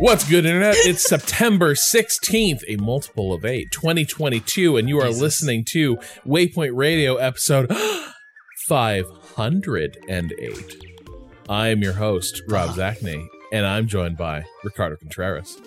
What's 0.00 0.28
good, 0.28 0.44
Internet? 0.44 0.74
It's 0.78 1.04
September 1.04 1.74
16th, 1.74 2.64
a 2.66 2.74
multiple 2.82 3.32
of 3.32 3.44
8, 3.44 3.70
2022, 3.70 4.76
and 4.76 4.88
you 4.88 4.98
are 4.98 5.06
Jesus. 5.06 5.22
listening 5.22 5.64
to 5.70 5.98
Waypoint 6.26 6.74
Radio 6.74 7.14
episode 7.14 7.72
508. 8.66 10.82
I 11.48 11.68
am 11.68 11.80
your 11.80 11.92
host, 11.92 12.42
Rob 12.48 12.70
uh-huh. 12.70 12.92
Zacny, 12.92 13.24
and 13.52 13.66
I'm 13.66 13.86
joined 13.86 14.16
by 14.16 14.46
Ricardo 14.64 14.96
Contreras. 14.96 15.58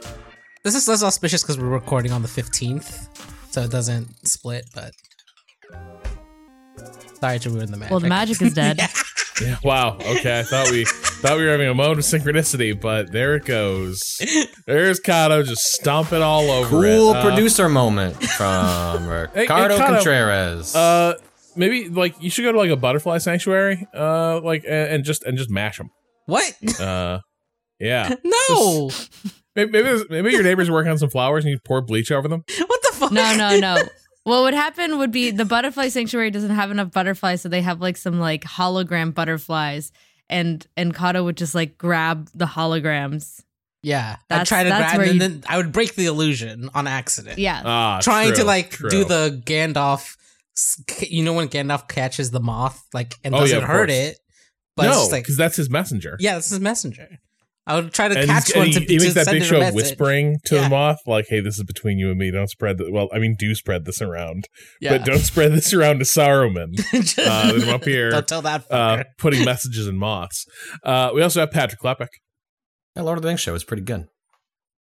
This 0.63 0.75
is 0.75 0.89
less 0.89 1.03
auspicious 1.03 1.41
because 1.41 1.57
we're 1.57 1.69
recording 1.69 2.11
on 2.11 2.21
the 2.21 2.27
15th, 2.27 3.07
so 3.49 3.61
it 3.61 3.71
doesn't 3.71 4.27
split, 4.27 4.65
but 4.75 4.91
Sorry 7.19 7.39
to 7.39 7.49
ruin 7.49 7.69
the 7.71 7.77
magic. 7.77 7.91
Well, 7.91 7.99
the 7.99 8.07
magic 8.09 8.41
is 8.41 8.53
dead. 8.53 8.79
Yeah, 9.41 9.57
wow. 9.63 9.95
Okay, 9.95 10.39
I 10.39 10.43
thought 10.43 10.69
we 10.69 10.85
thought 10.85 11.37
we 11.37 11.45
were 11.45 11.51
having 11.51 11.67
a 11.67 11.73
moment 11.73 11.99
of 11.99 12.05
synchronicity, 12.05 12.79
but 12.79 13.11
there 13.11 13.35
it 13.35 13.45
goes. 13.45 13.99
There's 14.67 14.99
Cado 14.99 15.43
just 15.43 15.63
stomping 15.63 16.21
all 16.21 16.51
over 16.51 16.85
it. 16.85 16.89
Cool 16.89 17.09
Uh, 17.11 17.23
producer 17.23 17.67
moment 17.67 18.21
from 18.21 19.03
hey, 19.33 19.41
Ricardo 19.41 19.77
Cado, 19.77 19.87
Contreras. 19.87 20.75
Uh, 20.75 21.15
maybe 21.55 21.89
like 21.89 22.21
you 22.21 22.29
should 22.29 22.43
go 22.43 22.51
to 22.51 22.57
like 22.57 22.69
a 22.69 22.75
butterfly 22.75 23.17
sanctuary, 23.17 23.87
uh, 23.95 24.39
like 24.41 24.63
and, 24.63 24.93
and 24.95 25.03
just 25.05 25.23
and 25.23 25.37
just 25.37 25.49
mash 25.49 25.77
them. 25.77 25.89
What? 26.27 26.53
Uh, 26.79 27.19
yeah. 27.79 28.13
no! 28.23 28.91
Maybe 29.55 29.71
maybe, 29.71 30.03
maybe 30.09 30.31
your 30.31 30.43
neighbor's 30.43 30.69
working 30.69 30.91
on 30.91 30.97
some 30.99 31.09
flowers 31.09 31.45
and 31.45 31.51
you 31.51 31.59
pour 31.65 31.81
bleach 31.81 32.11
over 32.11 32.27
them. 32.27 32.43
What 32.67 32.81
the 32.83 32.89
fuck? 32.93 33.11
No, 33.11 33.35
no, 33.35 33.57
no. 33.59 33.81
What 34.23 34.43
would 34.43 34.53
happen 34.53 34.97
would 34.99 35.11
be 35.11 35.31
the 35.31 35.45
butterfly 35.45 35.87
sanctuary 35.89 36.29
doesn't 36.31 36.51
have 36.51 36.69
enough 36.71 36.91
butterflies, 36.91 37.41
so 37.41 37.49
they 37.49 37.61
have 37.61 37.81
like 37.81 37.97
some 37.97 38.19
like 38.19 38.43
hologram 38.43 39.13
butterflies, 39.13 39.91
and 40.29 40.65
and 40.77 40.93
Cado 40.93 41.23
would 41.23 41.37
just 41.37 41.55
like 41.55 41.77
grab 41.77 42.29
the 42.35 42.45
holograms. 42.45 43.41
Yeah, 43.83 44.11
I'd 44.11 44.17
That's- 44.29 44.47
try 44.47 44.63
to 44.63 44.69
that's 44.69 44.91
grab 44.91 44.97
where 44.99 45.05
and 45.07 45.13
you- 45.15 45.19
then 45.19 45.43
I 45.49 45.57
would 45.57 45.71
break 45.71 45.95
the 45.95 46.05
illusion 46.05 46.69
on 46.75 46.85
accident. 46.85 47.39
Yeah, 47.39 47.63
Ah, 47.65 47.99
Trying 47.99 48.33
to 48.35 48.43
like 48.43 48.69
true. 48.71 48.89
do 48.91 49.05
the 49.05 49.41
Gandalf. 49.43 50.15
s- 50.55 50.83
You 51.09 51.23
know 51.23 51.33
when 51.33 51.47
Gandalf 51.47 51.87
catches 51.87 52.29
the 52.29 52.39
moth, 52.39 52.83
like, 52.93 53.15
and 53.23 53.33
Oh, 53.33 53.39
yeah, 53.39 53.43
doesn't 53.43 53.57
of 53.59 53.63
hurt 53.63 53.87
course. 53.89 53.97
it, 53.97 54.17
but 54.77 54.85
it's 54.85 54.95
no, 54.95 55.01
just 55.01 55.11
like, 55.11 55.23
because 55.23 55.37
that's 55.37 55.55
his 55.55 55.69
messenger. 55.71 56.15
yeah, 56.19 56.35
this 56.35 56.51
is 56.51 56.59
messenger. 56.59 57.07
I 57.71 57.75
would 57.75 57.93
try 57.93 58.07
to 58.07 58.17
And, 58.19 58.27
catch 58.29 58.55
one 58.55 58.65
and 58.65 58.73
to, 58.73 58.79
he, 58.81 58.85
he 58.85 58.97
to 58.97 59.03
makes 59.03 59.13
that 59.15 59.25
send 59.25 59.39
big 59.39 59.47
show 59.47 59.61
of 59.61 59.73
whispering 59.73 60.37
to 60.45 60.55
Yeah. 60.55 60.63
the 60.63 60.69
moth, 60.69 60.99
like, 61.07 61.25
"Hey, 61.29 61.39
this 61.39 61.57
is 61.57 61.63
between 61.63 61.97
you 61.99 62.09
and 62.09 62.17
me. 62.19 62.31
Don't 62.31 62.49
spread 62.49 62.77
the 62.77 62.91
well. 62.91 63.09
I 63.13 63.19
mean, 63.19 63.35
do 63.39 63.55
spread 63.55 63.85
this 63.85 64.01
around, 64.01 64.45
Yeah. 64.79 64.97
but 64.97 65.05
don't 65.05 65.19
spread 65.19 65.53
this 65.53 65.73
around 65.73 65.99
to 65.99 66.05
Saruman." 66.05 66.73
Uh, 67.17 67.51
then 67.53 67.63
I'm 67.69 67.75
up 67.75 67.83
here, 67.85 68.09
Don't 68.11 68.27
tell 68.27 68.41
that. 68.43 68.69
uh, 68.71 69.03
putting 69.17 69.43
messages 69.45 69.87
in 69.87 69.97
moths. 69.97 70.45
Uh, 70.83 71.11
we 71.13 71.21
also 71.21 71.39
have 71.39 71.51
Patrick 71.51 71.79
Klepek. 71.81 72.07
that 72.95 73.03
Lord 73.03 73.17
of 73.17 73.21
the 73.21 73.27
Rings 73.29 73.39
show 73.39 73.53
is 73.55 73.63
pretty 73.63 73.83
good. 73.83 74.05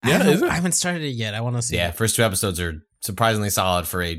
Yeah, 0.06 0.18
haven't- 0.18 0.34
is 0.34 0.42
it? 0.44 0.50
I 0.50 0.54
haven't 0.56 0.74
started 0.74 1.02
it 1.02 1.10
yet. 1.16 1.34
I 1.34 1.42
want 1.42 1.56
to 1.56 1.62
see. 1.62 1.76
Yeah, 1.78 1.90
it. 1.90 1.96
first 1.96 2.16
two 2.16 2.24
episodes 2.24 2.60
are 2.60 2.74
surprisingly 3.02 3.50
solid 3.50 3.88
for 3.88 4.02
a. 4.04 4.12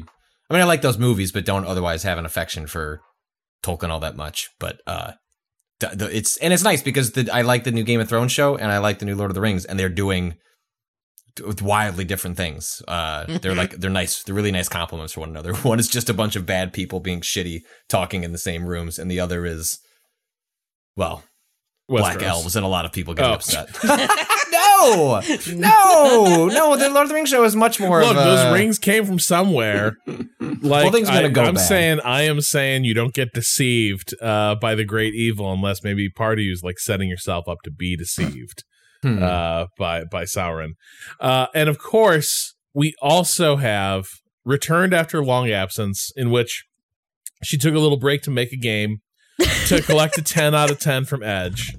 I 0.51 0.55
mean, 0.55 0.63
I 0.63 0.65
like 0.65 0.83
those 0.83 0.99
movies, 0.99 1.31
but 1.33 1.45
don't 1.45 1.65
otherwise 1.67 2.03
have 2.05 2.19
an 2.19 2.25
affection 2.27 2.67
for 2.67 3.01
Tolkien 3.65 3.91
all 3.91 4.01
that 4.01 4.17
much. 4.17 4.49
But 4.59 4.81
uh, 4.87 5.13
the, 5.81 5.89
the, 5.89 6.17
it's 6.17 6.37
and 6.39 6.53
it's 6.53 6.63
nice 6.63 6.83
because 6.83 7.13
the, 7.13 7.29
I 7.31 7.43
like 7.43 7.65
the 7.65 7.71
new 7.71 7.85
Game 7.85 8.01
of 8.01 8.09
Thrones 8.09 8.33
show 8.33 8.57
and 8.57 8.73
I 8.73 8.79
like 8.79 8.99
the 8.99 9.05
new 9.05 9.15
Lord 9.15 9.31
of 9.31 9.35
the 9.35 9.41
Rings, 9.41 9.65
and 9.65 9.79
they're 9.79 9.89
doing 9.89 10.35
wildly 11.61 12.05
different 12.05 12.37
things. 12.37 12.83
Uh, 12.89 13.39
they're 13.41 13.55
like 13.55 13.73
they're 13.73 13.91
nice. 13.91 14.23
They're 14.23 14.35
really 14.35 14.53
nice 14.53 14.69
compliments 14.69 15.13
for 15.13 15.21
one 15.21 15.31
another. 15.31 15.55
One 15.63 15.79
is 15.79 15.89
just 15.89 16.09
a 16.09 16.15
bunch 16.15 16.37
of 16.37 16.47
bad 16.47 16.73
people 16.73 17.01
being 17.01 17.21
shitty, 17.21 17.63
talking 17.89 18.25
in 18.25 18.33
the 18.33 18.39
same 18.39 18.67
rooms, 18.67 18.99
and 18.99 19.11
the 19.11 19.21
other 19.21 19.45
is, 19.45 19.79
well, 20.97 21.25
black 21.89 22.23
elves 22.23 22.57
and 22.57 22.65
a 22.65 22.69
lot 22.69 22.85
of 22.85 22.93
people 22.93 23.15
getting 23.15 23.31
Oh. 23.31 23.35
upset. 23.35 23.69
no, 24.53 25.21
no, 25.55 26.47
no. 26.49 26.77
The 26.77 26.89
Lord 26.91 27.05
of 27.05 27.09
the 27.09 27.15
Rings 27.15 27.29
show 27.29 27.45
is 27.45 27.55
much 27.57 27.79
more. 27.81 28.01
Look, 28.03 28.17
of 28.17 28.23
a, 28.23 28.25
those 28.25 28.53
rings 28.53 28.79
came 28.79 29.05
from 29.05 29.19
somewhere. 29.19 29.97
Like 30.63 30.93
things 30.93 31.09
gonna 31.09 31.27
I, 31.27 31.31
go 31.31 31.43
I'm 31.45 31.55
bad. 31.55 31.61
saying, 31.61 32.01
I 32.01 32.23
am 32.23 32.41
saying 32.41 32.85
you 32.85 32.95
don't 32.95 33.13
get 33.15 33.33
deceived 33.35 34.15
uh, 34.23 34.55
by 34.57 34.75
the 34.75 34.85
great 34.85 35.15
evil 35.15 35.53
unless 35.53 35.83
maybe 35.85 36.09
part 36.09 36.39
of 36.39 36.45
you 36.45 36.53
is 36.53 36.63
like 36.63 36.79
setting 36.79 37.09
yourself 37.09 37.47
up 37.49 37.59
to 37.65 37.71
be 37.71 37.97
deceived 37.97 38.65
Hmm. 39.03 39.23
uh, 39.23 39.67
by 39.79 40.05
by 40.11 40.25
Sauron. 40.25 40.71
Uh, 41.21 41.47
and 41.55 41.69
of 41.69 41.79
course, 41.79 42.55
we 42.75 42.95
also 43.03 43.57
have 43.57 44.07
returned 44.45 44.95
after 44.95 45.23
long 45.23 45.51
absence, 45.51 46.11
in 46.17 46.31
which 46.31 46.65
she 47.45 47.59
took 47.59 47.75
a 47.75 47.79
little 47.79 47.99
break 47.99 48.23
to 48.23 48.31
make 48.31 48.53
a 48.53 48.57
game 48.57 48.99
to 49.67 49.83
collect 49.83 50.19
a 50.19 50.23
10 50.23 50.55
out 50.55 50.71
of 50.71 50.79
10 50.79 51.05
from 51.05 51.23
Edge. 51.23 51.75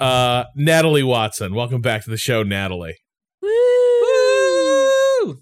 Uh, 0.00 0.44
Natalie 0.56 1.02
Watson, 1.02 1.54
welcome 1.54 1.80
back 1.80 2.04
to 2.04 2.10
the 2.10 2.16
show, 2.16 2.42
Natalie. 2.42 2.96
Woo! 3.42 5.38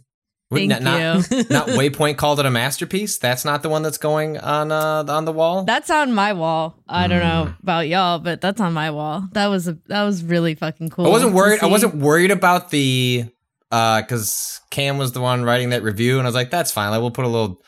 Thank 0.53 0.69
not, 0.69 0.81
you. 0.83 1.39
Not, 1.39 1.51
not 1.51 1.69
Waypoint 1.69 2.19
called 2.19 2.39
it 2.39 2.45
a 2.45 2.51
masterpiece. 2.51 3.17
That's 3.19 3.45
not 3.45 3.63
the 3.63 3.71
one 3.71 3.83
that's 3.83 3.97
going 3.97 4.37
on 4.37 4.71
uh, 4.71 5.03
on 5.09 5.25
the 5.25 5.33
wall. 5.33 5.65
that's 5.65 5.89
on 5.89 6.13
my 6.13 6.35
wall. 6.35 6.83
I 6.87 7.09
don't 7.09 7.21
know 7.21 7.45
Hmm. 7.47 7.63
about 7.63 7.89
y'all, 7.89 8.19
but 8.19 8.43
that's 8.43 8.61
on 8.61 8.75
my 8.75 8.91
wall. 8.91 9.29
That 9.33 9.47
was 9.47 9.67
a 9.67 9.79
that 9.87 10.03
was 10.03 10.23
really 10.23 10.55
fucking 10.55 10.91
cool. 10.91 11.07
I 11.07 11.09
wasn't 11.09 11.33
worried. 11.33 11.61
I 11.63 11.67
wasn't 11.67 11.95
worried 11.97 12.31
about 12.31 12.71
the 12.71 13.25
because 13.71 14.61
Cam 14.71 14.99
was 14.99 15.13
the 15.13 15.23
one 15.23 15.43
writing 15.45 15.71
that 15.71 15.83
review, 15.83 16.19
and 16.19 16.27
I 16.27 16.29
was 16.29 16.35
like, 16.35 16.51
"That's 16.51 16.71
fine. 16.71 16.91
Like, 16.91 17.01
we'll 17.01 17.11
put 17.11 17.25
a 17.25 17.29
little, 17.29 17.63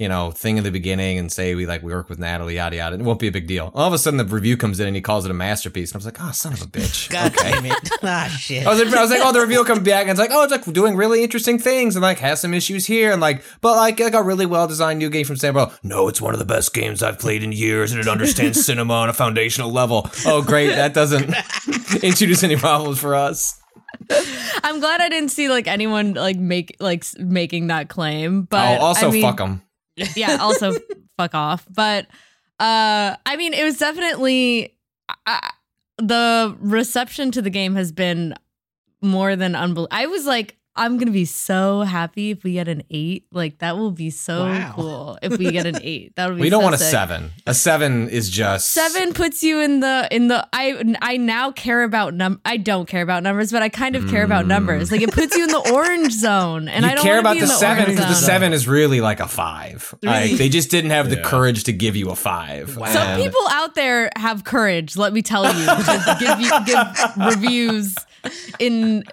you 0.00 0.08
know, 0.08 0.30
thing 0.30 0.56
in 0.56 0.64
the 0.64 0.70
beginning 0.70 1.18
and 1.18 1.30
say 1.30 1.54
we 1.54 1.66
like 1.66 1.82
we 1.82 1.92
work 1.92 2.08
with 2.08 2.18
Natalie, 2.18 2.56
yada 2.56 2.76
yada. 2.76 2.96
It 2.96 3.02
won't 3.02 3.20
be 3.20 3.28
a 3.28 3.32
big 3.32 3.46
deal." 3.46 3.70
All 3.74 3.86
of 3.86 3.92
a 3.92 3.98
sudden, 3.98 4.16
the 4.16 4.24
review 4.24 4.56
comes 4.56 4.80
in 4.80 4.86
and 4.86 4.96
he 4.96 5.02
calls 5.02 5.26
it 5.26 5.30
a 5.30 5.34
masterpiece, 5.34 5.90
and 5.90 5.96
I 5.96 5.98
was 5.98 6.06
like, 6.06 6.16
"Oh, 6.20 6.32
son 6.32 6.54
of 6.54 6.62
a 6.62 6.64
bitch." 6.64 7.10
God 7.10 7.34
damn 7.36 7.66
it! 7.66 7.90
ah, 8.02 8.34
shit. 8.40 8.66
I 8.66 8.70
was, 8.70 8.82
like, 8.82 8.94
I 8.94 9.02
was 9.02 9.10
like, 9.10 9.20
oh, 9.22 9.32
the 9.32 9.40
review 9.40 9.58
will 9.58 9.64
come 9.66 9.84
back, 9.84 10.02
and 10.02 10.10
it's 10.10 10.18
like, 10.18 10.30
oh, 10.32 10.42
it's 10.42 10.50
like 10.50 10.64
doing 10.72 10.96
really 10.96 11.22
interesting 11.22 11.58
things, 11.58 11.96
and 11.96 12.02
like 12.02 12.18
has 12.20 12.40
some 12.40 12.54
issues 12.54 12.86
here, 12.86 13.12
and 13.12 13.20
like, 13.20 13.44
but 13.60 13.76
like, 13.76 14.00
like 14.00 14.14
a 14.14 14.22
really 14.22 14.46
well 14.46 14.66
designed 14.66 14.98
new 14.98 15.10
game 15.10 15.26
from 15.26 15.36
Sam 15.36 15.52
Barlow. 15.52 15.72
No, 15.82 16.08
it's 16.08 16.20
one 16.20 16.32
of 16.32 16.38
the 16.38 16.46
best 16.46 16.72
games 16.72 17.02
I've 17.02 17.18
played 17.18 17.42
in 17.42 17.52
years, 17.52 17.92
and 17.92 18.00
it 18.00 18.08
understands 18.08 18.64
cinema 18.66 18.94
on 18.94 19.10
a 19.10 19.12
foundational 19.12 19.70
level. 19.70 20.08
Oh, 20.24 20.42
great, 20.42 20.68
that 20.68 20.94
doesn't 20.94 21.34
introduce 22.02 22.42
any 22.42 22.56
problems 22.56 22.98
for 22.98 23.14
us. 23.14 23.60
I'm 24.62 24.80
glad 24.80 25.00
I 25.00 25.08
didn't 25.08 25.30
see 25.30 25.48
like 25.48 25.66
anyone 25.66 26.14
like 26.14 26.36
make 26.36 26.76
like 26.80 27.04
making 27.18 27.68
that 27.68 27.88
claim. 27.88 28.42
But 28.42 28.78
oh, 28.78 28.84
also 28.86 29.08
I 29.08 29.10
mean, 29.10 29.22
fuck 29.22 29.36
them. 29.36 29.62
Yeah 30.16 30.38
also 30.40 30.72
fuck 31.16 31.34
off. 31.34 31.66
But 31.70 32.06
uh 32.60 33.16
i 33.24 33.36
mean 33.36 33.54
it 33.54 33.64
was 33.64 33.78
definitely 33.78 34.76
I, 35.26 35.50
the 35.96 36.54
reception 36.60 37.30
to 37.32 37.42
the 37.42 37.50
game 37.50 37.74
has 37.74 37.90
been 37.90 38.34
more 39.00 39.34
than 39.34 39.56
unbelievable 39.56 39.88
i 39.90 40.06
was 40.06 40.26
like 40.26 40.56
i'm 40.80 40.98
gonna 40.98 41.10
be 41.12 41.24
so 41.24 41.82
happy 41.82 42.30
if 42.30 42.42
we 42.42 42.54
get 42.54 42.66
an 42.66 42.82
eight 42.90 43.24
like 43.30 43.58
that 43.58 43.76
will 43.76 43.92
be 43.92 44.10
so 44.10 44.46
Wow. 44.46 44.72
cool 44.74 45.18
if 45.22 45.38
we 45.38 45.52
get 45.52 45.66
an 45.66 45.78
eight 45.82 46.16
that 46.16 46.28
would 46.28 46.36
be 46.36 46.42
We 46.42 46.50
don't 46.50 46.62
so 46.62 46.64
want 46.64 46.74
a 46.74 46.78
seven. 46.78 47.30
A 47.46 47.54
seven 47.54 48.08
is 48.08 48.28
just 48.28 48.70
Seven 48.70 49.12
puts 49.12 49.42
you 49.44 49.60
in 49.60 49.80
the 49.80 50.08
in 50.10 50.26
the 50.28 50.46
I 50.52 50.96
I 51.02 51.16
now 51.18 51.52
care 51.52 51.82
about 51.84 52.14
num 52.14 52.40
I 52.44 52.56
don't 52.56 52.88
care 52.88 53.02
about 53.02 53.22
numbers 53.22 53.52
but 53.52 53.62
I 53.62 53.68
kind 53.68 53.94
of 53.94 54.08
care 54.08 54.24
about 54.24 54.46
numbers 54.46 54.90
like 54.90 55.02
it 55.02 55.12
puts 55.12 55.36
you 55.36 55.44
in 55.44 55.50
the 55.50 55.70
orange 55.72 56.12
zone 56.12 56.68
and 56.68 56.84
Mm. 56.84 56.88
you 56.88 56.92
I 56.92 56.94
don't 56.96 57.04
care 57.04 57.18
about 57.20 57.34
be 57.34 57.40
the, 57.40 57.44
in 57.44 57.48
the 57.48 57.54
seven 57.54 57.84
because 57.86 58.08
the 58.08 58.14
seven 58.14 58.52
is 58.52 58.66
really 58.66 59.00
like 59.00 59.20
a 59.20 59.28
five. 59.28 59.94
Like 60.02 60.32
they 60.32 60.48
just 60.48 60.70
didn't 60.70 60.90
have 60.90 61.10
the 61.10 61.18
courage 61.18 61.64
to 61.64 61.72
give 61.72 61.94
you 61.94 62.08
a 62.10 62.16
five. 62.16 62.76
Wow. 62.76 62.86
Some 62.92 63.20
people 63.20 63.42
out 63.50 63.74
there 63.74 64.10
have 64.16 64.44
courage, 64.44 64.96
let 64.96 65.12
me 65.12 65.20
tell 65.22 65.44
you, 65.44 65.66
give 66.18 66.40
you 66.40 66.50
give 66.64 66.76
reviews 67.16 67.94
in 68.58 69.04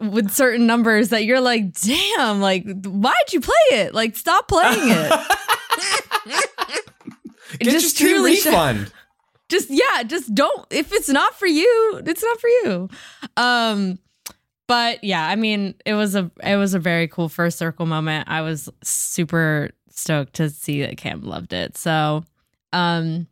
with 0.00 0.30
certain 0.30 0.66
numbers 0.66 1.10
that 1.10 1.24
you're 1.24 1.40
like, 1.40 1.72
damn, 1.80 2.40
like 2.40 2.64
why'd 2.84 3.32
you 3.32 3.40
play 3.40 3.54
it? 3.72 3.94
Like 3.94 4.16
stop 4.16 4.48
playing 4.48 4.90
it. 4.90 5.12
get 7.58 7.70
just 7.70 7.96
Steam 7.96 8.08
truly 8.08 8.36
sh- 8.36 8.46
refund. 8.46 8.92
just 9.48 9.70
yeah, 9.70 10.02
just 10.04 10.34
don't 10.34 10.66
if 10.70 10.92
it's 10.92 11.08
not 11.08 11.34
for 11.34 11.46
you, 11.46 12.02
it's 12.04 12.22
not 12.22 12.40
for 12.40 12.48
you. 12.48 12.88
Um 13.36 13.98
but 14.66 15.04
yeah, 15.04 15.26
I 15.26 15.36
mean, 15.36 15.74
it 15.84 15.94
was 15.94 16.14
a 16.14 16.30
it 16.42 16.56
was 16.56 16.74
a 16.74 16.78
very 16.78 17.08
cool 17.08 17.28
first 17.28 17.58
circle 17.58 17.86
moment. 17.86 18.28
I 18.28 18.40
was 18.40 18.68
super 18.82 19.70
stoked 19.90 20.34
to 20.34 20.50
see 20.50 20.82
that 20.82 20.96
Cam 20.96 21.22
loved 21.22 21.52
it. 21.52 21.76
So, 21.76 22.24
um, 22.72 23.26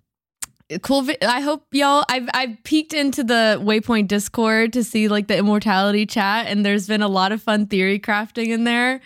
cool. 0.80 1.02
Vi- 1.02 1.18
I 1.22 1.40
hope 1.40 1.66
y'all. 1.72 2.04
I've 2.08 2.28
I've 2.34 2.62
peeked 2.64 2.92
into 2.94 3.24
the 3.24 3.60
Waypoint 3.62 4.08
Discord 4.08 4.72
to 4.74 4.84
see 4.84 5.08
like 5.08 5.28
the 5.28 5.36
immortality 5.36 6.06
chat, 6.06 6.46
and 6.46 6.64
there's 6.64 6.86
been 6.86 7.02
a 7.02 7.08
lot 7.08 7.32
of 7.32 7.42
fun 7.42 7.66
theory 7.66 7.98
crafting 7.98 8.48
in 8.48 8.64
there. 8.64 9.00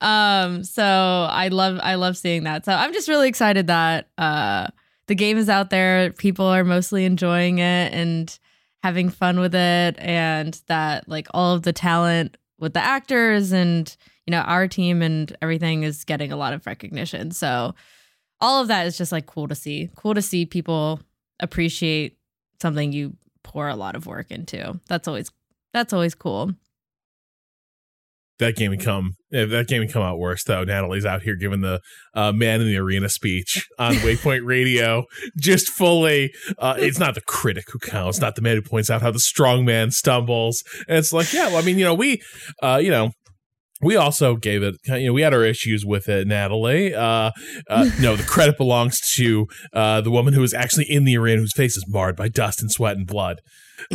Um, 0.00 0.64
so 0.64 0.84
I 0.84 1.48
love 1.48 1.78
I 1.82 1.94
love 1.94 2.16
seeing 2.16 2.44
that. 2.44 2.64
So 2.64 2.72
I'm 2.72 2.92
just 2.92 3.08
really 3.08 3.28
excited 3.28 3.68
that 3.68 4.08
uh 4.18 4.68
the 5.06 5.14
game 5.14 5.36
is 5.36 5.48
out 5.48 5.70
there. 5.70 6.12
People 6.12 6.46
are 6.46 6.64
mostly 6.64 7.04
enjoying 7.04 7.58
it 7.58 7.92
and 7.92 8.38
having 8.82 9.08
fun 9.10 9.38
with 9.38 9.54
it, 9.54 9.96
and 9.98 10.60
that 10.66 11.08
like 11.08 11.28
all 11.32 11.54
of 11.54 11.62
the 11.62 11.72
talent 11.72 12.36
with 12.58 12.74
the 12.74 12.80
actors 12.80 13.52
and 13.52 13.96
you 14.26 14.30
know 14.30 14.40
our 14.40 14.68
team 14.68 15.02
and 15.02 15.36
everything 15.42 15.82
is 15.82 16.04
getting 16.04 16.32
a 16.32 16.36
lot 16.36 16.52
of 16.52 16.66
recognition. 16.66 17.30
So 17.30 17.74
all 18.42 18.60
of 18.60 18.68
that 18.68 18.86
is 18.86 18.98
just 18.98 19.12
like 19.12 19.24
cool 19.24 19.48
to 19.48 19.54
see. 19.54 19.88
Cool 19.96 20.14
to 20.14 20.20
see 20.20 20.44
people 20.44 21.00
appreciate 21.40 22.18
something 22.60 22.92
you 22.92 23.16
pour 23.42 23.68
a 23.68 23.76
lot 23.76 23.96
of 23.96 24.06
work 24.06 24.30
into. 24.30 24.78
That's 24.88 25.08
always 25.08 25.30
that's 25.72 25.92
always 25.94 26.14
cool. 26.14 26.52
that 28.38 28.56
game 28.56 28.70
would 28.70 28.80
come 28.80 29.14
if 29.30 29.50
that 29.50 29.68
game 29.68 29.80
would 29.80 29.92
come 29.92 30.02
out 30.02 30.18
worse 30.18 30.42
though 30.44 30.64
natalie's 30.64 31.06
out 31.06 31.22
here 31.22 31.36
giving 31.36 31.60
the 31.60 31.80
uh, 32.14 32.32
man 32.32 32.60
in 32.60 32.66
the 32.66 32.76
arena 32.76 33.08
speech 33.08 33.68
on 33.78 33.94
waypoint 34.06 34.44
radio 34.44 35.04
just 35.38 35.68
fully 35.68 36.32
uh, 36.58 36.74
it's 36.78 36.98
not 36.98 37.14
the 37.14 37.20
critic 37.20 37.64
who 37.72 37.78
counts 37.78 38.20
not 38.20 38.34
the 38.34 38.42
man 38.42 38.56
who 38.56 38.62
points 38.62 38.90
out 38.90 39.00
how 39.00 39.10
the 39.10 39.20
strong 39.20 39.64
man 39.64 39.90
stumbles 39.90 40.64
and 40.88 40.98
it's 40.98 41.12
like 41.12 41.32
yeah 41.32 41.46
well 41.48 41.58
i 41.58 41.62
mean 41.62 41.78
you 41.78 41.84
know 41.84 41.94
we 41.94 42.20
uh, 42.62 42.80
you 42.82 42.90
know 42.90 43.12
we 43.82 43.96
also 43.96 44.36
gave 44.36 44.62
it, 44.62 44.76
you 44.86 45.06
know, 45.06 45.12
we 45.12 45.22
had 45.22 45.34
our 45.34 45.44
issues 45.44 45.84
with 45.84 46.08
it, 46.08 46.26
Natalie. 46.26 46.94
Uh, 46.94 47.32
uh, 47.68 47.90
no, 48.00 48.16
the 48.16 48.22
credit 48.22 48.56
belongs 48.56 48.98
to 49.16 49.46
uh, 49.72 50.00
the 50.00 50.10
woman 50.10 50.34
who 50.34 50.40
was 50.40 50.54
actually 50.54 50.90
in 50.90 51.04
the 51.04 51.16
arena, 51.18 51.40
whose 51.40 51.52
face 51.52 51.76
is 51.76 51.84
marred 51.88 52.16
by 52.16 52.28
dust 52.28 52.62
and 52.62 52.70
sweat 52.70 52.96
and 52.96 53.06
blood. 53.06 53.40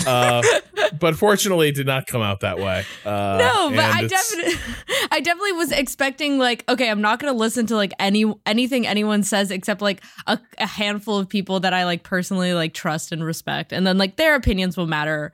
Uh, 0.06 0.44
but 1.00 1.16
fortunately, 1.16 1.70
it 1.70 1.76
did 1.76 1.88
not 1.88 2.06
come 2.06 2.22
out 2.22 2.42
that 2.42 2.58
way. 2.60 2.84
Uh, 3.06 3.38
no, 3.40 3.70
but 3.70 3.80
I 3.80 4.06
definitely, 4.06 4.54
I 5.12 5.20
definitely 5.22 5.54
was 5.54 5.72
expecting 5.72 6.38
like, 6.38 6.66
okay, 6.68 6.90
I'm 6.90 7.02
not 7.02 7.20
gonna 7.20 7.34
listen 7.34 7.66
to 7.68 7.76
like 7.76 7.94
any 8.00 8.26
anything 8.46 8.86
anyone 8.86 9.24
says 9.24 9.52
except 9.52 9.82
like 9.82 10.02
a, 10.26 10.40
a 10.58 10.68
handful 10.68 11.18
of 11.18 11.30
people 11.30 11.62
that 11.62 11.74
I 11.74 11.86
like 11.86 12.04
personally 12.04 12.54
like 12.54 12.74
trust 12.74 13.12
and 13.12 13.24
respect, 13.24 13.72
and 13.72 13.88
then 13.88 13.98
like 13.98 14.18
their 14.18 14.36
opinions 14.36 14.76
will 14.76 14.88
matter 14.88 15.32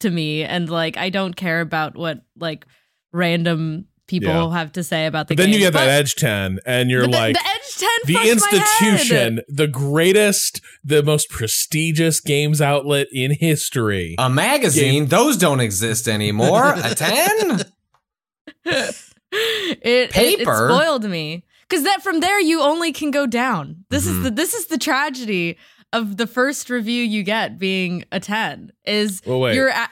to 0.00 0.10
me, 0.10 0.44
and 0.44 0.68
like 0.68 0.96
I 0.96 1.08
don't 1.08 1.34
care 1.34 1.60
about 1.60 1.96
what 1.96 2.22
like 2.36 2.66
random 3.12 3.86
people 4.06 4.28
Yeah. 4.32 4.52
have 4.52 4.72
to 4.72 4.82
say 4.82 5.04
about 5.06 5.28
the 5.28 5.34
But 5.34 5.42
then 5.42 5.48
you 5.52 5.58
game. 5.58 5.66
get 5.66 5.72
that 5.74 5.88
Edge 5.88 6.14
10, 6.14 6.60
and 6.64 6.90
you're 6.90 7.02
the, 7.02 7.08
like, 7.08 7.34
the 7.36 7.46
Edge 7.46 7.76
Ten, 7.76 7.88
the 8.06 8.12
my 8.14 8.26
institution, 8.26 9.36
head. 9.36 9.44
the 9.48 9.66
greatest, 9.66 10.62
the 10.82 11.02
most 11.02 11.28
prestigious 11.28 12.20
games 12.20 12.62
outlet 12.62 13.08
in 13.12 13.32
history. 13.32 14.14
A 14.18 14.30
magazine, 14.30 15.06
those 15.06 15.36
don't 15.36 15.60
exist 15.60 16.08
anymore. 16.08 16.72
A 16.76 16.94
10? 16.94 17.60
it, 18.64 18.94
it- 19.32 19.78
It, 19.82 20.10
Paper? 20.10 20.70
spoiled 20.72 21.04
me 21.04 21.44
because 21.68 21.84
that 21.84 22.02
from 22.02 22.20
there 22.20 22.40
you 22.40 22.62
only 22.62 22.92
can 22.92 23.10
go 23.10 23.26
down. 23.26 23.84
This 23.90 24.06
Mhm. 24.06 24.10
is 24.10 24.22
the 24.24 24.30
this 24.30 24.54
is 24.54 24.66
the 24.66 24.78
tragedy 24.78 25.58
of 25.92 26.16
the 26.16 26.26
first 26.26 26.70
review 26.70 27.02
you 27.02 27.22
get 27.22 27.58
being 27.58 28.04
a 28.10 28.20
ten 28.20 28.72
is 28.86 29.20
well, 29.26 29.40
wait. 29.40 29.54
you're 29.54 29.68
at 29.68 29.90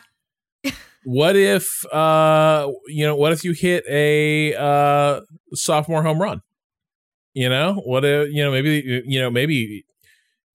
what 1.07 1.37
if, 1.37 1.85
uh, 1.93 2.69
you 2.89 3.07
know, 3.07 3.15
what 3.15 3.33
if 3.33 3.45
you 3.45 3.53
hit 3.53 3.85
a 3.89 4.55
uh, 4.57 5.21
sophomore 5.55 6.03
home 6.03 6.21
run? 6.21 6.41
You 7.33 7.49
know, 7.49 7.75
what 7.85 8.05
if, 8.05 8.29
you 8.33 8.43
know, 8.43 8.51
maybe, 8.51 9.03
you 9.07 9.21
know, 9.21 9.31
maybe 9.31 9.85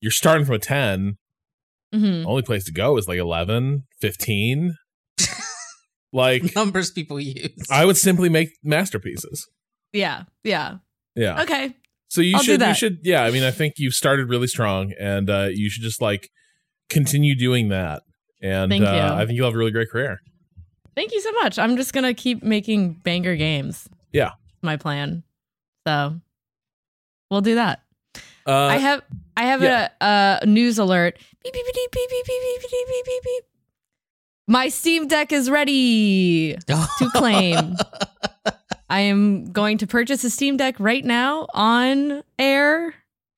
you're 0.01 0.12
starting 0.12 0.45
from 0.45 0.56
a 0.56 0.59
10. 0.59 1.18
Mhm. 1.95 2.25
Only 2.25 2.42
place 2.42 2.65
to 2.65 2.74
go 2.74 2.98
is 2.98 3.07
like 3.07 3.18
11, 3.18 3.83
15. 4.01 4.75
like, 6.12 6.53
Numbers 6.53 6.92
people 6.92 7.18
use. 7.18 7.51
I 7.71 7.86
would 7.86 7.95
simply 7.98 8.27
make 8.27 8.50
masterpieces. 8.62 9.48
yeah 9.94 10.24
yeah 10.44 10.80
Yeah. 11.15 11.42
okay 11.44 11.75
So 12.09 12.19
you 12.19 12.36
I'll 12.36 12.44
should, 12.44 12.59
you 12.62 12.74
should, 12.74 13.00
yeah. 13.03 13.24
I 13.24 13.31
mean, 13.31 13.44
I 13.44 13.51
think 13.51 13.75
you've 13.77 13.94
started 13.94 14.27
really 14.27 14.48
strong, 14.48 14.92
and 15.00 15.30
uh, 15.30 15.48
you 15.50 15.69
should 15.69 15.83
just 15.83 16.01
like 16.01 16.30
continue 16.89 17.38
doing 17.38 17.69
that. 17.69 18.03
And 18.42 18.74
uh. 18.74 19.15
I 19.18 19.25
think 19.25 19.38
you'll 19.38 19.45
have 19.45 19.56
a 19.56 19.57
really 19.57 19.71
great 19.71 19.89
career. 19.89 20.19
Thank 20.96 21.14
you 21.14 21.22
so 21.22 21.32
much. 21.34 21.58
I'm 21.58 21.78
just 21.78 21.94
gonna 21.94 22.14
keep 22.14 22.44
making 22.44 22.94
banger 23.04 23.36
games. 23.36 23.90
Yeah, 24.12 24.32
my 24.62 24.78
plan. 24.78 25.24
So 25.88 26.20
we'll 27.30 27.42
do 27.42 27.56
that. 27.56 27.82
Uh, 28.46 28.66
I 28.66 28.78
have 28.78 29.02
I 29.38 29.46
have 29.46 29.62
yeah. 29.62 29.90
a, 30.00 30.40
a, 30.42 30.46
news 30.46 30.78
alert. 30.80 31.18
Beep, 31.44 31.54
beep, 31.54 31.66
beep, 31.74 33.44
my 34.48 34.68
Steam 34.68 35.08
Deck 35.08 35.32
is 35.32 35.50
ready 35.50 36.56
to 36.68 37.10
claim. 37.14 37.78
I 38.90 39.00
am 39.00 39.46
going 39.54 39.78
to 39.78 39.88
purchase 39.88 40.26
a 40.26 40.30
Steam 40.30 40.58
Deck 40.58 40.76
right 40.78 41.06
now 41.06 41.48
on 41.54 42.22
air. 42.38 42.94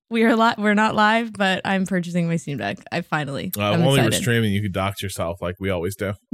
We 0.10 0.24
are 0.24 0.36
li- 0.36 0.56
we're 0.58 0.74
not 0.74 0.96
live, 0.96 1.34
but 1.34 1.62
I'm 1.66 1.86
purchasing 1.86 2.28
my 2.28 2.38
Steam 2.38 2.58
Deck. 2.58 2.80
I 2.92 3.02
finally. 3.02 3.52
Uh, 3.56 3.62
I'm 3.62 3.82
only 3.84 4.00
excited. 4.00 4.14
we're 4.14 4.22
streaming, 4.22 4.54
you 4.54 4.62
could 4.64 4.74
dox 4.74 5.04
yourself 5.04 5.40
like 5.40 5.56
we 5.60 5.70
always 5.70 5.96
do. 5.96 6.14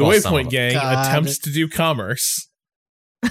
The 0.00 0.06
Well, 0.06 0.20
Waypoint. 0.20 0.50
Gang 0.50 0.74
God. 0.74 1.06
attempts 1.06 1.38
to 1.40 1.50
do 1.52 1.68
commerce. 1.68 2.48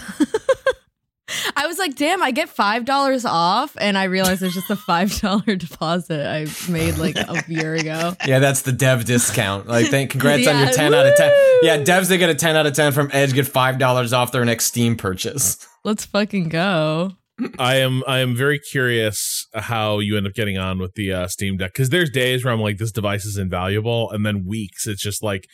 I 1.55 1.67
was 1.67 1.77
like, 1.77 1.95
damn, 1.95 2.23
I 2.23 2.31
get 2.31 2.49
five 2.49 2.85
dollars 2.85 3.23
off, 3.23 3.77
and 3.79 3.97
I 3.97 4.05
realized 4.05 4.41
it's 4.41 4.55
just 4.55 4.69
a 4.71 4.75
five 4.75 5.19
dollar 5.19 5.55
deposit 5.55 6.25
I 6.27 6.47
made 6.71 6.97
like 6.97 7.17
a 7.17 7.43
year 7.47 7.75
ago. 7.75 8.15
Yeah, 8.25 8.39
that's 8.39 8.63
the 8.63 8.71
dev 8.71 9.05
discount. 9.05 9.67
Like, 9.67 9.87
thank, 9.87 10.11
congrats 10.11 10.47
on 10.47 10.57
your 10.57 10.65
Yeah, 10.67 10.71
10 10.71 10.93
out 10.93 11.05
of 11.07 11.15
10. 11.15 11.31
Yeah, 11.63 11.77
devs, 11.77 12.07
they 12.07 12.17
get 12.17 12.29
a 12.29 12.35
10 12.35 12.55
out 12.55 12.65
of 12.67 12.73
10 12.73 12.91
from 12.93 13.09
Edge, 13.13 13.33
get 13.33 13.45
$5 13.45 14.13
off 14.13 14.31
their 14.31 14.45
next 14.45 14.65
Steam 14.65 14.95
purchase. 14.95 15.57
Let's 15.83 16.05
fucking 16.05 16.49
go. 16.49 17.13
I 17.57 17.75
am 17.77 18.03
I 18.05 18.19
am 18.19 18.35
very 18.35 18.59
curious 18.59 19.47
how 19.53 19.99
you 19.99 20.17
end 20.17 20.27
up 20.27 20.33
getting 20.33 20.57
on 20.57 20.77
with 20.79 20.93
the 20.95 21.13
uh, 21.13 21.27
Steam 21.27 21.55
Deck 21.57 21.71
because 21.73 21.89
there's 21.89 22.09
days 22.09 22.43
where 22.43 22.53
I'm 22.53 22.59
like 22.59 22.77
this 22.77 22.91
device 22.91 23.23
is 23.25 23.37
invaluable, 23.37 24.11
and 24.11 24.25
then 24.25 24.45
weeks 24.45 24.85
it's 24.87 25.01
just 25.01 25.23
like 25.23 25.45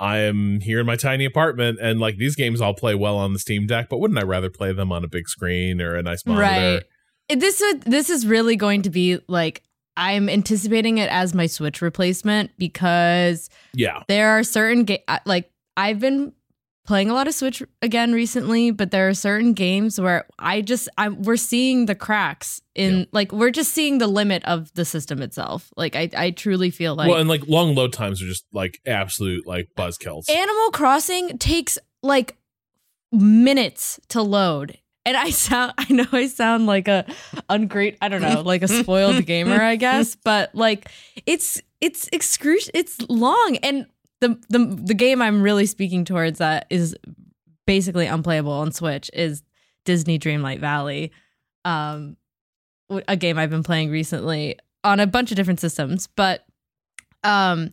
I 0.00 0.18
am 0.20 0.60
here 0.60 0.80
in 0.80 0.86
my 0.86 0.96
tiny 0.96 1.26
apartment, 1.26 1.78
and 1.80 2.00
like 2.00 2.16
these 2.16 2.34
games 2.34 2.60
all 2.60 2.74
play 2.74 2.94
well 2.94 3.18
on 3.18 3.34
the 3.34 3.38
Steam 3.38 3.66
Deck, 3.66 3.88
but 3.90 3.98
wouldn't 3.98 4.18
I 4.18 4.22
rather 4.22 4.48
play 4.48 4.72
them 4.72 4.90
on 4.90 5.04
a 5.04 5.08
big 5.08 5.28
screen 5.28 5.80
or 5.80 5.94
a 5.94 6.02
nice 6.02 6.24
monitor? 6.24 6.46
Right. 6.46 7.38
This 7.38 7.60
is 7.60 7.80
this 7.84 8.10
is 8.10 8.26
really 8.26 8.56
going 8.56 8.82
to 8.82 8.90
be 8.90 9.18
like 9.28 9.62
I'm 9.96 10.28
anticipating 10.28 10.98
it 10.98 11.10
as 11.10 11.34
my 11.34 11.46
Switch 11.46 11.82
replacement 11.82 12.50
because 12.56 13.50
Yeah, 13.74 14.02
there 14.08 14.30
are 14.30 14.42
certain 14.42 14.84
ga- 14.84 15.04
like 15.26 15.50
I've 15.76 16.00
been 16.00 16.32
playing 16.90 17.08
a 17.08 17.14
lot 17.14 17.28
of 17.28 17.34
Switch 17.34 17.62
again 17.82 18.12
recently, 18.12 18.72
but 18.72 18.90
there 18.90 19.08
are 19.08 19.14
certain 19.14 19.52
games 19.52 20.00
where 20.00 20.26
I 20.40 20.60
just 20.60 20.88
I 20.98 21.10
we're 21.10 21.36
seeing 21.36 21.86
the 21.86 21.94
cracks 21.94 22.60
in 22.74 22.98
Yeah. 22.98 23.04
like 23.12 23.30
we're 23.30 23.52
just 23.52 23.72
seeing 23.72 23.98
the 23.98 24.08
limit 24.08 24.42
of 24.44 24.74
the 24.74 24.84
system 24.84 25.22
itself. 25.22 25.70
Like 25.76 25.94
I 25.94 26.10
I 26.16 26.30
truly 26.32 26.70
feel 26.70 26.96
like 26.96 27.08
well, 27.08 27.20
and 27.20 27.28
like 27.28 27.46
long 27.46 27.76
load 27.76 27.92
times 27.92 28.20
are 28.20 28.26
just 28.26 28.44
like 28.52 28.80
absolute 28.86 29.46
like 29.46 29.68
buzzkills. 29.78 30.28
Animal 30.28 30.72
Crossing 30.72 31.38
takes 31.38 31.78
like 32.02 32.36
minutes 33.12 34.00
to 34.08 34.20
load. 34.20 34.76
And 35.06 35.16
I 35.16 35.30
sound 35.46 35.74
I 35.78 35.92
know 35.92 36.06
I 36.10 36.26
sound 36.26 36.66
like 36.66 36.88
a 36.88 37.06
ungreat 37.48 37.98
I 38.02 38.08
don't 38.08 38.20
know, 38.20 38.40
like 38.44 38.64
a 38.64 38.68
spoiled 38.68 39.24
gamer, 39.26 39.62
I 39.62 39.76
guess, 39.76 40.16
but 40.16 40.52
like 40.56 40.90
it's 41.24 41.62
it's 41.80 42.08
excruci 42.10 42.68
it's 42.74 43.00
long 43.08 43.58
and 43.62 43.86
the 44.20 44.38
the 44.48 44.58
the 44.58 44.94
game 44.94 45.20
I'm 45.22 45.42
really 45.42 45.66
speaking 45.66 46.04
towards 46.04 46.38
that 46.38 46.66
is 46.70 46.96
basically 47.66 48.06
unplayable 48.06 48.52
on 48.52 48.72
Switch 48.72 49.10
is 49.12 49.42
Disney 49.84 50.18
Dreamlight 50.18 50.60
Valley. 50.60 51.12
Um 51.64 52.16
a 53.06 53.16
game 53.16 53.38
I've 53.38 53.50
been 53.50 53.62
playing 53.62 53.90
recently 53.90 54.58
on 54.82 54.98
a 55.00 55.06
bunch 55.06 55.30
of 55.30 55.36
different 55.36 55.60
systems, 55.60 56.08
but 56.16 56.44
um 57.24 57.72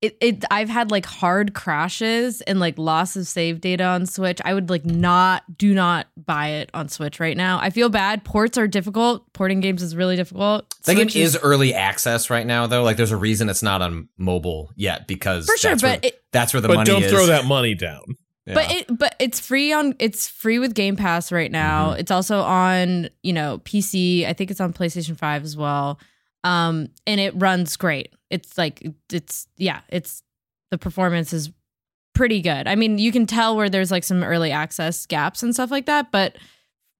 it, 0.00 0.16
it 0.20 0.44
I've 0.50 0.68
had 0.68 0.90
like 0.90 1.06
hard 1.06 1.54
crashes 1.54 2.40
and 2.42 2.60
like 2.60 2.78
loss 2.78 3.16
of 3.16 3.26
save 3.26 3.60
data 3.60 3.84
on 3.84 4.06
Switch. 4.06 4.40
I 4.44 4.54
would 4.54 4.70
like 4.70 4.84
not 4.84 5.42
do 5.58 5.74
not 5.74 6.06
buy 6.16 6.48
it 6.48 6.70
on 6.72 6.88
Switch 6.88 7.18
right 7.18 7.36
now. 7.36 7.58
I 7.60 7.70
feel 7.70 7.88
bad. 7.88 8.24
Ports 8.24 8.56
are 8.58 8.68
difficult. 8.68 9.32
Porting 9.32 9.60
games 9.60 9.82
is 9.82 9.96
really 9.96 10.14
difficult. 10.14 10.72
I 10.86 10.94
think 10.94 11.10
Switch 11.10 11.16
it 11.16 11.20
is 11.20 11.38
early 11.42 11.74
access 11.74 12.30
right 12.30 12.46
now, 12.46 12.66
though. 12.68 12.84
Like, 12.84 12.96
there's 12.96 13.10
a 13.10 13.16
reason 13.16 13.48
it's 13.48 13.62
not 13.62 13.82
on 13.82 14.08
mobile 14.16 14.70
yet 14.76 15.08
because 15.08 15.46
for 15.46 15.56
sure, 15.56 15.72
that's 15.72 15.82
but 15.82 15.88
where, 15.88 16.00
it, 16.02 16.22
that's 16.32 16.54
where 16.54 16.60
the 16.60 16.68
but 16.68 16.74
money 16.76 16.90
don't 16.90 17.02
is. 17.02 17.10
throw 17.10 17.26
that 17.26 17.44
money 17.44 17.74
down. 17.74 18.16
Yeah. 18.46 18.54
But 18.54 18.70
it 18.70 18.98
but 18.98 19.16
it's 19.18 19.40
free 19.40 19.72
on 19.72 19.94
it's 19.98 20.28
free 20.28 20.58
with 20.58 20.74
Game 20.74 20.96
Pass 20.96 21.32
right 21.32 21.50
now. 21.50 21.90
Mm-hmm. 21.90 22.00
It's 22.00 22.10
also 22.10 22.40
on, 22.40 23.10
you 23.22 23.32
know, 23.32 23.60
PC. 23.64 24.26
I 24.26 24.32
think 24.32 24.50
it's 24.50 24.60
on 24.60 24.72
PlayStation 24.72 25.18
5 25.18 25.44
as 25.44 25.56
well. 25.56 26.00
Um 26.44 26.88
and 27.06 27.20
it 27.20 27.34
runs 27.36 27.76
great. 27.76 28.14
It's 28.30 28.58
like 28.58 28.86
it's 29.12 29.46
yeah, 29.56 29.80
it's 29.88 30.22
the 30.70 30.78
performance 30.78 31.32
is 31.32 31.50
pretty 32.14 32.42
good. 32.42 32.66
I 32.66 32.74
mean, 32.74 32.98
you 32.98 33.12
can 33.12 33.26
tell 33.26 33.56
where 33.56 33.70
there's 33.70 33.90
like 33.90 34.04
some 34.04 34.22
early 34.22 34.50
access 34.50 35.06
gaps 35.06 35.42
and 35.42 35.54
stuff 35.54 35.70
like 35.70 35.86
that, 35.86 36.10
but 36.10 36.36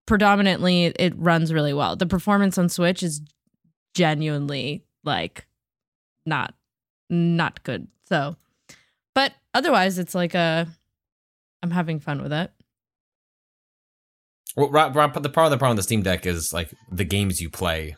predominantly 0.06 0.86
it 0.86 1.12
runs 1.16 1.52
really 1.52 1.74
well. 1.74 1.96
The 1.96 2.06
performance 2.06 2.56
on 2.56 2.68
Switch 2.68 3.02
is 3.02 3.20
genuinely 3.94 4.84
like 5.04 5.46
not 6.24 6.54
not 7.10 7.62
good. 7.64 7.88
So, 8.06 8.36
but 9.14 9.32
otherwise, 9.54 9.98
it's 9.98 10.14
like 10.14 10.34
a 10.34 10.66
I'm 11.62 11.70
having 11.70 12.00
fun 12.00 12.22
with 12.22 12.32
it. 12.32 12.50
Well, 14.56 14.68
the 14.68 14.90
part 14.90 15.16
of 15.16 15.22
the 15.22 15.28
problem 15.28 15.70
with 15.70 15.76
the 15.76 15.82
Steam 15.82 16.02
Deck 16.02 16.26
is 16.26 16.52
like 16.52 16.72
the 16.90 17.04
games 17.04 17.40
you 17.40 17.50
play 17.50 17.96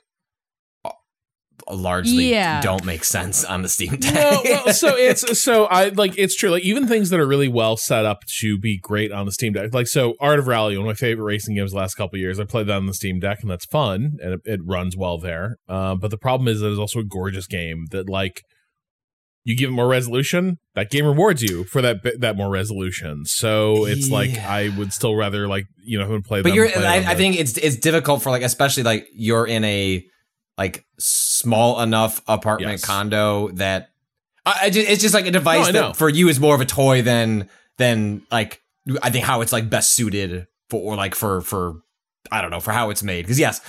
largely 1.71 2.31
Yeah. 2.31 2.61
don't 2.61 2.85
make 2.85 3.05
sense 3.05 3.45
on 3.45 3.63
the 3.63 3.69
Steam 3.69 3.97
Deck. 3.97 4.15
no, 4.15 4.41
well, 4.45 4.73
so 4.73 4.97
it's 4.97 5.43
so 5.43 5.65
I 5.67 5.89
like 5.89 6.15
it's 6.17 6.37
true. 6.37 6.51
Like 6.51 6.63
even 6.63 6.87
things 6.87 7.11
that 7.11 7.21
are 7.21 7.27
really 7.27 7.49
well 7.49 7.77
set 7.77 8.05
up 8.05 8.19
to 8.41 8.59
be 8.59 8.79
great 8.79 9.13
on 9.13 9.27
the 9.27 9.33
Steam 9.33 9.53
Deck, 9.53 9.73
like 9.75 9.87
so 9.87 10.15
Art 10.21 10.39
of 10.39 10.47
Rally, 10.47 10.77
one 10.77 10.87
of 10.87 10.91
my 10.91 10.95
favorite 10.95 11.25
racing 11.25 11.55
games 11.57 11.73
the 11.73 11.79
last 11.79 11.95
couple 11.95 12.17
of 12.17 12.21
years. 12.21 12.39
I 12.41 12.45
played 12.45 12.67
that 12.69 12.77
on 12.77 12.87
the 12.87 12.95
Steam 12.95 13.19
Deck, 13.21 13.39
and 13.43 13.51
that's 13.51 13.65
fun, 13.67 14.19
and 14.23 14.35
it, 14.35 14.41
it 14.45 14.61
runs 14.65 14.97
well 14.97 15.19
there. 15.19 15.57
Uh, 15.69 15.95
but 15.95 16.11
the 16.11 16.19
problem 16.19 16.49
is 16.49 16.61
that 16.61 16.71
it's 16.71 16.79
also 16.79 17.01
a 17.01 17.05
gorgeous 17.05 17.47
game 17.47 17.87
that 17.91 18.09
like 18.09 18.43
you 19.43 19.57
give 19.57 19.71
it 19.71 19.73
more 19.73 19.89
resolution, 19.89 20.59
that 20.75 20.91
game 20.91 21.07
rewards 21.07 21.43
you 21.43 21.65
for 21.65 21.81
that 21.81 21.97
that 22.21 22.37
more 22.37 22.51
resolution. 22.51 23.23
So 23.25 23.87
it's 23.87 24.11
like 24.11 24.37
I 24.39 24.69
would 24.77 24.93
still 24.93 25.17
rather 25.17 25.49
like 25.49 25.65
you 25.83 25.99
know 25.99 26.07
play. 26.21 26.43
but 26.43 26.51
them, 26.51 26.55
you're 26.55 26.69
play 26.69 26.85
I, 26.87 26.97
I 26.97 27.15
the- 27.15 27.19
think 27.19 27.41
it's 27.41 27.57
it's 27.57 27.77
difficult 27.77 28.23
for 28.23 28.31
like 28.31 28.43
especially 28.43 28.83
like 28.83 29.07
you're 29.15 29.47
in 29.47 29.65
a 29.65 30.05
like 30.61 30.85
small 30.99 31.81
enough 31.81 32.21
apartment 32.29 32.73
Yes. 32.73 32.85
condo 32.85 33.49
that 33.55 33.91
I, 34.45 34.59
I 34.65 34.71
ju- 34.71 34.85
it's 34.87 35.01
just 35.01 35.15
like 35.15 35.27
a 35.27 35.31
device 35.31 35.73
No, 35.73 35.89
that 35.89 35.97
for 35.97 36.09
you 36.11 36.29
is 36.29 36.39
more 36.39 36.55
of 36.55 36.61
a 36.61 36.67
toy 36.67 37.01
than 37.03 37.49
than 37.79 38.23
like 38.31 38.61
I 39.03 39.09
think 39.11 39.25
how 39.25 39.41
it's 39.41 39.53
like 39.53 39.71
best 39.71 39.93
suited 39.95 40.47
for 40.69 40.81
or 40.93 40.97
like 40.97 41.15
for 41.15 41.41
for 41.41 41.81
I 42.31 42.43
don't 42.43 42.51
know 42.51 42.61
for 42.61 42.73
how 42.73 42.91
it's 42.91 43.03
made. 43.03 43.23
Because 43.23 43.39
yes 43.41 43.61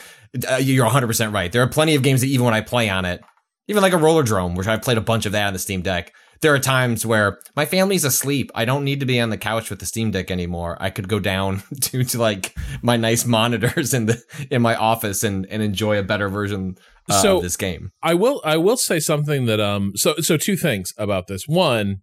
uh, 0.50 0.56
you're 0.58 0.86
100 0.86 1.08
percent 1.08 1.34
right. 1.34 1.50
There 1.52 1.62
are 1.64 1.68
plenty 1.68 1.96
of 1.96 2.04
games 2.04 2.22
that 2.22 2.28
even 2.28 2.46
when 2.46 2.54
I 2.54 2.62
play 2.62 2.90
on 2.90 3.06
it 3.06 3.22
even 3.70 3.82
like 3.82 3.94
a 3.94 3.98
Rollerdrome 3.98 4.56
which 4.58 4.68
I've 4.68 4.82
played 4.82 4.98
a 4.98 5.02
bunch 5.02 5.26
of 5.26 5.32
that 5.32 5.48
on 5.48 5.54
the 5.54 5.60
Steam 5.60 5.82
Deck 5.82 6.14
there 6.42 6.54
are 6.54 6.60
times 6.60 7.06
where 7.06 7.40
my 7.56 7.66
family's 7.66 8.04
asleep. 8.04 8.52
I 8.56 8.66
don't 8.66 8.84
need 8.84 9.00
to 9.02 9.06
be 9.06 9.20
on 9.20 9.30
the 9.30 9.38
couch 9.38 9.70
with 9.70 9.80
the 9.80 9.86
Steam 9.86 10.12
Deck 10.12 10.32
anymore. 10.32 10.76
I 10.80 10.90
could 10.90 11.08
go 11.08 11.20
down 11.20 11.62
to, 11.82 12.04
to 12.04 12.20
like 12.20 12.56
my 12.82 12.98
nice 12.98 13.26
monitors 13.26 13.94
in 13.94 14.08
the 14.08 14.22
in 14.50 14.62
my 14.62 14.76
office 14.76 15.24
and 15.24 15.46
and 15.48 15.62
enjoy 15.62 15.98
a 16.00 16.04
better 16.04 16.30
version 16.30 16.78
uh, 17.10 17.22
So- 17.22 17.38
of 17.38 17.44
this 17.44 17.58
game. 17.58 17.92
I 18.02 18.16
will 18.16 18.42
I 18.44 18.58
will 18.58 18.78
say 18.78 19.00
something 19.00 19.46
that 19.46 19.60
um 19.60 19.94
so 19.96 20.16
so 20.18 20.38
two 20.38 20.58
things 20.58 20.94
about 20.98 21.28
this. 21.28 21.44
One, 21.48 21.98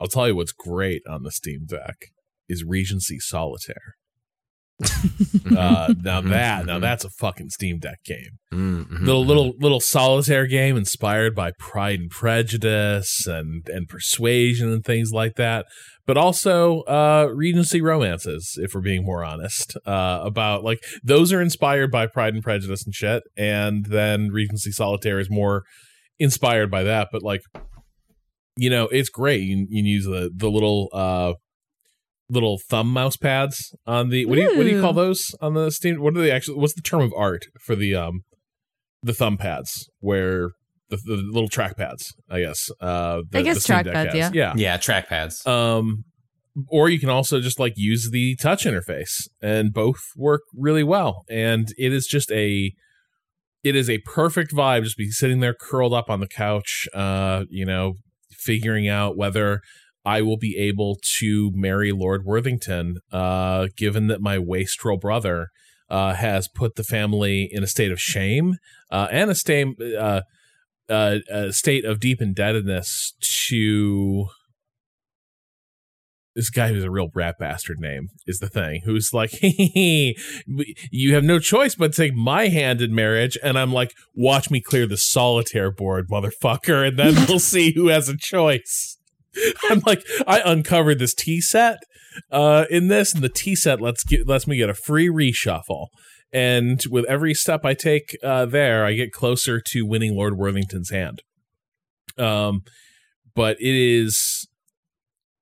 I'll 0.00 0.08
tell 0.08 0.26
you 0.28 0.34
what's 0.34 0.52
great 0.52 1.02
on 1.08 1.22
the 1.22 1.30
Steam 1.30 1.66
Deck 1.66 2.06
is 2.48 2.64
Regency 2.64 3.18
Solitaire. 3.20 3.94
Uh 5.56 5.92
now 6.02 6.20
that 6.20 6.66
now 6.66 6.78
that's 6.78 7.04
a 7.04 7.10
fucking 7.10 7.50
Steam 7.50 7.78
Deck 7.78 7.98
game. 8.04 8.38
Mm-hmm. 8.52 9.04
Little 9.04 9.24
little 9.24 9.52
little 9.58 9.80
solitaire 9.80 10.46
game 10.46 10.76
inspired 10.76 11.34
by 11.34 11.52
Pride 11.58 12.00
and 12.00 12.10
Prejudice 12.10 13.26
and 13.26 13.66
and 13.68 13.88
Persuasion 13.88 14.72
and 14.72 14.84
things 14.84 15.10
like 15.12 15.34
that. 15.36 15.66
But 16.06 16.16
also 16.16 16.80
uh 16.82 17.28
Regency 17.32 17.80
romances, 17.80 18.58
if 18.62 18.74
we're 18.74 18.80
being 18.80 19.04
more 19.04 19.24
honest. 19.24 19.76
Uh 19.84 20.20
about 20.22 20.62
like 20.64 20.78
those 21.02 21.32
are 21.32 21.42
inspired 21.42 21.90
by 21.90 22.06
Pride 22.06 22.34
and 22.34 22.42
Prejudice 22.42 22.84
and 22.84 22.94
shit. 22.94 23.22
And 23.36 23.86
then 23.86 24.30
Regency 24.30 24.70
Solitaire 24.70 25.20
is 25.20 25.28
more 25.30 25.64
inspired 26.18 26.70
by 26.70 26.84
that. 26.84 27.08
But 27.12 27.22
like 27.22 27.42
you 28.56 28.70
know, 28.70 28.84
it's 28.88 29.08
great. 29.08 29.42
You, 29.42 29.66
you 29.68 29.82
can 29.82 29.86
use 29.86 30.04
the 30.04 30.30
the 30.34 30.50
little 30.50 30.88
uh 30.92 31.34
little 32.30 32.58
thumb 32.68 32.88
mouse 32.88 33.16
pads 33.16 33.74
on 33.86 34.08
the 34.08 34.24
what 34.24 34.36
do 34.36 34.42
you 34.42 34.56
what 34.56 34.62
do 34.62 34.70
you 34.70 34.80
call 34.80 34.92
those 34.92 35.34
on 35.40 35.54
the 35.54 35.70
Steam? 35.70 36.00
What 36.00 36.16
are 36.16 36.20
they 36.20 36.30
actually? 36.30 36.58
What's 36.58 36.74
the 36.74 36.82
term 36.82 37.02
of 37.02 37.12
art 37.16 37.46
for 37.60 37.74
the 37.74 37.94
um 37.94 38.22
the 39.02 39.12
thumb 39.12 39.36
pads 39.36 39.88
where 40.00 40.50
the, 40.88 40.96
the 40.96 41.16
little 41.16 41.48
track 41.48 41.76
pads? 41.76 42.14
I 42.30 42.40
guess. 42.40 42.70
Uh, 42.80 43.22
the, 43.30 43.38
I 43.38 43.42
guess 43.42 43.64
track 43.64 43.86
pads, 43.86 44.14
has. 44.14 44.34
yeah. 44.34 44.54
Yeah, 44.56 44.78
trackpads. 44.78 45.46
Um, 45.46 46.04
or 46.68 46.88
you 46.88 46.98
can 46.98 47.08
also 47.08 47.40
just 47.40 47.58
like 47.58 47.74
use 47.76 48.10
the 48.10 48.36
touch 48.36 48.64
interface, 48.64 49.28
and 49.42 49.72
both 49.72 50.00
work 50.16 50.42
really 50.54 50.84
well. 50.84 51.24
And 51.30 51.68
it 51.78 51.92
is 51.92 52.06
just 52.06 52.30
a, 52.32 52.72
it 53.62 53.76
is 53.76 53.88
a 53.88 53.98
perfect 53.98 54.52
vibe. 54.52 54.84
Just 54.84 54.96
be 54.96 55.10
sitting 55.10 55.40
there 55.40 55.54
curled 55.54 55.94
up 55.94 56.10
on 56.10 56.20
the 56.20 56.28
couch, 56.28 56.88
uh, 56.92 57.44
you 57.48 57.64
know, 57.64 57.94
figuring 58.32 58.88
out 58.88 59.16
whether 59.16 59.60
I 60.04 60.22
will 60.22 60.38
be 60.38 60.56
able 60.56 60.98
to 61.18 61.50
marry 61.54 61.92
Lord 61.92 62.24
Worthington, 62.24 62.98
uh, 63.12 63.68
given 63.76 64.06
that 64.06 64.20
my 64.20 64.38
wastrel 64.38 64.98
brother 64.98 65.48
uh, 65.88 66.14
has 66.14 66.48
put 66.48 66.76
the 66.76 66.84
family 66.84 67.48
in 67.50 67.62
a 67.62 67.66
state 67.66 67.92
of 67.92 68.00
shame 68.00 68.56
uh, 68.90 69.08
and 69.10 69.30
a 69.30 69.34
state, 69.34 69.68
uh, 69.80 70.22
uh, 70.88 71.18
a 71.30 71.52
state 71.52 71.84
of 71.84 72.00
deep 72.00 72.22
indebtedness 72.22 73.14
to 73.48 74.26
this 76.34 76.50
guy 76.50 76.68
who's 76.68 76.84
a 76.84 76.90
real 76.90 77.08
rat 77.14 77.36
bastard 77.38 77.80
name 77.80 78.08
is 78.26 78.38
the 78.38 78.48
thing 78.48 78.82
who's 78.84 79.12
like 79.12 79.32
you 79.42 81.14
have 81.14 81.24
no 81.24 81.38
choice 81.38 81.74
but 81.74 81.92
to 81.92 82.02
take 82.02 82.14
my 82.14 82.48
hand 82.48 82.80
in 82.80 82.94
marriage. 82.94 83.36
And 83.42 83.58
i'm 83.58 83.72
like 83.72 83.92
watch 84.14 84.50
me 84.50 84.60
clear 84.60 84.86
the 84.86 84.96
solitaire 84.96 85.72
board 85.72 86.08
motherfucker 86.08 86.88
and 86.88 86.98
then 86.98 87.14
we'll 87.28 87.40
see 87.40 87.72
who 87.74 87.88
has 87.88 88.08
a 88.08 88.16
choice 88.16 88.96
i'm 89.70 89.80
like 89.86 90.04
i 90.26 90.40
uncovered 90.44 90.98
this 90.98 91.14
tea 91.14 91.40
set 91.40 91.78
uh 92.32 92.64
in 92.70 92.88
this 92.88 93.14
and 93.14 93.22
the 93.22 93.28
tea 93.28 93.54
set 93.54 93.80
lets 93.80 94.04
get 94.04 94.26
lets 94.26 94.46
me 94.46 94.56
get 94.56 94.70
a 94.70 94.74
free 94.74 95.08
reshuffle. 95.08 95.88
And 96.32 96.80
with 96.90 97.04
every 97.06 97.34
step 97.34 97.64
i 97.64 97.74
take 97.74 98.16
uh 98.22 98.46
there 98.46 98.84
i 98.84 98.92
get 98.92 99.12
closer 99.12 99.60
to 99.68 99.86
winning 99.86 100.14
lord 100.14 100.36
worthington's 100.36 100.90
hand. 100.90 101.22
Um 102.18 102.62
but 103.34 103.56
it 103.60 103.74
is 103.74 104.46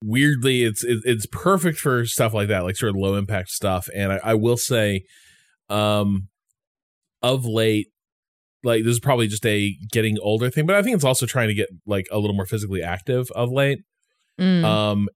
weirdly 0.03 0.65
it's 0.65 0.83
it, 0.83 0.99
it's 1.05 1.27
perfect 1.27 1.79
for 1.79 2.07
stuff 2.07 2.33
like 2.33 2.49
that 2.49 2.65
like 2.65 2.77
sort 2.77 2.91
of 2.91 2.97
low 2.97 3.15
impact 3.17 3.51
stuff. 3.51 3.89
And 3.95 4.13
I, 4.13 4.21
I 4.23 4.35
will 4.35 4.57
say 4.57 5.03
um 5.69 6.29
of 7.23 7.45
late 7.45 7.89
like 8.65 8.85
this 8.85 8.93
is 8.93 9.01
probably 9.01 9.27
just 9.27 9.45
a 9.47 9.75
getting 9.91 10.17
older 10.21 10.51
thing 10.51 10.67
but 10.67 10.77
i 10.77 10.83
think 10.83 10.95
it's 10.95 11.05
also 11.05 11.27
trying 11.27 11.49
to 11.49 11.55
get 11.55 11.69
like 11.87 12.07
a 12.13 12.19
little 12.19 12.35
more 12.37 12.47
physically 12.47 12.83
active 12.83 13.31
of 13.33 13.51
late 13.51 13.79
Mm. 14.39 14.65
um 14.65 15.09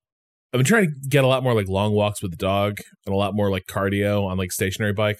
i've 0.52 0.58
been 0.58 0.64
trying 0.66 0.84
to 0.86 1.08
get 1.08 1.24
a 1.24 1.26
lot 1.26 1.42
more 1.42 1.54
like 1.54 1.68
long 1.68 1.92
walks 1.94 2.20
with 2.22 2.30
the 2.32 2.36
dog 2.36 2.76
and 3.06 3.14
a 3.14 3.16
lot 3.16 3.34
more 3.34 3.50
like 3.50 3.64
cardio 3.66 4.26
on 4.26 4.36
like 4.36 4.52
stationary 4.52 4.92
bike 4.92 5.16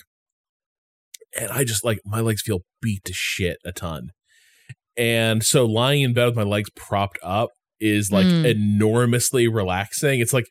and 1.40 1.50
i 1.50 1.64
just 1.64 1.84
like 1.84 1.98
my 2.04 2.20
legs 2.20 2.42
feel 2.42 2.60
beat 2.82 3.02
to 3.04 3.12
shit 3.14 3.56
a 3.64 3.72
ton 3.72 4.10
and 4.96 5.42
so 5.42 5.64
lying 5.64 6.02
in 6.02 6.12
bed 6.14 6.26
with 6.26 6.36
my 6.36 6.42
legs 6.42 6.70
propped 6.76 7.18
up 7.22 7.50
is 7.80 8.12
like 8.12 8.26
Mm. 8.26 8.44
enormously 8.46 9.48
relaxing. 9.48 10.20
It's 10.20 10.32
like 10.32 10.46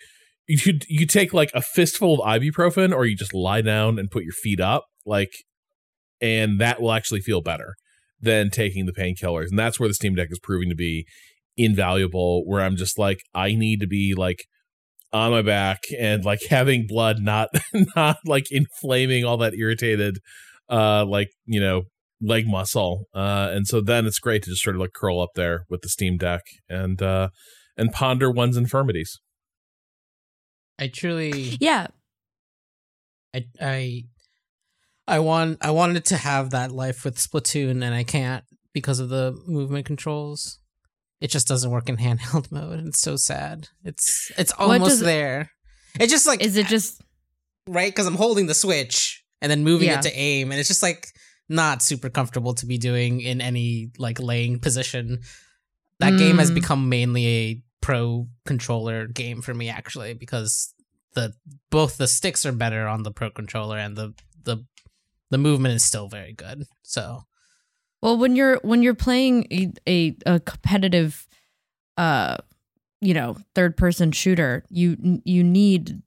you 0.47 0.57
could 0.59 0.83
you 0.89 1.05
take 1.07 1.33
like 1.33 1.49
a 1.53 1.61
fistful 1.61 2.21
of 2.21 2.41
ibuprofen 2.41 2.93
or 2.93 3.05
you 3.05 3.15
just 3.15 3.33
lie 3.33 3.61
down 3.61 3.97
and 3.97 4.11
put 4.11 4.23
your 4.23 4.33
feet 4.33 4.59
up 4.59 4.83
like 5.05 5.31
and 6.21 6.59
that 6.59 6.81
will 6.81 6.91
actually 6.91 7.21
feel 7.21 7.41
better 7.41 7.75
than 8.19 8.49
taking 8.49 8.85
the 8.85 8.93
painkillers. 8.93 9.49
And 9.49 9.59
that's 9.59 9.79
where 9.79 9.89
the 9.89 9.95
Steam 9.95 10.15
Deck 10.15 10.29
is 10.31 10.39
proving 10.39 10.69
to 10.69 10.75
be 10.75 11.05
invaluable 11.57 12.43
where 12.45 12.61
I'm 12.61 12.75
just 12.75 12.97
like 12.97 13.21
I 13.35 13.53
need 13.53 13.79
to 13.81 13.87
be 13.87 14.15
like 14.15 14.45
on 15.11 15.31
my 15.31 15.43
back 15.43 15.83
and 15.99 16.25
like 16.25 16.39
having 16.49 16.87
blood 16.87 17.17
not 17.19 17.49
not 17.95 18.17
like 18.25 18.45
inflaming 18.49 19.23
all 19.23 19.37
that 19.37 19.53
irritated 19.53 20.17
uh 20.67 21.05
like 21.05 21.29
you 21.45 21.59
know 21.59 21.83
leg 22.19 22.47
muscle 22.47 23.03
uh 23.13 23.49
and 23.51 23.67
so 23.67 23.81
then 23.81 24.07
it's 24.07 24.17
great 24.17 24.41
to 24.41 24.49
just 24.49 24.63
sort 24.63 24.75
of 24.75 24.79
like 24.79 24.93
curl 24.95 25.21
up 25.21 25.29
there 25.35 25.65
with 25.69 25.81
the 25.81 25.89
steam 25.89 26.17
deck 26.17 26.41
and 26.67 27.03
uh 27.03 27.29
and 27.77 27.91
ponder 27.91 28.31
one's 28.31 28.57
infirmities 28.57 29.19
I 30.79 30.87
truly 30.87 31.57
yeah. 31.59 31.87
I 33.33 33.45
I 33.61 34.03
I 35.07 35.19
want 35.19 35.57
I 35.61 35.71
wanted 35.71 36.05
to 36.05 36.17
have 36.17 36.51
that 36.51 36.71
life 36.71 37.03
with 37.03 37.17
Splatoon 37.17 37.83
and 37.83 37.93
I 37.93 38.03
can't 38.03 38.43
because 38.73 38.99
of 38.99 39.09
the 39.09 39.37
movement 39.47 39.85
controls. 39.85 40.59
It 41.21 41.27
just 41.29 41.47
doesn't 41.47 41.71
work 41.71 41.89
in 41.89 41.97
handheld 42.05 42.51
mode 42.51 42.79
and 42.79 42.87
it's 42.87 42.99
so 43.01 43.15
sad. 43.15 43.67
It's 43.83 44.31
it's 44.37 44.51
almost 44.53 44.83
does 44.91 44.99
there. 45.01 45.51
It's 45.99 46.11
just 46.11 46.25
like 46.27 46.41
Is 46.41 46.57
it 46.57 46.67
just 46.67 47.01
right 47.67 47.93
cuz 47.93 48.05
I'm 48.05 48.15
holding 48.15 48.47
the 48.47 48.53
switch 48.53 49.23
and 49.41 49.51
then 49.51 49.63
moving 49.63 49.87
Yeah. 49.89 49.99
it 49.99 50.03
to 50.03 50.13
aim 50.17 50.51
and 50.51 50.59
it's 50.59 50.69
just 50.69 50.83
like 50.83 51.07
not 51.49 51.81
super 51.83 52.09
comfortable 52.09 52.53
to 52.55 52.65
be 52.65 52.77
doing 52.77 53.19
in 53.21 53.41
any 53.41 53.91
like 53.97 54.19
laying 54.19 54.59
position. 54.59 55.19
That 55.99 56.17
game 56.17 56.37
has 56.39 56.49
Mm. 56.51 56.55
become 56.55 56.89
mainly 56.89 57.27
a 57.27 57.61
pro 57.81 58.27
controller 58.45 59.07
game 59.07 59.41
for 59.41 59.53
me 59.53 59.69
actually 59.69 60.13
because 60.13 60.73
the 61.15 61.33
both 61.69 61.97
the 61.97 62.07
sticks 62.07 62.45
are 62.45 62.53
better 62.53 62.87
on 62.87 63.03
the 63.03 63.11
pro 63.11 63.29
controller 63.29 63.77
and 63.77 63.95
the 63.97 64.13
the 64.43 64.65
the 65.33 65.37
movement 65.39 65.73
is 65.73 65.83
still 65.83 66.07
very 66.07 66.31
good. 66.33 66.63
So 66.83 67.23
Well, 68.01 68.17
when 68.17 68.35
you're 68.35 68.59
when 68.63 68.83
you're 68.83 68.93
playing 68.95 69.47
a 69.51 69.71
a, 69.87 70.15
a 70.25 70.39
competitive, 70.39 71.27
uh, 71.97 72.37
you 73.01 73.13
know, 73.13 73.35
third 73.55 73.75
person 73.75 74.11
shooter, 74.11 74.63
you 74.69 75.21
you 75.25 75.43
need 75.43 76.01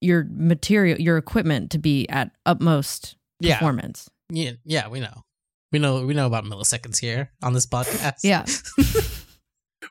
your 0.00 0.24
material, 0.30 1.00
your 1.00 1.16
equipment 1.18 1.72
to 1.72 1.78
be 1.78 2.08
at 2.08 2.30
utmost 2.46 3.16
Yeah. 3.40 3.54
performance. 3.58 4.08
Yeah, 4.30 4.52
yeah, 4.64 4.88
we 4.88 5.00
know. 5.00 5.24
We 5.72 5.78
know 5.80 6.06
we 6.06 6.14
know 6.14 6.26
about 6.26 6.44
milliseconds 6.44 6.98
here 7.00 7.30
on 7.42 7.52
this 7.52 7.66
podcast. 7.66 8.20
Yeah. 8.22 8.44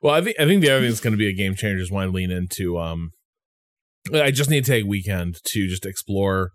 Well, 0.03 0.13
I 0.13 0.21
think 0.21 0.39
I 0.39 0.45
think 0.45 0.61
the 0.61 0.69
other 0.69 0.81
thing 0.81 0.89
that's 0.91 0.99
going 1.01 1.13
to 1.13 1.17
be 1.17 1.27
a 1.27 1.33
game 1.33 1.55
changer 1.55 1.81
is 1.81 1.91
when 1.91 2.03
I 2.03 2.07
lean 2.07 2.29
into. 2.29 2.77
Um, 2.77 3.13
I 4.13 4.29
just 4.29 4.47
need 4.49 4.63
to 4.63 4.71
take 4.71 4.83
a 4.85 4.87
weekend 4.87 5.39
to 5.53 5.67
just 5.67 5.87
explore 5.87 6.51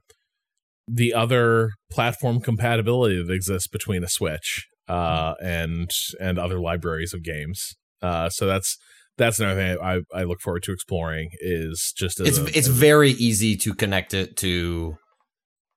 the 0.89 1.15
other 1.15 1.71
platform 1.91 2.41
compatibility 2.41 3.23
that 3.23 3.33
exists 3.33 3.69
between 3.69 4.03
a 4.05 4.09
Switch 4.09 4.67
uh, 4.89 5.35
and 5.43 5.91
and 6.21 6.39
other 6.39 6.61
libraries 6.61 7.15
of 7.15 7.23
games. 7.23 7.75
Uh, 8.01 8.29
so 8.29 8.47
that's 8.47 8.77
that's 9.19 9.39
another 9.39 9.61
thing 9.61 9.79
I, 9.83 10.01
I 10.19 10.25
look 10.25 10.41
forward 10.41 10.63
to 10.65 10.73
exploring 10.73 11.31
is 11.41 11.93
just 11.97 12.21
it's 12.21 12.39
a- 12.39 12.57
it's 12.59 12.67
very 12.69 13.11
easy 13.13 13.57
to 13.59 13.75
connect 13.75 14.15
it 14.15 14.37
to. 14.39 14.97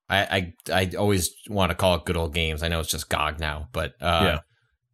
I 0.08 0.52
I, 0.68 0.72
I 0.82 0.90
always 0.98 1.30
want 1.48 1.70
to 1.70 1.74
call 1.76 1.96
it 1.96 2.04
good 2.04 2.16
old 2.16 2.34
games. 2.34 2.62
I 2.62 2.68
know 2.68 2.80
it's 2.80 2.90
just 2.90 3.08
GOG 3.08 3.38
now, 3.40 3.68
but 3.72 3.92
uh, 4.00 4.22
Yeah. 4.24 4.38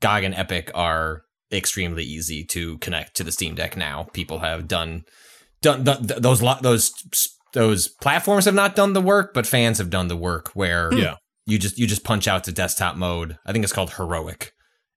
GOG 0.00 0.24
and 0.24 0.34
Epic 0.34 0.70
are 0.74 1.22
extremely 1.52 2.02
easy 2.02 2.44
to 2.46 2.78
connect 2.78 3.16
to 3.16 3.24
the 3.24 3.30
Steam 3.32 3.54
Deck 3.54 3.76
now. 3.76 4.04
People 4.12 4.38
have 4.40 4.66
done 4.68 5.02
done, 5.60 5.84
done 5.84 6.06
th- 6.06 6.20
those 6.20 6.42
lo- 6.42 6.58
those 6.60 6.92
those 7.52 7.88
platforms 7.88 8.44
have 8.46 8.54
not 8.54 8.76
done 8.76 8.92
the 8.92 9.00
work, 9.00 9.34
but 9.34 9.46
fans 9.46 9.78
have 9.78 9.90
done 9.90 10.08
the 10.08 10.16
work 10.16 10.48
where 10.54 10.92
yeah 10.92 11.16
you 11.46 11.58
just 11.58 11.78
you 11.78 11.86
just 11.86 12.04
punch 12.04 12.28
out 12.28 12.44
to 12.44 12.52
desktop 12.52 12.96
mode. 12.96 13.38
I 13.44 13.52
think 13.52 13.64
it's 13.64 13.72
called 13.72 13.94
heroic, 13.94 14.52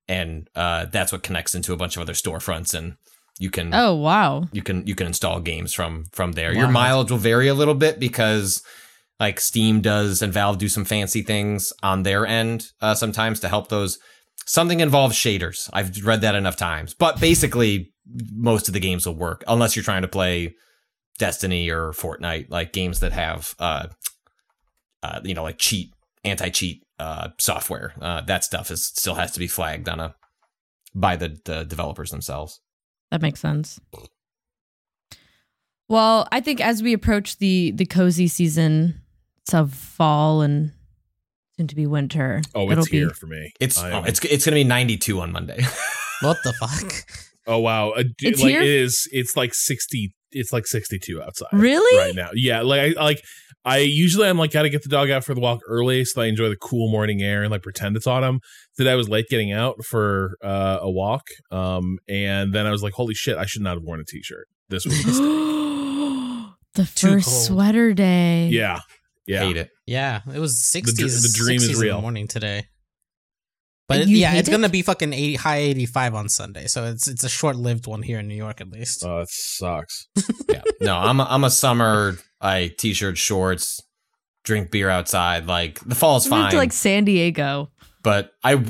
and 0.08 0.48
uh, 0.54 0.86
that's 0.86 1.12
what 1.12 1.22
connects 1.22 1.54
into 1.54 1.72
a 1.72 1.76
bunch 1.76 1.96
of 1.96 2.02
other 2.02 2.12
storefronts, 2.12 2.72
and 2.72 2.96
you 3.38 3.50
can 3.50 3.74
Oh 3.74 3.94
wow. 3.94 4.44
you 4.52 4.62
can 4.62 4.86
you 4.86 4.94
can 4.94 5.06
install 5.06 5.40
games 5.40 5.74
from 5.74 6.04
from 6.12 6.32
there. 6.32 6.52
Your 6.54 6.68
mileage 6.68 7.10
will 7.10 7.18
vary 7.18 7.48
a 7.48 7.54
little 7.54 7.74
bit 7.74 7.98
because 7.98 8.62
like 9.18 9.40
Steam 9.40 9.80
does 9.80 10.22
and 10.22 10.32
Valve 10.32 10.58
do 10.58 10.68
some 10.68 10.84
fancy 10.84 11.22
things 11.22 11.72
on 11.82 12.02
their 12.02 12.26
end 12.26 12.68
uh, 12.80 12.94
sometimes 12.94 13.40
to 13.40 13.48
help 13.48 13.68
those. 13.68 13.98
Something 14.46 14.80
involves 14.80 15.16
shaders. 15.16 15.68
I've 15.72 16.04
read 16.04 16.20
that 16.20 16.34
enough 16.34 16.56
times, 16.56 16.94
but 16.94 17.18
basically 17.20 17.92
most 18.32 18.68
of 18.68 18.74
the 18.74 18.80
games 18.80 19.04
will 19.06 19.16
work 19.16 19.42
unless 19.48 19.74
you're 19.74 19.82
trying 19.82 20.02
to 20.02 20.08
play 20.08 20.54
Destiny 21.18 21.68
or 21.70 21.92
Fortnite, 21.92 22.50
like 22.50 22.72
games 22.72 23.00
that 23.00 23.12
have 23.12 23.54
uh, 23.58 23.88
uh 25.02 25.20
you 25.24 25.34
know 25.34 25.42
like 25.42 25.58
cheat 25.58 25.92
anti 26.24 26.48
cheat 26.50 26.82
uh 26.98 27.28
software. 27.38 27.94
Uh, 28.00 28.20
that 28.22 28.44
stuff 28.44 28.70
is 28.70 28.84
still 28.86 29.14
has 29.14 29.32
to 29.32 29.38
be 29.38 29.46
flagged 29.46 29.88
on 29.88 30.00
a 30.00 30.14
by 30.94 31.16
the 31.16 31.38
the 31.44 31.64
developers 31.64 32.10
themselves. 32.10 32.60
That 33.10 33.22
makes 33.22 33.40
sense. 33.40 33.80
Well, 35.88 36.26
I 36.32 36.40
think 36.40 36.60
as 36.60 36.82
we 36.82 36.92
approach 36.92 37.38
the 37.38 37.70
the 37.72 37.86
cozy 37.86 38.28
season 38.28 39.00
of 39.52 39.72
fall 39.72 40.42
and 40.42 40.72
soon 41.56 41.68
to 41.68 41.76
be 41.76 41.86
winter, 41.86 42.42
oh 42.54 42.70
it'll 42.70 42.82
it's 42.82 42.90
be 42.90 42.98
here 42.98 43.10
for 43.10 43.26
me 43.26 43.52
It's 43.60 43.78
I 43.78 43.92
oh, 43.92 44.02
it's 44.04 44.24
it's 44.24 44.44
gonna 44.44 44.56
be 44.56 44.64
92 44.64 45.20
on 45.20 45.32
Monday. 45.32 45.62
What 46.22 46.38
the 46.44 46.54
fuck? 46.54 47.04
oh 47.46 47.58
wow 47.58 47.90
uh, 47.90 48.02
dude, 48.02 48.14
It's 48.22 48.40
like 48.42 48.50
here? 48.50 48.62
it 48.62 48.68
is 48.68 49.06
it's 49.12 49.36
like 49.36 49.52
60 49.52 50.14
it's 50.36 50.52
like 50.52 50.66
62 50.66 51.22
outside 51.22 51.48
Really? 51.52 51.98
right 51.98 52.14
now 52.14 52.30
yeah 52.34 52.62
like 52.62 52.80
I 52.96 53.02
like 53.02 53.20
I 53.64 53.78
usually 53.78 54.28
I'm 54.28 54.38
like 54.38 54.52
gotta 54.52 54.68
get 54.68 54.82
the 54.84 54.88
dog 54.88 55.10
out 55.10 55.24
for 55.24 55.34
the 55.34 55.40
walk 55.40 55.60
early 55.68 56.04
so 56.04 56.22
I 56.22 56.26
enjoy 56.26 56.48
the 56.48 56.56
cool 56.56 56.88
morning 56.90 57.20
air 57.22 57.42
and 57.42 57.50
like 57.50 57.62
pretend 57.62 57.96
it's 57.96 58.06
autumn. 58.06 58.38
Today 58.76 58.92
I 58.92 58.94
was 58.94 59.08
late 59.08 59.26
getting 59.28 59.50
out 59.52 59.84
for 59.84 60.36
uh, 60.44 60.78
a 60.82 60.88
walk, 60.90 61.22
um, 61.50 61.98
and 62.08 62.52
then 62.54 62.64
I 62.66 62.70
was 62.70 62.82
like, 62.84 62.92
"Holy 62.92 63.14
shit! 63.14 63.36
I 63.38 63.44
should 63.46 63.62
not 63.62 63.74
have 63.74 63.82
worn 63.82 63.98
a 64.00 64.04
t-shirt. 64.04 64.46
This 64.68 64.84
was 64.84 65.02
the 66.74 66.84
first 66.86 67.46
sweater 67.46 67.94
day. 67.94 68.48
yeah, 68.52 68.80
yeah. 69.26 69.40
Hate 69.40 69.56
it. 69.56 69.70
Yeah, 69.86 70.20
it 70.32 70.38
was 70.38 70.52
dr- 70.52 70.84
sixties. 70.86 71.22
the 71.22 71.36
dream 71.36 71.56
is 71.56 71.70
60s 71.70 71.74
in 71.74 71.80
real. 71.80 71.96
the 71.96 72.02
morning 72.02 72.28
today. 72.28 72.66
But 73.88 74.00
it- 74.00 74.08
you 74.08 74.16
yeah, 74.18 74.30
hate 74.30 74.40
it's 74.40 74.48
gonna 74.48 74.68
be 74.68 74.82
fucking 74.82 75.12
80, 75.12 75.34
high 75.36 75.58
eighty 75.58 75.86
five 75.86 76.14
on 76.14 76.28
Sunday, 76.28 76.66
so 76.66 76.84
it's 76.84 77.06
it's 77.08 77.22
a 77.24 77.28
short 77.28 77.56
lived 77.56 77.86
one 77.86 78.02
here 78.02 78.18
in 78.18 78.26
New 78.28 78.34
York 78.34 78.60
at 78.60 78.68
least. 78.70 79.04
Oh, 79.04 79.18
that 79.20 79.28
sucks. 79.30 80.06
Yeah. 80.48 80.62
No, 80.80 80.96
I'm 80.96 81.20
a, 81.20 81.24
I'm 81.28 81.44
a 81.44 81.50
summer 81.50 82.16
I 82.40 82.72
t-shirt, 82.78 83.18
shorts, 83.18 83.80
drink 84.44 84.70
beer 84.70 84.88
outside. 84.88 85.46
Like 85.46 85.80
the 85.80 85.94
fall's 85.94 86.24
We 86.26 86.32
went 86.32 86.42
fine. 86.44 86.50
to 86.52 86.56
like 86.56 86.72
San 86.72 87.04
Diego. 87.04 87.70
but 88.02 88.30
I 88.44 88.62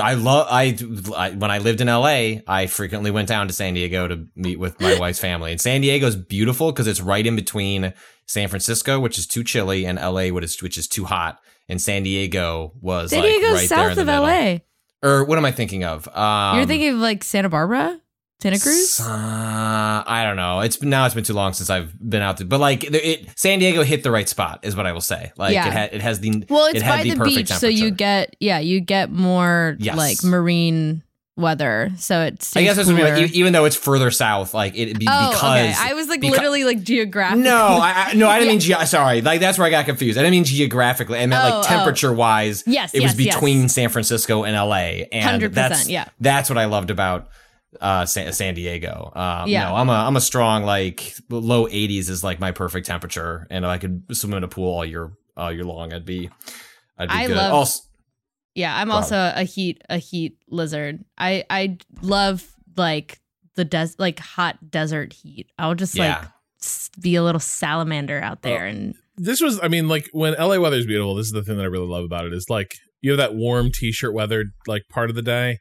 I 0.00 0.14
love 0.14 0.46
I, 0.50 0.76
I 1.16 1.30
when 1.30 1.50
I 1.50 1.58
lived 1.58 1.80
in 1.80 1.86
LA, 1.86 2.40
I 2.46 2.66
frequently 2.68 3.10
went 3.10 3.28
down 3.28 3.46
to 3.48 3.52
San 3.54 3.74
Diego 3.74 4.06
to 4.08 4.26
meet 4.36 4.58
with 4.58 4.80
my 4.80 4.98
wife's 5.00 5.18
family. 5.20 5.52
And 5.52 5.60
San 5.60 5.80
Diego's 5.80 6.16
beautiful 6.16 6.72
because 6.72 6.86
it's 6.86 7.00
right 7.00 7.24
in 7.26 7.36
between 7.36 7.92
San 8.26 8.48
Francisco, 8.48 8.98
which 9.00 9.18
is 9.18 9.26
too 9.26 9.42
chilly, 9.44 9.84
and 9.86 9.98
LA, 9.98 10.28
which 10.28 10.44
is 10.44 10.62
which 10.62 10.76
is 10.78 10.86
too 10.88 11.04
hot. 11.04 11.38
And 11.70 11.80
San 11.80 12.02
Diego 12.02 12.72
was 12.80 13.10
San 13.10 13.20
like 13.20 13.30
Diego's 13.32 13.52
right 13.52 13.68
there 13.68 13.90
in 13.90 13.96
south 13.96 14.06
the 14.06 14.12
of. 14.16 14.22
LA. 14.22 14.58
Or 15.08 15.24
what 15.24 15.38
am 15.38 15.44
I 15.46 15.52
thinking 15.52 15.84
of? 15.84 16.06
Um, 16.14 16.56
You're 16.58 16.66
thinking 16.66 16.90
of 16.90 16.96
like 16.96 17.24
Santa 17.24 17.48
Barbara, 17.48 17.98
Santa 18.42 18.58
Cruz. 18.58 19.00
Uh, 19.00 20.02
I 20.06 20.24
don't 20.24 20.36
know. 20.36 20.60
It's 20.60 20.82
now 20.82 21.06
it's 21.06 21.14
been 21.14 21.24
too 21.24 21.32
long 21.32 21.52
since 21.54 21.70
I've 21.70 21.92
been 21.98 22.20
out 22.22 22.36
there, 22.36 22.46
but 22.46 22.60
like 22.60 22.84
it, 22.84 22.94
it 22.94 23.28
San 23.38 23.58
Diego 23.60 23.82
hit 23.82 24.02
the 24.02 24.10
right 24.10 24.28
spot, 24.28 24.60
is 24.62 24.76
what 24.76 24.86
I 24.86 24.92
will 24.92 25.00
say. 25.00 25.32
Like 25.36 25.54
Yeah. 25.54 25.68
it, 25.68 25.72
ha- 25.72 25.88
it 25.96 26.00
has 26.02 26.20
the 26.20 26.44
Well, 26.50 26.66
it's 26.66 26.76
it 26.76 26.82
had 26.82 26.98
by 26.98 27.02
the, 27.04 27.16
perfect 27.16 27.36
beach, 27.36 27.48
so 27.52 27.68
you 27.68 27.90
get 27.90 28.36
yeah, 28.40 28.58
you 28.58 28.80
get 28.80 29.10
more 29.10 29.76
Yes. 29.78 29.96
like 29.96 30.22
marine 30.24 31.02
weather. 31.40 31.90
So 31.98 32.22
it's 32.22 32.56
I 32.56 32.62
guess 32.62 32.76
that's 32.76 32.88
what 32.88 33.00
I 33.00 33.10
mean. 33.12 33.22
Like, 33.24 33.32
even 33.32 33.52
though 33.52 33.64
it's 33.64 33.76
further 33.76 34.10
south, 34.10 34.54
like 34.54 34.76
it 34.76 34.98
be, 34.98 35.06
oh, 35.08 35.30
because 35.30 35.42
okay. 35.42 35.74
I 35.78 35.94
was 35.94 36.08
like 36.08 36.20
beca- 36.20 36.30
literally 36.30 36.64
like 36.64 36.82
geographic. 36.82 37.38
No, 37.40 37.56
I, 37.56 38.08
I, 38.10 38.14
no, 38.14 38.28
I 38.28 38.38
didn't 38.38 38.52
mean. 38.52 38.60
Ge- 38.84 38.86
sorry, 38.88 39.20
like 39.22 39.40
that's 39.40 39.58
where 39.58 39.66
I 39.66 39.70
got 39.70 39.86
confused. 39.86 40.18
I 40.18 40.22
didn't 40.22 40.32
mean 40.32 40.44
geographically. 40.44 41.18
I 41.18 41.26
meant 41.26 41.42
Oh, 41.44 41.48
oh. 41.56 41.58
like 41.60 41.68
temperature 41.68 42.12
wise. 42.12 42.62
Yes, 42.66 42.94
it 42.94 43.00
was 43.02 43.12
yes, 43.18 43.26
yes. 43.26 43.34
between 43.34 43.68
San 43.68 43.88
Francisco 43.88 44.44
and 44.44 44.54
L.A. 44.54 45.08
And 45.10 45.42
100%, 45.42 45.52
that's 45.52 45.88
yeah. 45.88 46.08
that's 46.20 46.48
what 46.50 46.58
I 46.58 46.66
loved 46.66 46.90
about 46.90 47.28
uh, 47.80 48.04
San, 48.04 48.32
San 48.32 48.54
Diego. 48.54 49.12
Um, 49.14 49.48
Yeah. 49.48 49.68
no, 49.68 49.76
I'm 49.76 49.88
a 49.88 49.92
I'm 49.92 50.16
a 50.16 50.20
strong 50.20 50.64
like 50.64 51.14
low 51.28 51.66
80s 51.66 52.10
is 52.10 52.22
like 52.24 52.40
my 52.40 52.52
perfect 52.52 52.86
temperature, 52.86 53.46
and 53.50 53.64
if 53.64 53.68
I 53.68 53.78
could 53.78 54.04
swim 54.12 54.34
in 54.34 54.44
a 54.44 54.48
pool 54.48 54.74
all 54.74 54.84
year 54.84 55.10
all 55.36 55.52
year 55.52 55.64
long, 55.64 55.92
I'd 55.92 56.04
be 56.04 56.28
I'd 56.98 57.08
be 57.08 57.14
I 57.14 57.26
good. 57.28 57.36
love- 57.36 57.52
also, 57.54 57.82
Yeah, 58.54 58.76
I'm 58.76 58.90
also 58.90 59.32
a 59.34 59.44
heat 59.44 59.82
a 59.88 59.98
heat 59.98 60.36
lizard. 60.48 61.04
I 61.18 61.44
I 61.50 61.78
love 62.02 62.46
like 62.76 63.20
the 63.56 63.64
des 63.64 63.88
like 63.98 64.18
hot 64.18 64.70
desert 64.70 65.12
heat. 65.12 65.50
I'll 65.58 65.74
just 65.74 65.96
like 65.98 66.08
Yeah. 66.08 66.28
s- 66.62 66.90
be 67.00 67.14
a 67.16 67.22
little 67.22 67.40
salamander 67.40 68.20
out 68.20 68.42
there 68.42 68.66
and 68.66 68.94
This 69.16 69.40
was, 69.42 69.60
I 69.62 69.68
mean, 69.68 69.86
like 69.88 70.08
when 70.12 70.32
LA 70.34 70.58
weather 70.58 70.76
is 70.78 70.86
beautiful. 70.86 71.14
This 71.14 71.26
is 71.26 71.32
the 71.32 71.42
thing 71.44 71.56
that 71.58 71.62
I 71.64 71.66
really 71.66 71.86
love 71.86 72.04
about 72.04 72.24
it 72.26 72.32
is 72.32 72.46
like 72.48 72.74
you 73.02 73.10
have 73.10 73.18
that 73.18 73.34
warm 73.34 73.70
t-shirt 73.72 74.14
weather 74.14 74.44
like 74.66 74.82
part 74.90 75.10
of 75.10 75.16
the 75.16 75.22
day, 75.22 75.58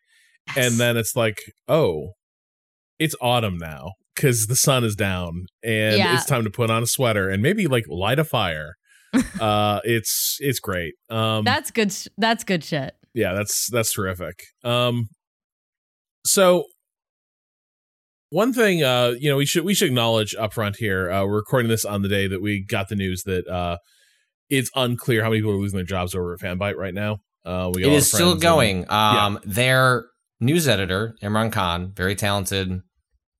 and 0.56 0.76
then 0.76 0.98
it's 0.98 1.16
like, 1.16 1.38
oh, 1.68 2.14
it's 3.00 3.16
autumn 3.22 3.58
now 3.58 3.94
because 4.16 4.48
the 4.48 4.56
sun 4.56 4.84
is 4.84 4.96
down 4.96 5.46
and 5.64 5.98
Yeah. 5.98 6.16
it's 6.16 6.26
time 6.26 6.44
to 6.44 6.50
put 6.50 6.70
on 6.70 6.84
a 6.84 6.88
sweater 6.88 7.30
and 7.30 7.42
maybe 7.44 7.68
like 7.68 7.86
light 7.88 8.20
a 8.20 8.24
fire. 8.26 8.76
uh, 9.40 9.80
it's 9.84 10.38
it's 10.40 10.60
great. 10.60 10.94
Um, 11.10 11.44
that's 11.44 11.72
good. 11.72 11.92
sh- 11.92 12.08
That's 12.18 12.44
good 12.44 12.64
shit. 12.64 12.94
yeah, 13.14 13.34
that's 13.34 13.68
that's 13.72 13.94
terrific. 13.94 14.40
Um, 14.64 15.08
so 16.26 16.66
one 18.30 18.54
thing, 18.54 18.84
uh, 18.84 19.14
you 19.20 19.30
know, 19.30 19.38
we 19.38 19.46
should 19.46 19.64
we 19.66 19.74
should 19.74 19.88
acknowledge 19.88 20.36
upfront 20.40 20.76
here. 20.78 21.10
Uh, 21.12 21.26
we're 21.26 21.38
recording 21.38 21.70
this 21.70 21.86
on 21.86 22.02
the 22.04 22.10
day 22.10 22.28
that 22.28 22.42
we 22.42 22.64
got 22.64 22.88
the 22.90 22.96
news 22.96 23.24
that 23.24 23.48
uh, 23.48 23.78
it's 24.50 24.70
unclear 24.76 25.24
how 25.24 25.30
many 25.30 25.42
people 25.42 25.52
are 25.52 25.58
losing 25.58 25.78
their 25.78 25.86
jobs 25.86 26.14
over 26.14 26.34
at 26.34 26.40
Fanbyte 26.40 26.76
right 26.76 26.94
now. 26.94 27.18
Uh, 27.46 27.72
we 27.74 27.82
got 27.82 27.88
it 27.88 27.90
a 27.90 27.94
lot 27.94 27.98
is 27.98 28.14
of 28.14 28.18
still 28.18 28.36
going. 28.36 28.86
and- 28.90 28.92
Um, 28.92 29.40
their 29.44 30.06
news 30.40 30.68
editor 30.68 31.16
Imran 31.24 31.52
Khan, 31.52 31.92
very 31.96 32.16
talented 32.16 32.82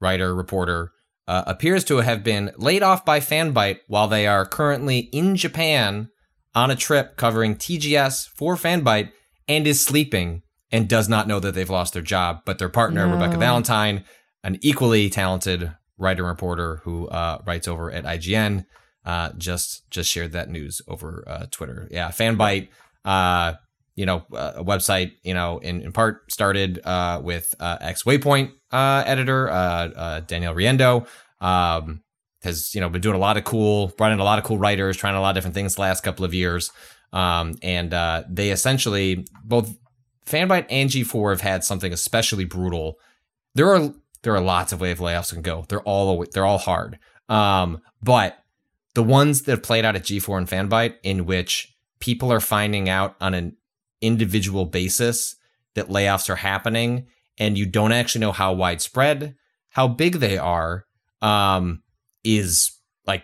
writer 0.02 0.34
reporter, 0.34 0.92
uh, 1.30 1.44
appears 1.46 1.84
to 1.84 1.98
have 1.98 2.24
been 2.24 2.52
laid 2.58 2.82
off 2.82 3.06
by 3.06 3.20
Fanbyte 3.20 3.82
while 3.86 4.08
they 4.08 4.26
are 4.26 4.48
currently 4.48 4.98
in 4.98 5.36
Japan 5.36 6.10
on 6.56 6.72
a 6.72 6.76
trip 6.76 7.18
covering 7.18 7.56
TGS 7.56 8.28
for 8.28 8.56
Fanbyte 8.56 9.12
and 9.48 9.68
is 9.68 9.80
sleeping 9.80 10.42
and 10.72 10.90
does 10.90 11.08
not 11.08 11.28
know 11.28 11.40
that 11.40 11.54
they've 11.54 11.70
lost 11.70 11.94
their 11.94 12.02
job. 12.02 12.42
But 12.46 12.58
their 12.58 12.68
partner 12.68 13.06
No. 13.06 13.14
Rebecca 13.14 13.38
Valentine, 13.38 14.06
an 14.44 14.58
equally 14.62 15.08
talented 15.12 15.72
writer 16.00 16.24
and 16.24 16.30
reporter 16.30 16.78
who 16.84 17.08
uh, 17.10 17.38
writes 17.46 17.68
over 17.68 17.92
at 17.92 18.06
IGN, 18.06 18.66
uh, 19.06 19.30
just 19.38 19.88
just 19.92 20.10
shared 20.10 20.32
that 20.32 20.50
news 20.50 20.82
over 20.88 21.24
uh, 21.28 21.46
Twitter. 21.52 21.88
Yeah, 21.92 22.10
Fanbyte. 22.10 22.70
You 24.00 24.06
know, 24.06 24.26
uh, 24.34 24.54
a 24.56 24.64
website, 24.64 25.12
you 25.24 25.34
know, 25.34 25.58
in, 25.60 25.82
in 25.82 25.92
part 25.92 26.32
started 26.32 26.80
uh, 26.86 27.20
with 27.22 27.54
uh, 27.60 27.78
ex 27.82 28.04
Waypoint 28.04 28.54
uh, 28.72 29.04
editor 29.06 29.50
uh, 29.50 29.54
uh, 29.54 30.20
Danielle 30.22 30.56
Riendeau. 30.56 31.06
Um, 31.42 32.02
has 32.42 32.74
you 32.74 32.80
know 32.80 32.88
been 32.88 33.02
doing 33.02 33.18
a 33.18 33.20
lot 33.20 33.36
of 33.36 33.44
cool, 33.44 33.88
brought 33.98 34.14
in 34.14 34.20
a 34.20 34.24
lot 34.24 34.40
of 34.40 34.46
cool 34.46 34.58
writers, 34.58 34.96
trying 34.96 35.16
a 35.16 35.22
lot 35.22 35.32
of 35.32 35.36
different 35.36 35.54
things 35.54 35.76
the 35.76 35.82
last 35.82 36.02
couple 36.02 36.24
of 36.24 36.34
years. 36.34 36.72
Um, 37.12 37.56
and 37.62 37.92
they 38.30 38.52
essentially 38.52 39.28
both 39.44 39.76
Fanbyte 40.26 40.68
and 40.70 40.90
G4 40.90 41.32
have 41.32 41.42
had 41.42 41.64
something 41.64 41.92
especially 41.92 42.46
brutal. 42.46 43.00
There 43.56 43.74
are 43.76 43.94
there 44.22 44.36
are 44.36 44.42
lots 44.42 44.72
of 44.72 44.82
of 44.82 45.00
layoffs 45.00 45.34
can 45.34 45.42
go. 45.42 45.66
They're 45.68 45.82
all 45.82 46.26
they're 46.34 46.46
all 46.46 46.58
hard. 46.58 47.00
Um, 47.28 47.82
but 48.02 48.38
the 48.96 49.04
ones 49.04 49.44
that 49.44 49.52
have 49.52 49.64
played 49.64 49.86
out 49.86 49.96
at 49.96 50.04
G4 50.04 50.38
and 50.38 50.48
Fanbyte, 50.48 50.96
in 51.04 51.26
which 51.26 51.76
people 52.00 52.32
are 52.32 52.40
finding 52.40 52.90
out 52.90 53.16
on 53.20 53.34
an 53.34 53.56
individual 54.02 54.66
basis 54.66 55.36
that 55.76 55.90
layoffs 55.90 56.30
are 56.30 56.36
happening, 56.36 57.08
and 57.38 57.58
you 57.58 57.66
don't 57.66 57.92
actually 57.92 58.22
know 58.22 58.32
how 58.32 58.54
widespread, 58.54 59.36
how 59.70 59.88
big 59.88 60.16
they 60.16 60.38
are, 60.38 60.86
um, 61.22 61.82
is 62.24 62.72
like 63.06 63.24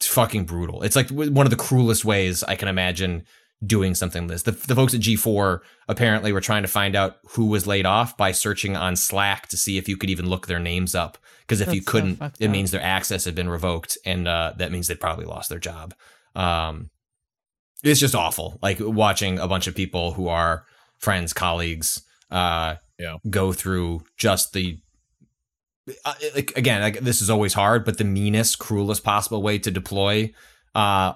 fucking 0.00 0.44
brutal. 0.44 0.82
It's 0.82 0.96
like 0.96 1.08
one 1.10 1.46
of 1.46 1.50
the 1.50 1.56
cruelest 1.56 2.04
ways 2.04 2.42
I 2.42 2.56
can 2.56 2.68
imagine 2.68 3.24
doing 3.64 3.94
something 3.94 4.22
like 4.22 4.30
this. 4.30 4.42
The, 4.42 4.52
the 4.52 4.74
folks 4.74 4.94
at 4.94 5.00
G4 5.00 5.60
apparently 5.88 6.32
were 6.32 6.40
trying 6.40 6.62
to 6.62 6.68
find 6.68 6.96
out 6.96 7.18
who 7.30 7.46
was 7.46 7.66
laid 7.66 7.86
off 7.86 8.16
by 8.16 8.32
searching 8.32 8.76
on 8.76 8.96
Slack 8.96 9.48
to 9.48 9.56
see 9.56 9.78
if 9.78 9.88
you 9.88 9.96
could 9.96 10.10
even 10.10 10.28
look 10.28 10.46
their 10.46 10.58
names 10.58 10.94
up. 10.94 11.18
Because 11.40 11.60
if 11.60 11.66
That's 11.66 11.76
you 11.76 11.82
couldn't, 11.82 12.16
fucked 12.16 12.40
it 12.40 12.46
up. 12.46 12.50
means 12.50 12.70
their 12.70 12.82
access 12.82 13.24
had 13.24 13.34
been 13.34 13.48
revoked, 13.48 13.98
and 14.04 14.26
uh, 14.26 14.54
that 14.56 14.72
means 14.72 14.88
they 14.88 14.94
probably 14.94 15.26
lost 15.26 15.48
their 15.48 15.58
job. 15.58 15.94
Um, 16.34 16.90
it's 17.82 18.00
just 18.00 18.14
awful. 18.14 18.58
Like 18.62 18.78
watching 18.80 19.38
a 19.38 19.48
bunch 19.48 19.66
of 19.66 19.74
people 19.74 20.12
who 20.12 20.28
are 20.28 20.64
friends, 20.98 21.32
colleagues, 21.32 22.02
uh, 22.30 22.76
Yeah. 22.98 23.16
go 23.28 23.52
through 23.52 24.02
just 24.16 24.52
the. 24.52 24.78
Uh, 26.04 26.14
like 26.36 26.52
again, 26.56 26.80
like 26.80 27.00
this 27.00 27.20
is 27.20 27.28
always 27.28 27.54
hard, 27.54 27.84
but 27.84 27.98
the 27.98 28.04
meanest, 28.04 28.58
cruelest 28.60 29.02
possible 29.02 29.42
way 29.42 29.58
to 29.58 29.70
deploy 29.70 30.32
uh, 30.76 31.12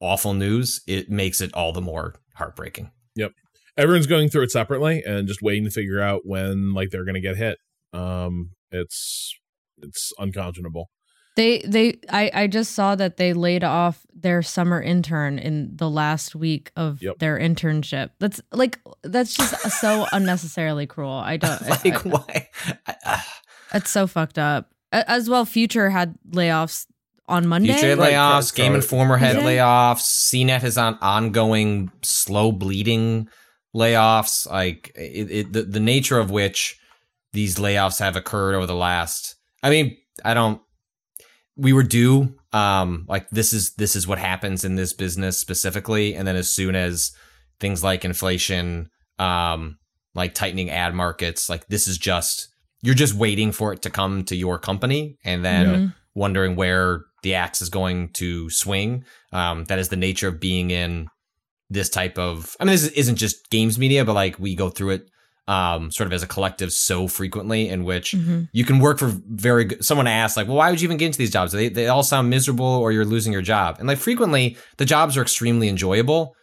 awful 0.00 0.34
news, 0.34 0.82
it 0.86 1.08
makes 1.10 1.40
it 1.40 1.52
all 1.54 1.72
the 1.72 1.80
more 1.80 2.14
heartbreaking. 2.34 2.90
Yep, 3.14 3.32
everyone's 3.78 4.06
going 4.06 4.28
through 4.28 4.42
it 4.42 4.50
separately 4.50 5.02
and 5.02 5.26
just 5.26 5.40
waiting 5.40 5.64
to 5.64 5.70
figure 5.70 6.00
out 6.02 6.22
when 6.26 6.74
like 6.74 6.90
they're 6.90 7.06
going 7.06 7.14
to 7.14 7.20
get 7.22 7.36
hit. 7.38 7.56
Um, 7.94 8.50
it's 8.70 9.34
it's 9.78 10.12
unconscionable. 10.18 10.90
They 11.36 11.60
they 11.60 11.98
I 12.10 12.30
I 12.34 12.46
just 12.46 12.72
saw 12.74 12.96
that 12.96 13.18
they 13.18 13.32
laid 13.34 13.62
off 13.62 14.04
their 14.14 14.42
summer 14.42 14.80
intern 14.80 15.38
in 15.38 15.76
the 15.76 15.88
last 15.90 16.34
week 16.34 16.72
of 16.76 17.00
Yep. 17.02 17.18
their 17.18 17.38
internship. 17.38 18.10
That's 18.18 18.40
like 18.52 18.78
that's 19.02 19.34
just 19.34 19.54
so 19.80 20.06
unnecessarily 20.12 20.86
cruel. 20.86 21.12
I 21.12 21.36
don't 21.36 21.62
I- 21.62 21.68
like 21.68 22.06
I- 22.06 22.08
why? 22.08 22.48
I- 22.86 22.96
uh, 23.04 23.20
It's 23.74 23.90
so 23.90 24.06
fucked 24.06 24.38
up. 24.38 24.72
As 24.92 25.28
well, 25.28 25.44
Future 25.44 25.90
had 25.90 26.14
layoffs 26.30 26.86
on 27.28 27.46
Monday. 27.46 27.72
Future 27.74 27.90
had 27.90 27.98
Right, 27.98 28.14
layoffs. 28.14 28.54
Game 28.54 28.74
Informer 28.74 29.16
had 29.18 29.36
Yeah. 29.36 29.42
layoffs, 29.42 30.02
CNET 30.30 30.64
is 30.64 30.78
on 30.78 30.96
ongoing 31.02 31.90
slow 32.02 32.50
bleeding 32.52 33.28
layoffs. 33.76 34.50
Like 34.50 34.92
it, 34.94 35.30
it, 35.30 35.52
the 35.52 35.62
the 35.64 35.80
nature 35.80 36.18
of 36.18 36.30
which 36.30 36.78
these 37.32 37.56
layoffs 37.56 37.98
have 37.98 38.16
occurred 38.16 38.54
over 38.54 38.66
the 38.66 38.74
last. 38.74 39.36
I 39.62 39.68
mean, 39.70 39.96
I 40.24 40.32
don't. 40.32 40.62
We 41.56 41.72
were 41.72 41.82
due. 41.82 42.34
Um, 42.52 43.06
like 43.08 43.28
this 43.30 43.52
is 43.52 43.74
this 43.74 43.96
is 43.96 44.06
what 44.06 44.18
happens 44.18 44.64
in 44.64 44.76
this 44.76 44.92
business 44.92 45.38
specifically, 45.38 46.14
and 46.14 46.26
then 46.26 46.36
as 46.36 46.50
soon 46.50 46.74
as 46.74 47.12
things 47.60 47.82
like 47.82 48.04
inflation, 48.04 48.90
um, 49.18 49.78
like 50.14 50.34
tightening 50.34 50.70
ad 50.70 50.94
markets, 50.94 51.48
like 51.48 51.66
this 51.68 51.88
is 51.88 51.98
just 51.98 52.48
you're 52.82 52.94
just 52.94 53.14
waiting 53.14 53.52
for 53.52 53.72
it 53.72 53.82
to 53.82 53.90
come 53.90 54.22
to 54.24 54.36
your 54.36 54.58
company, 54.58 55.16
and 55.24 55.44
then 55.44 55.66
Mhm. 55.66 55.94
wondering 56.14 56.56
where 56.56 57.04
the 57.22 57.34
axe 57.34 57.60
is 57.62 57.68
going 57.70 58.10
to 58.12 58.48
swing. 58.50 59.04
Um, 59.32 59.64
that 59.64 59.78
is 59.78 59.88
the 59.88 59.96
nature 59.96 60.28
of 60.28 60.38
being 60.38 60.70
in 60.70 61.08
this 61.70 61.88
type 61.88 62.18
of. 62.18 62.54
I 62.60 62.64
mean, 62.64 62.72
this 62.72 62.84
isn't 62.88 63.16
just 63.16 63.50
games 63.50 63.78
media, 63.78 64.04
but 64.04 64.12
like 64.14 64.38
we 64.38 64.54
go 64.54 64.70
through 64.70 64.90
it 64.90 65.10
um, 65.48 65.90
sort 65.92 66.06
of 66.08 66.12
as 66.12 66.22
a 66.22 66.26
collective 66.26 66.72
so 66.72 67.06
frequently, 67.06 67.68
in 67.68 67.84
which 67.84 68.12
Mhm. 68.12 68.48
you 68.52 68.64
can 68.64 68.78
work 68.80 68.98
for 68.98 69.12
very 69.28 69.64
good. 69.64 69.84
Someone 69.84 70.06
asked, 70.08 70.36
like, 70.36 70.48
well, 70.48 70.56
why 70.56 70.70
would 70.70 70.80
you 70.80 70.86
even 70.86 70.96
get 70.96 71.06
into 71.06 71.18
these 71.18 71.30
jobs? 71.30 71.52
They 71.52 71.68
they 71.68 71.86
all 71.88 72.02
sound 72.02 72.28
miserable, 72.30 72.66
or 72.66 72.90
you're 72.92 73.04
losing 73.04 73.32
your 73.32 73.42
job. 73.42 73.76
And 73.78 73.86
like 73.88 73.98
frequently, 73.98 74.56
the 74.78 74.84
jobs 74.84 75.16
are 75.16 75.22
extremely 75.22 75.68
enjoyable, 75.68 76.34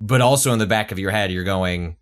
but 0.00 0.20
also 0.20 0.52
in 0.52 0.58
the 0.58 0.66
back 0.66 0.92
of 0.92 0.98
your 0.98 1.10
head, 1.10 1.30
you're 1.32 1.44
going, 1.44 1.96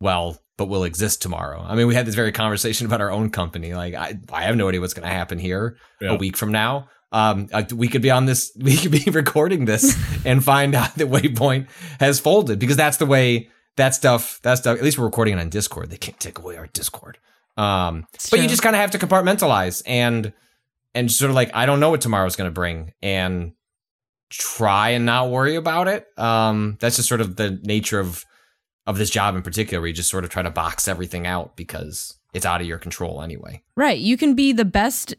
well, 0.00 0.38
but 0.56 0.66
we'll 0.68 0.84
exist 0.84 1.22
tomorrow. 1.22 1.64
I 1.66 1.74
mean, 1.74 1.86
we 1.86 1.94
had 1.94 2.06
this 2.06 2.14
very 2.14 2.32
conversation 2.32 2.86
about 2.86 3.00
our 3.00 3.10
own 3.10 3.30
company. 3.30 3.74
Like, 3.74 3.94
I 3.94 4.18
I 4.32 4.42
have 4.42 4.56
no 4.56 4.68
idea 4.68 4.80
what's 4.80 4.94
going 4.94 5.08
to 5.08 5.14
happen 5.14 5.38
here 5.38 5.76
Yeah. 6.00 6.10
a 6.12 6.16
week 6.16 6.36
from 6.36 6.52
now. 6.52 6.88
Um, 7.12 7.48
we 7.74 7.88
could 7.88 8.02
be 8.02 8.10
on 8.10 8.26
this, 8.26 8.52
we 8.60 8.76
could 8.76 8.92
be 8.92 9.10
recording 9.10 9.64
this 9.64 9.96
and 10.24 10.44
find 10.44 10.74
out 10.74 10.94
that 10.96 11.08
Waypoint 11.10 11.66
has 11.98 12.20
folded 12.20 12.58
because 12.58 12.76
that's 12.76 12.98
the 12.98 13.06
way 13.06 13.48
that 13.76 13.94
stuff, 13.94 14.40
that 14.42 14.58
stuff, 14.58 14.78
at 14.78 14.84
least 14.84 14.98
we're 14.98 15.06
recording 15.06 15.38
it 15.38 15.40
on 15.40 15.48
Discord. 15.48 15.90
They 15.90 15.96
can't 15.96 16.18
take 16.20 16.38
away 16.38 16.56
our 16.56 16.66
Discord. 16.66 17.18
Um, 17.56 18.06
but 18.30 18.40
you 18.40 18.48
just 18.48 18.62
kind 18.62 18.74
of 18.74 18.80
have 18.80 18.92
to 18.92 18.98
compartmentalize 18.98 19.82
and, 19.86 20.32
and 20.94 21.10
sort 21.10 21.30
of 21.30 21.34
like, 21.34 21.50
I 21.54 21.66
don't 21.66 21.80
know 21.80 21.90
what 21.90 22.00
tomorrow's 22.00 22.36
going 22.36 22.48
to 22.48 22.54
bring 22.54 22.92
and 23.02 23.52
try 24.28 24.90
and 24.90 25.04
not 25.04 25.30
worry 25.30 25.56
about 25.56 25.88
it. 25.88 26.06
Um, 26.16 26.78
that's 26.80 26.96
just 26.96 27.08
sort 27.08 27.20
of 27.20 27.36
the 27.36 27.60
nature 27.62 28.00
of, 28.00 28.24
of 28.86 28.96
this 28.98 29.10
job 29.10 29.36
in 29.36 29.42
particular, 29.42 29.80
where 29.80 29.88
you 29.88 29.94
just 29.94 30.10
sort 30.10 30.24
of 30.24 30.30
try 30.30 30.42
to 30.42 30.50
box 30.50 30.88
everything 30.88 31.26
out 31.26 31.56
because 31.56 32.16
it's 32.32 32.46
out 32.46 32.60
of 32.60 32.66
your 32.66 32.78
control 32.78 33.22
anyway. 33.22 33.62
Right. 33.76 33.98
You 33.98 34.16
can 34.16 34.34
be 34.34 34.52
the 34.52 34.64
best 34.64 35.14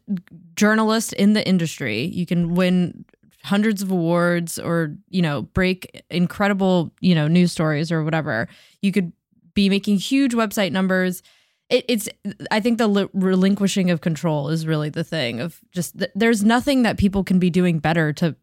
journalist 0.56 1.14
in 1.14 1.34
the 1.34 1.48
industry. 1.48 2.06
You 2.06 2.26
can 2.26 2.56
win 2.56 3.06
hundreds 3.43 3.82
of 3.82 3.91
awards 3.91 4.60
or, 4.60 4.95
you 5.10 5.21
know, 5.21 5.41
break 5.43 6.04
incredible, 6.10 6.91
you 7.01 7.15
know, 7.15 7.27
news 7.27 7.51
stories 7.51 7.91
or 7.91 8.04
whatever. 8.04 8.47
You 8.82 8.91
could 8.91 9.12
be 9.54 9.69
making 9.69 9.97
huge 9.97 10.34
website 10.34 10.71
numbers. 10.71 11.23
It, 11.69 11.86
it's, 11.88 12.10
I 12.51 12.60
think 12.60 12.77
the 12.77 12.88
li- 12.88 13.10
relinquishing 13.13 13.89
of 13.91 14.01
control 14.01 14.49
is 14.49 14.67
really 14.67 14.89
the 14.89 15.04
thing 15.04 15.39
of 15.39 15.60
just, 15.71 15.97
th- 15.97 16.12
there's 16.15 16.43
nothing 16.43 16.84
that 16.84 16.97
people 16.97 17.23
can 17.23 17.39
be 17.39 17.49
doing 17.49 17.80
better 17.80 18.13
to, 18.13 18.36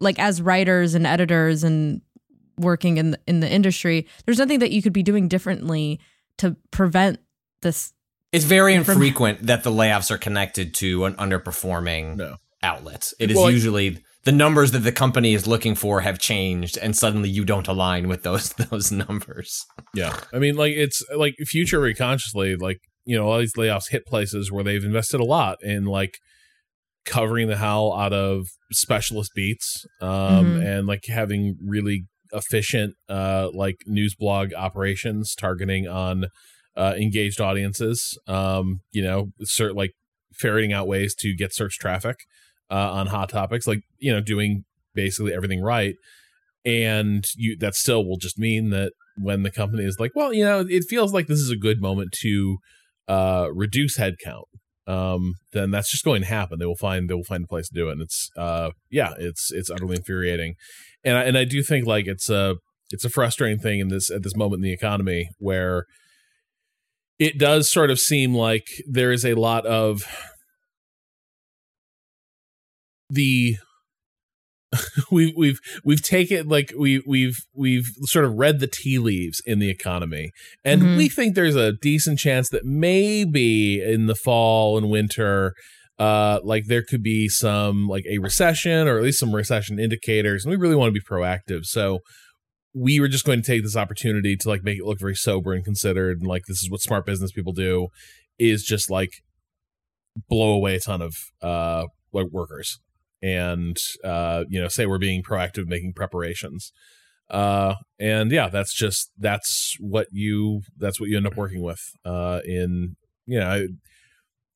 like, 0.00 0.18
as 0.18 0.42
writers 0.42 0.94
and 0.94 1.06
editors 1.06 1.64
and 1.64 2.00
working 2.58 2.98
in 2.98 3.12
the, 3.12 3.20
in 3.26 3.40
the 3.40 3.50
industry, 3.50 4.06
there's 4.26 4.38
nothing 4.38 4.58
that 4.58 4.70
you 4.72 4.82
could 4.82 4.92
be 4.92 5.02
doing 5.02 5.28
differently 5.28 5.98
to 6.38 6.56
prevent 6.70 7.18
this 7.62 7.92
It's 8.32 8.44
very 8.44 8.74
From- 8.82 9.00
infrequent 9.00 9.46
that 9.46 9.62
the 9.62 9.70
layoffs 9.70 10.10
are 10.10 10.18
connected 10.18 10.74
to 10.74 11.04
an 11.06 11.14
underperforming 11.14 12.16
No. 12.16 12.36
outlet. 12.62 13.12
It 13.18 13.30
is 13.30 13.36
Well, 13.36 13.50
usually 13.50 13.98
the 14.24 14.32
numbers 14.32 14.70
that 14.72 14.80
the 14.80 14.92
company 14.92 15.34
is 15.34 15.46
looking 15.46 15.74
for 15.74 16.00
have 16.02 16.18
changed, 16.18 16.78
and 16.78 16.96
suddenly 16.96 17.28
you 17.28 17.44
don't 17.44 17.68
align 17.68 18.08
with 18.08 18.22
those 18.22 18.50
those 18.70 18.92
numbers. 18.92 19.64
Yeah, 19.94 20.16
I 20.32 20.38
mean, 20.38 20.56
like 20.56 20.72
it's 20.74 21.02
like 21.16 21.34
future 21.44 21.80
very 21.80 21.94
consciously, 21.94 22.56
like 22.56 22.78
you 23.04 23.16
know, 23.16 23.28
all 23.28 23.38
these 23.38 23.54
layoffs 23.54 23.90
hit 23.90 24.06
places 24.06 24.52
where 24.52 24.62
they've 24.64 24.84
invested 24.84 25.20
a 25.20 25.24
lot 25.24 25.58
in 25.62 25.84
like 25.86 26.18
covering 27.04 27.48
the 27.48 27.56
hell 27.56 27.92
out 27.94 28.12
of 28.12 28.46
specialist 28.72 29.32
beats, 29.34 29.84
um, 30.00 30.46
Mhm. 30.60 30.64
and 30.64 30.86
like 30.86 31.04
having 31.08 31.56
really 31.66 32.04
efficient, 32.32 32.94
uh, 33.08 33.48
like 33.52 33.76
news 33.86 34.14
blog 34.18 34.54
operations 34.54 35.34
targeting 35.34 35.86
on 35.88 36.26
uh, 36.76 36.94
engaged 36.96 37.38
audiences. 37.40 38.16
Um, 38.26 38.80
you 38.92 39.02
know, 39.02 39.32
cert 39.44 39.74
like 39.74 39.90
ferreting 40.38 40.72
out 40.72 40.86
ways 40.86 41.14
to 41.16 41.34
get 41.34 41.52
search 41.54 41.76
traffic 41.78 42.16
uh, 42.72 42.92
on 42.92 43.08
hot 43.08 43.28
topics, 43.28 43.66
like 43.66 43.82
you 43.98 44.12
know, 44.12 44.20
doing 44.20 44.64
basically 44.94 45.34
everything 45.34 45.62
right. 45.62 45.94
And 46.64 47.24
you 47.36 47.56
that 47.58 47.74
still 47.74 48.04
will 48.04 48.16
just 48.16 48.38
mean 48.38 48.70
that 48.70 48.92
when 49.16 49.42
the 49.42 49.50
company 49.50 49.84
is 49.84 49.98
like, 50.00 50.12
well, 50.14 50.32
you 50.32 50.44
know, 50.44 50.64
it 50.68 50.84
feels 50.88 51.12
like 51.12 51.26
this 51.26 51.40
is 51.40 51.50
a 51.50 51.56
good 51.56 51.82
moment 51.82 52.12
to 52.22 52.58
uh, 53.08 53.48
reduce 53.52 53.98
headcount, 53.98 54.44
um, 54.86 55.34
then 55.52 55.70
that's 55.70 55.90
just 55.90 56.04
going 56.04 56.22
to 56.22 56.28
happen. 56.28 56.58
They 56.58 56.66
will 56.66 56.76
find 56.76 57.10
they 57.10 57.14
will 57.14 57.24
find 57.24 57.44
a 57.44 57.48
place 57.48 57.68
to 57.68 57.74
do 57.74 57.88
it. 57.88 57.92
And 57.92 58.02
it's 58.02 58.30
uh, 58.36 58.70
yeah, 58.90 59.12
it's 59.18 59.50
it's 59.52 59.70
utterly 59.70 59.96
infuriating, 59.96 60.54
and 61.04 61.18
I, 61.18 61.22
and 61.24 61.36
I 61.36 61.44
do 61.44 61.62
think 61.62 61.86
like 61.86 62.06
it's 62.06 62.30
a 62.30 62.56
it's 62.90 63.04
a 63.04 63.10
frustrating 63.10 63.58
thing 63.58 63.80
in 63.80 63.88
this 63.88 64.10
at 64.10 64.22
this 64.22 64.36
moment 64.36 64.60
in 64.60 64.64
the 64.64 64.72
economy 64.72 65.28
where 65.38 65.84
it 67.18 67.38
does 67.38 67.70
sort 67.70 67.90
of 67.90 67.98
seem 67.98 68.34
like 68.34 68.66
there 68.88 69.12
is 69.12 69.24
a 69.24 69.34
lot 69.34 69.66
of 69.66 70.04
the 73.12 73.56
we've 75.10 75.34
we've 75.36 75.58
we've 75.84 76.02
taken 76.02 76.48
like 76.48 76.72
we 76.78 77.02
we've 77.06 77.36
we've 77.54 77.90
sort 78.04 78.24
of 78.24 78.32
read 78.34 78.58
the 78.58 78.66
tea 78.66 78.98
leaves 78.98 79.42
in 79.44 79.58
the 79.58 79.68
economy 79.68 80.30
and 80.64 80.80
Mhm. 80.80 80.96
we 80.96 81.08
think 81.10 81.34
there's 81.34 81.56
a 81.56 81.72
decent 81.72 82.18
chance 82.18 82.48
that 82.48 82.64
maybe 82.64 83.82
in 83.82 84.06
the 84.06 84.14
fall 84.14 84.78
and 84.78 84.88
winter 84.88 85.52
uh 85.98 86.38
like 86.42 86.64
there 86.68 86.82
could 86.82 87.02
be 87.02 87.28
some 87.28 87.86
like 87.86 88.04
a 88.08 88.16
recession 88.18 88.88
or 88.88 88.96
at 88.96 89.02
least 89.02 89.20
some 89.20 89.34
recession 89.34 89.78
indicators 89.78 90.42
and 90.44 90.50
we 90.50 90.56
really 90.56 90.74
want 90.76 90.88
to 90.88 90.98
be 90.98 91.04
proactive 91.06 91.64
so 91.64 91.98
we 92.74 92.98
were 92.98 93.08
just 93.08 93.26
going 93.26 93.42
to 93.42 93.46
take 93.46 93.62
this 93.62 93.76
opportunity 93.76 94.36
to 94.36 94.48
like 94.48 94.64
make 94.64 94.78
it 94.78 94.86
look 94.86 94.98
very 94.98 95.14
sober 95.14 95.52
and 95.52 95.66
considered 95.66 96.18
and 96.18 96.26
like 96.26 96.44
this 96.48 96.62
is 96.62 96.70
what 96.70 96.80
smart 96.80 97.04
business 97.04 97.30
people 97.30 97.52
do 97.52 97.88
is 98.38 98.62
just 98.64 98.90
like 98.90 99.10
blow 100.30 100.52
away 100.54 100.76
a 100.76 100.80
ton 100.80 101.02
of 101.02 101.12
uh 101.42 101.84
like 102.14 102.28
workers 102.32 102.78
and 103.22 103.76
uh 104.04 104.44
you 104.48 104.60
know 104.60 104.68
say 104.68 104.84
we're 104.86 104.98
being 104.98 105.22
proactive 105.22 105.66
making 105.66 105.92
preparations 105.92 106.72
uh 107.30 107.74
and 107.98 108.30
yeah 108.32 108.48
that's 108.48 108.74
just 108.74 109.10
that's 109.18 109.76
what 109.78 110.08
you 110.10 110.62
that's 110.76 111.00
what 111.00 111.08
you 111.08 111.16
end 111.16 111.26
up 111.26 111.36
working 111.36 111.62
with 111.62 111.80
uh 112.04 112.40
in 112.44 112.96
you 113.26 113.38
know 113.38 113.66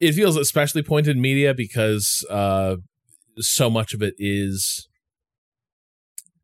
it 0.00 0.12
feels 0.12 0.36
especially 0.36 0.82
pointed 0.82 1.16
media 1.16 1.54
because 1.54 2.26
uh 2.28 2.76
so 3.38 3.70
much 3.70 3.94
of 3.94 4.02
it 4.02 4.14
is 4.18 4.88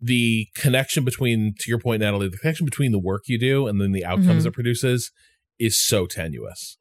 the 0.01 0.47
connection 0.55 1.05
between 1.05 1.55
to 1.59 1.69
your 1.69 1.79
point 1.79 2.01
natalie 2.01 2.29
the 2.29 2.39
connection 2.39 2.65
between 2.65 2.93
the 2.93 2.99
work 2.99 3.23
you 3.27 3.39
do 3.39 3.67
and 3.67 3.81
then 3.81 3.93
the 3.93 4.05
outcomes 4.05 4.45
Mhm. 4.45 4.49
it 4.49 4.53
produces 4.55 5.11
is 5.59 5.81
so 5.85 6.07
tenuous 6.07 6.77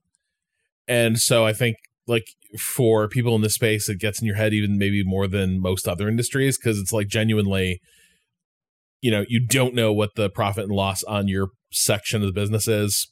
and 0.87 1.19
so 1.19 1.45
i 1.45 1.53
think 1.53 1.77
like 2.07 2.25
for 2.59 3.07
people 3.07 3.35
in 3.35 3.41
this 3.41 3.55
space 3.55 3.87
it 3.89 3.99
gets 3.99 4.19
in 4.21 4.25
your 4.27 4.35
head 4.35 4.53
even 4.53 4.77
maybe 4.77 5.03
more 5.03 5.27
than 5.27 5.61
most 5.61 5.87
other 5.87 6.07
industries 6.07 6.57
because 6.57 6.79
it's 6.79 6.91
like 6.91 7.07
genuinely 7.07 7.79
you 9.01 9.11
know 9.11 9.23
you 9.27 9.45
don't 9.45 9.73
know 9.75 9.93
what 9.93 10.15
the 10.15 10.29
profit 10.29 10.63
and 10.65 10.73
loss 10.73 11.03
on 11.03 11.27
your 11.27 11.49
section 11.71 12.21
of 12.21 12.27
the 12.27 12.33
business 12.33 12.67
is 12.67 13.07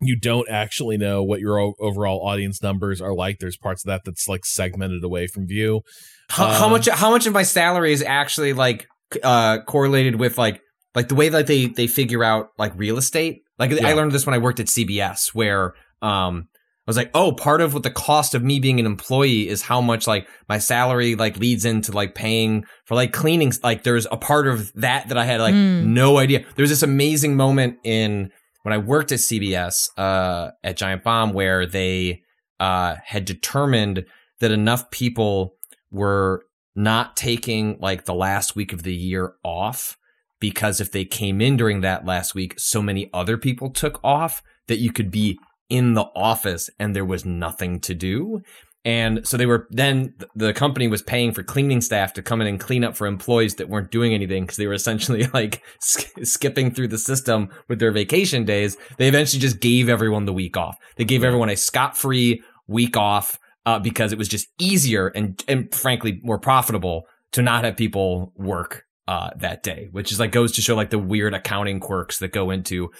you 0.00 0.18
don't 0.18 0.48
actually 0.50 0.96
know 0.96 1.22
what 1.22 1.40
your 1.40 1.58
o- 1.58 1.74
overall 1.80 2.26
audience 2.26 2.62
numbers 2.62 3.00
are 3.00 3.14
like 3.14 3.38
there's 3.38 3.56
parts 3.56 3.84
of 3.84 3.88
that 3.88 4.02
that's 4.04 4.28
like 4.28 4.44
segmented 4.44 5.02
away 5.04 5.26
from 5.26 5.46
view 5.46 5.82
How, 6.30 6.46
how 6.48 6.66
Uh, 6.66 6.70
much? 6.70 6.88
How 6.88 7.10
much 7.10 7.26
of 7.26 7.32
my 7.32 7.42
salary 7.42 7.92
is 7.92 8.02
actually 8.02 8.52
like 8.54 8.86
uh 9.22 9.58
correlated 9.66 10.16
with 10.16 10.38
like 10.38 10.60
like 10.94 11.08
the 11.08 11.14
way 11.14 11.28
that 11.28 11.46
they 11.46 11.66
they 11.66 11.86
figure 11.86 12.24
out 12.24 12.48
like 12.58 12.72
real 12.76 12.96
estate? 12.98 13.42
Like 13.58 13.72
I 13.72 13.92
learned 13.92 14.12
this 14.12 14.26
when 14.26 14.34
I 14.34 14.38
worked 14.38 14.58
at 14.60 14.66
CBS, 14.66 15.28
where 15.34 15.74
um 16.02 16.48
I 16.86 16.90
was 16.90 16.96
like, 16.98 17.10
oh, 17.14 17.32
part 17.32 17.62
of 17.62 17.72
what 17.72 17.82
the 17.82 17.90
cost 17.90 18.34
of 18.34 18.42
me 18.44 18.60
being 18.60 18.78
an 18.78 18.84
employee 18.84 19.48
is 19.48 19.62
how 19.62 19.80
much 19.80 20.06
like 20.06 20.28
my 20.50 20.58
salary 20.58 21.14
like 21.14 21.38
leads 21.38 21.64
into 21.64 21.92
like 21.92 22.14
paying 22.14 22.64
for 22.84 22.94
like 22.94 23.12
cleaning. 23.12 23.52
Like 23.62 23.84
there's 23.84 24.06
a 24.12 24.18
part 24.18 24.46
of 24.46 24.70
that 24.74 25.08
that 25.08 25.16
I 25.16 25.24
had 25.24 25.40
like 25.40 25.54
Mm. 25.54 25.84
no 25.86 26.18
idea. 26.18 26.40
There 26.56 26.62
was 26.62 26.70
this 26.70 26.82
amazing 26.82 27.36
moment 27.36 27.78
in 27.84 28.30
when 28.64 28.74
I 28.74 28.78
worked 28.78 29.12
at 29.12 29.20
CBS 29.20 29.88
uh, 29.96 30.50
at 30.62 30.76
Giant 30.76 31.02
Bomb 31.04 31.32
where 31.32 31.64
they 31.64 32.22
uh, 32.60 32.96
had 33.04 33.24
determined 33.24 34.04
that 34.40 34.50
enough 34.50 34.90
people 34.90 35.54
were 35.90 36.44
not 36.76 37.16
taking 37.16 37.78
like 37.80 38.04
the 38.04 38.14
last 38.14 38.56
week 38.56 38.72
of 38.74 38.82
the 38.82 38.94
year 38.94 39.34
off 39.42 39.96
because 40.40 40.80
if 40.80 40.92
they 40.92 41.04
came 41.06 41.40
in 41.40 41.56
during 41.56 41.80
that 41.80 42.04
last 42.04 42.34
week, 42.34 42.54
so 42.58 42.82
many 42.82 43.08
other 43.14 43.38
people 43.38 43.70
took 43.70 44.00
off 44.04 44.42
that 44.68 44.78
you 44.78 44.92
could 44.92 45.10
be 45.10 45.38
in 45.74 45.94
the 45.94 46.04
office 46.14 46.70
and 46.78 46.94
there 46.94 47.04
was 47.04 47.24
nothing 47.24 47.80
to 47.80 47.94
do. 47.94 48.40
And 48.84 49.26
so 49.26 49.36
they 49.36 49.46
were 49.46 49.66
then 49.70 50.14
the 50.36 50.52
company 50.52 50.86
was 50.86 51.02
paying 51.02 51.32
for 51.32 51.42
cleaning 51.42 51.80
staff 51.80 52.12
to 52.12 52.22
come 52.22 52.40
in 52.40 52.46
and 52.46 52.60
clean 52.60 52.84
up 52.84 52.96
for 52.96 53.06
employees 53.06 53.56
that 53.56 53.68
weren't 53.68 53.90
doing 53.90 54.14
anything 54.14 54.44
because 54.44 54.56
they 54.56 54.66
were 54.66 54.74
essentially 54.74 55.26
like 55.34 55.62
sk- 55.80 56.24
skipping 56.24 56.70
through 56.70 56.88
the 56.88 56.98
system 56.98 57.48
with 57.68 57.80
their 57.80 57.90
vacation 57.90 58.44
days. 58.44 58.76
They 58.98 59.08
eventually 59.08 59.40
just 59.40 59.58
gave 59.58 59.88
everyone 59.88 60.26
the 60.26 60.32
week 60.32 60.56
off. 60.56 60.76
They 60.96 61.04
gave 61.04 61.24
everyone 61.24 61.48
a 61.48 61.56
scot 61.56 61.96
free 61.96 62.42
week 62.68 62.96
off 62.96 63.40
uh, 63.66 63.78
because 63.78 64.12
it 64.12 64.18
was 64.18 64.28
just 64.28 64.48
easier 64.58 65.08
and 65.08 65.42
and 65.48 65.74
frankly 65.74 66.20
more 66.22 66.38
profitable 66.38 67.06
to 67.32 67.42
not 67.42 67.64
have 67.64 67.76
people 67.76 68.32
work 68.36 68.84
uh, 69.08 69.30
that 69.36 69.62
day, 69.62 69.88
which 69.90 70.12
is 70.12 70.20
like 70.20 70.30
goes 70.30 70.52
to 70.52 70.62
show 70.62 70.76
like 70.76 70.90
the 70.90 70.98
weird 70.98 71.34
accounting 71.34 71.80
quirks 71.80 72.18
that 72.18 72.32
go 72.32 72.50
into 72.50 72.90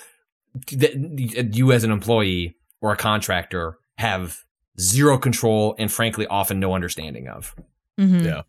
that 0.73 1.51
you 1.53 1.73
as 1.73 1.85
an 1.85 1.91
employee 1.91 2.57
or 2.85 2.93
a 2.93 2.97
contractor 2.99 3.79
have 3.97 4.41
zero 4.79 5.17
control 5.17 5.75
and 5.79 5.91
frankly 5.91 6.27
often 6.27 6.61
no 6.61 6.75
understanding 6.75 7.29
of. 7.29 7.55
Mhm. 7.99 8.25
Yeah. 8.27 8.43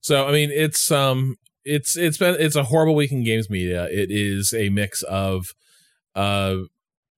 So 0.00 0.26
I 0.26 0.32
mean, 0.32 0.50
it's 0.50 0.90
um, 0.90 1.36
it's 1.66 1.94
it's 1.94 2.16
been 2.16 2.34
it's 2.38 2.56
a 2.56 2.64
horrible 2.64 2.94
week 2.94 3.12
in 3.12 3.22
games 3.24 3.50
media. 3.50 3.84
It 3.90 4.10
is 4.10 4.54
a 4.54 4.70
mix 4.70 5.02
of, 5.02 5.48
uh, 6.14 6.56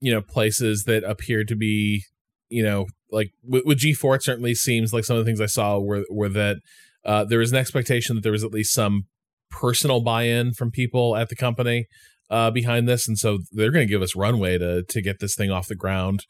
you 0.00 0.12
know, 0.12 0.20
places 0.20 0.84
that 0.88 1.04
appear 1.04 1.44
to 1.44 1.54
be, 1.54 2.02
you 2.48 2.64
know, 2.64 2.86
like 3.12 3.30
with, 3.44 3.64
with 3.64 3.78
G4, 3.78 4.16
it 4.16 4.24
certainly 4.24 4.56
seems 4.56 4.92
like 4.92 5.04
some 5.04 5.16
of 5.16 5.24
the 5.24 5.28
things 5.28 5.40
I 5.40 5.46
saw 5.46 5.78
were 5.78 6.04
were 6.10 6.30
that 6.30 6.56
uh, 7.04 7.22
there 7.22 7.38
was 7.38 7.52
an 7.52 7.58
expectation 7.58 8.16
that 8.16 8.22
there 8.22 8.32
was 8.32 8.42
at 8.42 8.50
least 8.50 8.74
some 8.74 9.04
personal 9.50 10.00
buy-in 10.00 10.52
from 10.52 10.72
people 10.72 11.14
at 11.14 11.28
the 11.28 11.36
company 11.36 11.86
uh, 12.28 12.50
behind 12.50 12.88
this, 12.88 13.06
and 13.06 13.16
so 13.16 13.38
they're 13.52 13.70
going 13.70 13.86
to 13.86 13.92
give 13.92 14.02
us 14.02 14.16
runway 14.16 14.58
to 14.58 14.82
to 14.82 15.00
get 15.00 15.20
this 15.20 15.36
thing 15.36 15.52
off 15.52 15.68
the 15.68 15.76
ground. 15.76 16.24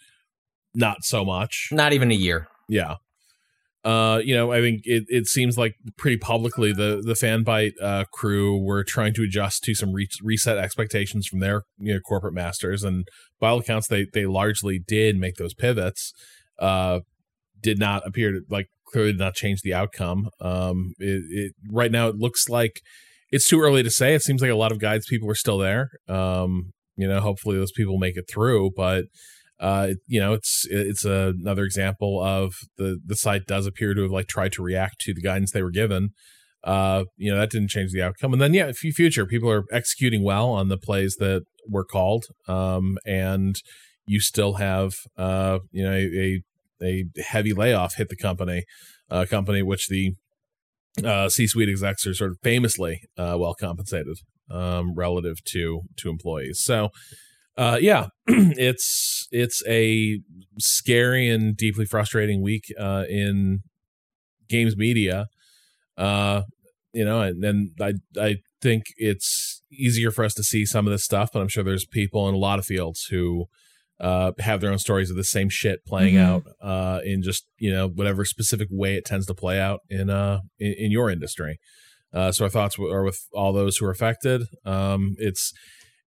Not 0.77 1.05
so 1.05 1.25
much. 1.25 1.71
Not 1.73 1.95
even 1.95 2.11
a 2.11 2.15
year. 2.15 2.49
Yeah. 2.69 2.97
Uh, 3.83 4.21
you 4.23 4.35
know, 4.35 4.53
I 4.53 4.61
think 4.61 4.83
it, 4.85 5.05
it 5.09 5.27
seems 5.27 5.57
like 5.57 5.77
pretty 5.97 6.19
publicly 6.19 6.73
the 6.73 7.01
the 7.05 7.15
Fanbyte 7.15 7.75
uh, 7.81 8.05
crew 8.13 8.61
were 8.63 8.83
trying 8.83 9.15
to 9.15 9.23
adjust 9.23 9.63
to 9.63 9.75
some 9.75 9.93
re- 9.93 10.09
reset 10.23 10.59
expectations 10.59 11.27
from 11.27 11.39
their 11.39 11.63
you 11.79 11.95
know 11.95 12.01
corporate 12.01 12.35
masters, 12.35 12.83
and 12.83 13.07
by 13.39 13.51
all 13.51 13.61
accounts, 13.61 13.87
they 13.87 14.07
they 14.13 14.27
largely 14.27 14.81
did 14.81 15.17
make 15.17 15.37
those 15.37 15.55
pivots. 15.55 16.13
Uh, 16.59 17.01
did 17.63 17.79
not 17.79 18.05
appear 18.05 18.33
to 18.33 18.41
like 18.51 18.67
clearly 18.89 19.13
did 19.13 19.21
not 19.21 19.35
change 19.35 19.61
the 19.63 19.73
outcome. 19.73 20.31
Um, 20.41 20.95
it, 20.99 21.23
it 21.31 21.53
right 21.71 21.93
now 21.93 22.09
it 22.09 22.17
looks 22.17 22.49
like 22.49 22.81
it's 23.31 23.49
too 23.49 23.61
early 23.61 23.85
to 23.85 23.91
say. 23.91 24.17
It 24.17 24.23
seems 24.23 24.43
like 24.43 24.51
a 24.51 24.57
lot 24.57 24.73
of 24.73 24.81
guides 24.81 25.07
people 25.07 25.31
are 25.31 25.37
still 25.37 25.59
there. 25.59 25.91
Um, 26.09 26.73
you 26.97 27.07
know, 27.07 27.21
hopefully 27.21 27.57
those 27.57 27.73
people 27.73 27.99
make 27.99 28.17
it 28.17 28.29
through, 28.29 28.71
but 28.77 29.05
uh 29.61 29.89
you 30.07 30.21
know 30.21 30.33
it's 30.33 30.67
it's 30.71 31.05
another 31.05 31.65
example 31.65 32.23
of 32.23 32.55
the 32.77 32.99
the 33.05 33.17
site 33.17 33.47
does 33.47 33.67
appear 33.67 33.95
to 33.95 34.03
have 34.03 34.11
like 34.11 34.27
tried 34.27 34.53
to 34.53 34.63
react 34.63 35.01
to 35.01 35.15
the 35.15 35.23
guidance 35.23 35.53
they 35.53 35.63
were 35.63 35.71
given. 35.71 36.11
Uh 36.65 37.05
you 37.17 37.31
know 37.33 37.39
that 37.39 37.51
didn't 37.51 37.69
change 37.71 37.93
the 37.93 38.03
outcome. 38.03 38.33
And 38.33 38.43
then 38.43 38.55
yeah 38.55 38.73
future 38.73 39.27
people 39.27 39.51
are 39.51 39.65
executing 39.73 40.23
well 40.23 40.51
on 40.51 40.69
the 40.69 40.79
plays 40.79 41.17
that 41.21 41.43
were 41.69 41.85
called 41.85 42.27
um 42.49 42.99
and 43.07 43.57
you 44.07 44.21
still 44.21 44.55
have 44.55 44.93
uh 45.17 45.59
you 45.73 45.85
know 45.85 45.93
a 45.93 46.43
a 46.83 47.05
heavy 47.23 47.53
layoff 47.53 47.95
hit 47.97 48.09
the 48.09 48.17
company 48.17 48.65
a 49.09 49.27
company 49.27 49.63
which 49.63 49.89
the 49.89 50.13
uh 51.05 51.29
c-suite 51.29 51.69
execs 51.69 52.07
are 52.07 52.15
sort 52.15 52.31
of 52.31 52.39
famously 52.43 53.01
uh 53.19 53.37
well 53.39 53.55
compensated 53.55 54.17
um 54.51 54.95
relative 54.95 55.43
to 55.45 55.83
to 55.97 56.09
employees. 56.11 56.61
So 56.61 56.91
uh 57.57 57.79
yeah 57.81 58.07
it's 58.27 59.29
it's 59.31 59.63
a 59.67 60.21
scary 60.59 61.29
and 61.29 61.57
deeply 61.57 61.85
frustrating 61.85 62.43
week 62.43 62.65
uh 62.79 63.05
in 63.09 63.61
games 64.49 64.77
media. 64.77 65.27
Uh 65.97 66.43
you 66.93 67.05
know 67.05 67.21
and 67.21 67.43
then 67.43 67.73
i 67.81 67.93
i 68.19 68.37
think 68.63 68.85
it's 68.97 69.63
easier 69.71 70.11
for 70.11 70.25
us 70.25 70.33
to 70.35 70.43
see 70.43 70.65
some 70.65 70.87
of 70.87 70.91
this 70.91 71.05
stuff 71.05 71.31
but 71.33 71.41
i'm 71.41 71.49
sure 71.49 71.63
there's 71.65 71.85
people 71.85 72.29
in 72.29 72.35
a 72.35 72.39
lot 72.39 72.59
of 72.59 72.65
fields 72.65 73.05
who 73.11 73.47
uh 74.01 74.33
have 74.39 74.61
their 74.61 74.71
own 74.71 74.79
stories 74.79 75.11
of 75.11 75.17
the 75.17 75.25
same 75.25 75.49
shit 75.51 75.85
playing 75.87 76.15
Mhm. 76.15 76.21
out 76.25 76.43
uh 76.63 77.01
in 77.05 77.23
just 77.23 77.47
you 77.59 77.71
know 77.71 77.89
whatever 77.89 78.25
specific 78.25 78.69
way 78.71 78.95
it 78.97 79.05
tends 79.05 79.27
to 79.27 79.35
play 79.35 79.59
out 79.61 79.81
in 79.91 80.09
uh 80.11 80.41
in, 80.59 80.75
in 80.79 80.91
your 80.91 81.11
industry. 81.11 81.59
Uh 82.13 82.31
so 82.33 82.45
our 82.45 82.51
thoughts 82.51 82.79
are 82.79 83.03
with 83.03 83.21
all 83.33 83.53
those 83.53 83.77
who 83.79 83.87
are 83.87 83.91
affected. 83.91 84.43
Um 84.65 85.15
it's 85.19 85.53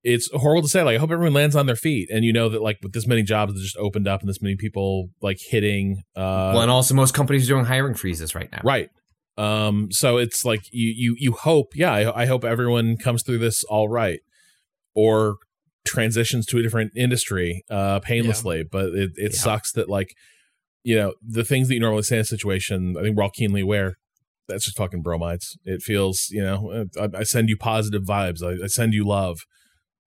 it's 0.04 0.30
horrible 0.34 0.62
to 0.64 0.68
say. 0.70 0.84
Like, 0.84 0.96
I 0.96 1.00
hope 1.00 1.12
everyone 1.12 1.34
lands 1.34 1.56
on 1.56 1.66
their 1.66 1.76
feet, 1.76 2.10
and 2.12 2.24
you 2.24 2.32
know 2.34 2.50
that 2.50 2.62
like 2.62 2.78
with 2.84 2.94
this 2.94 3.08
many 3.08 3.24
jobs 3.24 3.54
that 3.54 3.60
just 3.62 3.78
opened 3.78 4.08
up 4.08 4.22
and 4.22 4.30
this 4.30 4.42
many 4.42 4.56
people 4.56 5.10
like 5.22 5.38
hitting, 5.50 6.04
uh, 6.16 6.52
well, 6.54 6.62
and 6.62 6.72
also 6.72 6.94
most 6.94 7.14
companies 7.14 7.46
are 7.50 7.54
doing 7.54 7.66
hiring 7.66 7.94
freezes 7.96 8.34
right 8.36 8.52
now. 8.52 8.62
right. 8.64 8.90
Um, 9.38 9.90
so 9.92 10.18
it's 10.18 10.44
like 10.46 10.62
you 10.72 10.94
you 10.96 11.16
you 11.20 11.32
hope, 11.34 11.68
yeah, 11.76 11.92
I, 11.92 12.24
I 12.24 12.26
hope 12.26 12.44
everyone 12.44 12.98
comes 12.98 13.22
through 13.24 13.38
this 13.40 13.64
all 13.66 13.88
right, 13.88 14.20
or 14.96 15.36
transitions 15.86 16.46
to 16.48 16.58
a 16.58 16.62
different 16.62 16.92
industry 16.96 17.64
uh 17.70 18.00
painlessly. 18.00 18.64
But 18.70 18.88
it 18.96 19.12
it 19.16 19.32
Yeah. 19.34 19.40
sucks 19.40 19.72
that 19.74 19.90
like 19.90 20.10
you 20.84 20.96
know 20.96 21.14
the 21.22 21.44
things 21.44 21.68
that 21.68 21.76
you 21.76 21.80
normally 21.80 22.04
say 22.04 22.16
in 22.18 22.22
a 22.22 22.26
situation. 22.26 22.96
I 22.98 23.04
think 23.04 23.16
we're 23.18 23.24
all 23.24 23.30
keenly 23.30 23.62
aware. 23.62 23.96
That's 24.48 24.66
just 24.66 24.78
fucking 24.78 25.02
bromides. 25.02 25.58
It 25.66 25.82
feels, 25.82 26.28
you 26.30 26.42
know, 26.42 26.86
I, 27.00 27.10
I 27.20 27.24
send 27.24 27.50
you 27.50 27.58
positive 27.58 28.04
vibes. 28.04 28.42
I, 28.42 28.64
I 28.64 28.68
send 28.68 28.94
you 28.94 29.06
love 29.06 29.40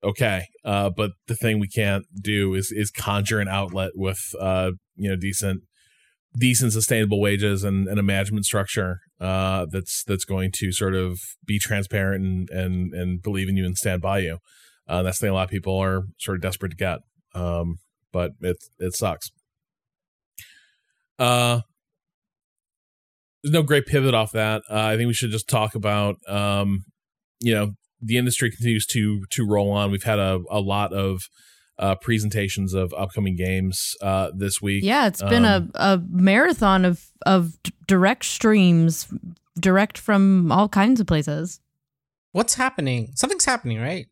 okay 0.02 0.46
uh 0.64 0.90
but 0.96 1.10
the 1.28 1.34
thing 1.34 1.58
we 1.58 1.68
can't 1.68 2.04
do 2.22 2.54
is 2.54 2.72
is 2.74 2.90
conjure 2.90 3.40
an 3.40 3.48
outlet 3.48 3.90
with 3.94 4.18
uh 4.40 4.70
you 4.96 5.08
know 5.08 5.16
decent 5.16 5.62
decent 6.38 6.72
sustainable 6.72 7.20
wages 7.20 7.64
and, 7.64 7.88
and 7.88 7.98
a 7.98 8.02
management 8.02 8.44
structure 8.44 9.00
uh 9.20 9.66
that's 9.70 10.04
that's 10.04 10.24
going 10.24 10.50
to 10.54 10.72
sort 10.72 10.94
of 10.94 11.18
be 11.44 11.58
transparent 11.58 12.24
and 12.24 12.48
and 12.50 12.94
and 12.94 13.22
believe 13.22 13.48
in 13.48 13.56
you 13.56 13.64
and 13.64 13.76
stand 13.76 14.00
by 14.00 14.18
you. 14.18 14.38
Uh 14.88 15.02
that's 15.02 15.18
the 15.18 15.26
thing 15.26 15.30
a 15.30 15.34
lot 15.34 15.44
of 15.44 15.50
people 15.50 15.76
are 15.76 16.02
sort 16.18 16.36
of 16.36 16.42
desperate 16.42 16.70
to 16.70 16.76
get 16.76 17.00
um 17.34 17.78
but 18.12 18.32
it 18.40 18.56
it 18.78 18.94
sucks. 18.94 19.30
Uh 21.18 21.60
there's 23.42 23.52
no 23.52 23.62
great 23.62 23.86
pivot 23.86 24.14
off 24.14 24.32
that. 24.32 24.62
Uh, 24.70 24.84
i 24.84 24.96
think 24.96 25.08
we 25.08 25.14
should 25.14 25.30
just 25.30 25.48
talk 25.48 25.74
about 25.74 26.16
um 26.28 26.84
you 27.40 27.54
know 27.54 27.72
the 28.02 28.16
industry 28.16 28.50
continues 28.50 28.86
to 28.86 29.24
to 29.30 29.46
roll 29.46 29.70
on. 29.72 29.90
We've 29.90 30.02
had 30.04 30.18
a, 30.18 30.40
a 30.50 30.60
lot 30.60 30.92
of 30.92 31.22
uh, 31.78 31.94
presentations 31.96 32.74
of 32.74 32.92
upcoming 32.94 33.36
games 33.36 33.94
uh, 34.02 34.30
this 34.36 34.60
week. 34.60 34.84
Yeah, 34.84 35.06
it's 35.06 35.22
been 35.22 35.44
Um, 35.44 35.70
a, 35.74 35.94
a 35.94 36.02
marathon 36.10 36.84
of 36.84 37.06
of 37.26 37.52
direct 37.86 38.24
streams, 38.24 39.06
direct 39.58 39.96
from 39.98 40.50
all 40.52 40.68
kinds 40.68 41.00
of 41.00 41.06
places. 41.06 41.60
What's 42.32 42.54
happening? 42.54 43.12
Something's 43.14 43.44
happening, 43.44 43.80
right? 43.80 44.06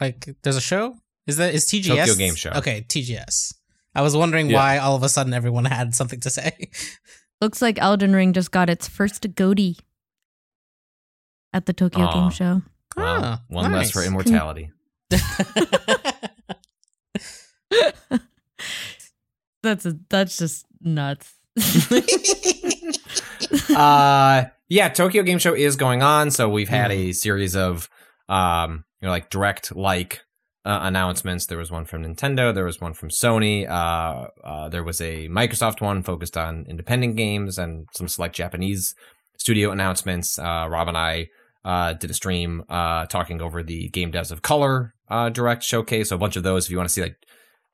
Like 0.00 0.28
there's 0.42 0.56
a 0.56 0.60
show? 0.62 0.96
Is 1.26 1.36
that 1.36 1.54
is 1.54 1.66
TGS 1.66 1.86
Tokyo 1.98 2.14
Game 2.14 2.34
Show. 2.34 2.50
Okay, 2.56 2.84
TGS. 2.88 3.54
I 3.94 4.02
was 4.02 4.16
wondering 4.16 4.48
Yeah. 4.50 4.56
why 4.56 4.78
all 4.78 4.96
of 4.96 5.02
a 5.02 5.08
sudden 5.08 5.34
everyone 5.34 5.64
had 5.66 5.94
something 5.94 6.20
to 6.20 6.30
say. 6.30 6.70
Looks 7.40 7.60
like 7.62 7.78
Elden 7.80 8.14
Ring 8.14 8.32
just 8.32 8.50
got 8.50 8.68
its 8.70 8.88
first 8.88 9.34
GOTY 9.34 9.76
at 11.52 11.66
the 11.66 11.72
Tokyo 11.72 12.04
Aw. 12.06 12.12
Game 12.14 12.30
Show. 12.30 12.62
Well, 12.96 13.24
Ah, 13.24 13.42
one 13.48 13.72
less 13.72 13.90
for 13.90 14.02
immortality. 14.02 14.70
That's 19.62 19.84
a, 19.84 19.98
that's 20.08 20.38
just 20.38 20.64
nuts. 20.80 21.34
uh 23.76 24.44
yeah 24.68 24.88
tokyo 24.88 25.22
game 25.22 25.38
show 25.38 25.54
is 25.54 25.76
going 25.76 26.02
on 26.02 26.30
so 26.30 26.48
we've 26.48 26.68
had 26.68 26.90
a 26.92 27.12
series 27.12 27.56
of 27.56 27.88
um 28.28 28.84
you 29.00 29.06
know 29.06 29.12
like 29.12 29.28
direct 29.28 29.74
like 29.74 30.20
uh, 30.64 30.78
announcements. 30.82 31.46
There 31.46 31.58
was 31.58 31.70
one 31.70 31.84
from 31.84 32.04
nintendo 32.04 32.54
there 32.54 32.64
was 32.64 32.80
one 32.80 32.94
from 32.94 33.10
sony 33.10 33.68
uh, 33.68 34.28
uh 34.46 34.68
there 34.68 34.84
was 34.84 35.00
a 35.00 35.28
microsoft 35.28 35.80
one 35.80 36.02
focused 36.02 36.36
on 36.36 36.64
independent 36.68 37.16
games 37.16 37.58
and 37.58 37.86
some 37.92 38.08
select 38.08 38.34
japanese 38.36 38.94
studio 39.36 39.72
announcements. 39.72 40.38
Uh 40.38 40.66
rob 40.70 40.88
and 40.88 40.96
i 40.96 41.28
uh 41.64 41.92
did 41.94 42.10
a 42.10 42.14
stream 42.14 42.62
uh 42.68 43.04
talking 43.06 43.40
over 43.42 43.62
the 43.62 43.88
game 43.90 44.10
devs 44.10 44.30
of 44.32 44.40
color 44.42 44.94
uh 45.08 45.28
direct 45.28 45.62
showcase 45.62 46.08
so 46.08 46.16
a 46.16 46.18
bunch 46.18 46.36
of 46.36 46.42
those 46.42 46.64
if 46.64 46.70
you 46.70 46.76
want 46.76 46.88
to 46.88 46.92
see 46.92 47.02
like 47.02 47.16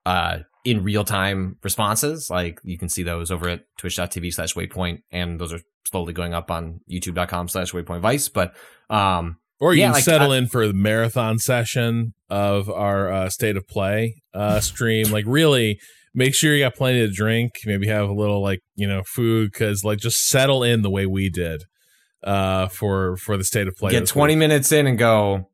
uh 0.05 0.39
in 0.65 0.83
real 0.83 1.05
time 1.05 1.57
responses. 1.63 2.29
Like 2.29 2.59
you 2.65 2.77
can 2.77 2.89
see 2.89 3.05
those 3.05 3.31
over 3.31 3.49
at 3.49 3.61
twitch.tv 3.79 4.35
slash 4.35 4.55
waypoint, 4.55 5.03
and 5.13 5.39
those 5.41 5.53
are 5.53 5.61
slowly 5.85 6.13
going 6.13 6.35
up 6.35 6.51
on 6.51 6.81
youtube.com 6.91 7.47
slash 7.49 7.71
waypoint 7.71 8.01
vice. 8.01 8.29
But 8.29 8.53
um 8.91 9.37
Or 9.61 9.75
you 9.75 9.81
Yeah, 9.83 9.87
can 9.89 9.93
like, 9.95 10.05
settle 10.05 10.33
I- 10.33 10.39
in 10.39 10.49
for 10.49 10.67
the 10.67 10.75
marathon 10.75 11.39
session 11.39 12.15
of 12.29 12.69
our 12.69 13.13
uh, 13.13 13.29
state 13.31 13.57
of 13.57 13.69
play 13.69 14.23
uh, 14.35 14.59
stream. 14.71 15.13
like, 15.13 15.25
really 15.29 15.79
make 16.15 16.35
sure 16.35 16.53
you 16.53 16.65
got 16.65 16.75
plenty 16.75 16.99
to 17.07 17.13
drink. 17.13 17.53
Maybe 17.65 17.87
have 17.87 18.09
a 18.09 18.13
little 18.13 18.43
like 18.43 18.61
you 18.75 18.89
know 18.89 19.03
food 19.07 19.53
because 19.53 19.85
like 19.85 19.99
just 19.99 20.29
settle 20.29 20.65
in 20.65 20.83
the 20.83 20.91
way 20.91 21.07
we 21.07 21.31
did 21.31 21.63
uh, 22.25 22.69
for 22.69 23.17
for 23.17 23.37
the 23.37 23.45
state 23.45 23.69
of 23.69 23.77
play. 23.77 23.91
get 23.93 24.07
20 24.07 24.35
week. 24.35 24.39
minutes 24.39 24.73
in 24.73 24.87
and 24.87 24.99
go, 24.99 25.49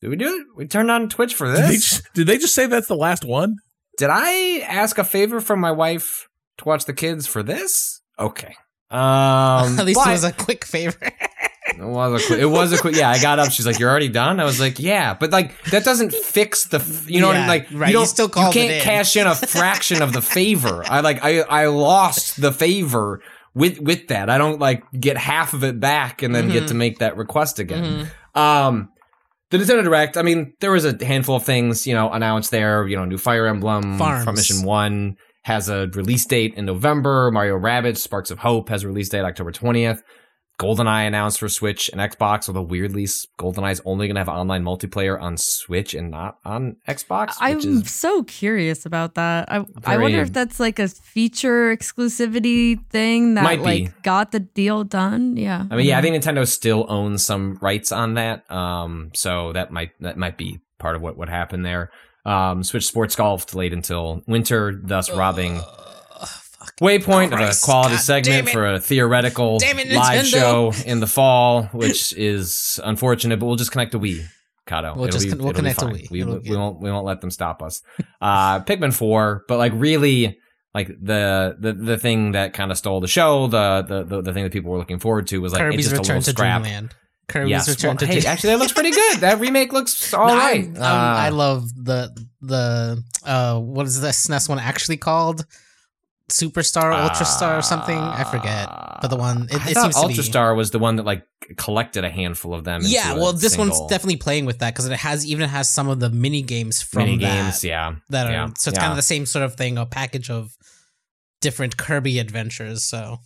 did 0.00 0.08
we 0.10 0.16
do 0.16 0.26
it? 0.36 0.46
We 0.56 0.66
turned 0.66 0.90
on 0.90 1.08
Twitch 1.08 1.34
for 1.34 1.46
Did 1.46 1.56
they, 1.64 1.68
this? 1.72 1.90
just, 1.90 2.12
did 2.14 2.26
they 2.26 2.38
just 2.38 2.54
say 2.54 2.66
that's 2.66 2.88
the 2.88 2.96
last 2.96 3.24
one? 3.24 3.56
Did 3.98 4.08
I 4.10 4.60
ask 4.66 4.98
a 4.98 5.04
favor 5.04 5.40
from 5.40 5.60
my 5.60 5.70
wife 5.70 6.26
to 6.58 6.64
watch 6.64 6.86
the 6.86 6.94
kids 6.94 7.26
for 7.26 7.42
this? 7.42 8.00
Okay. 8.18 8.54
Um, 8.90 8.98
At 9.78 9.84
least 9.84 10.00
but- 10.02 10.08
it 10.08 10.12
was 10.12 10.24
a 10.24 10.32
quick 10.32 10.64
favor. 10.64 10.98
It 11.74 11.78
was 11.86 12.22
a 12.22 12.26
quick. 12.26 12.38
It 12.40 12.46
was 12.46 12.72
a 12.72 12.78
quick. 12.78 12.96
Yeah, 12.96 13.08
I 13.08 13.18
got 13.22 13.38
up. 13.38 13.50
She's 13.50 13.64
like, 13.64 13.78
"You're 13.78 13.88
already 13.88 14.08
done." 14.10 14.40
I 14.40 14.44
was 14.44 14.60
like, 14.60 14.78
"Yeah," 14.78 15.14
but 15.14 15.30
like 15.30 15.54
that 15.70 15.84
doesn't 15.84 16.12
fix 16.12 16.66
the. 16.66 16.76
f- 16.78 17.08
You 17.08 17.20
know 17.20 17.28
what 17.28 17.36
I 17.36 17.40
mean? 17.40 17.48
Like 17.48 17.62
right, 17.72 17.88
you 17.88 17.92
you 17.94 17.98
don't. 18.00 18.06
still 18.06 18.28
called 18.28 18.52
can't 18.52 18.70
it 18.70 18.76
in. 18.78 18.82
cash 18.82 19.16
in 19.16 19.26
a 19.26 19.34
fraction 19.34 20.02
of 20.02 20.12
the 20.12 20.20
favor. 20.20 20.84
I 20.86 21.00
like. 21.00 21.24
I 21.24 21.40
I 21.40 21.66
lost 21.68 22.40
the 22.42 22.52
favor 22.52 23.20
with 23.54 23.78
with 23.80 24.08
that. 24.08 24.30
I 24.30 24.38
don't 24.38 24.58
like 24.60 24.82
get 24.98 25.16
half 25.16 25.54
of 25.54 25.64
it 25.64 25.78
back 25.80 26.22
and 26.22 26.34
then 26.34 26.48
get 26.50 26.64
Mhm. 26.64 26.68
to 26.68 26.74
make 26.74 26.98
that 26.98 27.16
request 27.16 27.58
again. 27.58 28.06
Mhm. 28.34 28.40
Um, 28.40 28.88
the 29.50 29.58
Nintendo 29.58 29.84
Direct. 29.84 30.16
I 30.16 30.22
mean, 30.22 30.54
there 30.60 30.70
was 30.70 30.84
a 30.86 30.96
handful 31.04 31.36
of 31.36 31.44
things 31.44 31.86
you 31.86 31.94
know 31.94 32.10
announced 32.10 32.50
there. 32.50 32.86
You 32.86 32.96
know, 32.96 33.04
new 33.04 33.18
Fire 33.18 33.46
Emblem 33.46 33.98
Farms. 33.98 34.24
Front 34.24 34.38
Mission 34.38 34.64
One 34.64 35.16
has 35.44 35.68
a 35.68 35.88
release 35.94 36.24
date 36.24 36.54
in 36.56 36.64
November. 36.64 37.30
Mario 37.32 37.58
Rabbids 37.58 37.98
Sparks 37.98 38.30
of 38.30 38.38
Hope 38.38 38.68
has 38.68 38.84
a 38.84 38.86
release 38.86 39.08
date 39.08 39.20
October 39.24 39.50
twentieth. 39.52 40.02
GoldenEye 40.62 41.06
announced 41.06 41.40
for 41.40 41.48
Switch 41.48 41.90
and 41.90 42.00
Xbox, 42.00 42.48
although 42.48 42.62
weirdly, 42.62 43.04
GoldenEye's 43.04 43.80
only 43.84 44.06
going 44.06 44.14
to 44.14 44.20
have 44.20 44.28
online 44.28 44.62
multiplayer 44.62 45.20
on 45.20 45.36
Switch 45.36 45.92
and 45.94 46.10
not 46.10 46.38
on 46.44 46.76
Xbox. 46.88 47.34
I'm 47.40 47.58
is 47.58 47.92
so 47.92 48.22
curious 48.22 48.86
about 48.86 49.14
that. 49.16 49.50
I 49.50 49.64
I 49.84 49.96
wonder 49.98 50.20
if 50.20 50.32
that's 50.32 50.60
like 50.60 50.78
a 50.78 50.88
feature 50.88 51.76
exclusivity 51.76 52.84
thing 52.90 53.34
that 53.34 53.44
Might 53.44 53.58
be. 53.58 53.64
like 53.64 54.02
got 54.02 54.32
the 54.32 54.40
deal 54.40 54.84
done. 54.84 55.36
Yeah. 55.36 55.66
I 55.70 55.76
mean, 55.76 55.86
yeah, 55.86 55.98
I 55.98 56.02
think 56.02 56.16
Nintendo 56.16 56.46
still 56.46 56.86
owns 56.88 57.24
some 57.24 57.58
rights 57.60 57.90
on 57.90 58.14
that. 58.14 58.48
Um, 58.50 59.10
so 59.14 59.52
that 59.52 59.72
might 59.72 59.90
that 60.00 60.16
might 60.16 60.38
be 60.38 60.60
part 60.78 60.94
of 60.96 61.02
what 61.02 61.16
what 61.16 61.28
happened 61.28 61.64
there. 61.66 61.90
Um, 62.24 62.62
Switch 62.62 62.86
Sports 62.86 63.16
Golf 63.16 63.46
delayed 63.46 63.72
until 63.72 64.22
winter, 64.28 64.80
thus 64.80 65.10
robbing 65.10 65.60
Waypoint 66.82 67.26
of 67.32 67.40
a 67.40 67.52
quality 67.64 67.94
God 67.94 68.00
segment 68.00 68.48
for 68.50 68.66
a 68.74 68.80
theoretical 68.80 69.58
it, 69.62 69.92
live 69.92 70.26
show 70.26 70.72
in 70.84 71.00
the 71.00 71.06
fall, 71.06 71.64
which 71.72 72.12
is 72.14 72.80
unfortunate. 72.82 73.38
But 73.38 73.46
we'll 73.46 73.56
just 73.56 73.72
connect 73.72 73.92
to 73.92 73.98
Wii. 74.00 74.24
Cado. 74.66 74.94
We'll 74.96 75.06
It'll 75.06 75.12
just 75.18 75.24
be- 75.24 75.30
con- 75.30 75.38
we'll 75.38 75.48
it'll 75.50 75.52
be 75.62 75.74
connect 75.74 75.78
to 75.80 75.84
fine. 75.86 75.94
Wii. 75.96 76.10
We, 76.10 76.20
It'll 76.22 76.34
we 76.36 76.40
get- 76.42 76.56
won't 76.58 76.80
we 76.80 76.90
won't 76.90 77.04
let 77.06 77.20
them 77.20 77.30
stop 77.30 77.62
us. 77.62 77.82
Uh, 78.20 78.60
Pikmin 78.60 78.94
four, 78.94 79.44
but 79.48 79.58
like 79.58 79.72
really, 79.74 80.38
like 80.74 80.86
the 80.88 81.56
the 81.58 81.72
the 81.72 81.98
thing 81.98 82.32
that 82.32 82.52
kind 82.54 82.70
of 82.70 82.78
stole 82.78 83.00
the 83.00 83.08
show, 83.08 83.48
the, 83.48 83.82
the 83.82 84.04
the 84.04 84.22
the 84.22 84.32
thing 84.32 84.44
that 84.44 84.52
people 84.52 84.70
were 84.70 84.78
looking 84.78 85.00
forward 85.00 85.26
to 85.28 85.38
was 85.40 85.52
like 85.52 85.60
Kirby's 85.60 85.86
it's 85.86 85.88
just 85.88 85.94
a 85.96 85.98
Return 86.02 86.16
little 86.18 86.24
to 86.24 86.30
scrap. 86.30 86.62
Dreamland. 86.62 86.94
Kirby's 87.28 87.50
Yes, 87.50 87.68
Return 87.68 87.88
well, 87.90 87.96
to 87.98 88.06
hey, 88.06 88.12
Dreamland. 88.12 88.26
actually, 88.32 88.50
that 88.50 88.58
looks 88.60 88.72
pretty 88.72 88.90
good. 88.92 89.18
That 89.20 89.40
remake 89.40 89.72
looks 89.72 90.14
all 90.14 90.28
No, 90.28 90.36
right. 90.36 90.64
I'm- 90.64 90.76
I'm- 90.76 91.16
I 91.16 91.28
Uh, 91.28 91.32
love 91.32 91.68
the 91.74 92.16
the 92.40 93.02
uh 93.26 93.58
what 93.58 93.86
is 93.86 94.00
the 94.00 94.08
SNES 94.12 94.48
one 94.48 94.60
actually 94.60 94.96
called? 94.98 95.44
Superstar, 96.32 96.92
Ultrastar, 96.92 97.58
or 97.58 97.62
something. 97.62 97.98
I 97.98 98.24
forget. 98.24 98.68
But 99.02 99.08
the 99.08 99.16
one 99.16 99.48
it, 99.50 99.60
I 99.64 99.70
it 99.70 99.74
thought 99.74 99.94
seems 99.94 100.16
to 100.16 100.22
be. 100.22 100.28
Ultrastar 100.28 100.56
was 100.56 100.70
the 100.70 100.78
one 100.78 100.96
that 100.96 101.04
like 101.04 101.26
collected 101.56 102.04
a 102.04 102.08
handful 102.08 102.54
of 102.54 102.64
them. 102.64 102.80
Yeah, 102.84 103.14
well, 103.14 103.32
this 103.32 103.58
one's 103.58 103.78
definitely 103.88 104.16
playing 104.16 104.46
with 104.46 104.60
that 104.60 104.72
because 104.72 104.86
it 104.86 104.96
has 104.98 105.26
even 105.26 105.48
has 105.48 105.68
some 105.68 105.88
of 105.88 106.00
the 106.00 106.08
mini 106.10 106.42
games 106.42 106.80
from 106.80 107.04
mini 107.04 107.18
that, 107.18 107.44
games. 107.44 107.64
Yeah, 107.64 107.96
that 108.08 108.26
are 108.26 108.32
yeah, 108.32 108.46
so 108.56 108.70
it's 108.70 108.78
yeah. 108.78 108.80
kind 108.80 108.92
of 108.92 108.96
the 108.96 109.02
same 109.02 109.26
sort 109.26 109.44
of 109.44 109.56
thing, 109.56 109.76
a 109.76 109.84
package 109.84 110.30
of 110.30 110.56
different 111.40 111.76
Kirby 111.76 112.18
adventures. 112.18 112.82
So 112.84 113.18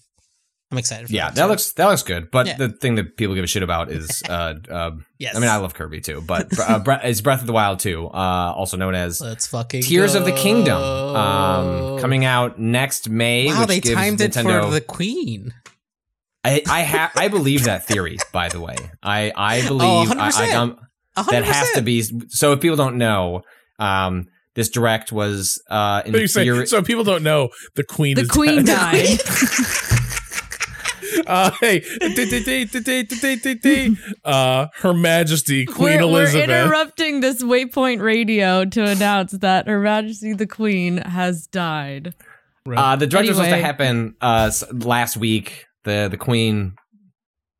I'm 0.71 0.79
excited. 0.79 1.07
For 1.07 1.13
yeah, 1.13 1.27
that, 1.27 1.37
that 1.37 1.45
looks 1.49 1.73
that 1.75 1.87
looks 1.87 2.03
good. 2.03 2.31
But 2.33 2.47
Yeah. 2.47 2.57
the 2.57 2.69
thing 2.71 2.97
that 2.97 3.17
people 3.17 3.35
give 3.37 3.45
a 3.45 3.47
shit 3.47 3.63
about 3.63 3.91
is, 3.91 4.23
uh, 4.29 4.55
uh, 4.69 4.91
yes. 5.19 5.37
I 5.37 5.39
mean, 5.39 5.49
I 5.49 5.57
love 5.59 5.75
Kirby 5.75 6.01
too, 6.01 6.23
but 6.27 6.49
uh, 6.59 6.79
Bre- 6.85 7.05
is 7.05 7.23
Breath 7.23 7.41
of 7.41 7.47
the 7.47 7.53
Wild 7.53 7.79
too, 7.79 8.09
uh, 8.09 8.53
also 8.57 8.77
known 8.77 8.95
as 8.97 9.21
Let's 9.21 9.47
fucking 9.47 9.83
Tears 9.83 10.15
of 10.17 10.25
the 10.25 10.33
Kingdom, 10.33 10.81
um, 10.83 11.99
coming 12.01 12.25
out 12.25 12.59
next 12.59 13.09
May. 13.09 13.47
Wow, 13.47 13.61
which 13.61 13.69
they 13.69 13.81
gives 13.81 13.95
timed 13.95 14.21
it 14.21 14.35
for 14.35 14.71
the 14.71 14.81
Queen. 14.81 15.53
I 16.45 16.63
I, 16.69 16.83
ha- 16.83 17.13
I 17.17 17.29
believe 17.29 17.65
that 17.65 17.87
theory. 17.87 18.19
By 18.33 18.49
the 18.49 18.61
way, 18.61 18.77
I 19.03 19.33
I 19.37 19.63
believe 19.67 20.11
Oh, 20.11 20.15
I, 20.19 20.29
I, 20.29 20.31
100%. 20.49 20.55
um, 20.55 20.79
that 21.31 21.45
has 21.45 21.73
to 21.73 21.83
be. 21.83 22.03
So 22.29 22.53
if 22.53 22.61
people 22.61 22.77
don't 22.77 22.99
know, 22.99 23.43
um, 23.79 24.27
this 24.55 24.69
direct 24.69 25.13
was 25.13 25.63
uh, 25.71 26.03
in 26.07 26.13
But 26.13 26.21
you 26.23 26.27
say, 26.29 26.65
so 26.67 26.83
people 26.83 27.05
don't 27.05 27.23
know 27.23 27.51
the 27.75 27.85
queen. 27.85 28.15
the 28.17 28.23
is 28.23 28.29
queen 28.31 28.65
dead. 28.65 28.67
died. 28.67 29.19
uh, 31.27 31.51
hey, 31.61 31.83
uh, 34.25 34.67
Her 34.75 34.95
Majesty 34.95 35.67
Queen 35.67 35.97
we're, 35.97 36.01
Elizabeth. 36.01 36.49
We're 36.49 36.63
interrupting 36.65 37.21
this 37.21 37.43
Waypoint 37.43 38.01
Radio 38.03 38.65
to 38.65 38.85
announce 38.85 39.33
that 39.33 39.67
Her 39.69 39.81
Majesty 39.81 40.33
the 40.33 40.47
Queen 40.47 40.99
has 40.99 41.47
died. 41.47 42.15
Uh, 42.67 42.97
the 42.97 43.07
direct 43.07 43.29
was 43.29 43.37
supposed 43.37 43.55
to 43.55 43.61
happen 43.63 44.15
uh, 44.21 44.51
last 44.73 45.17
week. 45.17 45.67
The 45.85 46.09
the 46.11 46.17
queen 46.17 46.75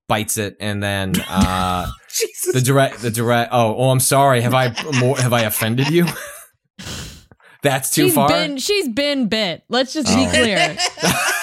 bites 0.09 0.37
it, 0.37 0.57
and 0.59 0.83
then 0.83 1.13
uh, 1.29 1.87
the 2.53 2.61
direct 2.61 3.03
the 3.03 3.11
direct. 3.13 3.51
Oh, 3.53 3.77
oh, 3.77 3.91
I'm 3.91 4.01
sorry. 4.01 4.41
Have 4.41 4.55
I 4.55 4.75
more? 4.99 5.17
Have 5.17 5.33
I 5.33 5.43
offended 5.43 5.89
you? 5.91 6.07
That's 7.63 7.91
too 7.91 8.05
she's 8.05 8.15
far. 8.15 8.29
been 8.29 8.59
she's 8.59 8.89
been 8.89 9.29
bit. 9.29 9.63
Let's 9.69 9.93
just 9.93 10.09
Oh. 10.11 10.17
be 10.17 10.27
clear. 10.31 10.77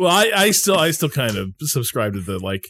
well, 0.00 0.08
I, 0.10 0.30
I 0.34 0.50
still, 0.50 0.76
I 0.76 0.90
still 0.90 1.10
kind 1.10 1.36
of 1.36 1.50
subscribe 1.60 2.14
to 2.14 2.20
the 2.20 2.38
like 2.38 2.64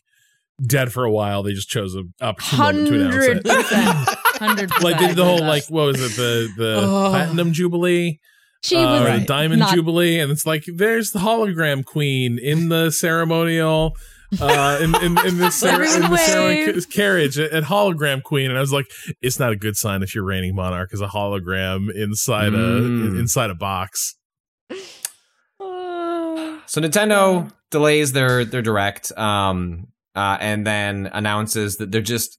dead 0.66 0.92
for 0.92 1.04
a 1.04 1.10
while. 1.10 1.42
They 1.42 1.52
just 1.52 1.68
chose 1.68 1.94
a 1.94 2.02
opportune 2.20 2.58
moment 2.58 2.88
to 2.88 2.94
announce 2.94 3.14
Hundred 3.14 3.36
it. 3.38 3.44
percent. 3.44 4.08
Hundred 4.38 4.68
percent. 4.70 4.84
like 4.84 4.98
they 4.98 5.06
did 5.08 5.16
the 5.16 5.24
whole 5.24 5.40
like 5.40 5.64
what 5.68 5.86
was 5.86 6.00
it 6.02 6.16
the 6.16 6.48
the 6.56 6.74
Oh. 6.82 7.08
platinum 7.10 7.52
jubilee 7.52 8.18
she 8.62 8.76
uh, 8.76 8.80
was 8.82 9.00
or 9.00 9.04
the 9.04 9.10
Right. 9.10 9.26
diamond 9.26 9.60
not- 9.60 9.74
jubilee 9.74 10.18
and 10.18 10.30
it's 10.30 10.44
like 10.44 10.64
there's 10.66 11.12
the 11.12 11.18
hologram 11.20 11.82
queen 11.84 12.38
in 12.38 12.68
the 12.68 12.90
ceremonial 12.90 13.94
uh 14.40 14.78
in 14.82 14.94
in, 14.96 15.18
in 15.26 15.38
the, 15.38 15.50
cer- 15.50 15.82
in 15.82 16.10
the 16.10 16.16
ceremony 16.18 16.80
carriage 16.92 17.38
at, 17.38 17.50
at 17.52 17.64
hologram 17.64 18.22
queen 18.22 18.50
and 18.50 18.58
i 18.58 18.60
was 18.60 18.72
like 18.72 18.86
it's 19.22 19.38
not 19.38 19.50
a 19.50 19.56
good 19.56 19.76
sign 19.76 20.02
if 20.02 20.14
your 20.14 20.24
reigning 20.24 20.54
monarch 20.54 20.90
is 20.92 21.00
a 21.00 21.06
hologram 21.06 21.90
inside 21.94 22.52
Mm. 22.52 23.16
a 23.16 23.18
inside 23.18 23.48
a 23.50 23.54
box 23.54 24.14
So 26.70 26.80
Nintendo 26.80 27.50
delays 27.72 28.12
their 28.12 28.44
their 28.44 28.62
direct, 28.62 29.10
um, 29.18 29.88
uh, 30.14 30.36
and 30.40 30.64
then 30.64 31.10
announces 31.12 31.78
that 31.78 31.90
they're 31.90 32.00
just 32.00 32.38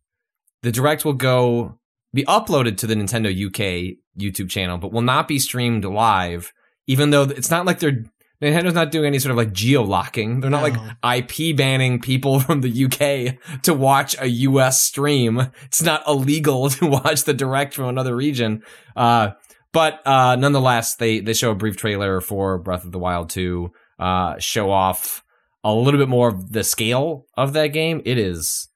the 0.64 0.72
direct 0.72 1.04
will 1.04 1.12
go 1.12 1.78
be 2.14 2.24
uploaded 2.24 2.78
to 2.78 2.88
the 2.88 2.96
Nintendo 2.96 3.28
UK 3.28 3.98
YouTube 4.18 4.50
channel, 4.50 4.78
but 4.78 4.94
will 4.94 5.02
not 5.02 5.28
be 5.28 5.38
streamed 5.38 5.84
live. 5.84 6.54
Even 6.88 7.10
though 7.10 7.24
it's 7.24 7.52
not 7.52 7.66
like 7.66 7.80
they're 7.80 8.06
Nintendo's 8.42 8.74
not 8.74 8.90
doing 8.90 9.08
any 9.08 9.20
sort 9.20 9.32
of 9.32 9.38
like 9.38 9.52
geo 9.52 9.84
locking. 9.84 10.40
They're 10.40 10.50
not 10.50 10.64
No. 10.64 10.80
like 11.04 11.20
IP 11.20 11.58
banning 11.58 12.00
people 12.00 12.40
from 12.46 12.62
the 12.62 12.86
UK 12.86 13.62
to 13.64 13.74
watch 13.74 14.16
a 14.18 14.28
US 14.28 14.80
stream. 14.80 15.52
It's 15.66 15.82
not 15.82 16.08
illegal 16.08 16.70
to 16.80 16.88
watch 16.88 17.26
the 17.26 17.34
direct 17.34 17.74
from 17.74 17.90
another 17.90 18.16
region. 18.16 18.64
Uh, 18.96 19.32
but 19.74 20.06
uh, 20.08 20.38
nonetheless, 20.38 20.96
they 20.96 21.20
they 21.20 21.34
show 21.34 21.52
a 21.52 21.56
brief 21.56 21.76
trailer 21.76 22.22
for 22.22 22.58
Breath 22.58 22.86
of 22.86 22.94
the 22.94 23.00
Wild 23.00 23.30
2, 23.30 23.72
uh, 24.02 24.38
show 24.40 24.72
off 24.72 25.24
a 25.64 25.74
little 25.74 26.00
bit 26.00 26.10
more 26.10 26.28
of 26.28 26.52
the 26.52 26.64
scale 26.64 27.26
of 27.38 27.54
that 27.54 27.68
game. 27.68 28.02
It 28.04 28.18
is 28.18 28.72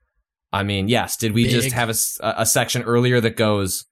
I 0.56 0.64
mean, 0.64 0.88
yes. 0.88 1.18
Did 1.18 1.34
we 1.34 1.50
just 1.50 1.66
Big. 1.66 1.74
have 1.74 1.90
a, 1.90 2.46
section 2.46 2.84
earlier 2.84 3.20
that 3.20 3.36
goes, 3.36 3.84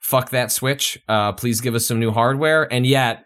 "Fuck 0.00 0.30
that 0.30 0.50
Switch"? 0.50 0.98
Uh, 1.08 1.30
please 1.30 1.60
give 1.60 1.76
us 1.76 1.86
some 1.86 2.00
new 2.00 2.10
hardware. 2.10 2.70
And 2.72 2.84
yet, 2.84 3.24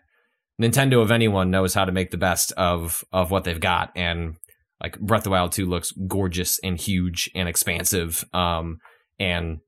Nintendo, 0.61 1.03
if 1.03 1.11
anyone, 1.11 1.51
knows 1.51 1.73
how 1.73 1.87
to 1.87 1.93
make 1.93 2.11
the 2.11 2.19
best 2.19 2.53
of 2.53 3.03
of 3.13 3.31
what 3.31 3.45
they've 3.45 3.59
got. 3.59 3.93
And 3.97 4.37
like 4.79 5.01
Breath 5.01 5.21
of 5.21 5.25
the 5.25 5.31
Wild 5.31 5.53
Two 5.53 5.65
looks 5.65 5.91
gorgeous 6.07 6.59
and 6.63 6.79
huge 6.79 7.31
and 7.35 7.49
expansive. 7.49 8.27
Um, 8.35 8.77
and 9.19 9.61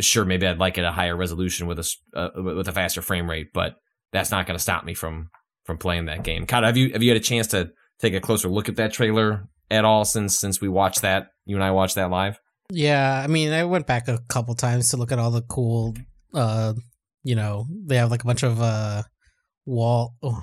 sure, 0.00 0.26
maybe 0.26 0.46
I'd 0.46 0.58
like 0.58 0.76
it 0.76 0.84
a 0.84 0.92
higher 0.92 1.16
resolution 1.16 1.66
with 1.66 1.78
a 1.78 1.88
uh, 2.14 2.28
with 2.36 2.68
a 2.68 2.72
faster 2.72 3.00
frame 3.00 3.30
rate, 3.30 3.54
but 3.54 3.76
that's 4.12 4.30
not 4.30 4.46
going 4.46 4.58
to 4.58 4.62
stop 4.62 4.84
me 4.84 4.92
from 4.92 5.30
from 5.70 5.78
playing 5.78 6.06
that 6.06 6.24
game. 6.24 6.46
Kyle, 6.46 6.64
have 6.64 6.76
you 6.76 6.92
have 6.92 7.02
you 7.02 7.10
had 7.10 7.16
a 7.16 7.20
chance 7.24 7.46
to 7.48 7.70
take 8.00 8.12
a 8.14 8.20
closer 8.20 8.48
look 8.48 8.68
at 8.68 8.76
that 8.76 8.92
trailer 8.92 9.48
at 9.70 9.84
all 9.84 10.04
since 10.04 10.38
since 10.38 10.60
we 10.60 10.68
watched 10.68 11.02
that? 11.02 11.28
You 11.46 11.54
and 11.56 11.64
I 11.64 11.70
watched 11.70 11.94
that 11.94 12.10
live. 12.10 12.38
Yeah, 12.72 13.20
I 13.22 13.26
mean, 13.28 13.52
I 13.52 13.64
went 13.64 13.86
back 13.86 14.08
a 14.08 14.18
couple 14.28 14.54
times 14.54 14.88
to 14.90 14.96
look 14.96 15.12
at 15.12 15.18
all 15.18 15.30
the 15.30 15.42
cool. 15.42 15.94
uh 16.34 16.74
You 17.22 17.36
know, 17.36 17.66
they 17.86 17.96
have 17.96 18.10
like 18.10 18.22
a 18.22 18.26
bunch 18.26 18.42
of 18.42 18.60
uh 18.60 19.02
wall. 19.66 20.14
Oh, 20.22 20.42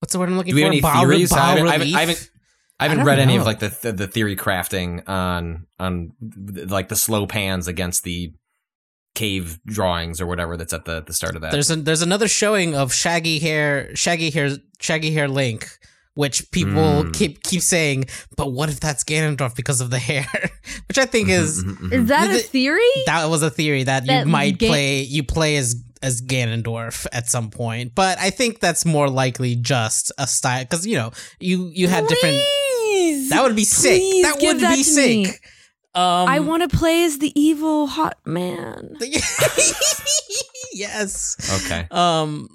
what's 0.00 0.12
the 0.12 0.18
word 0.18 0.28
I'm 0.30 0.36
looking 0.36 0.52
Do 0.54 0.56
we 0.56 0.62
for? 0.62 0.64
have 0.66 0.72
any 0.72 0.80
Bas- 0.80 1.00
theories? 1.00 1.32
I 1.32 1.46
haven't, 1.56 1.68
I 1.68 1.72
haven't. 1.72 1.94
I 1.94 2.00
haven't, 2.00 2.30
I 2.78 2.84
I 2.84 2.88
haven't 2.88 2.98
don't 2.98 3.06
read 3.06 3.18
any 3.18 3.36
of 3.36 3.44
like 3.46 3.58
the, 3.58 3.68
the 3.82 3.92
the 3.92 4.06
theory 4.06 4.36
crafting 4.36 5.06
on 5.08 5.66
on 5.78 6.12
like 6.68 6.88
the 6.88 6.96
slow 6.96 7.26
pans 7.26 7.68
against 7.68 8.02
the 8.04 8.32
cave 9.16 9.58
drawings 9.66 10.20
or 10.20 10.26
whatever 10.26 10.56
that's 10.56 10.72
at 10.72 10.84
the 10.84 11.02
the 11.02 11.12
start 11.12 11.34
of 11.34 11.40
that. 11.42 11.50
There's 11.50 11.70
a, 11.70 11.76
there's 11.76 12.02
another 12.02 12.28
showing 12.28 12.76
of 12.76 12.92
shaggy 12.94 13.38
hair, 13.40 13.90
shaggy 13.96 14.30
hair, 14.30 14.50
shaggy 14.78 15.10
hair 15.12 15.26
Link, 15.26 15.66
which 16.14 16.48
people 16.52 17.02
Mm. 17.04 17.12
keep 17.12 17.42
keep 17.42 17.62
saying, 17.62 18.04
but 18.36 18.52
what 18.52 18.68
if 18.68 18.78
that's 18.78 19.02
Ganondorf 19.04 19.56
because 19.56 19.80
of 19.80 19.90
the 19.90 19.98
hair? 19.98 20.26
which 20.88 20.98
I 20.98 21.06
think 21.06 21.28
Mhm, 21.28 21.38
is 21.40 21.64
mhm, 21.64 21.76
mhm. 21.78 21.92
Is 21.92 22.08
that 22.08 22.30
a 22.30 22.38
theory? 22.38 22.92
that 23.06 23.26
was 23.28 23.42
a 23.42 23.50
theory 23.50 23.82
that, 23.84 24.06
That 24.06 24.26
you 24.26 24.32
might 24.32 24.58
Ga- 24.58 24.68
play 24.68 25.00
you 25.02 25.22
play 25.24 25.56
as 25.56 25.74
as 26.02 26.20
Ganondorf 26.20 27.06
at 27.10 27.26
some 27.28 27.48
point, 27.50 27.94
but 27.94 28.18
I 28.20 28.28
think 28.30 28.60
that's 28.60 28.84
more 28.84 29.08
likely 29.08 29.56
just 29.56 30.12
a 30.18 30.26
style 30.26 30.62
because 30.64 30.86
you 30.86 30.96
know 31.00 31.10
you 31.40 31.70
you 31.74 31.88
had 31.88 32.06
different. 32.06 32.36
That 33.30 33.40
would 33.42 33.56
be 33.56 33.64
sick. 33.64 33.98
please 34.00 34.22
That 34.24 34.38
give 34.38 34.54
would 34.56 34.62
that 34.62 34.76
be 34.76 34.84
to 34.84 34.94
me. 34.96 35.26
Sick. 35.96 36.02
Um, 36.02 36.28
I 36.28 36.40
want 36.40 36.68
to 36.70 36.76
play 36.76 37.04
as 37.04 37.18
the 37.18 37.32
evil 37.40 37.86
hot 37.86 38.18
man. 38.26 38.96
yes. 40.72 41.36
okay. 41.64 41.86
Um, 41.90 42.48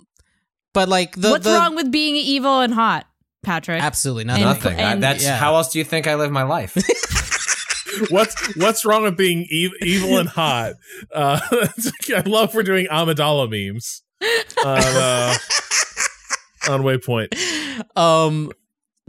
but 0.73 0.87
like 0.89 1.15
the 1.15 1.29
What's 1.31 1.45
the, 1.45 1.53
wrong 1.53 1.75
with 1.75 1.91
being 1.91 2.15
evil 2.15 2.59
and 2.61 2.73
hot, 2.73 3.05
Patrick? 3.43 3.81
Absolutely 3.81 4.25
nothing. 4.25 4.43
And- 4.43 4.49
Nothing. 4.57 4.79
I- 4.79 4.95
that's 4.95 5.23
yeah. 5.23 5.37
how 5.37 5.55
else 5.55 5.71
do 5.71 5.79
you 5.79 5.85
think 5.85 6.07
I 6.07 6.15
live 6.15 6.31
my 6.31 6.43
life? 6.43 6.75
what's 8.09 8.55
what's 8.55 8.85
wrong 8.85 9.03
with 9.03 9.17
being 9.17 9.41
ev- 9.51 9.71
evil 9.87 10.17
and 10.17 10.29
hot? 10.29 10.73
Uh, 11.13 11.39
I 12.15 12.21
love 12.25 12.51
for 12.51 12.63
doing 12.63 12.87
Amidala 12.87 13.49
memes 13.49 14.01
on 14.65 14.77
uh, 14.77 15.35
on 16.69 16.81
Waypoint. 16.83 17.33
um 17.97 18.51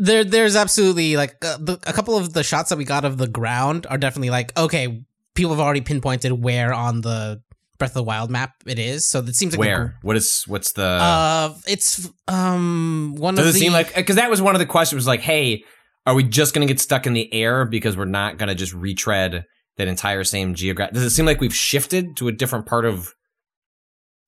there 0.04 0.24
there's 0.24 0.56
absolutely 0.56 1.16
like 1.16 1.36
uh, 1.44 1.56
the, 1.58 1.74
a 1.86 1.92
couple 1.92 2.16
of 2.16 2.32
the 2.32 2.42
shots 2.42 2.70
that 2.70 2.76
we 2.78 2.84
got 2.84 3.04
of 3.04 3.18
the 3.18 3.28
ground 3.28 3.86
are 3.88 3.98
definitely 3.98 4.30
like 4.30 4.56
okay 4.58 5.04
people 5.34 5.50
have 5.52 5.60
already 5.60 5.80
pinpointed 5.80 6.32
where 6.32 6.74
on 6.74 7.00
the 7.02 7.40
breath 7.78 7.90
of 7.92 7.94
the 7.94 8.02
wild 8.02 8.30
map 8.30 8.54
it 8.66 8.78
is 8.78 9.08
so 9.08 9.20
it 9.20 9.34
seems 9.34 9.52
like 9.52 9.58
a 9.58 9.60
Where? 9.60 9.98
What 10.02 10.16
is? 10.16 10.44
What's 10.46 10.72
the? 10.72 10.84
uh 10.84 11.54
it's 11.66 12.08
um 12.28 13.14
one 13.18 13.34
does 13.34 13.46
of 13.46 13.50
it 13.50 13.52
the 13.54 13.58
seem 13.60 13.72
like? 13.72 13.94
Because 13.94 14.16
that 14.16 14.28
was 14.30 14.40
one 14.42 14.54
of 14.54 14.58
the 14.60 14.66
questions. 14.66 14.96
Was 14.98 15.06
like, 15.06 15.20
hey, 15.20 15.64
are 16.06 16.14
we 16.14 16.22
just 16.24 16.54
going 16.54 16.66
to 16.66 16.72
get 16.72 16.80
stuck 16.80 17.06
in 17.06 17.12
the 17.12 17.32
air 17.32 17.64
because 17.64 17.96
we're 17.96 18.04
not 18.04 18.38
going 18.38 18.48
to 18.48 18.54
just 18.54 18.72
retread 18.74 19.44
that 19.78 19.88
entire 19.88 20.22
same 20.24 20.54
geographic? 20.54 20.94
Does 20.94 21.02
it 21.04 21.10
seem 21.10 21.26
like 21.26 21.40
we've 21.40 21.54
shifted 21.54 22.16
to 22.18 22.28
a 22.28 22.32
different 22.32 22.66
part 22.66 22.84
of 22.84 23.14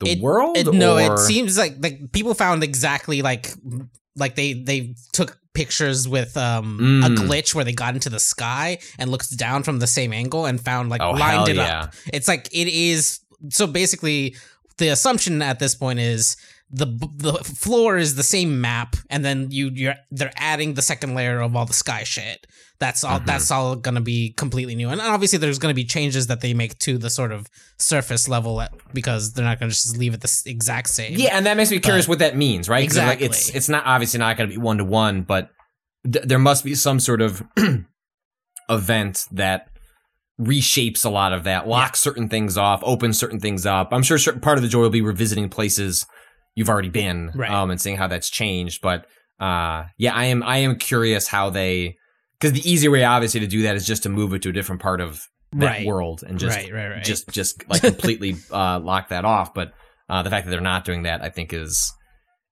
the 0.00 0.10
It- 0.12 0.20
world? 0.20 0.56
it, 0.56 0.72
no 0.72 0.94
or- 0.98 1.14
it 1.14 1.18
seems 1.18 1.56
like 1.58 1.74
like 1.80 2.12
people 2.12 2.34
found 2.34 2.62
exactly 2.64 3.22
like 3.22 3.50
like 4.16 4.34
they 4.34 4.52
they 4.52 4.94
took 5.12 5.38
pictures 5.54 6.08
with 6.08 6.36
um 6.36 7.02
a 7.04 7.08
Mm. 7.08 7.16
glitch 7.16 7.54
where 7.54 7.64
they 7.64 7.72
got 7.72 7.94
into 7.94 8.10
the 8.10 8.18
sky 8.18 8.78
and 8.98 9.10
looked 9.10 9.36
down 9.36 9.62
from 9.62 9.78
the 9.78 9.86
same 9.86 10.12
angle 10.12 10.46
and 10.46 10.60
found 10.60 10.88
like 10.90 11.00
Oh, 11.00 11.12
lined 11.12 11.48
it 11.48 11.56
yeah. 11.56 11.82
up 11.84 11.94
it's 12.12 12.26
like 12.28 12.48
it 12.52 12.68
is 12.68 13.20
so 13.50 13.66
basically 13.66 14.34
the 14.78 14.88
assumption 14.88 15.40
at 15.42 15.58
this 15.60 15.74
point 15.76 16.00
is 16.00 16.36
the 16.76 16.86
the 17.16 17.34
floor 17.44 17.96
is 17.96 18.16
the 18.16 18.22
same 18.22 18.60
map 18.60 18.96
and 19.08 19.24
then 19.24 19.48
you 19.50 19.70
you're 19.74 19.94
they're 20.10 20.32
adding 20.36 20.74
the 20.74 20.82
second 20.82 21.14
layer 21.14 21.38
of 21.40 21.54
all 21.54 21.66
the 21.66 21.72
sky 21.74 22.02
shit 22.04 22.46
that's 22.80 23.04
all 23.04 23.20
Mhm. 23.20 23.26
that's 23.26 23.50
all 23.52 23.76
gonna 23.76 24.00
be 24.00 24.32
completely 24.36 24.74
new 24.74 24.88
and 24.88 25.00
obviously 25.00 25.38
there's 25.38 25.60
gonna 25.60 25.74
be 25.74 25.84
changes 25.84 26.26
that 26.26 26.40
they 26.40 26.52
make 26.52 26.76
to 26.80 26.98
the 26.98 27.10
sort 27.10 27.30
of 27.32 27.46
surface 27.78 28.28
level 28.28 28.60
at, 28.60 28.72
because 28.92 29.32
they're 29.34 29.44
not 29.44 29.60
gonna 29.60 29.70
just 29.70 29.96
leave 29.96 30.14
it 30.14 30.20
the 30.20 30.42
exact 30.46 30.88
same 30.90 31.12
Yeah, 31.16 31.36
and 31.36 31.46
that 31.46 31.56
makes 31.56 31.70
me 31.70 31.78
curious 31.78 32.06
But- 32.06 32.10
what 32.12 32.18
that 32.20 32.36
means, 32.36 32.68
right? 32.68 32.88
'Cause, 32.88 32.96
like, 32.98 33.20
Exactly. 33.20 33.26
it's 33.26 33.48
it's 33.50 33.68
not 33.68 33.84
obviously 33.86 34.18
not 34.18 34.36
going 34.36 34.50
to 34.50 34.54
be 34.56 34.60
one 34.60 34.78
to 34.78 34.84
one, 34.84 35.22
but 35.22 35.50
th- 36.10 36.24
there 36.26 36.40
must 36.40 36.64
be 36.64 36.74
some 36.74 36.98
sort 36.98 37.22
of 37.22 37.42
event 38.68 39.24
that 39.32 39.68
reshapes 40.40 41.04
a 41.04 41.08
lot 41.08 41.32
of 41.32 41.44
that, 41.44 41.68
locks 41.68 42.00
certain 42.00 42.28
things 42.28 42.56
off, 42.58 42.80
opens 42.82 43.18
certain 43.18 43.38
things 43.38 43.64
up. 43.66 43.90
I'm 43.92 44.02
sure 44.02 44.18
part 44.40 44.58
of 44.58 44.62
the 44.62 44.68
joy 44.68 44.80
will 44.80 44.90
be 44.90 45.00
revisiting 45.00 45.48
places 45.48 46.06
you've 46.54 46.68
already 46.68 46.88
been, 46.88 47.30
Right. 47.34 47.50
um, 47.50 47.70
and 47.70 47.80
seeing 47.80 47.96
how 47.96 48.06
that's 48.06 48.30
changed. 48.30 48.80
But 48.82 49.06
uh, 49.40 49.84
yeah, 49.98 50.14
I 50.14 50.24
am 50.26 50.42
I 50.42 50.58
am 50.58 50.76
curious 50.76 51.28
how 51.28 51.50
they 51.50 51.96
because 52.40 52.52
the 52.52 52.68
easy 52.70 52.88
way 52.88 53.04
obviously 53.04 53.40
to 53.40 53.46
do 53.46 53.62
that 53.62 53.76
is 53.76 53.86
just 53.86 54.02
to 54.04 54.08
move 54.08 54.32
it 54.34 54.42
to 54.42 54.50
a 54.50 54.52
different 54.52 54.80
part 54.82 55.00
of 55.00 55.26
that 55.52 55.66
Right. 55.66 55.86
world 55.86 56.22
and 56.26 56.38
just 56.38 56.56
right 56.56 56.72
right 56.72 56.88
right 56.88 57.04
just 57.04 57.28
just 57.28 57.68
like 57.68 57.80
completely 57.82 58.36
uh, 58.50 58.80
lock 58.80 59.08
that 59.10 59.24
off. 59.24 59.54
But 59.54 59.72
uh, 60.08 60.22
the 60.22 60.30
fact 60.30 60.44
that 60.46 60.50
they're 60.50 60.60
not 60.60 60.84
doing 60.84 61.04
that, 61.04 61.22
I 61.22 61.30
think, 61.30 61.52
is 61.52 61.92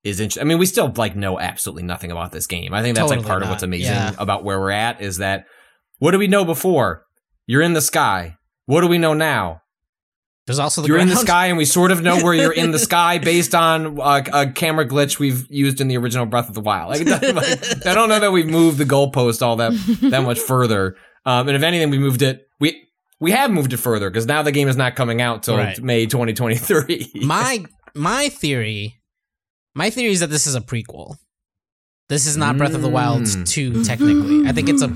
is 0.04 0.18
interesting. 0.20 0.40
I 0.40 0.44
mean, 0.44 0.58
we 0.58 0.66
still 0.66 0.92
like 0.96 1.14
know 1.16 1.38
absolutely 1.38 1.84
nothing 1.84 2.10
about 2.10 2.32
this 2.32 2.46
game. 2.46 2.74
I 2.74 2.82
think 2.82 2.96
that's 2.96 3.08
like 3.10 3.18
Totally 3.18 3.28
part 3.30 3.42
of 3.44 3.48
what's 3.50 3.62
amazing 3.62 3.92
yeah. 3.94 4.14
about 4.18 4.42
where 4.44 4.58
we're 4.58 4.70
at 4.70 5.00
is 5.00 5.18
that 5.18 5.44
what 5.98 6.10
do 6.10 6.18
we 6.18 6.26
know 6.26 6.44
before? 6.44 7.04
You're 7.46 7.62
in 7.62 7.72
the 7.74 7.80
sky. 7.80 8.36
What 8.66 8.80
do 8.80 8.88
we 8.88 8.98
know 8.98 9.14
now? 9.14 9.61
There's 10.46 10.58
also 10.58 10.82
the 10.82 10.88
you're 10.88 10.98
in 10.98 11.08
the 11.08 11.16
sky, 11.16 11.46
and 11.46 11.56
we 11.58 11.64
sort 11.64 11.90
of 11.92 12.02
know 12.02 12.22
where 12.22 12.34
you're 12.34 12.52
in 12.52 12.70
the 12.72 12.78
sky 12.90 13.18
based 13.18 13.54
on 13.54 14.00
uh, 14.00 14.22
a 14.32 14.50
camera 14.50 14.86
glitch 14.86 15.18
we've 15.18 15.46
used 15.50 15.80
in 15.80 15.88
the 15.88 15.96
original 15.96 16.26
Breath 16.26 16.48
of 16.48 16.54
the 16.54 16.60
Wild. 16.60 16.90
Like, 16.90 17.06
like, 17.34 17.86
I 17.86 17.94
don't 17.94 18.08
know 18.08 18.18
that 18.20 18.32
we've 18.32 18.46
moved 18.48 18.78
the 18.78 18.84
goalpost 18.84 19.42
all 19.42 19.56
that 19.56 19.72
that 20.10 20.22
much 20.24 20.38
further. 20.40 20.96
Um, 21.24 21.46
and 21.48 21.56
if 21.56 21.62
anything, 21.62 21.90
we 21.90 21.98
moved 21.98 22.22
it. 22.22 22.48
We 22.58 22.82
we 23.20 23.30
have 23.30 23.50
moved 23.52 23.72
it 23.72 23.76
further 23.76 24.10
because 24.10 24.26
now 24.26 24.42
the 24.42 24.50
game 24.52 24.66
is 24.68 24.76
not 24.76 24.96
coming 24.96 25.20
out 25.22 25.44
till 25.44 25.56
Right. 25.56 25.80
May 25.80 26.06
2023. 26.06 27.12
my 27.24 27.64
my 27.94 28.28
theory 28.30 28.98
my 29.74 29.90
theory 29.90 30.10
is 30.12 30.20
that 30.20 30.30
this 30.30 30.46
is 30.46 30.54
a 30.54 30.60
prequel 30.60 31.16
this 32.08 32.26
is 32.26 32.36
not 32.36 32.56
breath 32.58 32.74
of 32.74 32.82
the 32.82 32.88
wild 32.88 33.22
Mm. 33.22 33.46
2 33.48 33.84
technically 33.84 34.46
i 34.48 34.52
think 34.52 34.68
it's 34.70 34.82
a 34.82 34.88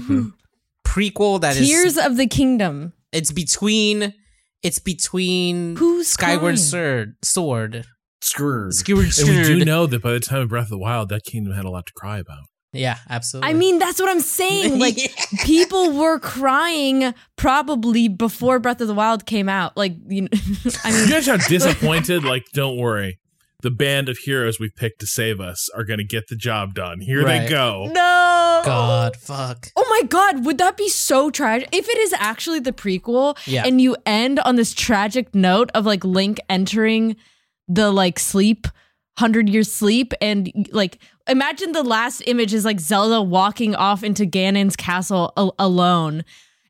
prequel 0.86 1.40
that 1.40 1.56
is 1.56 1.68
Tears 1.68 1.96
of 1.98 2.16
the 2.16 2.26
Kingdom. 2.26 2.92
it's 3.12 3.32
between 3.32 4.14
it's 4.66 4.78
between 4.78 5.76
Who's 5.76 6.08
skyward 6.08 6.40
crying? 6.40 6.56
sword 6.56 7.14
sword 7.22 7.84
Screwed. 8.20 8.74
skyward 8.74 9.06
And 9.18 9.28
we 9.28 9.42
do 9.44 9.64
know 9.64 9.86
that 9.86 10.02
by 10.02 10.12
the 10.12 10.20
time 10.20 10.42
of 10.42 10.48
Breath 10.48 10.64
of 10.64 10.70
the 10.70 10.78
Wild, 10.78 11.08
that 11.10 11.22
kingdom 11.24 11.52
had 11.54 11.64
a 11.64 11.70
lot 11.70 11.86
to 11.86 11.92
cry 11.94 12.18
about. 12.18 12.44
yeah 12.72 12.98
absolutely 13.08 13.50
I 13.50 13.54
mean, 13.54 13.78
that's 13.78 14.00
what 14.00 14.10
I'm 14.10 14.20
saying. 14.20 14.78
Like, 14.86 14.96
people 15.44 15.92
were 15.92 16.18
crying 16.18 17.14
probably 17.36 18.08
before 18.08 18.58
Breath 18.58 18.80
of 18.80 18.88
the 18.88 18.94
Wild 18.94 19.26
came 19.26 19.48
out. 19.48 19.76
Like, 19.76 19.94
you 20.08 20.22
know, 20.22 20.28
I 20.84 20.90
mean, 20.92 21.04
You 21.04 21.10
guys 21.10 21.28
are 21.28 21.38
disappointed? 21.48 22.24
like, 22.24 22.44
don't 22.52 22.76
worry. 22.76 23.18
The 23.62 23.70
band 23.70 24.08
of 24.08 24.18
heroes 24.18 24.60
we've 24.60 24.74
picked 24.76 25.00
to 25.00 25.06
save 25.06 25.40
us 25.40 25.68
are 25.74 25.82
going 25.82 25.98
to 25.98 26.04
get 26.04 26.28
the 26.28 26.36
job 26.36 26.74
done. 26.74 27.00
Here 27.00 27.24
they 27.24 27.48
go. 27.48 27.86
no. 27.86 28.62
god 28.64 29.16
fuck 29.16 29.68
Oh 29.76 29.86
my 29.88 30.06
god, 30.08 30.44
would 30.44 30.58
that 30.58 30.76
be 30.76 30.88
so 30.88 31.30
tragic? 31.30 31.68
If 31.72 31.88
it 31.88 31.98
is 31.98 32.12
actually 32.12 32.60
the 32.60 32.72
prequel 32.72 33.36
Yeah. 33.46 33.64
and 33.66 33.80
you 33.80 33.96
end 34.04 34.40
on 34.40 34.56
this 34.56 34.74
tragic 34.74 35.34
note 35.34 35.70
of 35.74 35.86
like 35.86 36.04
Link 36.04 36.38
entering 36.50 37.16
the 37.66 37.90
like 37.90 38.18
sleep, 38.18 38.66
100 39.18 39.48
years 39.48 39.72
sleep 39.72 40.12
and 40.20 40.52
like 40.72 40.98
imagine 41.26 41.72
the 41.72 41.82
last 41.82 42.22
image 42.26 42.52
is 42.52 42.64
like 42.66 42.78
Zelda 42.78 43.22
walking 43.22 43.74
off 43.74 44.04
into 44.04 44.26
Ganon's 44.26 44.76
castle 44.76 45.32
a- 45.36 45.50
alone 45.58 46.24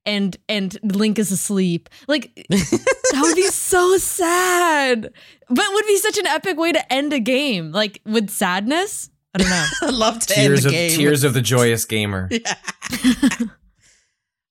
and 0.06 0.36
and 0.48 0.78
Link 0.82 1.18
is 1.18 1.30
asleep. 1.32 1.88
Like 2.08 2.34
that 2.48 3.20
would 3.20 3.36
be 3.36 3.42
so 3.48 3.96
sad. 3.98 5.10
But 5.48 5.64
would 5.72 5.86
be 5.86 5.96
such 5.98 6.18
an 6.18 6.26
epic 6.26 6.56
way 6.56 6.72
to 6.72 6.92
end 6.92 7.12
a 7.12 7.20
game 7.20 7.72
like 7.72 8.00
with 8.06 8.30
sadness. 8.30 9.10
I 9.34 9.38
don't 9.38 9.50
know. 9.50 9.66
i 9.82 9.90
love 9.90 10.18
to 10.20 10.26
Tears 10.34 10.46
end 10.46 10.56
of 10.58 10.62
the 10.64 10.70
game 10.70 10.96
tears 10.98 11.24
of 11.24 11.34
the 11.34 11.42
joyous 11.42 11.84
gamer. 11.84 12.30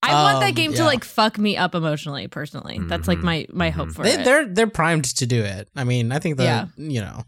I 0.04 0.14
want 0.24 0.40
that 0.42 0.50
Um, 0.50 0.54
game 0.54 0.74
to 0.74 0.84
like 0.84 1.04
fuck 1.04 1.40
me 1.40 1.58
up 1.58 1.74
emotionally. 1.74 2.28
Personally, 2.28 2.80
that's 2.80 3.08
like 3.08 3.18
Mhm. 3.20 3.24
my 3.24 3.48
my 3.52 3.70
hope 3.72 3.90
Mhm. 3.90 3.96
for 3.96 4.04
they, 4.04 4.14
it. 4.20 4.24
they're 4.24 4.46
they're 4.48 4.68
primed 4.68 5.06
to 5.06 5.26
do 5.26 5.42
it 5.42 5.68
i 5.76 5.84
mean 5.84 6.12
i 6.12 6.20
think 6.20 6.38
the 6.38 6.44
Yeah. 6.44 6.68
you 6.78 7.02
know 7.02 7.24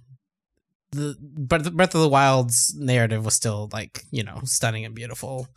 the 0.91 1.15
but 1.19 1.63
the 1.63 1.71
breath 1.71 1.95
of 1.95 2.01
the 2.01 2.07
wild's 2.09 2.75
narrative 2.77 3.25
was 3.25 3.33
still 3.33 3.69
like 3.73 4.03
you 4.11 4.23
know 4.23 4.41
stunning 4.43 4.85
and 4.85 4.93
beautiful 4.93 5.47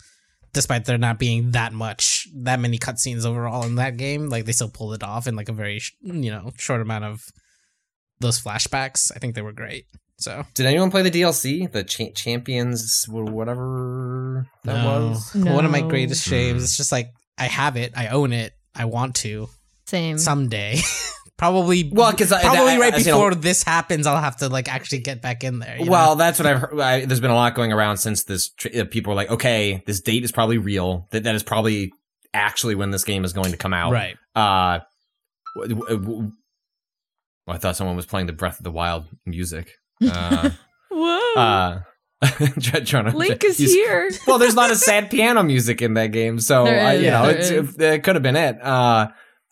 despite 0.53 0.84
there 0.84 0.98
not 0.98 1.18
being 1.18 1.53
that 1.53 1.72
much, 1.72 2.28
that 2.34 2.61
many 2.61 2.78
cutscenes 2.78 3.24
overall 3.24 3.64
in 3.64 3.76
that 3.76 3.96
game, 3.96 4.28
like 4.28 4.44
they 4.44 4.53
still 4.53 4.68
pulled 4.70 4.94
it 4.94 5.03
off 5.03 5.26
in 5.26 5.36
like 5.36 5.48
a 5.48 5.53
very, 5.53 5.80
you 6.01 6.30
know, 6.30 6.51
short 6.59 6.80
amount 6.80 7.05
of 7.05 7.24
those 8.20 8.40
flashbacks. 8.40 9.11
I 9.14 9.18
think 9.18 9.34
they 9.34 9.42
were 9.42 9.53
great. 9.53 9.86
So 10.18 10.44
Did 10.55 10.66
anyone 10.66 10.90
play 10.90 11.03
the 11.03 11.11
DLC, 11.11 11.70
the 11.70 11.82
cha- 11.82 12.12
Champions, 12.14 13.07
or 13.11 13.24
whatever 13.24 14.46
that 14.64 14.84
no. 14.84 15.09
was? 15.11 15.34
one 15.34 15.64
of 15.64 15.70
my 15.70 15.80
greatest 15.80 16.26
shames. 16.26 16.59
Hmm. 16.59 16.64
It's 16.64 16.76
just 16.76 16.92
like 16.92 17.11
I 17.38 17.44
have 17.44 17.76
it, 17.76 17.92
I 17.96 18.09
own 18.09 18.32
it, 18.34 18.53
I 18.74 18.84
want 18.84 19.16
to 19.16 19.48
Same. 19.86 20.18
someday. 20.18 20.78
probably, 21.41 21.91
Well, 21.91 22.12
'cause 22.12 22.30
I- 22.32 22.43
probably 22.43 22.74
I- 22.74 22.78
right 22.78 22.95
I- 22.95 22.99
you 22.99 23.05
know- 23.07 23.12
before 23.14 23.34
this 23.34 23.62
happens, 23.62 24.07
I'll 24.07 24.20
have 24.20 24.36
to 24.36 24.49
like 24.51 24.68
actually 24.72 24.99
get 24.99 25.22
back 25.22 25.43
in 25.43 25.59
there. 25.59 25.76
you 25.78 25.86
know? 25.86 25.91
Well, 25.91 26.14
that's 26.16 26.38
what 26.38 26.47
I've 26.47 26.59
heard. 26.59 26.78
I, 26.78 27.05
there's 27.07 27.18
been 27.20 27.30
a 27.30 27.34
lot 27.34 27.55
going 27.55 27.72
around 27.72 27.97
since 27.97 28.24
this. 28.24 28.51
tr- 28.51 28.68
uh, 28.80 28.84
People 28.84 29.12
are 29.12 29.16
like, 29.16 29.30
okay, 29.30 29.82
this 29.86 30.01
date 30.01 30.22
is 30.22 30.32
probably 30.32 30.59
real. 30.59 31.09
That 31.12 31.24
that 31.24 31.34
is 31.34 31.43
probably 31.43 31.93
actually 32.34 32.74
when 32.74 32.91
this 32.91 33.05
game 33.05 33.24
is 33.24 33.32
going 33.32 33.53
to 33.53 33.57
come 33.57 33.72
out. 33.72 33.91
right. 33.93 34.16
Uh, 34.36 34.80
w- 35.57 35.74
w- 35.76 35.99
w- 35.99 36.32
well, 37.47 37.57
I 37.57 37.59
thought 37.59 37.74
someone 37.76 37.97
was 37.97 38.07
playing 38.07 38.26
the 38.26 38.32
Breath 38.34 38.59
of 38.59 38.64
the 38.64 38.70
Wild 38.70 39.07
music. 39.24 39.72
Uh, 40.07 40.51
Whoa. 40.91 41.34
uh, 41.41 41.80
try- 42.61 42.80
trying 42.80 43.11
to- 43.11 43.16
Link 43.16 43.43
is 43.45 43.57
he's- 43.57 43.72
here. 43.72 44.11
Well, 44.26 44.36
there's 44.38 44.55
not 44.55 44.70
a 44.70 44.76
sad 44.76 45.11
piano 45.11 45.43
music 45.43 45.80
in 45.80 45.95
that 45.95 46.09
game, 46.09 46.38
so 46.38 46.64
There 46.64 46.86
uh, 46.86 46.93
you 46.93 47.11
know 47.11 47.24
it's, 47.30 47.49
it, 47.51 47.80
it 47.80 48.03
could 48.05 48.14
have 48.16 48.22
been 48.22 48.36
it. 48.36 48.61
Uh, 48.62 49.09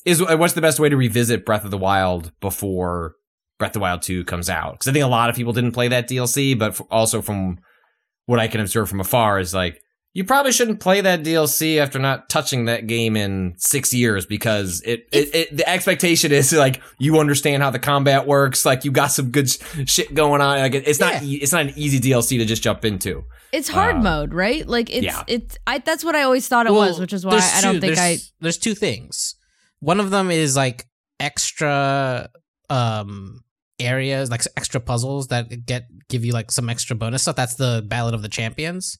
is 0.09 0.22
what's 0.22 0.54
the 0.54 0.61
best 0.61 0.80
way 0.80 0.88
to 0.88 0.96
revisit 0.96 1.44
Breath 1.46 1.64
of 1.64 1.70
the 1.70 1.78
Wild 1.78 2.32
before 2.40 3.14
Breath 3.59 3.70
of 3.70 3.74
the 3.74 3.80
Wild 3.80 4.02
Two 4.02 4.24
comes 4.24 4.48
out? 4.50 4.72
Because 4.74 4.88
I 4.88 4.92
think 4.92 5.04
a 5.04 5.09
lot 5.09 5.30
of 5.30 5.36
people 5.36 5.52
didn't 5.52 5.72
play 5.72 5.88
that 5.88 6.09
DLC, 6.09 6.59
but 6.59 6.70
f- 6.72 6.82
also 6.90 7.20
from 7.22 7.59
what 8.26 8.38
I 8.38 8.48
can 8.48 8.61
observe 8.61 8.88
from 8.88 9.00
afar 9.00 9.38
is 9.38 9.54
like 9.54 9.80
you 10.14 10.24
probably 10.24 10.52
shouldn't 10.52 10.80
play 10.80 11.00
that 11.00 11.22
DLC 11.22 11.78
after 11.78 11.98
not 11.98 12.28
touching 12.28 12.64
that 12.64 12.86
game 12.86 13.16
in 13.16 13.54
six 13.59 13.92
years 13.94 14.26
because 14.26 14.80
it, 14.84 15.06
it, 15.12 15.34
it 15.34 15.56
the 15.56 15.68
expectation 15.68 16.32
is 16.32 16.52
like 16.52 16.80
you 16.98 17.18
understand 17.20 17.62
how 17.62 17.70
the 17.70 17.78
combat 17.78 18.26
works, 18.26 18.64
like 18.66 18.84
you 18.84 18.90
got 18.90 19.09
some 19.09 19.30
good 19.30 19.48
sh- 19.50 19.59
shit 19.86 20.14
going 20.14 20.40
on. 20.40 20.59
Like 20.59 20.74
it- 20.74 20.88
it's 20.88 20.98
not 21.00 21.22
e- 21.22 21.36
it's 21.36 21.52
not 21.52 21.62
an 21.66 21.72
easy 21.76 22.00
DLC 22.00 22.38
to 22.38 22.44
just 22.44 22.62
jump 22.62 22.84
into. 22.84 23.24
It's 23.52 23.68
hard 23.68 23.96
Um, 23.96 24.02
mode, 24.02 24.34
right? 24.34 24.66
Like 24.66 24.90
it's 24.90 25.04
yeah. 25.04 25.22
it's 25.26 25.56
I 25.66 25.78
that's 25.78 26.04
what 26.04 26.14
I 26.16 26.22
always 26.22 26.48
thought 26.48 26.66
it 26.66 26.72
was, 26.72 26.98
which 27.00 27.12
is 27.12 27.24
why 27.24 27.38
I 27.54 27.61
don't 27.61 27.74
two- 27.74 27.80
think 27.80 27.98
I 27.98 28.09
there's, 28.09 28.32
There's 28.40 28.59
two 28.59 28.74
things. 28.74 29.34
One 29.81 30.01
of 30.01 30.11
them 30.11 30.31
is 30.31 30.57
like 30.57 30.87
extra 31.20 32.29
um 32.70 33.41
areas, 33.81 34.31
like 34.31 34.43
extra 34.57 34.81
puzzles 34.81 35.29
that 35.29 35.64
get 35.66 35.85
give 36.09 36.24
you 36.24 36.33
like 36.33 36.51
some 36.51 36.68
extra 36.68 36.97
bonus 36.97 37.22
stuff. 37.22 37.37
That's 37.37 37.55
the 37.55 37.85
Ballad 37.87 38.14
of 38.14 38.22
the 38.22 38.29
Champions. 38.29 38.99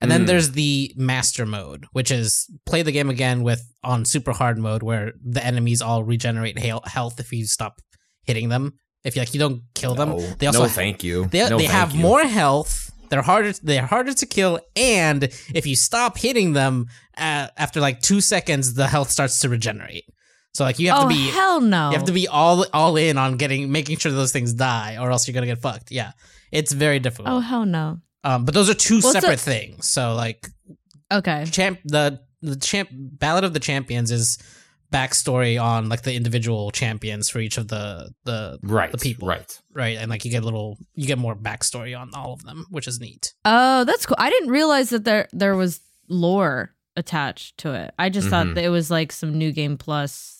And 0.00 0.10
then 0.10 0.22
Mm. 0.24 0.26
there's 0.28 0.52
the 0.52 0.92
master 0.96 1.44
mode, 1.44 1.86
which 1.92 2.10
is 2.12 2.46
play 2.66 2.82
the 2.82 2.92
game 2.92 3.10
again 3.10 3.42
with 3.42 3.62
on 3.82 4.04
super 4.04 4.32
hard 4.32 4.56
mode, 4.58 4.82
where 4.82 5.12
the 5.24 5.44
enemies 5.44 5.82
all 5.82 6.04
regenerate 6.04 6.56
health 6.58 7.18
if 7.18 7.32
you 7.32 7.46
stop 7.46 7.80
hitting 8.22 8.48
them. 8.48 8.74
If 9.02 9.16
you 9.16 9.22
like, 9.22 9.34
you 9.34 9.40
don't 9.40 9.62
kill 9.74 9.94
them. 9.96 10.10
No, 10.10 10.20
They 10.38 10.46
also 10.46 10.62
no, 10.62 10.68
thank 10.68 11.02
you. 11.02 11.26
they, 11.26 11.48
No, 11.48 11.58
they 11.58 11.64
have 11.64 11.92
you. 11.92 12.00
more 12.02 12.22
health. 12.22 12.92
They're 13.08 13.22
harder. 13.22 13.52
They're 13.62 13.86
harder 13.86 14.12
to 14.12 14.26
kill, 14.26 14.60
and 14.76 15.24
if 15.54 15.66
you 15.66 15.74
stop 15.74 16.18
hitting 16.18 16.52
them 16.52 16.86
uh, 17.16 17.48
after 17.56 17.80
like 17.80 18.00
two 18.00 18.20
seconds, 18.20 18.74
the 18.74 18.86
health 18.86 19.10
starts 19.10 19.40
to 19.40 19.48
regenerate. 19.48 20.04
So 20.54 20.64
like 20.64 20.78
you 20.78 20.88
have 20.90 21.00
Oh 21.00 21.02
to 21.02 21.08
be 21.08 21.28
hell 21.28 21.60
no. 21.60 21.90
you 21.90 21.96
have 21.96 22.06
to 22.06 22.12
be 22.12 22.26
all 22.28 22.64
all 22.72 22.96
in 22.96 23.16
on 23.18 23.36
getting 23.36 23.70
making 23.70 23.98
sure 23.98 24.10
those 24.12 24.32
things 24.32 24.52
die, 24.54 24.96
or 25.00 25.10
else 25.10 25.28
you're 25.28 25.34
gonna 25.34 25.46
get 25.46 25.60
fucked. 25.60 25.90
Yeah, 25.92 26.12
it's 26.50 26.72
very 26.72 26.98
difficult. 26.98 27.28
Oh 27.28 27.40
hell 27.40 27.64
no. 27.66 27.98
Um, 28.24 28.44
but 28.44 28.54
those 28.54 28.68
are 28.68 28.74
two 28.74 29.00
Well, 29.02 29.12
so- 29.12 29.20
separate 29.20 29.40
things. 29.40 29.88
So 29.88 30.14
like 30.14 30.48
Okay. 31.12 31.44
champ 31.50 31.80
the 31.84 32.20
the 32.42 32.56
champ 32.56 32.88
Ballad 32.92 33.44
of 33.44 33.52
the 33.52 33.60
Champions 33.60 34.10
is 34.10 34.38
backstory 34.92 35.62
on 35.62 35.88
like 35.90 36.02
the 36.02 36.14
individual 36.14 36.70
champions 36.70 37.28
for 37.28 37.40
each 37.40 37.58
of 37.58 37.68
the 37.68 38.10
the 38.24 38.58
right 38.62 38.90
the 38.90 38.96
people 38.98 39.28
right. 39.28 39.60
right 39.74 39.98
and 39.98 40.08
like 40.10 40.24
you 40.24 40.30
get 40.30 40.42
a 40.42 40.44
little 40.46 40.78
you 40.94 41.06
get 41.06 41.18
more 41.18 41.36
backstory 41.36 41.98
on 41.98 42.10
all 42.14 42.32
of 42.32 42.42
them 42.44 42.64
which 42.70 42.88
is 42.88 42.98
neat 42.98 43.34
Oh, 43.44 43.84
that's 43.84 44.06
cool. 44.06 44.16
I 44.18 44.30
didn't 44.30 44.48
realize 44.50 44.88
that 44.90 45.04
there 45.04 45.28
there 45.32 45.56
was 45.56 45.80
lore 46.08 46.74
attached 46.96 47.58
to 47.58 47.74
it. 47.74 47.92
I 47.98 48.08
just 48.08 48.26
Mhm. 48.26 48.30
thought 48.30 48.54
that 48.54 48.64
it 48.64 48.70
was 48.70 48.90
like 48.90 49.12
some 49.12 49.36
new 49.36 49.52
game 49.52 49.76
plus 49.76 50.37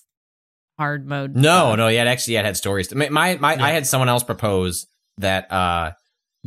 hard 0.78 1.06
mode. 1.06 1.34
No, 1.36 1.40
stuff. 1.42 1.76
no, 1.78 1.88
yeah, 1.88 2.04
actually 2.04 2.34
yeah, 2.34 2.40
it 2.40 2.46
had 2.46 2.56
stories. 2.56 2.94
My, 2.94 3.08
my, 3.08 3.36
my 3.36 3.54
I 3.62 3.70
had 3.72 3.86
someone 3.86 4.08
else 4.08 4.22
propose 4.24 4.86
that 5.18 5.50
uh 5.52 5.92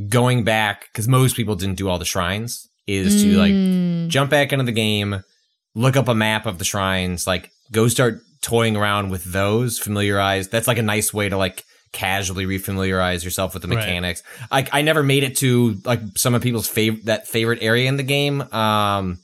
going 0.09 0.43
back 0.43 0.87
because 0.91 1.07
most 1.07 1.35
people 1.35 1.55
didn't 1.55 1.75
do 1.75 1.89
all 1.89 1.99
the 1.99 2.05
shrines 2.05 2.67
is 2.87 3.21
to 3.23 3.37
like 3.37 3.51
Mm. 3.53 4.07
jump 4.07 4.31
back 4.31 4.51
into 4.53 4.65
the 4.65 4.71
game, 4.71 5.23
look 5.75 5.95
up 5.95 6.07
a 6.07 6.15
map 6.15 6.45
of 6.45 6.57
the 6.57 6.65
shrines, 6.65 7.27
like 7.27 7.51
go 7.71 7.87
start 7.87 8.21
toying 8.41 8.75
around 8.75 9.09
with 9.11 9.23
those, 9.25 9.77
familiarize. 9.77 10.47
That's 10.47 10.67
like 10.67 10.77
a 10.79 10.81
nice 10.83 11.13
way 11.13 11.29
to 11.29 11.37
like 11.37 11.63
casually 11.93 12.45
refamiliarize 12.45 13.23
yourself 13.23 13.53
with 13.53 13.61
the 13.63 13.67
Right. 13.67 13.79
mechanics. 13.79 14.23
Like 14.49 14.69
I 14.71 14.81
never 14.81 15.03
made 15.03 15.23
it 15.23 15.35
to 15.37 15.75
like 15.85 15.99
some 16.15 16.33
of 16.33 16.41
people's 16.41 16.67
favorite 16.67 17.05
that 17.05 17.27
favorite 17.27 17.59
area 17.61 17.87
in 17.89 17.97
the 17.97 18.03
game. 18.03 18.41
Um 18.53 19.19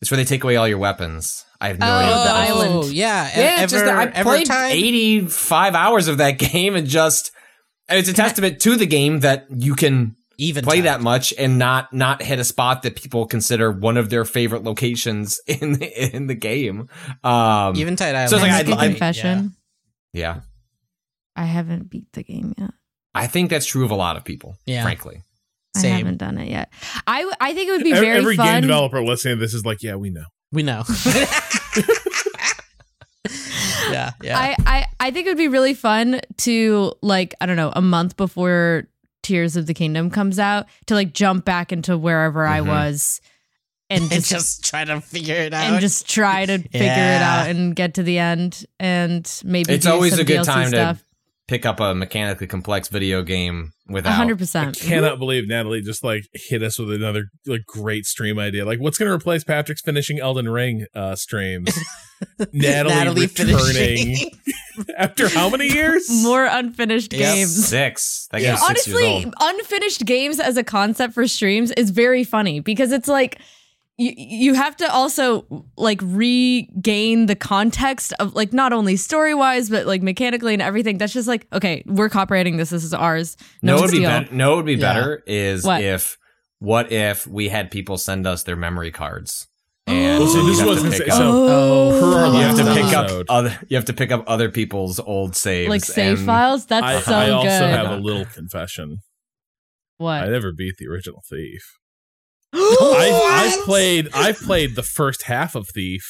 it's 0.00 0.10
where 0.10 0.16
they 0.16 0.24
take 0.24 0.42
away 0.44 0.56
all 0.56 0.66
your 0.66 0.78
weapons. 0.78 1.44
I 1.60 1.68
have 1.68 1.78
no 1.78 1.86
Oh, 1.86 1.90
idea 1.98 2.08
the 2.08 2.14
that 2.24 2.44
is. 2.44 2.50
island. 2.50 2.72
Oh, 2.84 2.88
yeah 2.88 3.30
Yeah, 3.36 3.56
ever, 3.58 3.70
just 3.70 3.84
that 3.84 3.96
I 3.98 4.04
ever 4.12 4.30
played 4.30 4.46
time? 4.46 4.70
85 4.72 5.74
hours 5.74 6.08
of 6.08 6.18
that 6.18 6.32
game 6.38 6.74
and 6.76 6.86
just 6.86 7.32
it's 7.88 8.08
a 8.08 8.12
testament 8.14 8.60
to 8.60 8.76
the 8.76 8.86
game 8.86 9.20
that 9.20 9.46
you 9.50 9.74
can 9.74 10.16
even 10.38 10.64
play 10.64 10.76
time. 10.76 10.84
that 10.84 11.00
much 11.02 11.34
and 11.36 11.58
not 11.58 11.92
not 11.92 12.22
hit 12.22 12.38
a 12.38 12.44
spot 12.44 12.82
that 12.84 12.96
people 12.96 13.26
consider 13.26 13.70
one 13.70 13.96
of 13.98 14.08
their 14.08 14.24
favorite 14.24 14.64
locations 14.64 15.38
in 15.46 15.72
the, 15.74 16.14
in 16.16 16.28
the 16.28 16.34
game. 16.34 16.88
Um 17.22 17.76
even 17.76 17.96
tight 17.96 18.28
So 18.28 18.36
it's 18.36 18.42
like 18.42 18.50
Can 18.50 18.50
I 18.52 18.58
I'd- 18.60 18.70
make 18.70 18.78
a 18.78 18.80
I'd- 18.82 18.88
confession. 18.94 19.56
yeah. 20.14 20.40
I 21.36 21.44
haven't 21.44 21.90
beat 21.90 22.10
the 22.12 22.22
game 22.22 22.54
yet. 22.58 22.70
I 23.14 23.26
think 23.26 23.50
that's 23.50 23.66
true 23.66 23.84
of 23.84 23.90
a 23.90 23.94
lot 23.96 24.16
of 24.16 24.24
people, 24.24 24.56
Yeah. 24.66 24.82
frankly. 24.82 25.22
I 25.76 25.86
haven't 25.86 26.18
done 26.18 26.36
it 26.38 26.48
yet. 26.50 26.72
I 27.06 27.30
I 27.40 27.54
think 27.54 27.68
it 27.68 27.72
would 27.72 27.84
be 27.84 27.92
Every, 27.92 28.06
very 28.06 28.18
every 28.18 28.36
fun. 28.36 28.46
game 28.46 28.62
developer 28.62 29.02
listening 29.02 29.36
to 29.36 29.40
this 29.40 29.52
is 29.54 29.64
like, 29.64 29.82
yeah, 29.82 29.94
we 29.96 30.10
know. 30.10 30.24
We 30.52 30.62
know 30.62 30.82
yeah 33.90 34.12
yeah 34.22 34.38
I, 34.38 34.56
I 34.66 34.86
I 34.98 35.10
think 35.10 35.26
it 35.26 35.30
would 35.30 35.36
be 35.38 35.48
really 35.48 35.74
fun 35.74 36.20
to 36.38 36.92
like 37.02 37.34
I 37.40 37.46
don't 37.46 37.56
know 37.56 37.72
a 37.74 37.82
month 37.82 38.16
before 38.16 38.84
Tears 39.22 39.56
of 39.56 39.66
the 39.66 39.74
Kingdom 39.74 40.10
comes 40.10 40.38
out 40.38 40.66
to 40.86 40.94
like 40.94 41.12
jump 41.12 41.44
back 41.44 41.72
into 41.72 41.96
wherever 41.98 42.46
I 42.46 42.60
Mhm. 42.60 42.66
was 42.68 43.20
and 43.90 44.02
and 44.10 44.10
just, 44.10 44.30
just 44.30 44.64
try 44.64 44.84
to 44.84 45.00
figure 45.00 45.34
it 45.34 45.52
out 45.52 45.70
and 45.72 45.80
just 45.80 46.08
try 46.08 46.46
to 46.46 46.58
figure 46.58 46.86
it 46.88 47.22
out 47.22 47.48
and 47.50 47.76
get 47.76 47.94
to 47.94 48.02
the 48.02 48.18
end 48.18 48.64
and 48.78 49.30
maybe 49.44 49.74
It's 49.74 49.84
do 49.84 49.92
always 49.92 50.12
some 50.12 50.20
a 50.20 50.24
good 50.24 50.40
DLC 50.40 50.44
time 50.46 50.68
stuff. 50.68 50.98
to 50.98 51.04
pick 51.50 51.66
up 51.66 51.80
a 51.80 51.92
mechanically 51.96 52.46
complex 52.46 52.86
video 52.86 53.22
game 53.22 53.72
A 53.88 53.92
without 53.92 54.12
hundred 54.14 54.36
I 54.36 54.38
percent. 54.38 54.78
cannot 54.78 55.18
believe 55.18 55.48
Natalie 55.48 55.82
just 55.82 56.04
like 56.04 56.22
hit 56.32 56.62
us 56.62 56.78
with 56.78 56.92
another 56.92 57.24
like 57.44 57.66
great 57.66 58.06
stream 58.06 58.38
idea. 58.38 58.64
Like, 58.64 58.78
what's 58.78 58.96
going 58.98 59.08
to 59.08 59.14
replace 59.16 59.42
Patrick's 59.42 59.80
finishing 59.82 60.20
Elden 60.20 60.48
Ring 60.48 60.86
uh, 60.94 61.16
streams? 61.16 61.76
Natalie, 62.52 63.22
returning 63.26 64.30
after 64.96 65.28
how 65.28 65.50
many 65.50 65.66
years? 65.72 66.06
More 66.22 66.44
unfinished 66.44 67.12
Yep. 67.12 67.20
games. 67.34 67.66
six. 67.68 68.28
That 68.30 68.42
Yeah. 68.42 68.50
game's 68.56 68.66
six 68.66 68.86
years 68.86 68.96
Honestly, 69.02 69.24
old. 69.24 69.34
unfinished 69.40 70.04
games 70.06 70.38
as 70.38 70.56
a 70.56 70.62
concept 70.62 71.14
for 71.14 71.26
streams 71.26 71.72
is 71.72 71.90
very 71.90 72.22
funny 72.22 72.60
because 72.60 72.92
it's 72.92 73.08
like 73.08 73.40
you 74.00 74.12
you 74.16 74.54
have 74.54 74.76
to 74.78 74.90
also 74.92 75.44
like 75.76 76.00
regain 76.02 77.26
the 77.26 77.36
context 77.36 78.12
of 78.18 78.34
like 78.34 78.52
not 78.52 78.72
only 78.72 78.96
story 78.96 79.34
wise 79.34 79.68
but 79.70 79.86
like 79.86 80.02
mechanically 80.02 80.52
and 80.54 80.62
everything. 80.62 80.98
That's 80.98 81.12
just 81.12 81.28
like 81.28 81.46
okay, 81.52 81.82
we're 81.86 82.08
copyrighting 82.08 82.56
this. 82.56 82.70
This 82.70 82.84
is 82.84 82.94
ours. 82.94 83.36
No, 83.62 83.76
No, 83.76 83.82
would 83.82 83.90
be 83.90 83.98
steal. 83.98 84.08
better. 84.10 84.34
No, 84.34 84.50
what 84.50 84.56
would 84.58 84.66
be 84.66 84.74
Yeah. 84.74 84.92
better 84.94 85.22
is 85.26 85.64
What? 85.64 85.82
if 85.82 86.16
what 86.58 86.90
if 86.92 87.26
we 87.26 87.48
had 87.48 87.70
people 87.70 87.98
send 87.98 88.26
us 88.26 88.42
their 88.44 88.56
memory 88.56 88.90
cards 88.90 89.46
oh. 89.86 89.92
and 89.92 90.28
so 90.28 90.38
you 90.40 90.46
this 90.46 90.58
have 90.60 90.68
was 90.68 90.82
to 90.82 90.90
pick 90.90 91.08
up- 91.08 91.16
so- 91.16 91.46
Oh, 91.92 92.32
you 92.38 92.44
have 92.46 92.56
to 92.56 92.74
pick 92.74 92.92
up 92.94 93.24
other. 93.28 93.58
You 93.68 93.76
have 93.76 93.86
to 93.86 93.92
pick 93.92 94.10
up 94.12 94.24
other 94.26 94.50
people's 94.50 95.00
old 95.00 95.34
saves, 95.36 95.68
like 95.70 95.84
save 95.84 96.18
and- 96.18 96.26
files. 96.26 96.66
That's 96.66 96.84
I, 96.84 97.00
so 97.00 97.12
I 97.14 97.30
also 97.30 97.48
good. 97.48 97.70
have 97.74 97.90
a 97.90 97.96
little 97.96 98.24
confession. 98.26 98.98
what? 99.98 100.22
I 100.22 100.28
never 100.28 100.52
beat 100.52 100.76
the 100.78 100.86
original 100.88 101.22
Thief. 101.28 101.78
I 102.52 103.56
I 103.60 103.64
played 103.64 104.08
I 104.14 104.32
played 104.32 104.76
the 104.76 104.82
first 104.82 105.24
half 105.24 105.54
of 105.54 105.68
Thief 105.68 106.02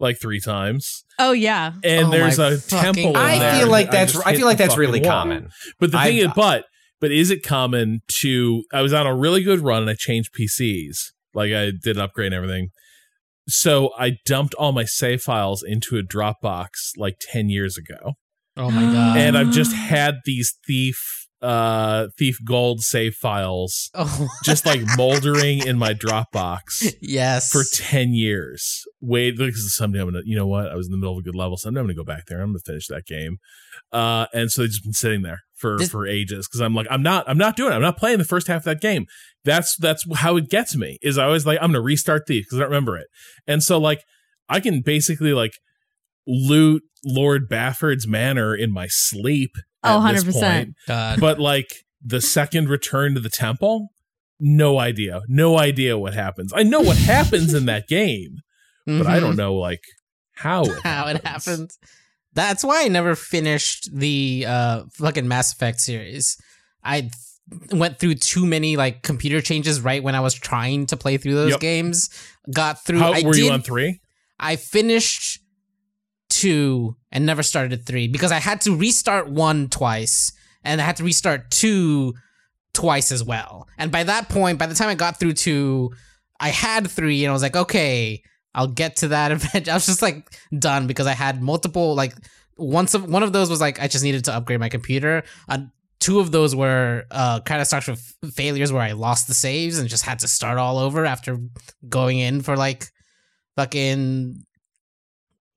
like 0.00 0.20
three 0.20 0.40
times, 0.40 1.04
oh 1.18 1.32
yeah. 1.32 1.72
and 1.84 2.08
Oh 2.08 2.10
there's 2.10 2.38
a 2.38 2.58
fucking 2.58 2.94
temple. 2.94 3.10
in 3.10 3.16
I 3.16 3.38
there 3.38 3.58
feel 3.60 3.68
like 3.68 3.86
that 3.86 3.92
that's. 3.92 4.12
just 4.14 4.26
I 4.26 4.34
feel 4.36 4.46
like 4.46 4.58
the 4.58 4.64
that's 4.64 4.76
really 4.76 5.00
wall. 5.00 5.10
common. 5.10 5.48
But 5.78 5.92
the 5.92 5.98
thing 5.98 6.16
I've- 6.16 6.20
is, 6.20 6.32
but 6.34 6.64
but 7.00 7.10
is 7.12 7.30
it 7.30 7.42
common 7.44 8.00
to? 8.20 8.64
I 8.72 8.82
was 8.82 8.92
on 8.92 9.06
a 9.06 9.14
really 9.14 9.42
good 9.42 9.60
run 9.60 9.82
and 9.82 9.90
I 9.90 9.94
changed 9.96 10.30
PCs. 10.38 10.96
Like 11.34 11.52
I 11.52 11.70
did 11.82 11.96
an 11.96 12.02
upgrade 12.02 12.32
and 12.32 12.34
everything. 12.34 12.68
So 13.48 13.90
I 13.98 14.18
dumped 14.24 14.54
all 14.54 14.72
my 14.72 14.84
save 14.84 15.20
files 15.22 15.62
into 15.66 15.96
a 15.98 16.02
Dropbox 16.02 16.68
like 16.96 17.16
ten 17.20 17.48
years 17.48 17.76
ago, 17.76 18.14
oh 18.56 18.70
my 18.70 18.82
god 18.82 19.16
and 19.16 19.36
I've 19.38 19.50
just 19.50 19.72
had 19.72 20.16
these 20.24 20.54
thief 20.66 21.21
uh 21.42 22.06
Thief 22.16 22.38
Gold 22.44 22.82
save 22.82 23.14
files 23.14 23.90
Oh, 23.94 24.28
just 24.44 24.64
like 24.64 24.80
moldering 24.96 25.66
in 25.66 25.76
my 25.76 25.92
Dropbox 25.92 26.94
yes. 27.02 27.50
for 27.50 27.62
10 27.74 28.14
years. 28.14 28.84
Wait, 29.00 29.36
because 29.36 29.76
someday 29.76 30.00
I'm 30.00 30.06
gonna, 30.06 30.20
you 30.24 30.36
know 30.36 30.46
what? 30.46 30.68
I 30.68 30.76
was 30.76 30.86
in 30.86 30.92
the 30.92 30.98
middle 30.98 31.14
of 31.14 31.18
a 31.18 31.22
good 31.22 31.34
level. 31.34 31.56
so 31.56 31.68
I'm 31.68 31.74
gonna 31.74 31.94
go 31.94 32.04
back 32.04 32.26
there. 32.28 32.40
I'm 32.40 32.50
gonna 32.50 32.60
finish 32.64 32.86
that 32.88 33.06
game. 33.06 33.38
Uh, 33.92 34.26
and 34.32 34.50
so 34.52 34.62
they've 34.62 34.70
just 34.70 34.84
been 34.84 34.92
sitting 34.92 35.22
there 35.22 35.40
for 35.56 35.78
This- 35.78 35.90
for 35.90 36.06
ages 36.06 36.46
because 36.48 36.60
I'm 36.60 36.74
like, 36.74 36.86
I'm 36.90 37.02
not, 37.02 37.28
I'm 37.28 37.38
not 37.38 37.56
doing 37.56 37.72
it. 37.72 37.76
I'm 37.76 37.82
not 37.82 37.96
playing 37.98 38.18
the 38.18 38.24
first 38.24 38.46
half 38.46 38.60
of 38.60 38.64
that 38.64 38.80
game. 38.80 39.06
That's 39.44 39.76
that's 39.76 40.04
how 40.18 40.36
it 40.36 40.48
gets 40.48 40.76
me. 40.76 40.98
Is 41.02 41.18
I 41.18 41.24
always 41.24 41.44
like, 41.44 41.58
I'm 41.60 41.70
gonna 41.72 41.80
restart 41.82 42.22
Thief 42.28 42.44
because 42.46 42.58
I 42.58 42.62
don't 42.62 42.70
remember 42.70 42.96
it. 42.96 43.08
And 43.48 43.62
so 43.62 43.78
like, 43.78 44.04
I 44.48 44.60
can 44.60 44.80
basically 44.80 45.32
like 45.32 45.52
loot 46.26 46.82
Lord 47.04 47.48
Bafford's 47.48 48.06
manor 48.06 48.54
in 48.54 48.72
my 48.72 48.86
sleep. 48.88 49.50
Oh, 49.84 49.98
100%. 50.00 50.32
point 50.86 51.20
but 51.20 51.38
like 51.40 51.84
the 52.04 52.20
second 52.20 52.68
return 52.68 53.14
to 53.14 53.20
the 53.20 53.28
temple, 53.30 53.88
no 54.40 54.78
idea. 54.78 55.22
No 55.28 55.58
idea 55.58 55.96
what 55.98 56.14
happens. 56.14 56.52
I 56.54 56.62
know 56.62 56.80
what 56.80 56.96
happens 56.96 57.54
in 57.54 57.66
that 57.66 57.86
game, 57.88 58.38
but 58.86 59.06
I 59.06 59.20
don't 59.20 59.34
Mhm. 59.34 59.38
know 59.38 59.54
like 59.54 59.82
how 60.34 60.62
it 60.64 60.82
how 60.82 61.06
it 61.08 61.24
happens. 61.24 61.46
happened. 61.46 61.70
That's 62.34 62.64
why 62.64 62.84
I 62.84 62.88
never 62.88 63.14
finished 63.14 63.90
the 63.92 64.44
uh 64.48 64.84
fucking 64.94 65.28
Mass 65.28 65.52
Effect 65.52 65.80
series. 65.80 66.36
I 66.82 67.10
went 67.70 67.98
through 67.98 68.14
too 68.14 68.46
many 68.46 68.76
like 68.76 69.02
computer 69.02 69.40
changes 69.40 69.80
right 69.80 70.02
when 70.02 70.14
I 70.14 70.20
was 70.20 70.32
trying 70.34 70.86
to 70.86 70.96
play 70.96 71.18
through 71.18 71.34
those 71.34 71.50
Yep. 71.50 71.60
games. 71.60 72.08
Got 72.52 72.84
through. 72.84 73.00
How 73.00 73.12
I 73.12 73.22
were 73.22 73.34
did, 73.34 73.44
you 73.44 73.50
on 73.52 73.62
three? 73.62 74.00
I 74.40 74.56
finished 74.56 75.40
two 76.32 76.96
and 77.10 77.26
never 77.26 77.42
started 77.42 77.86
three 77.86 78.08
because 78.08 78.32
I 78.32 78.38
had 78.38 78.62
to 78.62 78.74
restart 78.74 79.28
one 79.28 79.68
twice 79.68 80.32
and 80.64 80.80
I 80.80 80.84
had 80.84 80.96
to 80.96 81.04
restart 81.04 81.50
two 81.50 82.14
twice 82.72 83.12
as 83.12 83.22
well. 83.22 83.68
And 83.78 83.92
by 83.92 84.04
that 84.04 84.28
point, 84.28 84.58
by 84.58 84.66
the 84.66 84.74
time 84.74 84.88
I 84.88 84.94
got 84.94 85.20
through 85.20 85.34
two, 85.34 85.92
I 86.40 86.48
had 86.48 86.90
three 86.90 87.24
and 87.24 87.30
I 87.30 87.32
was 87.32 87.42
like, 87.42 87.56
okay, 87.56 88.22
I'll 88.54 88.68
get 88.68 88.96
to 88.96 89.08
that 89.08 89.32
event. 89.36 89.68
I 89.68 89.74
was 89.74 89.86
just 89.86 90.02
like 90.02 90.26
done 90.58 90.86
because 90.86 91.06
I 91.06 91.12
had 91.12 91.42
multiple 91.42 91.94
like 91.94 92.14
once 92.56 92.94
of 92.94 93.08
one 93.08 93.22
of 93.22 93.32
those 93.32 93.50
was 93.50 93.60
like 93.60 93.80
I 93.80 93.88
just 93.88 94.04
needed 94.04 94.24
to 94.24 94.34
upgrade 94.34 94.60
my 94.60 94.68
computer. 94.68 95.24
Uh, 95.48 95.58
two 96.00 96.18
of 96.18 96.32
those 96.32 96.56
were 96.56 97.04
uh 97.10 97.40
catastrophic 97.40 97.98
failures 98.32 98.72
where 98.72 98.82
I 98.82 98.92
lost 98.92 99.28
the 99.28 99.34
saves 99.34 99.78
and 99.78 99.88
just 99.88 100.04
had 100.04 100.18
to 100.20 100.28
start 100.28 100.58
all 100.58 100.78
over 100.78 101.04
after 101.04 101.38
going 101.88 102.18
in 102.18 102.42
for 102.42 102.56
like 102.56 102.88
fucking 103.56 104.44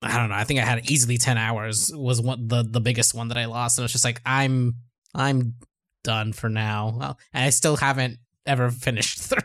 I 0.05 0.17
don't 0.17 0.29
know. 0.29 0.35
I 0.35 0.43
think 0.43 0.59
I 0.59 0.63
had 0.63 0.89
easily 0.91 1.17
10 1.17 1.37
hours 1.37 1.91
was 1.93 2.21
one 2.21 2.47
the 2.47 2.63
the 2.63 2.79
biggest 2.81 3.13
one 3.13 3.27
that 3.29 3.37
I 3.37 3.45
lost 3.45 3.77
and 3.77 3.83
it's 3.83 3.91
just 3.93 4.05
like 4.05 4.21
I'm 4.25 4.75
I'm 5.13 5.55
done 6.03 6.31
for 6.33 6.49
now. 6.49 6.95
Well, 6.97 7.19
and 7.33 7.43
I 7.45 7.49
still 7.49 7.75
haven't 7.77 8.17
ever 8.45 8.69
finished 8.69 9.17
3. 9.21 9.41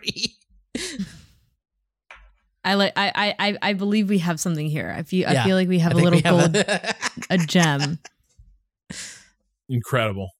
I 2.62 2.74
like. 2.74 2.92
I, 2.94 3.11
I. 3.14 3.34
I. 3.48 3.58
I 3.62 3.72
believe 3.72 4.08
we 4.11 4.18
have 4.18 4.38
something 4.38 4.68
here. 4.68 4.92
I 4.94 5.02
feel. 5.02 5.26
I 5.26 5.44
feel 5.44 5.56
like 5.56 5.68
we 5.68 5.78
have 5.78 5.96
I 5.96 6.00
a 6.00 6.04
little 6.04 6.20
have 6.20 6.52
gold, 6.52 6.56
a- 6.56 6.94
a 7.30 7.38
gem. 7.38 7.98
Incredible. 9.68 10.30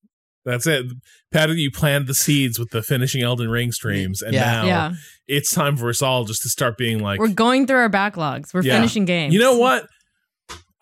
That's 0.45 0.67
it. 0.67 0.87
Patty, 1.33 1.55
you 1.55 1.71
planted 1.71 2.09
the 2.09 2.15
seeds 2.15 2.59
with 2.59 2.71
the 2.71 2.83
finishing 2.83 3.23
Elden 3.23 3.49
Ring 3.49 3.73
streams, 3.73 4.21
and 4.23 4.35
Yeah. 4.35 4.41
now 4.53 4.67
yeah, 4.67 4.93
it's 5.29 5.55
time 5.55 5.77
for 5.77 5.89
us 5.91 6.03
all 6.03 6.25
just 6.25 6.43
to 6.43 6.49
start 6.49 6.77
being 6.77 6.99
like, 6.99 7.21
we're 7.21 7.29
going 7.29 7.67
through 7.67 7.77
our 7.79 7.91
backlogs. 7.91 8.53
We're 8.53 8.63
Yeah. 8.63 8.75
finishing 8.77 9.05
games. 9.05 9.33
you 9.35 9.41
know 9.41 9.57
what? 9.59 9.87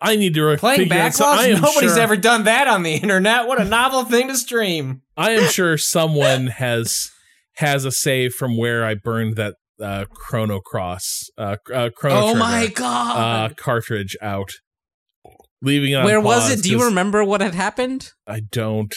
I 0.01 0.15
need 0.15 0.33
to 0.35 0.55
Playing 0.57 0.81
figure 0.81 0.97
out- 0.97 1.13
so 1.13 1.25
backlogs? 1.25 1.61
Nobody's 1.61 1.93
sure- 1.93 1.99
ever 1.99 2.15
done 2.17 2.43
that 2.45 2.67
on 2.67 2.83
the 2.83 2.93
internet. 3.03 3.47
What 3.47 3.59
a 3.59 3.65
novel 3.65 4.05
thing 4.05 4.27
to 4.29 4.37
stream. 4.37 5.01
I 5.17 5.31
am 5.31 5.49
sure 5.49 5.77
someone 5.77 6.47
has 6.47 7.09
has 7.57 7.83
a 7.85 7.91
save 7.91 8.33
from 8.33 8.57
where 8.57 8.85
I 8.85 8.95
burned 8.95 9.35
that 9.35 9.55
uh, 9.81 10.05
Chrono 10.09 10.59
Cross, 10.61 11.29
uh, 11.37 11.57
uh, 11.73 11.89
Chrono 11.95 12.15
oh 12.17 12.25
Trigger, 12.31 12.39
my 12.39 12.65
uh, 12.65 12.69
god. 12.69 13.57
cartridge 13.57 14.15
out, 14.21 14.49
leaving 15.61 15.91
it. 15.91 15.95
On 15.95 16.05
Where 16.05 16.21
was 16.21 16.49
it? 16.51 16.63
Do 16.63 16.69
you 16.69 16.85
remember 16.85 17.23
what 17.23 17.41
had 17.41 17.53
happened? 17.55 18.11
I 18.27 18.39
don't. 18.41 18.93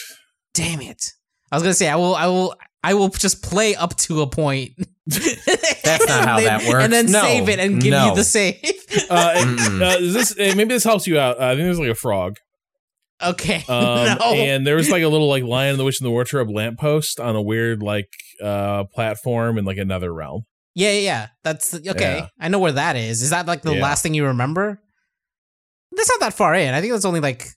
Damn 0.53 0.81
it. 0.81 1.01
I 1.51 1.55
was 1.57 1.63
going 1.63 1.71
to 1.71 1.77
say 1.77 1.89
I 1.89 1.95
will 1.97 2.15
I 2.15 2.27
will 2.27 2.55
I 2.83 2.93
will 2.93 3.09
just 3.09 3.43
play 3.43 3.75
up 3.75 3.95
to 3.97 4.21
a 4.21 4.27
point. 4.27 4.71
That's 5.05 6.07
not 6.07 6.25
how 6.25 6.37
And 6.37 6.45
then- 6.45 6.59
that 6.59 6.67
works. 6.69 6.83
And 6.83 6.93
then 6.93 7.05
No. 7.11 7.21
save 7.21 7.49
it 7.49 7.59
and 7.59 7.81
give 7.81 7.91
No. 7.91 8.09
you 8.09 8.15
the 8.15 8.23
save. 8.23 8.59
Uh, 9.09 9.33
and, 9.37 9.59
uh, 9.81 9.97
this 9.99 10.31
uh, 10.39 10.53
maybe 10.55 10.65
this 10.65 10.83
helps 10.83 11.07
you 11.07 11.17
out? 11.19 11.39
Uh, 11.39 11.45
I 11.45 11.49
think 11.55 11.65
there's 11.65 11.79
like 11.79 11.89
a 11.89 11.95
frog, 11.95 12.37
okay. 13.23 13.57
um, 13.67 14.17
no. 14.19 14.33
and 14.33 14.67
there 14.67 14.75
was 14.75 14.89
like 14.91 15.01
a 15.01 15.07
little 15.07 15.27
like 15.27 15.43
Lion 15.43 15.71
and 15.71 15.79
the 15.79 15.83
Witch 15.83 15.99
and 15.99 16.05
the 16.05 16.11
Wardrobe 16.11 16.49
lamppost 16.51 17.19
on 17.19 17.35
a 17.35 17.41
weird 17.41 17.81
like 17.81 18.07
uh 18.41 18.83
platform 18.85 19.57
in 19.57 19.65
like 19.65 19.77
another 19.77 20.13
realm. 20.13 20.43
Yeah, 20.75 20.91
yeah, 20.91 20.99
yeah. 20.99 21.27
That's 21.43 21.73
okay. 21.73 22.17
Yeah. 22.19 22.27
I 22.39 22.49
know 22.49 22.59
where 22.59 22.71
that 22.71 22.95
is. 22.95 23.23
Is 23.23 23.31
that 23.31 23.47
like 23.47 23.63
the 23.63 23.73
Yeah. 23.75 23.81
last 23.81 24.03
thing 24.03 24.13
you 24.13 24.25
remember? 24.27 24.79
That's 25.91 26.09
not 26.09 26.19
that 26.19 26.33
far 26.35 26.53
in. 26.53 26.73
I 26.73 26.79
think 26.81 26.93
that's 26.93 27.05
only 27.05 27.19
like 27.19 27.47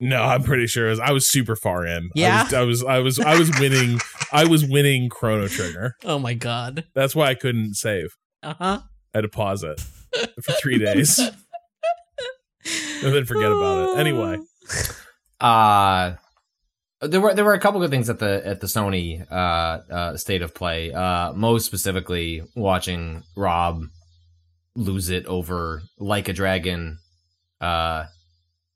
No, 0.00 0.22
I'm 0.22 0.42
pretty 0.42 0.66
sure 0.66 0.86
it 0.86 0.90
was, 0.90 1.00
I 1.00 1.12
was 1.12 1.28
super 1.28 1.54
far 1.54 1.84
in. 1.84 2.08
Yeah? 2.14 2.48
I 2.54 2.62
was, 2.62 2.82
I 2.82 2.98
was, 2.98 3.18
I 3.18 3.28
was, 3.28 3.36
I 3.36 3.38
was 3.38 3.60
winning. 3.60 4.00
I 4.32 4.46
was 4.46 4.64
winning 4.64 5.08
Chrono 5.10 5.46
Trigger. 5.48 5.94
oh 6.04 6.18
my 6.18 6.34
god. 6.34 6.84
That's 6.94 7.14
why 7.14 7.28
I 7.28 7.34
couldn't 7.34 7.74
save. 7.74 8.16
Uh 8.42 8.54
huh. 8.58 8.80
I 9.14 9.18
had 9.18 9.22
to 9.22 9.28
pause 9.28 9.62
it 9.62 9.80
for 10.42 10.52
three 10.52 10.78
days 10.78 11.18
and 13.04 13.14
then 13.14 13.24
forget 13.26 13.52
about 13.52 13.90
it. 13.90 13.98
Anyway, 14.00 14.38
Uh 15.40 16.14
there 17.02 17.20
were 17.20 17.32
there 17.34 17.44
were 17.44 17.54
a 17.54 17.60
couple 17.60 17.80
good 17.80 17.90
things 17.90 18.10
at 18.10 18.18
the 18.18 18.46
at 18.46 18.60
the 18.60 18.66
Sony 18.66 19.24
uh, 19.30 19.34
uh, 19.34 20.16
state 20.16 20.42
of 20.42 20.54
play. 20.54 20.92
Uh, 20.92 21.32
most 21.32 21.64
specifically, 21.64 22.42
watching 22.54 23.22
Rob 23.36 23.84
lose 24.76 25.08
it 25.08 25.24
over 25.26 25.82
like 25.98 26.28
a 26.28 26.32
dragon. 26.34 26.98
Uh, 27.60 28.04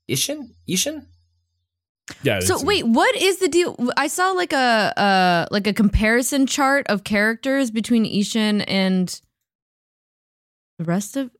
Ishin, 0.09 0.49
Ishin. 0.67 1.05
Yeah. 2.23 2.39
So 2.39 2.55
it's- 2.55 2.63
wait, 2.63 2.85
what 2.87 3.15
is 3.15 3.37
the 3.37 3.47
deal? 3.47 3.75
I 3.97 4.07
saw 4.07 4.31
like 4.31 4.53
a 4.53 4.93
uh 4.97 5.45
like 5.51 5.67
a 5.67 5.73
comparison 5.73 6.45
chart 6.47 6.85
of 6.87 7.03
characters 7.03 7.71
between 7.71 8.05
Ishin 8.05 8.63
and 8.67 9.19
the 10.79 10.85
rest 10.85 11.17
of. 11.17 11.31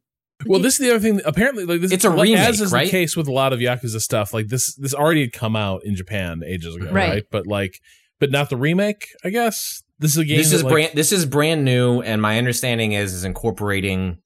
Well, 0.45 0.59
this 0.59 0.74
is 0.74 0.80
the 0.80 0.89
other 0.89 0.99
thing. 0.99 1.22
Apparently, 1.26 1.66
like 1.66 1.82
this, 1.82 1.91
It's 1.93 2.03
a 2.03 2.09
like, 2.09 2.24
remake, 2.28 2.39
as 2.39 2.59
is 2.59 2.72
right? 2.74 2.86
the 2.86 2.91
case 2.91 3.16
with 3.16 3.28
a 3.28 3.32
lot 3.32 3.53
of 3.53 3.59
Yakuza 3.59 4.01
stuff. 4.01 4.34
Like 4.34 4.47
this, 4.47 4.76
this 4.76 4.93
already 4.93 5.22
had 5.22 5.32
come 5.32 5.55
out 5.55 5.84
in 5.86 5.95
Japan 5.95 6.41
ages 6.45 6.76
ago, 6.76 6.86
Right. 6.91 7.09
right? 7.09 7.24
But 7.32 7.47
like, 7.47 7.80
but 8.20 8.32
not 8.32 8.49
the 8.49 8.57
remake. 8.57 9.07
I 9.24 9.30
guess 9.30 9.82
this 9.99 10.11
is 10.11 10.18
a 10.18 10.26
game. 10.26 10.38
This 10.38 10.49
that, 10.49 10.55
is 10.57 10.63
like- 10.63 10.72
brand. 10.74 10.91
This 10.93 11.11
is 11.13 11.26
brand 11.26 11.63
new, 11.63 12.01
and 12.01 12.22
my 12.22 12.38
understanding 12.38 12.91
is 12.91 13.13
is 13.13 13.24
incorporating 13.24 14.18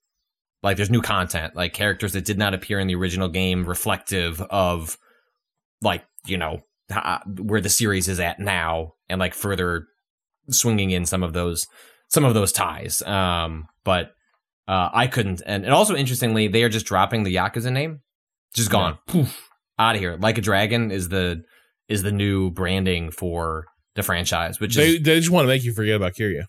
like 0.64 0.78
there's 0.78 0.90
new 0.90 1.02
content, 1.02 1.56
like 1.56 1.74
characters 1.74 2.14
that 2.14 2.26
did 2.26 2.38
not 2.40 2.54
appear 2.56 2.80
in 2.80 2.88
the 2.88 2.96
original 2.96 3.30
game, 3.30 3.64
reflective 3.66 4.42
of 4.42 4.98
like 5.82 6.04
you 6.30 6.38
know 6.38 6.62
ho- 6.92 7.20
where 7.42 7.62
the 7.62 7.70
series 7.70 8.08
is 8.08 8.20
at 8.20 8.40
now, 8.40 8.94
and 9.10 9.20
like 9.20 9.34
further 9.34 9.86
swinging 10.50 10.92
in 10.92 11.06
some 11.06 11.24
of 11.24 11.34
those 11.34 11.66
some 12.08 12.26
of 12.26 12.34
those 12.34 12.52
ties. 12.52 13.02
Um, 13.04 13.68
but 13.84 14.12
uh, 14.68 14.90
I 14.94 15.08
couldn't, 15.08 15.42
and, 15.46 15.64
and 15.66 15.74
also 15.74 15.96
interestingly, 15.96 16.48
they 16.48 16.64
are 16.64 16.70
just 16.70 16.86
dropping 16.86 17.24
the 17.24 17.36
Yakuza 17.36 17.72
name, 17.72 18.02
just 18.54 18.70
gone, 18.70 18.98
poof, 19.08 19.50
out 19.80 19.96
of 19.96 20.02
here. 20.02 20.18
Like 20.20 20.38
a 20.38 20.42
Dragon 20.42 20.92
is 20.92 21.10
the 21.10 21.44
is 21.88 22.04
the 22.04 22.12
new 22.12 22.52
branding 22.52 23.10
for 23.12 23.66
the 23.96 24.04
franchise, 24.04 24.60
which 24.60 24.76
They 24.76 24.90
is 24.96 25.02
they 25.04 25.20
just 25.20 25.32
want 25.32 25.44
to 25.46 25.48
make 25.48 25.64
you 25.64 25.74
forget 25.74 25.96
about 25.96 26.14
Kiryu. 26.14 26.44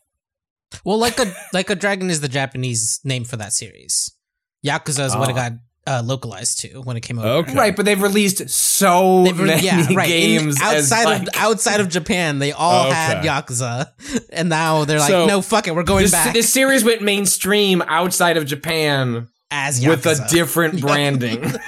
Well, 0.85 0.99
like 0.99 1.19
a 1.19 1.35
like 1.53 1.69
a 1.71 1.75
dragon 1.75 2.11
is 2.11 2.21
the 2.21 2.29
Japanese 2.29 3.01
name 3.05 3.25
for 3.25 3.37
that 3.39 3.53
series. 3.53 4.15
Yakuza 4.65 5.05
is 5.07 5.17
what 5.17 5.29
it 5.29 5.33
Oh. 5.33 5.37
got 5.37 5.53
uh, 5.87 6.03
localized 6.05 6.61
to 6.61 6.81
when 6.83 6.97
it 6.97 7.01
came 7.01 7.19
over. 7.19 7.29
Okay. 7.49 7.55
Right, 7.55 7.75
but 7.75 7.85
they've 7.87 8.01
released 8.01 8.49
so 8.51 9.25
They've 9.25 9.37
many 9.37 9.65
yeah, 9.65 9.87
right. 9.95 10.09
In- 10.11 10.39
games 10.45 10.61
as, 10.63 10.93
outside 10.93 11.05
like, 11.05 11.23
of 11.23 11.29
outside 11.35 11.81
of 11.81 11.89
Japan, 11.89 12.39
they 12.39 12.53
all 12.53 12.87
Okay. 12.87 12.95
had 12.95 13.25
Yakuza, 13.25 13.91
and 14.33 14.49
now 14.49 14.85
they're 14.85 14.99
like, 14.99 15.11
So- 15.11 15.27
no, 15.27 15.43
fuck 15.43 15.67
it, 15.69 15.75
we're 15.75 15.83
going 15.83 16.03
this, 16.03 16.13
back 16.13 16.35
this 16.35 16.53
series 16.53 16.85
went 16.85 17.03
mainstream 17.03 17.83
outside 17.83 18.37
of 18.37 18.47
Japan 18.47 19.29
as 19.51 19.81
Yakuza. 19.81 19.89
with 19.89 20.07
a 20.07 20.27
different 20.31 20.81
branding. 20.81 21.43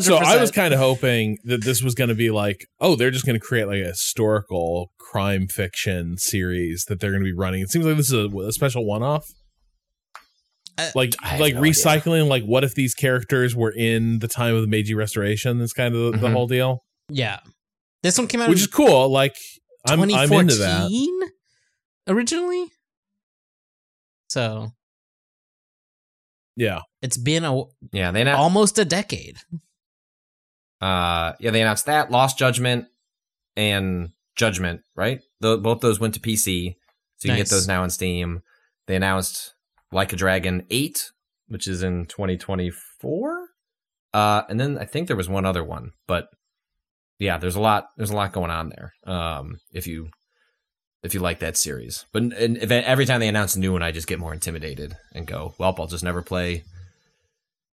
So 0.00 0.16
I 0.16 0.36
was 0.40 0.50
kind 0.50 0.74
of 0.74 0.80
hoping 0.80 1.38
that 1.44 1.62
this 1.64 1.82
was 1.82 1.94
going 1.94 2.08
to 2.08 2.14
be 2.14 2.30
like, 2.30 2.66
oh, 2.80 2.96
they're 2.96 3.10
just 3.10 3.24
going 3.24 3.38
to 3.38 3.44
create 3.44 3.66
like 3.66 3.80
a 3.80 3.86
historical 3.88 4.90
crime 4.98 5.46
fiction 5.48 6.18
series 6.18 6.84
that 6.88 7.00
they're 7.00 7.10
going 7.12 7.22
to 7.22 7.24
be 7.24 7.32
running. 7.32 7.62
It 7.62 7.70
seems 7.70 7.86
like 7.86 7.96
this 7.96 8.12
is 8.12 8.32
a, 8.34 8.36
a 8.38 8.52
special 8.52 8.84
one-off. 8.84 9.24
Uh, 10.76 10.90
like 10.94 11.14
I 11.20 11.38
like 11.38 11.54
no 11.54 11.60
recycling 11.60 12.26
like 12.28 12.42
what 12.44 12.64
if 12.64 12.74
these 12.74 12.94
characters 12.94 13.54
were 13.54 13.70
in 13.70 14.18
the 14.18 14.26
time 14.28 14.54
of 14.56 14.60
the 14.62 14.66
Meiji 14.66 14.94
Restoration 14.94 15.58
That's 15.58 15.72
kind 15.72 15.94
of 15.94 16.12
the, 16.12 16.18
the 16.18 16.26
Mhm. 16.28 16.32
whole 16.32 16.46
deal, 16.48 16.82
yeah. 17.08 17.38
This 18.02 18.18
one 18.18 18.26
came 18.28 18.40
out 18.40 18.48
which 18.48 18.58
in 18.58 18.62
is 18.64 18.66
cool. 18.66 19.08
Like 19.08 19.36
I'm 19.86 20.00
I'm 20.00 20.08
2014 20.08 20.40
into 20.40 20.54
that. 20.56 21.30
originally. 22.08 22.70
So 24.28 24.72
Yeah, 26.56 26.80
it's 27.02 27.16
been 27.18 27.44
a 27.44 27.62
yeah, 27.92 28.10
they 28.10 28.22
announced, 28.22 28.40
almost 28.40 28.78
a 28.78 28.84
decade. 28.84 29.36
uh, 30.80 31.32
yeah, 31.40 31.50
they 31.50 31.60
announced 31.62 31.86
that 31.86 32.10
Lost 32.10 32.38
Judgment, 32.38 32.86
and 33.56 34.10
Judgment, 34.36 34.82
right? 34.96 35.20
Tho- 35.40 35.58
both 35.58 35.80
those 35.80 36.00
went 36.00 36.14
to 36.14 36.20
PC, 36.20 36.74
so 37.16 37.28
you 37.28 37.32
can 37.32 37.38
get 37.38 37.48
those 37.48 37.68
now 37.68 37.82
on 37.82 37.90
Steam. 37.90 38.42
They 38.86 38.96
announced 38.96 39.53
Like 39.94 40.12
a 40.12 40.16
Dragon 40.16 40.66
8, 40.70 41.10
which 41.48 41.66
is 41.68 41.82
in 41.82 42.06
2024. 42.06 43.46
Uh, 44.12 44.42
and 44.48 44.60
then 44.60 44.76
I 44.78 44.84
think 44.84 45.06
there 45.08 45.16
was 45.16 45.28
one 45.28 45.44
other 45.46 45.64
one, 45.64 45.92
but 46.06 46.28
yeah, 47.18 47.38
there's 47.38 47.56
a 47.56 47.60
lot. 47.60 47.88
There's 47.96 48.10
a 48.10 48.16
lot 48.16 48.32
going 48.32 48.50
on 48.50 48.68
there. 48.70 48.92
Um, 49.06 49.58
if 49.72 49.86
you 49.86 50.10
if 51.02 51.14
you 51.14 51.20
like 51.20 51.38
that 51.40 51.56
series, 51.56 52.04
but 52.12 52.22
and 52.22 52.56
if, 52.56 52.70
every 52.70 53.06
time 53.06 53.20
they 53.20 53.28
announce 53.28 53.56
a 53.56 53.60
new 53.60 53.72
one, 53.72 53.82
I 53.82 53.90
just 53.92 54.06
get 54.06 54.18
more 54.20 54.32
intimidated 54.32 54.96
and 55.12 55.26
go, 55.26 55.54
"Well, 55.58 55.74
I'll 55.78 55.86
just 55.86 56.04
never 56.04 56.22
play 56.22 56.64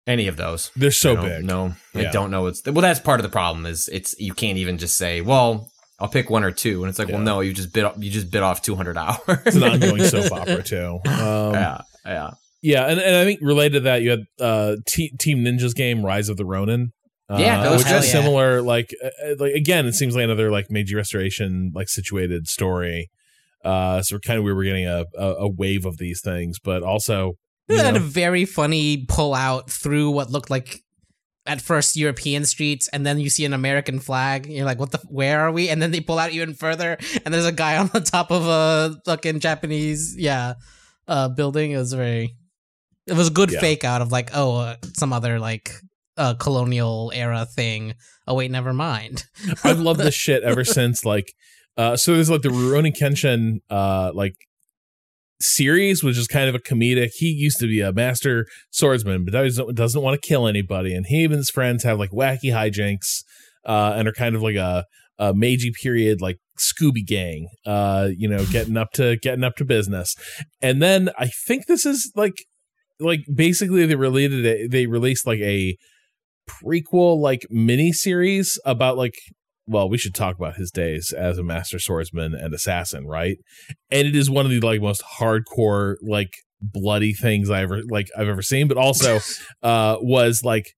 any 0.06 0.28
of 0.28 0.36
those." 0.36 0.70
They're 0.76 0.90
so 0.90 1.16
big. 1.22 1.44
know. 1.44 1.74
I 1.94 2.02
Yeah. 2.02 2.12
don't 2.12 2.30
know. 2.30 2.46
It's 2.46 2.64
well, 2.64 2.82
that's 2.82 3.00
part 3.00 3.20
of 3.20 3.24
the 3.24 3.30
problem. 3.30 3.66
Is 3.66 3.88
it's 3.92 4.14
you 4.18 4.32
can't 4.34 4.58
even 4.58 4.78
just 4.78 4.96
say, 4.96 5.20
"Well, 5.20 5.70
I'll 5.98 6.08
pick 6.08 6.30
one 6.30 6.44
or 6.44 6.50
two. 6.52 6.82
and 6.82 6.88
it's 6.88 6.98
like, 6.98 7.08
well, 7.08 7.18
no, 7.18 7.40
you 7.40 7.52
just 7.52 7.72
bit 7.72 7.84
off- 7.84 7.96
you 7.98 8.10
just 8.10 8.30
bit 8.30 8.42
off 8.42 8.62
200 8.62 8.96
hours. 8.96 9.20
It's 9.46 9.56
an 9.56 9.64
ongoing 9.64 10.04
soap 10.04 10.32
opera 10.40 10.62
too. 10.62 11.00
Um, 11.06 11.52
yeah, 11.54 11.80
yeah. 12.10 12.30
Yeah, 12.62 12.86
and, 12.86 13.00
and 13.00 13.16
I 13.16 13.24
think 13.24 13.40
related 13.42 13.72
to 13.74 13.80
that, 13.80 14.02
you 14.02 14.10
had 14.10 14.20
uh, 14.38 14.76
T- 14.86 15.14
Team 15.18 15.38
Ninja's 15.38 15.72
game 15.72 16.04
Rise 16.04 16.28
of 16.28 16.36
the 16.36 16.44
Ronin. 16.44 16.92
Uh, 17.28 17.38
Yeah, 17.38 17.62
that 17.62 17.70
was 17.70 17.78
which 17.78 17.86
is 17.86 17.92
Hell 17.92 18.04
yeah. 18.04 18.10
similar. 18.10 18.62
Like, 18.62 18.94
uh, 19.02 19.06
uh, 19.24 19.34
like 19.38 19.54
again, 19.54 19.86
it 19.86 19.94
seems 19.94 20.14
like 20.14 20.24
another 20.24 20.50
like 20.50 20.70
Meiji 20.70 20.94
Restoration 20.94 21.72
like 21.74 21.88
situated 21.88 22.48
story. 22.48 23.08
Uh, 23.64 24.02
so 24.02 24.16
we're 24.16 24.20
kind 24.20 24.38
of 24.38 24.44
we 24.44 24.52
were 24.52 24.64
getting 24.64 24.86
a, 24.86 25.06
a 25.16 25.26
a 25.26 25.48
wave 25.48 25.86
of 25.86 25.96
these 25.96 26.20
things, 26.20 26.58
but 26.58 26.82
also 26.82 27.34
you 27.68 27.76
had 27.78 27.96
a 27.96 28.00
very 28.00 28.44
funny 28.44 29.04
pull 29.08 29.34
out 29.34 29.70
through 29.70 30.10
what 30.10 30.30
looked 30.30 30.50
like 30.50 30.82
at 31.46 31.60
first 31.60 31.96
European 31.96 32.44
streets, 32.44 32.88
and 32.88 33.06
then 33.06 33.18
you 33.18 33.30
see 33.30 33.44
an 33.44 33.52
American 33.52 34.00
flag. 34.00 34.46
You're 34.46 34.64
like, 34.66 34.78
"What 34.78 34.90
the? 34.90 34.98
Where 35.08 35.40
are 35.40 35.52
we?" 35.52 35.68
And 35.68 35.80
then 35.80 35.90
they 35.90 36.00
pull 36.00 36.18
out 36.18 36.32
even 36.32 36.54
further, 36.54 36.98
and 37.24 37.32
there's 37.32 37.46
a 37.46 37.52
guy 37.52 37.76
on 37.82 37.88
the 37.92 38.00
top 38.00 38.30
of 38.30 38.46
a 38.46 38.96
fucking 39.04 39.40
Japanese, 39.40 40.16
yeah, 40.18 40.54
uh, 41.10 41.28
building. 41.28 41.72
It 41.72 41.76
was 41.78 41.92
very, 41.92 42.34
it 43.06 43.12
was 43.12 43.28
a 43.28 43.30
good 43.32 43.50
Yeah. 43.50 43.60
fake 43.60 43.84
out 43.84 44.00
of 44.00 44.10
like, 44.10 44.30
oh, 44.32 44.56
uh, 44.56 44.76
some 44.94 45.12
other 45.12 45.38
like 45.38 45.72
uh, 46.16 46.34
colonial 46.34 47.12
era 47.14 47.44
thing. 47.44 47.94
Oh 48.26 48.34
wait, 48.34 48.50
never 48.50 48.72
mind. 48.72 49.24
I've 49.64 49.80
loved 49.80 50.00
this 50.00 50.14
shit 50.26 50.42
ever 50.42 50.64
since 50.64 51.04
like 51.04 51.32
uh 51.76 51.96
so 51.96 52.14
there's 52.14 52.28
like 52.30 52.42
the 52.42 52.48
Rurouni 52.48 52.92
Kenshin 52.96 53.58
uh 53.70 54.10
like 54.14 54.34
series 55.40 56.02
which 56.04 56.18
is 56.18 56.26
kind 56.26 56.48
of 56.48 56.54
a 56.54 56.58
comedic 56.58 57.10
he 57.14 57.26
used 57.30 57.58
to 57.58 57.66
be 57.66 57.80
a 57.80 57.92
master 57.92 58.44
swordsman 58.70 59.24
but 59.24 59.32
doesn't 59.32 59.74
doesn't 59.74 60.02
want 60.02 60.20
to 60.20 60.28
kill 60.28 60.46
anybody 60.46 60.92
and 60.94 61.06
he 61.06 61.24
and 61.24 61.32
his 61.32 61.48
friends 61.48 61.82
have 61.82 61.98
like 61.98 62.10
wacky 62.10 62.52
hijinks 62.52 63.22
uh 63.64 63.94
and 63.96 64.06
are 64.06 64.12
kind 64.12 64.36
of 64.36 64.42
like 64.42 64.56
a 64.56 64.84
a 65.20 65.34
Meiji 65.34 65.70
period 65.70 66.20
like 66.20 66.38
Scooby 66.58 67.06
gang 67.06 67.48
uh 67.66 68.08
you 68.16 68.28
know 68.28 68.44
getting 68.50 68.76
up 68.76 68.90
to 68.94 69.16
getting 69.18 69.44
up 69.44 69.54
to 69.56 69.64
business. 69.64 70.16
And 70.60 70.82
then 70.82 71.10
I 71.18 71.28
think 71.46 71.66
this 71.66 71.86
is 71.86 72.10
like 72.16 72.34
like 72.98 73.20
basically 73.32 73.86
they 73.86 73.94
related 73.94 74.44
it 74.44 74.70
they 74.70 74.86
released 74.86 75.26
like 75.26 75.40
a 75.40 75.76
prequel 76.48 77.18
like 77.18 77.46
mini 77.50 77.92
series 77.92 78.58
about 78.64 78.96
like 78.96 79.14
well 79.66 79.88
we 79.88 79.98
should 79.98 80.14
talk 80.14 80.36
about 80.36 80.56
his 80.56 80.70
days 80.70 81.12
as 81.16 81.38
a 81.38 81.44
master 81.44 81.78
swordsman 81.78 82.34
and 82.34 82.52
assassin 82.52 83.06
right? 83.06 83.36
And 83.90 84.08
it 84.08 84.16
is 84.16 84.30
one 84.30 84.46
of 84.46 84.50
the 84.50 84.60
like 84.60 84.80
most 84.80 85.02
hardcore 85.20 85.96
like 86.02 86.32
bloody 86.62 87.14
things 87.14 87.48
i 87.48 87.62
ever 87.62 87.80
like 87.88 88.08
i've 88.18 88.28
ever 88.28 88.42
seen 88.42 88.68
but 88.68 88.76
also 88.76 89.18
uh 89.62 89.96
was 90.02 90.42
like 90.44 90.74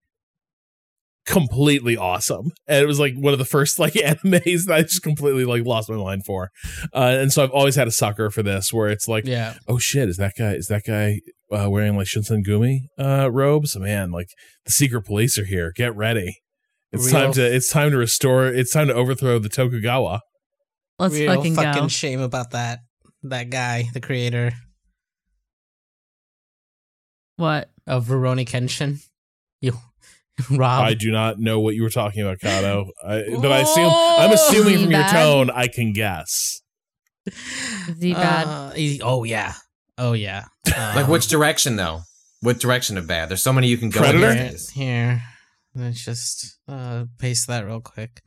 completely 1.24 1.96
awesome 1.96 2.50
and 2.66 2.82
it 2.82 2.86
was 2.86 2.98
like 2.98 3.14
one 3.14 3.32
of 3.32 3.38
the 3.38 3.44
first 3.44 3.78
like 3.78 3.92
animes 3.92 4.64
that 4.66 4.74
i 4.74 4.82
just 4.82 5.02
completely 5.02 5.44
like 5.44 5.64
lost 5.64 5.88
my 5.88 5.96
mind 5.96 6.24
for 6.26 6.50
uh 6.92 7.16
and 7.20 7.32
so 7.32 7.44
i've 7.44 7.50
always 7.50 7.76
had 7.76 7.86
a 7.86 7.92
sucker 7.92 8.28
for 8.28 8.42
this 8.42 8.72
where 8.72 8.88
it's 8.88 9.06
like 9.06 9.24
yeah, 9.24 9.54
oh 9.68 9.78
shit, 9.78 10.08
is 10.08 10.16
that 10.16 10.34
guy 10.36 10.52
is 10.52 10.66
that 10.66 10.82
guy 10.86 11.20
uh, 11.52 11.68
wearing 11.70 11.96
like 11.96 12.06
Shinsengumi 12.06 12.80
uh, 12.98 13.30
robes? 13.30 13.76
Man, 13.76 14.10
like 14.10 14.28
the 14.64 14.72
secret 14.72 15.02
police 15.02 15.38
are 15.38 15.44
here. 15.44 15.72
Get 15.74 15.94
ready. 15.94 16.38
It's 16.92 17.06
Real- 17.06 17.22
time 17.22 17.32
to 17.34 17.54
it's 17.54 17.70
time 17.70 17.90
to 17.90 17.96
restore. 17.96 18.46
It's 18.46 18.72
time 18.72 18.88
to 18.88 18.94
overthrow 18.94 19.38
the 19.38 19.48
Tokugawa. 19.48 20.20
Let's 20.98 21.14
real 21.14 21.34
fucking, 21.34 21.54
fucking 21.54 21.82
go. 21.82 21.88
shame 21.88 22.20
about 22.20 22.50
that. 22.50 22.80
That 23.22 23.50
guy, 23.50 23.88
the 23.92 24.00
creator 24.00 24.52
what? 27.36 27.70
of 27.86 28.08
Rurouni 28.08 28.46
Kenshin, 28.46 29.02
you, 29.60 29.72
Rob. 30.50 30.84
I 30.84 30.94
do 30.94 31.10
not 31.10 31.38
know 31.38 31.60
what 31.60 31.74
you 31.74 31.82
were 31.82 31.90
talking 31.90 32.22
about, 32.22 32.38
Cado. 32.38 32.88
I, 33.06 33.24
but 33.40 33.52
I 33.52 33.60
assume 33.60 33.90
I'm 33.92 34.32
assuming 34.32 34.76
Oh, 34.78 34.82
from 34.82 34.90
your 34.90 35.08
tone, 35.08 35.50
I 35.50 35.68
can 35.68 35.92
guess. 35.92 36.62
Is 37.26 37.96
he 38.00 38.14
bad? 38.14 38.46
Uh, 38.46 38.72
oh 39.02 39.24
yeah. 39.24 39.54
Oh 39.98 40.12
yeah. 40.12 40.44
Like 40.68 41.04
Um, 41.04 41.10
which 41.10 41.28
direction 41.28 41.76
though? 41.76 42.00
What 42.40 42.58
direction 42.58 42.96
of 42.98 43.06
bad? 43.06 43.28
There's 43.28 43.42
so 43.42 43.52
many 43.52 43.68
you 43.68 43.76
can 43.76 43.90
go. 43.90 44.00
Predator? 44.00 44.34
these 44.34 44.70
Here, 44.70 45.22
here. 45.74 45.84
Let's 45.84 46.04
just 46.04 46.58
uh 46.66 47.04
paste 47.18 47.46
that 47.48 47.66
real 47.66 47.80
quick. 47.80 48.22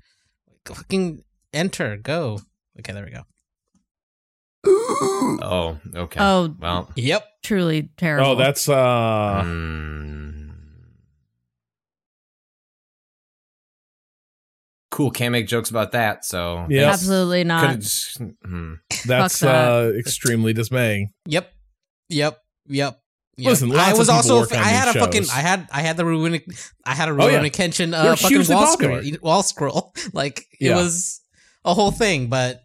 Fucking 0.66 1.24
enter. 1.54 1.98
Go. 1.98 2.40
Okay, 2.80 2.94
there 2.94 3.06
we 3.06 3.12
go. 3.12 3.24
Oh, 5.42 5.78
okay. 5.94 6.20
Oh, 6.20 6.56
well. 6.60 6.90
Yep. 6.96 7.26
truly 7.44 7.90
terrible. 7.98 8.32
Oh, 8.32 8.36
that's 8.36 8.68
uh 8.70 9.44
mm. 9.46 10.45
Cool. 14.96 15.12
Can't 15.12 15.34
make 15.34 15.46
jokes 15.46 15.70
about 15.70 15.92
that. 15.92 16.24
So 16.24 16.66
Yeah. 16.70 16.90
absolutely 16.90 17.44
not. 17.44 17.80
Just- 17.80 18.18
hmm. 18.46 18.76
that's 19.06 19.42
that. 19.42 19.68
uh 19.68 19.92
extremely 19.98 20.54
dismaying. 20.54 21.12
Yep. 21.26 21.52
Yep. 22.08 22.40
Yep. 22.68 23.00
Yep. 23.38 23.50
Listen, 23.50 23.68
lots 23.70 23.82
I 23.90 23.92
was 23.92 24.08
people 24.08 24.16
also 24.16 24.40
work 24.40 24.52
on 24.54 24.60
I 24.60 24.62
had 24.70 24.88
a 24.88 24.94
these 24.94 25.02
fucking. 25.04 25.24
I 25.34 25.42
had 25.42 25.68
I 25.70 25.82
had 25.82 25.98
the 25.98 26.06
Ruin 26.06 26.40
I 26.86 26.96
had 26.96 27.10
a 27.10 27.12
Oh, 27.12 27.28
yeah. 27.28 27.42
Rurouni 27.42 27.52
Kenshin 27.52 27.92
They're 27.92 28.14
uh, 28.14 28.16
fucking 28.16 28.48
wall 28.48 28.68
scroll 28.68 29.02
wall 29.22 29.44
scroll. 29.52 29.94
Like 30.14 30.46
it 30.62 30.68
Yeah. 30.68 30.78
was 30.78 31.20
a 31.66 31.74
whole 31.74 31.92
thing, 31.92 32.28
but 32.28 32.62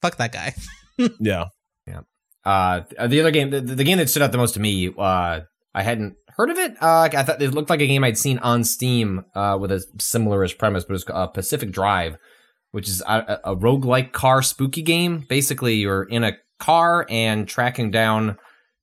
fuck 0.00 0.16
that 0.16 0.32
guy. 0.32 0.54
Yeah, 1.20 1.44
yeah. 1.86 2.00
Uh, 2.44 2.80
the 3.06 3.20
other 3.20 3.30
game, 3.30 3.50
the, 3.50 3.60
the 3.60 3.84
game 3.84 3.98
that 3.98 4.08
stood 4.10 4.22
out 4.22 4.32
the 4.32 4.38
most 4.38 4.54
to 4.54 4.60
me, 4.60 4.92
uh, 4.98 5.40
I 5.74 5.82
hadn't 5.82 6.14
heard 6.38 6.50
of 6.50 6.58
it. 6.58 6.80
Uh, 6.82 7.08
I 7.12 7.22
thought 7.24 7.42
it 7.42 7.50
looked 7.52 7.68
like 7.70 7.80
a 7.82 7.86
game 7.86 8.04
I'd 8.04 8.16
seen 8.16 8.38
on 8.38 8.64
Steam, 8.64 9.24
uh, 9.34 9.58
with 9.60 9.72
a 9.72 9.84
similarish 9.98 10.56
premise, 10.56 10.84
but 10.84 10.94
it's 10.94 11.04
uh, 11.10 11.26
Pacific 11.26 11.70
Drive, 11.72 12.16
which 12.70 12.88
is 12.88 13.02
a, 13.06 13.40
a 13.44 13.56
roguelike 13.56 14.12
car 14.12 14.40
spooky 14.42 14.82
game. 14.82 15.24
Basically, 15.28 15.74
you're 15.74 16.04
in 16.04 16.24
a 16.24 16.32
car 16.58 17.06
and 17.10 17.46
tracking 17.48 17.90
down 17.90 18.38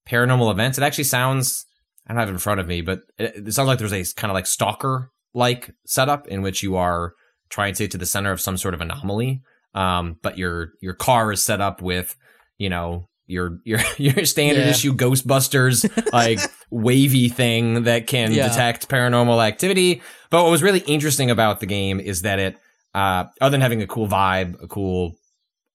paranormal 0.07 0.51
events. 0.51 0.77
It 0.77 0.83
actually 0.83 1.05
sounds, 1.05 1.65
I 2.07 2.13
don't 2.13 2.19
have 2.19 2.29
it 2.29 2.33
in 2.33 2.37
front 2.37 2.59
of 2.59 2.67
me, 2.67 2.81
but 2.81 3.01
it, 3.17 3.47
it 3.47 3.53
sounds 3.53 3.67
like 3.67 3.79
there's 3.79 3.93
a 3.93 4.03
kind 4.15 4.29
of 4.31 4.35
like 4.35 4.47
stalker 4.47 5.11
like 5.33 5.71
setup 5.85 6.27
in 6.27 6.41
which 6.41 6.63
you 6.63 6.75
are 6.77 7.13
trying 7.49 7.73
to 7.73 7.83
get 7.83 7.91
to 7.91 7.97
the 7.97 8.05
center 8.05 8.31
of 8.31 8.39
some 8.39 8.57
sort 8.57 8.73
of 8.73 8.81
anomaly. 8.81 9.41
Um, 9.73 10.17
but 10.21 10.37
your 10.37 10.69
your 10.81 10.93
car 10.93 11.31
is 11.33 11.43
set 11.43 11.59
up 11.59 11.81
with, 11.81 12.15
you 12.57 12.69
know, 12.69 13.09
your 13.27 13.59
your 13.65 13.79
your 13.97 14.23
standard 14.25 14.61
Yeah. 14.63 14.69
issue 14.71 14.93
Ghostbusters 14.95 15.89
like 16.13 16.39
wavy 16.75 17.29
thing 17.29 17.83
that 17.83 18.07
can 18.07 18.31
Yeah. 18.33 18.47
detect 18.49 18.89
paranormal 18.89 19.45
activity. 19.45 20.01
But 20.29 20.43
what 20.43 20.51
was 20.51 20.63
really 20.63 20.79
interesting 20.81 21.31
about 21.31 21.59
the 21.59 21.65
game 21.65 21.99
is 21.99 22.21
that 22.23 22.39
it, 22.39 22.57
uh, 22.93 23.25
other 23.41 23.51
than 23.51 23.61
having 23.61 23.81
a 23.81 23.87
cool 23.87 24.07
vibe, 24.07 24.61
a 24.61 24.67
cool 24.67 25.15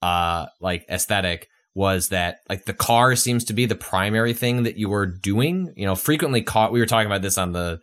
uh 0.02 0.46
like 0.60 0.84
aesthetic, 0.90 1.48
was 1.74 2.08
that 2.08 2.38
like 2.48 2.64
the 2.64 2.72
car 2.74 3.14
seems 3.16 3.44
to 3.44 3.52
be 3.52 3.66
the 3.66 3.74
primary 3.74 4.32
thing 4.32 4.62
that 4.64 4.76
you 4.76 4.88
were 4.88 5.06
doing. 5.06 5.72
You 5.76 5.86
know, 5.86 5.94
frequently 5.94 6.42
caught. 6.42 6.72
We 6.72 6.80
were 6.80 6.86
talking 6.86 7.06
about 7.06 7.22
this 7.22 7.38
on 7.38 7.52
the 7.52 7.80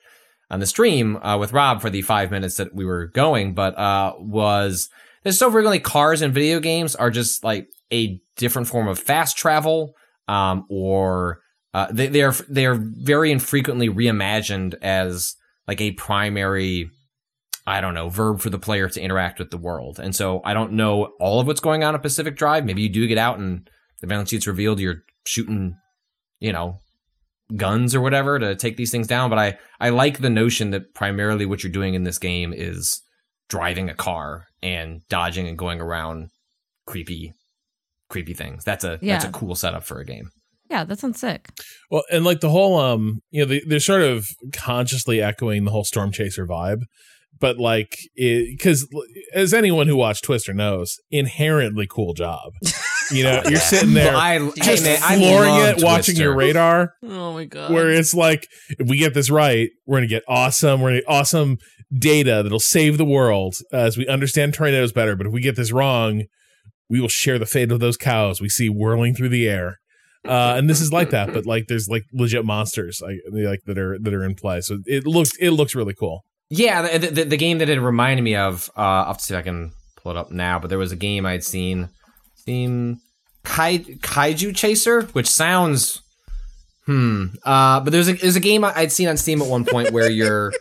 on 0.49 0.59
the 0.59 0.65
stream 0.65 1.17
uh, 1.17 1.37
with 1.37 1.53
Rob 1.53 1.81
for 1.81 1.89
the 1.89 2.01
five 2.01 2.31
minutes 2.31 2.55
that 2.57 2.73
we 2.73 2.85
were 2.85 3.07
going, 3.07 3.53
but 3.53 3.77
uh, 3.77 4.13
was 4.19 4.89
there's 5.23 5.37
so 5.37 5.51
frequently 5.51 5.79
cars 5.79 6.21
in 6.21 6.31
video 6.31 6.59
games 6.59 6.95
are 6.95 7.11
just 7.11 7.43
like 7.43 7.67
a 7.91 8.19
different 8.37 8.67
form 8.67 8.87
of 8.87 8.97
fast 8.99 9.37
travel, 9.37 9.93
um, 10.27 10.65
or 10.69 11.39
uh, 11.77 11.87
they 11.91 12.07
they 12.07 12.23
are 12.23 12.33
they 12.49 12.65
are 12.65 12.73
very 12.73 13.31
infrequently 13.31 13.87
reimagined 13.87 14.73
as 14.81 15.35
like 15.67 15.79
a 15.79 15.91
primary. 15.91 16.89
I 17.67 17.81
don't 17.81 17.93
know, 17.93 18.09
verb 18.09 18.39
for 18.39 18.49
the 18.49 18.57
player 18.57 18.89
to 18.89 19.01
interact 19.01 19.37
with 19.37 19.51
the 19.51 19.57
world. 19.57 19.99
And 19.99 20.15
so 20.15 20.41
I 20.43 20.53
don't 20.53 20.71
know 20.71 21.11
all 21.19 21.41
of 21.41 21.45
what's 21.47 21.59
going 21.59 21.83
on 21.83 21.93
at 21.93 22.01
Pacific 22.01 22.37
Drive. 22.37 22.65
Maybe 22.65 22.81
you 22.81 22.89
do 22.89 23.05
get 23.07 23.17
out 23.17 23.37
and 23.39 23.69
the 23.99 24.07
balance 24.07 24.29
sheet's 24.29 24.47
revealed 24.47 24.79
you're 24.79 25.03
shooting, 25.25 25.77
you 26.39 26.53
know, 26.53 26.79
guns 27.55 27.93
or 27.93 28.01
whatever 28.01 28.39
to 28.39 28.55
take 28.55 28.77
these 28.77 28.89
things 28.89 29.05
down. 29.05 29.29
But 29.29 29.37
I, 29.37 29.57
I 29.81 29.89
like 29.89 30.19
the 30.19 30.29
notion 30.29 30.71
that 30.71 30.93
primarily 30.93 31.45
what 31.45 31.61
you're 31.61 31.71
doing 31.71 31.93
in 31.93 32.05
this 32.05 32.17
game 32.17 32.53
is 32.55 33.01
driving 33.49 33.89
a 33.89 33.95
car 33.95 34.47
and 34.63 35.01
dodging 35.09 35.47
and 35.47 35.57
going 35.57 35.81
around 35.81 36.29
creepy, 36.85 37.33
creepy 38.09 38.33
things. 38.33 38.63
That's 38.63 38.85
a 38.85 38.97
that's 39.01 39.25
a 39.25 39.31
cool 39.31 39.55
setup 39.55 39.83
for 39.83 39.99
a 39.99 40.05
game. 40.05 40.31
Yeah, 40.69 40.83
that 40.83 40.99
sounds 40.99 41.19
sick. 41.19 41.49
Well, 41.89 42.03
and 42.11 42.25
like 42.25 42.39
the 42.39 42.49
whole, 42.49 42.77
um, 42.77 43.21
you 43.31 43.41
know, 43.41 43.47
they, 43.47 43.61
they're 43.65 43.79
sort 43.79 44.01
of 44.01 44.27
consciously 44.53 45.21
echoing 45.21 45.65
the 45.65 45.71
whole 45.71 45.83
Storm 45.83 46.11
Chaser 46.11 46.45
vibe 46.45 46.81
but 47.39 47.57
like 47.57 47.97
because 48.15 48.87
as 49.33 49.53
anyone 49.53 49.87
who 49.87 49.95
watched 49.95 50.23
Twister 50.23 50.53
knows, 50.53 50.97
inherently 51.11 51.87
cool 51.89 52.13
job. 52.13 52.53
You 53.09 53.23
know, 53.23 53.41
you're 53.47 53.57
sitting 53.61 53.93
there 53.93 54.13
I, 54.13 54.37
just 54.57 54.85
hey, 54.85 54.99
man, 54.99 55.19
flooring 55.19 55.49
love 55.49 55.77
it, 55.77 55.81
watching 55.81 56.17
your 56.17 56.35
radar. 56.35 56.91
Oh 57.01 57.31
my 57.31 57.45
god. 57.45 57.71
where 57.71 57.89
it's 57.89 58.13
like 58.13 58.49
if 58.77 58.89
we 58.89 58.97
get 58.97 59.13
this 59.13 59.29
right 59.29 59.69
we're 59.85 59.99
gonna 59.99 60.07
get 60.07 60.23
awesome 60.27 60.81
we're 60.81 60.89
gonna 60.89 60.99
get 60.99 61.09
awesome 61.09 61.57
data 61.97 62.43
that'll 62.43 62.59
save 62.59 62.97
the 62.97 63.05
world 63.05 63.55
uh, 63.71 63.77
as 63.77 63.95
we 63.95 64.05
understand 64.07 64.53
tornadoes 64.53 64.91
better 64.91 65.15
but 65.15 65.25
if 65.25 65.31
we 65.31 65.39
get 65.39 65.55
this 65.55 65.71
wrong 65.71 66.23
we 66.89 66.99
will 66.99 67.07
share 67.07 67.39
the 67.39 67.45
fate 67.45 67.71
of 67.71 67.79
those 67.79 67.95
cows 67.95 68.41
we 68.41 68.49
see 68.49 68.67
whirling 68.67 69.15
through 69.15 69.29
the 69.29 69.47
air 69.47 69.77
uh, 70.27 70.55
and 70.57 70.69
this 70.69 70.81
is 70.81 70.91
like 70.91 71.09
that 71.11 71.33
but 71.33 71.45
like 71.45 71.67
there's 71.67 71.87
like 71.87 72.05
legit 72.13 72.45
monsters 72.45 73.01
like 73.01 73.17
like 73.31 73.61
that 73.65 73.77
are 73.77 73.97
that 73.99 74.13
are 74.13 74.23
in 74.23 74.35
play. 74.35 74.61
So 74.61 74.79
it 74.85 75.05
looks 75.05 75.31
it 75.39 75.51
looks 75.51 75.75
really 75.75 75.93
cool. 75.93 76.23
Yeah, 76.49 76.97
the, 76.97 77.07
the, 77.09 77.23
the 77.25 77.37
game 77.37 77.57
that 77.57 77.67
it 77.69 77.79
reminded 77.79 78.23
me 78.23 78.35
of, 78.37 78.69
uh, 78.77 78.79
I'll 78.81 79.05
have 79.07 79.17
to 79.17 79.23
see 79.23 79.33
if 79.33 79.39
I 79.39 79.41
can 79.41 79.73
pull 79.97 80.13
it 80.13 80.17
up 80.17 80.31
now, 80.31 80.59
but 80.59 80.69
there 80.69 80.77
was 80.77 80.93
a 80.93 80.95
game 80.95 81.25
I'd 81.25 81.43
seen, 81.43 81.89
seen 82.35 83.01
Kai, 83.43 83.79
Kaiju 83.79 84.55
Chaser, 84.55 85.01
which 85.11 85.27
sounds, 85.29 86.01
hmm, 86.85 87.25
uh, 87.43 87.81
but 87.81 87.91
there's 87.91 88.07
a, 88.07 88.13
there's 88.13 88.37
a 88.37 88.39
game 88.39 88.63
I'd 88.63 88.93
seen 88.93 89.09
on 89.09 89.17
Steam 89.17 89.41
at 89.41 89.49
one 89.49 89.65
point 89.65 89.91
where 89.91 90.09
you're, 90.21 90.53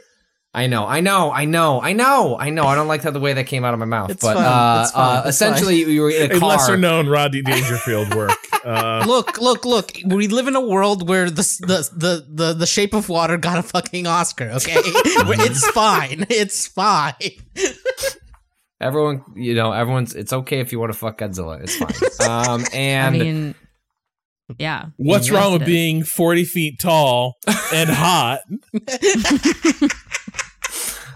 I 0.53 0.67
know, 0.67 0.87
I 0.89 0.99
know, 1.01 1.31
I 1.31 1.45
know, 1.45 1.81
I 1.81 1.93
know, 1.93 2.37
I 2.37 2.51
know, 2.51 2.65
I 2.67 2.75
don't 2.75 2.89
like 2.89 3.05
how 3.05 3.13
the 3.13 3.21
way 3.21 3.35
that 3.35 3.47
came 3.47 3.65
out 3.65 3.73
of 3.73 3.79
my 3.79 3.87
mouth, 3.87 4.11
It's 4.11 4.25
but, 4.25 4.35
fine, 4.35 4.45
uh, 4.45 4.83
it's 4.83 4.91
fine, 4.91 5.17
uh, 5.19 5.21
it's 5.21 5.29
essentially 5.37 5.85
you 5.85 6.03
were 6.03 6.11
in 6.11 6.33
a 6.33 6.37
a 6.37 6.41
car. 6.41 6.49
lesser 6.49 6.77
known 6.77 7.07
rodney 7.07 7.43
dangerfield 7.43 8.13
work 8.13 8.33
uh, 8.67 9.05
look, 9.07 9.39
look, 9.41 9.65
look. 9.65 9.93
We 10.05 10.29
live 10.29 10.49
in 10.49 10.57
a 10.57 10.61
world 10.61 11.09
where 11.09 11.31
the 11.31 11.43
the 11.61 11.91
the 11.97 12.27
the, 12.29 12.53
the 12.55 12.67
shape 12.67 12.95
of 12.95 13.09
water 13.09 13.37
got 13.37 13.59
a 13.59 13.63
fucking 13.63 14.07
Oscar. 14.07 14.51
Okay, 14.51 14.75
it's 14.85 15.67
fine. 15.71 16.27
It's 16.29 16.67
fine. 16.67 17.15
Everyone, 18.81 19.23
you 19.35 19.55
know, 19.55 19.73
everyone's, 19.73 20.15
it's 20.15 20.33
okay 20.35 20.61
if 20.61 20.71
you 20.71 20.79
want 20.79 20.93
to 20.93 20.99
fuck 20.99 21.17
Godzilla, 21.19 21.63
it's 21.63 21.77
fine. 21.77 22.29
Um, 22.29 22.65
I 22.73 22.77
and 22.77 23.19
mean, 23.19 23.55
yeah. 24.59 24.87
what's 24.97 25.31
wrong 25.31 25.55
with 25.55 25.63
it 25.63 25.69
is. 25.69 25.73
being 25.73 26.03
40 26.03 26.45
feet 26.45 26.79
tall 26.79 27.37
and 27.73 27.89
hot 27.89 28.41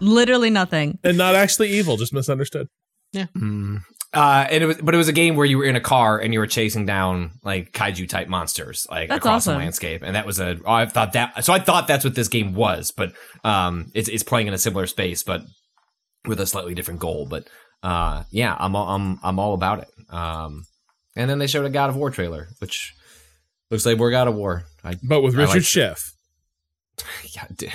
literally 0.01 0.48
nothing? 0.51 0.98
and 1.05 1.18
not 1.18 1.34
actually 1.34 1.70
evil 1.70 1.96
just 1.96 2.12
misunderstood 2.14 2.68
Mm. 3.14 3.82
Uh, 4.12 4.44
and 4.50 4.64
it 4.64 4.66
was, 4.66 4.76
but 4.78 4.92
it 4.92 4.98
was 4.98 5.06
a 5.06 5.12
game 5.12 5.36
where 5.36 5.46
you 5.46 5.58
were 5.58 5.64
in 5.64 5.76
a 5.76 5.80
car 5.80 6.18
and 6.18 6.32
you 6.34 6.40
were 6.40 6.46
chasing 6.46 6.84
down 6.84 7.30
like 7.44 7.72
kaiju 7.72 8.08
type 8.08 8.26
monsters, 8.26 8.86
like 8.90 9.08
That's 9.08 9.18
across 9.18 9.44
the 9.44 9.54
landscape, 9.54 10.02
and 10.02 10.16
that 10.16 10.26
was 10.26 10.40
a. 10.40 10.58
I 10.66 10.86
thought 10.86 11.12
that, 11.12 11.44
so 11.44 11.52
I 11.52 11.61
thought 11.61 11.86
that's 11.86 12.04
what 12.04 12.16
this 12.16 12.26
game 12.26 12.54
was, 12.54 12.90
but 12.90 13.12
um, 13.44 13.92
it's 13.94 14.08
it's 14.08 14.24
playing 14.24 14.48
in 14.48 14.54
a 14.54 14.58
similar 14.58 14.88
space, 14.88 15.22
but 15.22 15.42
with 16.26 16.40
a 16.40 16.46
slightly 16.46 16.74
different 16.74 16.98
goal. 16.98 17.26
But 17.30 17.48
uh, 17.84 18.24
yeah, 18.32 18.56
I'm 18.58 18.74
all, 18.74 18.88
I'm 18.88 19.20
I'm 19.22 19.38
all 19.38 19.54
about 19.54 19.78
it. 19.78 19.88
Um, 20.12 20.64
and 21.14 21.30
then 21.30 21.38
they 21.38 21.46
showed 21.46 21.64
a 21.64 21.70
God 21.70 21.90
of 21.90 21.96
War 21.96 22.11
trailer, 22.11 22.48
which 22.58 22.92
looks 23.70 23.86
like 23.86 23.96
we're 23.96 24.11
God 24.11 24.26
of 24.26 24.34
War. 24.34 24.64
I, 24.82 24.96
but 25.04 25.20
with 25.20 25.36
I 25.36 25.42
richard 25.42 25.54
like- 25.54 25.62
schiff 25.62 26.12
yeah, 27.36 27.46
dude. 27.54 27.72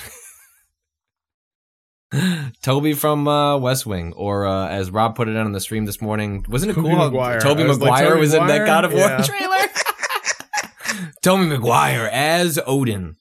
Toby 2.62 2.94
from 2.94 3.28
uh, 3.28 3.58
West 3.58 3.86
Wing, 3.86 4.14
or 4.14 4.46
uh, 4.46 4.68
as 4.68 4.92
Rob 4.92 5.16
put 5.16 5.28
it 5.28 5.36
on 5.36 5.52
the 5.52 5.60
stream 5.60 5.86
this 5.86 6.02
morning, 6.02 6.46
wasn't 6.48 6.72
it 6.72 6.76
cool? 6.76 6.96
Maguire. 6.96 7.40
Toby 7.40 7.64
I 7.64 7.68
was 7.68 7.80
like, 7.80 8.16
was 8.20 8.34
in 8.34 8.46
that 8.48 8.66
God 8.66 8.86
of 8.86 8.92
War 8.94 9.02
Yeah. 9.02 9.22
trailer. 9.22 11.12
Tobey 11.24 11.46
Maguire 11.48 12.10
as 12.12 12.60
Odin. 12.66 13.16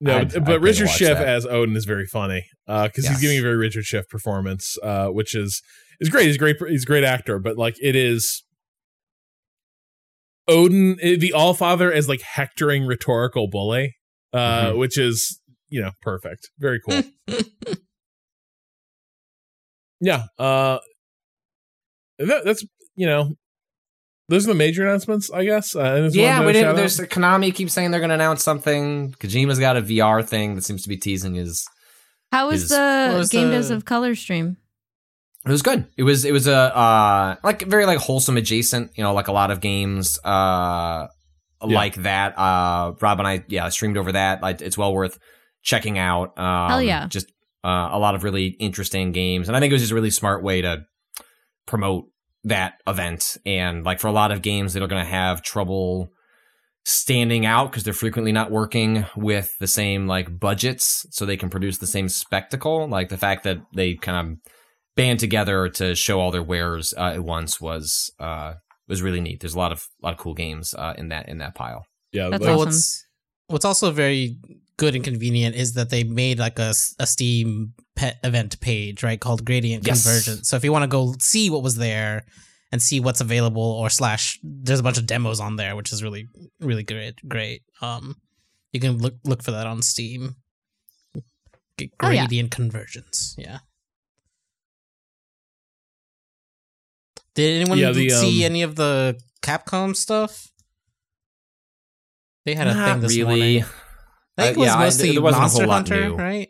No, 0.00 0.18
I'd- 0.18 0.40
but 0.40 0.54
I'd 0.54 0.62
Richard 0.62 0.88
Schiff 0.88 1.18
that. 1.18 1.28
as 1.28 1.46
Odin 1.46 1.76
is 1.76 1.84
very 1.84 2.06
funny 2.06 2.44
because 2.66 3.04
Yes. 3.04 3.08
he's 3.08 3.20
giving 3.20 3.38
a 3.38 3.42
very 3.42 3.56
Richard 3.56 3.84
Schiff 3.84 4.08
performance, 4.08 4.76
uh, 4.82 5.08
which 5.08 5.34
is 5.36 5.62
is 6.00 6.08
great. 6.08 6.26
He's 6.26 6.38
great. 6.38 6.56
He's 6.68 6.82
a 6.82 6.86
great 6.86 7.04
actor, 7.04 7.38
but 7.38 7.56
like 7.56 7.76
it 7.80 7.94
is 7.94 8.42
Odin, 10.48 10.96
eh, 11.00 11.16
the 11.16 11.32
All 11.32 11.54
Father, 11.54 11.92
as 11.92 12.08
like 12.08 12.22
hectoring 12.22 12.84
rhetorical 12.86 13.46
bully, 13.48 13.94
uh, 14.32 14.70
Mhm. 14.72 14.78
which 14.78 14.98
is 14.98 15.38
you 15.68 15.80
know 15.80 15.92
perfect. 16.00 16.50
Very 16.58 16.80
cool. 16.80 17.02
yeah, 20.02 20.24
uh, 20.38 20.78
that, 22.18 22.44
that's 22.44 22.64
you 22.94 23.06
know. 23.06 23.34
Those 24.28 24.44
are 24.46 24.52
the 24.52 24.54
major 24.54 24.86
announcements, 24.86 25.30
I 25.30 25.44
guess. 25.44 25.76
Uh, 25.76 25.80
and 25.80 26.14
Yeah, 26.14 26.46
we 26.46 26.52
didn't. 26.52 26.76
There's 26.76 26.98
out. 26.98 27.08
Konami 27.10 27.54
keeps 27.54 27.74
saying 27.74 27.90
they're 27.90 28.00
going 28.00 28.08
to 28.10 28.14
announce 28.14 28.42
something. 28.42 29.12
Kojima's 29.18 29.58
got 29.58 29.76
a 29.76 29.82
VR 29.82 30.24
thing 30.26 30.54
that 30.54 30.62
seems 30.62 30.82
to 30.84 30.88
be 30.88 30.96
teasing 30.96 31.34
his 31.34 31.66
How 32.30 32.48
was 32.48 32.62
Is- 32.62 32.68
the 32.70 33.14
was 33.18 33.28
Game 33.28 33.50
the- 33.50 33.56
Devs 33.56 33.70
of 33.70 33.84
Color 33.84 34.14
stream? 34.14 34.56
It 35.44 35.50
was 35.50 35.60
good. 35.60 35.86
It 35.98 36.04
was 36.04 36.24
it 36.24 36.30
was 36.32 36.46
a 36.46 36.54
uh 36.54 37.36
like 37.42 37.62
very 37.62 37.84
like 37.84 37.98
wholesome 37.98 38.36
adjacent, 38.36 38.92
you 38.96 39.02
know, 39.02 39.12
like 39.12 39.26
a 39.26 39.32
lot 39.32 39.50
of 39.50 39.60
games 39.60 40.18
uh 40.24 41.08
like 41.60 41.96
that. 41.96 42.38
Uh 42.38 42.94
Rob 43.00 43.18
and 43.18 43.26
I 43.26 43.44
yeah, 43.48 43.68
streamed 43.70 43.96
over 43.98 44.12
that. 44.12 44.40
Like 44.40 44.60
it's 44.62 44.78
well 44.78 44.94
worth 44.94 45.18
checking 45.62 45.98
out. 45.98 46.38
Um 46.38 46.70
Hell 46.70 46.82
yeah. 46.82 47.08
just 47.08 47.31
uh, 47.64 47.88
a 47.92 47.98
lot 47.98 48.14
of 48.14 48.24
really 48.24 48.46
interesting 48.58 49.12
games. 49.12 49.48
And 49.48 49.56
I 49.56 49.60
think 49.60 49.70
it 49.70 49.74
was 49.74 49.82
just 49.82 49.92
a 49.92 49.94
really 49.94 50.10
smart 50.10 50.42
way 50.42 50.62
to 50.62 50.84
promote 51.66 52.06
that 52.44 52.74
event 52.88 53.36
and 53.46 53.84
like 53.84 54.00
for 54.00 54.08
a 54.08 54.12
lot 54.12 54.32
of 54.32 54.42
games 54.42 54.72
that 54.72 54.82
are 54.82 54.88
going 54.88 55.04
to 55.04 55.08
have 55.10 55.42
trouble 55.42 56.08
standing 56.84 57.46
out 57.46 57.70
because 57.70 57.84
they're 57.84 57.92
frequently 57.92 58.32
not 58.32 58.50
working 58.50 59.06
with 59.16 59.56
the 59.60 59.68
same 59.68 60.08
like 60.08 60.40
budgets 60.40 61.06
so 61.10 61.24
they 61.24 61.36
can 61.36 61.48
produce 61.48 61.78
the 61.78 61.86
same 61.86 62.08
spectacle 62.08 62.88
like 62.88 63.08
the 63.08 63.16
fact 63.16 63.44
that 63.44 63.58
they 63.76 63.94
kind 63.94 64.28
of 64.32 64.52
band 64.96 65.20
together 65.20 65.68
to 65.68 65.94
show 65.94 66.18
all 66.18 66.32
their 66.32 66.42
wares 66.42 66.92
uh, 66.98 67.12
at 67.14 67.22
once 67.22 67.60
was 67.60 68.10
uh 68.18 68.54
was 68.88 69.00
really 69.00 69.20
neat 69.20 69.38
there's 69.38 69.54
a 69.54 69.58
lot 69.58 69.70
of 69.70 69.86
a 70.02 70.06
lot 70.06 70.12
of 70.12 70.18
cool 70.18 70.34
games 70.34 70.74
uh 70.74 70.94
in 70.98 71.10
that 71.10 71.28
in 71.28 71.38
that 71.38 71.54
pile 71.54 71.86
yeah, 72.10 72.28
That's 72.28 72.40
like- 72.42 72.48
Well, 72.48 72.58
awesome. 72.58 72.66
what's 72.66 73.06
what's 73.46 73.64
also 73.64 73.92
very 73.92 74.36
good 74.76 74.94
and 74.94 75.04
convenient 75.04 75.54
is 75.56 75.74
that 75.74 75.90
they 75.90 76.04
made 76.04 76.38
like 76.38 76.58
a, 76.58 76.70
a 76.98 77.06
Steam 77.06 77.74
pet 77.94 78.18
event 78.24 78.60
page, 78.60 79.02
right, 79.02 79.20
called 79.20 79.44
Gradient 79.44 79.86
Yes. 79.86 80.02
Convergence. 80.02 80.48
So 80.48 80.56
if 80.56 80.64
you 80.64 80.72
want 80.72 80.82
to 80.84 80.88
go 80.88 81.14
see 81.20 81.50
what 81.50 81.62
was 81.62 81.76
there 81.76 82.24
and 82.72 82.80
see 82.80 83.00
what's 83.00 83.20
available, 83.20 83.62
or 83.62 83.90
slash, 83.90 84.38
there's 84.42 84.80
a 84.80 84.82
bunch 84.82 84.98
of 84.98 85.06
demos 85.06 85.40
on 85.40 85.56
there, 85.56 85.76
which 85.76 85.92
is 85.92 86.02
really 86.02 86.26
really 86.60 86.82
great. 86.82 87.14
Great. 87.28 87.62
Um, 87.80 88.16
you 88.72 88.80
can 88.80 88.98
look 88.98 89.14
look 89.24 89.42
for 89.42 89.50
that 89.50 89.66
on 89.66 89.82
Steam. 89.82 90.36
G- 91.78 91.90
Oh, 92.00 92.10
yeah. 92.10 92.22
Gradient 92.22 92.50
Convergence. 92.50 93.34
Yeah. 93.38 93.58
Did 97.34 97.60
anyone 97.62 97.78
Yeah, 97.78 97.92
the, 97.92 98.10
see 98.10 98.44
um, 98.44 98.50
any 98.50 98.62
of 98.62 98.76
the 98.76 99.18
Capcom 99.42 99.96
stuff? 99.96 100.48
They 102.44 102.54
had 102.54 102.66
a 102.66 102.74
thing 102.74 103.00
this 103.00 103.16
really 103.16 103.58
morning. 103.60 103.64
I 104.38 104.42
think 104.44 104.56
Uh, 104.56 104.60
it 104.60 104.64
was 104.64 104.66
yeah, 104.68 104.74
I- 104.76 104.84
mostly 104.84 105.12
there 105.12 105.22
wasn't 105.22 105.44
a 105.44 105.48
whole 105.48 105.66
Monster 105.66 105.66
lot 105.66 105.74
Hunter, 105.88 106.08
new. 106.08 106.16
right? 106.16 106.48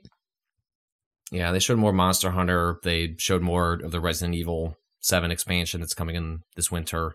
yeah 1.30 1.50
they 1.50 1.58
showed 1.58 1.78
more 1.78 1.92
monster 1.94 2.30
hunter 2.30 2.78
they 2.84 3.14
showed 3.18 3.40
more 3.40 3.74
of 3.82 3.90
the 3.90 4.00
resident 4.00 4.34
evil 4.34 4.76
7 5.00 5.30
expansion 5.30 5.80
that's 5.80 5.94
coming 5.94 6.14
in 6.14 6.40
this 6.56 6.70
winter 6.70 7.14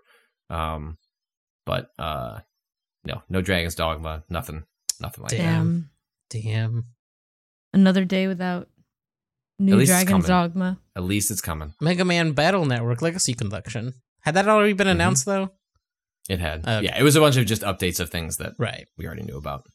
um 0.50 0.98
but 1.68 1.92
uh 2.00 2.40
no 3.06 3.22
no 3.30 3.42
dragon's 3.42 3.76
dogma 3.76 4.24
nothing 4.30 4.64
nothing 5.00 5.22
like 5.22 5.32
that 5.32 5.38
Damn. 5.38 5.90
Damn. 6.30 6.42
Damn. 6.44 6.86
Another 7.74 8.06
day 8.06 8.28
without 8.28 8.68
New 9.60 9.86
Dragon's. 9.86 10.26
Dogma. 10.26 10.80
at 10.96 11.04
least 11.04 11.30
it's 11.32 11.42
coming 11.42 11.74
Mega 11.80 12.04
Man 12.04 12.32
Battle 12.32 12.66
Network 12.66 13.02
Legacy 13.02 13.34
Collection. 13.34 13.94
Had 14.22 14.34
that 14.36 14.48
already 14.48 14.74
been 14.74 14.88
Mhm. 14.88 14.92
announced 14.92 15.26
though? 15.26 15.52
it 16.30 16.40
had 16.40 16.62
Okay. 16.68 16.86
yeah 16.86 17.00
it 17.00 17.04
was 17.04 17.16
a 17.16 17.20
bunch 17.20 17.38
of 17.38 17.46
just 17.46 17.62
updates 17.62 18.00
of 18.00 18.10
things 18.10 18.38
that 18.38 18.54
Right. 18.58 18.88
we 18.98 19.06
already 19.06 19.24
knew 19.24 19.38
about 19.38 19.66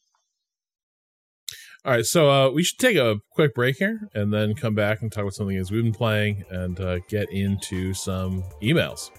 All 1.84 1.92
right, 1.92 2.06
so 2.06 2.30
uh, 2.30 2.48
we 2.48 2.62
should 2.62 2.78
take 2.78 2.96
a 2.96 3.16
quick 3.30 3.56
break 3.56 3.76
here 3.76 4.08
and 4.14 4.32
then 4.32 4.54
come 4.54 4.72
back 4.72 5.02
and 5.02 5.10
talk 5.10 5.22
about 5.22 5.34
something 5.34 5.56
as 5.56 5.72
we've 5.72 5.82
been 5.82 5.92
playing 5.92 6.44
and 6.48 6.78
uh, 6.78 7.00
get 7.08 7.28
into 7.32 7.92
some 7.92 8.44
emails. 8.62 9.10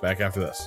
Back 0.00 0.20
after 0.20 0.40
this. 0.40 0.66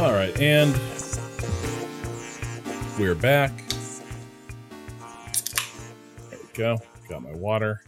All 0.00 0.12
right, 0.12 0.34
and 0.40 0.72
we're 2.98 3.14
back. 3.14 3.52
There 6.30 6.38
we 6.42 6.48
go. 6.54 6.78
Got 7.10 7.22
my 7.22 7.34
water. 7.34 7.82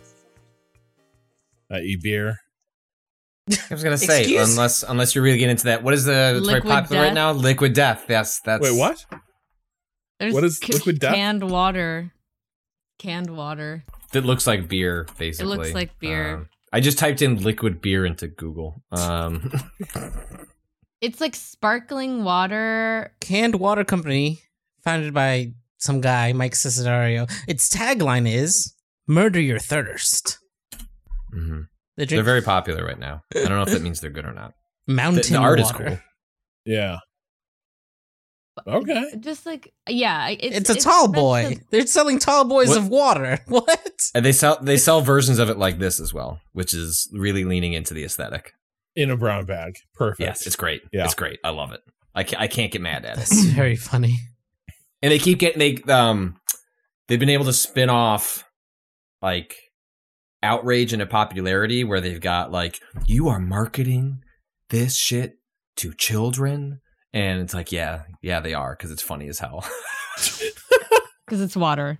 I 1.71 1.79
eat 1.81 2.03
beer. 2.03 2.37
I 3.51 3.57
was 3.71 3.83
gonna 3.83 3.97
say, 3.97 4.21
Excuse? 4.21 4.51
unless 4.51 4.83
unless 4.83 5.15
you're 5.15 5.25
really 5.25 5.39
getting 5.39 5.53
into 5.53 5.65
that, 5.65 5.83
what 5.83 5.95
is 5.95 6.05
the 6.05 6.11
that's 6.13 6.47
very 6.47 6.57
Liquid 6.57 6.71
popular 6.71 7.03
right 7.03 7.09
Death? 7.09 7.15
now? 7.15 7.33
Liquid 7.33 7.73
Death. 7.73 8.05
Yes, 8.07 8.41
that's 8.45 8.63
Wait, 8.63 8.79
what? 8.79 9.07
There's 10.21 10.35
What 10.35 10.45
is 10.45 10.59
c- 10.59 10.75
liquid 10.75 11.01
death? 11.01 11.15
Canned 11.15 11.51
water. 11.51 12.13
Canned 12.99 13.35
water. 13.35 13.85
That 14.13 14.27
looks 14.27 14.47
like 14.47 14.69
beer, 14.69 15.07
basically. 15.19 15.51
It 15.51 15.57
looks 15.57 15.73
like 15.73 15.99
beer. 15.99 16.35
Um, 16.37 16.49
I 16.75 16.81
just 16.81 16.99
typed 16.99 17.23
in 17.23 17.43
liquid 17.43 17.81
beer 17.81 18.05
into 18.05 18.29
Google. 18.29 18.83
Um, 18.93 19.51
It's 21.03 21.21
like 21.21 21.35
sparkling 21.35 22.25
water. 22.25 23.13
Canned 23.21 23.57
water 23.57 23.85
company 23.85 24.41
founded 24.85 25.13
by 25.13 25.53
some 25.79 26.01
guy, 26.01 26.33
Mike 26.33 26.55
Cessario. 26.55 27.29
Its 27.49 27.69
tagline 27.69 28.27
is 28.33 28.73
"Murder 29.07 29.41
your 29.41 29.59
thirst." 29.59 30.39
mhm. 31.35 31.67
The 31.97 32.07
They're 32.07 32.23
very 32.23 32.41
popular 32.41 32.85
right 32.87 32.99
now. 32.99 33.23
I 33.35 33.41
don't 33.41 33.51
know 33.51 33.63
if 33.63 33.71
that 33.71 33.83
means 33.83 34.01
they're 34.01 34.11
good 34.11 34.25
or 34.25 34.33
not. 34.33 34.55
mountain 34.87 35.23
The, 35.23 35.29
the 35.31 35.37
art 35.37 35.61
water. 35.61 35.85
is 35.87 35.89
cool. 35.91 35.99
Yeah. 36.65 36.99
Okay. 38.67 39.05
Just 39.19 39.45
like 39.47 39.73
yeah, 39.89 40.29
it's 40.29 40.57
It's, 40.59 40.71
a 40.71 40.75
tall 40.75 41.09
boy. 41.11 41.55
to- 41.55 41.61
They're 41.71 41.87
selling 41.87 42.19
tall 42.19 42.45
boys 42.45 42.69
What? 42.69 42.79
of 42.79 42.89
water. 42.89 43.39
What? 43.49 43.93
And 44.15 44.25
they 44.25 44.33
sell 44.33 44.59
they 44.63 44.77
sell 44.77 45.01
versions 45.01 45.39
of 45.39 45.49
it 45.51 45.59
like 45.59 45.79
this 45.79 45.99
as 46.01 46.13
well, 46.15 46.41
which 46.53 46.75
is 46.75 47.09
really 47.13 47.45
leaning 47.45 47.73
into 47.73 47.93
the 47.95 48.05
aesthetic. 48.05 48.53
In 48.97 49.11
a 49.11 49.17
brown 49.17 49.47
bag. 49.47 49.77
Perfect. 49.95 50.21
Yes, 50.21 50.47
it's 50.47 50.57
great. 50.57 50.83
Yeah. 50.93 51.05
It's 51.05 51.15
great. 51.15 51.39
I 51.45 51.51
love 51.51 51.73
it. 51.73 51.81
I 52.15 52.25
can't, 52.25 52.43
I 52.43 52.47
can't 52.47 52.71
get 52.71 52.83
mad 52.83 53.05
at 53.07 53.13
it. 53.13 53.17
That's 53.21 53.45
very 53.47 53.77
funny. 53.77 54.19
and 55.03 55.11
they 55.11 55.19
keep 55.19 55.39
getting 55.39 55.59
they 55.59 55.93
um 55.93 56.37
they've 57.09 57.19
been 57.21 57.31
able 57.31 57.47
to 57.47 57.53
spin 57.55 57.89
off 57.91 58.45
like 59.23 59.57
outrage 60.43 60.93
into 60.93 61.07
popularity 61.07 61.85
where 61.85 62.01
they've 62.01 62.21
got 62.21 62.53
like 62.53 62.79
you 63.07 63.29
are 63.29 63.39
marketing 63.39 64.23
this 64.71 64.97
shit 64.97 65.39
to 65.77 65.95
children 65.95 66.81
and 67.15 67.41
it's 67.41 67.55
like 67.55 67.73
yeah 67.73 68.03
yeah 68.21 68.41
they 68.41 68.53
are 68.53 68.75
because 68.77 68.91
it's 68.91 69.03
funny 69.03 69.29
as 69.29 69.39
hell 69.39 69.65
because 71.27 71.41
it's 71.41 71.57
water. 71.57 71.99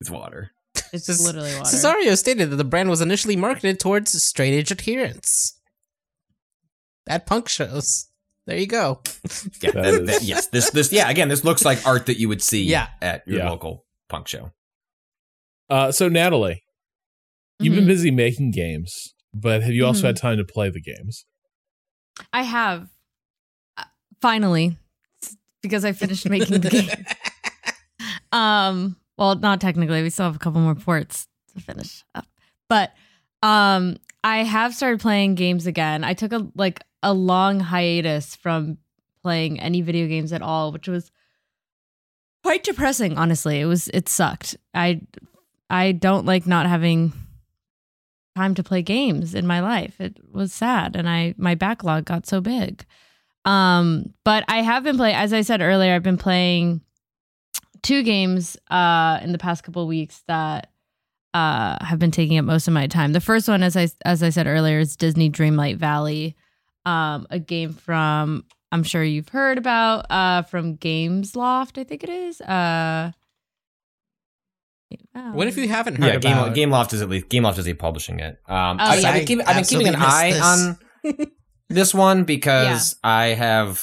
it's 0.00 0.10
water 0.10 0.50
It's 0.92 1.06
Ces- 1.06 1.24
literally 1.24 1.54
water. 1.54 1.64
Cessario 1.70 2.16
stated 2.16 2.50
that 2.50 2.56
the 2.56 2.64
brand 2.64 2.88
was 2.90 3.00
initially 3.00 3.36
marketed 3.36 3.78
towards 3.78 4.10
straight 4.22 4.56
edge 4.56 4.70
adherents. 4.72 5.53
At 7.06 7.26
punk 7.26 7.48
shows. 7.48 8.08
There 8.46 8.56
you 8.58 8.66
go. 8.66 9.00
yeah 9.62 9.70
That 9.70 9.74
that- 9.74 9.94
is- 9.94 10.06
that- 10.06 10.22
yes 10.22 10.46
this 10.48 10.70
this 10.70 10.92
yeah 10.92 11.08
again 11.08 11.28
this 11.28 11.44
looks 11.44 11.64
like 11.64 11.86
art 11.86 12.06
that 12.06 12.18
you 12.18 12.28
would 12.28 12.42
see 12.42 12.62
Yeah. 12.64 12.88
at 13.00 13.26
your 13.26 13.38
Yeah. 13.38 13.50
local 13.50 13.84
punk 14.08 14.28
show 14.28 14.52
Uh, 15.70 15.90
so 15.90 16.08
Natalie, 16.10 16.62
you've 17.58 17.74
been 17.74 17.84
Mhm. 17.84 17.88
busy 17.88 18.10
making 18.10 18.50
games, 18.50 19.14
but 19.32 19.62
have 19.62 19.72
you 19.72 19.86
also 19.86 20.02
Mhm. 20.02 20.06
had 20.08 20.16
time 20.18 20.36
to 20.36 20.44
play 20.44 20.68
the 20.68 20.80
games? 20.80 21.24
I 22.34 22.42
have 22.42 22.88
uh, 23.78 23.84
finally 24.20 24.76
because 25.62 25.84
I 25.86 25.92
finished 25.92 26.28
making 26.28 26.60
the 26.60 26.70
game. 26.70 26.90
Um, 28.32 28.96
well, 29.16 29.36
not 29.36 29.60
technically. 29.60 30.02
We 30.02 30.10
still 30.10 30.26
have 30.26 30.36
a 30.36 30.38
couple 30.40 30.60
more 30.60 30.74
ports 30.74 31.28
to 31.54 31.60
finish 31.62 32.02
up. 32.14 32.26
But 32.68 32.92
um 33.42 33.96
I 34.24 34.38
have 34.38 34.74
started 34.74 35.00
playing 35.00 35.34
games 35.34 35.66
again. 35.66 36.02
I 36.02 36.14
took 36.14 36.32
a 36.32 36.48
like 36.56 36.80
a 37.02 37.12
long 37.12 37.60
hiatus 37.60 38.34
from 38.34 38.78
playing 39.22 39.60
any 39.60 39.82
video 39.82 40.08
games 40.08 40.32
at 40.32 40.40
all, 40.40 40.72
which 40.72 40.88
was 40.88 41.12
quite 42.42 42.64
depressing, 42.64 43.18
honestly. 43.18 43.60
It 43.60 43.66
was 43.66 43.88
it 43.88 44.08
sucked. 44.08 44.56
I 44.72 45.02
I 45.68 45.92
don't 45.92 46.24
like 46.24 46.46
not 46.46 46.66
having 46.66 47.12
time 48.34 48.54
to 48.54 48.62
play 48.62 48.80
games 48.80 49.34
in 49.34 49.46
my 49.46 49.60
life. 49.60 50.00
It 50.00 50.16
was 50.32 50.54
sad 50.54 50.96
and 50.96 51.06
I 51.08 51.34
my 51.36 51.54
backlog 51.54 52.06
got 52.06 52.26
so 52.26 52.40
big. 52.40 52.86
Um 53.44 54.14
but 54.24 54.44
I 54.48 54.62
have 54.62 54.84
been 54.84 54.96
playing 54.96 55.16
as 55.16 55.34
I 55.34 55.42
said 55.42 55.60
earlier, 55.60 55.94
I've 55.94 56.02
been 56.02 56.16
playing 56.16 56.80
two 57.82 58.02
games 58.02 58.56
uh 58.70 59.20
in 59.22 59.32
the 59.32 59.38
past 59.38 59.64
couple 59.64 59.86
weeks 59.86 60.22
that 60.28 60.70
uh 61.34 61.84
have 61.84 61.98
been 61.98 62.10
taking 62.10 62.38
up 62.38 62.44
most 62.44 62.68
of 62.68 62.74
my 62.74 62.86
time. 62.86 63.12
The 63.12 63.20
first 63.20 63.48
one 63.48 63.62
as 63.62 63.76
I 63.76 63.88
as 64.04 64.22
I 64.22 64.30
said 64.30 64.46
earlier 64.46 64.78
is 64.78 64.96
Disney 64.96 65.30
Dreamlight 65.30 65.76
Valley. 65.76 66.36
Um 66.86 67.26
a 67.30 67.38
game 67.38 67.74
from 67.74 68.44
I'm 68.72 68.82
sure 68.82 69.04
you've 69.04 69.28
heard 69.28 69.58
about 69.58 70.10
uh 70.10 70.42
from 70.42 70.76
Games 70.76 71.36
Loft, 71.36 71.76
I 71.76 71.84
think 71.84 72.04
it 72.04 72.10
is. 72.10 72.40
Uh 72.40 73.12
What 75.32 75.48
if 75.48 75.56
you 75.56 75.68
haven't 75.68 75.96
heard 75.96 76.06
yeah 76.06 76.18
game, 76.18 76.38
about 76.38 76.54
Gameloft 76.54 76.92
is 76.92 77.02
at 77.02 77.08
least 77.08 77.28
Gameloft 77.28 77.58
is 77.58 77.72
publishing 77.78 78.20
it 78.20 78.40
um 78.48 78.78
Oh, 78.80 78.84
I, 78.84 78.94
yeah. 78.96 79.08
I've, 79.08 79.14
been 79.14 79.26
keep, 79.26 79.48
I've 79.48 79.56
been 79.56 79.64
keeping 79.64 79.88
an 79.88 79.96
eye 79.96 80.32
Absolutely 80.34 81.10
missed 81.10 81.20
on 81.20 81.30
this 81.68 81.94
one 81.94 82.24
because 82.24 82.96
i 83.04 83.26
have 83.26 83.82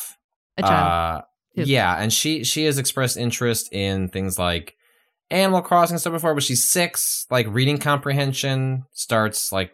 a 0.58 0.62
child? 0.64 1.22
Uh, 1.22 1.26
yeah, 1.56 1.96
and 2.02 2.14
she 2.14 2.44
she 2.44 2.66
has 2.66 2.78
expressed 2.78 3.18
interest 3.18 3.74
in 3.74 4.08
things 4.08 4.40
like 4.40 4.76
Animal 5.32 5.62
Crossing 5.62 5.98
stuff 5.98 6.14
before, 6.14 6.34
but 6.34 6.44
she's 6.44 6.68
six. 6.68 7.26
Like 7.32 7.48
reading 7.50 7.78
comprehension 7.78 8.84
starts 8.92 9.52
like 9.52 9.72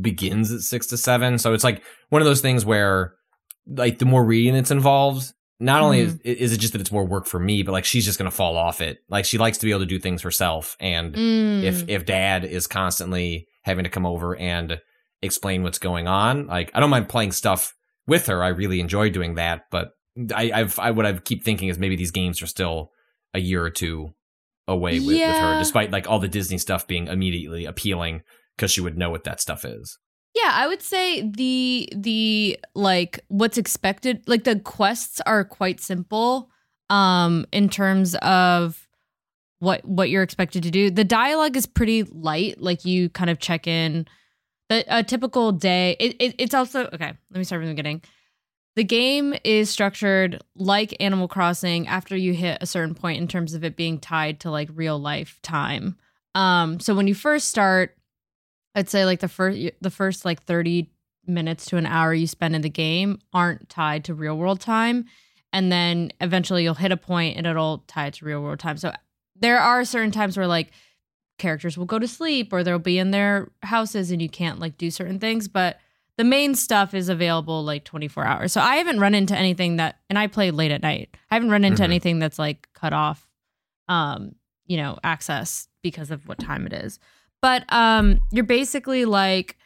begins 0.00 0.50
at 0.52 0.60
six 0.60 0.86
to 0.88 0.96
seven, 0.96 1.38
so 1.38 1.52
it's 1.54 1.64
like 1.64 1.82
one 2.08 2.22
of 2.22 2.26
those 2.26 2.40
things 2.40 2.64
where 2.64 3.14
like 3.66 3.98
the 3.98 4.04
more 4.06 4.24
reading 4.24 4.54
that's 4.54 4.70
involved, 4.70 5.32
not 5.60 5.82
only 5.82 6.00
is, 6.00 6.18
is 6.24 6.52
it 6.52 6.58
just 6.58 6.72
that 6.72 6.80
it's 6.80 6.92
more 6.92 7.06
work 7.06 7.26
for 7.26 7.38
me, 7.38 7.62
but 7.62 7.72
like 7.72 7.84
she's 7.84 8.04
just 8.04 8.18
gonna 8.18 8.30
fall 8.30 8.56
off 8.56 8.80
it. 8.80 8.98
Like 9.08 9.24
she 9.24 9.38
likes 9.38 9.58
to 9.58 9.66
be 9.66 9.70
able 9.70 9.80
to 9.80 9.86
do 9.86 9.98
things 9.98 10.22
herself, 10.22 10.76
and 10.80 11.14
Mm. 11.14 11.62
if 11.62 11.88
if 11.88 12.04
dad 12.06 12.44
is 12.44 12.66
constantly 12.66 13.46
having 13.62 13.84
to 13.84 13.90
come 13.90 14.04
over 14.06 14.34
and 14.36 14.80
explain 15.22 15.62
what's 15.62 15.78
going 15.78 16.06
on 16.06 16.46
like 16.48 16.70
i 16.74 16.80
don't 16.80 16.90
mind 16.90 17.08
playing 17.08 17.32
stuff 17.32 17.72
with 18.06 18.26
her 18.26 18.42
i 18.44 18.48
really 18.48 18.78
enjoy 18.78 19.08
doing 19.08 19.36
that 19.36 19.62
but 19.70 19.92
i 20.34 20.50
i've 20.54 20.78
i 20.78 20.90
what 20.90 21.06
i 21.06 21.14
keep 21.14 21.42
thinking 21.42 21.68
is 21.70 21.78
maybe 21.78 21.96
these 21.96 22.10
games 22.10 22.42
are 22.42 22.46
still 22.46 22.90
a 23.32 23.38
year 23.40 23.64
or 23.64 23.70
two 23.70 24.12
away 24.66 24.98
with, 24.98 25.08
with 25.08 25.36
her 25.36 25.58
despite 25.58 25.90
like 25.90 26.08
all 26.08 26.18
the 26.18 26.28
disney 26.28 26.58
stuff 26.58 26.86
being 26.86 27.06
immediately 27.06 27.64
appealing 27.64 28.22
because 28.56 28.70
she 28.70 28.80
would 28.80 28.96
know 28.96 29.10
what 29.10 29.24
that 29.24 29.40
stuff 29.40 29.64
is 29.64 29.98
Yeah, 30.34 30.50
I 30.52 30.66
would 30.66 30.82
say 30.82 31.30
the 31.30 31.88
the 31.94 32.58
like 32.74 33.20
what's 33.28 33.58
expected 33.58 34.22
like 34.26 34.44
the 34.44 34.58
quests 34.58 35.20
are 35.26 35.44
quite 35.44 35.80
simple 35.80 36.50
um 36.90 37.46
in 37.52 37.68
terms 37.68 38.14
of 38.16 38.84
what 39.64 39.84
what 39.84 40.10
you're 40.10 40.22
expected 40.22 40.62
to 40.62 40.70
do. 40.70 40.90
The 40.90 41.04
dialogue 41.04 41.56
is 41.56 41.66
pretty 41.66 42.04
light, 42.04 42.60
like 42.60 42.84
you 42.84 43.08
kind 43.08 43.30
of 43.30 43.38
check 43.38 43.66
in 43.66 44.06
the 44.68 44.84
a 44.88 45.02
typical 45.02 45.52
day. 45.52 45.96
It, 45.98 46.16
it 46.20 46.34
it's 46.38 46.54
also 46.54 46.84
okay, 46.92 47.12
let 47.30 47.38
me 47.38 47.44
start 47.44 47.60
from 47.60 47.68
the 47.68 47.72
beginning. 47.72 48.02
The 48.76 48.84
game 48.84 49.34
is 49.44 49.70
structured 49.70 50.42
like 50.56 50.96
Animal 51.00 51.28
Crossing 51.28 51.86
after 51.86 52.16
you 52.16 52.34
hit 52.34 52.58
a 52.60 52.66
certain 52.66 52.94
point 52.94 53.20
in 53.20 53.28
terms 53.28 53.54
of 53.54 53.62
it 53.62 53.76
being 53.76 53.98
tied 53.98 54.40
to 54.40 54.50
like 54.50 54.68
real 54.72 54.98
life 54.98 55.38
time. 55.42 55.96
Um 56.34 56.80
so 56.80 56.94
when 56.94 57.06
you 57.06 57.14
first 57.14 57.48
start 57.48 57.96
I'd 58.74 58.88
say 58.88 59.04
like 59.04 59.20
the 59.20 59.28
first 59.28 59.58
the 59.80 59.90
first 59.90 60.24
like 60.24 60.42
30 60.42 60.90
minutes 61.26 61.66
to 61.66 61.76
an 61.76 61.86
hour 61.86 62.12
you 62.12 62.26
spend 62.26 62.54
in 62.54 62.62
the 62.62 62.68
game 62.68 63.18
aren't 63.32 63.68
tied 63.68 64.04
to 64.04 64.14
real 64.14 64.36
world 64.36 64.60
time 64.60 65.06
and 65.52 65.70
then 65.70 66.10
eventually 66.20 66.64
you'll 66.64 66.74
hit 66.74 66.90
a 66.90 66.96
point 66.96 67.36
and 67.36 67.46
it'll 67.46 67.78
tie 67.86 68.08
it 68.08 68.14
to 68.14 68.24
real 68.24 68.42
world 68.42 68.58
time. 68.58 68.76
So 68.76 68.92
there 69.36 69.60
are 69.60 69.84
certain 69.84 70.10
times 70.10 70.36
where 70.36 70.48
like 70.48 70.72
characters 71.38 71.78
will 71.78 71.86
go 71.86 72.00
to 72.00 72.08
sleep 72.08 72.52
or 72.52 72.64
they'll 72.64 72.80
be 72.80 72.98
in 72.98 73.12
their 73.12 73.52
houses 73.62 74.10
and 74.10 74.20
you 74.20 74.28
can't 74.28 74.58
like 74.58 74.76
do 74.76 74.90
certain 74.90 75.20
things, 75.20 75.46
but 75.46 75.78
the 76.16 76.24
main 76.24 76.54
stuff 76.54 76.94
is 76.94 77.08
available 77.08 77.64
like 77.64 77.84
24 77.84 78.24
hours. 78.24 78.52
So 78.52 78.60
I 78.60 78.76
haven't 78.76 79.00
run 79.00 79.14
into 79.14 79.36
anything 79.36 79.76
that 79.76 79.98
and 80.08 80.18
I 80.18 80.26
play 80.28 80.50
late 80.50 80.70
at 80.70 80.82
night. 80.82 81.16
I 81.30 81.34
haven't 81.34 81.50
run 81.50 81.64
into 81.64 81.82
Mhm. 81.82 81.86
anything 81.86 82.18
that's 82.20 82.38
like 82.38 82.68
cut 82.74 82.92
off 82.92 83.26
um, 83.88 84.34
you 84.66 84.76
know, 84.78 84.98
access 85.04 85.68
because 85.82 86.10
of 86.10 86.26
what 86.28 86.38
time 86.38 86.66
it 86.66 86.72
is 86.72 86.98
but 87.42 87.70
um 87.70 88.20
you're 88.32 88.42
basically 88.42 89.04
like 89.04 89.58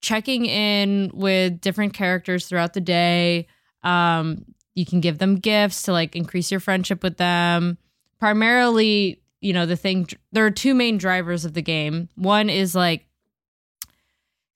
checking 0.00 0.46
in 0.46 1.10
with 1.12 1.60
different 1.60 1.92
characters 1.92 2.46
throughout 2.46 2.72
the 2.74 2.80
day 2.80 3.48
um 3.82 4.44
you 4.76 4.86
can 4.86 5.00
give 5.00 5.18
them 5.18 5.34
gifts 5.34 5.82
to 5.82 5.90
like 5.90 6.14
increase 6.14 6.52
your 6.52 6.60
friendship 6.60 7.02
with 7.02 7.16
them 7.16 7.76
primarily 8.20 9.20
you 9.40 9.52
know 9.52 9.66
the 9.66 9.74
thing 9.76 10.06
there 10.30 10.46
are 10.46 10.50
two 10.52 10.74
main 10.74 10.98
drivers 10.98 11.44
of 11.44 11.54
the 11.54 11.62
game 11.62 12.08
one 12.14 12.48
is 12.48 12.74
like 12.76 13.05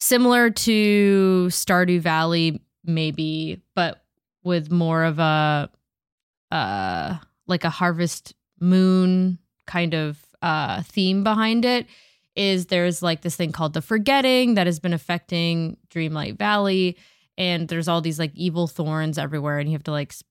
similar 0.00 0.50
to 0.50 1.46
stardew 1.50 2.00
valley 2.00 2.60
maybe 2.84 3.62
but 3.74 4.02
with 4.42 4.70
more 4.70 5.04
of 5.04 5.18
a 5.18 5.70
uh 6.50 7.16
like 7.46 7.64
a 7.64 7.70
harvest 7.70 8.34
moon 8.60 9.38
kind 9.66 9.94
of 9.94 10.18
uh 10.42 10.82
theme 10.82 11.22
behind 11.22 11.64
it 11.64 11.86
is 12.36 12.66
there's 12.66 13.02
like 13.02 13.22
this 13.22 13.36
thing 13.36 13.52
called 13.52 13.74
the 13.74 13.82
forgetting 13.82 14.54
that 14.54 14.66
has 14.66 14.78
been 14.78 14.92
affecting 14.92 15.76
Dreamlight 15.90 16.38
Valley. 16.38 16.96
And 17.36 17.68
there's 17.68 17.88
all 17.88 18.00
these 18.00 18.18
like 18.18 18.32
evil 18.34 18.66
thorns 18.66 19.18
everywhere 19.18 19.58
and 19.58 19.68
you 19.68 19.74
have 19.74 19.84
to 19.84 19.90
like 19.90 20.12
s- 20.12 20.22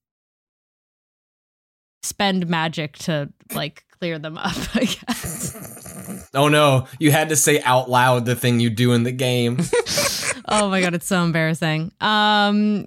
spend 2.04 2.48
magic 2.48 2.98
to 3.00 3.32
like 3.54 3.84
clear 4.00 4.20
them 4.20 4.38
up. 4.38 4.56
I 4.76 4.86
guess. 4.86 6.30
Oh 6.34 6.48
no, 6.48 6.88
you 7.00 7.12
had 7.12 7.30
to 7.30 7.36
say 7.36 7.62
out 7.62 7.90
loud 7.90 8.26
the 8.26 8.36
thing 8.36 8.60
you 8.60 8.70
do 8.70 8.94
in 8.94 9.04
the 9.04 9.12
game. 9.12 9.60
oh 10.48 10.70
my 10.70 10.82
god, 10.82 10.94
it's 10.94 11.08
so 11.08 11.24
embarrassing. 11.24 11.92
Um, 12.02 12.86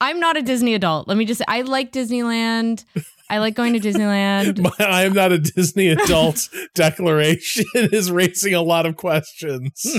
I'm 0.00 0.20
not 0.20 0.36
a 0.36 0.42
Disney 0.42 0.74
adult. 0.74 1.08
Let 1.08 1.16
me 1.16 1.24
just. 1.24 1.42
I 1.48 1.62
like 1.62 1.92
Disneyland. 1.92 2.84
I 3.28 3.38
like 3.38 3.54
going 3.54 3.72
to 3.72 3.80
Disneyland. 3.80 4.60
My 4.78 4.86
I 4.86 5.02
am 5.02 5.12
not 5.12 5.32
a 5.32 5.38
Disney 5.38 5.88
adult 5.88 6.48
declaration 6.74 7.64
is 7.74 8.12
raising 8.12 8.54
a 8.54 8.62
lot 8.62 8.86
of 8.86 8.96
questions. 8.96 9.98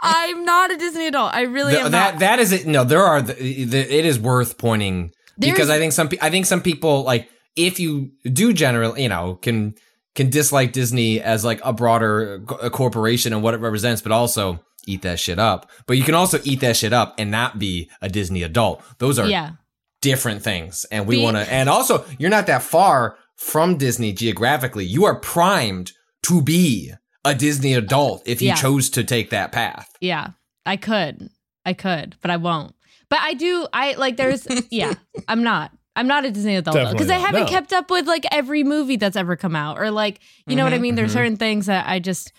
I'm 0.00 0.44
not 0.44 0.70
a 0.70 0.76
Disney 0.76 1.08
adult. 1.08 1.34
I 1.34 1.42
really 1.42 1.72
Th- 1.72 1.84
am 1.84 1.90
that 1.92 2.14
not. 2.14 2.20
that 2.20 2.38
is 2.38 2.52
it. 2.52 2.66
No, 2.66 2.84
there 2.84 3.02
are. 3.02 3.20
The, 3.22 3.64
the, 3.64 3.78
it 3.78 4.04
is 4.04 4.18
worth 4.18 4.58
pointing 4.58 5.12
because 5.38 5.70
I 5.70 5.78
think 5.78 5.92
some. 5.92 6.08
I 6.22 6.30
think 6.30 6.46
some 6.46 6.60
people 6.62 7.02
like 7.02 7.28
if 7.56 7.80
you 7.80 8.12
do 8.24 8.52
generally, 8.52 9.02
you 9.02 9.08
know, 9.08 9.36
can 9.36 9.74
can 10.14 10.30
dislike 10.30 10.72
Disney 10.72 11.20
as 11.20 11.44
like 11.44 11.60
a 11.64 11.72
broader 11.72 12.42
a 12.62 12.70
corporation 12.70 13.32
and 13.32 13.42
what 13.42 13.54
it 13.54 13.60
represents, 13.60 14.00
but 14.00 14.12
also 14.12 14.60
eat 14.86 15.02
that 15.02 15.18
shit 15.20 15.38
up. 15.38 15.70
But 15.86 15.96
you 15.98 16.04
can 16.04 16.14
also 16.14 16.38
eat 16.44 16.60
that 16.60 16.76
shit 16.76 16.92
up 16.92 17.14
and 17.18 17.30
not 17.30 17.58
be 17.58 17.90
a 18.00 18.08
Disney 18.08 18.42
adult. 18.42 18.82
Those 18.98 19.18
are 19.18 19.28
yeah. 19.28 19.52
different 20.00 20.42
things, 20.42 20.86
and 20.90 21.06
we 21.06 21.22
want 21.22 21.36
to. 21.36 21.52
And 21.52 21.68
also, 21.68 22.04
you're 22.18 22.30
not 22.30 22.46
that 22.46 22.62
far 22.62 23.16
from 23.36 23.76
Disney 23.76 24.12
geographically. 24.12 24.84
You 24.84 25.04
are 25.04 25.18
primed 25.20 25.92
to 26.24 26.40
be 26.40 26.92
a 27.24 27.34
Disney 27.34 27.74
adult 27.74 28.22
if 28.26 28.40
you 28.40 28.48
Yeah. 28.48 28.54
chose 28.54 28.88
to 28.90 29.04
take 29.04 29.30
that 29.30 29.52
path. 29.52 29.90
Yeah, 30.00 30.30
I 30.64 30.76
could. 30.76 31.30
I 31.64 31.72
could, 31.72 32.16
but 32.22 32.30
I 32.30 32.36
won't. 32.36 32.74
But 33.08 33.18
I 33.20 33.34
do. 33.34 33.66
I 33.72 33.94
like. 33.94 34.16
There's. 34.16 34.46
yeah, 34.70 34.94
I'm 35.28 35.42
not. 35.42 35.72
I'm 35.96 36.06
not 36.06 36.24
a 36.24 36.30
Disney 36.30 36.54
adult 36.56 36.92
because 36.92 37.10
I 37.10 37.16
haven't 37.18 37.44
No. 37.44 37.48
kept 37.48 37.72
up 37.72 37.90
with 37.90 38.06
like 38.06 38.24
every 38.30 38.62
movie 38.62 38.96
that's 38.96 39.16
ever 39.16 39.34
come 39.34 39.56
out, 39.56 39.78
or 39.78 39.90
like 39.90 40.20
you 40.46 40.54
know 40.54 40.62
what 40.64 40.72
I 40.72 40.78
Mhm, 40.78 40.82
mean. 40.82 40.94
There's 40.94 41.10
mhm. 41.10 41.14
certain 41.14 41.36
things 41.36 41.66
that 41.66 41.88
I 41.88 41.98
just. 41.98 42.32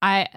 I. 0.00 0.28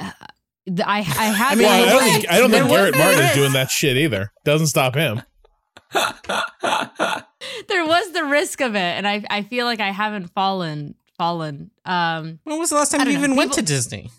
I 0.84 0.98
I 0.98 1.02
have. 1.02 1.60
well, 1.60 1.86
I 1.88 1.90
don't 1.90 2.04
think 2.04 2.30
I 2.32 2.40
don't 2.40 2.50
think 2.52 2.68
Garrett 2.68 2.96
Martin 2.98 3.18
there 3.18 3.24
is 3.26 3.30
is- 3.30 3.36
doing 3.36 3.54
that 3.54 3.70
shit 3.72 3.98
either. 3.98 4.32
Doesn't 4.44 4.68
stop 4.68 4.96
him. 4.96 5.22
There 7.68 7.86
was 7.86 8.12
the 8.12 8.24
risk 8.26 8.62
of 8.62 8.76
it, 8.76 8.80
and 8.80 9.08
I 9.08 9.24
I 9.30 9.44
feel 9.44 9.66
like 9.66 9.80
I 9.80 9.92
haven't 9.92 10.28
fallen 10.34 10.96
fallen. 11.18 11.70
Um. 11.86 12.40
When 12.44 12.58
was 12.60 12.70
the 12.72 12.76
last 12.76 12.92
time 12.92 13.00
don't 13.02 13.10
you 13.12 13.14
know. 13.18 13.24
even 13.24 13.36
went 13.36 13.54
to 13.54 13.62
Disney? 13.62 14.10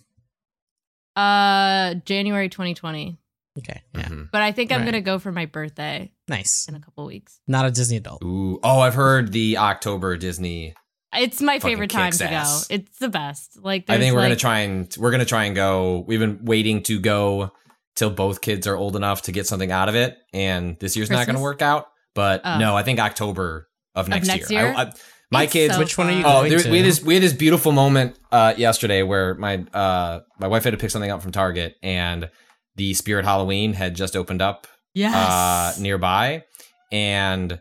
Uh. 1.17 1.95
January 2.05 2.49
2020, 2.49 3.19
Okay, 3.59 3.81
yeah, 3.95 4.03
Mhm. 4.09 4.29
but 4.33 4.43
I 4.43 4.53
think 4.53 4.71
I'm 4.73 4.81
Right. 4.81 4.87
gonna 4.87 5.01
go 5.01 5.19
for 5.19 5.33
my 5.33 5.47
birthday 5.47 6.13
nice. 6.29 6.67
in 6.69 6.75
a 6.75 6.81
couple 6.81 7.07
weeks. 7.07 7.41
Not 7.47 7.65
a 7.67 7.71
Disney 7.71 7.97
adult. 7.97 8.23
Ooh. 8.23 8.59
Oh, 8.63 8.81
I've 8.81 8.95
heard 8.95 9.33
the 9.33 9.59
October 9.59 10.17
Disney. 10.17 10.75
It's 11.17 11.41
my 11.41 11.59
favorite 11.59 11.89
time 11.91 12.07
kicks 12.13 12.19
to 12.19 12.27
go. 12.29 12.59
It's 12.69 12.99
the 12.99 13.09
best. 13.09 13.59
Like 13.63 13.85
I 13.89 13.97
think 13.99 14.15
we're 14.15 14.23
gonna 14.23 14.37
try 14.37 14.61
and 14.61 14.95
we're 14.99 15.11
gonna 15.11 15.25
try 15.25 15.45
and 15.45 15.55
go. 15.55 16.05
We've 16.07 16.21
been 16.21 16.41
waiting 16.45 16.83
to 16.85 16.99
go 17.01 17.53
till 17.95 18.11
both 18.11 18.43
kids 18.43 18.67
are 18.67 18.77
old 18.77 18.97
enough 18.97 19.23
to 19.23 19.33
get 19.33 19.47
something 19.47 19.73
out 19.73 19.89
of 19.89 19.95
it, 19.95 20.19
and 20.35 20.77
this 20.81 20.97
year's 20.97 21.11
not 21.11 21.27
gonna 21.27 21.41
work 21.41 21.63
out. 21.63 21.87
But 22.15 22.43
Oh. 22.45 22.59
no, 22.59 22.77
I 22.77 22.83
think 22.83 22.99
October 23.01 23.69
of 23.95 24.09
next, 24.09 24.27
next 24.27 24.51
year. 24.51 24.67
year? 24.67 24.75
I, 24.77 24.83
I, 24.83 24.93
my 25.31 25.43
It's 25.45 25.53
kids. 25.55 25.75
so 25.75 25.81
Which 25.81 25.97
one 25.97 26.09
are 26.09 26.13
you 26.13 26.23
fun. 26.23 26.31
Oh, 26.31 26.39
going 26.41 26.51
there, 26.51 26.59
to? 26.61 26.71
we 26.71 26.77
had 26.79 26.87
this 26.87 27.03
we 27.03 27.15
had 27.15 27.23
this 27.23 27.33
beautiful 27.33 27.73
moment 27.73 28.17
uh, 28.31 28.53
yesterday 28.57 29.03
where 29.03 29.35
my 29.37 29.65
uh, 29.73 30.21
my 30.39 30.49
wife 30.49 30.65
had 30.65 30.73
to 30.73 30.77
pick 30.77 30.91
something 30.91 31.11
up 31.11 31.23
from 31.23 31.33
Target, 31.33 31.77
and 31.83 32.29
the 32.77 32.95
Spirit 32.95 33.24
Halloween 33.24 33.72
had 33.72 33.95
just 33.97 34.16
opened 34.16 34.43
up 34.43 34.66
Yes. 34.95 35.14
uh, 35.14 35.81
nearby, 35.81 36.45
and 36.93 37.61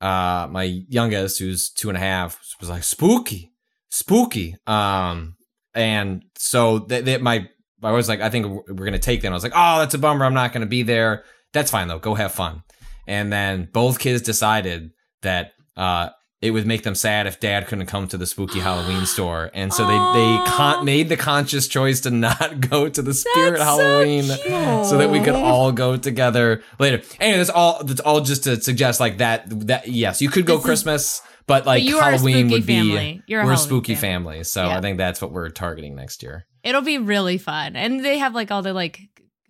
uh, 0.00 0.46
my 0.50 0.64
youngest, 0.88 1.38
who's 1.38 1.70
two 1.70 1.88
and 1.88 1.96
a 1.96 2.00
half, 2.00 2.38
was 2.60 2.68
like 2.68 2.84
spooky, 2.84 3.52
spooky. 3.90 4.56
Um, 4.66 5.36
and 5.74 6.22
so 6.36 6.80
that 6.80 7.04
th- 7.04 7.20
my 7.20 7.48
I 7.82 7.92
was 7.92 8.08
like, 8.08 8.20
I 8.20 8.30
think 8.30 8.46
we're 8.46 8.74
we're 8.74 8.84
gonna 8.84 8.98
take 8.98 9.22
them. 9.22 9.32
I 9.32 9.36
was 9.36 9.42
like, 9.42 9.52
oh, 9.54 9.78
that's 9.78 9.94
a 9.94 9.98
bummer. 9.98 10.24
I'm 10.24 10.34
not 10.34 10.52
gonna 10.52 10.66
be 10.66 10.82
there. 10.82 11.24
That's 11.52 11.70
fine 11.70 11.88
though. 11.88 11.98
Go 11.98 12.14
have 12.14 12.32
fun. 12.32 12.62
And 13.06 13.32
then 13.32 13.68
both 13.72 13.98
kids 13.98 14.20
decided 14.22 14.90
that 15.22 15.52
uh, 15.76 16.10
it 16.42 16.50
would 16.50 16.66
make 16.66 16.82
them 16.82 16.94
sad 16.94 17.26
if 17.26 17.40
dad 17.40 17.66
couldn't 17.66 17.86
come 17.86 18.06
to 18.08 18.18
the 18.18 18.26
spooky 18.26 18.58
Halloween 18.60 19.06
store, 19.16 19.50
and 19.54 19.72
so 19.72 19.86
they 19.86 19.92
they 20.20 20.38
con- 20.46 20.84
made 20.84 21.08
the 21.08 21.16
conscious 21.16 21.66
choice 21.66 22.00
to 22.02 22.10
not 22.10 22.60
go 22.70 22.88
to 22.88 23.02
the 23.02 23.14
Spirit 23.14 23.52
That's 23.52 23.62
Halloween 23.64 24.24
cute. 24.24 24.86
so 24.86 24.98
that 24.98 25.10
we 25.10 25.20
could 25.20 25.34
all 25.34 25.72
go 25.72 25.96
together 25.96 26.62
later. 26.78 27.02
Anyway, 27.20 27.38
that's 27.38 27.50
all. 27.50 27.82
That's 27.82 28.00
all 28.00 28.20
just 28.20 28.44
to 28.44 28.60
suggest 28.60 29.00
like 29.00 29.18
that. 29.18 29.44
That 29.66 29.88
yes, 29.88 30.20
you 30.20 30.28
could 30.28 30.46
go 30.46 30.54
This 30.56 30.60
is- 30.60 30.66
Christmas, 30.66 31.22
but 31.46 31.64
like 31.64 31.82
a 31.82 31.86
Halloween 31.90 32.50
would 32.50 32.66
be. 32.66 32.76
family. 32.76 33.22
You're 33.26 33.44
we're 33.44 33.52
a 33.52 33.56
spooky 33.56 33.94
family. 33.94 34.34
family, 34.34 34.44
so 34.44 34.66
Yeah. 34.66 34.76
I 34.78 34.80
think 34.82 34.98
that's 34.98 35.22
what 35.22 35.32
we're 35.32 35.48
targeting 35.48 35.94
next 35.96 36.22
year. 36.22 36.46
It'll 36.62 36.82
be 36.82 36.98
really 36.98 37.38
fun, 37.38 37.76
and 37.76 38.04
they 38.04 38.18
have 38.18 38.34
like 38.34 38.50
all 38.50 38.60
the 38.62 38.72
like 38.74 39.00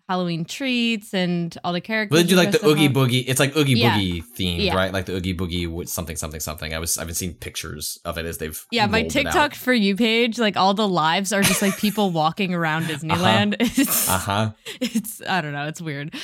Halloween 0.09 0.45
treats 0.45 1.13
and 1.13 1.57
all 1.65 1.73
the 1.73 1.81
characters. 1.81 2.17
But 2.17 2.23
they 2.23 2.29
do 2.29 2.37
like 2.37 2.53
the 2.53 2.59
up 2.61 2.65
Oogie 2.65 2.89
Boogie. 2.89 3.25
It's 3.27 3.41
like 3.41 3.57
Oogie 3.57 3.75
Yeah. 3.75 3.99
Boogie 3.99 4.23
themed, 4.37 4.65
Yeah. 4.65 4.75
right? 4.77 4.93
Like 4.93 5.07
the 5.07 5.15
Oogie 5.17 5.35
Boogie 5.37 5.67
with 5.69 5.89
something, 5.89 6.15
something, 6.17 6.39
something. 6.41 6.73
I 6.75 6.79
was, 6.79 6.97
I've 6.97 7.07
been 7.07 7.17
seeing 7.17 7.35
pictures 7.35 7.99
of 8.05 8.17
it 8.17 8.25
as 8.25 8.39
they've. 8.39 8.65
Yeah, 8.71 8.87
my 8.87 9.01
rolled 9.01 9.07
it 9.17 9.27
out. 9.27 9.33
TikTok 9.33 9.55
for 9.55 9.73
you 9.75 9.97
page, 9.97 10.39
like 10.39 10.57
all 10.57 10.75
the 10.75 10.87
lives 10.87 11.33
are 11.33 11.43
just 11.43 11.61
like 11.61 11.77
people 11.79 12.11
walking 12.23 12.55
around 12.55 12.85
Disneyland. 12.85 13.57
It's 13.61 14.09
Uh 14.09 14.19
huh. 14.19 14.51
it's 14.81 15.21
I 15.29 15.41
don't 15.41 15.53
know, 15.53 15.67
it's 15.67 15.81
weird. 15.81 16.15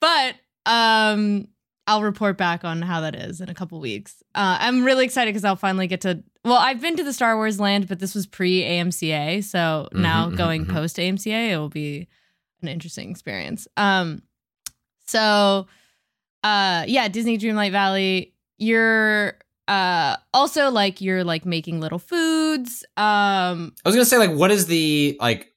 But 0.00 0.34
um 0.64 1.48
I'll 1.86 2.02
report 2.02 2.36
back 2.36 2.64
on 2.64 2.82
how 2.82 3.00
that 3.00 3.14
is 3.14 3.40
in 3.40 3.48
a 3.48 3.54
couple 3.54 3.80
weeks. 3.80 4.22
Uh, 4.34 4.58
I'm 4.60 4.84
really 4.84 5.06
excited 5.06 5.30
because 5.30 5.44
I'll 5.44 5.56
finally 5.56 5.86
get 5.86 6.02
to. 6.02 6.22
Well, 6.44 6.56
I've 6.58 6.82
been 6.82 6.96
to 6.96 7.02
the 7.02 7.14
Star 7.14 7.34
Wars 7.36 7.58
land, 7.58 7.88
but 7.88 7.98
this 7.98 8.14
was 8.14 8.26
pre 8.26 8.60
AMCA, 8.62 9.42
so 9.42 9.88
now 9.94 10.28
mhm, 10.28 10.36
going 10.36 10.66
mhm. 10.66 10.72
post 10.74 10.98
AMCA, 10.98 11.50
it 11.52 11.56
will 11.56 11.70
be 11.70 12.06
an 12.62 12.68
interesting 12.68 13.10
experience. 13.10 13.68
Um, 13.76 14.22
so, 15.06 15.66
uh, 16.44 16.84
yeah, 16.86 17.08
Disney 17.08 17.38
Dreamlight 17.38 17.72
Valley. 17.72 18.34
You're 18.58 19.38
uh 19.68 20.16
also 20.32 20.70
like 20.70 21.00
you're 21.00 21.24
like 21.24 21.44
making 21.44 21.80
little 21.80 21.98
foods. 21.98 22.84
Um, 22.96 23.74
I 23.84 23.88
was 23.88 23.94
gonna 23.94 24.04
say 24.04 24.18
like, 24.18 24.32
what 24.32 24.50
is 24.50 24.66
the 24.66 25.16
like? 25.20 25.52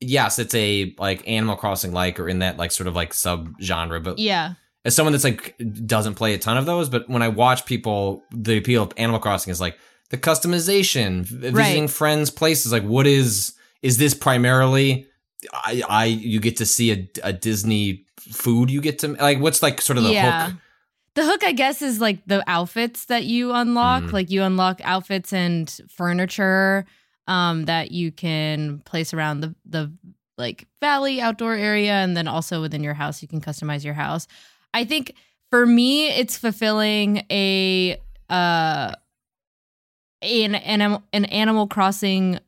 Yes, 0.00 0.38
it's 0.38 0.54
a 0.54 0.94
like 0.98 1.26
Animal 1.28 1.56
Crossing 1.56 1.92
like 1.92 2.18
or 2.18 2.28
in 2.28 2.40
that 2.40 2.56
like 2.56 2.72
sort 2.72 2.88
of 2.88 2.94
like 2.96 3.14
sub 3.14 3.50
genre, 3.60 4.00
but 4.00 4.18
yeah, 4.18 4.54
as 4.84 4.96
someone 4.96 5.12
that's 5.12 5.22
like 5.24 5.54
doesn't 5.86 6.14
play 6.16 6.34
a 6.34 6.38
ton 6.38 6.56
of 6.56 6.66
those, 6.66 6.88
but 6.88 7.08
when 7.08 7.22
I 7.22 7.28
watch 7.28 7.64
people, 7.66 8.24
the 8.32 8.58
appeal 8.58 8.82
of 8.82 8.92
Animal 8.96 9.20
Crossing 9.20 9.52
is 9.52 9.60
like 9.60 9.78
the 10.10 10.18
customization, 10.18 11.24
visiting 11.24 11.82
Right. 11.84 11.90
friends' 11.90 12.30
places. 12.30 12.72
Like, 12.72 12.82
what 12.82 13.06
is 13.06 13.54
is 13.80 13.96
this 13.96 14.12
primarily? 14.12 15.06
I, 15.52 15.82
I 15.88 16.04
you 16.06 16.40
get 16.40 16.56
to 16.58 16.66
see 16.66 16.92
a, 16.92 17.08
a 17.22 17.32
Disney 17.32 18.06
food. 18.18 18.70
You 18.70 18.80
get 18.80 18.98
to 19.00 19.08
like 19.08 19.40
what's 19.40 19.62
like 19.62 19.80
sort 19.80 19.98
of 19.98 20.04
the 20.04 20.12
yeah. 20.12 20.46
hook. 20.46 20.56
The 21.14 21.24
hook, 21.24 21.44
I 21.44 21.52
guess, 21.52 21.82
is 21.82 22.00
like 22.00 22.24
the 22.26 22.42
outfits 22.48 23.06
that 23.06 23.24
you 23.24 23.52
unlock. 23.52 24.04
Mhm. 24.04 24.12
Like 24.12 24.30
you 24.30 24.42
unlock 24.42 24.80
outfits 24.82 25.32
and 25.32 25.70
furniture 25.90 26.86
um, 27.26 27.66
that 27.66 27.90
you 27.90 28.12
can 28.12 28.80
place 28.80 29.12
around 29.12 29.40
the 29.40 29.54
the 29.66 29.92
like 30.38 30.66
valley 30.80 31.20
outdoor 31.20 31.54
area, 31.54 31.92
and 31.92 32.16
then 32.16 32.28
also 32.28 32.60
within 32.60 32.82
your 32.82 32.94
house, 32.94 33.20
you 33.20 33.28
can 33.28 33.40
customize 33.40 33.84
your 33.84 33.94
house. 33.94 34.26
I 34.72 34.84
think 34.84 35.14
for 35.50 35.66
me, 35.66 36.08
it's 36.08 36.38
fulfilling 36.38 37.26
a 37.30 38.00
uh 38.30 38.94
an 40.22 40.54
an, 40.54 41.02
an 41.12 41.24
Animal 41.26 41.66
Crossing 41.66 42.38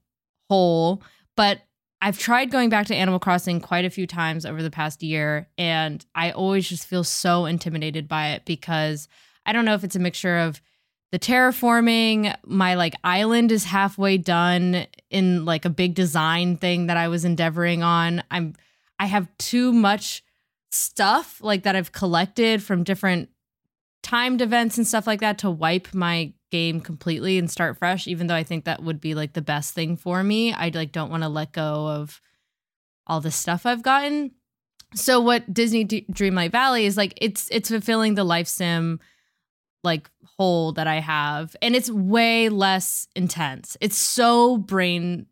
hole, 0.49 1.03
but 1.37 1.59
I've 2.05 2.19
tried 2.19 2.51
going 2.51 2.69
back 2.69 2.89
to 2.89 2.95
Animal 2.95 3.19
Crossing 3.19 3.63
quite 3.63 3.87
a 3.87 3.91
few 3.91 4.07
times 4.07 4.45
over 4.45 4.63
the 4.63 4.71
past 4.71 5.03
year, 5.03 5.49
and 5.57 6.05
I 6.15 6.33
always 6.33 6.69
just 6.69 6.87
feel 6.87 7.03
so 7.03 7.47
intimidated 7.47 8.09
by 8.09 8.33
it 8.33 8.45
because 8.45 9.09
I 9.47 9.55
don't 9.55 9.65
know 9.65 9.73
if 9.73 9.85
it's 9.85 9.97
a 9.97 10.01
mixture 10.01 10.37
of 10.37 10.61
the 11.13 11.19
terraforming, 11.19 12.37
my 12.45 12.75
like 12.75 12.95
island 13.05 13.51
is 13.51 13.65
halfway 13.65 14.19
done 14.19 14.87
in 15.09 15.47
like 15.47 15.65
a 15.65 15.71
big 15.71 15.95
design 15.95 16.59
thing 16.59 16.89
that 16.89 16.99
I 16.99 17.09
was 17.09 17.25
endeavoring 17.25 17.83
on. 17.83 18.23
I'm 18.31 18.55
I 18.99 19.07
have 19.07 19.27
too 19.39 19.73
much 19.73 20.23
stuff 20.73 21.41
like 21.41 21.63
that 21.63 21.75
I've 21.75 21.93
collected 21.93 22.63
from 22.63 22.85
different 22.85 23.31
timed 24.03 24.43
events 24.43 24.77
and 24.77 24.87
stuff 24.87 25.07
like 25.07 25.21
that 25.21 25.39
to 25.39 25.51
wipe 25.51 25.95
my 25.95 26.35
game 26.55 26.81
completely 26.81 27.37
and 27.37 27.51
start 27.51 27.77
fresh 27.77 28.07
even 28.07 28.29
though 28.29 28.35
I 28.37 28.45
think 28.45 28.65
that 28.65 28.81
would 28.81 29.01
be 29.01 29.17
like 29.17 29.33
the 29.33 29.43
best 29.43 29.75
thing 29.75 29.97
for 29.97 30.23
me. 30.23 30.53
I 30.53 30.71
like 30.73 30.93
don't 30.93 31.11
want 31.11 31.25
to 31.25 31.29
let 31.29 31.51
go 31.51 31.89
of 31.89 32.21
all 33.09 33.21
the 33.21 33.33
stuff 33.33 33.67
I've 33.67 33.83
gotten. 33.83 34.31
So 34.95 35.21
what 35.21 35.53
Disney 35.53 35.83
D- 35.83 36.07
Dreamlight 36.13 36.53
Valley 36.53 36.87
is 36.87 36.97
like 36.97 37.13
it's 37.21 37.49
it's 37.51 37.71
fulfilling 37.71 38.15
the 38.15 38.23
life 38.23 38.47
sim 38.47 39.01
like 39.83 40.09
hole 40.39 40.71
that 40.75 40.87
I 40.87 41.01
have 41.01 41.57
and 41.61 41.75
it's 41.75 41.91
way 41.91 42.49
less 42.49 43.09
intense. 43.17 43.77
It's 43.81 43.97
so 43.97 44.57
brain 44.57 45.27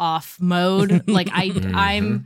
off 0.00 0.38
mode. 0.40 1.04
like 1.08 1.28
I 1.30 1.52
I'm 1.72 2.04
mm-hmm. 2.04 2.24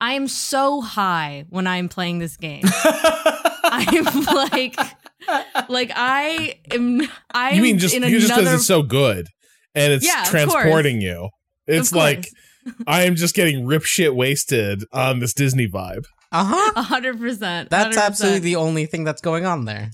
I 0.00 0.14
am 0.14 0.26
so 0.26 0.80
high 0.80 1.44
when 1.50 1.66
I'm 1.66 1.90
playing 1.90 2.18
this 2.18 2.38
game. 2.38 2.64
I'm 3.64 4.24
like 4.24 4.78
like 5.68 5.90
I 5.94 6.58
am. 6.70 7.02
I 7.32 7.52
you 7.52 7.62
mean 7.62 7.78
just 7.78 7.94
in 7.94 8.02
you 8.02 8.20
just 8.20 8.34
because 8.34 8.52
it's 8.52 8.66
so 8.66 8.82
good 8.82 9.26
and 9.74 9.92
it's 9.92 10.04
Yeah, 10.06 10.24
transporting 10.26 11.00
you. 11.00 11.28
It's 11.66 11.92
like. 11.92 12.28
I 12.86 13.02
am 13.02 13.14
just 13.14 13.34
getting 13.34 13.66
rip 13.66 13.82
shit 13.82 14.14
wasted 14.16 14.84
on 14.90 15.18
this 15.18 15.34
Disney 15.34 15.68
vibe. 15.68 16.04
Uh 16.32 16.44
huh. 16.46 16.72
a 16.76 16.82
hundred 16.82 17.18
percent. 17.20 17.68
That's 17.68 17.94
100%. 17.94 18.00
absolutely 18.00 18.40
the 18.40 18.56
only 18.56 18.86
thing 18.86 19.04
that's 19.04 19.20
going 19.20 19.44
on 19.44 19.66
there. 19.66 19.90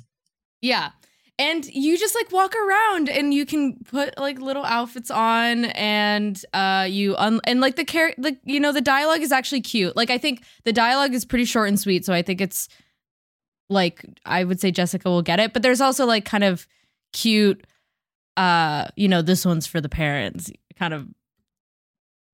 Yeah. 0.61 0.91
And 1.37 1.67
you 1.67 1.99
just 1.99 2.15
like 2.15 2.31
walk 2.31 2.55
around 2.55 3.09
and 3.09 3.35
you 3.35 3.45
can 3.45 3.79
put 3.91 4.17
like 4.19 4.39
little 4.39 4.65
outfits 4.65 5.11
on 5.11 5.65
and 5.65 6.41
uh 6.55 6.87
you 6.89 7.17
un- 7.17 7.41
and 7.43 7.61
like 7.61 7.75
the 7.75 7.85
char- 7.85 8.15
like 8.19 8.39
you 8.45 8.61
know 8.61 8.71
the 8.73 8.81
dialogue 8.81 9.23
is 9.23 9.33
actually 9.33 9.63
cute. 9.63 9.97
Like 9.97 10.11
I 10.11 10.19
think 10.19 10.45
the 10.65 10.73
dialogue 10.73 11.13
is 11.13 11.25
pretty 11.25 11.47
short 11.47 11.69
and 11.69 11.81
sweet, 11.81 12.05
so 12.05 12.13
I 12.13 12.23
think 12.23 12.41
it's 12.41 12.69
like 13.71 14.05
I 14.27 14.45
would 14.45 14.61
say 14.61 14.71
Jessica 14.71 15.09
will 15.09 15.23
get 15.23 15.41
it, 15.41 15.53
but 15.55 15.63
there's 15.63 15.81
also 15.81 16.05
like 16.05 16.25
kind 16.25 16.45
of 16.45 16.67
cute 17.13 17.65
uh 18.37 18.87
you 18.97 19.09
know 19.09 19.23
this 19.23 19.45
one's 19.45 19.67
for 19.67 19.81
the 19.81 19.89
parents 19.89 20.51
kind 20.79 20.93
of 20.95 21.07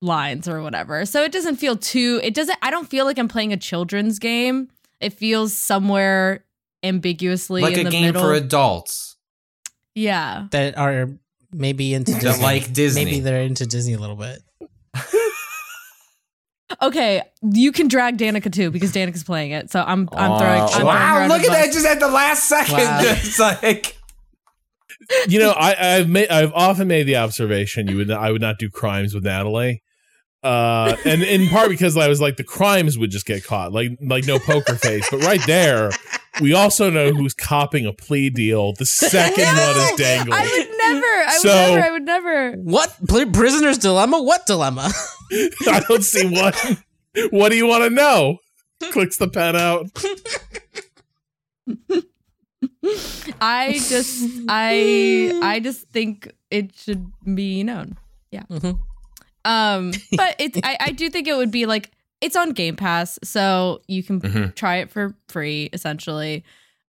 lines 0.02 0.48
or 0.48 0.62
whatever. 0.62 1.04
So 1.06 1.22
it 1.22 1.32
doesn't 1.32 1.56
feel 1.56 1.76
too 1.76 2.20
it 2.22 2.34
doesn't 2.34 2.58
I 2.62 2.70
don't 2.70 2.88
feel 2.88 3.04
like 3.04 3.18
I'm 3.18 3.28
playing 3.28 3.52
a 3.52 3.56
children's 3.56 4.18
game. 4.18 4.68
It 5.00 5.12
feels 5.12 5.52
somewhere 5.54 6.44
ambiguously 6.82 7.62
like 7.62 7.74
in 7.74 7.80
a 7.80 7.84
the 7.84 7.90
game 7.90 8.04
middle. 8.06 8.22
for 8.22 8.34
adults 8.34 9.16
Yeah. 9.94 10.46
That 10.50 10.76
are 10.76 11.08
maybe 11.52 11.94
into 11.94 12.12
Disney. 12.18 12.42
like 12.42 12.72
Disney. 12.72 13.04
Maybe 13.04 13.20
they're 13.20 13.42
into 13.42 13.66
Disney 13.66 13.94
a 13.94 13.98
little 13.98 14.16
bit. 14.16 14.42
Okay, 16.82 17.22
you 17.42 17.72
can 17.72 17.88
drag 17.88 18.18
Danica 18.18 18.52
too 18.52 18.70
because 18.70 18.92
Danica's 18.92 19.24
playing 19.24 19.52
it. 19.52 19.70
So 19.70 19.80
I'm 19.80 20.08
I'm 20.12 20.38
throwing. 20.38 20.60
I'm 20.62 20.68
throwing 20.68 20.82
Oh, 20.82 20.86
wow! 20.86 21.22
under 21.22 21.34
Look 21.34 21.42
at 21.44 21.50
that! 21.52 21.66
bus. 21.66 21.74
Just 21.74 21.86
at 21.86 22.00
the 22.00 22.08
last 22.08 22.48
second, 22.48 22.74
Wow. 22.74 23.00
just 23.02 23.38
like 23.38 23.96
You 25.28 25.38
know, 25.38 25.50
I, 25.50 25.96
I've 25.96 26.08
made 26.08 26.28
I've 26.28 26.52
often 26.52 26.88
made 26.88 27.04
the 27.04 27.16
observation 27.16 27.88
you 27.88 27.96
would 27.98 28.10
I 28.10 28.30
would 28.32 28.40
not 28.42 28.58
do 28.58 28.68
crimes 28.70 29.14
with 29.14 29.24
Natalie. 29.24 29.82
Uh, 30.42 30.96
and 31.04 31.22
in 31.24 31.48
part 31.48 31.68
because 31.70 31.96
I 31.96 32.06
was 32.08 32.20
like 32.20 32.36
the 32.36 32.44
crimes 32.44 32.96
would 32.98 33.10
just 33.10 33.26
get 33.26 33.42
caught, 33.42 33.72
like 33.72 33.92
like 34.00 34.26
no 34.26 34.38
poker 34.38 34.74
face. 34.76 35.04
But 35.10 35.24
right 35.24 35.40
there, 35.46 35.90
we 36.40 36.52
also 36.54 36.88
know 36.90 37.10
who's 37.12 37.34
copping 37.34 37.84
a 37.86 37.92
plea 37.92 38.30
deal 38.30 38.72
the 38.74 38.86
second 38.86 39.44
one 39.44 39.76
is 39.76 39.92
dangled. 39.96 40.34
I 40.38 40.42
would 40.44 40.65
never. 40.92 41.06
I 41.06 41.38
So- 41.38 41.48
would 41.48 41.54
never. 41.56 41.82
I 41.86 41.90
would 41.90 42.02
never. 42.04 42.52
What 42.56 43.32
prisoner's 43.32 43.78
dilemma? 43.78 44.22
What 44.22 44.46
dilemma? 44.46 44.90
I 45.66 45.82
don't 45.88 46.02
see 46.04 46.26
what. 46.28 46.54
What 47.30 47.48
do 47.50 47.56
you 47.56 47.66
want 47.66 47.84
to 47.84 47.90
know? 47.90 48.38
Clicks 48.92 49.16
the 49.16 49.28
pen 49.28 49.56
out. 49.56 49.86
I 53.40 53.72
just 53.88 54.28
I 54.48 55.38
I 55.42 55.60
just 55.60 55.88
think 55.88 56.32
it 56.50 56.74
should 56.76 57.10
be 57.34 57.62
known. 57.64 57.96
Yeah. 58.30 58.44
Mhm. 58.50 58.78
Um, 59.44 59.92
but 60.16 60.36
it's 60.38 60.58
I, 60.62 60.76
I 60.80 60.90
do 60.92 61.10
think 61.10 61.26
it 61.28 61.36
would 61.36 61.50
be 61.50 61.66
like 61.66 61.90
it's 62.20 62.36
on 62.36 62.50
Game 62.52 62.76
Pass, 62.76 63.18
so 63.24 63.82
you 63.88 64.02
can 64.02 64.20
Mhm. 64.20 64.54
try 64.54 64.76
it 64.76 64.90
for 64.90 65.14
free 65.28 65.68
essentially. 65.72 66.44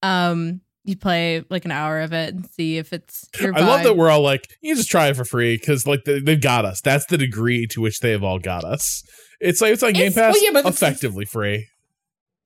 Um, 0.01 0.61
you 0.85 0.97
play 0.97 1.43
like 1.49 1.65
an 1.65 1.71
hour 1.71 2.01
of 2.01 2.11
it 2.13 2.33
and 2.33 2.45
see 2.51 2.77
if 2.77 2.91
it's 2.93 3.27
your 3.39 3.55
I 3.55 3.61
love 3.61 3.83
that 3.83 3.95
we're 3.95 4.09
all 4.09 4.21
like, 4.21 4.47
you 4.61 4.75
just 4.75 4.89
try 4.89 5.07
it 5.07 5.15
for 5.15 5.23
free 5.25 5.57
because 5.57 5.87
like 5.87 6.03
they, 6.05 6.19
they've 6.19 6.41
got 6.41 6.65
us. 6.65 6.81
That's 6.81 7.05
the 7.05 7.17
degree 7.17 7.67
to 7.67 7.81
which 7.81 7.99
they 7.99 8.11
have 8.11 8.23
all 8.23 8.39
got 8.39 8.63
us. 8.65 9.01
It's 9.39 9.61
like 9.61 9.73
it's 9.73 9.81
like 9.81 9.95
Game 9.95 10.07
It's- 10.07 10.15
Pass, 10.15 10.33
well, 10.35 10.43
yeah, 10.43 10.61
but 10.61 10.65
effectively 10.65 11.25
free. 11.25 11.67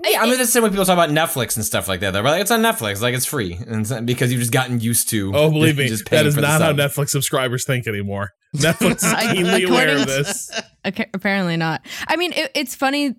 yeah. 0.03 0.21
I 0.21 0.25
mean, 0.25 0.37
that's 0.37 0.49
the 0.49 0.53
same 0.53 0.61
when 0.63 0.71
people 0.71 0.85
talk 0.85 0.93
about 0.93 1.09
Netflix 1.09 1.55
and 1.55 1.65
stuff 1.65 1.87
like 1.87 1.99
that. 2.01 2.11
They're 2.11 2.21
like, 2.23 2.41
it's 2.41 2.51
on 2.51 2.61
Netflix, 2.61 3.01
like 3.01 3.15
it's 3.15 3.25
free, 3.25 3.53
and 3.53 3.81
it's, 3.81 3.91
because 4.01 4.31
you've 4.31 4.41
just 4.41 4.51
gotten 4.53 4.79
used 4.79 5.09
to. 5.09 5.31
Oh, 5.35 5.49
believe 5.51 5.77
me, 5.77 5.87
just 5.87 6.05
paying 6.05 6.23
that 6.23 6.27
is 6.29 6.35
not 6.35 6.61
how. 6.61 6.73
Netflix 6.73 7.09
subscribers 7.09 7.65
think 7.65 7.87
anymore. 7.87 8.31
Netflix 8.55 9.03
is 9.03 9.33
keenly 9.33 9.63
aware 9.63 9.89
of 9.89 10.01
according 10.01 10.05
to- 10.05 10.23
this. 10.23 10.51
Okay, 10.85 11.09
apparently 11.13 11.57
not. 11.57 11.81
I 12.07 12.15
mean, 12.15 12.31
it, 12.33 12.49
it's 12.55 12.73
funny. 12.73 13.15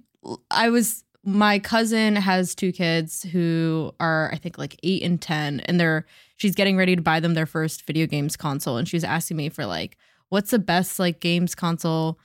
I 0.50 0.70
was 0.70 1.04
my 1.28 1.58
cousin 1.58 2.16
has 2.16 2.54
two 2.54 2.72
kids 2.72 3.22
who 3.22 3.92
are 4.00 4.30
I 4.32 4.36
think 4.36 4.56
like 4.56 4.78
eight 4.82 5.02
and 5.02 5.20
ten, 5.20 5.60
and 5.60 5.78
they're 5.78 6.06
she's 6.36 6.54
getting 6.54 6.76
ready 6.76 6.96
to 6.96 7.02
buy 7.02 7.20
them 7.20 7.34
their 7.34 7.44
first 7.44 7.86
video 7.86 8.06
games 8.06 8.34
console, 8.34 8.78
and 8.78 8.88
she 8.88 8.96
was 8.96 9.04
asking 9.04 9.36
me 9.36 9.50
for 9.50 9.66
like 9.66 9.98
what's 10.30 10.50
the 10.50 10.58
best 10.58 10.98
like 10.98 11.20
games 11.20 11.54
console 11.54 12.18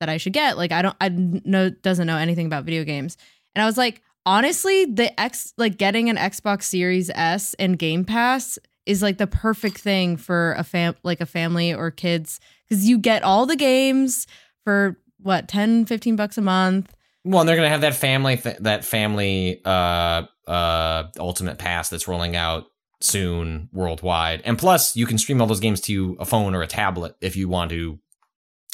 that 0.00 0.08
I 0.08 0.16
should 0.16 0.32
get. 0.32 0.56
Like 0.56 0.72
I 0.72 0.80
don't 0.80 0.96
I 0.98 1.10
know 1.10 1.68
doesn't 1.68 2.06
know 2.06 2.16
anything 2.16 2.46
about 2.46 2.64
video 2.64 2.84
games, 2.84 3.18
and 3.54 3.62
I 3.62 3.66
was 3.66 3.76
like 3.76 4.00
honestly 4.24 4.86
the 4.86 5.18
X 5.20 5.52
like 5.58 5.76
getting 5.76 6.08
an 6.08 6.16
Xbox 6.16 6.62
Series 6.62 7.10
S 7.10 7.52
and 7.58 7.78
Game 7.78 8.04
Pass 8.04 8.58
is 8.86 9.02
like 9.02 9.18
the 9.18 9.26
perfect 9.26 9.76
thing 9.76 10.16
for 10.16 10.54
a 10.56 10.64
fam 10.64 10.96
like 11.02 11.20
a 11.20 11.26
family 11.26 11.74
or 11.74 11.90
kids 11.90 12.40
because 12.66 12.88
you 12.88 12.98
get 12.98 13.22
all 13.22 13.44
the 13.44 13.56
games 13.56 14.26
for 14.64 14.96
what 15.20 15.48
10 15.48 15.84
15 15.84 16.16
bucks 16.16 16.38
a 16.38 16.40
month 16.40 16.94
Well, 17.30 17.40
and 17.40 17.48
they're 17.48 17.56
gonna 17.56 17.68
have 17.68 17.82
that 17.82 17.94
family, 17.94 18.36
th- 18.36 18.58
that 18.60 18.84
family, 18.84 19.60
uh, 19.64 20.22
uh, 20.46 21.04
ultimate 21.18 21.58
pass 21.58 21.88
that's 21.90 22.08
rolling 22.08 22.36
out 22.36 22.64
soon 23.00 23.68
worldwide, 23.72 24.42
and 24.44 24.58
plus 24.58 24.96
you 24.96 25.06
can 25.06 25.18
stream 25.18 25.40
all 25.40 25.46
those 25.46 25.60
games 25.60 25.80
to 25.82 26.16
a 26.18 26.24
phone 26.24 26.54
or 26.54 26.62
a 26.62 26.66
tablet 26.66 27.16
if 27.20 27.36
you 27.36 27.48
want 27.48 27.70
to 27.70 27.98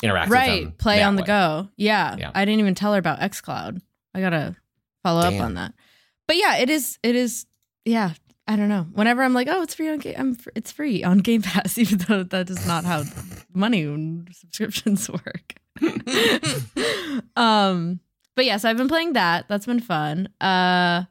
interact. 0.03 0.31
with 0.31 0.39
them 0.39 0.49
right 0.49 0.79
play 0.79 1.03
on 1.03 1.17
the 1.17 1.23
go 1.23 1.69
yeah. 1.77 2.17
Yeah. 2.17 2.31
i 2.35 2.45
didn't 2.45 2.61
even 2.61 2.75
tell 2.75 2.93
her 2.93 2.99
about 2.99 3.21
xcloud 3.21 3.81
i 4.15 4.21
gotta 4.21 4.55
follow 5.03 5.21
up 5.21 5.41
on 5.41 5.55
that 5.55 5.73
but 6.27 6.37
yeah 6.37 6.57
it 6.57 6.69
is 6.69 6.99
it 7.03 7.15
is 7.17 7.47
yeah 7.85 8.13
i 8.47 8.57
don't 8.57 8.69
know 8.69 8.87
whenever 8.93 9.23
i'm 9.23 9.35
like 9.35 9.49
oh 9.49 9.63
it's 9.63 9.75
free 9.75 9.89
on 9.89 9.99
game 9.99 10.15
I'm 10.19 10.35
fr- 10.35 10.51
it's 10.55 10.73
free 10.73 11.03
on 11.05 11.19
game 11.19 11.43
pass 11.43 11.79
even 11.85 11.99
though 11.99 12.23
that 12.25 12.51
is 12.51 12.67
not 12.67 12.85
how 12.85 13.05
money 13.55 13.85
subscriptions 14.33 15.09
work 15.11 15.55
um 17.37 18.01
but 18.37 18.45
yes 18.45 18.65
i've 18.65 18.77
been 18.77 18.89
playing 18.89 19.13
that. 19.15 19.47
That's 19.49 19.67
been 19.67 19.81
fun. 19.81 20.29
Uh 20.41 21.05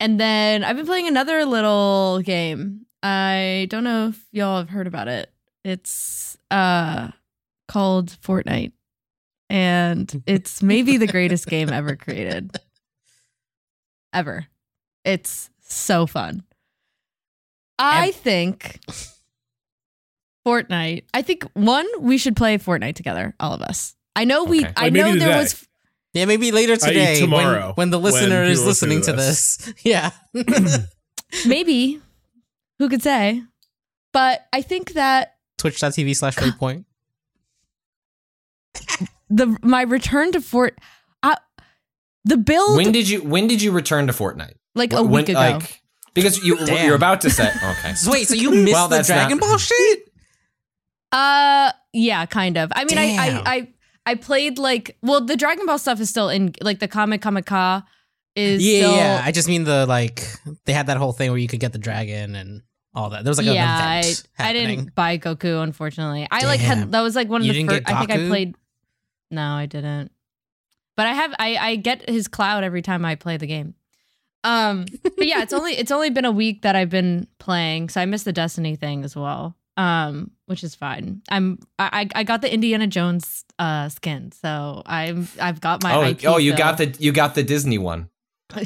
and 0.00 0.20
then 0.20 0.64
i've 0.64 0.76
been 0.76 0.86
playing 0.86 1.06
another 1.08 1.44
little 1.44 2.20
game. 2.24 2.86
I 3.02 3.66
don't 3.70 3.84
know 3.84 4.08
if 4.08 4.24
y'all 4.32 4.58
have 4.58 4.70
heard 4.70 4.86
about 4.86 5.08
it. 5.08 5.30
It's 5.64 6.36
uh 6.50 7.10
called 7.68 8.08
fortnite. 8.22 8.72
And 9.48 10.22
it's 10.26 10.62
maybe 10.62 10.96
the 10.96 11.06
greatest 11.06 11.46
game 11.46 11.70
ever 11.72 11.96
created. 11.96 12.56
Ever. 14.12 14.46
It's 15.04 15.50
so 15.60 16.06
fun. 16.06 16.42
I 17.78 18.10
think 18.12 18.80
fortnite 20.46 21.02
i 21.12 21.22
think 21.22 21.42
one 21.54 21.86
we 21.98 22.16
should 22.18 22.36
play 22.36 22.56
fortnite 22.56 22.94
together 22.94 23.34
all 23.40 23.52
of 23.52 23.60
us. 23.62 23.96
I 24.14 24.24
know 24.24 24.44
we 24.44 24.60
Okay. 24.64 24.72
i 24.76 24.90
know 24.90 25.06
there 25.08 25.14
today. 25.14 25.36
was 25.38 25.66
Yeah, 26.16 26.24
maybe 26.24 26.50
later 26.50 26.76
today. 26.76 27.20
when- 27.20 27.30
tomorrow, 27.30 27.72
when, 27.74 27.90
the 27.90 27.98
listener 28.00 28.42
is 28.42 28.64
listening 28.64 29.00
to 29.02 29.10
to 29.10 29.16
this. 29.16 29.72
Yeah. 29.84 30.10
maybe 31.46 32.00
who 32.78 32.88
could 32.88 33.02
say 33.02 33.42
but 34.12 34.46
i 34.52 34.62
think 34.62 34.92
that 34.92 35.34
Twitch.tv 35.58 36.14
slash 36.14 36.36
waypoint. 36.36 36.84
the 39.28 39.56
my 39.62 39.82
return 39.82 40.32
to 40.32 40.40
fort 40.40 40.78
I, 41.22 41.36
the 42.24 42.36
build 42.36 42.76
When 42.76 42.92
did 42.92 43.08
you 43.08 43.22
When 43.22 43.48
did 43.48 43.60
you 43.62 43.72
return 43.72 44.06
to 44.06 44.12
Fortnite? 44.12 44.54
like 44.74 44.92
a 44.92 45.02
When- 45.02 45.10
week 45.12 45.28
ago 45.30 45.40
Like, 45.40 45.82
because 46.14 46.38
you 46.44 46.64
Damn. 46.64 46.86
you're 46.86 46.94
about 46.94 47.22
to 47.22 47.30
say 47.30 47.50
Okay. 47.62 47.94
So 47.94 48.12
wait, 48.12 48.28
so 48.28 48.34
you 48.34 48.50
missed 48.52 48.72
Well, 48.74 48.88
the 48.88 49.02
Dragon 49.02 49.38
not- 49.38 49.48
Ball 49.48 49.58
shit? 49.58 50.02
Uh, 51.12 51.72
yeah, 51.92 52.26
kind 52.26 52.56
of. 52.58 52.70
I 52.74 52.84
mean, 52.84 52.96
Damn. 52.96 53.20
I, 53.20 53.40
I, 53.40 53.54
I 53.54 53.68
played 54.14 54.58
like, 54.58 54.96
well, 55.02 55.20
the 55.20 55.36
Dragon 55.36 55.66
Ball 55.66 55.78
stuff 55.78 56.00
is 56.00 56.08
still 56.08 56.28
in, 56.28 56.54
like 56.60 56.78
the 56.78 56.88
comic 56.88 57.20
Comic 57.22 57.46
Ka 57.46 57.84
is 58.36 58.64
Yeah, 58.64 58.78
still, 58.80 58.96
yeah. 58.96 59.22
I 59.24 59.32
just 59.32 59.48
mean 59.48 59.64
the 59.64 59.86
like 59.86 60.22
they 60.64 60.72
had 60.72 60.86
that 60.86 60.96
whole 60.96 61.12
thing 61.12 61.30
where 61.30 61.38
you 61.38 61.48
could 61.48 61.60
get 61.60 61.72
the 61.72 61.78
dragon 61.78 62.34
and 62.36 62.62
all 62.94 63.10
that. 63.10 63.24
There 63.24 63.30
was 63.30 63.38
like 63.38 63.46
yeah, 63.46 63.52
an 63.52 63.82
I, 63.82 63.98
event 64.00 64.28
I 64.38 64.42
happening. 64.42 64.78
didn't 64.78 64.94
buy 64.94 65.18
Goku, 65.18 65.62
unfortunately. 65.62 66.26
I 66.30 66.44
like 66.44 66.60
had 66.60 66.92
that 66.92 67.00
was 67.00 67.16
like 67.16 67.28
one 67.28 67.40
of 67.40 67.46
You 67.46 67.52
the 67.52 67.66
first. 67.66 67.90
I 67.90 67.98
think 67.98 68.10
I 68.10 68.28
played. 68.28 68.54
No, 69.30 69.42
I 69.42 69.66
didn't. 69.66 70.12
But 70.96 71.06
I 71.06 71.12
have 71.12 71.34
I 71.38 71.56
I 71.56 71.76
get 71.76 72.08
his 72.08 72.28
cloud 72.28 72.64
every 72.64 72.82
time 72.82 73.04
I 73.04 73.16
play 73.16 73.36
the 73.36 73.46
game. 73.46 73.74
Um, 74.44 74.86
but 75.02 75.26
yeah, 75.26 75.42
it's 75.42 75.52
only 75.52 75.72
it's 75.78 75.90
only 75.90 76.10
been 76.10 76.24
a 76.24 76.30
week 76.30 76.62
that 76.62 76.76
I've 76.76 76.90
been 76.90 77.26
playing, 77.38 77.88
so 77.88 78.00
I 78.00 78.06
missed 78.06 78.24
the 78.24 78.32
Destiny 78.32 78.76
thing 78.76 79.02
as 79.04 79.16
well. 79.16 79.56
Um, 79.76 80.30
which 80.46 80.64
is 80.64 80.74
fine. 80.74 81.22
I'm 81.28 81.58
I 81.78 82.08
I 82.14 82.20
I 82.20 82.24
got 82.24 82.40
the 82.42 82.52
Indiana 82.52 82.86
Jones 82.86 83.44
uh 83.58 83.88
skin, 83.88 84.32
so 84.32 84.82
I'm 84.86 85.28
I've 85.40 85.60
got 85.60 85.82
my 85.82 85.94
oh, 85.94 86.02
IP 86.04 86.24
oh, 86.26 86.38
you 86.38 86.52
still. 86.52 86.58
got 86.58 86.78
the 86.78 86.96
you 86.98 87.12
got 87.12 87.34
the 87.34 87.42
Disney 87.42 87.78
one. 87.78 88.08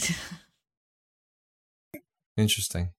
Interesting. 2.37 2.91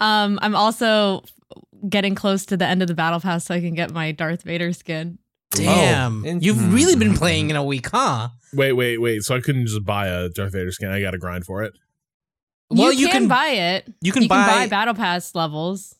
um, 0.00 0.38
I'm 0.42 0.54
also 0.54 1.22
getting 1.88 2.14
close 2.14 2.46
to 2.46 2.56
the 2.56 2.66
end 2.66 2.82
of 2.82 2.88
the 2.88 2.94
battle 2.94 3.20
pass, 3.20 3.44
so 3.46 3.54
I 3.54 3.60
can 3.60 3.74
get 3.74 3.90
my 3.90 4.12
Darth 4.12 4.42
Vader 4.42 4.72
skin. 4.72 5.18
Damn. 5.50 6.24
Oh, 6.24 6.38
You've 6.40 6.72
really 6.72 6.94
been 6.94 7.14
playing 7.14 7.50
in 7.50 7.56
a 7.56 7.64
week, 7.64 7.88
huh? 7.90 8.28
Wait, 8.52 8.72
wait, 8.74 8.98
wait. 8.98 9.22
So 9.22 9.34
I 9.34 9.40
couldn't 9.40 9.66
just 9.66 9.84
buy 9.84 10.08
a 10.08 10.28
Darth 10.28 10.52
Vader 10.52 10.70
skin. 10.70 10.90
I 10.90 11.00
got 11.00 11.12
to 11.12 11.18
grind 11.18 11.46
for 11.46 11.62
it. 11.62 11.72
Well, 12.70 12.92
you, 12.92 13.00
you 13.00 13.08
can, 13.08 13.22
can- 13.22 13.28
buy 13.28 13.48
it. 13.48 13.92
you 14.02 14.12
can 14.12 14.22
you 14.22 14.28
can 14.28 14.36
buy 14.36 14.46
buy- 14.46 14.66
battle 14.68 14.94
pass 14.94 15.34
levels. 15.34 15.94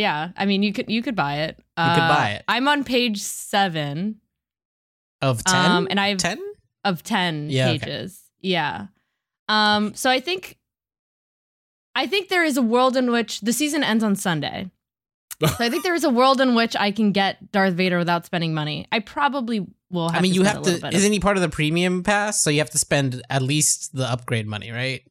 Yeah, 0.00 0.30
I 0.36 0.46
mean 0.46 0.62
you 0.62 0.72
could 0.72 0.88
you 0.90 1.02
could 1.02 1.14
buy 1.16 1.34
it. 1.46 1.56
You 1.58 1.84
could 1.94 2.08
buy 2.08 2.30
it. 2.36 2.44
I'm 2.48 2.66
on 2.68 2.84
page 2.84 3.20
seven 3.22 4.20
Of 5.22 5.44
ten, 5.44 5.70
Um, 5.70 5.86
and 5.90 6.00
I've- 6.00 6.16
ten. 6.18 6.38
of 6.84 7.02
ten 7.02 7.50
Yeah, 7.50 7.68
okay. 7.70 7.78
pages. 7.78 8.22
Yeah. 8.40 8.86
Um. 9.48 9.94
So 9.94 10.08
I 10.10 10.20
think, 10.20 10.56
I 11.94 12.06
think 12.06 12.28
there 12.28 12.44
is 12.44 12.56
a 12.56 12.62
world 12.62 12.96
in 12.96 13.10
which 13.10 13.40
the 13.40 13.52
season 13.52 13.82
ends 13.84 14.02
on 14.04 14.16
Sunday. 14.16 14.70
so 15.40 15.64
I 15.64 15.70
think 15.70 15.82
there 15.84 15.94
is 15.94 16.04
a 16.04 16.10
world 16.10 16.40
in 16.40 16.54
which 16.54 16.76
I 16.76 16.90
can 16.90 17.12
get 17.12 17.50
Darth 17.52 17.74
Vader 17.74 17.98
without 17.98 18.26
spending 18.26 18.52
money. 18.54 18.86
I 18.92 19.00
probably 19.00 19.66
will. 19.90 20.08
Have 20.10 20.18
I 20.18 20.22
mean, 20.22 20.34
you 20.34 20.42
have 20.44 20.62
to. 20.62 20.86
Isn't 20.94 21.12
he 21.12 21.20
part 21.20 21.36
of 21.36 21.42
the 21.42 21.48
premium 21.48 22.02
pass? 22.02 22.42
So 22.42 22.50
you 22.50 22.58
have 22.60 22.70
to 22.70 22.78
spend 22.78 23.22
at 23.30 23.42
least 23.42 23.94
the 23.94 24.04
upgrade 24.06 24.46
money, 24.46 24.70
right, 24.70 25.02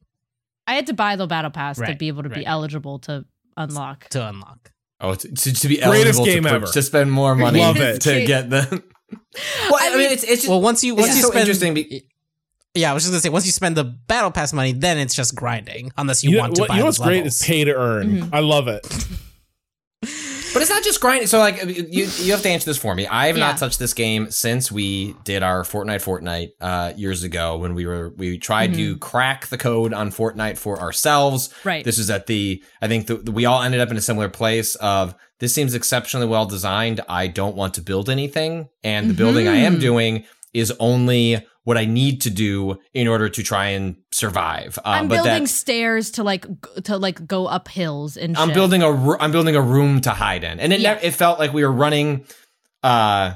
I 0.66 0.74
had 0.74 0.86
to 0.86 0.94
buy 0.94 1.16
the 1.16 1.26
battle 1.26 1.50
pass 1.50 1.76
to 1.78 1.94
be 1.96 2.08
able 2.08 2.22
to 2.22 2.28
be 2.28 2.46
eligible 2.46 2.98
to 3.00 3.24
unlock. 3.56 4.08
to 4.10 4.26
unlock. 4.28 4.69
Oh, 5.00 5.14
to, 5.14 5.28
to, 5.34 5.52
to 5.54 5.68
be 5.68 5.76
Greatest 5.78 6.18
eligible 6.18 6.24
game 6.26 6.42
to, 6.44 6.50
ever. 6.50 6.66
to 6.66 6.82
spend 6.82 7.10
more 7.10 7.34
money 7.34 7.60
Love 7.60 7.78
it. 7.78 8.02
to 8.02 8.24
get 8.26 8.50
the. 8.50 8.60
well, 9.70 9.78
I, 9.80 9.96
mean, 9.96 10.12
it's 10.12 10.22
it's 10.22 10.42
just, 10.42 10.48
Well, 10.48 10.60
once 10.60 10.84
you 10.84 10.92
it's 10.94 11.02
once 11.02 11.16
you 11.16 11.22
so 11.22 11.28
spend, 11.28 11.40
interesting. 11.40 11.74
Be, 11.74 12.04
yeah, 12.74 12.90
I 12.90 12.94
was 12.94 13.02
just 13.04 13.12
gonna 13.12 13.20
say 13.20 13.28
once 13.30 13.46
you 13.46 13.52
spend 13.52 13.76
the 13.76 13.84
battle 13.84 14.30
pass 14.30 14.52
money, 14.52 14.72
then 14.72 14.98
it's 14.98 15.14
just 15.14 15.34
grinding. 15.34 15.90
Unless 15.96 16.22
you, 16.22 16.30
You 16.30 16.36
know, 16.36 16.42
want 16.42 16.54
to 16.56 16.66
buy 16.66 16.74
you 16.74 16.80
know 16.80 16.86
what's 16.86 16.98
those 16.98 17.06
great 17.06 17.16
levels. 17.16 17.40
is 17.40 17.46
pay 17.46 17.64
to 17.64 17.74
earn. 17.74 18.08
Mhm. 18.08 18.28
I 18.32 18.40
love 18.40 18.68
it. 18.68 18.86
But 20.52 20.62
it's 20.62 20.70
not 20.70 20.82
just 20.82 21.00
grinding. 21.00 21.28
So 21.28 21.38
like 21.38 21.62
you 21.64 22.08
you 22.18 22.32
have 22.32 22.42
to 22.42 22.48
answer 22.48 22.66
this 22.66 22.76
for 22.78 22.94
me. 22.94 23.06
I 23.06 23.28
have 23.28 23.36
Yeah. 23.38 23.46
not 23.46 23.58
touched 23.58 23.78
this 23.78 23.94
game 23.94 24.30
since 24.30 24.70
we 24.72 25.14
did 25.24 25.42
our 25.42 25.62
Fortnite 25.62 26.02
Fortnite 26.02 26.50
uh, 26.60 26.92
years 26.96 27.22
ago 27.22 27.56
when 27.58 27.74
we 27.74 27.86
were 27.86 28.10
we 28.16 28.36
tried 28.38 28.74
to 28.74 28.96
crack 28.98 29.46
the 29.46 29.56
code 29.58 29.92
on 29.94 30.10
Fortnite 30.10 30.58
for 30.58 30.80
ourselves. 30.80 31.50
Right. 31.64 31.84
This 31.84 31.98
is 31.98 32.10
at 32.10 32.26
the 32.26 32.62
I 32.82 32.88
think 32.88 33.06
the, 33.06 33.16
we 33.30 33.44
all 33.46 33.62
ended 33.62 33.80
up 33.80 33.90
in 33.90 33.96
a 33.96 34.00
similar 34.00 34.28
place 34.28 34.74
of 34.76 35.14
this 35.38 35.54
seems 35.54 35.74
exceptionally 35.74 36.26
well 36.26 36.46
designed. 36.46 37.00
I 37.08 37.28
don't 37.28 37.54
want 37.56 37.74
to 37.74 37.80
build 37.82 38.10
anything, 38.10 38.68
and 38.82 39.08
the 39.08 39.14
building 39.14 39.46
I 39.48 39.56
am 39.56 39.76
Mhm. 39.76 39.80
doing 39.80 40.24
is 40.52 40.72
only 40.80 41.46
what 41.64 41.76
I 41.76 41.84
need 41.84 42.22
to 42.22 42.30
do 42.30 42.78
in 42.94 43.06
order 43.06 43.28
to 43.28 43.42
try 43.42 43.66
and 43.68 43.96
survive. 44.12 44.78
Uh, 44.78 44.82
I'm 44.88 45.08
but 45.08 45.22
building 45.24 45.46
stairs 45.46 46.10
to 46.12 46.22
like 46.24 46.46
to 46.84 46.96
like 46.96 47.26
go 47.26 47.46
up 47.46 47.68
hills 47.68 48.16
and 48.16 48.36
I'm 48.36 48.48
shit. 48.48 48.54
building 48.54 48.82
a 48.82 49.16
I'm 49.18 49.30
building 49.32 49.56
a 49.56 49.60
room 49.62 50.00
to 50.02 50.10
hide 50.10 50.42
in, 50.44 50.58
and 50.60 50.72
it 50.72 50.80
Yeah. 50.80 50.98
it 51.02 51.12
felt 51.12 51.38
like 51.38 51.52
we 51.52 51.62
were 51.64 51.72
running. 51.72 52.24
Uh, 52.82 53.34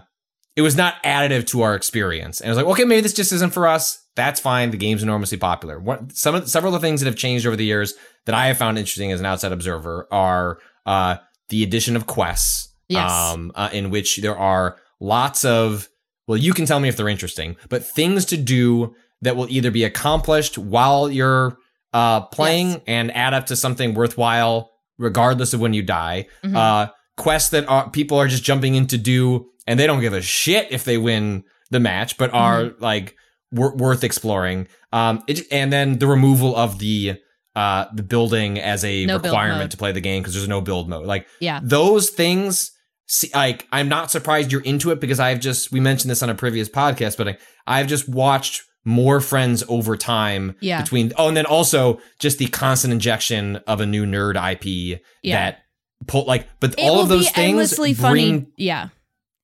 it 0.57 0.63
was 0.63 0.77
not 0.77 1.03
additive 1.03 1.47
to 1.49 1.63
our 1.63 1.75
experience, 1.75 2.41
and 2.41 2.49
I 2.49 2.51
was 2.53 2.57
like, 2.57 2.67
okay, 2.75 2.85
maybe 2.85 3.01
this 3.03 3.13
just 3.13 3.33
isn't 3.33 3.53
for 3.53 3.67
us. 3.67 4.01
That's 4.17 4.39
fine. 4.41 4.71
The 4.71 4.77
game's 4.77 5.03
enormously 5.03 5.37
popular. 5.39 5.79
What 5.81 6.13
some 6.17 6.35
of 6.37 6.49
several 6.49 6.75
of 6.75 6.81
the 6.81 6.87
things 6.87 7.01
that 7.01 7.07
have 7.07 7.17
changed 7.17 7.45
over 7.47 7.57
the 7.57 7.65
years 7.65 7.95
that 8.27 8.35
I 8.35 8.47
have 8.47 8.57
found 8.57 8.79
interesting 8.79 9.11
as 9.13 9.19
an 9.21 9.27
outside 9.27 9.51
observer 9.53 10.07
are 10.13 10.59
uh, 10.87 11.17
the 11.49 11.63
addition 11.65 11.97
of 11.97 12.07
quests. 12.07 12.69
Yes. 12.89 13.11
Um, 13.11 13.51
uh, 13.55 13.71
in 13.73 13.91
which 13.91 14.19
there 14.19 14.37
are 14.37 14.77
lots 15.01 15.45
of 15.45 15.89
well, 16.27 16.39
you 16.39 16.53
can 16.55 16.67
tell 16.67 16.81
me 16.81 16.89
if 16.89 16.97
they're 16.97 17.09
interesting, 17.09 17.57
but 17.69 17.85
things 17.85 18.25
to 18.27 18.37
do 18.37 18.95
that 19.23 19.37
will 19.37 19.49
either 19.51 19.71
be 19.71 19.85
accomplished 19.85 20.59
while 20.59 21.11
you're 21.11 21.57
uh, 21.93 22.23
playing 22.23 22.69
Yes. 22.71 22.81
and 22.87 23.15
add 23.17 23.35
up 23.35 23.47
to 23.47 23.57
something 23.57 23.95
worthwhile, 23.95 24.71
regardless 24.99 25.55
of 25.55 25.61
when 25.61 25.73
you 25.75 25.83
die. 25.83 26.27
Mhm. 26.45 26.57
Uh, 26.57 26.91
quests 27.17 27.51
that 27.51 27.69
are 27.69 27.89
people 27.91 28.19
are 28.19 28.27
just 28.29 28.43
jumping 28.43 28.75
in 28.75 28.87
to 28.89 28.99
do, 28.99 29.47
and 29.67 29.79
they 29.79 29.87
don't 29.87 30.01
give 30.01 30.13
a 30.13 30.21
shit 30.23 30.67
if 30.71 30.85
they 30.85 30.99
win 30.99 31.45
the 31.71 31.79
match, 31.81 32.19
but 32.19 32.33
are 32.35 32.65
Mm-hmm. 32.65 32.83
like 32.83 33.15
wor- 33.53 33.77
worth 33.77 34.03
exploring. 34.05 34.67
Um, 34.93 35.23
it, 35.29 35.43
and 35.53 35.73
then 35.73 35.99
the 35.99 36.07
removal 36.07 36.55
of 36.57 36.79
the 36.81 37.17
uh, 37.57 37.85
the 37.95 38.03
building 38.03 38.59
as 38.59 38.85
a 38.85 39.07
No 39.07 39.19
requirement 39.19 39.71
to 39.71 39.77
play 39.77 39.93
the 39.93 40.01
game 40.01 40.21
because 40.23 40.35
there's 40.35 40.49
no 40.49 40.61
build 40.61 40.89
mode. 40.89 41.07
Like 41.07 41.29
yeah. 41.39 41.61
those 41.63 42.11
things 42.11 42.73
see, 43.07 43.31
like 43.35 43.67
i'm 43.73 43.89
not 43.89 44.11
surprised 44.11 44.51
you're 44.53 44.63
into 44.63 44.91
it 44.91 45.01
because 45.01 45.21
i've 45.21 45.41
just 45.41 45.71
we 45.73 45.81
mentioned 45.81 46.11
this 46.11 46.23
on 46.23 46.31
a 46.31 46.35
previous 46.35 46.69
podcast 46.69 47.17
but 47.17 47.29
I, 47.29 47.37
i've 47.67 47.87
just 47.87 48.09
watched 48.09 48.63
more 48.85 49.21
friends 49.21 49.65
over 49.69 49.97
time 49.97 50.55
Yeah. 50.61 50.83
between 50.83 51.13
oh 51.17 51.29
and 51.29 51.37
then 51.37 51.47
also 51.47 52.01
just 52.19 52.39
the 52.39 52.47
constant 52.49 52.93
injection 52.93 53.57
of 53.67 53.81
a 53.81 53.87
new 53.87 54.05
nerd 54.05 54.37
ip 54.53 55.01
Yeah. 55.23 55.37
that 55.37 55.59
pull 56.07 56.25
like 56.27 56.47
but 56.61 56.73
It 56.79 56.83
all 56.83 57.01
of 57.01 57.09
those 57.09 57.31
things 57.31 57.77
bring, 57.77 57.95
funny. 57.95 58.47
Yeah. 58.59 58.89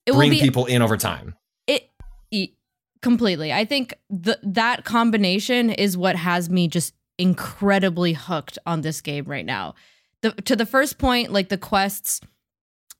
It 0.06 0.12
will 0.12 0.18
bring 0.18 0.30
be 0.30 0.40
people 0.40 0.66
in 0.66 0.82
over 0.82 0.96
time 0.98 1.34
it, 1.66 1.88
e- 2.30 2.54
completely. 3.00 3.50
I 3.52 3.64
think 3.64 3.94
the, 4.10 4.38
that 4.42 4.84
combination 4.84 5.70
is 5.70 5.96
what 5.96 6.16
has 6.16 6.50
me 6.50 6.68
just 6.68 6.92
incredibly 7.18 8.12
hooked 8.12 8.58
on 8.66 8.80
this 8.82 9.00
game 9.00 9.24
right 9.24 9.46
now. 9.46 9.74
The, 10.22 10.32
to 10.32 10.56
the 10.56 10.66
first 10.66 10.98
point, 10.98 11.32
like 11.32 11.48
the 11.48 11.56
quests, 11.58 12.20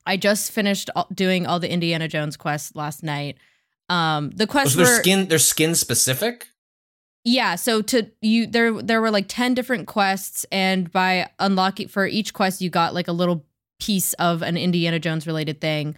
I 0.06 0.16
just 0.16 0.52
finished 0.52 0.90
doing 1.14 1.46
all 1.46 1.60
the 1.60 1.70
Indiana 1.70 2.08
Jones 2.08 2.36
quests 2.36 2.74
last 2.74 3.02
night. 3.02 3.36
Um, 3.88 4.30
the 4.30 4.44
Oh, 4.44 4.46
quests 4.46 4.74
so 4.74 4.82
they're 4.82 4.92
were 4.96 5.02
skin 5.02 5.28
they're 5.28 5.38
skin 5.38 5.74
specific 5.74 6.48
yeah. 7.22 7.56
So 7.56 7.82
to 7.82 8.10
you, 8.22 8.46
there 8.46 8.80
there 8.80 9.00
were 9.02 9.10
like 9.10 9.26
ten 9.28 9.52
different 9.52 9.86
quests, 9.86 10.46
and 10.50 10.90
by 10.90 11.28
unlocking 11.38 11.88
for 11.88 12.06
each 12.06 12.32
quest, 12.32 12.62
you 12.62 12.70
got 12.70 12.94
like 12.94 13.08
a 13.08 13.12
little 13.12 13.44
piece 13.78 14.14
of 14.14 14.40
an 14.42 14.56
Indiana 14.56 14.98
Jones 14.98 15.26
related 15.26 15.60
thing. 15.60 15.96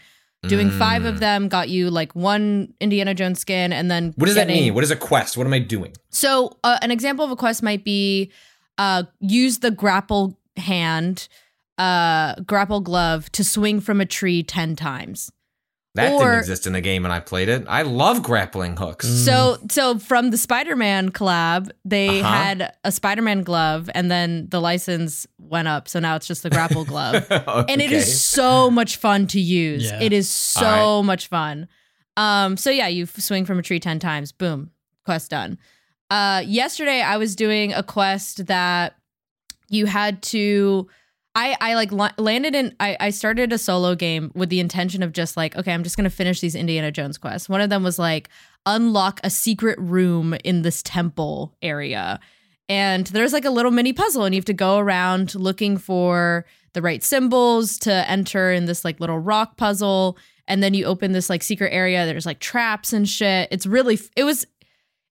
Doing 0.48 0.70
five 0.70 1.04
of 1.04 1.16
Mm. 1.16 1.20
them 1.20 1.48
got 1.48 1.68
you 1.68 1.88
like 1.90 2.16
one 2.16 2.74
Indiana 2.80 3.14
Jones 3.14 3.38
skin, 3.38 3.72
and 3.72 3.88
then 3.88 4.12
what 4.16 4.26
does 4.26 4.34
that 4.34 4.48
mean 4.48 4.74
what 4.74 4.82
is 4.82 4.90
a 4.90 4.96
quest 4.96 5.36
what 5.36 5.46
am 5.46 5.52
i 5.52 5.60
doing 5.60 5.92
So 6.10 6.58
uh, 6.64 6.78
an 6.82 6.90
example 6.90 7.24
of 7.24 7.30
a 7.30 7.36
quest 7.36 7.62
might 7.62 7.84
be 7.84 8.32
uh, 8.78 9.04
use 9.20 9.60
the 9.60 9.70
grapple 9.70 10.36
hand, 10.56 11.28
uh, 11.78 12.34
grapple 12.46 12.80
glove 12.80 13.30
to 13.32 13.42
swing 13.44 13.80
from 13.80 14.00
a 14.00 14.06
tree 14.06 14.42
ten 14.42 14.76
times. 14.76 15.30
that 15.94 16.12
Or- 16.12 16.20
didn't 16.20 16.38
exist 16.38 16.66
in 16.66 16.72
the 16.72 16.80
game 16.80 17.02
when 17.02 17.12
i 17.12 17.20
played 17.20 17.48
it 17.50 17.64
i 17.68 17.82
love 17.82 18.22
grappling 18.22 18.76
hooks 18.78 19.06
So 19.06 19.58
so 19.70 19.98
from 19.98 20.30
the 20.30 20.38
Spider-Man 20.38 21.10
collab, 21.12 21.70
they 21.84 22.20
Uh-huh. 22.20 22.32
had 22.44 22.72
a 22.82 22.90
Spider-Man 22.90 23.42
glove, 23.42 23.90
and 23.94 24.10
then 24.10 24.48
the 24.50 24.58
license 24.60 25.26
went 25.38 25.68
up, 25.68 25.88
so 25.88 25.98
now 26.00 26.16
it's 26.16 26.26
just 26.26 26.42
the 26.42 26.50
grapple 26.50 26.84
glove. 26.86 27.26
and 27.30 27.80
it 27.82 27.92
is 27.92 28.08
so 28.24 28.70
much 28.70 28.96
fun 28.96 29.26
to 29.28 29.40
use. 29.40 29.84
Yeah. 29.84 30.00
It 30.02 30.12
is 30.14 30.30
so 30.30 30.66
All 30.66 31.02
much 31.02 31.28
fun. 31.28 31.68
Um, 32.16 32.56
so 32.56 32.70
yeah, 32.70 32.88
you 32.88 33.04
swing 33.06 33.44
from 33.44 33.58
a 33.58 33.62
tree 33.62 33.80
ten 33.80 33.98
times, 33.98 34.32
boom, 34.32 34.70
quest 35.04 35.30
done. 35.30 35.58
Uh, 36.10 36.42
yesterday 36.46 37.00
I 37.02 37.16
was 37.18 37.36
doing 37.36 37.72
a 37.74 37.82
quest 37.82 38.46
that 38.46 38.94
you 39.68 39.84
had 39.86 40.22
to. 40.34 40.88
I 41.34 41.56
I 41.60 41.74
like 41.74 41.90
landed 42.18 42.54
in. 42.54 42.74
I 42.78 42.96
I 43.00 43.10
started 43.10 43.52
a 43.52 43.58
solo 43.58 43.94
game 43.94 44.30
with 44.34 44.50
the 44.50 44.60
intention 44.60 45.02
of 45.02 45.12
just 45.12 45.36
like, 45.36 45.56
okay, 45.56 45.72
I'm 45.72 45.82
just 45.82 45.96
gonna 45.96 46.10
finish 46.10 46.40
these 46.40 46.54
Indiana 46.54 46.90
Jones 46.92 47.18
quests. 47.18 47.48
One 47.48 47.60
of 47.60 47.70
them 47.70 47.82
was 47.82 47.98
like 47.98 48.28
unlock 48.66 49.20
a 49.24 49.30
secret 49.30 49.78
room 49.80 50.34
in 50.44 50.62
this 50.62 50.82
temple 50.82 51.54
area. 51.62 52.20
And 52.68 53.06
there's 53.08 53.32
like 53.32 53.44
a 53.44 53.50
little 53.50 53.72
mini 53.72 53.92
puzzle, 53.92 54.24
and 54.24 54.34
you 54.34 54.38
have 54.38 54.46
to 54.46 54.52
go 54.52 54.78
around 54.78 55.34
looking 55.34 55.76
for 55.76 56.46
the 56.74 56.80
right 56.80 57.02
symbols 57.02 57.76
to 57.78 57.92
enter 58.08 58.52
in 58.52 58.66
this 58.66 58.84
like 58.84 59.00
little 59.00 59.18
rock 59.18 59.56
puzzle. 59.56 60.16
And 60.48 60.62
then 60.62 60.74
you 60.74 60.86
open 60.86 61.12
this 61.12 61.28
like 61.28 61.42
secret 61.42 61.72
area. 61.72 62.06
There's 62.06 62.26
like 62.26 62.38
traps 62.38 62.92
and 62.92 63.08
shit. 63.08 63.48
It's 63.50 63.66
really, 63.66 63.98
it 64.16 64.24
was, 64.24 64.46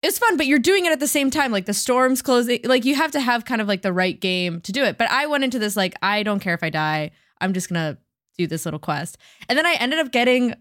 it's 0.01 0.17
fun, 0.17 0.37
but 0.37 0.47
you're 0.47 0.59
doing 0.59 0.85
it 0.85 0.91
at 0.91 0.99
the 0.99 1.07
same 1.07 1.29
time. 1.29 1.51
Like 1.51 1.65
the 1.65 1.73
storm's 1.73 2.21
closing. 2.21 2.59
Like 2.63 2.85
you 2.85 2.95
have 2.95 3.11
to 3.11 3.19
have 3.19 3.45
kind 3.45 3.61
of 3.61 3.67
like 3.67 3.81
the 3.81 3.93
right 3.93 4.19
game 4.19 4.61
to 4.61 4.71
do 4.71 4.83
it. 4.83 4.97
But 4.97 5.11
I 5.11 5.27
went 5.27 5.43
into 5.43 5.59
this 5.59 5.75
like, 5.75 5.95
I 6.01 6.23
don't 6.23 6.39
care 6.39 6.53
if 6.55 6.63
I 6.63 6.69
die. 6.69 7.11
I'm 7.39 7.53
just 7.53 7.69
to 7.79 7.97
do 8.37 8.47
this 8.47 8.65
little 8.65 8.79
quest. 8.79 9.17
And 9.47 9.57
then 9.57 9.65
I 9.65 9.73
ended 9.73 9.99
up 9.99 10.11
getting 10.11 10.55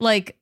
like 0.00 0.38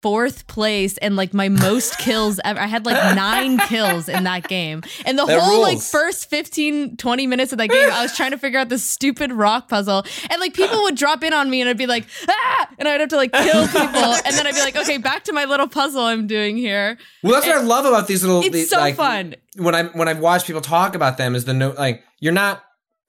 fourth 0.00 0.46
place 0.46 0.96
and 0.98 1.16
like 1.16 1.34
my 1.34 1.48
most 1.48 1.98
kills 1.98 2.38
ever. 2.44 2.60
I 2.60 2.66
had 2.66 2.86
like 2.86 3.16
nine 3.16 3.58
kills 3.58 4.08
in 4.08 4.24
that 4.24 4.48
game. 4.48 4.82
And 5.04 5.18
the 5.18 5.26
That 5.26 5.40
whole 5.40 5.62
like 5.62 5.80
first 5.80 6.30
15, 6.30 6.96
20 6.96 7.26
minutes 7.26 7.52
of 7.52 7.58
that 7.58 7.68
game, 7.68 7.90
I 7.90 8.02
was 8.02 8.16
trying 8.16 8.30
to 8.30 8.38
figure 8.38 8.58
out 8.58 8.68
this 8.68 8.84
stupid 8.84 9.32
rock 9.32 9.68
puzzle. 9.68 10.04
And 10.30 10.40
like 10.40 10.54
people 10.54 10.82
would 10.82 10.96
drop 10.96 11.22
in 11.24 11.32
on 11.32 11.50
me 11.50 11.60
and 11.60 11.68
I'd 11.68 11.78
be 11.78 11.86
like, 11.86 12.06
ah! 12.28 12.68
And 12.78 12.86
I'd 12.88 13.00
have 13.00 13.08
to 13.10 13.16
like 13.16 13.32
kill 13.32 13.66
people. 13.68 13.82
and 13.84 14.34
then 14.34 14.46
I'd 14.46 14.54
be 14.54 14.60
like, 14.60 14.76
okay, 14.76 14.98
back 14.98 15.24
to 15.24 15.32
my 15.32 15.44
little 15.44 15.68
puzzle 15.68 16.02
I'm 16.02 16.26
doing 16.26 16.56
here. 16.56 16.98
Well, 17.22 17.32
that's 17.32 17.46
what 17.46 17.56
I 17.56 17.62
love 17.62 17.84
about 17.84 18.06
these 18.06 18.24
little. 18.24 18.40
It's 18.42 18.50
these, 18.50 18.70
so 18.70 18.78
like, 18.78 18.94
fun. 18.94 19.34
When 19.56 19.74
I 19.74 19.84
when 19.84 20.08
I've 20.08 20.20
watched 20.20 20.46
people 20.46 20.62
talk 20.62 20.94
about 20.94 21.16
them, 21.18 21.34
is 21.34 21.44
the 21.44 21.54
no 21.54 21.70
like 21.70 22.02
you're 22.20 22.32
not 22.32 22.62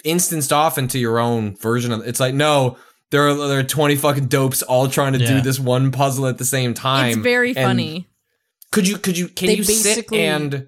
instanced 0.03 0.51
off 0.53 0.77
into 0.77 0.97
your 0.97 1.19
own 1.19 1.55
version 1.57 1.91
of. 1.91 2.01
It's 2.07 2.19
like 2.19 2.33
no, 2.33 2.77
there 3.11 3.27
are 3.27 3.33
there 3.47 3.59
are 3.59 3.63
twenty 3.63 3.95
fucking 3.95 4.27
dopes 4.27 4.61
all 4.61 4.87
trying 4.87 5.13
to 5.13 5.19
do 5.19 5.41
this 5.41 5.59
one 5.59 5.91
puzzle 5.91 6.27
at 6.27 6.37
the 6.37 6.45
same 6.45 6.73
time. 6.73 7.09
It's 7.09 7.17
very 7.17 7.53
funny. 7.53 8.07
Could 8.71 8.87
you 8.87 8.97
could 8.97 9.17
you 9.17 9.27
can 9.27 9.47
They 9.47 9.55
you 9.55 9.63
sit 9.63 9.83
basically- 9.83 10.21
and? 10.25 10.67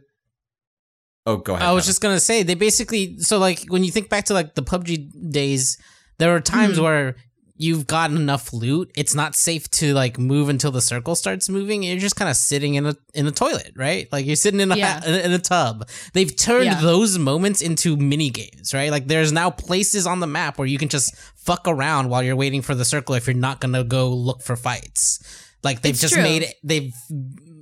Oh, 1.28 1.38
go 1.38 1.54
ahead. 1.54 1.68
I 1.68 1.72
was 1.72 1.84
Kevin. 1.84 1.90
just 1.90 2.02
gonna 2.02 2.20
say 2.20 2.42
they 2.44 2.56
basically 2.56 3.20
so 3.20 3.38
like 3.38 3.64
when 3.68 3.84
you 3.84 3.92
think 3.92 4.10
back 4.10 4.26
to 4.26 4.34
like 4.34 4.56
the 4.56 4.64
PUBG 4.64 5.32
days, 5.32 5.78
there 6.18 6.36
are 6.36 6.40
times 6.40 6.78
Mhm. 6.80 6.84
where 6.84 7.16
you've 7.62 7.86
gotten 7.88 8.18
enough 8.18 8.52
loot, 8.54 8.92
it's 8.96 9.14
not 9.14 9.36
safe 9.36 9.70
to 9.72 9.94
like 9.94 10.18
move 10.18 10.50
until 10.50 10.72
the 10.72 10.82
circle 10.82 11.16
starts 11.16 11.48
moving. 11.50 11.84
You're 11.84 11.98
just 11.98 12.16
kind 12.16 12.30
of 12.30 12.36
sitting 12.36 12.76
in 12.76 12.86
a 12.86 12.96
in 13.14 13.28
a 13.28 13.32
toilet, 13.32 13.74
right? 13.76 14.08
Like 14.12 14.26
you're 14.26 14.36
sitting 14.36 14.60
in 14.60 14.72
a 14.72 14.76
Yeah. 14.76 15.06
in, 15.06 15.32
a- 15.32 15.40
tub. 15.40 15.88
They've 16.14 16.36
turned 16.36 16.66
Yeah. 16.66 16.82
those 16.82 17.18
moments 17.18 17.62
into 17.62 17.96
mini 17.98 18.30
games, 18.30 18.74
right? 18.74 18.92
Like 18.92 19.08
there's 19.08 19.32
now 19.32 19.50
places 19.50 20.06
on 20.08 20.20
the 20.20 20.28
map 20.28 20.58
where 20.58 20.68
you 20.68 20.78
can 20.78 20.90
just 20.90 21.16
fuck 21.36 21.68
around 21.68 22.10
while 22.10 22.24
you're 22.24 22.36
waiting 22.36 22.62
for 22.62 22.76
the 22.76 22.86
circle 22.86 23.16
if 23.16 23.28
you're 23.28 23.36
not 23.36 23.60
gonna 23.62 23.84
go 23.84 24.10
look 24.10 24.42
for 24.42 24.56
fights. 24.56 25.20
Like 25.64 25.82
they've 25.82 25.92
It's 25.94 26.02
just 26.02 26.14
true. 26.16 26.24
made 26.24 26.48
they've 26.64 26.94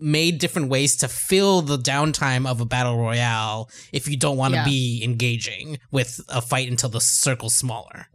made 0.02 0.38
different 0.40 0.70
ways 0.70 0.96
to 0.98 1.08
fill 1.10 1.62
the 1.62 1.78
downtime 1.78 2.48
of 2.48 2.62
a 2.62 2.66
battle 2.66 2.98
royale 2.98 3.70
if 3.92 4.08
you 4.08 4.16
don't 4.16 4.38
want 4.38 4.54
to 4.54 4.60
Yeah. 4.60 4.66
be 4.66 5.02
engaging 5.04 5.78
with 5.92 6.22
a 6.30 6.42
fight 6.42 6.70
until 6.70 6.88
the 6.90 7.02
circle's 7.02 7.56
smaller. 7.56 8.08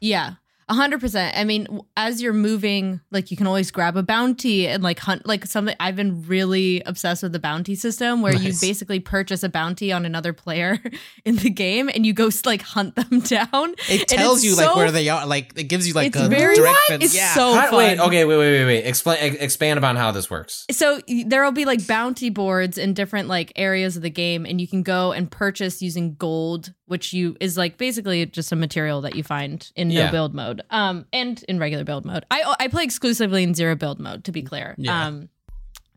Yeah. 0.00 0.34
A 0.72 0.74
hundred 0.74 1.00
percent. 1.00 1.36
I 1.36 1.44
mean, 1.44 1.82
as 1.98 2.22
you're 2.22 2.32
moving, 2.32 3.02
like 3.10 3.30
you 3.30 3.36
can 3.36 3.46
always 3.46 3.70
grab 3.70 3.94
a 3.94 4.02
bounty 4.02 4.66
and 4.66 4.82
like 4.82 4.98
hunt 4.98 5.26
like 5.26 5.44
something. 5.44 5.76
I've 5.78 5.96
been 5.96 6.22
really 6.22 6.80
obsessed 6.86 7.22
with 7.22 7.32
the 7.32 7.38
bounty 7.38 7.74
system 7.74 8.22
where 8.22 8.34
you 8.34 8.54
basically 8.58 8.98
purchase 8.98 9.42
a 9.42 9.50
bounty 9.50 9.92
on 9.92 10.06
another 10.06 10.32
player 10.32 10.78
in 11.26 11.36
the 11.36 11.50
game 11.50 11.90
and 11.94 12.06
you 12.06 12.14
go 12.14 12.30
like 12.46 12.62
hunt 12.62 12.94
them 12.94 13.20
down. 13.24 13.74
It 13.86 14.08
tells 14.08 14.38
it's 14.38 14.46
you 14.46 14.56
like 14.56 14.74
where 14.74 14.90
they 14.90 15.10
are. 15.10 15.26
Like 15.26 15.52
it 15.58 15.64
gives 15.64 15.86
you 15.86 15.92
like 15.92 16.06
it's 16.06 16.16
a 16.16 16.28
very 16.30 16.56
direction. 16.56 17.02
It's 17.02 17.14
yeah. 17.14 17.34
so 17.34 17.52
How- 17.52 17.68
fun. 17.68 17.76
wait, 17.76 18.00
okay, 18.00 18.24
wait, 18.24 18.38
wait, 18.38 18.52
wait, 18.60 18.64
wait. 18.64 18.86
Explain, 18.86 19.18
ex- 19.20 19.36
expand 19.36 19.76
upon 19.78 19.96
how 19.96 20.10
this 20.10 20.30
works. 20.30 20.64
So 20.70 21.02
there 21.26 21.44
will 21.44 21.52
be 21.52 21.66
like 21.66 21.86
bounty 21.86 22.30
boards 22.30 22.78
in 22.78 22.94
different 22.94 23.28
like 23.28 23.52
areas 23.56 23.96
of 23.96 24.02
the 24.02 24.08
game, 24.08 24.46
and 24.46 24.58
you 24.58 24.66
can 24.66 24.82
go 24.82 25.12
and 25.12 25.30
purchase 25.30 25.82
using 25.82 26.14
gold, 26.14 26.72
which 26.92 27.12
you 27.12 27.36
is 27.40 27.56
like 27.56 27.78
basically 27.78 28.24
just 28.26 28.52
a 28.52 28.56
material 28.56 29.00
that 29.00 29.16
you 29.16 29.22
find 29.24 29.72
in 29.74 29.88
no 29.88 29.94
Yeah. 29.94 30.10
build 30.10 30.34
mode, 30.34 30.60
um, 30.70 31.06
and 31.12 31.42
in 31.48 31.58
regular 31.58 31.82
build 31.84 32.04
mode. 32.04 32.24
I 32.30 32.54
I 32.60 32.68
play 32.68 32.84
exclusively 32.84 33.42
in 33.42 33.54
zero 33.54 33.74
build 33.74 33.98
mode, 33.98 34.24
to 34.24 34.32
be 34.32 34.42
clear. 34.42 34.74
Yeah. 34.78 35.06
Um, 35.06 35.28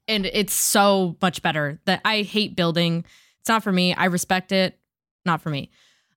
and 0.08 0.26
it's 0.26 0.54
so 0.54 1.18
much 1.22 1.42
better 1.42 1.80
that 1.86 2.00
I 2.06 2.22
hate 2.22 2.56
building. 2.56 3.04
It's 3.42 3.50
not 3.50 3.62
for 3.64 3.72
me. 3.72 3.94
I 3.94 4.06
respect 4.06 4.52
it. 4.52 4.80
Not 5.26 5.42
for 5.42 5.50
me. 5.50 5.70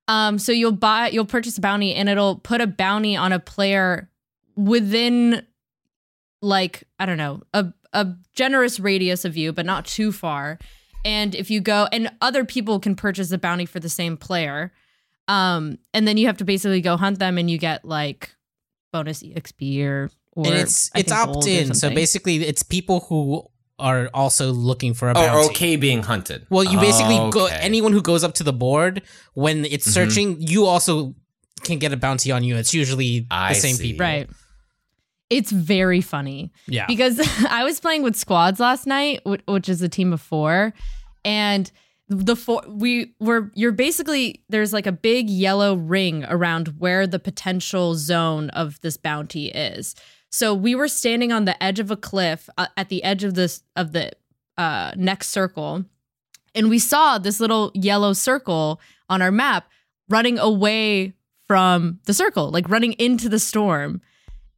Um, 0.07 0.39
so 0.39 0.53
you'll 0.53 0.73
buy, 0.73 1.09
you'll 1.11 1.27
purchase 1.27 1.59
a 1.59 1.61
bounty, 1.61 1.95
and 1.95 2.09
it'll 2.09 2.37
put 2.37 2.61
a 2.61 2.67
bounty 2.67 3.17
on 3.17 3.33
a 3.33 3.39
player 3.39 4.09
within 4.57 5.45
like 6.41 6.85
I 6.99 7.07
don't 7.07 7.19
know 7.19 7.43
a 7.53 7.73
a 7.93 8.07
generous 8.35 8.79
radius 8.79 9.25
of 9.25 9.37
you, 9.37 9.53
but 9.53 9.67
not 9.67 9.85
too 9.87 10.13
far. 10.13 10.59
And 11.05 11.35
if 11.35 11.51
you 11.51 11.61
go, 11.61 11.89
and 11.93 12.11
other 12.21 12.45
people 12.45 12.81
can 12.81 12.95
purchase 12.97 13.29
the 13.29 13.39
bounty 13.39 13.67
for 13.67 13.81
the 13.81 13.89
same 13.89 14.17
player, 14.17 14.73
um, 15.29 15.79
and 15.95 16.07
then 16.09 16.17
you 16.17 16.27
have 16.27 16.39
to 16.39 16.45
basically 16.45 16.81
go 16.81 16.97
hunt 16.97 17.19
them, 17.19 17.39
and 17.39 17.51
you 17.51 17.59
get 17.59 17.85
like 17.85 18.35
bonus 18.93 19.23
exp 19.23 19.85
or 19.85 20.11
or 20.33 20.47
and 20.47 20.55
it's 20.57 20.91
I 20.95 21.01
it's 21.01 21.13
opt 21.13 21.47
in. 21.47 21.75
So 21.75 21.91
basically, 21.91 22.37
it's 22.45 22.63
people 22.63 23.01
who 23.09 23.45
are 23.79 24.11
also 24.13 24.51
looking 24.53 24.93
for 24.93 25.09
a 25.09 25.13
Oh, 25.17 25.47
okay, 25.51 25.77
being 25.77 26.03
hunted. 26.03 26.47
Well, 26.51 26.65
you 26.65 26.81
basically 26.81 27.17
go 27.31 27.47
Okay. 27.47 27.59
anyone 27.61 27.93
who 27.93 28.03
goes 28.03 28.25
up 28.25 28.35
to 28.35 28.43
the 28.43 28.53
board 28.53 29.03
when 29.35 29.65
it's 29.65 29.87
Mhm. 29.87 29.93
searching. 29.93 30.37
You 30.41 30.67
also 30.67 31.15
can 31.63 31.79
get 31.79 31.93
a 31.93 31.97
bounty 31.97 32.33
on 32.33 32.43
you. 32.43 32.57
It's 32.57 32.75
usually 32.75 33.27
I 33.31 33.55
the 33.55 33.61
same 33.61 33.77
see. 33.77 33.93
people. 33.93 34.05
right. 34.05 34.29
It's 35.31 35.53
very 35.53 36.01
funny. 36.01 36.53
Yeah. 36.67 36.87
because 36.87 37.21
I 37.51 37.65
was 37.65 37.81
playing 37.81 38.03
with 38.03 38.17
squads 38.17 38.61
last 38.61 38.87
night, 38.87 39.21
which 39.25 39.69
is 39.69 39.83
a 39.83 39.89
team 39.89 40.13
of 40.13 40.21
four, 40.21 40.73
and 41.25 41.71
the 42.09 42.37
four 42.37 42.63
we 42.67 43.15
were 43.21 43.51
you're 43.55 43.73
basically 43.73 44.43
there's 44.49 44.73
like 44.73 44.87
a 44.87 44.93
big 44.93 45.29
yellow 45.29 45.75
ring 45.75 46.25
around 46.29 46.69
where 46.79 47.07
the 47.07 47.19
potential 47.19 47.95
zone 47.95 48.51
of 48.51 48.81
this 48.81 48.97
bounty 48.97 49.49
is. 49.49 49.95
So 50.31 50.55
we 50.55 50.75
were 50.75 50.89
standing 50.89 51.33
on 51.33 51.45
the 51.45 51.63
edge 51.63 51.79
of 51.81 51.91
a 51.91 51.97
cliff 51.97 52.49
uh, 52.57 52.67
at 52.77 52.89
the 52.89 53.03
edge 53.05 53.25
of 53.25 53.35
this 53.35 53.63
of 53.77 53.93
the 53.93 54.13
uh, 54.57 54.93
next 54.97 55.29
circle, 55.29 55.85
and 56.55 56.71
we 56.71 56.79
saw 56.79 57.19
this 57.19 57.41
little 57.41 57.71
yellow 57.75 58.15
circle 58.15 58.81
on 59.09 59.21
our 59.21 59.31
map 59.31 59.69
running 60.09 60.39
away 60.39 61.13
from 61.47 62.01
the 62.05 62.15
circle, 62.15 62.51
like 62.51 62.69
running 62.69 62.93
into 62.95 63.29
the 63.29 63.39
storm. 63.39 64.01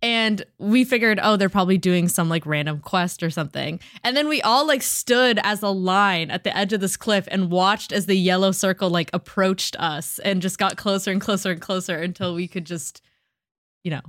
And 0.03 0.43
we 0.59 0.85
figured, 0.85 1.21
oh, 1.23 1.37
they're 1.37 1.51
probably 1.51 1.77
doing 1.77 2.09
some 2.09 2.29
like 2.31 2.47
random 2.47 2.81
quest 2.81 3.23
or 3.23 3.29
something. 3.29 3.81
And 4.03 4.17
then 4.17 4.29
we 4.29 4.41
all 4.41 4.67
like 4.67 4.83
stood 4.83 5.39
as 5.43 5.63
a 5.63 5.69
line 5.69 6.31
at 6.31 6.43
the 6.43 6.57
edge 6.57 6.73
of 6.73 6.81
this 6.81 6.97
cliff 6.97 7.29
and 7.31 7.51
watched 7.51 7.93
as 7.93 8.07
the 8.07 8.15
yellow 8.15 8.53
circle 8.53 8.89
like 8.89 9.11
approached 9.13 9.77
us 9.79 10.19
and 10.21 10.41
just 10.41 10.59
got 10.59 10.79
closer 10.79 11.11
and 11.11 11.21
closer 11.21 11.51
and 11.51 11.61
closer 11.61 11.99
until 11.99 12.35
we 12.35 12.49
could 12.49 12.65
just, 12.65 13.03
you 13.85 13.91
know, 13.91 14.01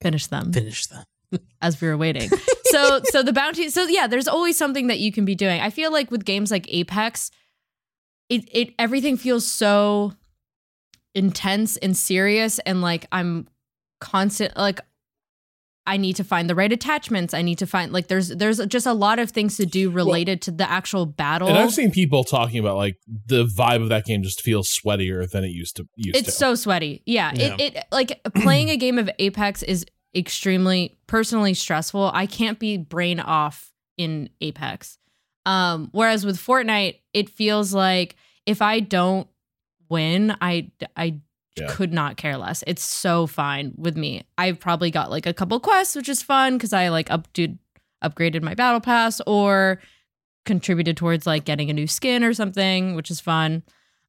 finish 0.00 0.26
them 0.26 0.52
Finish 0.52 0.86
them. 0.86 1.04
as 1.60 1.80
we 1.80 1.88
were 1.88 1.98
waiting. 1.98 2.30
so 2.64 3.02
so 3.04 3.22
the 3.22 3.32
bounty 3.32 3.68
so 3.68 3.86
yeah, 3.86 4.06
there's 4.06 4.28
always 4.28 4.56
something 4.56 4.86
that 4.86 5.00
you 5.00 5.12
can 5.12 5.26
be 5.26 5.34
doing. 5.34 5.60
I 5.60 5.68
feel 5.68 5.92
like 5.92 6.10
with 6.10 6.24
games 6.24 6.50
like 6.50 6.66
Apex, 6.72 7.30
it 8.30 8.48
it 8.50 8.74
everything 8.78 9.18
feels 9.18 9.46
so 9.46 10.14
intense 11.14 11.76
and 11.76 11.96
serious 11.96 12.58
and 12.60 12.80
like 12.80 13.06
I'm 13.12 13.48
constant 14.00 14.56
like 14.56 14.80
I 15.90 15.96
need 15.96 16.14
to 16.16 16.24
find 16.24 16.48
the 16.48 16.54
right 16.54 16.72
attachments. 16.72 17.34
I 17.34 17.42
need 17.42 17.58
to 17.58 17.66
find 17.66 17.92
like 17.92 18.06
there's 18.06 18.28
there's 18.28 18.64
just 18.66 18.86
a 18.86 18.92
lot 18.92 19.18
of 19.18 19.32
things 19.32 19.56
to 19.56 19.66
do 19.66 19.90
related 19.90 20.40
to 20.42 20.52
the 20.52 20.70
actual 20.70 21.04
battle. 21.04 21.48
And 21.48 21.58
I've 21.58 21.72
seen 21.72 21.90
people 21.90 22.22
talking 22.22 22.60
about 22.60 22.76
like 22.76 22.96
the 23.26 23.44
vibe 23.44 23.82
of 23.82 23.88
that 23.88 24.04
game 24.04 24.22
just 24.22 24.40
feels 24.40 24.68
sweatier 24.68 25.28
than 25.28 25.42
it 25.42 25.48
used 25.48 25.74
to 25.76 25.88
used 25.96 26.16
it's 26.16 26.26
to. 26.26 26.32
so 26.32 26.54
sweaty. 26.54 27.02
Yeah, 27.06 27.32
Yeah. 27.34 27.56
It, 27.58 27.74
it 27.74 27.84
like 27.90 28.22
playing 28.36 28.70
a 28.70 28.76
game 28.76 29.00
of 29.00 29.10
Apex 29.18 29.64
is 29.64 29.84
extremely 30.14 30.96
personally 31.08 31.54
stressful. 31.54 32.12
I 32.14 32.26
can't 32.26 32.60
be 32.60 32.76
brain 32.76 33.18
off 33.18 33.72
in 33.98 34.30
Apex. 34.40 34.96
Um, 35.44 35.88
whereas 35.90 36.24
with 36.24 36.38
Fortnite, 36.38 37.00
it 37.12 37.30
feels 37.30 37.74
like 37.74 38.14
if 38.46 38.62
I 38.62 38.78
don't 38.78 39.26
win, 39.88 40.36
I 40.40 40.70
I 40.96 41.20
Yeah. 41.60 41.68
could 41.70 41.92
not 41.92 42.16
care 42.16 42.36
less. 42.36 42.64
It's 42.66 42.82
so 42.82 43.26
fine 43.26 43.72
with 43.76 43.96
me. 43.96 44.22
I've 44.38 44.58
probably 44.60 44.90
got 44.90 45.10
like 45.10 45.26
a 45.26 45.34
couple 45.34 45.58
quests, 45.60 45.94
which 45.96 46.08
is 46.08 46.22
fun 46.22 46.56
because 46.56 46.72
I 46.72 46.88
like 46.88 47.10
up 47.10 47.28
upgraded 48.02 48.42
my 48.42 48.54
battle 48.54 48.80
pass 48.80 49.20
or 49.26 49.80
contributed 50.46 50.96
towards 50.96 51.26
like 51.26 51.44
getting 51.44 51.70
a 51.70 51.74
new 51.74 51.86
skin 51.86 52.24
or 52.24 52.32
something, 52.32 52.94
which 52.94 53.10
is 53.10 53.20
fun. 53.20 53.62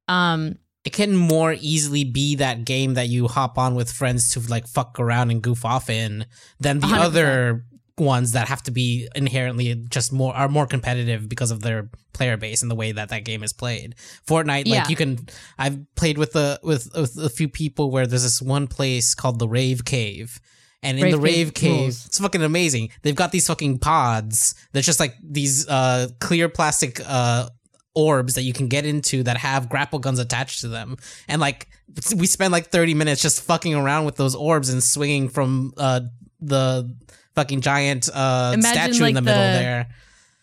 Um, 0.07 0.55
It 0.85 0.93
can 0.93 1.15
more 1.15 1.53
easily 1.59 2.03
be 2.05 2.35
that 2.35 2.63
game 2.65 2.93
that 2.95 3.09
you 3.09 3.27
hop 3.27 3.57
on 3.57 3.75
with 3.75 3.91
friends 3.91 4.29
to 4.33 4.39
like 4.49 4.65
fuck 4.67 4.99
around 4.99 5.29
and 5.31 5.41
goof 5.41 5.65
off 5.65 5.89
in 5.89 6.25
than 6.59 6.79
the 6.79 6.87
100%. 6.87 6.99
other 6.99 7.65
ones 8.01 8.31
that 8.33 8.47
have 8.47 8.63
to 8.63 8.71
be 8.71 9.07
inherently 9.15 9.73
just 9.89 10.11
more 10.11 10.33
are 10.33 10.49
more 10.49 10.65
competitive 10.67 11.29
because 11.29 11.51
of 11.51 11.61
their 11.61 11.89
player 12.13 12.35
base 12.37 12.61
and 12.61 12.69
the 12.71 12.75
way 12.75 12.91
that 12.91 13.09
that 13.09 13.23
game 13.23 13.43
is 13.43 13.53
played. 13.53 13.95
Fortnite, 14.27 14.63
Yeah. 14.65 14.79
like 14.81 14.89
you 14.89 14.95
can, 14.95 15.19
I've 15.57 15.77
played 15.95 16.17
with 16.17 16.35
a 16.35 16.59
with, 16.63 16.89
with 16.95 17.17
a 17.17 17.29
few 17.29 17.47
people 17.47 17.91
where 17.91 18.07
there's 18.07 18.23
this 18.23 18.41
one 18.41 18.67
place 18.67 19.13
called 19.15 19.39
the 19.39 19.47
Rave 19.47 19.85
Cave. 19.85 20.39
And 20.83 20.97
in 20.97 21.03
Rave 21.03 21.13
the 21.13 21.19
Rave 21.19 21.53
Cave 21.53 21.89
it's 21.89 22.19
fucking 22.19 22.41
amazing. 22.41 22.89
They've 23.03 23.15
got 23.15 23.31
these 23.31 23.45
fucking 23.47 23.79
pods. 23.79 24.55
They're 24.73 24.81
just 24.81 24.99
like 24.99 25.15
these 25.23 25.67
uh 25.67 26.07
clear 26.19 26.49
plastic 26.49 26.99
uh 27.07 27.49
orbs 27.93 28.33
that 28.35 28.43
you 28.43 28.53
can 28.53 28.67
get 28.67 28.85
into 28.85 29.21
that 29.23 29.37
have 29.37 29.69
grapple 29.69 29.99
guns 29.99 30.17
attached 30.17 30.61
to 30.61 30.67
them. 30.69 30.97
And 31.27 31.39
like 31.39 31.67
we 32.15 32.25
spend 32.25 32.51
like 32.51 32.67
30 32.71 32.93
minutes 32.95 33.21
just 33.21 33.41
fucking 33.43 33.75
around 33.75 34.05
with 34.05 34.15
those 34.15 34.33
orbs 34.33 34.69
and 34.69 34.83
swinging 34.83 35.29
from 35.29 35.73
uh 35.77 36.01
the 36.39 36.95
fucking 37.35 37.61
giant 37.61 38.09
uh 38.13 38.51
Imagine, 38.53 38.61
statue 38.93 38.95
in 38.95 39.01
like, 39.01 39.15
the 39.15 39.21
middle 39.21 39.41
there. 39.41 39.87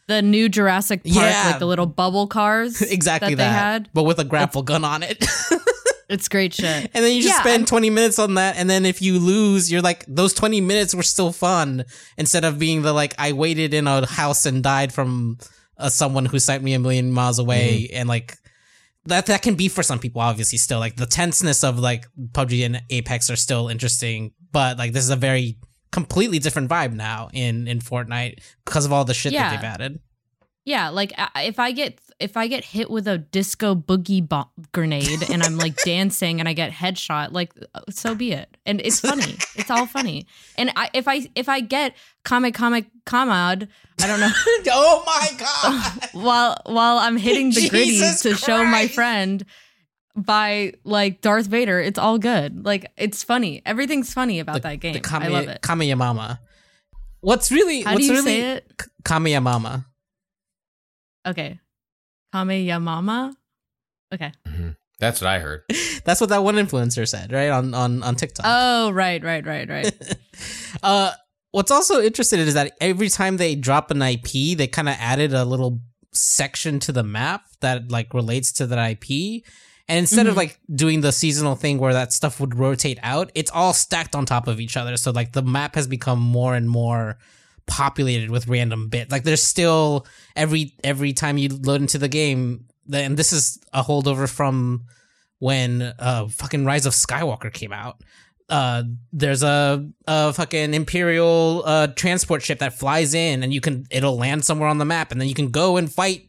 the 0.06 0.22
new 0.22 0.48
Jurassic 0.48 1.04
Park, 1.04 1.16
Yeah. 1.16 1.50
like 1.50 1.58
the 1.58 1.66
little 1.66 1.86
bubble 1.86 2.26
cars, 2.26 2.80
exactly 2.98 3.34
that, 3.34 3.44
that, 3.44 3.50
they 3.50 3.54
had. 3.54 3.90
but 3.94 4.04
with 4.04 4.18
a 4.18 4.24
grapple 4.24 4.62
gun 4.62 4.84
on 4.84 5.02
it. 5.02 5.24
It's 6.10 6.26
great 6.26 6.54
shit. 6.54 6.90
and 6.94 7.04
then 7.04 7.14
you 7.14 7.22
just 7.22 7.34
Yeah, 7.34 7.40
spend 7.42 7.60
I'm- 7.64 7.66
20 7.66 7.90
minutes 7.90 8.18
on 8.18 8.34
that 8.36 8.56
and 8.56 8.68
then 8.70 8.86
if 8.86 9.02
you 9.02 9.18
lose 9.18 9.70
you're 9.70 9.82
like 9.82 10.06
those 10.08 10.32
20 10.32 10.62
minutes 10.62 10.94
were 10.94 11.02
still 11.02 11.32
fun 11.32 11.84
instead 12.16 12.44
of 12.46 12.58
being 12.58 12.80
the 12.80 12.94
like 12.94 13.14
i 13.18 13.34
waited 13.34 13.74
in 13.74 13.86
a 13.86 14.06
house 14.06 14.46
and 14.46 14.62
died 14.62 14.90
from 14.90 15.36
uh, 15.76 15.90
someone 15.90 16.24
who 16.24 16.38
sent 16.38 16.64
me 16.64 16.72
a 16.72 16.78
million 16.78 17.12
miles 17.12 17.38
away 17.38 17.90
and 17.92 18.08
like 18.08 18.38
that 19.04 19.26
that 19.26 19.42
can 19.42 19.54
be 19.54 19.68
for 19.68 19.82
some 19.82 19.98
people 19.98 20.22
obviously 20.22 20.56
still 20.56 20.78
like 20.78 20.96
the 20.96 21.04
tenseness 21.04 21.62
of 21.62 21.78
like 21.78 22.06
PUBG 22.32 22.64
and 22.64 22.80
Apex 22.88 23.28
are 23.28 23.36
still 23.36 23.68
interesting 23.68 24.32
but 24.50 24.78
like 24.78 24.94
this 24.94 25.04
is 25.04 25.10
a 25.10 25.16
very 25.16 25.58
completely 25.90 26.38
different 26.38 26.68
vibe 26.70 26.92
now 26.94 27.28
in 27.32 27.66
in 27.68 27.78
Fortnite 27.80 28.40
because 28.64 28.84
of 28.84 28.92
all 28.92 29.04
the 29.04 29.14
shit 29.14 29.32
Yeah. 29.32 29.50
that 29.50 29.56
they've 29.56 29.64
added 29.64 30.00
Yeah, 30.64 30.88
like 30.90 31.12
if 31.36 31.58
I 31.58 31.72
get 31.72 31.98
if 32.20 32.36
I 32.36 32.48
get 32.48 32.64
hit 32.64 32.90
with 32.90 33.06
a 33.06 33.16
disco 33.16 33.74
boogie 33.76 34.26
bomb 34.28 34.48
grenade 34.72 35.30
and 35.30 35.42
I'm 35.42 35.56
like 35.56 35.76
dancing 35.84 36.40
and 36.40 36.48
I 36.48 36.52
get 36.52 36.72
headshot, 36.72 37.30
like 37.32 37.52
uh, 37.74 37.80
so 37.90 38.14
be 38.14 38.32
it. 38.32 38.56
And 38.66 38.80
it's 38.80 38.98
funny. 39.00 39.36
it's 39.54 39.70
all 39.70 39.86
funny. 39.86 40.26
And 40.56 40.72
I 40.76 40.90
if 40.92 41.06
I 41.08 41.28
if 41.36 41.48
I 41.48 41.60
get 41.60 41.94
comic 42.24 42.54
comic 42.54 42.86
comad, 43.06 43.68
I 44.02 44.06
don't 44.08 44.20
know 44.20 44.30
oh 44.72 45.02
my 45.06 45.28
god 45.38 46.08
while 46.12 46.56
while 46.66 46.98
I'm 46.98 47.16
hitting 47.16 47.50
the 47.50 47.68
gritties 47.70 47.86
Jesus 47.86 48.22
to 48.22 48.34
show 48.34 48.64
my 48.64 48.88
friend 48.88 49.44
by 50.24 50.74
like 50.84 51.20
Darth 51.20 51.46
Vader, 51.46 51.80
it's 51.80 51.98
all 51.98 52.18
good. 52.18 52.64
Like 52.64 52.90
it's 52.96 53.22
funny. 53.22 53.62
Everything's 53.64 54.12
funny 54.12 54.40
about 54.40 54.62
that 54.62 54.80
game. 54.80 54.94
The 54.94 55.02
I 55.10 55.28
love 55.28 55.48
it. 55.48 55.62
Kamiyamama. 55.62 56.38
What's 57.20 57.50
really 57.50 57.82
How 57.82 57.94
what's 57.94 58.06
do 58.06 58.12
you 58.12 58.18
really 58.18 58.24
say 58.24 58.52
it? 58.56 58.72
K- 58.78 58.86
Kamiyamama. 59.04 59.84
Okay. 61.26 61.58
Kameyamama? 62.34 63.34
Okay. 64.12 64.32
That's 65.00 65.20
what 65.20 65.28
I 65.28 65.38
heard. 65.38 65.62
That's 66.04 66.20
what 66.20 66.30
that 66.30 66.42
one 66.42 66.56
influencer 66.56 67.06
said, 67.06 67.32
right? 67.32 67.50
On 67.50 67.74
on 67.74 68.02
on 68.02 68.16
TikTok. 68.16 68.44
Oh, 68.48 68.90
right, 68.90 69.22
right, 69.22 69.46
right, 69.46 69.68
right. 69.68 70.16
uh 70.82 71.12
what's 71.52 71.70
also 71.70 72.02
interesting 72.02 72.40
is 72.40 72.54
that 72.54 72.72
every 72.80 73.08
time 73.08 73.36
they 73.36 73.54
drop 73.54 73.90
an 73.90 74.02
IP, 74.02 74.56
they 74.56 74.66
kind 74.66 74.88
of 74.88 74.96
added 74.98 75.32
a 75.32 75.44
little 75.44 75.80
section 76.12 76.80
to 76.80 76.92
the 76.92 77.02
map 77.02 77.44
that 77.60 77.90
like 77.90 78.12
relates 78.14 78.52
to 78.52 78.66
that 78.66 78.90
IP. 78.90 79.44
And 79.88 79.98
instead 79.98 80.26
of 80.26 80.34
Mhm. 80.34 80.36
like 80.36 80.60
doing 80.74 81.00
the 81.00 81.12
seasonal 81.12 81.54
thing 81.56 81.78
where 81.78 81.94
that 81.94 82.12
stuff 82.12 82.40
would 82.40 82.54
rotate 82.58 82.98
out, 83.02 83.30
it's 83.34 83.50
all 83.50 83.72
stacked 83.72 84.14
on 84.14 84.26
top 84.26 84.46
of 84.46 84.60
each 84.60 84.76
other. 84.76 84.96
So 84.98 85.10
like 85.12 85.32
the 85.32 85.42
map 85.42 85.74
has 85.76 85.86
become 85.86 86.18
more 86.18 86.54
and 86.54 86.68
more 86.68 87.16
populated 87.66 88.30
with 88.30 88.48
random 88.48 88.88
bits. 88.88 89.10
Like 89.12 89.24
there's 89.24 89.42
still 89.42 90.06
every 90.36 90.74
every 90.84 91.12
time 91.12 91.38
you 91.38 91.48
load 91.48 91.80
into 91.80 91.98
the 91.98 92.08
game, 92.08 92.64
and 92.92 93.16
this 93.16 93.32
is 93.32 93.58
a 93.72 93.82
holdover 93.82 94.28
from 94.28 94.84
when 95.38 95.82
uh 95.98 96.28
fucking 96.28 96.64
Rise 96.64 96.84
of 96.86 96.92
Skywalker 96.92 97.52
came 97.52 97.72
out. 97.72 98.02
Uh 98.48 98.82
there's 99.12 99.42
a 99.42 99.86
a 100.06 100.32
fucking 100.32 100.72
imperial 100.74 101.62
uh 101.66 101.86
transport 101.88 102.42
ship 102.42 102.58
that 102.60 102.78
flies 102.78 103.12
in 103.14 103.42
and 103.42 103.52
you 103.52 103.60
can 103.60 103.86
it'll 103.90 104.16
land 104.16 104.44
somewhere 104.44 104.68
on 104.68 104.78
the 104.78 104.84
map 104.86 105.12
and 105.12 105.20
then 105.20 105.28
you 105.28 105.34
can 105.34 105.50
go 105.50 105.76
and 105.76 105.92
fight 105.92 106.27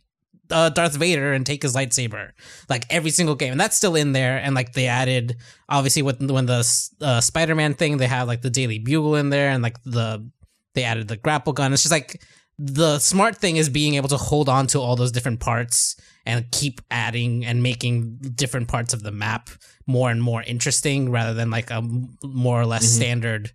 uh, 0.51 0.69
Darth 0.69 0.95
Vader 0.95 1.33
and 1.33 1.45
take 1.45 1.61
his 1.63 1.75
lightsaber, 1.75 2.31
like 2.69 2.85
every 2.89 3.11
single 3.11 3.35
game, 3.35 3.51
and 3.51 3.59
that's 3.59 3.77
still 3.77 3.95
in 3.95 4.11
there. 4.13 4.37
And 4.37 4.55
like 4.55 4.73
they 4.73 4.87
added, 4.87 5.37
obviously, 5.67 6.01
with 6.01 6.21
when 6.21 6.45
the 6.45 6.59
uh, 7.01 7.21
Spider-Man 7.21 7.73
thing, 7.75 7.97
they 7.97 8.07
have 8.07 8.27
like 8.27 8.41
the 8.41 8.49
Daily 8.49 8.79
Bugle 8.79 9.15
in 9.15 9.29
there, 9.29 9.49
and 9.49 9.61
like 9.63 9.81
the 9.83 10.29
they 10.75 10.83
added 10.83 11.07
the 11.07 11.17
grapple 11.17 11.53
gun. 11.53 11.73
It's 11.73 11.83
just 11.83 11.91
like 11.91 12.21
the 12.57 12.99
smart 12.99 13.37
thing 13.37 13.55
is 13.57 13.69
being 13.69 13.95
able 13.95 14.09
to 14.09 14.17
hold 14.17 14.49
on 14.49 14.67
to 14.67 14.79
all 14.79 14.95
those 14.95 15.11
different 15.11 15.39
parts 15.39 15.95
and 16.25 16.45
keep 16.51 16.81
adding 16.91 17.45
and 17.45 17.63
making 17.63 18.17
different 18.35 18.67
parts 18.67 18.93
of 18.93 19.01
the 19.01 19.11
map 19.11 19.49
more 19.87 20.11
and 20.11 20.21
more 20.21 20.43
interesting, 20.43 21.09
rather 21.09 21.33
than 21.33 21.49
like 21.49 21.71
a 21.71 21.81
more 22.23 22.59
or 22.61 22.65
less 22.65 22.83
Mhm. 22.85 22.95
standard 22.95 23.51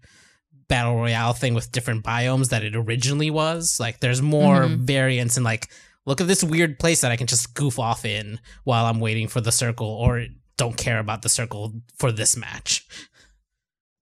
battle 0.69 0.97
royale 0.97 1.35
thing 1.35 1.53
with 1.55 1.71
different 1.71 2.03
biomes 2.05 2.49
that 2.49 2.65
it 2.65 2.75
originally 2.75 3.31
was. 3.31 3.79
Like 3.79 4.01
there's 4.01 4.23
more 4.23 4.62
Mhm. 4.62 4.79
variance 4.79 5.37
and 5.37 5.45
like 5.45 5.69
look 6.07 6.21
at 6.21 6.27
this 6.29 6.45
weird 6.45 6.79
place 6.79 7.01
that 7.03 7.11
I 7.13 7.17
can 7.17 7.27
just 7.27 7.55
goof 7.55 7.79
off 7.79 8.05
in 8.05 8.41
while 8.65 8.87
I'm 8.87 9.01
waiting 9.01 9.29
for 9.29 9.41
the 9.41 9.53
circle 9.53 9.87
or 9.89 10.25
don't 10.57 10.77
care 10.77 10.99
about 10.99 11.23
the 11.23 11.29
circle 11.29 11.73
for 11.99 12.13
this 12.13 12.37
match. 12.37 12.87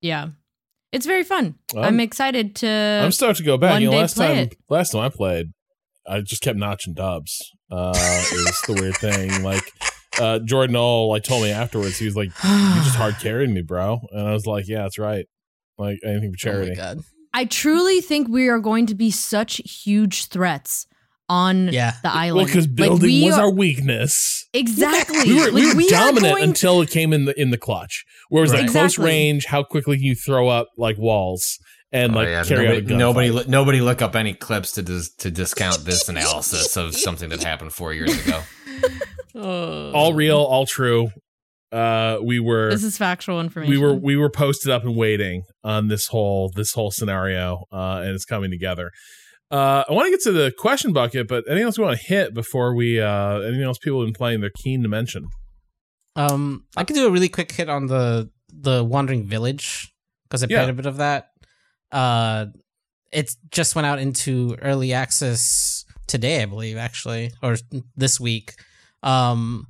yeah. 0.01 0.29
It's 0.93 1.07
very 1.07 1.25
fun. 1.25 1.55
Um, 1.75 1.85
I'm 1.85 2.01
excited 2.01 2.55
to 2.57 2.69
I'm 3.03 3.13
stoked 3.13 3.39
to 3.39 3.43
go 3.43 3.57
back. 3.57 3.81
You 3.81 3.91
know, 3.91 3.97
last 3.97 4.15
time, 4.15 4.37
it. 4.37 4.57
last 4.69 4.91
time 4.91 5.01
I 5.01 5.09
played, 5.09 5.47
I 6.07 6.21
just 6.21 6.43
kept 6.43 6.59
notching 6.59 6.93
dubs. 6.93 7.41
Uh, 7.71 7.95
is 7.97 8.61
the 8.67 8.75
weird 8.79 8.99
thing. 8.99 9.43
Like 9.43 9.63
uh, 10.21 10.41
Jordan 10.41 10.77
All 10.77 11.09
like 11.09 11.23
told 11.25 11.45
me 11.45 11.51
afterwards, 11.51 11.97
he 11.97 12.05
was 12.05 12.15
like, 12.15 12.27
"You 12.45 12.83
just 12.85 12.97
hard 12.97 13.15
carried 13.23 13.49
me, 13.49 13.63
bro," 13.63 14.01
and 14.11 14.29
I 14.29 14.35
was 14.35 14.45
like, 14.45 14.69
"Yeah, 14.69 14.83
that's 14.83 14.99
right." 14.99 15.25
Like 15.79 15.99
anything 16.05 16.35
for 16.39 16.51
Oh 16.51 16.53
my 16.53 16.59
charity. 16.67 16.75
god. 16.77 16.99
I 17.33 17.47
truly 17.47 18.03
think 18.03 18.29
we 18.29 18.49
are 18.49 18.59
going 18.59 18.85
to 18.85 18.95
be 18.95 19.11
such 19.11 19.63
huge 19.65 20.27
threats 20.27 20.87
on 21.33 21.69
Yeah. 21.73 21.95
the 22.03 22.13
island. 22.13 22.37
well, 22.37 22.47
because 22.47 22.67
Like, 22.67 22.77
building 22.77 23.09
we 23.11 23.25
was 23.25 23.35
are- 23.35 23.43
our 23.45 23.51
weakness. 23.51 24.45
exactly. 24.53 25.23
We 25.27 25.35
were, 25.41 25.51
we 25.53 25.75
were 25.75 25.81
are 25.83 25.89
dominant 25.89 26.35
going- 26.35 26.45
until 26.45 26.83
it 26.83 26.91
came 26.91 27.13
in 27.13 27.25
the 27.25 27.41
in 27.41 27.51
the 27.51 27.59
clutch, 27.59 28.05
where 28.29 28.41
it 28.43 28.45
was 28.45 28.53
Right. 28.53 28.63
like 28.63 28.71
close 28.71 28.99
range. 28.99 29.47
How 29.47 29.63
quickly 29.63 29.97
can 29.97 30.05
you 30.05 30.15
throw 30.15 30.49
up 30.49 30.69
like 30.77 30.97
walls 30.99 31.59
and 31.93 32.13
Oh, 32.13 32.17
like 32.17 32.29
yeah. 32.29 32.45
carry 32.45 32.65
nobody, 32.67 32.77
out 32.77 32.83
a 32.83 32.87
gunfight. 32.95 32.99
nobody, 32.99 33.31
look- 33.31 33.49
nobody 33.49 33.81
look 33.81 34.03
up 34.03 34.15
any 34.17 34.35
clips 34.35 34.73
to 34.73 34.83
dis- 34.83 35.11
to 35.19 35.31
discount 35.31 35.85
this 35.85 36.09
analysis 36.15 36.77
of 36.77 36.95
something 36.95 37.29
that 37.31 37.43
happened 37.43 37.73
four 37.73 37.93
years 37.95 38.15
ago. 38.27 38.41
all 39.35 40.15
real, 40.15 40.39
all 40.39 40.67
true. 40.67 41.11
Uh, 41.71 42.19
we 42.23 42.39
were 42.39 42.69
This 42.71 42.85
is 42.85 42.99
factual 42.99 43.41
information. 43.41 43.71
we 43.71 43.79
were 43.79 43.95
we 43.95 44.15
were 44.15 44.29
posted 44.29 44.71
up 44.71 44.85
and 44.85 44.95
waiting 44.95 45.43
on 45.65 45.89
this 45.89 46.07
whole 46.09 46.51
this 46.55 46.73
whole 46.75 46.91
scenario 46.91 47.65
uh 47.73 48.03
and 48.05 48.11
it's 48.15 48.27
coming 48.27 48.51
together 48.51 48.91
uh 49.53 49.85
i 49.89 49.93
want 49.93 50.07
to 50.07 50.11
get 50.11 50.21
to 50.23 50.33
the 50.33 50.51
question 50.59 50.93
bucket 50.93 51.29
but 51.29 51.45
anything 51.47 51.65
else 51.67 51.79
we 51.79 51.85
want 51.85 51.97
to 51.99 52.05
hit 52.05 52.35
before 52.35 52.75
we 52.75 53.01
uh 53.01 53.39
anything 53.41 53.63
else 53.63 53.79
people 53.79 54.01
have 54.01 54.07
been 54.07 54.15
playing 54.15 54.41
they're 54.41 54.51
keen 54.65 54.83
to 54.83 54.89
mention 54.89 55.29
Um, 56.17 56.67
I 56.77 56.85
could 56.85 56.95
do 56.97 57.07
a 57.07 57.11
really 57.11 57.29
quick 57.31 57.51
hit 57.53 57.69
on 57.69 57.87
the 57.87 58.31
the 58.53 58.85
Wandering 58.85 59.25
Village 59.27 59.93
because 60.25 60.43
I 60.43 60.47
Yeah. 60.51 60.59
played 60.61 60.71
a 60.71 60.75
bit 60.75 60.87
of 60.87 60.97
that. 60.99 61.31
Uh, 61.91 62.47
it 63.11 63.31
just 63.51 63.75
went 63.75 63.87
out 63.87 63.99
into 63.99 64.57
early 64.61 64.93
access 64.93 65.85
today, 66.07 66.43
I 66.43 66.47
believe, 66.47 66.77
actually, 66.77 67.33
or 67.43 67.57
this 67.97 68.21
week. 68.21 68.55
Um, 69.03 69.67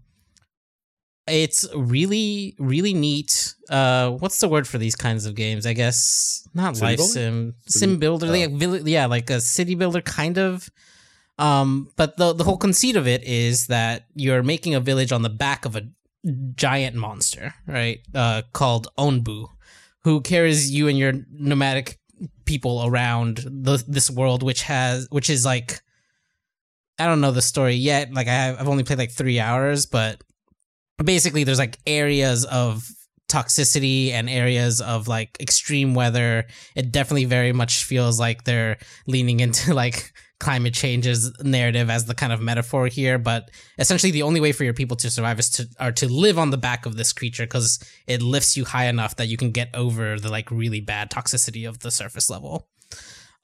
it's 1.26 1.66
really 1.74 2.54
really 2.58 2.94
neat. 2.94 3.54
Uh, 3.68 4.10
what's 4.10 4.38
the 4.40 4.48
word 4.48 4.66
for 4.66 4.78
these 4.78 4.94
kinds 4.94 5.26
of 5.26 5.34
games? 5.34 5.66
I 5.66 5.72
guess 5.72 6.48
not 6.54 6.80
life 6.80 6.98
builder? 6.98 7.12
sim, 7.12 7.54
sim 7.66 7.98
builder, 7.98 8.26
oh. 8.26 8.30
like 8.30 8.86
yeah, 8.86 9.06
like 9.06 9.30
a 9.30 9.40
city 9.40 9.74
builder 9.74 10.00
kind 10.00 10.38
of. 10.38 10.68
Um, 11.38 11.90
but 11.96 12.16
the 12.16 12.32
the 12.32 12.44
whole 12.44 12.56
conceit 12.56 12.96
of 12.96 13.06
it 13.06 13.22
is 13.24 13.66
that 13.68 14.06
you're 14.14 14.42
making 14.42 14.74
a 14.74 14.80
village 14.80 15.12
on 15.12 15.22
the 15.22 15.30
back 15.30 15.64
of 15.64 15.76
a 15.76 15.82
giant 16.54 16.96
monster, 16.96 17.54
right? 17.66 18.00
Uh, 18.14 18.42
called 18.52 18.88
Onbu, 18.98 19.48
who 20.04 20.20
carries 20.20 20.70
you 20.70 20.88
and 20.88 20.98
your 20.98 21.12
nomadic 21.30 21.98
people 22.44 22.84
around 22.84 23.38
the, 23.38 23.82
this 23.88 24.10
world, 24.10 24.42
which 24.42 24.62
has 24.62 25.06
which 25.10 25.30
is 25.30 25.44
like 25.44 25.80
I 26.98 27.06
don't 27.06 27.20
know 27.20 27.32
the 27.32 27.42
story 27.42 27.74
yet. 27.74 28.12
Like 28.12 28.28
I 28.28 28.32
have, 28.32 28.60
I've 28.60 28.68
only 28.68 28.84
played 28.84 28.98
like 28.98 29.10
three 29.10 29.40
hours, 29.40 29.86
but 29.86 30.22
basically 31.02 31.44
there's 31.44 31.58
like 31.58 31.78
areas 31.86 32.44
of 32.44 32.88
toxicity 33.28 34.10
and 34.10 34.28
areas 34.28 34.80
of 34.80 35.08
like 35.08 35.36
extreme 35.40 35.94
weather. 35.94 36.44
It 36.76 36.92
definitely 36.92 37.24
very 37.24 37.52
much 37.52 37.84
feels 37.84 38.20
like 38.20 38.44
they're 38.44 38.78
leaning 39.06 39.40
into 39.40 39.74
like 39.82 40.12
climate 40.38 40.74
change's 40.74 41.32
narrative 41.42 41.88
as 41.88 42.04
the 42.04 42.14
kind 42.14 42.32
of 42.32 42.40
metaphor 42.40 42.88
here, 42.88 43.16
but 43.16 43.50
essentially 43.78 44.10
the 44.10 44.22
only 44.22 44.40
way 44.40 44.50
for 44.50 44.64
your 44.64 44.74
people 44.74 44.96
to 44.96 45.08
survive 45.08 45.38
is 45.38 45.48
to 45.48 45.66
are 45.78 45.92
to 45.92 46.12
live 46.12 46.38
on 46.38 46.50
the 46.50 46.58
back 46.58 46.84
of 46.84 46.96
this 46.96 47.12
creature 47.12 47.44
because 47.44 47.78
it 48.08 48.20
lifts 48.20 48.56
you 48.56 48.64
high 48.64 48.86
enough 48.86 49.16
that 49.16 49.28
you 49.28 49.36
can 49.36 49.52
get 49.52 49.70
over 49.72 50.18
the 50.18 50.28
like 50.28 50.50
really 50.50 50.80
bad 50.80 51.10
toxicity 51.10 51.66
of 51.66 51.78
the 51.78 51.90
surface 51.90 52.28
level. 52.28 52.68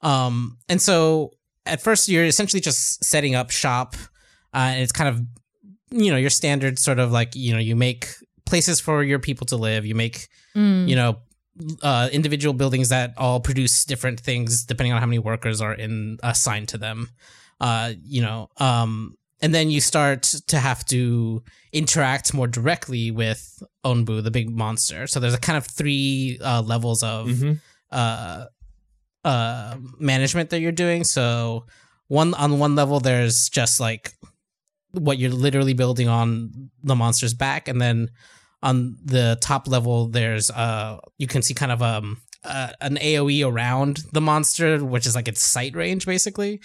Um, 0.01 0.57
and 0.67 0.81
so 0.81 1.31
at 1.65 1.81
first 1.81 2.09
you're 2.09 2.25
essentially 2.25 2.61
just 2.61 3.03
setting 3.03 3.33
up 3.33 3.49
shop, 3.49 3.95
uh, 4.53 4.71
and 4.73 4.81
it's 4.81 4.91
kind 4.91 5.09
of 5.09 5.21
you 5.91 6.11
know 6.11 6.17
your 6.17 6.29
standard 6.29 6.77
sort 6.79 6.99
of 6.99 7.11
like 7.11 7.35
you 7.35 7.53
know 7.53 7.59
you 7.59 7.75
make 7.75 8.07
places 8.45 8.79
for 8.79 9.03
your 9.03 9.19
people 9.19 9.45
to 9.47 9.55
live, 9.57 9.85
you 9.85 9.95
make 9.95 10.27
Mm. 10.55 10.87
you 10.89 10.95
know 10.95 11.19
uh, 11.83 12.09
individual 12.11 12.53
buildings 12.53 12.89
that 12.89 13.13
all 13.17 13.39
produce 13.39 13.85
different 13.85 14.19
things 14.19 14.65
depending 14.65 14.93
on 14.93 14.99
how 14.99 15.05
many 15.05 15.19
workers 15.19 15.61
are 15.61 15.73
in 15.73 16.17
assigned 16.23 16.67
to 16.69 16.77
them. 16.77 17.09
Uh, 17.61 17.93
you 18.03 18.21
know, 18.21 18.49
um, 18.57 19.15
and 19.41 19.53
then 19.53 19.69
you 19.69 19.79
start 19.81 20.23
to 20.47 20.57
have 20.57 20.83
to 20.85 21.43
interact 21.71 22.33
more 22.33 22.47
directly 22.47 23.11
with 23.11 23.61
Onbu, 23.85 24.23
the 24.23 24.31
big 24.31 24.49
monster. 24.49 25.05
So 25.07 25.19
there's 25.19 25.33
a 25.35 25.39
kind 25.39 25.57
of 25.57 25.65
three 25.67 26.39
uh, 26.41 26.61
levels 26.61 27.03
of 27.03 27.27
Mhm. 27.27 27.59
uh, 27.91 28.45
uh, 29.23 29.75
management 29.99 30.49
that 30.49 30.61
you're 30.61 30.71
doing. 30.71 31.03
So 31.03 31.65
one 32.07 32.33
on 32.33 32.57
one 32.59 32.75
level, 32.75 32.99
there's 32.99 33.49
just 33.49 33.79
like 33.79 34.13
what 34.91 35.17
you're 35.17 35.31
literally 35.31 35.73
building 35.73 36.07
on 36.07 36.69
the 36.83 36.95
monster's 36.95 37.33
back, 37.33 37.67
and 37.67 37.81
then 37.81 38.09
on 38.61 38.97
the 39.03 39.37
top 39.41 39.67
level, 39.67 40.07
there's 40.07 40.49
uh, 40.49 40.99
you 41.17 41.27
can 41.27 41.41
see 41.41 41.53
kind 41.53 41.71
of 41.71 41.81
um 41.81 42.21
uh, 42.43 42.71
an 42.81 42.95
AOE 42.95 43.49
around 43.49 44.03
the 44.13 44.21
monster, 44.21 44.83
which 44.83 45.05
is 45.05 45.15
like 45.15 45.27
its 45.27 45.41
sight 45.41 45.75
range 45.75 46.05
basically. 46.05 46.61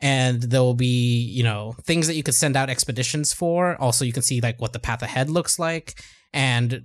And 0.00 0.42
there 0.42 0.60
will 0.60 0.74
be, 0.74 1.22
you 1.22 1.42
know, 1.42 1.76
things 1.84 2.08
that 2.08 2.14
you 2.14 2.22
could 2.22 2.34
send 2.34 2.56
out 2.56 2.68
expeditions 2.68 3.32
for. 3.32 3.76
Also, 3.80 4.04
you 4.04 4.12
can 4.12 4.22
see 4.22 4.40
like 4.40 4.60
what 4.60 4.72
the 4.72 4.78
path 4.78 5.02
ahead 5.02 5.30
looks 5.30 5.58
like, 5.58 6.02
and 6.32 6.84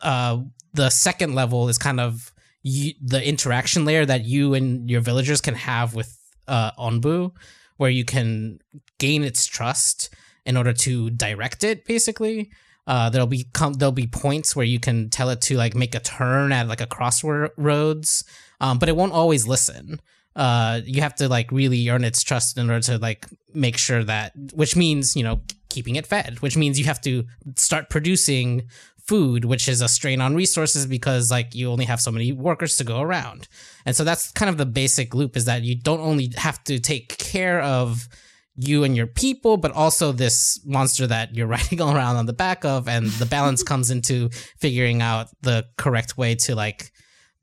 uh, 0.00 0.38
the 0.72 0.90
second 0.90 1.34
level 1.34 1.68
is 1.68 1.76
kind 1.76 2.00
of 2.00 2.32
you, 2.62 2.94
the 3.02 3.26
interaction 3.26 3.84
layer 3.84 4.06
that 4.06 4.24
you 4.24 4.54
and 4.54 4.88
your 4.88 5.00
villagers 5.00 5.40
can 5.40 5.54
have 5.54 5.94
with 5.94 6.16
uh, 6.48 6.70
Onbu, 6.78 7.32
where 7.76 7.90
you 7.90 8.04
can 8.04 8.58
gain 8.98 9.22
its 9.24 9.46
trust 9.46 10.14
in 10.46 10.56
order 10.56 10.72
to 10.72 11.10
direct 11.10 11.64
it. 11.64 11.84
Basically, 11.84 12.50
uh, 12.86 13.10
there'll 13.10 13.26
be 13.26 13.44
com- 13.52 13.74
there'll 13.74 13.92
be 13.92 14.06
points 14.06 14.54
where 14.54 14.66
you 14.66 14.78
can 14.78 15.10
tell 15.10 15.30
it 15.30 15.40
to 15.42 15.56
like 15.56 15.74
make 15.74 15.94
a 15.94 16.00
turn 16.00 16.52
at 16.52 16.68
like 16.68 16.80
a 16.80 16.86
crossroads, 16.86 18.24
um, 18.60 18.78
but 18.78 18.88
it 18.88 18.96
won't 18.96 19.12
always 19.12 19.46
listen. 19.46 20.00
Uh, 20.36 20.80
you 20.84 21.00
have 21.00 21.14
to 21.14 21.28
like 21.28 21.50
really 21.52 21.88
earn 21.88 22.04
its 22.04 22.22
trust 22.22 22.58
in 22.58 22.68
order 22.68 22.82
to 22.82 22.98
like 22.98 23.26
make 23.54 23.78
sure 23.78 24.04
that, 24.04 24.32
which 24.52 24.76
means 24.76 25.16
you 25.16 25.22
know 25.22 25.40
keeping 25.70 25.96
it 25.96 26.06
fed, 26.06 26.40
which 26.40 26.56
means 26.56 26.78
you 26.78 26.84
have 26.84 27.00
to 27.00 27.24
start 27.56 27.88
producing 27.88 28.62
food, 29.06 29.44
which 29.44 29.68
is 29.68 29.80
a 29.80 29.88
strain 29.88 30.20
on 30.20 30.34
resources 30.34 30.86
because 30.86 31.30
like 31.30 31.54
you 31.54 31.70
only 31.70 31.84
have 31.84 32.00
so 32.00 32.10
many 32.10 32.32
workers 32.32 32.76
to 32.76 32.84
go 32.84 33.00
around. 33.00 33.48
And 33.84 33.94
so 33.94 34.02
that's 34.02 34.32
kind 34.32 34.48
of 34.48 34.56
the 34.56 34.66
basic 34.66 35.14
loop 35.14 35.36
is 35.36 35.44
that 35.44 35.62
you 35.62 35.74
don't 35.74 36.00
only 36.00 36.32
have 36.36 36.62
to 36.64 36.78
take 36.80 37.18
care 37.18 37.60
of 37.60 38.08
you 38.56 38.84
and 38.84 38.96
your 38.96 39.06
people, 39.06 39.56
but 39.56 39.72
also 39.72 40.12
this 40.12 40.60
monster 40.64 41.06
that 41.06 41.34
you're 41.34 41.46
riding 41.58 41.80
all 41.80 41.94
around 41.94 42.16
on 42.16 42.26
the 42.26 42.32
back 42.32 42.64
of. 42.64 42.88
And 42.88 43.06
the 43.06 43.26
balance 43.26 43.62
comes 43.70 43.90
into 43.90 44.30
figuring 44.58 45.02
out 45.02 45.28
the 45.42 45.66
correct 45.76 46.16
way 46.16 46.34
to 46.36 46.54
like 46.54 46.90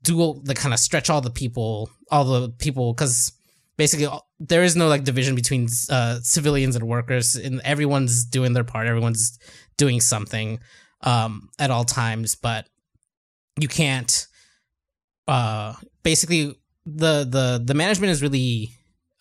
do 0.02 0.40
the 0.42 0.54
kind 0.54 0.74
of 0.74 0.80
stretch 0.80 1.10
all 1.10 1.20
the 1.20 1.30
people, 1.30 1.90
all 2.10 2.24
the 2.24 2.48
people, 2.50 2.92
because 2.92 3.32
basically 3.76 4.08
there 4.40 4.64
is 4.64 4.74
no 4.74 4.88
like 4.88 5.04
division 5.04 5.36
between 5.36 5.68
uh, 5.90 6.18
civilians 6.22 6.74
and 6.74 6.88
workers, 6.88 7.36
and 7.36 7.60
everyone's 7.64 8.24
doing 8.24 8.52
their 8.52 8.64
part. 8.64 8.88
Everyone's 8.88 9.38
doing 9.76 10.00
something 10.00 10.58
um, 11.02 11.48
at 11.58 11.70
all 11.70 11.84
times, 11.84 12.34
but 12.34 12.68
you 13.58 13.68
can't. 13.68 14.26
Uh, 15.28 15.74
basically, 16.02 16.58
the 16.84 17.24
the 17.28 17.62
the 17.64 17.74
management 17.74 18.10
is 18.10 18.22
really 18.22 18.70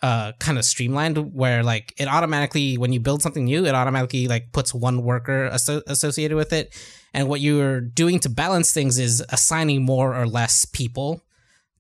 uh 0.02 0.32
kind 0.40 0.58
of 0.58 0.66
streamlined 0.66 1.34
where 1.34 1.64
like 1.64 1.94
it 1.98 2.08
automatically 2.08 2.76
when 2.76 2.92
you 2.92 3.00
build 3.00 3.22
something 3.22 3.46
new 3.46 3.68
it 3.68 3.76
automatically 3.76 4.28
like 4.28 4.52
puts 4.52 4.74
one 4.74 5.04
worker 5.04 5.46
asso- 5.46 5.84
associated 5.88 6.36
with 6.36 6.54
it. 6.54 6.76
And 7.14 7.28
what 7.28 7.40
you're 7.42 7.82
doing 7.82 8.20
to 8.22 8.30
balance 8.30 8.74
things 8.74 8.98
is 8.98 9.24
assigning 9.30 9.84
more 9.84 10.16
or 10.16 10.26
less 10.26 10.66
people 10.66 11.22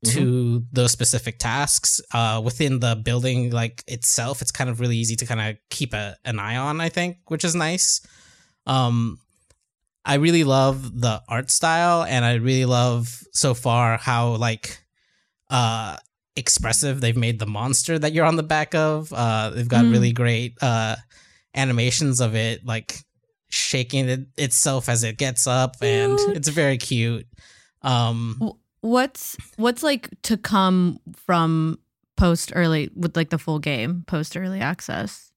to 0.03 0.65
those 0.71 0.91
specific 0.91 1.39
tasks. 1.39 1.99
Uh 2.13 2.39
within 2.43 2.79
the 2.79 2.95
building 2.95 3.49
like 3.49 3.83
itself 3.87 4.41
it's 4.43 4.51
kind 4.51 4.69
of 4.69 4.79
really 4.79 4.97
easy 4.97 5.15
to 5.15 5.25
kind 5.25 5.41
of 5.41 5.57
keep 5.71 5.93
a, 5.93 6.15
an 6.23 6.37
eye 6.39 6.57
on 6.57 6.79
i 6.79 6.89
think 6.89 7.17
which 7.27 7.43
is 7.43 7.55
nice. 7.55 8.01
Um 8.67 9.17
i 10.05 10.15
really 10.15 10.43
love 10.43 10.99
the 11.01 11.21
art 11.27 11.49
style 11.51 12.03
and 12.03 12.23
i 12.25 12.33
really 12.35 12.65
love 12.65 13.23
so 13.33 13.53
far 13.53 13.97
how 13.97 14.29
like 14.35 14.83
uh 15.49 15.95
expressive 16.35 17.01
they've 17.01 17.17
made 17.17 17.39
the 17.39 17.45
monster 17.45 17.99
that 17.99 18.13
you're 18.13 18.25
on 18.25 18.35
the 18.37 18.43
back 18.43 18.73
of 18.73 19.11
uh 19.13 19.49
they've 19.51 19.67
got 19.67 19.85
Mm. 19.85 19.91
really 19.91 20.11
great 20.13 20.57
uh 20.61 20.95
animations 21.53 22.21
of 22.21 22.35
it 22.35 22.65
like 22.65 22.95
shaking 23.49 24.07
it 24.07 24.21
itself 24.37 24.87
as 24.87 25.03
it 25.03 25.17
gets 25.17 25.45
up 25.45 25.75
and 25.81 26.17
Cute. 26.17 26.37
it's 26.37 26.47
very 26.49 26.77
cute 26.77 27.27
um 27.81 28.39
What's 28.83 29.37
what's 29.57 29.83
like 29.83 30.09
to 30.23 30.37
come 30.37 30.99
from 31.15 31.77
post 32.17 32.51
early 32.55 32.89
with 32.95 33.15
like 33.15 33.29
the 33.29 33.37
full 33.37 33.59
game 33.59 34.03
post 34.07 34.35
early 34.35 34.59
access? 34.59 35.31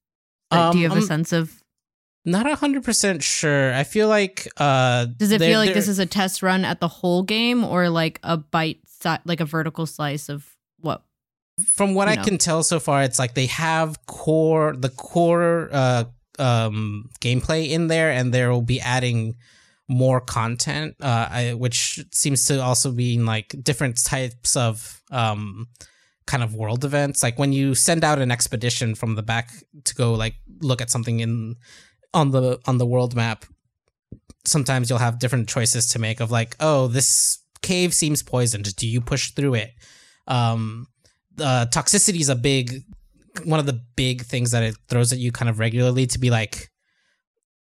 Like, 0.49 0.71
do 0.71 0.79
you 0.79 0.85
Um, 0.85 0.89
have 0.91 0.97
a 0.97 1.01
I'm- 1.01 1.07
sense 1.07 1.31
of? 1.31 1.61
Not 2.25 2.49
a 2.49 2.55
hundred 2.55 2.83
percent 2.83 3.21
sure. 3.23 3.73
I 3.73 3.83
feel 3.83 4.07
like 4.07 4.47
uh 4.57 5.05
Does 5.05 5.31
it 5.31 5.39
feel 5.39 5.59
like 5.59 5.73
this 5.73 5.87
is 5.87 5.99
a 5.99 6.05
test 6.07 6.41
run 6.41 6.65
at 6.65 6.79
the 6.79 6.87
whole 6.87 7.21
game, 7.23 7.63
or 7.63 7.89
like 7.89 8.19
a 8.23 8.37
bite, 8.37 8.79
si- 8.87 9.21
like 9.25 9.39
a 9.39 9.45
vertical 9.45 9.85
slice 9.85 10.27
of 10.29 10.45
what? 10.79 11.03
from 11.67 11.93
what 11.93 12.09
I 12.09 12.15
know. 12.15 12.23
can 12.23 12.37
tell 12.37 12.63
so 12.63 12.79
far, 12.79 13.03
it's 13.03 13.19
like 13.19 13.33
they 13.33 13.45
have 13.45 14.05
core 14.07 14.75
the 14.75 14.89
core 14.89 15.69
uh 15.71 16.03
um 16.37 17.09
gameplay 17.21 17.69
in 17.69 17.87
there 17.87 18.11
and 18.11 18.33
there 18.33 18.51
will 18.51 18.61
be 18.61 18.81
adding 18.81 19.35
more 19.87 20.19
content, 20.19 20.95
uh 21.01 21.27
I, 21.31 21.53
which 21.53 22.03
seems 22.11 22.45
to 22.47 22.61
also 22.61 22.91
be 22.91 23.19
like 23.19 23.55
different 23.61 24.03
types 24.03 24.57
of 24.57 25.01
um 25.11 25.67
kind 26.25 26.41
of 26.43 26.55
world 26.55 26.83
events. 26.83 27.21
Like 27.21 27.37
when 27.37 27.53
you 27.53 27.75
send 27.75 28.03
out 28.03 28.19
an 28.19 28.31
expedition 28.31 28.95
from 28.95 29.13
the 29.15 29.21
back 29.23 29.51
to 29.83 29.95
go 29.95 30.13
like 30.15 30.35
look 30.61 30.81
at 30.81 30.89
something 30.89 31.19
in 31.19 31.55
on 32.15 32.31
the 32.31 32.59
on 32.65 32.79
the 32.79 32.85
world 32.85 33.15
map, 33.15 33.45
sometimes 34.45 34.89
you'll 34.89 34.99
have 34.99 35.19
different 35.19 35.47
choices 35.47 35.87
to 35.89 35.99
make 35.99 36.19
of 36.19 36.31
like, 36.31 36.55
oh, 36.59 36.87
this 36.87 37.39
cave 37.61 37.93
seems 37.93 38.23
poisoned. 38.23 38.75
Do 38.75 38.87
you 38.87 39.01
push 39.01 39.31
through 39.31 39.55
it? 39.55 39.71
Um, 40.25 40.87
uh, 41.39 41.67
toxicity 41.69 42.21
is 42.21 42.29
a 42.29 42.35
big 42.35 42.83
one 43.43 43.59
of 43.59 43.65
the 43.65 43.81
big 43.95 44.21
things 44.21 44.51
that 44.51 44.63
it 44.63 44.77
throws 44.87 45.11
at 45.11 45.19
you 45.19 45.31
kind 45.31 45.49
of 45.49 45.59
regularly 45.59 46.07
to 46.07 46.17
be 46.17 46.29
like, 46.29 46.71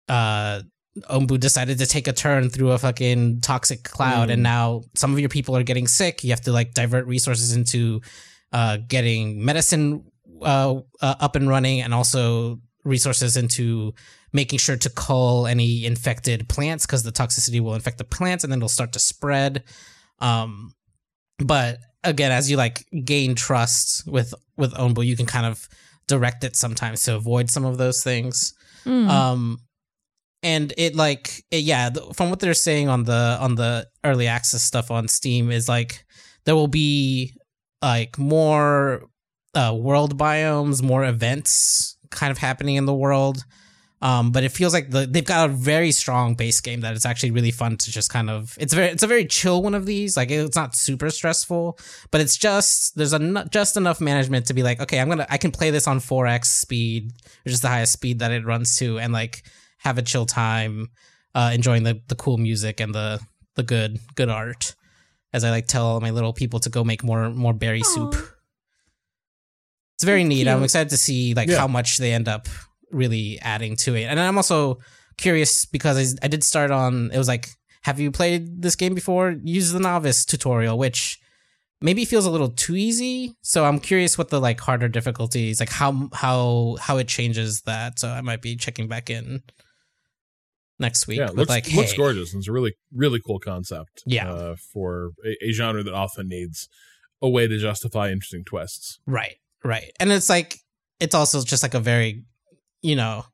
uh, 0.08 0.62
Onbu 1.04 1.40
decided 1.40 1.78
to 1.78 1.86
take 1.86 2.08
a 2.08 2.14
turn 2.14 2.50
through 2.50 2.72
a 2.72 2.78
fucking 2.80 3.42
toxic 3.42 3.84
cloud, 3.84 4.32
and 4.32 4.42
now 4.42 4.82
some 4.96 5.14
of 5.14 5.20
your 5.20 5.30
people 5.30 5.56
are 5.56 5.64
getting 5.64 5.88
sick. 5.88 6.24
You 6.24 6.32
have 6.32 6.42
to 6.42 6.52
like 6.52 6.74
divert 6.74 7.06
resources 7.06 7.56
into 7.56 8.02
uh, 8.52 8.78
getting 8.88 9.46
medicine 9.46 10.04
uh, 10.42 10.76
uh, 11.02 11.16
up 11.20 11.36
and 11.36 11.48
running, 11.48 11.82
and 11.82 11.94
also 11.94 12.60
resources 12.84 13.38
into 13.38 13.94
making 14.32 14.60
sure 14.60 14.78
to 14.78 14.90
cull 14.90 15.48
any 15.48 15.86
infected 15.86 16.48
plants 16.48 16.86
because 16.86 17.04
the 17.04 17.12
toxicity 17.12 17.60
will 17.60 17.76
infect 17.76 17.98
the 17.98 18.04
plants, 18.04 18.44
and 18.44 18.52
then 18.52 18.60
it'll 18.60 18.70
start 18.70 18.94
to 18.94 19.00
spread. 19.00 19.64
Um, 20.20 20.74
but 21.40 21.80
again, 22.04 22.32
as 22.32 22.50
you 22.50 22.58
like 22.58 22.86
gain 23.06 23.36
trust 23.36 24.08
with 24.08 24.34
with 24.58 24.74
Onbu, 24.74 25.06
you 25.06 25.16
can 25.16 25.26
kind 25.26 25.46
of 25.46 25.68
direct 26.08 26.44
it 26.44 26.56
sometimes 26.56 27.04
to 27.04 27.16
avoid 27.16 27.50
some 27.50 27.66
of 27.66 27.78
those 27.78 28.04
things. 28.04 28.54
Hmm. 28.84 29.10
Um, 29.10 29.58
and 30.42 30.74
it 30.78 30.96
like 30.96 31.44
it, 31.52 31.64
yeah, 31.64 31.90
from 32.14 32.30
what 32.30 32.40
they're 32.40 32.54
saying 32.54 32.88
on 32.90 33.04
the 33.04 33.38
on 33.40 33.56
the 33.56 33.88
early 34.04 34.28
access 34.28 34.64
stuff 34.64 34.92
on 34.92 35.08
Steam 35.08 35.52
is 35.52 35.68
like 35.68 36.06
there 36.46 36.56
will 36.56 36.68
be 36.68 37.34
like 37.82 38.18
more 38.18 39.06
uh, 39.54 39.76
world 39.78 40.18
biomes, 40.18 40.82
more 40.82 41.06
events 41.06 41.98
kind 42.10 42.32
of 42.32 42.38
happening 42.38 42.76
in 42.76 42.86
the 42.86 42.94
world. 42.94 43.46
Um, 44.02 44.32
but 44.32 44.46
it 44.46 44.50
feels 44.50 44.74
like 44.74 44.92
the, 44.92 45.06
they've 45.06 45.26
got 45.26 45.50
a 45.50 45.54
very 45.54 45.92
strong 45.92 46.36
base 46.36 46.62
game 46.62 46.82
that 46.82 46.96
it's 46.96 47.06
actually 47.06 47.32
really 47.32 47.52
fun 47.52 47.76
to 47.76 47.92
just 47.92 48.10
kind 48.10 48.30
of 48.30 48.56
it's 48.58 48.74
very 48.74 48.88
it's 48.88 49.04
a 49.04 49.08
very 49.08 49.26
chill 49.26 49.62
one 49.62 49.76
of 49.76 49.86
these. 49.86 50.16
Like 50.16 50.32
it's 50.32 50.56
not 50.56 50.74
super 50.74 51.10
stressful 51.10 51.78
but 52.10 52.22
it's 52.22 52.38
just 52.38 52.96
there's 52.96 53.12
a 53.12 53.46
just 53.52 53.76
enough 53.76 54.00
management 54.00 54.46
to 54.46 54.54
be 54.54 54.64
like 54.64 54.80
okay 54.80 55.02
I'm 55.02 55.10
gonna 55.10 55.28
I 55.30 55.38
can 55.38 55.52
play 55.52 55.70
this 55.70 55.86
on 55.86 56.00
4x 56.00 56.46
speed 56.46 57.12
which 57.44 57.54
is 57.54 57.60
the 57.60 57.68
highest 57.68 57.92
speed 57.92 58.20
that 58.20 58.32
it 58.32 58.46
runs 58.46 58.78
to 58.78 59.00
and 59.00 59.12
like 59.12 59.44
have 59.80 59.98
a 59.98 60.02
chill 60.02 60.26
time 60.26 60.92
uh 61.36 61.52
enjoying 61.54 61.84
the 61.84 62.02
the 62.08 62.16
cool 62.16 62.38
music 62.38 62.80
and 62.80 62.96
the 62.96 63.20
the 63.56 63.64
good 63.64 64.00
good 64.16 64.30
art 64.30 64.76
as 65.34 65.44
I 65.44 65.50
like 65.50 65.68
tell 65.68 66.00
my 66.00 66.12
little 66.12 66.32
people 66.32 66.62
to 66.62 66.70
go 66.70 66.86
make 66.86 67.04
more 67.04 67.30
more 67.32 67.54
berry 67.54 67.84
soup 67.84 68.16
it's 70.00 70.06
very 70.06 70.24
That's 70.24 70.30
neat 70.30 70.48
I'm 70.48 70.64
excited 70.64 70.90
to 70.92 70.98
see 70.98 71.34
like 71.34 71.50
Yeah. 71.50 71.58
how 71.60 71.68
much 71.68 71.98
they 71.98 72.14
end 72.14 72.30
up 72.30 72.48
really 72.90 73.38
adding 73.42 73.76
to 73.76 73.96
it. 73.96 74.04
And 74.06 74.18
I'm 74.18 74.38
also 74.38 74.78
curious 75.18 75.66
because 75.66 75.98
I, 75.98 76.26
I 76.26 76.30
did 76.30 76.42
start 76.42 76.72
on 76.72 77.12
it 77.12 77.18
was 77.18 77.28
like, 77.28 77.50
have 77.82 78.00
you 78.00 78.10
played 78.10 78.62
this 78.62 78.78
game 78.78 78.96
before? 78.96 79.36
Use 79.44 79.74
the 79.74 79.80
novice 79.82 80.24
tutorial, 80.24 80.78
which 80.78 81.20
maybe 81.82 82.06
feels 82.06 82.26
a 82.26 82.32
little 82.32 82.48
too 82.50 82.78
easy. 82.78 83.36
So 83.42 83.66
I'm 83.66 83.78
curious 83.80 84.18
what 84.18 84.30
the 84.30 84.40
like 84.40 84.62
harder 84.62 84.88
difficulties, 84.88 85.60
like 85.60 85.70
how 85.70 86.10
how 86.14 86.78
how 86.80 86.96
it 86.96 87.10
changes 87.10 87.62
that. 87.64 88.00
So 88.00 88.08
I 88.08 88.22
might 88.22 88.42
be 88.42 88.56
checking 88.56 88.88
back 88.88 89.10
in 89.10 89.42
next 90.80 91.08
week. 91.08 91.18
yeah, 91.20 91.26
with 91.28 91.36
looks, 91.40 91.50
like, 91.50 91.74
looks 91.74 91.92
hey, 91.92 91.98
gorgeous. 91.98 92.34
It's 92.34 92.48
a 92.48 92.52
really, 92.54 92.74
really 92.94 93.20
cool 93.26 93.40
concept. 93.40 94.02
Yeah. 94.06 94.32
uh, 94.32 94.56
for 94.74 95.12
a, 95.26 95.50
a 95.50 95.52
genre 95.52 95.84
that 95.84 95.94
often 95.94 96.30
needs 96.30 96.70
a 97.22 97.30
way 97.30 97.48
to 97.48 97.58
justify 97.58 98.10
interesting 98.12 98.46
twists. 98.46 99.00
Right, 99.06 99.36
right. 99.64 99.92
And 100.00 100.12
it's 100.12 100.30
like 100.30 100.58
it's 101.00 101.16
also 101.16 101.44
just 101.44 101.64
like 101.64 101.74
a 101.74 101.80
very, 101.80 102.24
you 102.82 102.96
know, 102.96 103.26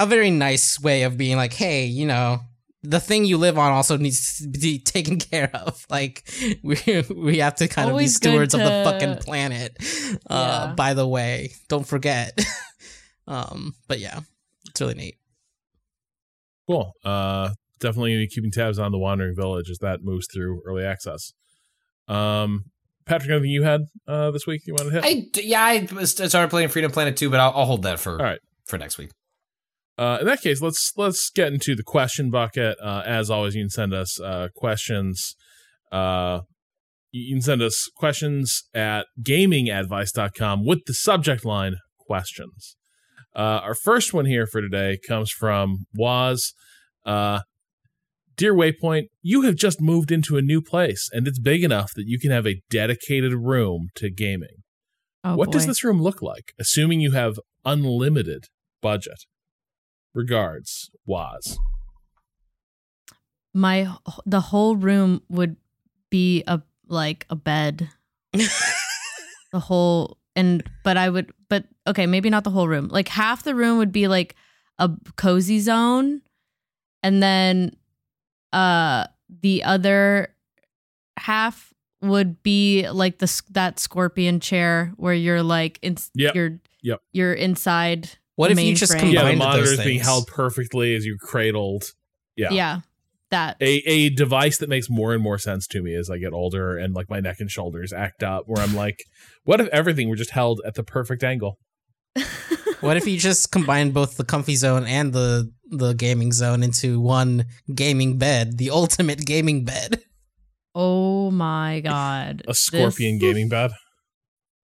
a 0.00 0.06
very 0.06 0.30
nice 0.30 0.80
way 0.80 1.02
of 1.04 1.16
being 1.16 1.36
like, 1.36 1.52
hey, 1.52 1.84
you 1.86 2.06
know, 2.06 2.40
the 2.82 3.00
thing 3.00 3.24
you 3.24 3.38
live 3.38 3.56
on 3.56 3.72
also 3.72 3.96
needs 3.96 4.38
to 4.38 4.48
be 4.48 4.78
taken 4.94 5.18
care 5.18 5.50
of. 5.54 5.86
Like 5.90 6.28
we 6.62 6.76
we 7.14 7.38
have 7.38 7.54
to 7.56 7.68
kind 7.68 7.90
Always 7.90 8.16
of 8.16 8.22
be 8.22 8.28
good 8.28 8.50
stewards 8.50 8.54
of 8.54 8.60
the 8.60 8.82
fucking 8.90 9.16
planet. 9.18 9.76
Uh 10.28 10.66
Yeah. 10.68 10.74
by 10.74 10.94
the 10.94 11.06
way, 11.06 11.52
don't 11.68 11.86
forget. 11.86 12.38
um 13.26 13.74
but 13.88 14.00
yeah, 14.00 14.20
it's 14.68 14.80
really 14.80 14.94
neat. 14.94 15.16
Cool. 16.66 16.92
Uh, 17.04 17.50
definitely 17.78 18.12
gonna 18.12 18.22
be 18.24 18.28
keeping 18.28 18.50
tabs 18.50 18.78
on 18.78 18.90
the 18.90 18.98
Wandering 18.98 19.36
Village 19.36 19.68
as 19.70 19.78
that 19.78 20.02
moves 20.02 20.26
through 20.32 20.62
early 20.66 20.84
access. 20.84 21.32
Um, 22.08 22.64
Patrick, 23.06 23.30
anything 23.30 23.50
you 23.50 23.62
had 23.62 23.82
uh, 24.08 24.30
this 24.30 24.46
week 24.46 24.62
you 24.66 24.74
wanted 24.74 24.90
to 25.00 25.02
hit? 25.02 25.36
I 25.36 25.40
yeah, 25.40 25.62
I 25.62 26.04
started 26.04 26.48
playing 26.48 26.68
Freedom 26.68 26.90
Planet 26.90 27.16
2, 27.16 27.30
but 27.30 27.40
I'll, 27.40 27.52
I'll 27.54 27.66
hold 27.66 27.82
that 27.82 28.00
for 28.00 28.12
All 28.12 28.24
right. 28.24 28.40
for 28.66 28.78
next 28.78 28.98
week. 28.98 29.10
Uh, 29.96 30.18
in 30.20 30.26
that 30.26 30.40
case, 30.40 30.60
let's 30.60 30.92
let's 30.96 31.30
get 31.30 31.52
into 31.52 31.76
the 31.76 31.82
question 31.82 32.30
bucket. 32.30 32.76
Uh, 32.82 33.02
as 33.06 33.30
always, 33.30 33.54
you 33.54 33.62
can 33.62 33.70
send 33.70 33.94
us 33.94 34.20
uh, 34.20 34.48
questions. 34.54 35.36
Uh, 35.92 36.40
you 37.12 37.36
can 37.36 37.42
send 37.42 37.62
us 37.62 37.88
questions 37.96 38.64
at 38.74 39.06
gamingadvice.com 39.22 40.64
with 40.64 40.80
the 40.86 40.94
subject 40.94 41.44
line 41.44 41.76
questions. 41.96 42.76
Uh, 43.36 43.60
our 43.62 43.74
first 43.74 44.12
one 44.12 44.26
here 44.26 44.46
for 44.46 44.60
today 44.60 44.98
comes 45.06 45.30
from 45.30 45.86
Waz. 45.94 46.52
Uh, 47.04 47.40
Dear 48.36 48.54
Waypoint, 48.54 49.08
you 49.22 49.42
have 49.42 49.54
just 49.54 49.80
moved 49.80 50.10
into 50.10 50.36
a 50.36 50.42
new 50.42 50.60
place, 50.60 51.08
and 51.12 51.28
it's 51.28 51.38
big 51.38 51.62
enough 51.62 51.92
that 51.94 52.06
you 52.06 52.18
can 52.18 52.30
have 52.30 52.46
a 52.46 52.60
dedicated 52.68 53.32
room 53.32 53.88
to 53.96 54.10
gaming. 54.10 54.62
Oh, 55.22 55.36
what 55.36 55.52
does 55.52 55.66
this 55.66 55.84
room 55.84 56.02
look 56.02 56.20
like, 56.20 56.52
assuming 56.58 57.00
you 57.00 57.12
have 57.12 57.38
unlimited 57.64 58.46
budget? 58.82 59.24
Regards, 60.12 60.90
Waz. 61.06 61.58
My 63.54 63.88
the 64.26 64.40
whole 64.40 64.76
room 64.76 65.22
would 65.28 65.56
be 66.10 66.42
a 66.46 66.60
like 66.88 67.26
a 67.30 67.36
bed. 67.36 67.88
the 68.32 69.60
whole 69.60 70.18
and 70.34 70.62
but 70.82 70.96
I 70.96 71.08
would 71.08 71.32
but 71.48 71.64
okay, 71.86 72.06
maybe 72.06 72.30
not 72.30 72.44
the 72.44 72.50
whole 72.50 72.68
room. 72.68 72.88
Like 72.88 73.08
half 73.08 73.44
the 73.44 73.54
room 73.54 73.78
would 73.78 73.92
be 73.92 74.08
like 74.08 74.34
a 74.78 74.90
cozy 75.16 75.60
zone 75.60 76.20
and 77.02 77.22
then 77.22 77.76
uh 78.54 79.06
the 79.42 79.62
other 79.64 80.28
half 81.18 81.72
would 82.02 82.42
be 82.42 82.88
like 82.90 83.18
the 83.18 83.42
that 83.50 83.78
scorpion 83.78 84.38
chair 84.40 84.92
where 84.96 85.14
you're 85.14 85.42
like 85.42 85.78
in, 85.82 85.96
Yep. 86.14 86.34
you're 86.34 86.60
Yep. 86.82 87.00
you're 87.12 87.32
inside 87.32 88.10
What 88.36 88.50
if 88.50 88.60
you 88.60 88.74
just 88.74 88.92
mainframe. 88.92 88.98
combined 88.98 89.14
Yeah, 89.14 89.22
the 89.24 89.30
those 89.30 89.38
monitor 89.38 89.72
is 89.72 89.80
being 89.84 90.00
held 90.00 90.26
perfectly 90.26 90.94
as 90.94 91.04
you 91.06 91.16
cradled. 91.18 91.92
Yeah. 92.36 92.48
yeah 92.52 92.80
that 93.30 93.56
A, 93.60 93.76
a 93.86 94.10
device 94.10 94.58
that 94.58 94.68
makes 94.68 94.90
more 94.90 95.14
and 95.14 95.22
more 95.22 95.38
sense 95.38 95.66
to 95.68 95.80
me 95.82 95.94
as 95.94 96.10
I 96.10 96.18
get 96.18 96.32
older 96.34 96.76
and 96.76 96.94
like 96.94 97.08
my 97.08 97.20
neck 97.20 97.36
and 97.40 97.50
shoulders 97.50 97.92
act 97.92 98.22
up 98.22 98.44
where 98.46 98.62
I'm 98.62 98.74
like, 98.74 99.02
what 99.44 99.60
if 99.60 99.68
everything 99.68 100.08
were 100.10 100.16
just 100.16 100.30
held 100.30 100.60
at 100.66 100.74
the 100.74 100.82
perfect 100.84 101.24
angle? 101.24 101.58
What 102.80 102.98
if 102.98 103.06
you 103.06 103.18
just 103.18 103.50
combine 103.50 103.92
both 103.92 104.18
the 104.18 104.24
comfy 104.24 104.56
zone 104.56 104.84
and 104.84 105.12
the 105.14 105.50
the 105.70 105.92
gaming 105.94 106.32
zone 106.32 106.62
into 106.62 107.00
one 107.00 107.46
gaming 107.74 108.18
bed, 108.18 108.58
the 108.58 108.70
ultimate 108.70 109.24
gaming 109.26 109.64
bed? 109.64 110.02
oh 110.76 111.30
my 111.30 111.78
god 111.84 112.42
A 112.48 112.54
scorpion 112.54 113.18
This- 113.18 113.20
gaming 113.22 113.48
bed. 113.48 113.70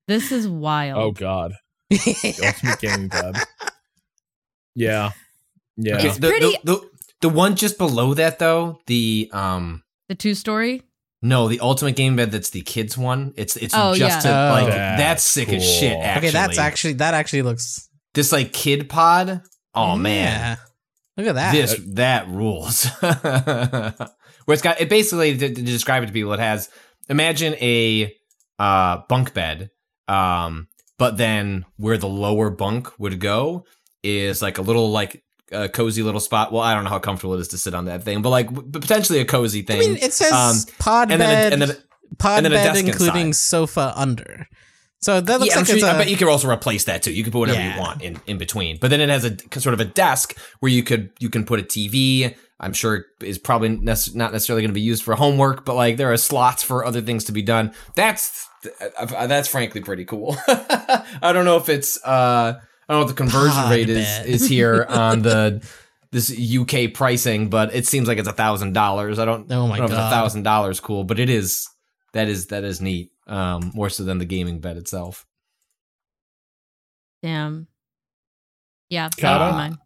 this 0.08 0.32
is 0.32 0.48
wild 0.48 0.98
Oh 1.00 1.12
god. 1.12 1.52
The 1.88 2.34
ultimate 2.44 2.80
gaming 2.80 3.08
bed. 3.08 3.36
Yeah. 4.74 5.10
Yeah. 5.76 5.98
It's 6.00 6.18
the, 6.18 6.28
pretty- 6.28 6.56
the, 6.64 6.74
the 6.76 6.90
the 7.22 7.28
one 7.28 7.54
just 7.56 7.76
below 7.78 8.14
that 8.14 8.38
though, 8.38 8.80
the 8.86 9.28
um 9.32 9.82
the 10.08 10.14
two 10.14 10.34
story 10.34 10.82
no, 11.22 11.48
the 11.48 11.60
ultimate 11.60 11.96
game 11.96 12.16
bed 12.16 12.30
that's 12.32 12.48
the 12.50 12.62
kids 12.62 12.96
one. 12.96 13.34
It's 13.36 13.54
it's 13.56 13.74
Oh, 13.76 13.94
just 13.94 14.24
yeah. 14.24 14.30
to, 14.32 14.38
Oh. 14.38 14.52
like 14.62 14.66
That's 14.68 14.98
that's 15.02 15.24
sick 15.24 15.48
as 15.50 15.62
shit. 15.62 15.98
Actually. 15.98 16.28
okay, 16.28 16.32
that's 16.32 16.58
actually 16.58 16.92
that 16.94 17.12
actually 17.14 17.42
looks. 17.42 17.88
this 18.14 18.32
like 18.32 18.52
kid 18.54 18.88
pod. 18.88 19.42
Oh 19.74 19.96
man, 19.96 20.24
Yeah. 20.24 20.56
Look 21.20 21.28
at 21.28 21.34
that. 21.34 21.52
this 21.52 21.78
that 21.94 22.28
rules. 22.28 22.86
Where 23.00 24.54
it's 24.54 24.62
got 24.62 24.80
it 24.80 24.88
basically 24.88 25.36
to, 25.36 25.54
to 25.54 25.62
describe 25.62 26.02
it 26.02 26.06
to 26.06 26.12
people, 26.12 26.32
it 26.32 26.40
has 26.40 26.70
imagine 27.08 27.54
a 27.60 28.14
uh, 28.58 29.02
bunk 29.08 29.34
bed, 29.34 29.70
um, 30.08 30.68
but 30.98 31.16
then 31.16 31.66
where 31.76 31.98
the 31.98 32.08
lower 32.08 32.48
bunk 32.48 32.98
would 32.98 33.20
go 33.20 33.64
is 34.02 34.40
like 34.40 34.58
a 34.58 34.62
little 34.62 34.90
like 34.90 35.22
a 35.52 35.68
cozy 35.68 36.02
little 36.02 36.20
spot. 36.20 36.52
Well, 36.52 36.62
I 36.62 36.74
don't 36.74 36.84
know 36.84 36.90
how 36.90 36.98
comfortable 36.98 37.34
it 37.34 37.40
is 37.40 37.48
to 37.48 37.58
sit 37.58 37.74
on 37.74 37.84
that 37.84 38.02
thing, 38.02 38.22
but 38.22 38.30
like 38.30 38.46
w- 38.46 38.70
potentially 38.70 39.20
a 39.20 39.24
cozy 39.24 39.62
thing. 39.62 39.76
I 39.76 39.80
mean, 39.80 39.96
it 39.96 40.12
says 40.12 40.32
um, 40.32 40.56
pod 40.78 41.10
and 41.10 41.18
bed, 41.18 41.52
then 41.52 41.62
a, 41.62 41.64
and 41.64 41.70
then 41.70 41.82
pod 42.18 42.38
and 42.38 42.46
then 42.46 42.52
a 42.52 42.56
bed, 42.56 42.72
desk 42.74 42.86
including 42.86 43.28
inside. 43.28 43.38
sofa 43.38 43.92
under. 43.94 44.48
So 45.02 45.20
that 45.20 45.40
looks 45.40 45.52
yeah, 45.52 45.56
like 45.58 45.66
sure 45.66 45.76
it's 45.76 45.82
you, 45.82 45.88
I 45.88 45.94
a- 45.94 45.98
bet 45.98 46.10
you 46.10 46.16
could 46.16 46.28
also 46.28 46.48
replace 46.50 46.84
that 46.84 47.02
too. 47.02 47.12
You 47.12 47.24
could 47.24 47.32
put 47.32 47.38
whatever 47.40 47.58
Yeah. 47.58 47.74
you 47.74 47.80
want 47.80 48.02
in, 48.02 48.20
in 48.26 48.36
between. 48.38 48.76
But 48.78 48.90
then 48.90 49.00
it 49.00 49.08
has 49.08 49.24
a 49.24 49.36
sort 49.60 49.72
of 49.72 49.80
a 49.80 49.84
desk 49.86 50.36
where 50.60 50.70
you 50.70 50.82
could 50.82 51.10
you 51.18 51.30
can 51.30 51.44
put 51.44 51.58
a 51.58 51.62
TV. 51.62 52.34
I'm 52.62 52.74
sure 52.74 52.94
it 52.96 53.04
is 53.22 53.38
probably 53.38 53.70
not 53.70 53.86
necessarily 54.32 54.60
going 54.62 54.68
to 54.70 54.74
be 54.74 54.82
used 54.82 55.02
for 55.02 55.14
homework, 55.14 55.64
but 55.64 55.74
like 55.74 55.96
there 55.96 56.12
are 56.12 56.16
slots 56.18 56.62
for 56.62 56.84
other 56.84 57.00
things 57.00 57.24
to 57.24 57.32
be 57.32 57.40
done. 57.40 57.72
That's 57.94 58.46
uh, 58.98 59.26
that's 59.26 59.48
frankly 59.48 59.80
pretty 59.80 60.04
cool. 60.04 60.36
I 60.48 61.32
don't 61.32 61.46
know 61.46 61.56
if 61.56 61.70
it's 61.70 61.96
uh 62.04 62.58
I 62.88 62.92
don't 62.92 63.00
know 63.00 63.06
what 63.06 63.08
the 63.08 63.14
conversion 63.14 63.52
Pod 63.62 63.70
rate 63.70 63.88
is 63.88 64.24
is 64.26 64.46
here 64.48 64.84
on 64.88 65.22
the 65.22 65.66
this 66.12 66.28
UK 66.30 66.92
pricing, 66.92 67.48
but 67.48 67.74
it 67.74 67.86
seems 67.86 68.06
like 68.08 68.18
it's 68.18 68.28
a 68.28 68.32
thousand 68.32 68.74
dollars. 68.74 69.18
I 69.18 69.24
don't, 69.24 69.50
Oh 69.50 69.66
my 69.68 69.76
I 69.76 69.78
don't 69.78 69.88
know 69.90 69.94
if 69.94 70.00
God. 70.00 70.08
a 70.08 70.14
thousand 70.14 70.42
dollars 70.42 70.80
cool, 70.80 71.04
but 71.04 71.18
it 71.20 71.30
is 71.30 71.68
that 72.12 72.28
is 72.28 72.48
that 72.48 72.64
is 72.64 72.80
neat. 72.82 73.12
Um, 73.30 73.70
more 73.74 73.88
so 73.88 74.02
than 74.04 74.18
the 74.18 74.24
gaming 74.26 74.58
bed 74.60 74.76
itself. 74.76 75.24
Damn. 77.22 77.68
Yeah, 78.90 79.08
that 79.16 79.46
would 79.46 79.56
mine. 79.56 79.78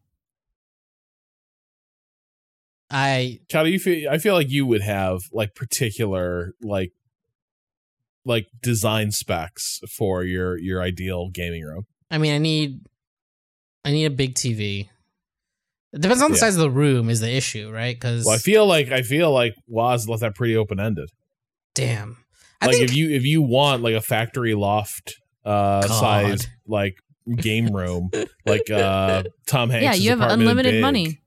I 2.90 3.40
Cado, 3.48 3.70
you 3.70 3.78
feel 3.78 4.08
I 4.10 4.18
feel 4.18 4.34
like 4.34 4.50
you 4.50 4.66
would 4.66 4.80
have 4.82 5.20
like 5.32 5.54
particular 5.54 6.54
like 6.62 6.92
like 8.24 8.46
design 8.62 9.10
specs 9.10 9.80
for 9.94 10.24
your 10.24 10.58
your 10.58 10.80
ideal 10.82 11.28
gaming 11.30 11.64
room. 11.64 11.86
I 12.10 12.18
mean, 12.18 12.34
I 12.34 12.38
need, 12.38 12.80
I 13.84 13.90
need 13.90 14.04
a 14.04 14.10
big 14.10 14.34
TV. 14.34 14.88
It 15.92 16.00
depends 16.00 16.22
on 16.22 16.30
the 16.30 16.36
Yeah. 16.36 16.40
size 16.40 16.54
of 16.54 16.60
the 16.60 16.70
room 16.70 17.08
is 17.10 17.20
the 17.20 17.30
issue, 17.34 17.70
right? 17.70 17.94
Because 17.94 18.24
Well, 18.24 18.34
I 18.34 18.38
feel 18.38 18.66
like 18.66 18.90
I 18.90 19.02
feel 19.02 19.32
like 19.32 19.54
Waz 19.66 20.08
left 20.08 20.20
that 20.20 20.34
pretty 20.34 20.56
open 20.56 20.80
ended. 20.80 21.10
damn, 21.74 22.23
I 22.64 22.66
Like 22.66 22.76
think 22.76 22.90
if 22.90 22.96
you 22.96 23.10
if 23.10 23.24
you 23.24 23.42
want 23.42 23.82
like 23.82 23.94
a 23.94 24.00
factory 24.00 24.54
loft 24.54 25.14
uh 25.44 25.86
God. 25.86 25.90
size 26.00 26.46
like 26.66 26.94
game 27.36 27.68
room 27.74 28.10
like 28.46 28.70
uh 28.70 29.22
Tom 29.46 29.70
Hanks. 29.70 29.84
Yeah, 29.84 29.94
you 29.94 30.10
have 30.16 30.20
unlimited 30.30 30.80
money. 30.80 31.20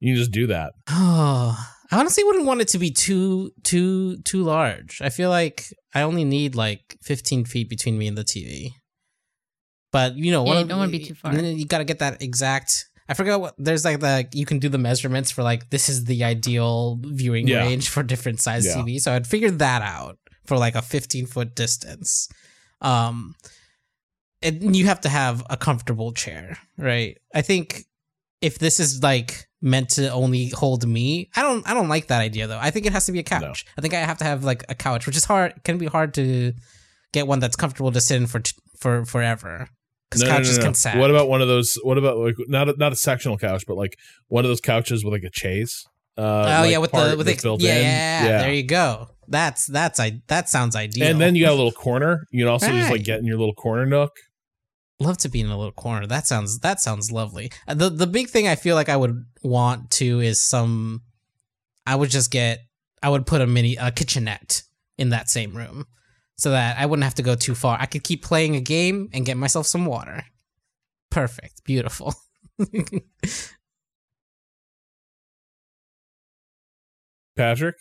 You 0.00 0.12
can 0.14 0.18
just 0.18 0.30
do 0.32 0.46
that. 0.48 0.72
Oh, 0.88 1.56
I 1.90 1.98
honestly 2.00 2.24
wouldn't 2.24 2.46
want 2.46 2.60
it 2.60 2.68
to 2.68 2.78
be 2.78 2.90
too 2.90 3.50
too 3.62 4.18
too 4.24 4.42
large. 4.42 5.00
I 5.02 5.08
feel 5.08 5.30
like 5.30 5.64
I 5.94 6.02
only 6.02 6.24
need 6.24 6.54
like 6.54 6.96
15 7.02 7.44
feet 7.44 7.68
between 7.70 7.96
me 7.96 8.06
and 8.08 8.18
the 8.18 8.24
TV. 8.24 8.70
But 9.92 10.16
you 10.16 10.32
know, 10.32 10.44
Yeah, 10.44 10.50
one 10.54 10.58
you 10.62 10.68
don't 10.68 10.78
wanna 10.78 10.92
be 10.92 11.04
too 11.04 11.14
far. 11.14 11.30
and 11.30 11.40
then 11.40 11.56
You 11.58 11.66
got 11.66 11.78
to 11.78 11.84
get 11.84 12.00
that 12.00 12.20
exact. 12.22 12.86
I 13.08 13.14
forgot 13.14 13.40
what 13.40 13.54
there's 13.56 13.84
like 13.84 14.00
the 14.00 14.26
you 14.32 14.44
can 14.44 14.58
do 14.58 14.68
the 14.68 14.78
measurements 14.78 15.30
for 15.30 15.42
like 15.44 15.70
this 15.70 15.88
is 15.88 16.04
the 16.04 16.24
ideal 16.24 16.98
viewing 17.04 17.46
Yeah. 17.46 17.60
range 17.60 17.88
for 17.88 18.02
different 18.02 18.40
size 18.40 18.66
Yeah. 18.66 18.74
TV. 18.82 18.98
So 19.00 19.12
I'd 19.12 19.26
figured 19.28 19.60
that 19.60 19.80
out 19.82 20.18
for 20.46 20.56
like 20.56 20.74
a 20.74 20.82
15 20.82 21.26
foot 21.26 21.54
distance. 21.54 22.28
Um, 22.80 23.34
and 24.42 24.76
you 24.76 24.86
have 24.86 25.00
to 25.02 25.08
have 25.08 25.42
a 25.50 25.56
comfortable 25.56 26.12
chair, 26.12 26.58
right? 26.76 27.18
I 27.34 27.42
think 27.42 27.84
if 28.40 28.58
this 28.58 28.78
is 28.80 29.02
like 29.02 29.48
meant 29.62 29.90
to 29.90 30.10
only 30.12 30.48
hold 30.50 30.86
me, 30.86 31.30
I 31.34 31.42
don't 31.42 31.66
I 31.68 31.74
don't 31.74 31.88
like 31.88 32.08
that 32.08 32.20
idea 32.20 32.46
though. 32.46 32.58
I 32.60 32.70
think 32.70 32.86
it 32.86 32.92
has 32.92 33.06
to 33.06 33.12
be 33.12 33.18
a 33.18 33.24
couch. 33.24 33.64
I 33.76 33.80
think 33.80 33.94
I 33.94 33.98
have 34.00 34.18
to 34.18 34.24
have 34.24 34.44
like 34.44 34.64
a 34.68 34.74
couch, 34.74 35.06
which 35.06 35.16
is 35.16 35.24
hard 35.24 35.54
can 35.64 35.78
be 35.78 35.86
hard 35.86 36.14
to 36.14 36.52
get 37.12 37.26
one 37.26 37.40
that's 37.40 37.56
comfortable 37.56 37.92
to 37.92 38.00
sit 38.00 38.16
in 38.16 38.26
for 38.26 38.42
for 38.78 39.04
forever. 39.04 39.68
Because 40.10 40.22
No, 40.22 40.28
no, 40.28 40.32
no, 40.32 40.38
couches 40.38 40.58
no. 40.58 40.64
can 40.64 40.74
sag. 40.74 40.98
What 40.98 41.10
about 41.10 41.28
one 41.28 41.42
of 41.42 41.48
those? 41.48 41.78
What 41.82 41.98
about 41.98 42.18
like 42.18 42.36
not 42.46 42.68
a, 42.68 42.74
not 42.76 42.92
a 42.92 42.96
sectional 42.96 43.38
couch, 43.38 43.64
but 43.66 43.76
like 43.76 43.96
one 44.28 44.44
of 44.44 44.48
those 44.50 44.60
couches 44.60 45.02
with 45.04 45.12
like 45.12 45.24
a 45.24 45.30
chaise? 45.32 45.84
Uh, 46.18 46.22
Oh 46.22 46.60
like 46.62 46.70
yeah, 46.70 46.78
with 46.78 46.92
the 46.92 47.14
with 47.16 47.26
the 47.26 47.38
built 47.42 47.60
yeah, 47.60 47.74
in. 47.76 47.82
yeah, 47.82 48.38
there 48.38 48.52
you 48.54 48.62
go. 48.62 49.08
That's 49.28 49.66
that's 49.66 49.98
I 50.00 50.22
that 50.28 50.48
sounds 50.48 50.76
ideal. 50.76 51.08
And 51.08 51.20
then 51.20 51.34
you 51.34 51.44
got 51.44 51.52
a 51.52 51.54
little 51.54 51.72
corner. 51.72 52.26
You 52.30 52.44
can 52.44 52.52
also 52.52 52.68
just 52.68 52.90
like 52.90 53.04
get 53.04 53.18
in 53.18 53.26
your 53.26 53.36
little 53.38 53.54
corner 53.54 53.84
nook. 53.84 54.12
love 55.00 55.18
to 55.18 55.28
be 55.28 55.40
in 55.40 55.48
a 55.48 55.56
little 55.58 55.72
corner. 55.72 56.06
That 56.06 56.26
sounds 56.26 56.60
that 56.60 56.80
sounds 56.80 57.10
lovely. 57.12 57.50
Uh, 57.68 57.74
The 57.74 57.90
the 57.90 58.06
big 58.06 58.28
thing 58.28 58.46
I 58.48 58.54
feel 58.54 58.76
like 58.76 58.88
I 58.88 58.96
would 58.96 59.24
want 59.42 59.90
to 59.92 60.20
is 60.20 60.40
some. 60.42 61.02
I 61.86 61.94
would 61.96 62.10
just 62.10 62.30
get. 62.30 62.60
I 63.02 63.08
would 63.10 63.26
put 63.26 63.40
a 63.40 63.46
mini 63.46 63.76
a 63.76 63.90
kitchenette 63.90 64.62
in 64.96 65.10
that 65.10 65.28
same 65.28 65.54
room, 65.56 65.84
so 66.36 66.50
that 66.50 66.78
I 66.78 66.86
wouldn't 66.86 67.04
have 67.04 67.14
to 67.16 67.22
go 67.22 67.34
too 67.34 67.54
far. 67.54 67.76
I 67.80 67.86
could 67.86 68.04
keep 68.04 68.22
playing 68.24 68.56
a 68.56 68.60
game 68.60 69.10
and 69.12 69.26
get 69.26 69.36
myself 69.36 69.66
some 69.66 69.86
water. 69.86 70.24
Perfect, 71.10 71.62
beautiful. 71.64 72.14
Patrick, 77.36 77.76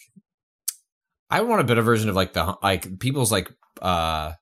I 1.29 1.41
want 1.41 1.61
a 1.61 1.63
better 1.63 1.81
version 1.81 2.09
of 2.09 2.15
like 2.15 2.33
the 2.33 2.55
like 2.61 2.99
people's 2.99 3.31
like 3.31 3.49
uh 3.81 4.33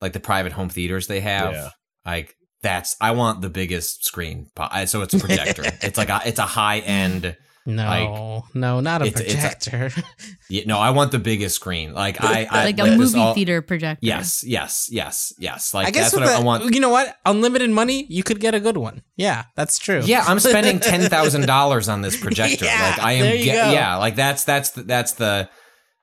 like 0.00 0.12
the 0.12 0.20
private 0.20 0.52
home 0.52 0.68
theaters 0.68 1.06
they 1.06 1.20
have. 1.20 1.52
Yeah. 1.54 1.68
Like 2.04 2.36
that's 2.62 2.96
I 3.00 3.10
want 3.12 3.40
the 3.42 3.50
biggest 3.50 4.04
screen. 4.04 4.48
po- 4.54 4.84
So 4.86 5.02
it's 5.02 5.14
a 5.14 5.18
projector. 5.26 5.62
it's 5.82 5.98
like 5.98 6.08
a, 6.08 6.20
it's 6.24 6.38
a 6.38 6.42
high 6.42 6.78
end. 6.80 7.36
No, 7.66 8.44
no, 8.54 8.80
not 8.80 9.02
a 9.02 9.06
it's- 9.06 9.20
it's 9.20 9.34
a- 9.34 9.36
projector. 9.36 9.90
Yeah, 10.48 10.62
no, 10.66 10.78
I 10.78 10.90
want 10.90 11.10
the 11.10 11.18
biggest 11.18 11.56
screen. 11.56 11.92
Like 11.92 12.22
I, 12.22 12.46
I 12.48 12.64
like 12.66 12.78
a 12.78 12.96
movie 12.96 13.18
all- 13.18 13.34
theater 13.34 13.60
projector. 13.62 13.98
Yes, 14.06 14.44
yes, 14.46 14.88
yes, 14.90 15.32
yes. 15.38 15.74
Like 15.74 15.88
I 15.88 15.90
guess 15.90 16.12
that's 16.12 16.14
what 16.14 16.22
I, 16.22 16.36
the, 16.36 16.42
I 16.42 16.44
want. 16.44 16.72
you 16.72 16.80
know 16.80 16.90
what? 16.90 17.16
Unlimited 17.24 17.70
money, 17.70 18.06
you 18.08 18.22
could 18.22 18.38
get 18.38 18.54
a 18.54 18.60
good 18.60 18.76
one. 18.76 19.02
Yeah, 19.16 19.44
that's 19.56 19.78
true. 19.78 20.02
Yeah, 20.04 20.24
I'm 20.26 20.38
spending 20.38 20.78
ten 20.92 21.00
thousand 21.10 21.46
dollars 21.46 21.88
on 21.88 22.00
this 22.02 22.16
projector. 22.20 22.64
Yeah, 22.64 22.90
like 22.90 22.98
I 23.02 23.12
am. 23.14 23.22
there 23.22 23.34
you 23.34 23.44
Get, 23.44 23.66
go. 23.66 23.72
yeah, 23.72 23.96
like 23.96 24.14
that's 24.14 24.44
that's 24.44 24.70
the, 24.70 24.82
that's 24.84 25.12
the, 25.14 25.48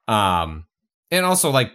um, 0.09 0.65
and 1.09 1.25
also 1.25 1.49
like 1.51 1.71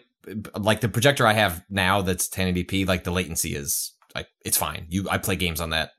like 0.59 0.81
the 0.83 0.91
projector 0.91 1.27
I 1.27 1.33
have 1.33 1.65
now 1.71 2.03
that's 2.03 2.29
1080p. 2.29 2.87
Like 2.87 3.05
the 3.05 3.11
latency 3.11 3.55
is 3.55 3.95
like 4.15 4.27
it's 4.45 4.59
fine. 4.59 4.85
You 4.91 5.09
I 5.11 5.17
play 5.17 5.37
games 5.37 5.61
on 5.63 5.71
that 5.71 5.93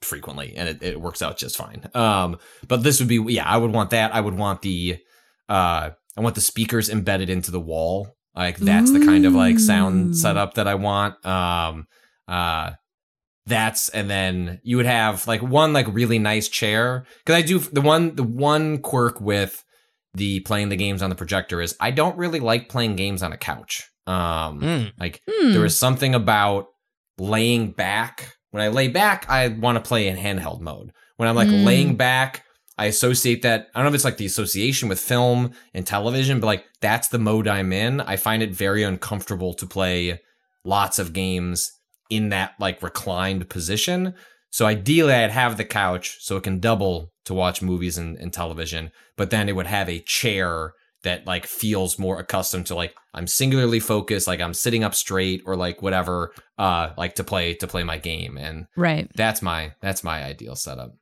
frequently, 0.00 0.54
and 0.56 0.68
it, 0.68 0.82
it 0.82 1.00
works 1.00 1.22
out 1.22 1.36
just 1.36 1.56
fine. 1.56 1.88
Um, 1.94 2.38
but 2.68 2.82
this 2.82 2.98
would 3.00 3.08
be 3.08 3.16
yeah, 3.28 3.44
I 3.46 3.56
would 3.56 3.72
want 3.72 3.90
that. 3.90 4.14
I 4.14 4.20
would 4.20 4.34
want 4.34 4.62
the, 4.62 4.98
uh, 5.48 5.90
I 6.16 6.20
want 6.20 6.34
the 6.34 6.40
speakers 6.40 6.88
embedded 6.88 7.30
into 7.30 7.50
the 7.50 7.60
wall. 7.60 8.16
Like 8.36 8.56
that's 8.58 8.90
the 8.92 8.98
kind 9.04 9.26
of 9.26 9.32
like 9.32 9.58
sound 9.60 10.16
setup 10.16 10.54
that 10.54 10.66
I 10.66 10.74
want. 10.74 11.24
Um, 11.24 11.86
uh 12.26 12.72
that's 13.46 13.90
and 13.90 14.08
then 14.08 14.58
you 14.64 14.78
would 14.78 14.86
have 14.86 15.26
like 15.28 15.42
one 15.42 15.72
like 15.74 15.86
really 15.92 16.18
nice 16.18 16.48
chair 16.48 17.04
because 17.18 17.36
I 17.36 17.42
do 17.42 17.58
the 17.58 17.82
one 17.82 18.14
the 18.16 18.22
one 18.22 18.78
quirk 18.78 19.20
with 19.20 19.62
the 20.14 20.40
playing 20.40 20.70
the 20.70 20.76
games 20.76 21.02
on 21.02 21.10
the 21.10 21.16
projector 21.16 21.60
is 21.60 21.76
I 21.78 21.90
don't 21.90 22.16
really 22.16 22.40
like 22.40 22.68
playing 22.70 22.96
games 22.96 23.22
on 23.22 23.32
a 23.32 23.36
couch. 23.36 23.90
Um, 24.06 24.60
Mm. 24.60 24.92
like 24.98 25.20
Hmm. 25.30 25.52
there 25.52 25.64
is 25.64 25.76
something 25.78 26.14
about 26.14 26.68
laying 27.18 27.72
back. 27.72 28.34
When 28.54 28.62
I 28.62 28.68
lay 28.68 28.86
back, 28.86 29.26
I 29.28 29.48
want 29.48 29.82
to 29.82 29.88
play 29.88 30.06
in 30.06 30.16
handheld 30.16 30.60
mode. 30.60 30.92
When 31.16 31.28
I'm 31.28 31.34
like 31.34 31.48
Mm. 31.48 31.64
laying 31.64 31.96
back, 31.96 32.44
I 32.78 32.84
associate 32.84 33.42
that. 33.42 33.66
I 33.74 33.80
don't 33.80 33.86
know 33.86 33.88
if 33.88 33.96
it's 33.96 34.04
like 34.04 34.16
the 34.16 34.26
association 34.26 34.88
with 34.88 35.00
film 35.00 35.50
and 35.74 35.84
television, 35.84 36.38
but 36.38 36.46
like 36.46 36.64
that's 36.80 37.08
the 37.08 37.18
mode 37.18 37.48
I'm 37.48 37.72
in. 37.72 38.00
I 38.00 38.14
find 38.14 38.44
it 38.44 38.54
very 38.54 38.84
uncomfortable 38.84 39.54
to 39.54 39.66
play 39.66 40.20
lots 40.64 41.00
of 41.00 41.12
games 41.12 41.72
in 42.08 42.28
that 42.28 42.52
like 42.60 42.80
reclined 42.80 43.48
position. 43.48 44.14
So 44.50 44.66
ideally, 44.66 45.14
I'd 45.14 45.32
have 45.32 45.56
the 45.56 45.64
couch 45.64 46.18
so 46.20 46.36
it 46.36 46.44
can 46.44 46.60
double 46.60 47.10
to 47.24 47.34
watch 47.34 47.60
movies 47.60 47.98
and, 47.98 48.16
and 48.18 48.32
television, 48.32 48.92
but 49.16 49.30
then 49.30 49.48
it 49.48 49.56
would 49.56 49.66
have 49.66 49.88
a 49.88 49.98
chair 49.98 50.74
that 51.04 51.26
like 51.26 51.46
feels 51.46 51.98
more 51.98 52.18
accustomed 52.18 52.66
to 52.66 52.74
like 52.74 52.94
I'm 53.14 53.26
singularly 53.26 53.80
focused, 53.80 54.26
like 54.26 54.40
I'm 54.40 54.54
sitting 54.54 54.82
up 54.84 54.94
straight 54.94 55.42
or 55.46 55.56
like 55.56 55.80
whatever, 55.80 56.32
uh, 56.58 56.90
like 56.98 57.14
to 57.16 57.24
play 57.24 57.54
to 57.54 57.66
play 57.66 57.84
my 57.84 57.98
game, 57.98 58.36
and 58.36 58.66
right. 58.76 59.08
that's 59.14 59.40
my 59.40 59.72
that's 59.80 60.02
my 60.02 60.24
ideal 60.24 60.56
setup. 60.56 60.92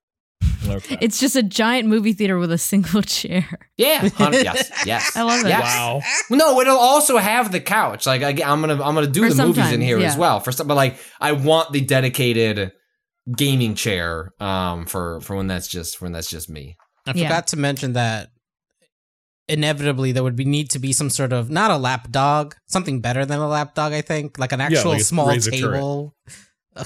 Okay. 0.69 0.99
It's 1.01 1.19
just 1.19 1.35
a 1.35 1.43
giant 1.43 1.89
movie 1.89 2.13
theater 2.13 2.39
with 2.39 2.53
a 2.53 2.59
single 2.59 3.03
chair. 3.19 3.49
Yeah, 3.77 4.09
yes, 4.19 4.71
yes. 4.87 5.17
I 5.17 5.23
love 5.23 5.45
it. 5.45 5.49
Yes. 5.49 5.63
wow. 5.63 6.01
No, 6.31 6.61
it'll 6.61 6.77
also 6.79 7.17
have 7.19 7.51
the 7.51 7.61
couch. 7.61 8.07
Like 8.07 8.23
I, 8.23 8.31
am 8.31 8.61
gonna 8.61 8.75
I'm 8.75 8.95
gonna 8.95 9.07
do 9.07 9.29
For 9.29 9.35
the 9.35 9.47
movies 9.47 9.73
in 9.73 9.81
here 9.81 9.99
yeah. 9.99 10.09
as 10.09 10.17
well 10.17 10.41
for 10.41 10.53
some, 10.53 10.69
but 10.69 10.75
like 10.75 10.97
I 11.21 11.33
want 11.33 11.73
the 11.73 11.81
dedicated 11.81 12.73
gaming 13.37 13.75
chair 13.77 14.33
um 14.41 14.85
for 14.85 15.21
for 15.21 15.37
when 15.37 15.47
that's 15.47 15.69
just 15.69 16.01
when 16.01 16.13
that's 16.13 16.29
just 16.29 16.51
me. 16.51 16.77
I 17.07 17.13
Yeah. 17.15 17.29
forgot 17.29 17.49
to 17.49 17.57
mention 17.57 17.95
that 17.95 18.29
inevitably 19.49 20.13
there 20.13 20.23
would 20.23 20.37
be 20.37 20.45
need 20.45 20.71
to 20.71 20.79
be 20.79 20.93
some 20.93 21.11
sort 21.11 21.33
of 21.33 21.51
not 21.51 21.71
a 21.71 21.77
lap 21.77 22.11
dog, 22.11 22.55
something 22.67 23.01
better 23.01 23.25
than 23.27 23.39
a 23.39 23.49
lap 23.49 23.75
dog. 23.75 23.93
I 23.93 24.01
think 24.01 24.39
like 24.39 24.53
an 24.53 24.61
actual 24.61 24.93
like 24.93 25.03
small 25.03 25.35
table. 25.37 26.15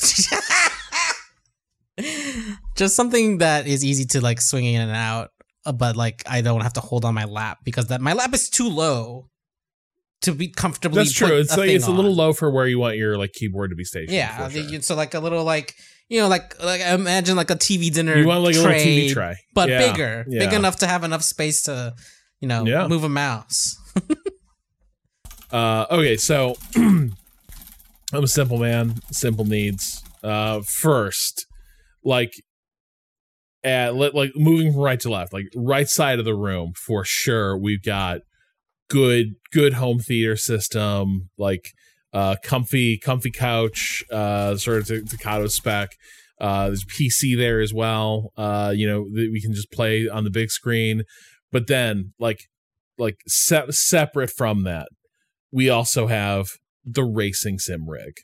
Just 2.76 2.94
something 2.94 3.38
that 3.38 3.66
is 3.66 3.84
easy 3.84 4.04
to 4.06 4.20
like 4.20 4.40
swing 4.40 4.66
in 4.66 4.82
and 4.82 4.90
out, 4.90 5.30
uh, 5.64 5.72
but 5.72 5.96
like 5.96 6.22
I 6.26 6.42
don't 6.42 6.60
have 6.60 6.74
to 6.74 6.80
hold 6.80 7.04
on 7.06 7.14
my 7.14 7.24
lap 7.24 7.58
because 7.64 7.86
that 7.86 8.00
my 8.02 8.12
lap 8.12 8.34
is 8.34 8.50
too 8.50 8.68
low 8.68 9.30
to 10.22 10.32
be 10.32 10.48
comfortably. 10.48 10.98
That's 10.98 11.12
true. 11.12 11.38
It's 11.38 11.56
a 11.56 11.60
like 11.60 11.70
it's 11.70 11.86
a 11.86 11.92
little 11.92 12.14
low 12.14 12.32
for 12.32 12.50
where 12.50 12.66
you 12.66 12.78
want 12.78 12.96
your 12.96 13.16
like 13.16 13.32
keyboard 13.32 13.70
to 13.70 13.76
be 13.76 13.84
stationed. 13.84 14.12
Yeah, 14.12 14.48
sure. 14.48 14.82
so 14.82 14.94
like 14.94 15.14
a 15.14 15.20
little 15.20 15.44
like 15.44 15.74
you 16.08 16.20
know 16.20 16.28
like 16.28 16.62
like 16.62 16.82
imagine 16.82 17.36
like 17.36 17.50
a 17.50 17.56
TV 17.56 17.92
dinner. 17.92 18.16
you 18.16 18.26
want 18.26 18.42
like 18.42 18.56
a 18.56 18.58
little 18.58 18.72
TV 18.72 19.04
tray, 19.06 19.14
tray, 19.14 19.36
but 19.54 19.68
Yeah, 19.70 19.78
bigger, 19.90 20.26
yeah. 20.28 20.40
big 20.40 20.52
enough 20.52 20.76
to 20.76 20.86
have 20.86 21.04
enough 21.04 21.22
space 21.22 21.62
to, 21.64 21.94
you 22.40 22.48
know, 22.48 22.64
Yeah. 22.66 22.86
move 22.88 23.04
a 23.04 23.08
mouse. 23.08 23.76
Uh, 25.52 25.86
okay, 25.90 26.16
so 26.16 26.56
I'm 26.76 27.14
a 28.12 28.26
simple 28.26 28.58
man, 28.58 28.96
simple 29.10 29.44
needs. 29.44 30.02
Uh, 30.22 30.60
first, 30.62 31.46
like, 32.04 32.32
at 33.62 33.94
like 33.94 34.32
moving 34.36 34.72
from 34.72 34.80
right 34.82 35.00
to 35.00 35.10
left, 35.10 35.32
like 35.32 35.46
right 35.54 35.88
side 35.88 36.18
of 36.18 36.24
the 36.24 36.34
room 36.34 36.72
for 36.86 37.04
sure. 37.04 37.56
We've 37.56 37.82
got 37.82 38.20
good, 38.88 39.34
good 39.52 39.74
home 39.74 39.98
theater 39.98 40.36
system, 40.36 41.30
like 41.38 41.70
uh, 42.12 42.36
comfy, 42.42 42.98
comfy 42.98 43.30
couch, 43.30 44.04
uh, 44.10 44.56
sort 44.56 44.78
of 44.78 44.86
Takato 44.86 45.50
spec. 45.50 45.90
Uh, 46.40 46.66
there's 46.66 46.84
PC 46.84 47.36
there 47.36 47.60
as 47.60 47.72
well. 47.74 48.30
Uh, 48.36 48.72
you 48.74 48.86
know, 48.86 49.04
that 49.14 49.30
we 49.32 49.40
can 49.40 49.52
just 49.52 49.70
play 49.72 50.08
on 50.08 50.24
the 50.24 50.30
big 50.30 50.50
screen. 50.50 51.02
But 51.52 51.66
then, 51.66 52.12
like, 52.18 52.40
like 52.98 53.16
se- 53.26 53.70
separate 53.70 54.30
from 54.30 54.64
that, 54.64 54.88
we 55.52 55.68
also 55.70 56.06
have 56.06 56.48
the 56.84 57.04
racing 57.04 57.58
sim 57.58 57.88
rig. 57.88 58.14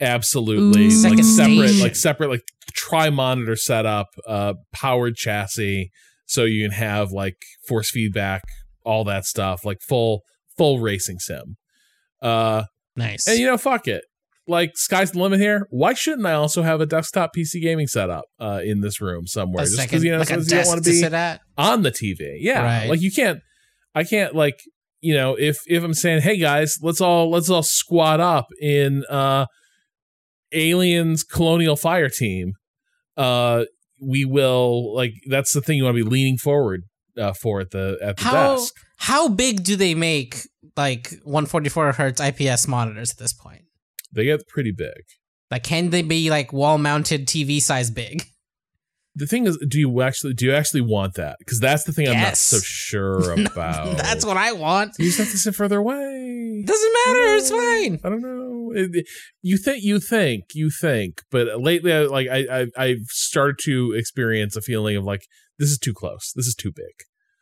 Absolutely, 0.00 0.86
Ooh. 0.86 0.88
like 0.88 0.92
Second 0.92 1.24
separate, 1.24 1.68
station. 1.68 1.82
like 1.82 1.96
separate, 1.96 2.30
like 2.30 2.42
tri 2.72 3.10
monitor 3.10 3.56
setup, 3.56 4.06
uh, 4.26 4.54
powered 4.72 5.14
chassis, 5.16 5.90
so 6.26 6.44
you 6.44 6.62
can 6.64 6.72
have 6.72 7.12
like 7.12 7.36
force 7.68 7.90
feedback, 7.90 8.42
all 8.84 9.04
that 9.04 9.24
stuff, 9.26 9.64
like 9.64 9.78
full 9.82 10.22
full 10.56 10.80
racing 10.80 11.18
sim. 11.18 11.56
Uh, 12.22 12.64
Nice. 12.96 13.26
and 13.28 13.38
you 13.38 13.46
know, 13.46 13.58
fuck 13.58 13.86
it. 13.88 14.04
Like 14.50 14.76
sky's 14.76 15.12
the 15.12 15.20
limit 15.20 15.38
here. 15.40 15.66
Why 15.70 15.94
shouldn't 15.94 16.26
I 16.26 16.32
also 16.32 16.62
have 16.62 16.80
a 16.80 16.86
desktop 16.86 17.30
PC 17.36 17.62
gaming 17.62 17.86
setup 17.86 18.24
uh, 18.40 18.60
in 18.64 18.80
this 18.80 19.00
room 19.00 19.26
somewhere? 19.26 19.62
a 19.62 19.66
Just 19.66 19.80
because 19.82 20.02
you 20.04 20.10
know, 20.10 20.18
like 20.18 20.28
you 20.30 20.44
don't 20.44 20.66
want 20.66 20.84
to 20.84 20.90
be 20.90 21.04
on 21.56 21.82
the 21.82 21.90
TV. 21.92 22.36
Yeah, 22.40 22.62
Right. 22.62 22.88
like 22.90 23.00
you 23.00 23.12
can't. 23.12 23.40
I 23.94 24.04
can't 24.04 24.34
like 24.34 24.60
you 25.00 25.14
know 25.14 25.34
if 25.38 25.58
if 25.66 25.82
I'm 25.82 25.94
saying, 25.94 26.22
hey 26.22 26.36
guys, 26.36 26.78
let's 26.82 27.00
all 27.00 27.30
let's 27.30 27.48
all 27.48 27.62
squat 27.62 28.20
up 28.20 28.46
in 28.60 29.04
uh 29.08 29.46
Aliens 30.52 31.22
Colonial 31.24 31.76
Fire 31.76 32.08
Team. 32.08 32.54
Uh, 33.16 33.64
we 34.00 34.24
will 34.24 34.94
like 34.94 35.12
that's 35.28 35.52
the 35.52 35.60
thing 35.60 35.76
you 35.76 35.84
want 35.84 35.96
to 35.96 36.04
be 36.04 36.08
leaning 36.10 36.38
forward 36.38 36.82
uh, 37.18 37.32
for 37.32 37.60
at 37.60 37.70
the 37.70 37.98
at 38.02 38.16
the 38.16 38.24
How 38.24 38.56
desk. 38.56 38.74
how 38.96 39.28
big 39.28 39.62
do 39.62 39.76
they 39.76 39.94
make 39.94 40.48
like 40.76 41.10
144 41.24 41.92
hertz 41.92 42.20
IPS 42.20 42.66
monitors 42.66 43.10
at 43.10 43.18
this 43.18 43.32
point? 43.32 43.62
They 44.12 44.24
get 44.24 44.46
pretty 44.48 44.72
big. 44.72 45.02
Like, 45.50 45.64
can 45.64 45.90
they 45.90 46.02
be 46.02 46.30
like 46.30 46.52
wall 46.52 46.78
mounted 46.78 47.26
TV 47.26 47.60
size 47.60 47.90
big? 47.90 48.24
The 49.16 49.26
thing 49.26 49.46
is, 49.46 49.58
do 49.68 49.78
you 49.78 50.02
actually 50.02 50.34
do 50.34 50.46
you 50.46 50.52
actually 50.54 50.82
want 50.82 51.14
that? 51.14 51.36
Because 51.40 51.58
that's 51.58 51.82
the 51.84 51.92
thing 51.92 52.08
I'm 52.08 52.20
not 52.20 52.36
so 52.36 52.58
sure 52.58 53.32
about. 53.46 53.96
That's 53.96 54.24
what 54.26 54.36
I 54.36 54.52
want. 54.52 54.92
you 54.98 55.06
just 55.06 55.18
have 55.18 55.30
to 55.30 55.38
sit 55.38 55.54
further 55.54 55.78
away. 55.78 56.62
Doesn't 56.64 56.92
matter. 57.06 57.34
It's 57.34 57.50
fine. 57.50 57.98
I 58.04 58.08
don't 58.08 58.22
know. 58.22 58.72
You 59.42 59.56
think 59.56 59.82
you 59.82 59.98
think 59.98 60.44
you 60.54 60.70
think, 60.70 61.22
but 61.30 61.60
lately, 61.60 61.92
I, 61.92 62.02
like 62.02 62.28
I, 62.28 62.46
I 62.52 62.66
I've 62.76 63.06
started 63.08 63.58
to 63.64 63.92
experience 63.96 64.54
a 64.54 64.62
feeling 64.62 64.96
of 64.96 65.02
like 65.02 65.22
this 65.58 65.70
is 65.70 65.78
too 65.78 65.92
close. 65.92 66.32
This 66.36 66.46
is 66.46 66.54
too 66.54 66.70
big. 66.70 66.94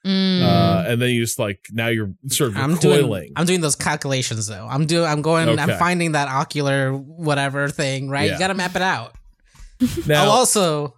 Mm. 0.08 0.42
Uh, 0.42 0.84
and 0.88 1.02
then 1.02 1.10
you 1.10 1.22
just 1.22 1.38
like 1.38 1.60
now 1.70 1.88
you're 1.88 2.12
sort 2.28 2.50
of 2.50 2.56
I'm 2.56 2.74
recoiling. 2.74 3.02
doing 3.08 3.32
I'm 3.36 3.44
doing 3.44 3.60
those 3.60 3.76
calculations 3.76 4.46
though. 4.46 4.66
I'm 4.66 4.86
doing 4.86 5.04
I'm 5.06 5.20
going 5.20 5.58
I'm 5.58 5.78
finding 5.78 6.12
that 6.12 6.28
ocular 6.28 6.92
whatever 6.96 7.68
thing, 7.68 8.08
right? 8.08 8.26
Yeah. 8.26 8.32
You 8.34 8.38
got 8.38 8.48
to 8.48 8.54
map 8.54 8.74
it 8.74 8.80
out. 8.82 9.14
now, 10.06 10.24
I'll 10.24 10.30
also 10.30 10.94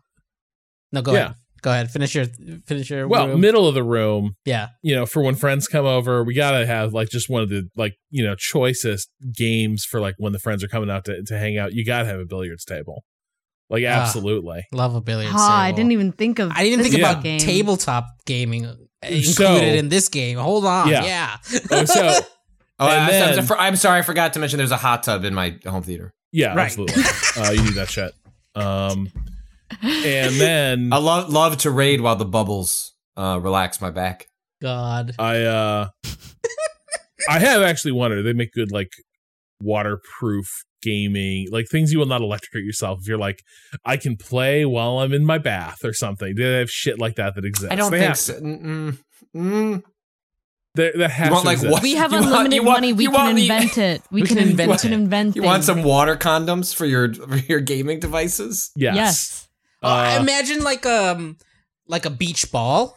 No, 0.93 1.03
go 1.03 1.12
Yeah. 1.12 1.19
ahead. 1.24 1.35
Go 1.62 1.70
ahead. 1.73 1.91
Finish 1.91 2.15
your 2.15 2.24
finish 2.66 2.89
your 2.89 3.07
well, 3.09 3.28
room. 3.28 3.41
middle 3.41 3.66
of 3.69 3.74
the 3.74 3.82
room. 3.82 4.35
yeah. 4.47 4.69
You 4.82 4.95
know, 4.95 5.05
for 5.07 5.23
when 5.23 5.35
friends 5.35 5.66
come 5.69 5.85
over, 5.87 6.23
we 6.24 6.32
gotta 6.32 6.65
have 6.65 6.95
like 6.95 7.09
just 7.11 7.28
one 7.28 7.43
of 7.43 7.49
the 7.51 7.69
like 7.77 7.97
you 8.11 8.24
know 8.24 8.35
choicest 8.37 9.11
games 9.37 9.85
for 9.85 10.01
like 10.01 10.15
when 10.19 10.32
the 10.32 10.39
friends 10.39 10.62
are 10.65 10.69
coming 10.69 10.89
out 10.91 11.05
to 11.07 11.23
to 11.24 11.39
hang 11.39 11.59
out. 11.59 11.73
You 11.74 11.85
gotta 11.85 12.07
have 12.07 12.20
a 12.20 12.24
billiards 12.24 12.65
table. 12.65 13.03
Like 13.69 13.85
Ah. 13.85 13.89
absolutely. 14.03 14.65
Love 14.73 14.95
a 14.95 15.01
billiards 15.03 15.35
Ah, 15.37 15.61
I 15.62 15.73
didn't 15.73 15.93
even 15.93 16.12
think 16.12 16.39
of. 16.39 16.51
I 16.53 16.62
didn't 16.65 16.81
even 16.81 16.85
think 16.85 16.99
Yeah. 16.99 17.11
about 17.11 17.23
game. 17.24 17.41
tabletop 17.41 18.07
gaming 18.24 18.66
included 19.02 19.32
So- 19.35 19.56
in 19.56 19.89
this 19.89 20.09
game. 20.09 20.39
Hold 20.39 20.64
on. 20.66 20.89
Yeah. 20.89 21.05
Yeah. 21.05 21.36
Oh, 21.70 21.85
so 21.85 22.02
Oh, 22.82 22.89
And 22.89 23.05
I, 23.05 23.10
then- 23.10 23.39
I'm, 23.39 23.52
I'm 23.59 23.77
sorry, 23.77 23.98
I 23.98 24.02
forgot 24.02 24.32
to 24.35 24.39
mention 24.39 24.56
there's 24.56 24.70
a 24.70 24.77
hot 24.77 25.02
tub 25.02 25.24
in 25.24 25.35
my 25.35 25.59
home 25.66 25.82
theater. 25.82 26.12
yeah, 26.32 26.55
Right. 26.55 26.64
absolutely. 26.66 27.02
uh, 27.36 27.51
you 27.51 27.62
need 27.62 27.74
that 27.74 27.90
shit. 27.90 28.14
Um, 28.55 29.10
and 29.82 30.35
then 30.40 30.93
I 30.93 30.97
love 30.97 31.31
love 31.31 31.59
to 31.59 31.70
raid 31.70 32.01
while 32.01 32.16
the 32.16 32.24
bubbles 32.24 32.93
uh, 33.16 33.39
relax 33.40 33.81
my 33.81 33.90
back. 33.90 34.27
God. 34.62 35.14
I 35.18 35.43
uh 35.43 35.89
I 37.28 37.39
have 37.39 37.62
actually 37.62 37.93
wondered 37.93 38.22
they 38.22 38.32
make 38.32 38.52
good 38.52 38.72
like 38.72 38.90
waterproof 39.62 40.64
gaming 40.82 41.47
like 41.51 41.66
things 41.70 41.93
you 41.93 41.98
will 41.98 42.07
not 42.07 42.20
electrocute 42.20 42.65
yourself 42.65 43.01
if 43.02 43.09
you're 43.09 43.19
like 43.19 43.43
I 43.85 43.97
can 43.97 44.16
play 44.16 44.65
while 44.65 44.98
I'm 44.98 45.12
in 45.12 45.24
my 45.24 45.39
bath 45.39 45.78
or 45.85 45.93
something. 45.93 46.35
Do 46.35 46.43
they 46.43 46.59
have 46.59 46.70
shit 46.70 46.98
like 46.98 47.16
that 47.16 47.35
that 47.35 47.44
exists? 47.44 47.73
I 47.73 47.77
don't 47.77 47.90
They 47.90 47.98
think 47.98 48.09
have 48.09 48.19
so. 48.19 48.35
to. 48.35 48.40
Mm-mm. 48.40 48.98
Mm. 49.36 49.82
There, 50.77 50.93
that 50.98 51.11
has 51.11 51.27
You 51.28 51.32
want, 51.35 51.43
to 51.43 51.48
like, 51.48 51.73
what- 51.73 51.82
We 51.82 51.94
have 51.94 52.12
You 52.12 52.19
want- 52.20 52.27
unlimited 52.32 52.65
want- 52.65 52.77
money. 52.77 52.93
We 52.93 53.05
can 53.07 53.15
want 53.15 53.36
the- 53.36 53.43
invent 53.43 53.78
it. 53.78 54.02
We, 54.12 54.23
We 54.23 54.27
can, 54.28 54.36
can 54.36 54.48
invent. 54.48 54.61
invent 54.70 54.82
We 54.85 54.89
can 54.90 54.93
invent. 55.01 55.36
You 55.36 55.43
want 55.43 55.65
some 55.65 55.82
water 55.82 56.16
condoms 56.16 56.74
for 56.74 56.86
your 56.86 57.12
for 57.12 57.36
your 57.36 57.61
gaming 57.61 57.98
devices? 58.01 58.70
Yes. 58.77 58.94
Yes. 58.97 59.48
Oh, 59.82 59.89
I 59.89 60.16
Uh, 60.16 60.20
imagine 60.23 60.62
like 60.62 60.86
um 60.86 61.36
like 61.89 62.07
a 62.07 62.11
beach 62.11 62.52
ball, 62.52 62.97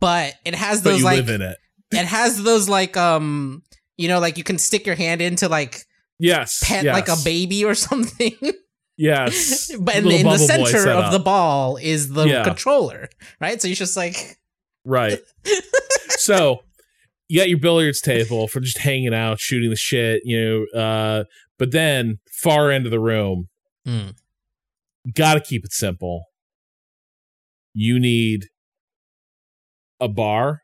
but 0.00 0.34
it 0.46 0.54
has 0.54 0.80
but 0.82 0.90
those 0.90 0.98
you 1.00 1.04
like 1.04 1.16
live 1.18 1.28
in 1.28 1.42
it. 1.42 1.58
it 1.92 2.06
has 2.06 2.42
those 2.42 2.68
like 2.68 2.96
um 2.96 3.62
you 3.98 4.08
know 4.08 4.18
like 4.20 4.38
you 4.38 4.44
can 4.44 4.56
stick 4.58 4.86
your 4.86 4.94
hand 4.96 5.20
into 5.20 5.48
like 5.48 5.82
Yes. 6.18 6.60
pet 6.64 6.84
yes, 6.84 6.92
like 6.94 7.08
a 7.08 7.16
baby 7.24 7.64
or 7.64 7.74
something. 7.74 8.36
Yes. 8.96 9.70
but 9.80 9.96
in, 9.96 10.10
in 10.10 10.26
the 10.26 10.38
center 10.38 10.90
of 10.90 11.12
the 11.12 11.18
ball 11.20 11.76
is 11.76 12.08
the 12.10 12.24
Yeah. 12.26 12.44
controller, 12.44 13.08
right? 13.40 13.60
So 13.62 13.68
you're 13.68 13.74
just 13.76 13.96
like 13.96 14.38
Right. 14.84 15.18
so 16.08 16.60
you 17.28 17.38
got 17.40 17.48
your 17.48 17.58
billiards 17.58 18.00
table 18.00 18.48
for 18.48 18.60
just 18.60 18.78
hanging 18.78 19.14
out, 19.14 19.38
shooting 19.38 19.70
the 19.70 19.76
shit, 19.76 20.22
you 20.24 20.40
know. 20.74 20.80
Uh, 20.80 21.24
but 21.58 21.70
then 21.72 22.18
far 22.32 22.70
end 22.70 22.86
of 22.86 22.90
the 22.90 23.00
room, 23.00 23.48
Hmm. 23.84 24.08
got 25.14 25.34
to 25.34 25.40
keep 25.40 25.64
it 25.64 25.72
simple. 25.72 26.24
You 27.74 27.98
need 28.00 28.46
a 30.00 30.08
bar, 30.08 30.62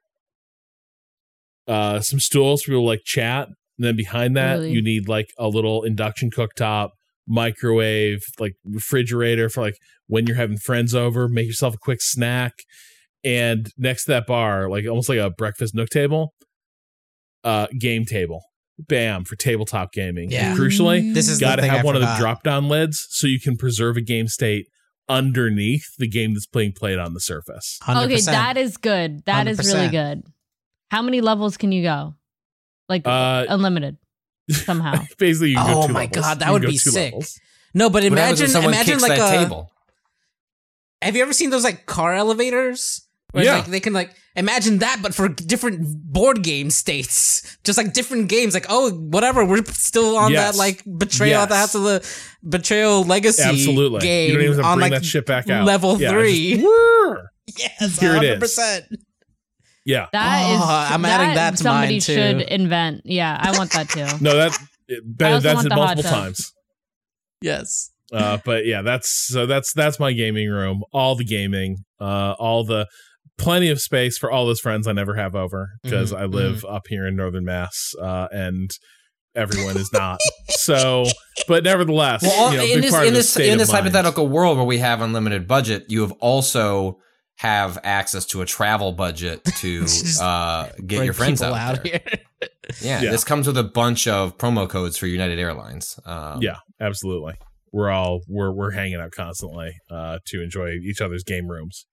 uh, 1.69 2.01
some 2.01 2.19
stools 2.21 2.63
for 2.63 2.71
people 2.71 2.83
to, 2.83 2.87
like 2.87 3.05
chat, 3.05 3.49
and 3.79 3.87
then 3.87 3.97
behind 3.97 4.37
that 4.37 4.55
Really? 4.55 4.73
you 4.73 4.83
need 4.83 5.09
like 5.09 5.27
a 5.39 5.49
little 5.49 5.83
induction 5.83 6.31
cooktop, 6.31 6.91
microwave, 7.27 8.21
like 8.39 8.55
refrigerator 8.65 9.49
for 9.49 9.63
like 9.63 9.77
when 10.07 10.27
you're 10.27 10.37
having 10.37 10.59
friends 10.59 10.95
over, 10.95 11.29
make 11.29 11.47
yourself 11.47 11.75
a 11.75 11.79
quick 11.79 12.01
snack, 12.03 12.53
and 13.25 13.69
next 13.79 14.05
to 14.05 14.11
that 14.13 14.27
bar, 14.27 14.69
like 14.69 14.87
almost 14.87 15.09
like 15.09 15.19
a 15.19 15.31
breakfast 15.31 15.75
nook 15.75 15.89
table, 15.89 16.35
uh, 17.43 17.67
game 17.79 18.05
table, 18.05 18.43
bam 18.79 19.25
for 19.25 19.37
tabletop 19.37 19.93
gaming. 19.93 20.31
Yeah. 20.31 20.51
And 20.51 20.59
crucially, 20.59 21.15
This 21.15 21.29
is 21.29 21.41
got 21.41 21.57
to 21.57 21.65
have 21.65 21.81
I 21.81 21.83
one 21.83 21.97
of 21.97 22.03
the 22.03 22.15
drop 22.19 22.43
down 22.43 22.69
lids 22.69 23.07
so 23.11 23.27
you 23.27 23.41
can 23.41 23.57
preserve 23.57 23.97
a 23.97 24.03
game 24.03 24.29
state 24.29 24.67
underneath 25.09 25.85
the 25.99 26.09
game 26.09 26.35
that's 26.35 26.47
being 26.47 26.73
played 26.73 26.99
on 26.99 27.15
the 27.15 27.21
surface. 27.21 27.79
100%. 27.85 28.05
Okay, 28.05 28.21
that 28.23 28.57
is 28.57 28.77
good. 28.77 29.25
That 29.27 29.47
is 29.49 29.59
really 29.59 29.89
100%. 29.89 29.91
good. 29.91 30.23
How 30.91 31.03
many 31.03 31.21
levels 31.21 31.57
can 31.57 31.73
you 31.73 31.83
go? 31.83 32.15
Like 32.89 33.03
Uh, 33.07 33.47
unlimited 33.49 33.97
somehow. 34.51 35.03
Basically, 35.19 35.51
you 35.51 35.57
can 35.57 35.73
go 35.73 35.83
Oh 35.83 35.87
two 35.87 35.93
my 35.93 36.01
levels. 36.05 36.25
God, 36.25 36.39
that 36.41 36.53
would 36.53 36.63
go 36.63 36.69
be 36.69 36.77
sick. 36.79 37.13
levels. 37.15 37.39
no, 37.75 37.89
but 37.91 38.05
imagine 38.05 38.47
if 38.51 38.57
imagine 38.57 38.85
kicks 38.99 39.03
like 39.03 39.19
that 39.19 39.35
a 39.35 39.39
table? 39.45 39.71
Have 41.03 41.17
you 41.17 41.23
ever 41.23 41.33
seen 41.33 41.51
those 41.51 41.65
like 41.65 41.87
car 41.87 42.15
elevators? 42.15 43.03
Where 43.33 43.45
Yeah. 43.45 43.57
like 43.57 43.67
they 43.67 43.81
can 43.81 43.93
like 43.93 44.15
imagine 44.37 44.79
that, 44.79 45.01
but 45.03 45.13
for 45.15 45.29
different 45.29 45.81
board 46.13 46.43
game 46.43 46.71
states, 46.71 47.57
just 47.65 47.77
like 47.77 47.93
different 47.93 48.29
games. 48.29 48.55
Like 48.55 48.67
oh, 48.69 48.91
whatever, 48.93 49.45
we're 49.45 49.65
still 49.65 50.17
on 50.17 50.31
Yes. 50.33 50.53
that 50.53 50.59
like 50.59 50.83
betrayal 50.87 51.41
at 51.43 51.49
the 51.49 51.55
Yes. 51.57 51.61
house 51.61 51.75
of 51.75 51.83
the 51.83 52.17
betrayal 52.49 53.03
legacy 53.05 53.43
Absolutely. 53.43 54.01
game 54.01 54.31
you 54.31 54.37
don't 54.37 54.45
even 54.45 54.57
have 54.57 54.63
to 54.65 54.69
on 54.69 54.79
bring 54.79 54.91
like 54.93 55.01
that 55.01 55.07
shit 55.07 55.27
back 55.27 55.51
out. 55.51 55.65
level 55.67 56.01
Yeah, 56.01 56.11
three. 56.11 56.55
just- 56.55 56.65
whirr. 56.65 57.31
yes, 57.59 57.99
Here 57.99 58.17
it 58.17 58.43
is. 58.43 58.59
Hundred 59.87 60.09
percent. 60.11 60.11
yeah. 60.15 60.21
That 60.21 60.51
is. 60.55 60.61
Oh, 60.63 60.95
I'm 60.95 61.05
adding 61.05 61.35
that 61.37 61.51
to 61.53 61.57
somebody 61.57 61.95
mine, 61.95 62.01
too. 62.01 62.15
should 62.15 62.41
invent. 62.43 63.03
Yeah, 63.05 63.37
I 63.41 63.57
want 63.57 63.73
that 63.73 63.89
too. 63.89 64.07
No, 64.21 64.35
that 64.37 64.59
Ben, 65.05 65.33
also 65.35 65.43
that's 65.49 65.55
want 65.57 65.67
it 65.67 65.69
the 65.71 65.75
hot 65.75 65.81
multiple 65.97 66.03
tub. 66.11 66.13
times. 66.25 66.53
Yes. 67.41 67.91
Uh, 68.13 68.39
but 68.45 68.67
yeah, 68.67 68.83
that's 68.83 69.11
so 69.29 69.47
that's 69.47 69.73
that's 69.73 69.99
my 69.99 70.13
gaming 70.13 70.49
room. 70.49 70.83
All 70.93 71.15
the 71.17 71.25
gaming, 71.25 71.79
uh, 72.01 72.35
all 72.39 72.65
the 72.65 72.87
plenty 73.39 73.69
of 73.71 73.81
space 73.81 74.19
for 74.19 74.31
all 74.31 74.47
those 74.47 74.61
friends 74.61 74.87
I 74.87 74.93
never 74.93 75.15
have 75.15 75.35
over 75.35 75.71
because 75.83 76.13
Mhm, 76.13 76.21
I 76.21 76.25
live 76.27 76.65
up 76.65 76.83
here 76.89 77.07
in 77.07 77.17
Northern 77.17 77.45
Mass, 77.45 77.93
uh, 78.01 78.29
and 78.31 78.71
everyone 79.35 79.77
is 79.77 79.91
not. 79.93 80.21
so, 80.49 81.07
but 81.49 81.65
nevertheless, 81.65 82.23
Well, 82.23 82.53
you 82.53 82.59
know, 82.59 82.65
in 82.65 82.75
big 82.75 82.83
this 82.83 82.91
part 82.93 83.03
in 83.05 83.09
of 83.09 83.15
the 83.15 83.19
this 83.19 83.31
state 83.31 83.47
in 83.49 83.53
of 83.55 83.59
this 83.59 83.73
mind. 83.73 83.85
hypothetical 83.87 84.29
world 84.29 84.59
where 84.59 84.67
we 84.67 84.79
have 84.79 85.01
unlimited 85.01 85.49
budget, 85.49 85.85
you 85.89 86.03
have 86.03 86.13
also 86.21 86.99
have 87.37 87.79
access 87.83 88.25
to 88.27 88.43
a 88.43 88.47
travel 88.47 88.93
budget 88.93 89.45
to 89.61 89.85
uh, 90.21 90.69
get 90.87 91.05
your 91.05 91.15
friends 91.15 91.41
people 91.41 91.55
out, 91.55 91.85
here. 91.87 92.01
Yeah, 92.81 93.01
Yeah. 93.03 93.11
this 93.11 93.25
comes 93.25 93.47
with 93.47 93.59
a 93.59 93.65
bunch 93.65 94.07
of 94.07 94.39
promo 94.39 94.69
codes 94.69 94.97
for 94.97 95.07
United 95.07 95.39
Airlines. 95.39 95.99
Um, 96.07 96.41
yeah, 96.43 96.57
absolutely. 96.81 97.35
We're 97.73 97.91
all 97.91 98.21
we're 98.29 98.53
we're 98.53 98.71
hanging 98.71 98.97
out 99.01 99.11
constantly 99.11 99.77
uh, 99.91 100.19
to 100.27 100.43
enjoy 100.43 100.71
each 100.85 101.01
other's 101.01 101.25
game 101.25 101.49
rooms. 101.49 101.87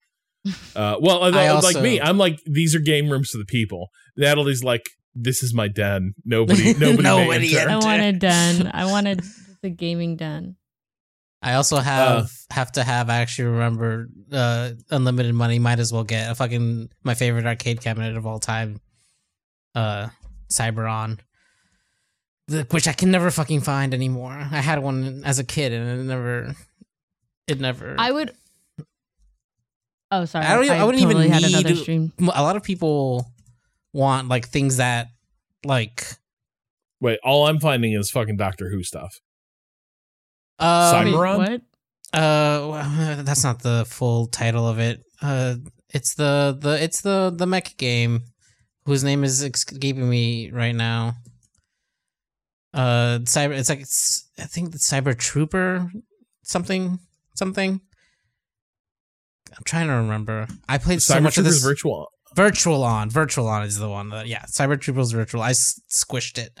Uh, 0.74 0.96
well, 1.00 1.22
I 1.22 1.28
like 1.30 1.50
also- 1.50 1.82
me, 1.82 2.00
I'm 2.00 2.18
like 2.18 2.36
these 2.46 2.74
are 2.74 2.80
game 2.80 3.08
rooms 3.10 3.30
for 3.30 3.38
the 3.38 3.44
people. 3.44 3.90
Natalie's 4.16 4.64
like 4.64 4.82
this 5.14 5.40
is 5.42 5.54
my 5.54 5.68
den. 5.68 6.14
Nobody, 6.24 6.72
nobody, 6.74 7.02
Nobody. 7.02 7.56
I 7.58 7.62
enter. 7.62 7.78
want 7.86 8.02
a 8.02 8.12
den. 8.12 8.70
I 8.74 8.86
wanted 8.86 9.20
the 9.62 9.70
gaming 9.70 10.16
den. 10.16 10.56
I 11.42 11.54
also 11.54 11.78
have 11.78 12.30
have 12.50 12.70
to 12.72 12.84
have 12.84 13.10
I 13.10 13.16
actually 13.18 13.46
remember 13.48 14.08
uh 14.30 14.70
unlimited 14.90 15.34
money. 15.34 15.58
Might 15.58 15.80
as 15.80 15.92
well 15.92 16.04
get 16.04 16.30
a 16.30 16.34
fucking 16.34 16.90
my 17.02 17.14
favorite 17.14 17.46
arcade 17.46 17.80
cabinet 17.80 18.16
of 18.16 18.26
all 18.26 18.38
time, 18.38 18.80
uh, 19.74 20.08
Cyberon, 20.50 21.18
the, 22.46 22.66
which 22.70 22.86
I 22.86 22.92
can 22.92 23.10
never 23.10 23.30
fucking 23.30 23.62
find 23.62 23.92
anymore. 23.92 24.32
I 24.32 24.60
had 24.60 24.78
one 24.80 25.22
as 25.24 25.38
a 25.38 25.44
kid 25.44 25.72
and 25.72 26.00
it 26.00 26.04
never, 26.04 26.54
it 27.48 27.58
never. 27.60 27.96
I 27.98 28.12
would. 28.12 28.34
Oh, 30.10 30.26
sorry. 30.26 30.44
I 30.44 30.54
don't 30.54 30.64
even- 30.64 30.76
I 30.76 30.84
wouldn't 30.84 31.02
even 31.02 31.30
had 31.30 31.42
need- 31.42 31.54
another 31.54 31.74
stream. 31.74 32.12
a 32.20 32.42
lot 32.42 32.54
of 32.56 32.62
people 32.62 33.26
want 33.92 34.28
like 34.28 34.46
things 34.48 34.76
that 34.76 35.08
like 35.64 36.04
Wait, 37.00 37.18
all 37.24 37.46
I'm 37.48 37.58
finding 37.58 37.94
is 37.94 38.10
fucking 38.12 38.36
Doctor 38.36 38.70
Who 38.70 38.84
stuff. 38.84 39.20
Uh 40.62 41.02
Wait, 41.04 41.12
Cyberon? 41.12 41.36
what? 41.38 41.60
Uh, 42.14 42.68
well, 42.68 43.22
that's 43.24 43.42
not 43.44 43.62
the 43.62 43.84
full 43.88 44.26
title 44.26 44.68
of 44.68 44.78
it. 44.78 45.02
Uh, 45.20 45.56
it's 45.90 46.14
the 46.14 46.56
the 46.58 46.82
it's 46.82 47.00
the 47.00 47.32
the 47.34 47.46
mech 47.46 47.76
game, 47.76 48.22
whose 48.86 49.02
name 49.04 49.24
is 49.24 49.42
escaping 49.42 50.08
me 50.08 50.50
right 50.50 50.74
now. 50.74 51.14
Uh, 52.74 53.18
cyber. 53.24 53.56
It's 53.58 53.68
like 53.68 53.80
it's. 53.80 54.28
I 54.38 54.44
think 54.44 54.72
the 54.72 54.78
Cyber 54.78 55.16
Trooper, 55.16 55.90
something 56.42 56.98
something. 57.34 57.80
I'm 59.54 59.64
trying 59.64 59.88
to 59.88 59.94
remember. 59.94 60.46
I 60.68 60.78
played 60.78 61.02
so 61.02 61.14
Cyber 61.16 61.22
much 61.22 61.38
of 61.38 61.44
this. 61.44 61.62
virtual. 61.62 62.10
Virtual 62.34 62.82
on, 62.82 63.10
Virtual 63.10 63.46
on 63.46 63.62
is 63.64 63.78
the 63.78 63.90
one 63.90 64.08
that 64.08 64.26
yeah, 64.26 64.42
Cyber 64.46 64.80
Troopers 64.80 65.12
Virtual. 65.12 65.42
I 65.42 65.50
s- 65.50 65.78
squished 65.90 66.38
it. 66.38 66.58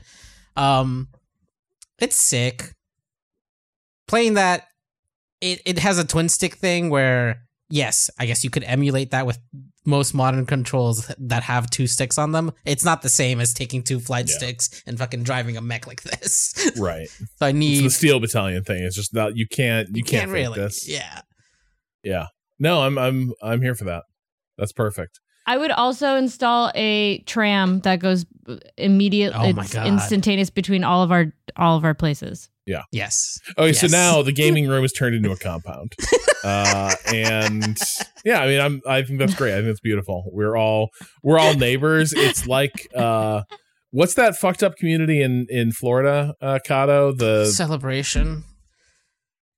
Um, 0.54 1.08
it's 1.98 2.16
sick. 2.16 2.74
Playing 4.08 4.34
that, 4.34 4.64
it 5.40 5.60
it 5.64 5.78
has 5.78 5.98
a 5.98 6.04
twin 6.04 6.28
stick 6.28 6.54
thing 6.56 6.90
where 6.90 7.42
yes, 7.70 8.10
I 8.18 8.26
guess 8.26 8.44
you 8.44 8.50
could 8.50 8.64
emulate 8.64 9.10
that 9.12 9.26
with 9.26 9.38
most 9.84 10.14
modern 10.14 10.46
controls 10.46 11.10
that 11.18 11.42
have 11.42 11.68
two 11.70 11.86
sticks 11.88 12.16
on 12.18 12.30
them. 12.32 12.52
It's 12.64 12.84
not 12.84 13.02
the 13.02 13.08
same 13.08 13.40
as 13.40 13.52
taking 13.52 13.82
two 13.82 13.98
flight 13.98 14.26
Yeah. 14.28 14.36
sticks 14.36 14.82
and 14.86 14.96
fucking 14.98 15.24
driving 15.24 15.56
a 15.56 15.60
mech 15.60 15.86
like 15.86 16.02
this. 16.02 16.54
Right. 16.78 17.08
so 17.08 17.46
I 17.46 17.48
It's 17.48 17.56
need 17.56 17.84
the 17.84 17.90
Steel 17.90 18.20
Battalion 18.20 18.62
thing. 18.62 18.82
It's 18.84 18.94
just 18.94 19.12
not 19.14 19.36
you 19.36 19.46
can't 19.48 19.88
you, 19.96 20.04
can't, 20.04 20.26
fake 20.30 20.34
really. 20.34 20.58
this. 20.60 20.86
Yeah. 20.88 21.22
Yeah. 22.04 22.26
No, 22.60 22.82
I'm 22.82 22.96
I'm 22.98 23.32
I'm 23.42 23.60
here 23.62 23.74
for 23.74 23.84
that. 23.84 24.04
That's 24.58 24.72
perfect. 24.72 25.18
I 25.46 25.56
would 25.56 25.72
also 25.72 26.14
install 26.14 26.70
a 26.76 27.18
tram 27.20 27.80
that 27.80 27.96
goes 27.98 28.24
immediate. 28.76 29.32
Oh 29.34 29.44
it's 29.44 29.74
instantaneous 29.74 30.50
between 30.50 30.84
all 30.84 31.02
of 31.02 31.12
our 31.12 31.32
all 31.56 31.76
of 31.76 31.84
our 31.84 31.94
places. 31.94 32.48
Yeah 32.66 32.82
yes. 32.92 33.38
Okay, 33.58 33.72
so 33.72 33.86
now 33.86 34.22
the 34.22 34.32
gaming 34.32 34.68
room 34.68 34.84
is 34.84 34.92
turned 34.92 35.14
into 35.14 35.30
a 35.30 35.36
compound. 35.36 35.92
uh 36.44 36.94
and 37.12 37.78
yeah, 38.24 38.40
I 38.40 38.46
mean 38.46 38.60
I'm 38.60 38.82
I 38.86 39.02
think 39.02 39.18
that's 39.18 39.34
great. 39.34 39.52
I 39.52 39.58
think 39.58 39.68
it's 39.68 39.80
beautiful. 39.80 40.24
We're 40.32 40.56
all 40.56 40.90
we're 41.22 41.38
all 41.38 41.54
neighbors. 41.54 42.12
It's 42.12 42.46
like 42.46 42.88
uh 42.94 43.42
what's 43.90 44.14
that 44.14 44.36
fucked 44.36 44.62
up 44.62 44.76
community 44.76 45.22
in 45.22 45.46
in 45.48 45.72
Florida, 45.72 46.34
uh 46.40 46.58
Cado? 46.66 47.16
The 47.16 47.46
Celebration. 47.46 48.44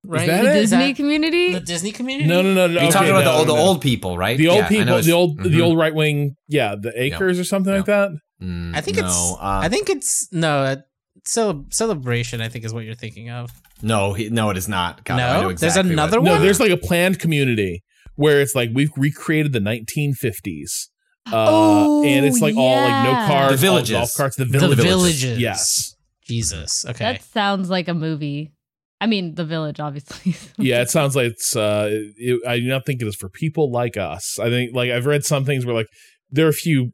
Right. 0.07 0.27
The 0.27 0.39
it? 0.39 0.45
Is 0.45 0.71
Disney 0.71 0.89
that 0.89 0.97
community. 0.97 1.53
the 1.55 1.61
Disney 1.61 1.91
community. 1.91 2.29
No, 2.29 2.43
no, 2.43 2.53
no, 2.53 2.67
no. 2.67 2.73
You're 2.73 2.83
okay, 2.83 2.91
talking 2.91 3.11
about 3.11 3.25
no, 3.25 3.33
the, 3.33 3.39
old, 3.39 3.49
the 3.49 3.63
old 3.63 3.81
people, 3.81 4.19
right? 4.19 4.37
the 4.37 4.49
old 4.49 4.59
Yeah, 4.59 4.69
people, 4.69 5.01
the 5.01 5.13
old 5.13 5.39
the 5.39 5.49
mhm. 5.49 5.63
old 5.63 5.79
right 5.79 5.95
wing, 5.95 6.37
yeah, 6.47 6.75
the 6.79 6.93
acres 7.01 7.39
or 7.41 7.45
something 7.45 7.73
like 7.73 7.87
that. 7.87 8.11
Mm, 8.45 8.77
I 8.77 8.81
think 8.81 8.99
no, 8.99 9.07
it's. 9.07 9.33
uh, 9.41 9.61
I 9.63 9.69
think 9.69 9.89
it's 9.91 10.29
no. 10.33 10.59
Uh, 10.59 10.77
cel- 11.25 11.65
celebration. 11.71 12.41
I 12.41 12.49
think 12.49 12.65
is 12.65 12.75
what 12.75 12.85
you're 12.85 12.95
thinking 12.95 13.31
of. 13.31 13.51
no, 13.83 14.13
he, 14.13 14.29
no, 14.31 14.51
it 14.51 14.57
is 14.57 14.69
not. 14.69 15.05
God, 15.05 15.17
No? 15.17 15.27
I 15.29 15.41
know 15.43 15.53
There's 15.53 15.77
another 15.77 16.21
what- 16.21 16.25
No, 16.27 16.33
one? 16.33 16.43
there's 16.43 16.61
like 16.61 16.71
a 16.71 16.77
planned 16.77 17.19
community 17.19 17.83
where 18.17 18.41
it's 18.41 18.55
like 18.55 18.71
we've 18.75 18.91
recreated 18.97 19.53
the 19.53 19.61
1950s. 19.61 20.89
Uh, 21.33 22.03
and 22.03 22.27
it's 22.27 22.41
like 22.43 22.55
all 22.55 22.77
like 22.77 23.05
no 23.05 23.13
cars, 23.27 23.61
The 23.61 23.67
all 23.69 23.73
villages. 23.77 23.91
golf 23.97 24.15
carts, 24.15 24.37
the 24.37 24.45
The 24.45 24.59
villages. 24.59 24.85
villages. 24.85 25.39
Yes. 25.39 25.95
Jesus. 26.27 26.85
Okay. 26.85 27.03
That 27.05 27.23
sounds 27.23 27.71
like 27.71 27.89
a 27.89 27.95
movie. 27.95 28.53
I 29.01 29.07
mean, 29.07 29.35
the 29.35 29.45
village, 29.47 29.81
obviously. 29.81 30.35
Yeah, 30.59 30.83
it 30.83 30.91
sounds 30.91 31.17
like 31.17 31.29
it's. 31.33 31.57
Uh, 31.57 31.89
it, 32.19 32.41
I 32.47 32.59
do 32.59 32.67
not 32.69 32.85
think 32.85 33.01
it 33.01 33.07
is 33.09 33.17
for 33.17 33.31
people 33.31 33.71
like 33.73 33.97
us. 33.97 34.39
I 34.39 34.51
think 34.51 34.75
like 34.75 34.91
I've 34.91 35.07
read 35.07 35.25
some 35.25 35.47
things 35.47 35.65
where 35.65 35.75
like 35.75 35.89
there 36.31 36.45
are 36.45 36.51
a 36.51 36.53
few 36.53 36.93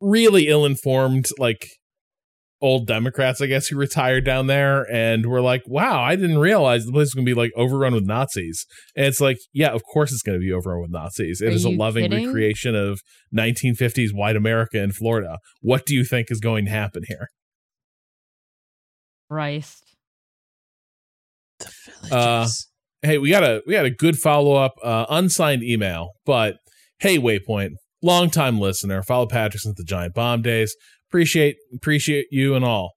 really 0.00 0.48
ill-informed 0.48 1.26
like 1.38 1.66
old 2.62 2.86
Democrats, 2.86 3.40
I 3.40 3.46
guess, 3.46 3.68
who 3.68 3.76
retired 3.76 4.24
down 4.24 4.46
there 4.46 4.86
and 4.92 5.26
were 5.26 5.40
like, 5.40 5.62
"Wow, 5.66 6.02
I 6.02 6.14
didn't 6.16 6.38
realize 6.38 6.84
the 6.84 6.92
place 6.92 7.06
was 7.06 7.14
going 7.14 7.24
to 7.24 7.30
be 7.30 7.38
like 7.38 7.52
overrun 7.56 7.94
with 7.94 8.04
Nazis." 8.06 8.66
And 8.94 9.06
it's 9.06 9.20
like, 9.20 9.38
yeah, 9.52 9.70
of 9.70 9.82
course 9.92 10.12
it's 10.12 10.22
going 10.22 10.38
to 10.38 10.44
be 10.44 10.52
overrun 10.52 10.82
with 10.82 10.90
Nazis. 10.90 11.40
It 11.40 11.48
Are 11.48 11.50
is 11.50 11.64
a 11.64 11.70
loving 11.70 12.10
kidding? 12.10 12.26
recreation 12.26 12.74
of 12.74 13.00
1950s 13.34 14.12
white 14.12 14.36
America 14.36 14.78
in 14.82 14.92
Florida. 14.92 15.38
What 15.62 15.86
do 15.86 15.94
you 15.94 16.04
think 16.04 16.30
is 16.30 16.40
going 16.40 16.66
to 16.66 16.70
happen 16.70 17.02
here? 17.06 17.28
Christ. 19.30 19.84
the 21.60 22.08
villages. 22.08 22.12
Uh, 22.12 23.06
hey, 23.06 23.18
we 23.18 23.30
got 23.30 23.42
a 23.44 23.62
we 23.66 23.72
got 23.72 23.86
a 23.86 23.90
good 23.90 24.18
follow 24.18 24.54
up 24.56 24.72
uh, 24.82 25.06
unsigned 25.08 25.62
email, 25.62 26.10
but 26.26 26.56
hey, 26.98 27.18
Waypoint, 27.18 27.70
longtime 28.02 28.58
listener, 28.58 29.02
follow 29.02 29.26
Patrick 29.26 29.60
since 29.60 29.76
the 29.76 29.84
Giant 29.84 30.14
Bomb 30.14 30.42
days. 30.42 30.74
Appreciate 31.08 31.56
appreciate 31.74 32.26
you 32.30 32.54
and 32.54 32.64
all. 32.64 32.92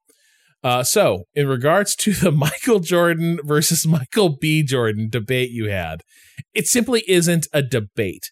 Uh, 0.63 0.81
so, 0.81 1.23
in 1.33 1.47
regards 1.47 1.95
to 1.95 2.13
the 2.13 2.31
Michael 2.31 2.79
Jordan 2.79 3.39
versus 3.43 3.85
Michael 3.85 4.37
B. 4.39 4.63
Jordan 4.63 5.09
debate 5.09 5.49
you 5.51 5.69
had, 5.69 6.01
it 6.53 6.67
simply 6.67 7.03
isn't 7.07 7.47
a 7.51 7.61
debate. 7.61 8.31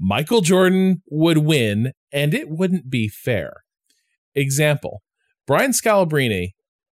Michael 0.00 0.40
Jordan 0.40 1.02
would 1.10 1.38
win, 1.38 1.92
and 2.12 2.34
it 2.34 2.48
wouldn't 2.48 2.90
be 2.90 3.08
fair. 3.08 3.62
Example 4.34 5.02
Brian 5.46 5.72
Scalabrine 5.72 6.50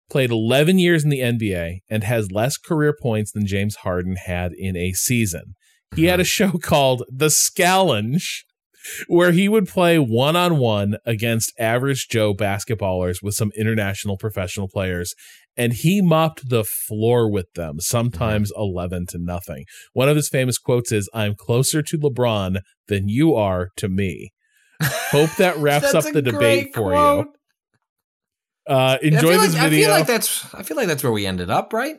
played 0.09 0.31
11 0.31 0.79
years 0.79 1.03
in 1.03 1.09
the 1.09 1.19
NBA 1.19 1.79
and 1.89 2.03
has 2.03 2.31
less 2.31 2.57
career 2.57 2.95
points 2.99 3.31
than 3.31 3.47
James 3.47 3.77
Harden 3.77 4.15
had 4.15 4.51
in 4.55 4.77
a 4.77 4.91
season. 4.91 5.55
He 5.95 6.05
had 6.05 6.19
a 6.19 6.25
show 6.25 6.51
called 6.51 7.03
The 7.11 7.29
Scallenge 7.29 8.45
where 9.07 9.31
he 9.31 9.49
would 9.49 9.67
play 9.67 9.97
one 9.99 10.35
on 10.35 10.57
one 10.57 10.97
against 11.05 11.53
average 11.59 12.07
Joe 12.09 12.33
basketballers 12.33 13.17
with 13.21 13.35
some 13.35 13.51
international 13.57 14.17
professional 14.17 14.67
players. 14.67 15.13
And 15.55 15.73
he 15.73 16.01
mopped 16.01 16.49
the 16.49 16.63
floor 16.63 17.29
with 17.29 17.45
them, 17.53 17.79
sometimes 17.79 18.51
11 18.57 19.05
to 19.09 19.19
nothing. 19.19 19.65
One 19.93 20.09
of 20.09 20.15
his 20.15 20.29
famous 20.29 20.57
quotes 20.57 20.91
is 20.91 21.09
I'm 21.13 21.35
closer 21.35 21.81
to 21.83 21.97
LeBron 21.97 22.57
than 22.87 23.07
you 23.07 23.35
are 23.35 23.69
to 23.77 23.87
me. 23.87 24.31
Hope 24.81 25.35
that 25.37 25.57
wraps 25.59 25.93
up 25.93 26.05
the 26.11 26.21
debate 26.21 26.73
for 26.73 26.91
quote. 26.91 27.27
you. 27.27 27.33
Uh, 28.75 28.97
enjoy 29.01 29.37
this 29.37 29.53
like, 29.53 29.69
video. 29.69 29.79
I 29.79 29.89
feel 29.89 29.91
like 29.91 30.07
that's. 30.07 30.55
I 30.55 30.63
feel 30.63 30.77
like 30.77 30.87
that's 30.87 31.03
where 31.03 31.11
we 31.11 31.25
ended 31.25 31.49
up, 31.49 31.73
right? 31.73 31.97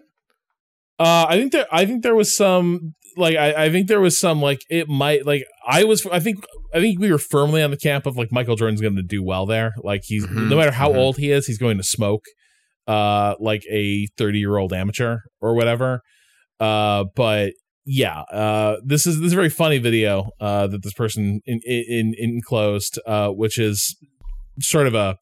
Uh, 0.98 1.26
I 1.28 1.36
think 1.36 1.52
there. 1.52 1.66
I 1.70 1.84
think 1.84 2.02
there 2.02 2.14
was 2.14 2.34
some 2.34 2.94
like. 3.16 3.36
I, 3.36 3.64
I 3.64 3.70
think 3.70 3.88
there 3.88 4.00
was 4.00 4.18
some 4.18 4.40
like 4.40 4.60
it 4.70 4.88
might 4.88 5.26
like. 5.26 5.44
I 5.66 5.84
was. 5.84 6.06
I 6.06 6.20
think. 6.20 6.44
I 6.72 6.80
think 6.80 6.98
we 6.98 7.10
were 7.10 7.18
firmly 7.18 7.62
on 7.62 7.70
the 7.70 7.76
camp 7.76 8.06
of 8.06 8.16
like 8.16 8.32
Michael 8.32 8.56
Jordan's 8.56 8.80
going 8.80 8.96
to 8.96 9.02
do 9.02 9.22
well 9.22 9.46
there. 9.46 9.74
Like 9.82 10.02
he's 10.04 10.26
Mhm, 10.26 10.48
no 10.48 10.56
matter 10.56 10.72
how 10.72 10.90
mhm. 10.90 10.96
old 10.96 11.16
he 11.18 11.30
is, 11.30 11.46
he's 11.46 11.58
going 11.58 11.76
to 11.76 11.84
smoke. 11.84 12.24
Uh, 12.86 13.34
like 13.40 13.64
a 13.70 14.06
thirty 14.18 14.38
year 14.38 14.56
old 14.56 14.72
amateur 14.72 15.18
or 15.40 15.54
whatever. 15.54 16.00
Uh, 16.60 17.04
but 17.16 17.52
yeah. 17.86 18.20
Uh, 18.22 18.76
this 18.84 19.06
is 19.06 19.18
this 19.18 19.28
is 19.28 19.32
a 19.32 19.36
very 19.36 19.50
funny 19.50 19.78
video. 19.78 20.30
Uh, 20.40 20.66
that 20.66 20.82
this 20.82 20.94
person 20.94 21.40
in 21.46 21.60
in, 21.64 22.14
in 22.18 22.34
enclosed. 22.34 22.98
Uh, 23.06 23.28
which 23.30 23.58
is 23.58 23.96
sort 24.60 24.86
of 24.86 24.94
a 24.94 25.16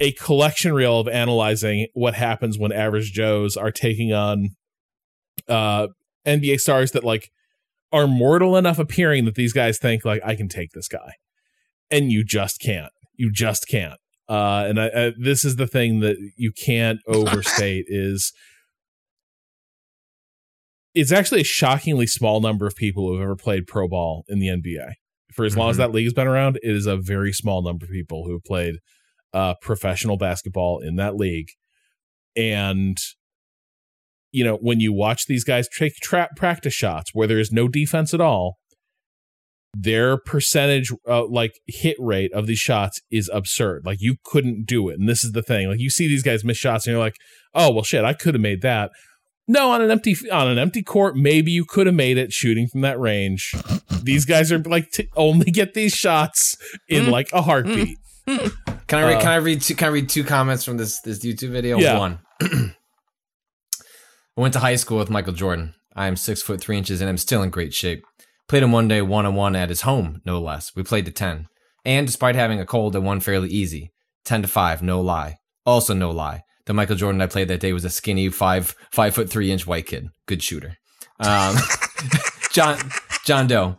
a 0.00 0.12
collection 0.12 0.72
reel 0.72 1.00
of 1.00 1.08
analyzing 1.08 1.86
what 1.94 2.14
happens 2.14 2.58
when 2.58 2.72
average 2.72 3.12
Joes 3.12 3.56
are 3.56 3.70
taking 3.70 4.12
on 4.12 4.50
uh 5.48 5.88
NBA 6.26 6.60
stars 6.60 6.92
that 6.92 7.04
like 7.04 7.30
are 7.92 8.06
mortal 8.06 8.56
enough 8.56 8.78
appearing 8.78 9.24
that 9.24 9.34
these 9.34 9.52
guys 9.52 9.78
think 9.78 10.04
like 10.04 10.20
I 10.24 10.34
can 10.34 10.48
take 10.48 10.72
this 10.72 10.88
guy. 10.88 11.14
And 11.90 12.10
you 12.10 12.24
just 12.24 12.60
can't. 12.60 12.92
You 13.14 13.30
just 13.32 13.68
can't. 13.68 14.00
Uh 14.28 14.64
and 14.68 14.80
I, 14.80 14.86
I 14.88 15.12
this 15.18 15.44
is 15.44 15.56
the 15.56 15.66
thing 15.66 16.00
that 16.00 16.16
you 16.36 16.50
can't 16.52 17.00
overstate 17.06 17.84
is 17.88 18.32
it's 20.94 21.12
actually 21.12 21.40
a 21.40 21.44
shockingly 21.44 22.06
small 22.06 22.40
number 22.40 22.66
of 22.66 22.76
people 22.76 23.06
who 23.08 23.14
have 23.14 23.22
ever 23.22 23.36
played 23.36 23.66
pro 23.66 23.88
ball 23.88 24.24
in 24.28 24.38
the 24.38 24.46
NBA. 24.48 24.92
For 25.32 25.44
as 25.44 25.56
long 25.56 25.70
as 25.70 25.76
Mhm. 25.76 25.78
that 25.78 25.92
league 25.92 26.06
has 26.06 26.12
been 26.12 26.28
around, 26.28 26.56
it 26.62 26.70
is 26.76 26.86
a 26.86 26.96
very 26.96 27.32
small 27.32 27.62
number 27.62 27.84
of 27.84 27.90
people 27.90 28.24
who 28.24 28.32
have 28.32 28.44
played 28.44 28.76
uh, 29.32 29.54
professional 29.60 30.16
basketball 30.16 30.78
in 30.78 30.94
that 30.94 31.16
league. 31.16 31.48
And, 32.36 32.96
you 34.34 34.42
know, 34.42 34.56
when 34.56 34.80
you 34.80 34.92
watch 34.92 35.26
these 35.26 35.44
guys 35.44 35.68
take 35.68 35.94
tra- 36.02 36.28
practice 36.34 36.74
shots 36.74 37.12
where 37.14 37.28
there 37.28 37.38
is 37.38 37.52
no 37.52 37.68
defense 37.68 38.12
at 38.12 38.20
all, 38.20 38.56
their 39.72 40.18
percentage, 40.18 40.90
uh, 41.08 41.24
like 41.28 41.52
hit 41.68 41.96
rate 42.00 42.32
of 42.32 42.48
these 42.48 42.58
shots 42.58 43.00
is 43.12 43.30
absurd. 43.32 43.82
Like 43.86 43.98
you 44.00 44.16
couldn't 44.24 44.66
do 44.66 44.88
it. 44.88 44.98
And 44.98 45.08
this 45.08 45.22
is 45.22 45.32
the 45.32 45.42
thing. 45.42 45.68
Like 45.68 45.78
you 45.78 45.88
see 45.88 46.08
these 46.08 46.24
guys 46.24 46.44
miss 46.44 46.56
shots 46.56 46.84
and 46.84 46.92
you're 46.92 47.00
like, 47.00 47.14
oh, 47.54 47.72
well, 47.72 47.84
shit, 47.84 48.04
I 48.04 48.12
could 48.12 48.34
have 48.34 48.40
made 48.40 48.62
that. 48.62 48.90
No, 49.46 49.70
on 49.70 49.82
an 49.82 49.90
empty 49.92 50.16
on 50.32 50.48
an 50.48 50.58
empty 50.58 50.82
court, 50.82 51.16
maybe 51.16 51.52
you 51.52 51.64
could 51.64 51.86
have 51.86 51.94
made 51.94 52.18
it 52.18 52.32
shooting 52.32 52.66
from 52.66 52.80
that 52.80 52.98
range. 52.98 53.54
These 54.02 54.24
guys 54.24 54.50
are 54.50 54.58
like 54.58 54.90
to 54.92 55.06
only 55.16 55.52
get 55.52 55.74
these 55.74 55.92
shots 55.92 56.56
in 56.88 57.08
like 57.08 57.28
a 57.32 57.42
heartbeat. 57.42 57.98
Can 58.26 58.98
I 58.98 59.06
read? 59.06 59.16
Uh, 59.16 59.20
can 59.20 59.28
I 59.28 59.36
read? 59.36 59.60
Two, 59.60 59.74
can 59.76 59.88
I 59.88 59.90
read 59.92 60.08
two 60.08 60.24
comments 60.24 60.64
from 60.64 60.78
this 60.78 61.00
this 61.02 61.20
YouTube 61.20 61.50
video? 61.50 61.78
Yeah. 61.78 61.98
One. 61.98 62.18
I 64.36 64.40
went 64.40 64.52
to 64.54 64.60
high 64.60 64.76
school 64.76 64.98
with 64.98 65.10
Michael 65.10 65.32
Jordan. 65.32 65.74
I 65.94 66.08
am 66.08 66.16
six 66.16 66.42
foot 66.42 66.60
three 66.60 66.76
inches 66.76 67.00
and 67.00 67.08
I'm 67.08 67.18
still 67.18 67.42
in 67.42 67.50
great 67.50 67.72
shape. 67.72 68.04
Played 68.48 68.64
him 68.64 68.72
one 68.72 68.88
day 68.88 69.00
one 69.00 69.26
on 69.26 69.36
one 69.36 69.54
at 69.54 69.68
his 69.68 69.82
home, 69.82 70.20
no 70.24 70.40
less. 70.40 70.74
We 70.74 70.82
played 70.82 71.06
to 71.06 71.12
ten, 71.12 71.46
and 71.84 72.06
despite 72.06 72.34
having 72.34 72.60
a 72.60 72.66
cold, 72.66 72.94
I 72.94 72.98
won 72.98 73.20
fairly 73.20 73.48
easy, 73.48 73.92
ten 74.24 74.42
to 74.42 74.48
five, 74.48 74.82
no 74.82 75.00
lie. 75.00 75.38
Also, 75.64 75.94
no 75.94 76.10
lie. 76.10 76.42
The 76.66 76.74
Michael 76.74 76.96
Jordan 76.96 77.22
I 77.22 77.26
played 77.26 77.48
that 77.48 77.60
day 77.60 77.72
was 77.72 77.84
a 77.84 77.90
skinny 77.90 78.28
five 78.28 78.74
five 78.90 79.14
foot 79.14 79.30
three 79.30 79.50
inch 79.50 79.66
white 79.66 79.86
kid, 79.86 80.08
good 80.26 80.42
shooter. 80.42 80.76
Um, 81.20 81.56
John 82.52 82.78
John 83.24 83.46
Doe. 83.46 83.76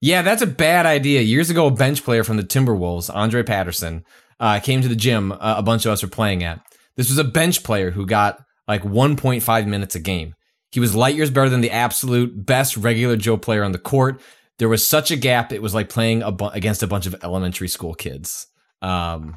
Yeah, 0.00 0.22
that's 0.22 0.42
a 0.42 0.46
bad 0.46 0.86
idea. 0.86 1.20
Years 1.20 1.50
ago, 1.50 1.66
a 1.66 1.70
bench 1.70 2.02
player 2.02 2.24
from 2.24 2.38
the 2.38 2.42
Timberwolves, 2.42 3.14
Andre 3.14 3.42
Patterson, 3.42 4.04
uh, 4.40 4.58
came 4.60 4.80
to 4.80 4.88
the 4.88 4.96
gym. 4.96 5.30
Uh, 5.30 5.54
a 5.58 5.62
bunch 5.62 5.84
of 5.84 5.92
us 5.92 6.02
were 6.02 6.08
playing 6.08 6.42
at. 6.42 6.60
This 6.96 7.10
was 7.10 7.18
a 7.18 7.24
bench 7.24 7.62
player 7.62 7.90
who 7.90 8.06
got 8.06 8.42
like 8.70 8.82
1.5 8.82 9.66
minutes 9.66 9.94
a 9.94 10.00
game. 10.00 10.34
He 10.72 10.80
was 10.80 10.94
light 10.94 11.16
years 11.16 11.30
better 11.30 11.48
than 11.48 11.60
the 11.60 11.70
absolute 11.72 12.46
best 12.46 12.76
regular 12.76 13.16
Joe 13.16 13.36
player 13.36 13.64
on 13.64 13.72
the 13.72 13.78
court. 13.78 14.20
There 14.58 14.68
was 14.68 14.86
such 14.86 15.10
a 15.10 15.16
gap; 15.16 15.52
it 15.52 15.62
was 15.62 15.74
like 15.74 15.88
playing 15.88 16.22
a 16.22 16.30
bu- 16.30 16.54
against 16.60 16.82
a 16.82 16.86
bunch 16.86 17.06
of 17.06 17.14
elementary 17.24 17.66
school 17.68 17.94
kids. 17.94 18.46
Um, 18.82 19.36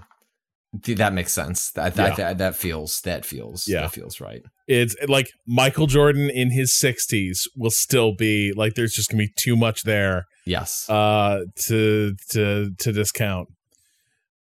th- 0.83 0.97
that 0.99 1.13
makes 1.13 1.33
sense. 1.33 1.71
That 1.71 1.95
that, 1.95 2.09
Yeah. 2.09 2.15
that 2.25 2.37
that 2.37 2.55
feels 2.55 3.01
that 3.01 3.25
feels 3.25 3.65
Yeah. 3.67 3.81
that 3.81 3.91
feels 3.91 4.19
right. 4.21 4.43
It's 4.67 4.95
like 5.07 5.29
Michael 5.47 5.87
Jordan 5.87 6.29
in 6.29 6.51
his 6.51 6.77
60s 6.79 7.47
will 7.55 7.71
still 7.71 8.13
be 8.15 8.53
like 8.55 8.75
there's 8.75 8.93
just 8.93 9.09
going 9.09 9.19
to 9.21 9.27
be 9.27 9.33
too 9.35 9.55
much 9.57 9.83
there 9.83 10.25
Yes. 10.45 10.87
uh 10.89 11.45
to 11.67 12.15
to 12.31 12.71
to 12.79 12.91
discount. 12.91 13.47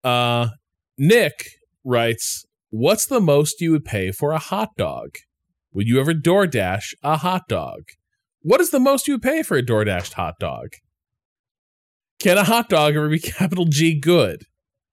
Uh 0.04 0.48
Nick 0.98 1.36
writes, 1.86 2.46
"What's 2.70 3.06
the 3.06 3.20
most 3.20 3.62
you 3.62 3.72
would 3.72 3.86
pay 3.86 4.12
for 4.12 4.32
a 4.32 4.40
hot 4.40 4.70
dog? 4.78 5.10
Would 5.74 5.88
you 5.88 6.00
ever 6.00 6.14
DoorDash 6.14 6.94
a 7.04 7.18
hot 7.18 7.48
dog? 7.48 7.82
What 8.42 8.62
is 8.62 8.72
the 8.72 8.80
most 8.80 9.08
you 9.08 9.16
would 9.16 9.22
pay 9.22 9.44
for 9.44 9.58
a 9.58 9.64
DoorDashed 9.64 10.14
hot 10.14 10.36
dog? 10.40 10.70
Can 12.20 12.38
a 12.38 12.44
hot 12.44 12.70
dog 12.70 12.96
ever 12.96 13.10
be 13.10 13.20
capital 13.38 13.66
G 13.66 14.00
good? 14.00 14.44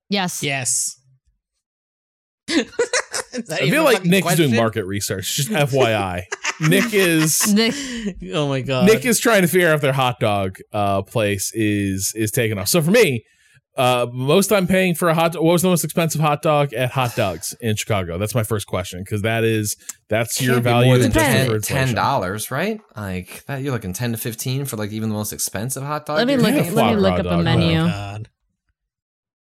Yes. 0.08 0.42
Yes. 0.42 1.00
I 2.50 2.62
feel 3.68 3.84
like 3.84 3.98
fucking 3.98 4.10
Nick's 4.10 4.36
doing 4.36 4.54
market 4.54 4.86
research. 4.86 5.34
Just 5.36 5.50
FYI, 5.50 6.22
Nick 6.60 6.94
is 6.94 7.52
Nick, 7.52 7.74
Oh 8.32 8.48
my 8.48 8.60
god. 8.60 8.86
Nick 8.86 9.04
is 9.04 9.18
trying 9.18 9.42
to 9.42 9.48
figure 9.48 9.68
out 9.68 9.74
if 9.74 9.80
their 9.80 9.92
hot 9.92 10.20
dog 10.20 10.56
uh, 10.72 11.02
place 11.02 11.50
is 11.54 12.12
is 12.16 12.30
taking 12.30 12.56
off. 12.58 12.68
So 12.68 12.80
for 12.80 12.90
me, 12.90 13.24
uh, 13.76 14.06
most 14.12 14.52
I'm 14.52 14.66
paying 14.66 14.94
for 14.94 15.08
a 15.08 15.14
hot. 15.14 15.34
What 15.34 15.52
was 15.52 15.62
the 15.62 15.68
most 15.68 15.84
expensive 15.84 16.20
hot 16.20 16.42
dog 16.42 16.72
at 16.72 16.90
Hot 16.92 17.14
Doug's 17.14 17.54
in 17.60 17.76
Chicago? 17.76 18.18
That's 18.18 18.34
my 18.34 18.42
first 18.42 18.66
question 18.66 19.00
because 19.00 19.22
that 19.22 19.44
is 19.44 19.76
that's 20.08 20.40
your 20.40 20.54
Can't 20.54 20.64
be 20.64 20.70
value 20.70 20.86
more 20.88 20.98
than 20.98 21.10
adjusted 21.10 21.46
for 21.50 21.60
ten 21.60 21.94
dollars, 21.94 22.50
right? 22.50 22.80
Like 22.96 23.44
that, 23.46 23.62
you're 23.62 23.72
looking 23.72 23.92
ten 23.92 24.12
to 24.12 24.18
fifteen 24.18 24.64
for 24.64 24.76
like 24.76 24.90
even 24.92 25.08
the 25.08 25.14
most 25.14 25.32
expensive 25.32 25.82
hot 25.82 26.06
dog. 26.06 26.16
let 26.18 26.26
me 26.26 26.36
look. 26.36 26.54
Yeah, 26.54 26.70
Let 26.72 26.94
me 26.94 26.96
look 27.00 27.20
gras 27.20 27.32
up 27.32 27.40
a 27.40 27.42
menu. 27.42 27.80
Oh 27.80 27.86
god. 27.86 28.28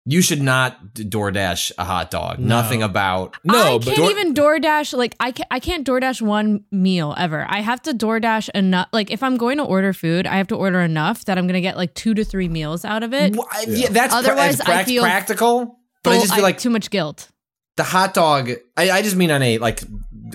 You 0.09 0.23
should 0.23 0.41
not 0.41 0.95
DoorDash 0.95 1.73
a 1.79 1.85
hot 1.85 2.13
dog. 2.13 2.39
No. 2.39 2.47
Nothing 2.63 2.81
about. 2.85 3.37
No, 3.43 3.75
I 3.75 3.79
but 3.79 3.85
can't 3.87 3.97
Door- 3.97 4.11
even 4.11 4.35
DoorDash. 4.35 4.97
Like 4.97 5.17
I 5.19 5.33
can't. 5.33 5.49
I 5.51 5.59
can't 5.59 5.85
DoorDash 5.87 6.23
one 6.23 6.63
meal 6.71 7.13
ever. 7.19 7.45
I 7.49 7.61
have 7.61 7.83
to 7.83 7.93
DoorDash 7.93 8.51
enough. 8.51 8.87
Like 8.93 9.11
if 9.11 9.23
I'm 9.25 9.37
going 9.37 9.59
to 9.59 9.65
order 9.65 9.93
food, 9.93 10.27
I 10.29 10.37
have 10.37 10.47
to 10.49 10.55
order 10.57 10.81
enough 10.81 11.25
that 11.25 11.39
I'm 11.39 11.49
gonna 11.49 11.61
get 11.61 11.77
like 11.77 11.93
two 11.95 12.15
to 12.15 12.25
three 12.25 12.49
meals 12.49 12.85
out 12.85 13.03
of 13.03 13.13
it. 13.13 13.35
Wh- 13.35 13.67
yeah. 13.67 13.89
that's 13.91 14.15
pra- 14.15 14.21
Otherwise, 14.21 14.59
that's 14.59 14.71
I 14.71 14.85
feel 14.85 15.03
practical. 15.03 15.81
But 16.05 16.13
I 16.13 16.21
just 16.21 16.35
feel 16.35 16.43
like 16.45 16.59
too 16.59 16.71
much 16.71 16.91
guilt. 16.91 17.29
the 17.77 17.83
hot 17.83 18.15
dog. 18.15 18.51
I, 18.77 18.91
I 18.93 19.03
just 19.03 19.17
mean 19.17 19.33
on 19.33 19.43
a 19.43 19.59
like 19.59 19.81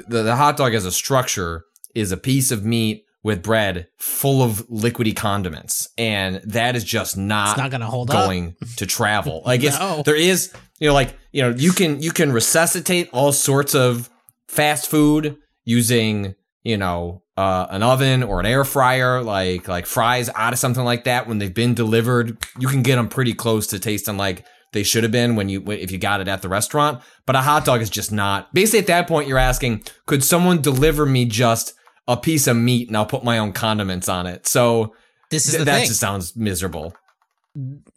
the, 0.05 0.23
the 0.23 0.35
hot 0.35 0.57
dog 0.57 0.73
as 0.73 0.85
a 0.85 0.91
structure 0.91 1.63
is 1.95 2.11
a 2.11 2.17
piece 2.17 2.51
of 2.51 2.65
meat 2.65 3.05
with 3.23 3.43
bread 3.43 3.87
full 3.97 4.41
of 4.41 4.67
liquidy 4.67 5.15
condiments, 5.15 5.87
and 5.97 6.41
that 6.45 6.75
is 6.75 6.83
just 6.83 7.17
not, 7.17 7.49
It's 7.49 7.57
not 7.57 7.71
gonna 7.71 7.85
hold 7.85 8.09
up. 8.09 8.25
going 8.25 8.55
to 8.77 8.85
travel. 8.85 9.43
Like 9.45 9.63
it's 9.63 9.77
No. 9.79 10.01
there 10.05 10.15
is 10.15 10.51
you 10.79 10.87
know 10.87 10.93
like 10.93 11.15
you 11.31 11.41
know 11.43 11.49
you 11.55 11.71
can 11.71 12.01
you 12.01 12.11
can 12.11 12.31
resuscitate 12.31 13.09
all 13.13 13.31
sorts 13.31 13.75
of 13.75 14.09
fast 14.47 14.89
food 14.89 15.37
using 15.63 16.35
you 16.63 16.77
know 16.77 17.23
uh, 17.37 17.67
an 17.69 17.81
oven 17.83 18.23
or 18.23 18.39
an 18.39 18.45
air 18.45 18.63
fryer 18.63 19.21
like 19.23 19.67
like 19.67 19.85
fries 19.85 20.29
out 20.35 20.53
of 20.53 20.59
something 20.59 20.83
like 20.83 21.05
that 21.05 21.27
when 21.27 21.37
they've 21.39 21.53
been 21.53 21.73
delivered 21.73 22.37
you 22.59 22.67
can 22.67 22.81
get 22.81 22.95
them 22.97 23.07
pretty 23.07 23.33
close 23.33 23.67
to 23.67 23.79
tasting 23.79 24.17
like 24.17 24.45
they 24.73 24.83
should 24.83 25.03
have 25.03 25.11
been 25.11 25.35
when 25.35 25.49
you 25.49 25.63
if 25.71 25.91
you 25.91 25.97
got 25.97 26.21
it 26.21 26.27
at 26.27 26.41
the 26.41 26.49
restaurant 26.49 27.01
but 27.25 27.35
a 27.35 27.41
hot 27.41 27.63
dog 27.65 27.81
is 27.81 27.89
just 27.89 28.11
not 28.11 28.53
basically 28.53 28.79
at 28.79 28.87
that 28.87 29.07
point 29.07 29.27
you're 29.27 29.37
asking 29.37 29.81
could 30.05 30.23
someone 30.23 30.61
deliver 30.61 31.05
me 31.05 31.25
just 31.25 31.73
a 32.07 32.17
piece 32.17 32.47
of 32.47 32.57
meat 32.57 32.87
and 32.87 32.97
I'll 32.97 33.05
put 33.05 33.23
my 33.23 33.37
own 33.37 33.51
condiments 33.53 34.09
on 34.09 34.25
it 34.27 34.47
so 34.47 34.93
This 35.29 35.45
is 35.45 35.51
th- 35.51 35.59
the 35.59 35.65
that 35.65 35.77
thing. 35.79 35.87
just 35.87 35.99
sounds 35.99 36.35
miserable 36.35 36.93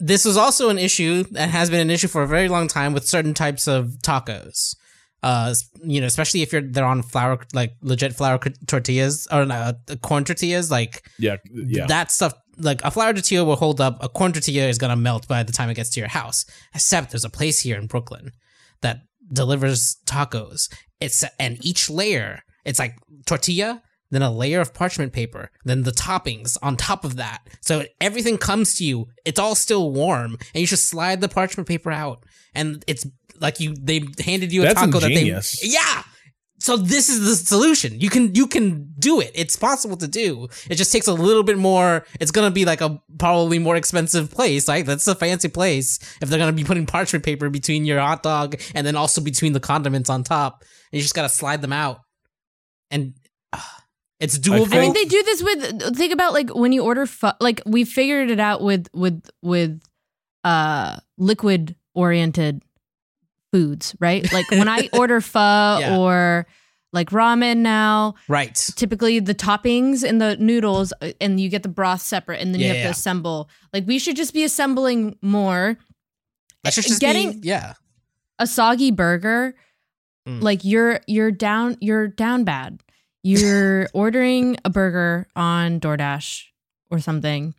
this 0.00 0.24
was 0.24 0.36
also 0.36 0.68
an 0.68 0.78
issue 0.78 1.22
that 1.30 1.48
has 1.48 1.70
been 1.70 1.80
an 1.80 1.90
issue 1.90 2.08
for 2.08 2.22
a 2.22 2.26
very 2.26 2.48
long 2.48 2.66
time 2.66 2.92
with 2.92 3.06
certain 3.06 3.34
types 3.34 3.68
of 3.68 3.90
tacos. 4.04 4.74
Uh, 5.22 5.54
you 5.84 6.00
know, 6.00 6.08
especially 6.08 6.42
if 6.42 6.52
you're 6.52 6.60
they're 6.60 6.84
on 6.84 7.02
flour 7.02 7.38
like 7.52 7.72
legit 7.80 8.14
flour 8.16 8.38
tortillas 8.66 9.28
or 9.30 9.42
uh, 9.42 9.72
corn 10.02 10.24
tortillas, 10.24 10.72
like 10.72 11.08
Yeah, 11.20 11.36
yeah. 11.52 11.86
that 11.86 12.10
stuff. 12.10 12.34
Like 12.58 12.82
a 12.84 12.90
flour 12.90 13.12
tortilla 13.12 13.44
will 13.44 13.54
hold 13.54 13.80
up. 13.80 14.02
A 14.02 14.08
corn 14.08 14.32
tortilla 14.32 14.64
is 14.66 14.76
gonna 14.76 14.96
melt 14.96 15.28
by 15.28 15.44
the 15.44 15.52
time 15.52 15.70
it 15.70 15.74
gets 15.74 15.90
to 15.90 16.00
your 16.00 16.08
house. 16.10 16.44
Except 16.74 17.12
there's 17.12 17.24
a 17.24 17.30
place 17.30 17.60
here 17.60 17.78
in 17.78 17.86
Brooklyn 17.86 18.32
that 18.82 19.02
delivers 19.32 19.98
tacos. 20.04 20.68
It's 21.00 21.22
and 21.38 21.64
each 21.64 21.88
layer, 21.88 22.40
it's 22.64 22.80
like 22.80 22.96
tortilla, 23.24 23.82
then 24.14 24.22
a 24.22 24.30
layer 24.30 24.60
of 24.60 24.72
parchment 24.74 25.12
paper, 25.12 25.50
then 25.64 25.82
the 25.82 25.90
toppings 25.90 26.56
on 26.62 26.76
top 26.76 27.04
of 27.04 27.16
that. 27.16 27.40
So 27.60 27.84
everything 28.00 28.38
comes 28.38 28.74
to 28.76 28.84
you. 28.84 29.08
It's 29.24 29.38
all 29.38 29.54
still 29.54 29.90
warm, 29.92 30.38
and 30.54 30.60
you 30.60 30.66
just 30.66 30.88
slide 30.88 31.20
the 31.20 31.28
parchment 31.28 31.68
paper 31.68 31.90
out, 31.90 32.24
and 32.54 32.84
it's 32.86 33.06
like 33.40 33.60
you 33.60 33.74
they 33.74 34.02
handed 34.24 34.52
you 34.52 34.62
a 34.62 34.66
That's 34.66 34.80
taco 34.80 34.98
ingenious. 34.98 35.60
that 35.60 35.66
they 35.66 35.74
yeah. 35.74 36.02
So 36.60 36.78
this 36.78 37.10
is 37.10 37.20
the 37.20 37.36
solution. 37.36 38.00
You 38.00 38.08
can 38.08 38.34
you 38.34 38.46
can 38.46 38.94
do 38.98 39.20
it. 39.20 39.32
It's 39.34 39.56
possible 39.56 39.98
to 39.98 40.08
do. 40.08 40.48
It 40.70 40.76
just 40.76 40.92
takes 40.92 41.06
a 41.06 41.12
little 41.12 41.42
bit 41.42 41.58
more. 41.58 42.06
It's 42.20 42.30
gonna 42.30 42.50
be 42.50 42.64
like 42.64 42.80
a 42.80 43.02
probably 43.18 43.58
more 43.58 43.76
expensive 43.76 44.30
place. 44.30 44.66
Like 44.66 44.86
that's 44.86 45.06
a 45.06 45.14
fancy 45.14 45.48
place. 45.48 45.98
If 46.22 46.28
they're 46.30 46.38
gonna 46.38 46.52
be 46.52 46.64
putting 46.64 46.86
parchment 46.86 47.24
paper 47.24 47.50
between 47.50 47.84
your 47.84 48.00
hot 48.00 48.22
dog 48.22 48.58
and 48.74 48.86
then 48.86 48.96
also 48.96 49.20
between 49.20 49.52
the 49.52 49.60
condiments 49.60 50.08
on 50.08 50.24
top, 50.24 50.62
and 50.62 50.98
you 50.98 51.02
just 51.02 51.14
gotta 51.14 51.28
slide 51.28 51.60
them 51.60 51.72
out. 51.72 52.00
And 52.90 53.14
it's 54.20 54.38
doable. 54.38 54.72
I 54.74 54.80
mean, 54.80 54.92
they 54.92 55.04
do 55.04 55.22
this 55.22 55.42
with. 55.42 55.96
Think 55.96 56.12
about 56.12 56.32
like 56.32 56.54
when 56.54 56.72
you 56.72 56.82
order 56.84 57.06
pho. 57.06 57.32
Like 57.40 57.60
we 57.66 57.84
figured 57.84 58.30
it 58.30 58.40
out 58.40 58.62
with 58.62 58.88
with 58.94 59.28
with 59.42 59.80
uh 60.44 60.96
liquid 61.18 61.76
oriented 61.94 62.62
foods, 63.52 63.94
right? 64.00 64.26
Like 64.32 64.50
when 64.50 64.68
I 64.68 64.88
order 64.92 65.20
pho 65.20 65.78
Yeah. 65.80 65.98
or 65.98 66.46
like 66.92 67.10
ramen 67.10 67.58
now, 67.58 68.14
right. 68.28 68.54
typically 68.76 69.18
the 69.18 69.34
toppings 69.34 70.04
and 70.08 70.20
the 70.20 70.36
noodles 70.36 70.92
uh, 71.02 71.10
and 71.20 71.40
you 71.40 71.48
get 71.48 71.64
the 71.64 71.68
broth 71.68 72.02
separate 72.02 72.40
and 72.40 72.54
then 72.54 72.60
you 72.60 72.68
have 72.68 72.76
yeah. 72.76 72.84
to 72.84 72.90
assemble. 72.90 73.48
Like 73.72 73.84
we 73.86 73.98
should 73.98 74.14
just 74.16 74.32
be 74.32 74.44
assembling 74.44 75.16
more. 75.20 75.76
That 76.62 76.72
should 76.72 76.84
just 76.84 77.00
getting- 77.00 77.40
be, 77.40 77.48
yeah. 77.48 77.74
A 78.38 78.46
soggy 78.46 78.90
burger, 78.90 79.54
Mm. 80.26 80.40
like 80.42 80.64
you're 80.64 81.00
you're 81.06 81.30
down 81.30 81.76
you're 81.80 82.08
down 82.08 82.44
bad. 82.44 82.80
You're 83.24 83.88
ordering 83.94 84.56
a 84.64 84.70
burger 84.70 85.26
on 85.34 85.80
DoorDash 85.80 86.44
or 86.90 86.98
something 87.00 87.54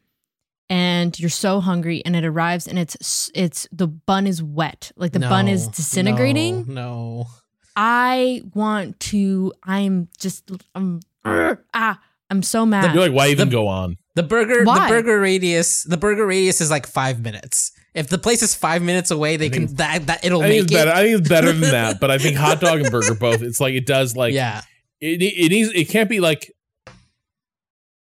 and 0.70 1.20
you're 1.20 1.30
so 1.30 1.60
hungry 1.60 2.02
and 2.06 2.16
it 2.16 2.24
arrives 2.24 2.68
and 2.68 2.80
it's 2.80 3.30
it's 3.36 3.68
the 3.72 3.88
bun 3.88 4.28
is 4.28 4.42
wet. 4.42 4.92
Like 4.96 5.12
the 5.12 5.20
bun 5.20 5.48
is 5.48 5.68
disintegrating. 5.68 6.66
No, 6.68 6.74
no. 6.74 7.28
I 7.76 8.42
want 8.54 9.00
to 9.12 9.54
I'm 9.64 10.08
just 10.20 10.50
I'm 10.76 11.02
ah 11.26 12.00
I'm 12.30 12.42
so 12.44 12.66
mad. 12.66 12.94
You're 12.96 13.04
like, 13.04 13.12
why 13.16 13.28
even 13.30 13.50
The- 13.50 13.54
go 13.56 13.68
on? 13.68 13.98
The 14.16 14.24
burger, 14.24 14.64
Why? 14.64 14.88
the 14.88 14.94
burger 14.94 15.20
radius, 15.20 15.84
the 15.84 15.98
burger 15.98 16.26
radius 16.26 16.62
is 16.62 16.72
like 16.72 16.88
five 16.88 17.20
minutes. 17.22 17.74
If 17.94 18.08
the 18.08 18.18
place 18.18 18.42
is 18.42 18.56
five 18.56 18.82
minutes 18.82 19.12
away, 19.12 19.36
they 19.36 19.50
can 19.50 19.66
that 19.76 20.08
that 20.08 20.24
it'll 20.24 20.42
I 20.42 20.48
think 20.48 20.54
make 20.54 20.64
it's 20.64 20.72
it. 20.72 20.76
better. 20.76 20.92
I 20.92 21.04
think 21.04 21.20
it's 21.20 21.28
better 21.30 21.52
than 21.52 21.72
that. 21.72 22.00
But 22.00 22.12
I 22.12 22.18
think 22.18 22.38
hot 22.38 22.62
dog 22.62 22.80
and 22.80 22.90
burger 22.92 23.14
both. 23.16 23.42
It's 23.42 23.60
like 23.60 23.74
it 23.74 23.86
does 23.86 24.16
like 24.16 24.34
yeah, 24.34 24.62
it. 25.02 25.22
It 25.22 25.50
needs. 25.50 25.72
It 25.74 25.86
can't 25.90 26.10
be 26.10 26.20
like. 26.20 26.52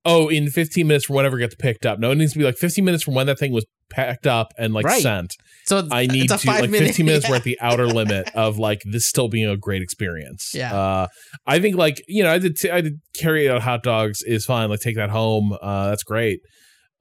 Oh, 0.06 0.30
in 0.30 0.48
15 0.50 0.88
minutes 0.88 1.06
from 1.06 1.16
whatever 1.18 1.38
gets 1.38 1.56
picked 1.56 1.86
up. 1.86 2.00
No, 2.00 2.10
it 2.12 2.16
needs 2.16 2.32
to 2.32 2.40
be 2.40 2.46
like 2.46 2.56
15 2.56 2.86
minutes 2.86 3.04
from 3.04 3.16
when 3.16 3.28
that 3.28 3.38
thing 3.38 3.52
was 3.52 3.66
packed 3.92 4.26
up 4.26 4.48
and 4.58 4.74
like 4.74 4.86
Right. 4.86 5.02
sent. 5.02 5.34
so 5.66 5.86
I 5.92 6.08
need 6.08 6.30
to 6.30 6.36
like 6.36 6.42
five-minute- 6.42 6.88
15 6.88 7.06
minutes. 7.06 7.26
yeah. 7.26 7.32
We're 7.32 7.36
at 7.36 7.44
the 7.52 7.58
outer 7.60 7.86
limit 7.86 8.32
of 8.34 8.58
like 8.58 8.80
this 8.86 9.08
still 9.08 9.28
being 9.28 9.48
a 9.50 9.58
great 9.58 9.82
experience. 9.82 10.52
Yeah. 10.56 10.74
Uh, 10.74 11.08
I 11.46 11.60
think 11.60 11.76
like 11.76 12.02
you 12.08 12.24
know 12.24 12.32
I 12.32 12.38
did 12.40 12.56
t- 12.56 12.72
I 12.72 12.80
did 12.80 12.94
carry 13.18 13.50
out 13.50 13.62
hot 13.62 13.84
dogs 13.84 14.22
is 14.24 14.46
fine. 14.46 14.70
Like 14.70 14.80
take 14.80 14.96
that 14.96 15.10
home. 15.10 15.56
Uh, 15.62 15.90
that's 15.90 16.04
great. 16.04 16.40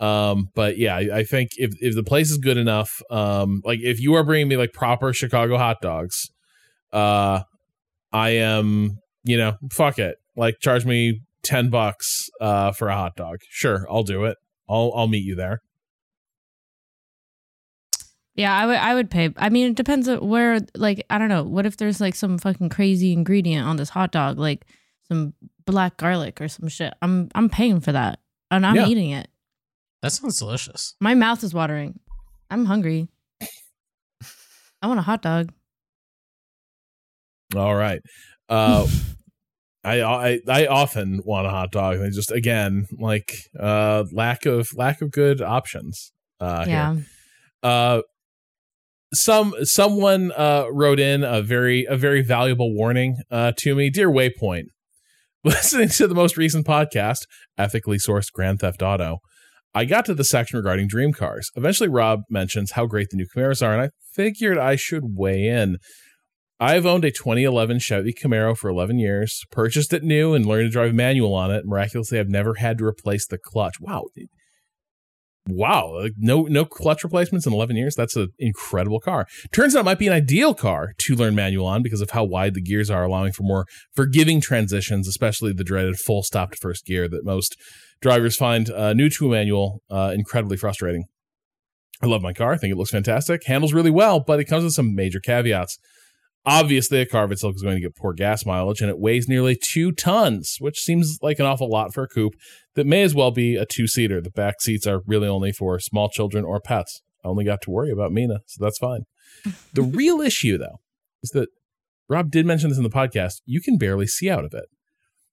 Um, 0.01 0.48
but 0.56 0.77
yeah, 0.77 0.97
I, 0.97 1.19
I 1.19 1.24
think 1.24 1.51
if 1.56 1.70
if 1.81 1.94
the 1.94 2.02
place 2.05 2.31
is 2.32 2.39
good 2.39 2.56
enough, 2.56 2.90
um, 3.12 3.60
like 3.65 3.78
if 3.81 4.01
you 4.01 4.15
are 4.15 4.24
bringing 4.24 4.48
me 4.48 4.56
like 4.56 4.73
proper 4.73 5.12
Chicago 5.12 5.56
hot 5.56 5.77
dogs, 5.81 6.27
uh, 6.93 7.40
I 8.12 8.31
am 8.31 8.97
you 9.29 9.37
know 9.37 9.57
fuck 9.71 9.99
it. 9.99 10.17
Like 10.37 10.59
charge 10.61 10.85
me 10.85 11.21
ten 11.43 11.69
bucks 11.71 12.29
uh 12.41 12.73
for 12.73 12.89
a 12.89 12.95
hot 12.97 13.15
dog. 13.17 13.39
Sure, 13.49 13.87
I'll 13.91 14.03
do 14.03 14.25
it. 14.25 14.37
I'll 14.69 14.93
I'll 14.95 15.09
meet 15.09 15.25
you 15.25 15.35
there. 15.35 15.63
Yeah, 18.35 18.57
I 18.57 18.67
would 18.67 18.77
I 18.77 18.95
would 18.95 19.11
pay. 19.11 19.31
I 19.37 19.49
mean, 19.49 19.71
it 19.71 19.77
depends 19.77 20.09
on 20.09 20.27
where 20.27 20.61
like 20.77 21.05
I 21.11 21.19
don't 21.19 21.29
know. 21.29 21.43
What 21.43 21.67
if 21.67 21.77
there's 21.77 22.01
like 22.01 22.15
some 22.15 22.39
fucking 22.39 22.69
crazy 22.69 23.13
ingredient 23.13 23.67
on 23.67 23.77
this 23.77 23.89
hot 23.89 24.13
dog, 24.13 24.39
like 24.39 24.65
some 25.09 25.35
black 25.67 25.97
garlic 25.97 26.41
or 26.41 26.49
some 26.49 26.69
shit. 26.69 26.95
I'm 27.03 27.29
I'm 27.35 27.49
paying 27.49 27.81
for 27.81 27.93
that. 27.93 28.21
And 28.51 28.65
I'm 28.65 28.77
Yeah. 28.77 28.87
eating 28.87 29.11
it. 29.11 29.29
that 30.03 30.13
sounds 30.13 30.39
delicious. 30.39 30.95
My 31.01 31.15
mouth 31.15 31.43
is 31.43 31.53
watering. 31.53 31.99
I'm 32.51 32.65
hungry. 32.65 33.09
I 34.81 34.87
want 34.87 35.01
a 35.01 35.03
hot 35.03 35.23
dog. 35.23 35.51
All 37.57 37.75
right. 37.75 38.01
Uh 38.49 38.87
I, 39.97 40.31
I 40.31 40.40
I 40.48 40.66
often 40.66 41.20
want 41.24 41.47
a 41.47 41.51
hot 41.51 41.73
dog. 41.73 41.97
and 41.97 42.05
I 42.05 42.10
just 42.10 42.31
again 42.31 42.86
like 42.98 43.32
uh 43.59 44.05
lack 44.12 44.47
of 44.47 44.69
lack 44.74 45.01
of 45.02 45.10
good 45.10 45.40
options. 45.40 46.12
Uh 46.40 46.65
here. 46.65 46.74
Uh 47.62 48.02
some 49.12 49.55
someone 49.62 50.32
uh 50.32 50.66
wrote 50.70 51.01
in 51.01 51.24
a 51.24 51.43
very 51.43 51.85
a 51.85 51.97
very 51.97 52.23
valuable 52.23 52.74
warning 52.74 53.16
uh 53.31 53.52
to 53.59 53.74
me. 53.74 53.90
Dear 53.90 54.10
Waypoint, 54.10 54.65
listening 55.44 55.89
to 55.90 56.06
the 56.06 56.15
most 56.15 56.36
recent 56.36 56.66
podcast, 56.66 57.20
ethically 57.56 57.98
sourced 57.98 58.31
Grand 58.32 58.60
Theft 58.60 58.82
Auto, 58.82 59.19
I 59.74 59.85
got 59.85 60.05
to 60.06 60.15
the 60.15 60.24
section 60.24 60.56
regarding 60.56 60.89
dream 60.89 61.12
cars. 61.12 61.51
Eventually 61.55 61.89
Rob 61.89 62.20
mentions 62.28 62.73
how 62.73 62.86
great 62.86 63.09
the 63.10 63.16
new 63.16 63.27
Camaros 63.35 63.65
are, 63.65 63.73
and 63.73 63.82
I 63.82 63.90
figured 64.15 64.59
I 64.59 64.77
should 64.77 65.02
weigh 65.16 65.47
in. 65.47 65.78
I've 66.61 66.87
owned 66.87 67.05
a 67.05 67.13
2011 67.13 67.79
Chevy 67.79 68.13
Camaro 68.13 68.57
for 68.57 68.69
11 68.69 68.99
years, 68.99 69.45
purchased 69.51 69.93
it 69.93 70.03
new 70.03 70.35
and 70.35 70.45
learned 70.45 70.69
to 70.69 70.73
drive 70.73 70.93
manual 70.93 71.35
on 71.35 71.53
it. 71.53 71.65
Miraculously, 71.65 72.19
I've 72.19 72.29
never 72.29 72.55
had 72.55 72.79
to 72.79 72.85
replace 72.85 73.27
the 73.27 73.39
clutch. 73.39 73.77
Wow. 73.81 74.07
Wow. 75.47 76.09
No 76.17 76.43
no 76.43 76.65
clutch 76.65 77.05
replacements 77.05 77.47
in 77.47 77.53
11 77.53 77.77
years. 77.77 77.95
That's 77.95 78.17
an 78.17 78.29
incredible 78.39 78.99
car. 78.99 79.27
Turns 79.53 79.77
out 79.77 79.81
it 79.81 79.85
might 79.85 80.01
be 80.01 80.09
an 80.09 80.13
ideal 80.13 80.53
car 80.53 80.95
to 80.99 81.15
learn 81.15 81.37
manual 81.37 81.65
on 81.65 81.83
because 81.83 82.01
of 82.01 82.11
how 82.11 82.25
wide 82.25 82.55
the 82.55 82.61
gears 82.61 82.91
are, 82.91 83.05
allowing 83.05 83.33
for 83.33 83.45
more 83.45 83.65
forgiving 83.95 84.41
transitions, 84.41 85.07
especially 85.07 85.53
the 85.53 85.65
dreaded 85.65 85.97
full 85.97 86.25
stop 86.25 86.51
to 86.51 86.59
first 86.59 86.85
gear 86.85 87.09
that 87.09 87.25
most 87.25 87.57
drivers 88.03 88.37
find 88.37 88.69
uh, 88.71 88.93
new 88.93 89.09
to 89.11 89.29
a 89.29 89.31
manual 89.31 89.81
uh, 89.91 90.13
incredibly 90.13 90.57
frustrating. 90.57 91.05
I 92.03 92.07
love 92.07 92.23
my 92.23 92.33
car. 92.33 92.53
I 92.53 92.59
think 92.59 92.73
it 92.73 92.77
looks 92.77 92.91
fantastic. 92.91 93.47
Handles 93.47 93.73
really 93.73 93.91
well, 93.91 94.21
but 94.21 94.41
it 94.41 94.45
comes 94.45 94.65
with 94.65 94.75
some 94.75 94.95
major 94.95 95.21
caveats. 95.21 95.79
Obviously, 96.49 96.99
a 97.01 97.07
car 97.07 97.25
of 97.25 97.33
itself 97.33 97.55
is 97.57 97.62
going 97.62 97.77
to 97.77 97.81
get 97.83 97.95
poor 97.95 98.15
gas 98.15 98.47
mileage, 98.47 98.81
and 98.81 98.89
it 98.89 98.99
weighs 98.99 99.29
nearly 99.29 99.55
two 99.55 99.93
tons, 99.93 100.57
which 100.61 100.79
seems 100.81 101.19
like 101.20 101.39
an 101.39 101.45
awful 101.45 101.69
lot 101.69 101.93
for 101.93 102.05
a 102.05 102.09
coupe 102.09 102.33
that 102.75 102.87
may 102.87 103.03
as 103.03 103.15
well 103.15 103.31
be 103.31 103.55
a 103.55 103.66
two 103.66 103.87
seater. 103.87 104.23
The 104.23 104.31
back 104.31 104.62
seats 104.62 104.87
are 104.87 105.03
really 105.07 105.29
only 105.29 105.53
for 105.53 105.79
small 105.79 106.09
children 106.09 106.47
or 106.47 106.59
pets. 106.59 107.03
I 107.23 107.29
only 107.29 107.45
got 107.45 107.61
to 107.62 107.70
worry 107.70 107.91
about 107.91 108.12
Mina, 108.12 108.41
so 108.47 108.65
that's 108.65 108.79
fine. 108.79 109.03
the 109.75 109.83
real 109.83 110.23
issue, 110.23 110.57
though, 110.57 110.81
is 111.23 111.31
that 111.31 111.51
Rob 112.09 112.31
did 112.31 112.47
mention 112.47 112.70
this 112.70 112.79
in 112.79 112.85
the 112.85 112.89
podcast. 112.89 113.43
You 113.45 113.61
can 113.61 113.77
barely 113.77 114.07
see 114.07 114.31
out 114.31 114.47
of 114.47 114.55
it. 114.55 114.65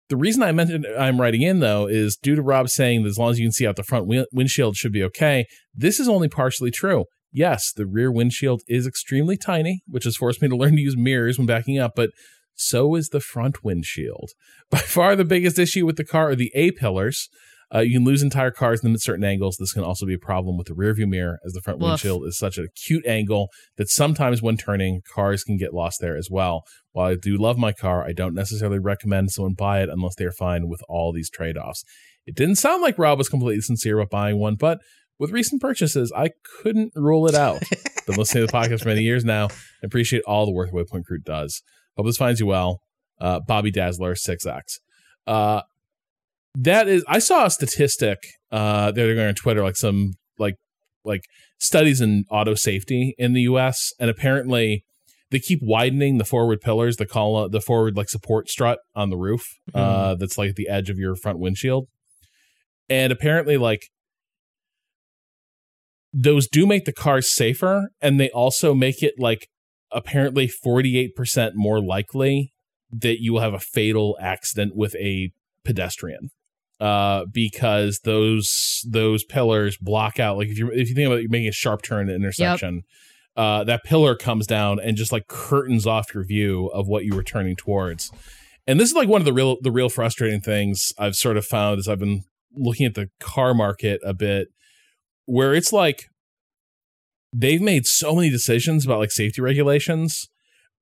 The 0.10 0.18
reason 0.18 0.44
I 0.44 0.52
mentioned 0.52 0.86
I'm 1.00 1.20
writing 1.20 1.42
in 1.42 1.62
though 1.62 1.88
is 1.88 2.16
due 2.16 2.36
to 2.36 2.42
Rob 2.44 2.70
saying 2.70 3.02
that 3.02 3.10
as 3.10 3.18
long 3.18 3.32
as 3.32 3.40
you 3.40 3.46
can 3.46 3.52
see 3.52 3.66
out 3.66 3.76
the 3.76 3.84
front 3.84 4.08
windshield 4.32 4.76
should 4.76 4.92
be 4.92 5.02
okay. 5.04 5.46
This 5.74 6.00
is 6.00 6.08
only 6.08 6.28
partially 6.30 6.70
true. 6.70 7.06
Yes, 7.36 7.74
the 7.74 7.86
rear 7.86 8.10
windshield 8.10 8.62
is 8.66 8.88
extremely 8.88 9.36
tiny, 9.36 9.82
which 9.90 10.06
has 10.06 10.16
forced 10.16 10.42
me 10.42 10.48
to 10.48 10.56
learn 10.56 10.78
to 10.78 10.82
use 10.82 10.96
mirrors 10.96 11.38
when 11.38 11.46
backing 11.46 11.78
up, 11.78 11.92
but 11.94 12.12
so 12.54 12.96
is 12.96 13.10
the 13.10 13.20
front 13.20 13.62
windshield. 13.62 14.32
By 14.72 14.78
far 14.78 15.18
the 15.18 15.26
biggest 15.26 15.60
issue 15.60 15.86
with 15.86 15.98
the 15.98 16.06
car 16.06 16.30
are 16.30 16.36
the 16.36 16.54
A 16.56 16.72
pillars. 16.72 17.28
Uh, 17.74 17.80
you 17.80 17.98
can 17.98 18.06
lose 18.06 18.24
entire 18.24 18.52
cars 18.52 18.82
in 18.82 18.88
them 18.88 18.96
at 18.96 19.02
certain 19.02 19.26
angles. 19.26 19.58
This 19.60 19.74
can 19.74 19.84
also 19.84 20.06
be 20.06 20.14
a 20.14 20.18
problem 20.20 20.58
with 20.58 20.68
the 20.68 20.74
rear 20.74 20.94
view 20.94 21.08
mirror, 21.08 21.40
as 21.46 21.52
the 21.52 21.60
front 21.60 21.80
Woof. 21.80 21.90
windshield 21.90 22.26
is 22.26 22.38
such 22.38 22.58
an 22.58 22.64
acute 22.64 23.06
angle 23.06 23.50
that 23.76 23.90
sometimes 23.90 24.42
when 24.42 24.56
turning, 24.56 25.02
cars 25.14 25.44
can 25.44 25.58
get 25.58 25.74
lost 25.74 26.00
there 26.00 26.16
as 26.16 26.30
well. 26.32 26.64
While 26.94 27.12
I 27.12 27.16
do 27.16 27.36
love 27.36 27.58
my 27.58 27.74
car, 27.74 28.06
I 28.06 28.14
don't 28.14 28.34
necessarily 28.34 28.80
recommend 28.80 29.32
someone 29.32 29.56
buy 29.56 29.82
it 29.82 29.90
unless 29.90 30.16
they 30.16 30.24
are 30.24 30.32
fine 30.32 30.70
with 30.70 30.80
all 30.88 31.12
these 31.12 31.30
trade 31.30 31.58
offs. 31.58 31.84
It 32.26 32.36
didn't 32.36 32.56
sound 32.56 32.82
like 32.82 32.98
Rob 32.98 33.18
was 33.18 33.28
completely 33.28 33.62
sincere 33.62 34.00
about 34.00 34.10
buying 34.10 34.40
one, 34.40 34.56
but 34.56 34.80
with 35.20 35.32
recent 35.32 35.62
purchases, 35.62 36.12
I 36.16 36.32
couldn't 36.62 36.94
rule 36.96 37.28
it 37.28 37.36
out. 37.36 37.62
Been 38.08 38.18
listening 38.18 38.46
to 38.46 38.52
the 38.52 38.58
podcast 38.58 38.84
for 38.84 38.90
many 38.90 39.02
years 39.02 39.26
now. 39.26 39.48
I 39.48 39.86
appreciate 39.86 40.24
all 40.28 40.46
the 40.46 40.52
work 40.52 40.72
the 40.72 40.78
Waypoint 40.78 41.06
Crew 41.06 41.20
does. 41.20 41.64
Hope 41.98 42.06
this 42.06 42.18
finds 42.18 42.40
you 42.40 42.46
well. 42.46 42.82
Uh, 43.20 43.40
Bobby 43.40 43.72
Dazzler, 43.72 44.14
6X. 44.14 44.80
Uh, 45.26 45.62
that 46.56 46.88
is, 46.88 47.04
I 47.08 47.20
saw 47.20 47.46
a 47.46 47.50
statistic 47.50 48.20
uh, 48.52 48.92
the 48.92 49.04
other 49.04 49.16
day 49.16 49.28
on 49.28 49.36
Twitter, 49.36 49.64
like 49.64 49.76
some 49.76 50.14
like 50.38 50.56
like 51.04 51.24
studies 51.58 52.02
in 52.02 52.26
auto 52.30 52.56
safety 52.56 53.16
in 53.18 53.34
the 53.34 53.42
U.S. 53.42 53.94
and 54.00 54.10
apparently 54.10 54.86
they 55.32 55.40
keep 55.40 55.60
widening 55.62 56.18
the 56.18 56.26
forward 56.26 56.62
pillars, 56.62 56.98
the 56.98 57.06
column, 57.06 57.52
the 57.52 57.62
forward 57.62 57.98
like 57.98 58.10
support 58.10 58.50
strut 58.50 58.80
on 58.96 59.10
the 59.10 59.18
roof. 59.18 59.60
Uh, 59.74 60.16
that's 60.16 60.38
like 60.38 60.56
the 60.56 60.70
edge 60.70 60.90
of 60.90 60.98
your 60.98 61.16
front 61.16 61.40
windshield, 61.40 61.88
and 62.90 63.12
apparently 63.12 63.58
like 63.58 63.90
those 66.18 66.48
do 66.48 66.66
make 66.66 66.86
the 66.86 66.94
cars 66.94 67.30
safer, 67.30 67.90
and 68.02 68.20
they 68.20 68.30
also 68.30 68.74
make 68.74 69.04
it 69.04 69.16
like 69.18 69.50
apparently 69.92 70.48
forty 70.48 70.98
eight 70.98 71.16
percent 71.16 71.54
more 71.56 71.82
likely 71.82 72.54
that 72.92 73.22
you 73.22 73.34
will 73.34 73.42
have 73.42 73.54
a 73.54 73.60
fatal 73.60 74.18
accident 74.22 74.76
with 74.76 74.96
a 74.96 75.32
pedestrian 75.66 76.30
uh, 76.80 77.26
because 77.32 78.00
those 78.04 78.82
those 78.88 79.24
pillars 79.24 79.78
block 79.78 80.20
out. 80.20 80.38
Like 80.38 80.48
if 80.48 80.58
you 80.58 80.72
if 80.72 80.90
you 80.90 80.96
think 80.96 81.08
about 81.08 81.20
it, 81.20 81.30
making 81.30 81.50
a 81.50 81.54
sharp 81.54 81.82
turn 81.82 82.10
at 82.10 82.16
intersection, 82.16 82.84
uh, 83.36 83.64
that 83.66 83.84
pillar 83.84 84.16
comes 84.16 84.48
down 84.48 84.80
and 84.80 84.96
just 84.96 85.12
like 85.12 85.28
curtains 85.28 85.86
off 85.86 86.14
your 86.14 86.24
view 86.24 86.68
of 86.68 86.88
what 86.88 87.04
you 87.04 87.16
were 87.16 87.24
turning 87.24 87.56
towards. 87.56 88.12
And 88.68 88.80
this 88.80 88.90
is 88.90 88.96
like 88.96 89.10
one 89.10 89.22
of 89.22 89.26
the 89.26 89.34
real 89.34 89.58
the 89.62 89.72
real 89.72 89.90
frustrating 89.90 90.42
things 90.42 90.92
I've 90.98 91.16
sort 91.16 91.38
of 91.38 91.46
found 91.46 91.80
as 91.80 91.88
I've 91.88 92.00
been 92.00 92.24
looking 92.54 92.86
at 92.86 92.96
the 92.96 93.10
car 93.20 93.54
market 93.54 94.00
a 94.06 94.14
bit, 94.14 94.48
where 95.26 95.54
it's 95.54 95.74
like 95.74 96.06
they've 97.34 97.62
made 97.62 97.86
so 97.86 98.16
many 98.16 98.30
decisions 98.30 98.86
about 98.86 99.00
like 99.00 99.12
safety 99.12 99.42
regulations 99.42 100.28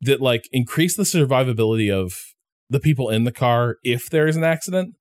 that 0.01 0.21
like 0.21 0.43
increase 0.51 0.95
the 0.95 1.03
survivability 1.03 1.91
of 1.91 2.13
the 2.69 2.79
people 2.79 3.09
in 3.09 3.23
the 3.23 3.31
car 3.31 3.77
if 3.83 4.09
there 4.09 4.27
is 4.27 4.35
an 4.35 4.43
accident 4.43 4.95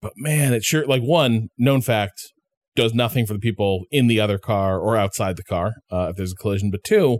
but 0.00 0.12
man, 0.16 0.52
it 0.52 0.62
sure 0.62 0.86
like 0.86 1.02
one 1.02 1.48
known 1.58 1.82
fact 1.82 2.20
does 2.74 2.94
nothing 2.94 3.26
for 3.26 3.32
the 3.32 3.40
people 3.40 3.84
in 3.90 4.06
the 4.06 4.20
other 4.20 4.38
car 4.38 4.78
or 4.78 4.96
outside 4.96 5.36
the 5.36 5.42
car 5.42 5.72
uh, 5.90 6.08
if 6.10 6.16
there's 6.16 6.32
a 6.32 6.36
collision. 6.36 6.70
But 6.70 6.84
two, 6.84 7.18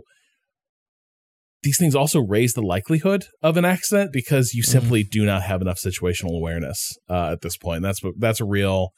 these 1.63 1.77
things 1.77 1.95
also 1.95 2.21
raise 2.21 2.53
the 2.53 2.61
likelihood 2.61 3.25
of 3.41 3.57
an 3.57 3.65
accident 3.65 4.11
because 4.13 4.53
you 4.53 4.61
simply 4.61 5.03
do 5.03 5.25
not 5.25 5.41
have 5.41 5.61
enough 5.61 5.79
situational 5.83 6.37
awareness 6.37 6.95
uh, 7.09 7.31
at 7.31 7.41
this 7.41 7.57
point. 7.57 7.81
That's 7.81 7.99
that's 8.17 8.39
a 8.39 8.45
real 8.45 8.91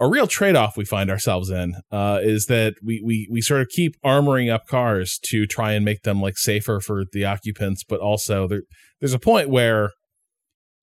a 0.00 0.08
real 0.08 0.26
trade 0.26 0.54
off 0.56 0.76
we 0.76 0.84
find 0.84 1.10
ourselves 1.10 1.50
in 1.50 1.74
uh, 1.90 2.20
is 2.22 2.46
that 2.46 2.74
we, 2.84 3.02
we 3.04 3.28
we 3.30 3.40
sort 3.40 3.60
of 3.60 3.68
keep 3.68 4.00
armoring 4.04 4.52
up 4.52 4.66
cars 4.68 5.18
to 5.24 5.46
try 5.46 5.72
and 5.72 5.84
make 5.84 6.02
them 6.02 6.20
like 6.20 6.38
safer 6.38 6.80
for 6.80 7.04
the 7.12 7.24
occupants, 7.24 7.82
but 7.82 8.00
also 8.00 8.46
there, 8.46 8.62
there's 9.00 9.12
a 9.14 9.18
point 9.18 9.48
where 9.50 9.90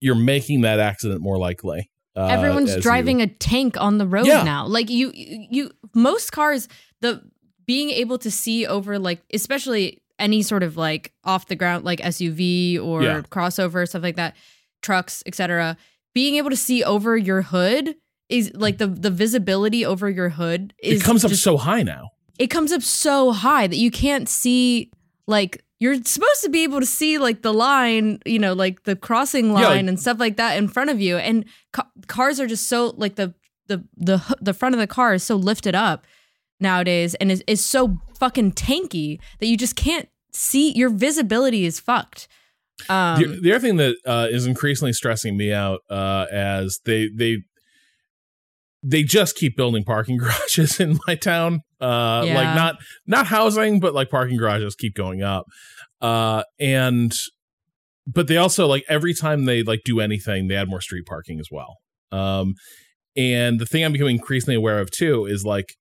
you're 0.02 0.16
making 0.16 0.62
that 0.62 0.80
accident 0.80 1.22
more 1.22 1.38
likely. 1.38 1.90
Uh, 2.16 2.28
Everyone's 2.28 2.76
driving 2.78 3.20
you- 3.20 3.26
a 3.26 3.28
tank 3.28 3.80
on 3.80 3.98
the 3.98 4.08
road 4.08 4.26
Yeah. 4.28 4.44
now. 4.44 4.68
Like 4.68 4.90
you, 4.90 5.12
you, 5.14 5.72
most 5.94 6.32
cars, 6.32 6.68
the 7.02 7.22
being 7.66 7.90
able 7.90 8.18
to 8.20 8.30
see 8.32 8.66
over, 8.68 9.00
like 9.00 9.22
especially 9.34 10.02
any 10.20 10.42
sort 10.42 10.64
of 10.64 10.78
like 10.78 11.12
off 11.24 11.48
the 11.48 11.56
ground, 11.56 11.84
like 11.84 12.00
SUV 12.02 12.80
or 12.80 13.04
Yeah. 13.04 13.22
crossover 13.22 13.88
stuff 13.88 14.04
like 14.04 14.16
that, 14.18 14.36
trucks, 14.82 15.24
etc. 15.26 15.78
Being 16.14 16.36
able 16.36 16.50
to 16.50 16.56
see 16.58 16.84
over 16.84 17.18
your 17.18 17.42
hood 17.42 17.96
is 18.30 18.52
like 18.56 18.78
the 18.78 18.88
the 18.88 19.10
visibility 19.12 19.86
over 19.86 20.10
your 20.10 20.30
hood 20.30 20.74
is 20.82 21.02
it 21.02 21.04
comes 21.06 21.24
up 21.24 21.32
just- 21.32 21.44
so 21.44 21.58
high 21.58 21.84
now. 21.84 22.10
it 22.40 22.48
comes 22.48 22.72
up 22.72 22.82
so 22.82 23.32
high 23.32 23.68
that 23.68 23.78
you 23.78 23.92
can't 23.92 24.28
see 24.30 24.92
like 25.28 25.64
you're 25.80 26.02
supposed 26.04 26.42
to 26.42 26.50
be 26.50 26.64
able 26.64 26.80
to 26.80 26.86
see 26.86 27.18
like 27.18 27.42
the 27.42 27.54
line, 27.54 28.20
you 28.26 28.40
know, 28.40 28.54
like 28.54 28.84
the 28.84 28.96
crossing 28.96 29.52
line 29.52 29.64
Yeah, 29.64 29.70
like- 29.70 29.86
and 29.88 30.00
stuff 30.00 30.20
like 30.20 30.38
that 30.38 30.58
in 30.58 30.68
front 30.70 30.90
of 30.90 31.02
you. 31.02 31.18
And 31.18 31.44
ca- 31.74 31.90
cars 32.08 32.40
are 32.40 32.48
just 32.48 32.68
so 32.68 32.94
like 32.98 33.16
the 33.16 33.34
the 33.68 33.84
the 33.98 34.22
the 34.42 34.54
front 34.54 34.74
of 34.76 34.80
the 34.80 34.88
car 34.88 35.14
is 35.14 35.24
so 35.24 35.36
lifted 35.36 35.76
up 35.76 36.06
nowadays 36.60 37.14
and 37.16 37.32
is 37.32 37.44
is 37.48 37.64
so 37.64 37.98
fucking 38.20 38.54
tanky 38.54 39.20
that 39.40 39.48
you 39.48 39.58
just 39.58 39.76
can't 39.76 40.08
see 40.32 40.72
your 40.72 40.90
visibility 40.90 41.66
is 41.66 41.80
fucked. 41.80 42.28
Um 42.90 43.22
the, 43.22 43.40
the 43.42 43.52
other 43.52 43.60
thing 43.60 43.78
that 43.78 43.96
uh, 44.06 44.28
is 44.32 44.46
increasingly 44.46 44.94
stressing 44.94 45.36
me 45.38 45.52
out 45.54 45.82
uh, 45.90 46.26
as 46.32 46.80
they 46.86 47.10
they 47.14 47.44
they 48.88 49.02
just 49.03 49.36
keep 49.36 49.57
building 49.57 49.84
parking 49.84 50.18
garages 50.24 50.80
in 50.80 50.99
my 51.07 51.16
town. 51.16 51.62
Uh 51.82 52.24
Yeah. 52.26 52.36
like 52.36 52.56
not 52.56 52.76
not 53.07 53.28
housing 53.28 53.80
but 53.80 53.94
like 53.94 54.10
parking 54.10 54.38
garages 54.38 54.76
keep 54.76 54.94
going 54.95 55.24
up. 55.24 55.45
Uh 56.02 56.44
and 56.60 57.12
but 58.07 58.28
they 58.28 58.38
also 58.38 58.68
like 58.68 58.84
every 58.88 59.14
time 59.16 59.45
they 59.45 59.64
like 59.64 59.82
do 59.84 59.99
anything 59.99 60.48
they 60.48 60.56
add 60.56 60.70
more 60.70 60.82
street 60.82 61.06
parking 61.07 61.40
as 61.40 61.48
well. 61.52 61.78
Um 62.12 62.53
and 63.18 63.60
the 63.60 63.66
thing 63.66 63.84
i'm 63.86 63.94
becoming 63.94 64.18
increasingly 64.18 64.56
aware 64.56 64.80
of 64.80 64.91
too 64.91 65.26
is 65.26 65.44
like 65.45 65.74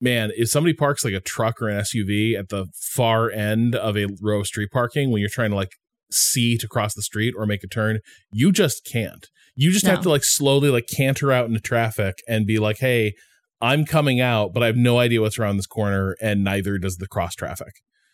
man 0.00 0.30
if 0.36 0.48
somebody 0.48 0.72
parks 0.74 1.04
like 1.04 1.14
a 1.14 1.20
truck 1.20 1.60
or 1.60 1.68
an 1.68 1.80
suv 1.82 2.38
at 2.38 2.48
the 2.48 2.66
far 2.94 3.30
end 3.30 3.74
of 3.74 3.96
a 3.96 4.06
row 4.22 4.40
of 4.40 4.46
street 4.46 4.70
parking 4.72 5.10
when 5.10 5.20
you're 5.20 5.28
trying 5.30 5.50
to 5.50 5.56
like 5.56 5.72
see 6.10 6.56
to 6.58 6.68
cross 6.68 6.94
the 6.94 7.02
street 7.02 7.34
or 7.36 7.46
make 7.46 7.64
a 7.64 7.68
turn 7.68 8.00
you 8.32 8.52
just 8.52 8.84
can't. 8.90 9.28
You 9.56 9.70
just 9.70 9.86
have 9.86 10.00
to 10.02 10.08
like 10.08 10.24
slowly 10.24 10.68
like 10.68 10.88
canter 10.88 11.30
out 11.30 11.46
into 11.46 11.60
traffic 11.60 12.16
and 12.28 12.46
be 12.46 12.58
like 12.58 12.78
hey 12.78 13.14
i'm 13.60 13.84
coming 13.84 14.20
out 14.20 14.52
but 14.52 14.62
i 14.62 14.66
have 14.66 14.76
no 14.76 14.98
idea 14.98 15.20
what's 15.20 15.38
around 15.38 15.56
this 15.56 15.66
corner 15.66 16.16
and 16.20 16.42
neither 16.42 16.76
does 16.78 16.96
the 16.96 17.06
cross 17.06 17.34
traffic. 17.34 17.72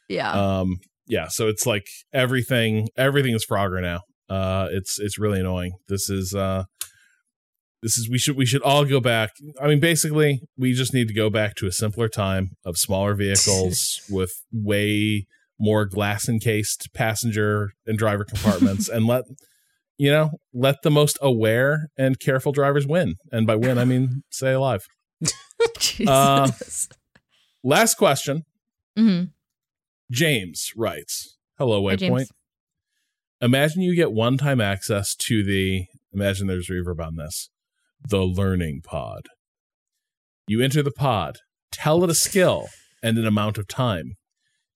Yeah. 0.09 0.33
um 0.33 0.79
yeah 1.07 1.29
so 1.29 1.49
it's 1.49 1.67
like 1.67 1.87
everything 2.13 2.89
everything 2.97 3.35
is 3.35 3.47
frogger 3.51 3.81
now. 3.81 4.01
Uh 4.29 4.69
it's 4.71 4.99
it's 5.01 5.19
really 5.19 5.41
annoying. 5.41 5.73
This 5.89 6.11
is 6.11 6.35
uh 6.35 6.65
this 7.83 7.97
is 7.97 8.11
we 8.11 8.19
should 8.19 8.37
we 8.37 8.45
should 8.45 8.63
all 8.63 8.85
go 8.85 9.01
back. 9.01 9.31
I 9.61 9.67
mean 9.67 9.81
basically 9.81 10.43
we 10.59 10.75
just 10.75 10.93
need 10.93 11.09
to 11.09 11.15
go 11.15 11.31
back 11.31 11.55
to 11.57 11.67
a 11.67 11.73
simpler 11.73 12.09
time 12.09 12.51
of 12.65 12.77
smaller 12.77 13.15
vehicles 13.25 14.03
with 14.11 14.33
way 14.53 15.27
more 15.61 15.85
glass 15.85 16.29
encased 16.29 16.89
passenger 16.95 17.71
and 17.87 17.97
driver 17.99 18.25
compartments 18.25 18.89
and 18.89 19.07
let 19.07 19.25
you 19.99 20.11
know 20.11 20.31
let 20.55 20.77
the 20.83 20.91
most 20.91 21.19
aware 21.21 21.89
and 21.99 22.19
careful 22.19 22.51
drivers 22.51 22.87
win 22.87 23.15
and 23.31 23.47
by 23.47 23.55
win 23.55 23.77
i 23.79 23.85
mean 23.85 24.23
stay 24.31 24.53
alive 24.53 24.87
uh, 26.07 26.51
last 27.63 27.95
question 27.97 28.43
Mhm. 28.99 29.31
James 30.11 30.73
writes, 30.77 31.37
"Hello, 31.59 31.81
Waypoint. 31.83 32.27
Imagine 33.41 33.83
you 33.83 33.95
get 33.95 34.13
one-time 34.13 34.61
access 34.61 35.15
to 35.15 35.45
the 35.45 35.85
imagine 36.13 36.47
there's 36.49 36.69
reverb 36.69 37.01
on 37.05 37.17
this, 37.17 37.51
the 38.07 38.23
learning 38.25 38.81
pod. 38.83 39.29
You 40.49 40.61
enter 40.61 40.83
the 40.83 40.91
pod, 40.91 41.39
tell 41.71 42.03
it 42.03 42.11
a 42.11 42.15
skill 42.15 42.67
and 43.03 43.17
an 43.19 43.27
amount 43.27 43.57
of 43.59 43.69
time. 43.69 44.17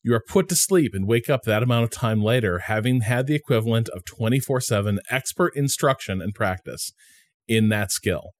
You 0.04 0.14
are 0.14 0.20
put 0.20 0.50
to 0.50 0.54
sleep 0.54 0.92
and 0.94 1.06
wake 1.06 1.30
up 1.30 1.44
that 1.44 1.62
amount 1.62 1.84
of 1.84 1.90
time 1.90 2.22
later, 2.22 2.58
having 2.58 3.00
had 3.00 3.26
the 3.26 3.34
equivalent 3.34 3.88
of 3.88 4.04
24/7 4.04 4.98
expert 5.10 5.56
instruction 5.56 6.20
and 6.20 6.34
practice 6.34 6.92
in 7.48 7.70
that 7.70 7.90
skill. 7.90 8.34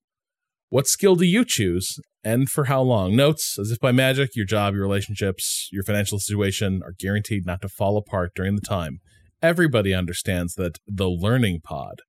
What 0.69 0.86
skill 0.86 1.16
do 1.16 1.24
you 1.24 1.43
choose 1.43 1.99
and 2.23 2.51
for 2.51 2.65
how 2.65 2.82
long? 2.82 3.16
Notes 3.16 3.59
as 3.59 3.70
if 3.70 3.81
by 3.81 3.93
magic, 3.93 4.36
your 4.36 4.45
job, 4.45 4.74
your 4.74 4.82
relationships, 4.82 5.69
your 5.73 5.85
financial 5.85 6.19
situation 6.19 6.82
are 6.85 6.93
guaranteed 6.99 7.47
not 7.47 7.62
to 7.62 7.69
fall 7.69 7.97
apart 7.97 8.32
during 8.35 8.57
the 8.57 8.61
time. 8.61 8.99
Everybody 9.41 9.95
understands 9.95 10.55
that 10.57 10.77
the 10.86 11.09
learning 11.09 11.61
pod 11.65 12.03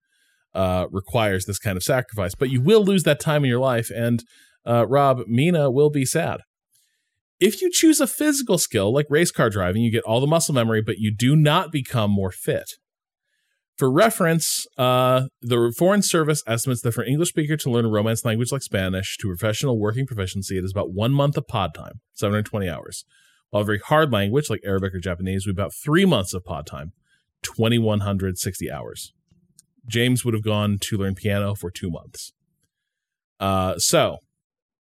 uh, 0.54 0.88
requires 0.92 1.46
this 1.46 1.60
kind 1.60 1.78
of 1.78 1.84
sacrifice, 1.84 2.36
but 2.36 2.50
you 2.50 2.60
will 2.60 2.84
lose 2.84 3.04
that 3.04 3.22
time 3.22 3.46
in 3.46 3.50
your 3.50 3.60
life. 3.60 3.90
And 3.90 4.22
uh, 4.66 4.86
Rob, 4.86 5.22
Mina 5.28 5.72
will 5.72 5.90
be 5.90 6.06
sad. 6.06 6.42
If 7.46 7.62
you 7.62 7.70
choose 7.72 8.00
a 8.00 8.08
physical 8.08 8.58
skill 8.58 8.92
like 8.92 9.06
race 9.08 9.30
car 9.30 9.52
driving, 9.52 9.84
you 9.84 9.92
get 9.92 10.04
all 10.04 10.20
the 10.20 10.26
muscle 10.26 10.56
memory, 10.56 10.82
but 10.82 10.98
you 10.98 11.14
do 11.16 11.36
not 11.36 11.72
become 11.72 12.10
more 12.10 12.32
fit. 12.32 12.72
For 13.78 13.92
reference, 13.92 14.66
uh, 14.80 15.28
the 15.44 15.72
Foreign 15.78 16.02
Service 16.02 16.42
estimates 16.48 16.82
that 16.82 16.94
for 16.94 17.04
an 17.04 17.10
English 17.10 17.30
speaker 17.30 17.56
to 17.56 17.70
learn 17.70 17.86
a 17.86 17.90
Romance 17.90 18.26
language 18.26 18.52
like 18.52 18.64
Spanish 18.64 19.16
to 19.18 19.28
professional 19.28 19.80
working 19.80 20.08
proficiency, 20.08 20.58
it 20.58 20.64
is 20.64 20.72
about 20.72 20.92
one 20.92 21.12
month 21.12 21.38
of 21.38 21.48
pod 21.48 21.76
time, 21.76 22.00
720 22.14 22.68
hours. 22.68 23.06
While 23.52 23.62
a 23.62 23.66
very 23.66 23.80
hard 23.80 24.12
language 24.12 24.50
like 24.50 24.62
Arabic 24.66 24.96
or 24.96 25.00
Japanese 25.00 25.46
would 25.46 25.56
be 25.56 25.62
about 25.62 25.76
three 25.76 26.06
months 26.06 26.34
of 26.34 26.44
pod 26.44 26.66
time, 26.66 26.94
2160 27.44 28.72
hours. 28.72 29.14
James 29.88 30.26
would 30.26 30.34
have 30.34 30.44
gone 30.44 30.80
to 30.82 30.98
learn 30.98 31.14
piano 31.14 31.54
for 31.54 31.70
two 31.70 31.92
months. 31.92 32.34
Uh, 33.40 33.78
so, 33.78 34.18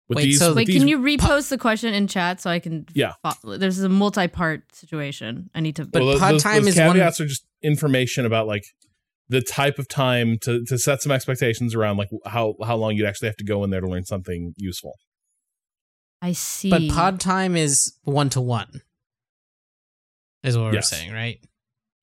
with 0.07 0.17
Wait, 0.17 0.23
these, 0.25 0.39
so- 0.39 0.49
with 0.49 0.57
Wait, 0.57 0.67
these 0.67 0.79
can 0.79 0.87
you 0.87 0.99
repost 0.99 1.49
the 1.49 1.57
question 1.57 1.93
in 1.93 2.07
chat 2.07 2.39
so 2.41 2.49
I 2.49 2.59
can? 2.59 2.85
Yeah. 2.93 3.13
fo- 3.23 3.57
there's 3.57 3.79
a 3.79 3.89
multi-part 3.89 4.75
situation. 4.75 5.49
I 5.55 5.59
need 5.61 5.75
to. 5.77 5.85
But 5.85 6.03
Well, 6.03 6.19
pod 6.19 6.35
those, 6.35 6.43
time 6.43 6.63
those 6.63 6.75
is 6.75 6.79
one- 6.79 6.93
caveats 6.95 7.19
are 7.21 7.25
just 7.27 7.45
information 7.63 8.25
about 8.25 8.45
like 8.47 8.63
the 9.29 9.41
type 9.41 9.79
of 9.79 9.87
time 9.87 10.37
to 10.43 10.63
to 10.65 10.77
set 10.77 11.01
some 11.01 11.11
expectations 11.11 11.73
around 11.73 11.97
like 11.97 12.09
how 12.25 12.53
how 12.63 12.75
long 12.75 12.95
you'd 12.95 13.07
actually 13.07 13.27
have 13.27 13.37
to 13.37 13.43
go 13.43 13.63
in 13.63 13.71
there 13.71 13.81
to 13.81 13.87
learn 13.87 14.05
something 14.05 14.53
useful. 14.57 14.93
I 16.21 16.33
see. 16.33 16.69
But 16.69 16.87
pod 16.89 17.19
time 17.19 17.55
is 17.55 17.93
one 18.03 18.29
to 18.29 18.41
one. 18.41 18.81
Is 20.43 20.55
what 20.57 20.73
Yes. 20.73 20.91
we're 20.91 20.97
saying, 20.99 21.11
right? 21.13 21.39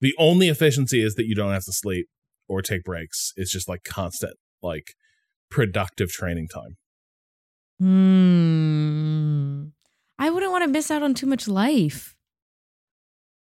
The 0.00 0.14
only 0.18 0.48
efficiency 0.48 1.00
is 1.00 1.14
that 1.14 1.26
you 1.26 1.34
don't 1.36 1.52
have 1.52 1.64
to 1.64 1.72
sleep 1.72 2.08
or 2.48 2.60
take 2.60 2.82
breaks. 2.82 3.32
It's 3.36 3.52
just 3.52 3.68
like 3.68 3.84
constant 3.84 4.34
like 4.62 4.94
productive 5.48 6.08
training 6.10 6.48
time. 6.48 6.76
Hmm. 7.82 9.64
I 10.18 10.30
wouldn't 10.30 10.52
want 10.52 10.62
to 10.64 10.68
miss 10.68 10.90
out 10.90 11.02
on 11.02 11.14
too 11.14 11.26
much 11.26 11.48
life. 11.48 12.14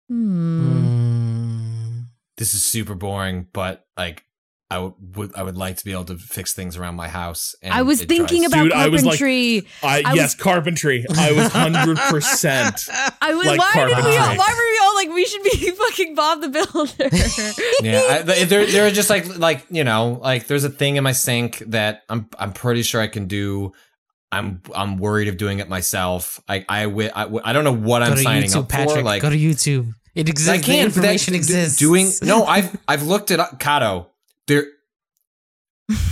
Hmm. 0.09 0.73
Mm. 0.73 2.05
This 2.37 2.53
is 2.53 2.63
super 2.63 2.93
boring, 2.93 3.47
but 3.51 3.85
like 3.97 4.23
I 4.69 4.77
would, 4.79 4.93
would 5.15 5.35
I 5.35 5.41
would 5.43 5.57
like 5.57 5.77
to 5.77 5.85
be 5.85 5.91
able 5.91 6.05
to 6.05 6.17
fix 6.17 6.53
things 6.53 6.77
around 6.77 6.95
my 6.95 7.07
house. 7.07 7.55
And 7.63 7.73
I 7.73 7.81
was 7.81 8.03
thinking 8.03 8.41
drives- 8.43 8.53
about 8.53 8.63
Dude, 8.65 8.73
I 8.73 8.89
was 8.89 9.03
like- 9.03 9.17
carpentry. 9.17 9.67
I, 9.81 10.03
I 10.05 10.13
yes, 10.13 10.35
carpentry. 10.35 11.05
I 11.17 11.31
was 11.31 11.47
hundred 11.51 11.97
percent. 11.97 12.87
I 13.21 13.33
was. 13.33 13.47
like 13.47 13.59
why 13.59 13.73
did 13.87 13.97
we? 13.97 14.17
All, 14.17 14.35
why 14.35 14.53
were 14.55 14.71
we 14.71 14.79
all 14.83 14.95
like 14.95 15.09
we 15.15 15.25
should 15.25 15.43
be 15.43 15.71
fucking 15.75 16.13
Bob 16.15 16.41
the 16.41 16.49
Builder? 16.49 17.09
yeah, 17.81 18.19
I, 18.19 18.43
there 18.45 18.67
there 18.67 18.85
are 18.85 18.91
just 18.91 19.09
like 19.09 19.37
like 19.39 19.65
you 19.71 19.83
know 19.83 20.19
like 20.21 20.45
there's 20.45 20.63
a 20.63 20.69
thing 20.69 20.95
in 20.97 21.03
my 21.03 21.13
sink 21.13 21.57
that 21.67 22.03
I'm 22.07 22.29
I'm 22.37 22.53
pretty 22.53 22.83
sure 22.83 23.01
I 23.01 23.07
can 23.07 23.25
do. 23.25 23.71
I'm 24.31 24.61
I'm 24.75 24.97
worried 24.97 25.27
of 25.29 25.37
doing 25.37 25.59
it 25.59 25.69
myself. 25.69 26.41
I 26.49 26.65
I 26.67 26.83
I, 26.85 27.49
I 27.49 27.53
don't 27.53 27.63
know 27.63 27.73
what 27.73 27.99
Go 27.99 28.11
I'm 28.11 28.17
signing 28.17 28.49
YouTube, 28.49 28.55
up 28.63 28.69
Patrick. 28.69 28.97
for. 28.97 29.03
Like 29.03 29.21
Go 29.21 29.29
to 29.29 29.37
YouTube. 29.37 29.93
It 30.15 30.27
exists. 30.29 30.49
I 30.51 30.57
can't. 30.57 30.79
that- 30.79 30.85
information 30.97 31.33
d- 31.33 31.37
exists. 31.37 31.77
Doing 31.79 32.09
no, 32.23 32.43
I've 32.45 32.75
I've 32.87 33.03
looked 33.03 33.31
at 33.31 33.39
up. 33.39 33.59
Cado, 33.59 34.07
there. 34.47 34.65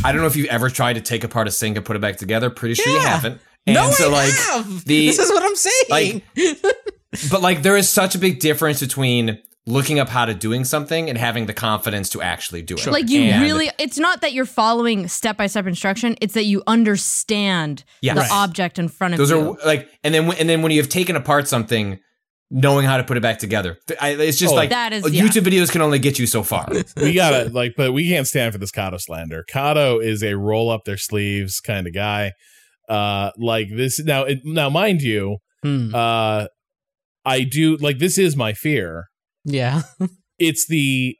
I 0.05 0.11
don't 0.13 0.21
know 0.21 0.27
if 0.27 0.35
you've 0.37 0.47
ever 0.47 0.69
tried 0.69 0.93
to 0.93 1.01
take 1.01 1.23
apart 1.25 1.47
a 1.47 1.51
sink 1.51 1.75
and 1.75 1.85
put 1.85 1.95
it 1.97 1.99
back 2.01 2.15
together. 2.17 2.49
Pretty 2.49 2.75
sure 2.75 2.93
you 2.93 2.99
haven't. 3.01 3.41
And 3.67 3.73
no, 3.75 3.89
so 3.91 4.09
I 4.09 4.11
like 4.11 4.33
have. 4.33 4.85
the- 4.85 5.07
this 5.07 5.19
is 5.19 5.29
what 5.29 5.43
I'm 5.43 5.55
saying. 5.55 6.21
like- 6.35 6.65
but 7.31 7.41
like 7.41 7.61
there 7.63 7.75
is 7.75 7.89
such 7.89 8.15
a 8.15 8.17
big 8.19 8.39
difference 8.39 8.79
between 8.79 9.39
looking 9.67 9.97
up 9.99 10.09
how 10.09 10.25
to 10.25 10.33
doing 10.35 10.63
something 10.63 11.09
and 11.09 11.17
having 11.17 11.47
the 11.47 11.53
confidence 11.53 12.09
to 12.09 12.21
actually 12.21 12.61
do 12.61 12.75
it. 12.75 12.85
like 12.87 13.09
you 13.09 13.21
And- 13.21 13.41
really. 13.41 13.69
It's 13.79 13.97
not 13.97 14.21
that 14.21 14.31
you're 14.33 14.45
following 14.45 15.07
step 15.07 15.37
by 15.37 15.47
step 15.47 15.65
instruction. 15.65 16.15
It's 16.21 16.35
that 16.35 16.45
you 16.45 16.61
understand 16.67 17.83
Yes. 18.01 18.15
the 18.15 18.21
Right. 18.21 18.31
object 18.31 18.77
in 18.77 18.87
front 18.89 19.13
of 19.15 19.17
Those 19.17 19.31
you. 19.31 19.39
are 19.53 19.57
like, 19.65 19.89
and 20.03 20.13
then 20.13 20.31
and 20.33 20.47
then 20.47 20.61
when 20.61 20.71
you 20.71 20.79
have 20.81 20.89
taken 20.89 21.15
apart 21.15 21.47
something, 21.47 21.99
knowing 22.51 22.85
how 22.85 22.97
to 22.97 23.03
put 23.03 23.17
it 23.17 23.21
back 23.21 23.39
together, 23.39 23.77
I, 23.99 24.09
it's 24.09 24.37
just 24.37 24.53
Oh, 24.53 24.55
like 24.55 24.69
That 24.69 24.93
is- 24.93 25.03
uh, 25.03 25.07
yeah. 25.07 25.23
YouTube 25.23 25.41
videos 25.43 25.71
can 25.71 25.81
only 25.81 25.97
get 25.97 26.19
you 26.19 26.27
so 26.27 26.43
far. 26.43 26.69
we 26.97 27.13
gotta 27.13 27.49
like, 27.49 27.73
but 27.75 27.91
we 27.91 28.07
can't 28.07 28.27
stand 28.27 28.51
for 28.53 28.59
this 28.59 28.71
Cado 28.71 29.01
slander. 29.01 29.43
Cado 29.51 29.99
is 30.03 30.21
a 30.23 30.35
roll 30.37 30.69
up 30.69 30.81
their 30.85 30.97
sleeves 30.97 31.59
kind 31.59 31.87
of 31.87 31.93
guy. 31.93 32.33
Uh, 32.87 33.31
like 33.39 33.69
this 33.75 33.99
now. 33.99 34.25
It, 34.25 34.41
now, 34.43 34.69
mind 34.69 35.01
you, 35.01 35.37
Hmm. 35.63 35.93
uh, 35.95 36.45
I 37.25 37.41
do 37.41 37.77
like 37.77 37.97
this 37.97 38.19
is 38.19 38.35
my 38.35 38.53
fear. 38.53 39.05
Yeah. 39.45 39.83
It's 40.39 40.67
the 40.67 41.15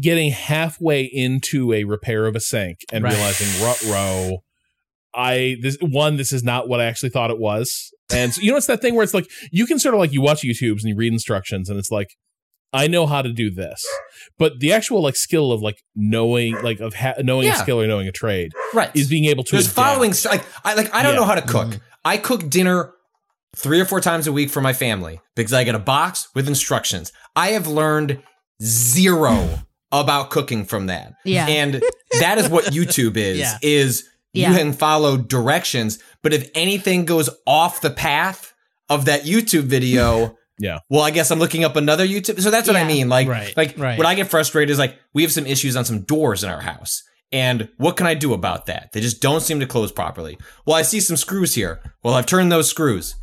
getting 0.00 0.30
halfway 0.30 1.02
into 1.02 1.72
a 1.72 1.84
repair 1.84 2.26
of 2.26 2.36
a 2.36 2.40
sink 2.40 2.78
and 2.92 3.04
Right. 3.04 3.12
realizing 3.12 3.62
rut 3.64 3.82
row. 3.84 4.38
I 5.14 5.56
this 5.60 5.76
one 5.80 6.16
this 6.16 6.32
is 6.32 6.44
not 6.44 6.68
what 6.68 6.80
I 6.80 6.84
actually 6.84 7.08
thought 7.10 7.30
it 7.32 7.38
was, 7.40 7.90
and 8.12 8.32
so, 8.32 8.40
you 8.40 8.52
know 8.52 8.56
it's 8.56 8.68
that 8.68 8.80
thing 8.80 8.94
where 8.94 9.02
it's 9.02 9.12
like 9.14 9.26
you 9.50 9.66
can 9.66 9.80
sort 9.80 9.94
of 9.94 9.98
like 9.98 10.12
you 10.12 10.20
watch 10.20 10.42
YouTube's 10.42 10.84
and 10.84 10.90
you 10.90 10.96
read 10.96 11.12
instructions 11.12 11.68
and 11.68 11.76
it's 11.78 11.90
like 11.90 12.06
I 12.72 12.86
know 12.86 13.06
how 13.08 13.20
to 13.20 13.32
do 13.32 13.50
this, 13.50 13.84
but 14.38 14.60
the 14.60 14.72
actual 14.72 15.02
like 15.02 15.16
skill 15.16 15.50
of 15.50 15.60
like 15.60 15.78
knowing 15.96 16.54
like 16.62 16.78
of 16.78 16.94
ha- 16.94 17.14
knowing 17.18 17.48
a 17.48 17.56
skill 17.56 17.80
or 17.80 17.88
knowing 17.88 18.06
a 18.06 18.12
trade 18.12 18.52
right. 18.72 18.94
is 18.94 19.08
being 19.08 19.24
able 19.24 19.42
to 19.42 19.50
There's 19.56 19.64
adapt. 19.64 19.74
following 19.74 20.14
like 20.26 20.44
I 20.64 20.74
like 20.74 20.94
I 20.94 21.02
don't 21.02 21.14
Yeah. 21.14 21.18
know 21.20 21.26
how 21.26 21.34
to 21.34 21.42
cook. 21.42 21.68
Mhm. 21.70 21.80
I 22.04 22.16
cook 22.16 22.48
dinner 22.48 22.92
three 23.56 23.80
or 23.80 23.84
four 23.84 24.00
times 24.00 24.26
a 24.26 24.32
week 24.32 24.50
for 24.50 24.60
my 24.60 24.72
family 24.72 25.20
because 25.36 25.52
I 25.52 25.64
get 25.64 25.74
a 25.74 25.78
box 25.80 26.28
with 26.34 26.48
instructions. 26.48 27.12
I 27.36 27.48
have 27.48 27.66
learned 27.66 28.22
zero 28.62 29.60
about 29.92 30.30
cooking 30.30 30.64
from 30.64 30.86
that. 30.86 31.14
Yeah. 31.24 31.46
And 31.46 31.82
that 32.20 32.38
is 32.38 32.48
what 32.48 32.66
YouTube 32.66 33.16
is 33.16 33.38
Yeah. 33.38 33.58
is 33.62 34.04
you 34.32 34.42
Yeah. 34.42 34.56
can 34.56 34.72
follow 34.72 35.16
directions, 35.16 35.98
but 36.22 36.32
if 36.32 36.48
anything 36.54 37.04
goes 37.04 37.28
off 37.46 37.80
the 37.80 37.90
path 37.90 38.52
of 38.88 39.06
that 39.06 39.22
YouTube 39.24 39.64
video, 39.64 40.36
Yeah. 40.62 40.80
Well, 40.90 41.00
I 41.00 41.10
guess 41.10 41.30
I'm 41.30 41.38
looking 41.38 41.64
up 41.64 41.76
another 41.76 42.06
YouTube. 42.06 42.38
So 42.42 42.50
that's 42.50 42.68
what 42.68 42.76
I 42.76 42.84
mean. 42.84 43.08
Like, 43.08 43.26
Right, 43.26 43.56
like 43.56 43.78
right. 43.78 43.96
what 43.96 44.06
I 44.06 44.14
get 44.14 44.28
frustrated 44.28 44.70
is 44.70 44.78
like 44.78 44.94
we 45.14 45.22
have 45.22 45.32
some 45.32 45.46
issues 45.46 45.74
on 45.74 45.86
some 45.86 46.00
doors 46.02 46.44
in 46.44 46.50
our 46.50 46.60
house. 46.60 47.02
And 47.32 47.70
what 47.78 47.96
can 47.96 48.06
I 48.06 48.12
do 48.12 48.34
about 48.34 48.66
that? 48.66 48.90
They 48.92 49.00
just 49.00 49.22
don't 49.22 49.40
seem 49.40 49.60
to 49.60 49.66
close 49.66 49.90
properly. 49.90 50.36
Well, 50.66 50.76
I 50.76 50.82
see 50.82 51.00
some 51.00 51.16
screws 51.16 51.54
here. 51.54 51.80
Well, 52.02 52.12
I've 52.12 52.26
turned 52.26 52.52
those 52.52 52.68
screws. 52.68 53.14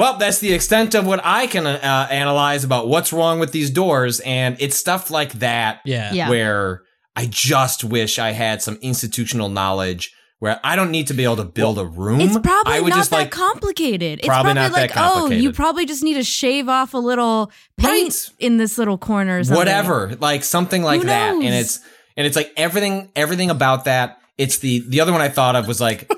Well, 0.00 0.16
that's 0.18 0.38
the 0.38 0.52
extent 0.52 0.94
of 0.94 1.06
what 1.06 1.20
I 1.22 1.46
can 1.46 1.66
uh, 1.66 2.08
analyze 2.10 2.64
about 2.64 2.88
what's 2.88 3.12
wrong 3.12 3.38
with 3.38 3.52
these 3.52 3.70
doors. 3.70 4.20
And 4.20 4.56
it's 4.58 4.76
stuff 4.76 5.10
like 5.10 5.34
that 5.34 5.80
Yeah. 5.84 6.12
Yeah. 6.12 6.28
where 6.30 6.82
I 7.14 7.26
just 7.26 7.84
wish 7.84 8.18
I 8.18 8.30
had 8.30 8.62
some 8.62 8.78
institutional 8.80 9.48
knowledge 9.48 10.14
where 10.38 10.58
I 10.64 10.74
don't 10.74 10.90
need 10.90 11.08
to 11.08 11.12
be 11.14 11.24
able 11.24 11.36
to 11.36 11.44
build 11.44 11.78
a 11.78 11.84
room. 11.84 12.22
It's 12.22 12.38
probably 12.38 12.72
I 12.72 12.80
would 12.80 12.88
not 12.88 12.96
just 12.96 13.10
that 13.10 13.16
like 13.16 13.30
complicated. 13.30 14.20
It's 14.20 14.26
Probably 14.26 14.54
probably, 14.54 14.70
not 14.70 14.74
that 14.74 14.96
like, 14.96 15.12
oh, 15.18 15.30
you 15.30 15.52
probably 15.52 15.84
just 15.84 16.02
need 16.02 16.14
to 16.14 16.24
shave 16.24 16.66
off 16.66 16.94
a 16.94 16.98
little 16.98 17.52
paint 17.76 18.14
Right. 18.14 18.30
in 18.38 18.56
this 18.56 18.78
little 18.78 18.96
corner 18.96 19.40
or 19.40 19.44
something. 19.44 19.58
whatever 19.58 20.16
like 20.18 20.44
something 20.44 20.82
like 20.82 21.02
Who 21.02 21.08
that 21.08 21.34
and 21.34 21.44
it's 21.44 21.80
and 22.16 22.26
it's 22.26 22.36
like 22.36 22.52
everything 22.56 23.10
everything 23.14 23.50
about 23.50 23.84
that 23.84 24.18
it's 24.38 24.58
the 24.60 24.82
the 24.88 25.00
other 25.02 25.12
one 25.12 25.20
i 25.20 25.28
thought 25.28 25.56
of 25.56 25.68
was 25.68 25.78
like 25.80 26.10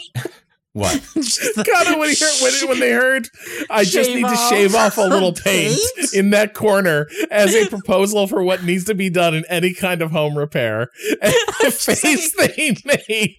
what 0.72 0.94
Cado, 1.16 1.98
when, 1.98 2.10
he 2.10 2.14
heard, 2.14 2.42
when, 2.42 2.68
when 2.68 2.80
they 2.80 2.92
heard, 2.92 3.28
I 3.68 3.82
just 3.82 4.10
need 4.10 4.24
to 4.24 4.36
shave 4.48 4.74
off 4.74 4.98
a 4.98 5.02
little 5.02 5.32
paint 5.32 5.80
paint? 5.96 6.14
in 6.14 6.30
that 6.30 6.54
corner 6.54 7.08
as 7.30 7.54
a 7.54 7.66
proposal 7.70 8.28
for 8.28 8.42
what 8.44 8.62
needs 8.62 8.84
to 8.84 8.94
be 8.94 9.10
done 9.10 9.34
in 9.34 9.44
any 9.48 9.74
kind 9.74 10.00
of 10.00 10.12
home 10.12 10.38
repair. 10.38 10.90
And 11.20 11.34
the 11.60 11.70
face 11.72 12.34
he 12.54 12.76
made. 12.84 13.36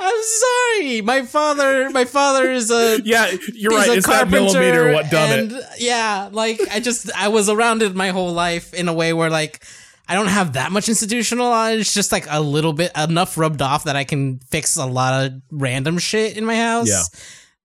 I'm 0.00 0.22
sorry. 0.22 1.00
My 1.02 1.22
father. 1.26 1.90
My 1.90 2.06
father 2.06 2.50
is 2.50 2.70
a. 2.70 3.00
Yeah, 3.04 3.30
you're 3.52 3.72
right. 3.72 3.90
It's 3.90 4.06
that 4.06 4.30
millimeter 4.30 4.92
what 4.92 5.10
done 5.10 5.38
and, 5.38 5.52
it. 5.52 5.64
Yeah, 5.78 6.30
like 6.32 6.60
I 6.70 6.80
just 6.80 7.10
I 7.16 7.28
was 7.28 7.48
around 7.48 7.82
it 7.82 7.94
my 7.94 8.08
whole 8.08 8.32
life 8.32 8.72
in 8.72 8.88
a 8.88 8.94
way 8.94 9.12
where 9.12 9.30
like 9.30 9.62
I 10.08 10.14
don't 10.14 10.26
have 10.26 10.54
that 10.54 10.72
much 10.72 10.88
institutional. 10.88 11.52
It's 11.66 11.94
just 11.94 12.12
like 12.12 12.26
a 12.28 12.40
little 12.40 12.72
bit 12.72 12.90
enough 12.96 13.38
rubbed 13.38 13.62
off 13.62 13.84
that 13.84 13.96
I 13.96 14.04
can 14.04 14.40
fix 14.50 14.76
a 14.76 14.84
lot 14.84 15.24
of 15.24 15.40
random 15.50 15.98
shit 15.98 16.36
in 16.36 16.44
my 16.44 16.56
house. 16.56 16.88
Yeah. 16.88 17.02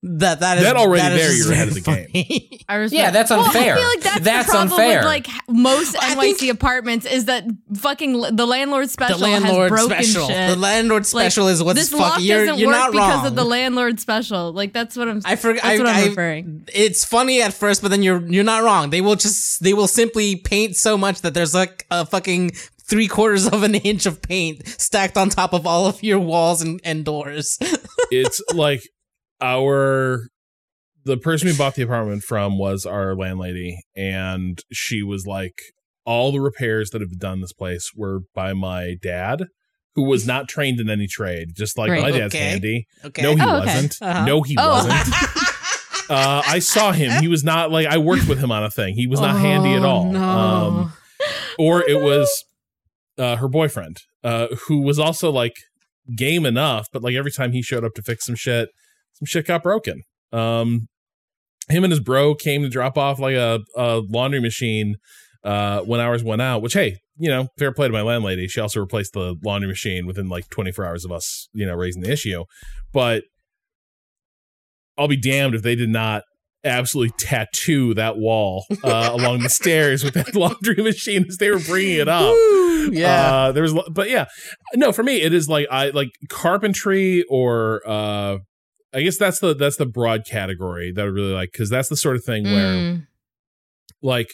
That 0.03 0.41
that 0.41 0.60
is 0.60 0.64
That 0.64 0.76
already 0.76 1.02
that 1.02 1.14
is 1.14 1.19
there, 1.28 1.36
you're 1.38 1.52
ahead 1.53 1.68
of 1.69 1.74
very 1.84 2.07
the 2.11 2.24
game. 2.24 2.60
I 2.69 2.76
respect- 2.76 2.98
Yeah, 3.02 3.10
that's 3.11 3.32
Well, 3.32 3.44
unfair. 3.45 3.74
I 3.74 3.78
feel 3.78 3.88
like 3.88 4.02
that's, 4.02 4.19
That's 4.22 4.45
the 4.48 4.52
problem 4.52 4.72
unfair. 4.80 4.98
with 4.99 5.06
like 5.06 5.28
most 5.49 5.95
NYC 5.95 6.36
think- 6.38 6.53
apartments 6.53 7.06
is 7.07 7.26
that 7.26 7.45
fucking 7.76 8.36
the 8.36 8.45
landlord 8.45 8.90
special 8.91 9.18
the 9.18 9.24
landlord 9.24 9.72
has 9.72 9.88
broken 9.88 10.03
special. 10.06 10.28
shit. 10.28 10.49
The 10.52 10.56
landlord 10.56 11.02
Like, 11.02 11.07
special 11.07 11.48
is 11.48 11.64
what's 11.64 11.80
this 11.80 11.90
fucking. 11.90 12.02
lock 12.03 12.22
You're, 12.22 12.45
doesn't 12.45 12.60
you're 12.60 12.68
work 12.69 12.76
not 12.78 12.91
because 12.91 13.15
wrong. 13.18 13.26
of 13.28 13.36
the 13.36 13.44
landlord 13.44 13.99
special. 13.99 14.53
Like 14.53 14.72
that's 14.72 14.95
what 14.95 15.07
I'm. 15.10 15.22
I 15.26 15.36
forgot. 15.36 15.64
That's 15.64 15.80
I, 15.80 15.84
what 15.84 15.88
I'm 15.90 15.95
I- 16.03 16.06
referring. 16.07 16.68
It's 16.74 17.03
funny 17.03 17.41
at 17.41 17.53
first, 17.53 17.82
but 17.82 17.90
then 17.90 18.03
you're 18.03 18.24
you're 18.32 18.44
not 18.44 18.64
wrong. 18.64 18.91
They 18.91 19.02
will 19.02 19.15
just 19.15 19.64
they 19.64 19.74
will 19.74 19.88
simply 19.88 20.36
paint 20.36 20.76
so 20.76 20.95
much 20.98 21.22
that 21.22 21.34
there's 21.34 21.56
like 21.56 21.88
a 21.90 22.06
fucking 22.06 22.52
three 22.84 23.07
quarters 23.07 23.48
of 23.48 23.64
an 23.64 23.74
inch 23.76 24.06
of 24.06 24.22
paint 24.22 24.65
stacked 24.80 25.18
on 25.18 25.30
top 25.30 25.53
of 25.53 25.65
all 25.68 25.88
of 25.88 26.02
your 26.03 26.19
walls 26.19 26.61
and, 26.61 26.80
and 26.84 27.03
doors. 27.03 27.57
It's 28.10 28.41
like 28.53 28.84
our 29.41 30.27
the 31.05 31.18
person 31.18 31.47
we 31.47 31.55
bought 31.57 31.76
the 31.76 31.84
apartment 31.84 32.23
from 32.23 32.57
was 32.57 32.85
our 32.85 33.15
landlady, 33.15 33.80
and 33.95 34.59
she 34.73 35.01
was 35.03 35.26
like, 35.26 35.53
all 36.05 36.31
the 36.34 36.41
repairs 36.41 36.89
that 36.89 36.99
have 37.01 37.09
been 37.11 37.19
done 37.19 37.34
in 37.35 37.41
this 37.41 37.53
place 37.53 37.91
were 37.95 38.22
by 38.35 38.51
my 38.53 38.95
dad, 39.01 39.45
who 39.95 40.03
was 40.03 40.27
not 40.27 40.49
trained 40.49 40.80
in 40.81 40.89
any 40.89 41.07
trade. 41.07 41.49
Just 41.55 41.77
like 41.77 41.89
Right. 41.91 42.01
my 42.01 42.11
dad's 42.11 42.35
Okay. 42.35 42.43
handy. 42.43 42.88
Okay. 43.05 43.22
No, 43.22 43.35
he 43.35 43.41
Oh, 43.41 43.57
okay. 43.61 43.65
wasn't. 43.73 43.97
Uh-huh. 44.01 44.26
No, 44.26 44.41
he 44.41 44.55
Oh. 44.59 44.69
wasn't. 44.69 45.14
uh, 46.09 46.41
I 46.45 46.59
saw 46.59 46.91
him. 46.91 47.22
He 47.22 47.27
was 47.30 47.43
not 47.43 47.72
like 47.72 47.88
I 47.88 47.97
worked 47.99 48.27
with 48.27 48.39
him 48.39 48.51
on 48.51 48.64
a 48.64 48.69
thing. 48.69 48.95
He 48.95 49.07
was 49.07 49.19
not 49.22 49.39
handy 49.39 49.73
at 49.76 49.84
Oh, 49.84 49.88
all. 49.89 50.11
No. 50.11 50.19
Um, 50.22 50.93
or 51.57 51.84
it 51.88 52.01
was 52.01 52.43
uh, 53.18 53.38
her 53.38 53.47
boyfriend, 53.47 53.97
uh, 54.26 54.47
who 54.68 54.81
was 54.81 54.99
also 54.99 55.31
like 55.31 55.53
game 56.15 56.45
enough, 56.45 56.88
but 56.91 57.01
like 57.01 57.15
every 57.15 57.31
time 57.31 57.51
he 57.53 57.61
showed 57.61 57.84
up 57.85 57.93
to 57.95 58.01
fix 58.01 58.26
some 58.26 58.35
shit, 58.35 58.69
some 59.18 59.26
shit 59.26 59.48
got 59.48 59.64
broken. 59.64 60.03
Um, 60.31 60.88
him 61.69 61.84
and 61.84 61.91
his 61.91 61.99
bro 61.99 62.35
came 62.35 62.61
to 62.61 62.69
drop 62.69 62.98
off 62.98 63.19
like 63.19 63.35
a, 63.35 63.60
a 63.76 64.02
laundry 64.07 64.39
machine 64.39 64.95
uh, 65.44 65.81
when 65.81 65.99
ours 65.99 66.23
went 66.23 66.41
out. 66.41 66.61
Which 66.61 66.73
hey, 66.73 66.98
you 67.18 67.30
know, 67.30 67.48
fair 67.57 67.72
play 67.72 67.88
to 67.88 67.94
my 67.94 68.02
landlady. 68.02 68.48
She 68.48 68.61
also 68.61 68.80
replaced 68.80 69.14
the 69.14 69.35
laundry 69.44 69.68
machine 69.68 70.06
within 70.06 70.30
like 70.30 70.49
24 70.49 70.85
hours 70.85 71.06
of 71.06 71.11
us, 71.11 71.49
you 71.53 71.65
know, 71.65 71.76
raising 71.76 72.03
the 72.03 72.11
issue. 72.11 72.45
But 72.94 73.23
I'll 74.98 75.07
be 75.07 75.18
damned 75.18 75.56
if 75.56 75.61
they 75.61 75.76
did 75.76 75.89
not 75.89 76.23
absolutely 76.64 77.14
tattoo 77.18 77.94
that 77.94 78.18
wall 78.18 78.65
uh, 78.84 79.10
along 79.14 79.39
the 79.39 79.49
stairs 79.49 80.03
with 80.03 80.14
that 80.14 80.35
laundry 80.35 80.81
machine 80.81 81.26
as 81.27 81.38
they 81.38 81.49
were 81.49 81.60
bringing 81.60 81.99
it 81.99 82.07
up. 82.07 82.35
yeah. 82.91 83.34
Uh, 83.34 83.52
there 83.52 83.64
was, 83.64 83.73
but 83.91 84.10
yeah, 84.10 84.26
no, 84.76 84.91
for 84.91 85.03
me, 85.03 85.22
it 85.22 85.34
is 85.34 85.49
like 85.49 85.68
I 85.72 85.89
like 85.89 86.10
carpentry 86.30 87.23
or 87.30 87.81
uh, 87.85 88.38
I 88.98 89.02
guess 89.03 89.18
that's 89.18 89.40
the 89.40 89.53
that's 89.53 89.78
the 89.78 89.86
broad 89.86 90.26
category 90.30 90.91
that 90.91 91.02
I 91.02 91.06
really 91.06 91.32
like 91.34 91.49
because 91.53 91.69
that's 91.69 91.88
the 91.90 91.95
sort 91.98 92.15
of 92.15 92.24
thing 92.24 92.44
where 92.45 92.74
Mm. 92.76 93.07
like 94.02 94.28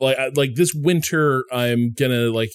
like 0.00 0.16
like 0.36 0.54
this 0.54 0.74
winter 0.74 1.44
I'm 1.52 1.92
gonna 1.92 2.30
like 2.30 2.50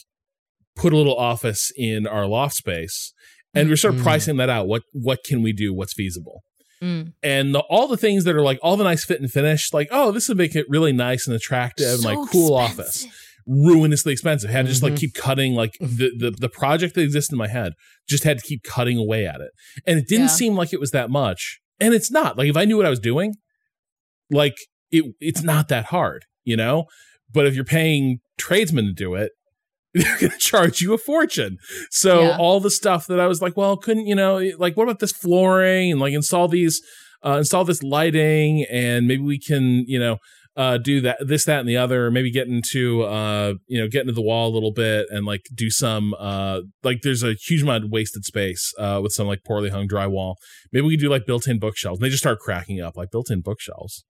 put 0.76 0.94
a 0.94 0.98
little 0.98 1.16
office 1.18 1.72
in 1.78 2.06
our 2.08 2.26
loft 2.28 2.56
space 2.56 3.14
and 3.54 3.70
we're 3.70 3.76
sort 3.76 3.96
of 3.96 4.02
Mhm. 4.02 4.04
pricing 4.04 4.38
that 4.38 4.50
out 4.50 4.68
what 4.68 4.84
what 4.94 5.20
can 5.26 5.42
we 5.42 5.52
do 5.54 5.74
what's 5.74 5.94
feasible 5.94 6.42
Mm. 6.82 7.12
and 7.22 7.54
the, 7.54 7.60
all 7.70 7.88
the 7.90 7.98
things 7.98 8.24
that 8.24 8.36
are 8.36 8.42
like 8.42 8.58
all 8.62 8.78
the 8.78 8.86
nice 8.86 9.04
fit 9.04 9.20
and 9.20 9.30
finish, 9.30 9.74
like 9.74 9.90
oh, 9.92 10.12
this 10.14 10.30
would 10.30 10.38
make 10.38 10.56
it 10.56 10.66
really 10.70 10.94
nice 10.94 11.28
and 11.28 11.36
attractive, 11.36 11.96
and 11.96 12.04
like 12.06 12.18
cool 12.32 12.54
office. 12.56 13.06
Ruinously 13.50 14.12
expensive. 14.12 14.50
Had 14.52 14.66
to 14.68 14.72
just 14.72 14.84
like 14.84 14.94
Mhm. 14.94 15.00
keep 15.00 15.14
cutting 15.16 15.54
like 15.56 15.72
the, 15.80 16.12
the 16.18 16.32
the 16.38 16.50
project 16.50 16.94
that 16.96 17.02
exists 17.02 17.32
in 17.32 17.38
my 17.38 17.48
head. 17.48 17.74
Just 18.08 18.24
had 18.24 18.38
to 18.38 18.44
keep 18.46 18.62
cutting 18.64 18.98
away 18.98 19.26
at 19.26 19.42
it, 19.42 19.50
and 19.88 19.98
it 19.98 20.08
didn't 20.08 20.26
Yeah. 20.26 20.36
seem 20.42 20.56
like 20.56 20.72
it 20.72 20.80
was 20.80 20.92
that 20.92 21.10
much. 21.10 21.60
And 21.80 21.94
it's 21.94 22.12
not 22.12 22.38
like 22.38 22.48
if 22.48 22.56
I 22.58 22.66
knew 22.66 22.78
what 22.78 22.86
I 22.86 22.90
was 22.92 23.00
doing, 23.00 23.34
like 24.30 24.56
it 24.92 25.06
it's 25.20 25.42
not 25.42 25.68
that 25.70 25.86
hard, 25.86 26.26
you 26.44 26.56
know. 26.56 26.86
But 27.34 27.48
if 27.48 27.56
you're 27.56 27.64
paying 27.66 28.20
tradesmen 28.38 28.86
to 28.86 28.94
do 28.94 29.16
it, 29.16 29.32
they're 29.94 30.18
going 30.20 30.32
to 30.32 30.38
charge 30.38 30.82
you 30.82 30.94
a 30.94 30.98
fortune. 31.00 31.58
So 31.90 32.22
Yeah. 32.22 32.38
all 32.38 32.60
the 32.60 32.70
stuff 32.72 33.08
that 33.08 33.20
I 33.20 33.26
was 33.28 33.42
like, 33.42 33.58
well, 33.58 33.78
couldn't 33.78 34.06
you 34.08 34.16
know, 34.16 34.38
like 34.60 34.78
what 34.78 34.84
about 34.84 35.00
this 35.00 35.12
flooring 35.12 35.92
and 35.92 36.00
like 36.00 36.14
install 36.14 36.48
these, 36.48 36.82
uh, 37.26 37.38
install 37.40 37.66
this 37.66 37.82
lighting, 37.82 38.66
and 38.70 39.08
maybe 39.08 39.24
we 39.24 39.40
can, 39.40 39.86
you 39.88 39.98
know, 40.00 40.18
uh, 40.60 40.78
do 40.78 41.00
that, 41.00 41.18
this, 41.26 41.46
that, 41.46 41.62
and 41.62 41.70
the 41.70 41.78
other. 41.78 42.12
Maybe 42.12 42.30
get 42.32 42.48
into, 42.48 43.04
uh, 43.04 43.54
you 43.68 43.80
know, 43.80 43.88
get 43.88 44.02
into 44.02 44.14
the 44.14 44.22
wall 44.22 44.50
a 44.52 44.54
little 44.54 44.74
bit 44.74 45.08
and 45.10 45.26
like 45.26 45.46
do 45.56 45.70
some, 45.70 46.14
uh, 46.20 46.60
like 46.84 47.00
there's 47.02 47.24
a 47.24 47.34
huge 47.34 47.64
amount 47.64 47.86
of 47.86 47.92
wasted 47.92 48.26
space, 48.26 48.74
uh, 48.78 49.00
with 49.02 49.14
some 49.14 49.26
like 49.26 49.40
poorly 49.48 49.70
hung 49.70 49.88
drywall. 49.88 50.36
Maybe 50.74 50.86
we 50.86 50.94
could 50.94 51.02
do 51.02 51.10
like 51.10 51.26
built-in 51.26 51.60
bookshelves. 51.60 52.00
And 52.00 52.06
they 52.06 52.10
just 52.10 52.22
start 52.22 52.40
cracking 52.40 52.82
up 52.82 52.98
like 52.98 53.10
built-in 53.10 53.42
bookshelves. 53.42 54.04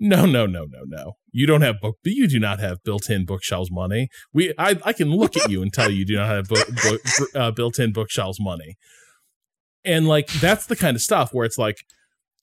No, 0.00 0.24
no, 0.24 0.46
no, 0.46 0.64
no, 0.64 0.80
no. 0.86 1.12
You 1.30 1.46
don't 1.46 1.62
have 1.62 1.80
book. 1.80 1.96
but 2.02 2.12
You 2.12 2.26
do 2.26 2.38
not 2.38 2.58
have 2.60 2.78
built-in 2.82 3.26
bookshelves 3.26 3.70
money. 3.70 4.08
We, 4.32 4.54
I, 4.58 4.78
I 4.84 4.92
can 4.94 5.10
look 5.10 5.36
at 5.36 5.50
you 5.50 5.60
and 5.62 5.72
tell 5.72 5.90
you 5.90 6.06
do 6.06 6.16
not 6.16 6.28
have 6.28 6.48
book, 6.48 6.68
book, 6.82 7.00
uh, 7.34 7.50
built-in 7.50 7.92
bookshelves 7.92 8.38
money. 8.40 8.76
And 9.84 10.08
like 10.08 10.28
that's 10.32 10.66
the 10.66 10.76
kind 10.76 10.96
of 10.96 11.02
stuff 11.02 11.30
where 11.32 11.44
it's 11.44 11.58
like, 11.58 11.76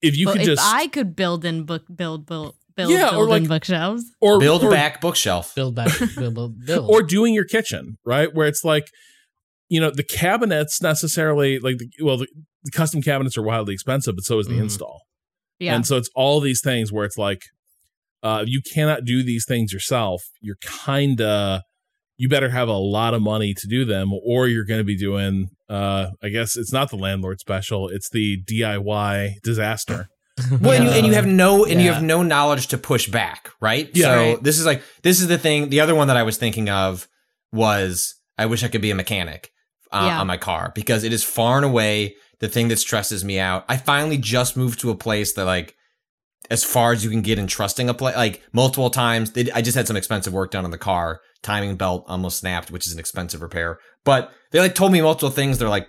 if 0.01 0.17
you 0.17 0.25
But 0.25 0.33
could 0.33 0.41
if 0.41 0.47
just 0.47 0.61
I 0.63 0.87
could 0.87 1.15
build 1.15 1.45
in 1.45 1.63
book 1.63 1.85
build 1.95 2.25
build 2.25 2.55
build 2.75 2.91
Yeah, 2.91 3.07
or 3.09 3.11
build 3.11 3.23
in 3.23 3.29
like- 3.43 3.47
bookshelves. 3.49 4.03
or 4.21 4.39
Build 4.39 4.63
or, 4.63 4.71
back 4.71 5.01
bookshelf. 5.01 5.53
Build 5.55 5.75
back, 5.75 5.91
build, 6.15 6.33
build, 6.35 6.65
build. 6.65 6.89
or 6.93 7.01
doing 7.03 7.33
your 7.33 7.45
kitchen, 7.45 7.97
right? 8.05 8.33
Where 8.33 8.47
it's 8.47 8.63
like, 8.63 8.85
you 9.69 9.79
know, 9.79 9.89
the 9.91 10.03
cabinets 10.03 10.81
necessarily 10.81 11.59
like, 11.59 11.77
the, 11.77 11.87
well, 12.01 12.17
the, 12.17 12.27
the 12.63 12.71
custom 12.71 13.01
cabinets 13.01 13.37
are 13.37 13.43
wildly 13.43 13.73
expensive, 13.73 14.15
but 14.15 14.23
so 14.23 14.39
is 14.39 14.47
the 14.47 14.53
Mhm. 14.55 14.63
install. 14.63 15.01
Yeah. 15.59 15.75
And 15.75 15.85
so 15.85 15.97
it's 15.97 16.09
all 16.15 16.39
these 16.39 16.61
things 16.61 16.91
where 16.91 17.05
it's 17.05 17.17
like, 17.17 17.41
uh, 18.21 18.43
you 18.47 18.61
cannot 18.73 19.03
do 19.05 19.23
these 19.23 19.45
things 19.45 19.73
yourself. 19.73 20.23
You're 20.41 20.57
kind 20.65 21.19
of, 21.21 21.61
you 22.17 22.29
better 22.29 22.49
have 22.49 22.67
a 22.69 22.73
lot 22.77 23.13
of 23.13 23.21
money 23.21 23.53
to 23.53 23.67
do 23.67 23.83
them, 23.85 24.11
or 24.13 24.47
you're 24.47 24.63
going 24.65 24.79
to 24.79 24.83
be 24.85 24.97
doing, 24.97 25.47
uh, 25.69 26.11
I 26.21 26.29
guess 26.29 26.55
it's 26.55 26.71
not 26.71 26.89
the 26.89 26.95
landlord 26.95 27.39
special, 27.39 27.89
it's 27.89 28.09
the 28.09 28.41
DIY 28.43 29.41
disaster. 29.43 30.07
Well, 30.61 30.71
and, 30.71 30.85
you, 30.85 30.89
and 30.91 31.05
you 31.05 31.13
have 31.13 31.27
no 31.27 31.63
and 31.65 31.79
you 31.81 31.91
have 31.91 32.01
no 32.01 32.23
knowledge 32.23 32.67
to 32.67 32.77
push 32.77 33.07
back, 33.07 33.51
right? 33.61 33.89
Yeah. 33.93 34.05
So 34.05 34.15
Right. 34.33 34.43
this 34.43 34.59
is 34.59 34.65
like 34.65 34.81
this 35.03 35.21
is 35.21 35.27
the 35.27 35.37
thing. 35.37 35.69
The 35.69 35.79
other 35.81 35.93
one 35.95 36.07
that 36.07 36.17
I 36.17 36.23
was 36.23 36.37
thinking 36.37 36.69
of 36.69 37.07
was 37.51 38.15
I 38.37 38.45
wish 38.47 38.63
I 38.63 38.67
could 38.67 38.81
be 38.81 38.91
a 38.91 38.95
mechanic 38.95 39.51
uh, 39.91 40.05
Yeah. 40.07 40.19
on 40.19 40.27
my 40.27 40.37
car 40.37 40.71
because 40.73 41.03
it 41.03 41.13
is 41.13 41.23
far 41.23 41.57
and 41.57 41.65
away 41.65 42.15
the 42.39 42.49
thing 42.49 42.67
that 42.69 42.79
stresses 42.79 43.23
me 43.23 43.39
out. 43.39 43.63
I 43.69 43.77
finally 43.77 44.17
just 44.17 44.57
moved 44.57 44.79
to 44.81 44.89
a 44.89 44.95
place 44.95 45.33
that 45.33 45.45
like 45.45 45.75
as 46.49 46.63
far 46.63 46.91
as 46.91 47.03
you 47.03 47.09
can 47.09 47.21
get 47.21 47.39
in 47.39 47.47
trusting 47.47 47.87
a 47.87 47.93
place 47.93 48.15
like 48.15 48.41
multiple 48.51 48.89
times. 48.89 49.31
They, 49.31 49.49
I 49.51 49.61
just 49.61 49.77
had 49.77 49.87
some 49.87 49.95
expensive 49.95 50.33
work 50.33 50.51
done 50.51 50.65
on 50.65 50.71
the 50.71 50.77
car. 50.77 51.21
Timing 51.41 51.75
belt 51.75 52.05
almost 52.07 52.39
snapped, 52.39 52.71
which 52.71 52.87
is 52.87 52.93
an 52.93 52.99
expensive 52.99 53.41
repair. 53.41 53.77
But 54.03 54.31
they 54.51 54.59
like 54.59 54.75
told 54.75 54.91
me 54.91 55.01
multiple 55.01 55.29
things. 55.29 55.57
They're 55.57 55.69
like, 55.69 55.87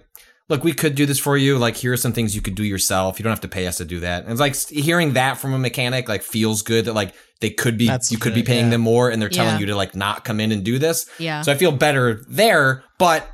look, 0.49 0.63
we 0.65 0.73
could 0.73 0.95
do 0.95 1.07
this 1.07 1.19
for 1.19 1.37
you. 1.37 1.57
Like, 1.59 1.77
here 1.77 1.93
are 1.93 1.97
some 1.97 2.13
things 2.13 2.35
you 2.35 2.43
could 2.43 2.55
do 2.55 2.65
yourself. 2.65 3.19
You 3.19 3.23
don't 3.23 3.31
have 3.33 3.41
to 3.41 3.49
pay 3.49 3.67
us 3.67 3.79
to 3.79 3.85
do 3.85 4.01
that. 4.01 4.25
And 4.25 4.33
it's 4.33 4.41
like 4.41 4.57
hearing 4.69 5.15
that 5.15 5.39
from 5.39 5.53
a 5.55 5.59
mechanic, 5.59 6.09
like, 6.09 6.23
feels 6.23 6.63
good 6.63 6.85
that 6.85 6.93
like 6.93 7.15
they 7.41 7.51
could 7.51 7.79
be, 7.79 7.87
That's 7.87 8.13
you 8.13 8.19
could 8.19 8.35
be 8.35 8.43
paying 8.43 8.67
yeah. 8.67 8.71
them 8.73 8.81
more 8.83 9.11
and 9.11 9.21
they're 9.23 9.29
telling 9.29 9.55
Yeah. 9.55 9.61
you 9.61 9.67
to 9.67 9.77
like 9.77 9.95
not 9.95 10.25
come 10.25 10.41
in 10.41 10.53
and 10.53 10.65
do 10.65 10.79
this. 10.79 11.09
yeah. 11.19 11.43
So 11.43 11.53
I 11.53 11.57
feel 11.57 11.73
better 11.73 12.25
there. 12.29 12.85
But 12.99 13.31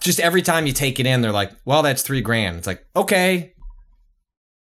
just 0.00 0.20
every 0.20 0.42
time 0.42 0.66
you 0.66 0.72
take 0.72 1.00
it 1.00 1.06
in, 1.06 1.20
they're 1.20 1.32
like, 1.32 1.52
well, 1.64 1.82
that's 1.82 2.02
three 2.02 2.20
grand. 2.20 2.58
It's 2.58 2.66
like, 2.66 2.84
okay. 2.94 3.54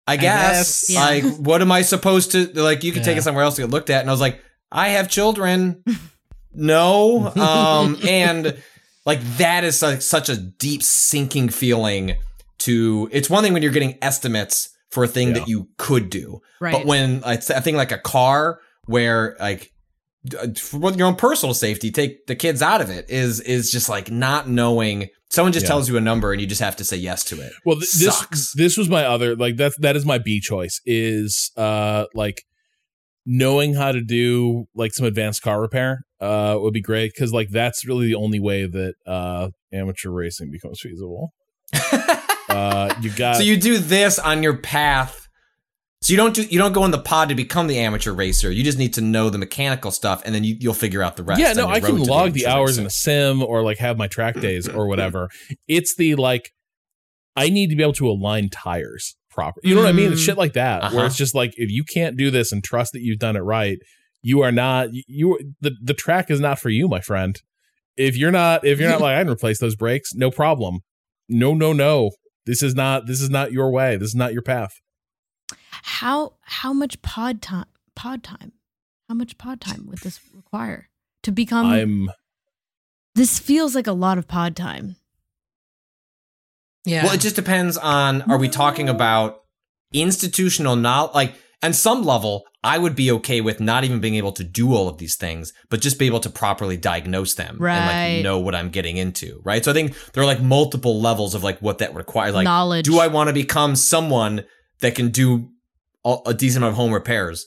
I 0.08 0.18
guess. 0.18 0.88
guess. 0.88 0.90
Yeah. 0.90 1.00
Like, 1.06 1.24
what 1.40 1.62
am 1.62 1.72
I 1.72 1.82
supposed 1.82 2.32
to 2.34 2.48
like? 2.62 2.84
You 2.84 2.92
can 2.92 3.04
take 3.04 3.18
it 3.18 3.24
somewhere 3.24 3.44
else 3.44 3.56
to 3.56 3.62
get 3.62 3.70
looked 3.70 3.90
at. 3.90 4.02
And 4.02 4.10
I 4.10 4.14
was 4.14 4.22
like, 4.22 4.42
I 4.72 4.90
have 4.90 5.10
children. 5.10 5.84
no. 6.54 7.32
Um, 7.36 7.98
and 8.08 8.58
like 9.06 9.22
that 9.38 9.64
is 9.64 9.82
like 9.82 10.02
such 10.02 10.30
a 10.30 10.38
deep 10.38 10.84
sinking 10.84 11.50
feeling 11.50 12.16
to 12.60 13.10
it's 13.12 13.30
one 13.30 13.44
thing 13.44 13.54
when 13.54 13.62
you're 13.64 13.72
getting 13.72 13.98
estimates 14.02 14.70
for 14.92 15.04
a 15.04 15.08
thing 15.08 15.30
Yeah. 15.30 15.34
that 15.40 15.48
you 15.48 15.68
could 15.78 16.10
do. 16.10 16.40
right. 16.62 16.72
But 16.74 16.86
when 16.86 17.22
it's 17.26 17.50
a 17.50 17.60
thing 17.62 17.76
like 17.76 17.92
a 17.92 17.98
car 17.98 18.60
where 18.86 19.36
like 19.40 19.72
for 20.58 20.92
your 20.94 21.08
own 21.08 21.16
personal 21.16 21.54
safety, 21.54 21.92
take 21.92 22.26
the 22.28 22.36
kids 22.36 22.62
out 22.62 22.80
of 22.80 22.90
it 22.90 23.10
is 23.10 23.40
is 23.42 23.72
just 23.72 23.90
like 23.90 24.10
not 24.12 24.48
knowing. 24.48 25.10
Someone 25.30 25.52
just 25.52 25.64
Yeah. 25.66 25.70
tells 25.70 25.90
you 25.90 25.98
a 25.98 26.02
number 26.02 26.32
and 26.32 26.40
you 26.40 26.48
just 26.48 26.62
have 26.62 26.76
to 26.78 26.86
say 26.86 26.96
yes 26.96 27.24
to 27.26 27.42
it. 27.42 27.52
Well, 27.66 27.78
th- 27.78 27.92
this 27.92 28.54
this 28.54 28.78
was 28.78 28.88
my 28.88 29.04
other 29.04 29.36
like 29.36 29.58
that's 29.58 29.76
that 29.80 29.96
is 29.96 30.06
my 30.06 30.18
B 30.20 30.40
choice 30.40 30.80
is 30.86 31.52
uh 31.58 32.06
like 32.14 32.44
knowing 33.26 33.74
how 33.74 33.92
to 33.92 34.02
do 34.02 34.66
like 34.76 34.94
some 34.94 35.06
advanced 35.06 35.42
car 35.42 35.62
repair 35.62 36.02
uh 36.20 36.58
would 36.60 36.74
be 36.74 36.82
great 36.82 37.12
because 37.16 37.32
like 37.32 37.50
that's 37.50 37.86
really 37.88 38.08
the 38.08 38.16
only 38.16 38.40
way 38.40 38.66
that 38.66 38.94
uh 39.06 39.50
amateur 39.72 40.10
racing 40.10 40.52
becomes 40.52 40.80
feasible. 40.82 41.34
Uh, 42.50 42.94
you 43.02 43.10
got 43.10 43.38
so 43.38 43.42
you 43.42 43.58
do 43.58 43.80
this 43.80 44.20
on 44.20 44.44
your 44.44 44.56
path. 44.56 45.28
So 46.04 46.12
you 46.12 46.18
don't 46.18 46.36
do 46.36 46.44
you 46.44 46.60
don't 46.60 46.74
go 46.74 46.86
in 46.86 46.92
the 46.92 47.00
pod 47.00 47.30
to 47.30 47.36
become 47.36 47.66
the 47.66 47.80
amateur 47.80 48.12
racer. 48.12 48.52
You 48.52 48.64
just 48.64 48.78
need 48.78 48.94
to 48.96 49.02
know 49.02 49.32
the 49.32 49.40
mechanical 49.40 49.90
stuff, 49.90 50.22
and 50.24 50.36
then 50.36 50.44
you, 50.44 50.56
you'll 50.60 50.74
figure 50.76 51.02
out 51.02 51.16
the 51.16 51.24
rest. 51.24 51.40
yeah 51.40 51.54
no 51.54 51.68
i 51.68 51.80
can 51.80 51.98
log 52.04 52.34
the 52.34 52.46
amateur 52.46 52.60
hours 52.60 52.72
racer. 52.72 52.82
in 52.82 52.88
a 52.88 52.90
sim 52.90 53.42
or 53.42 53.64
like 53.64 53.80
have 53.80 53.98
my 53.98 54.08
track 54.08 54.40
days 54.40 54.68
or 54.70 54.88
whatever 54.88 55.30
it's 55.68 55.96
the 55.96 56.14
like 56.16 56.52
i 57.36 57.50
need 57.50 57.70
to 57.70 57.76
be 57.76 57.82
able 57.82 57.94
to 57.94 58.08
align 58.08 58.50
tires 58.50 59.16
proper 59.34 59.60
you 59.64 59.74
know 59.76 59.82
what 59.82 59.90
i 59.90 59.92
mean 59.92 60.12
it's 60.12 60.22
Mm. 60.22 60.26
shit 60.26 60.38
like 60.38 60.54
that 60.54 60.82
where 60.82 60.92
Uh-huh. 61.02 61.06
it's 61.08 61.18
just 61.18 61.34
like 61.36 61.54
if 61.58 61.70
you 61.72 61.84
can't 61.84 62.16
do 62.18 62.30
this 62.32 62.52
and 62.52 62.64
trust 62.64 62.94
that 62.94 63.02
you've 63.02 63.20
done 63.20 63.36
it 63.36 63.42
right 63.42 63.78
you 64.22 64.42
are 64.42 64.52
not 64.52 64.94
you- 64.94 65.04
you 65.08 65.40
the, 65.62 65.72
the 65.82 65.94
track 65.94 66.30
is 66.32 66.40
not 66.40 66.60
for 66.60 66.70
you 66.70 66.88
my 66.88 67.02
friend 67.02 67.42
if 67.98 68.16
you're 68.16 68.32
not 68.32 68.66
if 68.66 68.80
you're 68.80 68.90
not 68.90 69.02
like 69.06 69.16
i 69.18 69.22
can 69.24 69.30
replace 69.32 69.60
those 69.60 69.76
brakes 69.76 70.14
no 70.16 70.30
problem 70.32 70.80
no 71.28 71.54
no 71.54 71.74
no 71.74 72.12
this 72.46 72.62
is 72.64 72.76
not 72.76 73.08
this 73.08 73.22
is 73.22 73.30
not 73.30 73.52
your 73.52 73.70
way 73.72 73.98
this 73.98 74.10
is 74.10 74.16
not 74.16 74.34
your 74.34 74.42
path 74.42 74.74
how 75.84 76.34
how 76.42 76.72
much 76.74 77.02
pod 77.02 77.42
time 77.42 77.66
pod 77.96 78.24
time? 78.24 78.54
How 79.10 79.16
much 79.16 79.38
pod 79.38 79.60
time 79.62 79.86
would 79.88 80.00
this 80.00 80.20
require 80.34 80.90
to 81.24 81.32
become 81.32 81.66
i'm 81.68 82.10
this 83.16 83.38
feels 83.40 83.76
like 83.76 83.86
a 83.88 83.92
lot 83.94 84.18
of 84.18 84.28
pod 84.28 84.56
time. 84.56 84.96
Yeah. 86.86 87.04
Well, 87.04 87.14
it 87.14 87.22
just 87.22 87.36
depends 87.36 87.78
on 87.78 88.24
are 88.24 88.38
we 88.38 88.50
talking 88.50 88.90
about 88.90 89.42
institutional 89.94 90.76
knowledge? 90.76 91.16
Like, 91.16 91.36
on 91.62 91.72
some 91.72 92.04
level, 92.04 92.44
I 92.64 92.78
would 92.78 92.96
be 92.96 93.12
okay 93.12 93.42
with 93.42 93.60
not 93.60 93.84
even 93.84 94.02
being 94.02 94.16
able 94.16 94.34
to 94.34 94.44
do 94.44 94.74
all 94.74 94.90
of 94.90 94.98
these 94.98 95.16
things, 95.16 95.54
but 95.70 95.82
just 95.82 95.98
be 95.98 96.06
able 96.06 96.20
to 96.22 96.30
properly 96.30 96.76
diagnose 96.76 97.36
them 97.36 97.58
right. 97.60 97.78
and 97.78 98.16
like 98.16 98.24
know 98.24 98.40
what 98.40 98.54
I'm 98.54 98.70
getting 98.70 98.98
into. 98.98 99.42
Right. 99.44 99.64
So 99.64 99.72
I 99.72 99.74
think 99.74 99.96
there 100.12 100.24
are 100.24 100.26
like 100.26 100.42
multiple 100.42 101.00
levels 101.00 101.36
of 101.36 101.44
like 101.44 101.60
what 101.60 101.78
that 101.80 101.96
requires. 101.96 102.36
Like, 102.36 102.44
Knowledge. 102.44 102.86
do 102.86 103.00
I 103.00 103.08
want 103.08 103.30
to 103.30 103.34
become 103.34 103.76
someone 103.76 104.44
that 104.80 104.96
can 104.96 105.10
do 105.10 105.50
a, 106.06 106.34
decent 106.34 106.58
amount 106.64 106.74
of 106.74 106.78
home 106.78 106.94
repairs? 106.94 107.46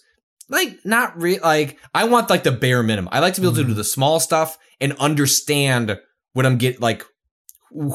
Like, 0.48 0.78
not 0.84 1.20
re 1.20 1.38
like, 1.38 1.78
I 1.94 2.04
want 2.04 2.30
like 2.30 2.44
the 2.44 2.52
bare 2.52 2.82
minimum. 2.82 3.10
I 3.12 3.20
like 3.20 3.34
to 3.34 3.40
be 3.40 3.46
able 3.46 3.56
to 3.56 3.62
do 3.62 3.68
mm-hmm. 3.68 3.76
the 3.76 3.84
small 3.84 4.20
stuff 4.20 4.58
and 4.80 4.92
understand 4.94 5.98
what 6.32 6.46
I'm 6.46 6.56
get 6.56 6.80
like 6.80 7.04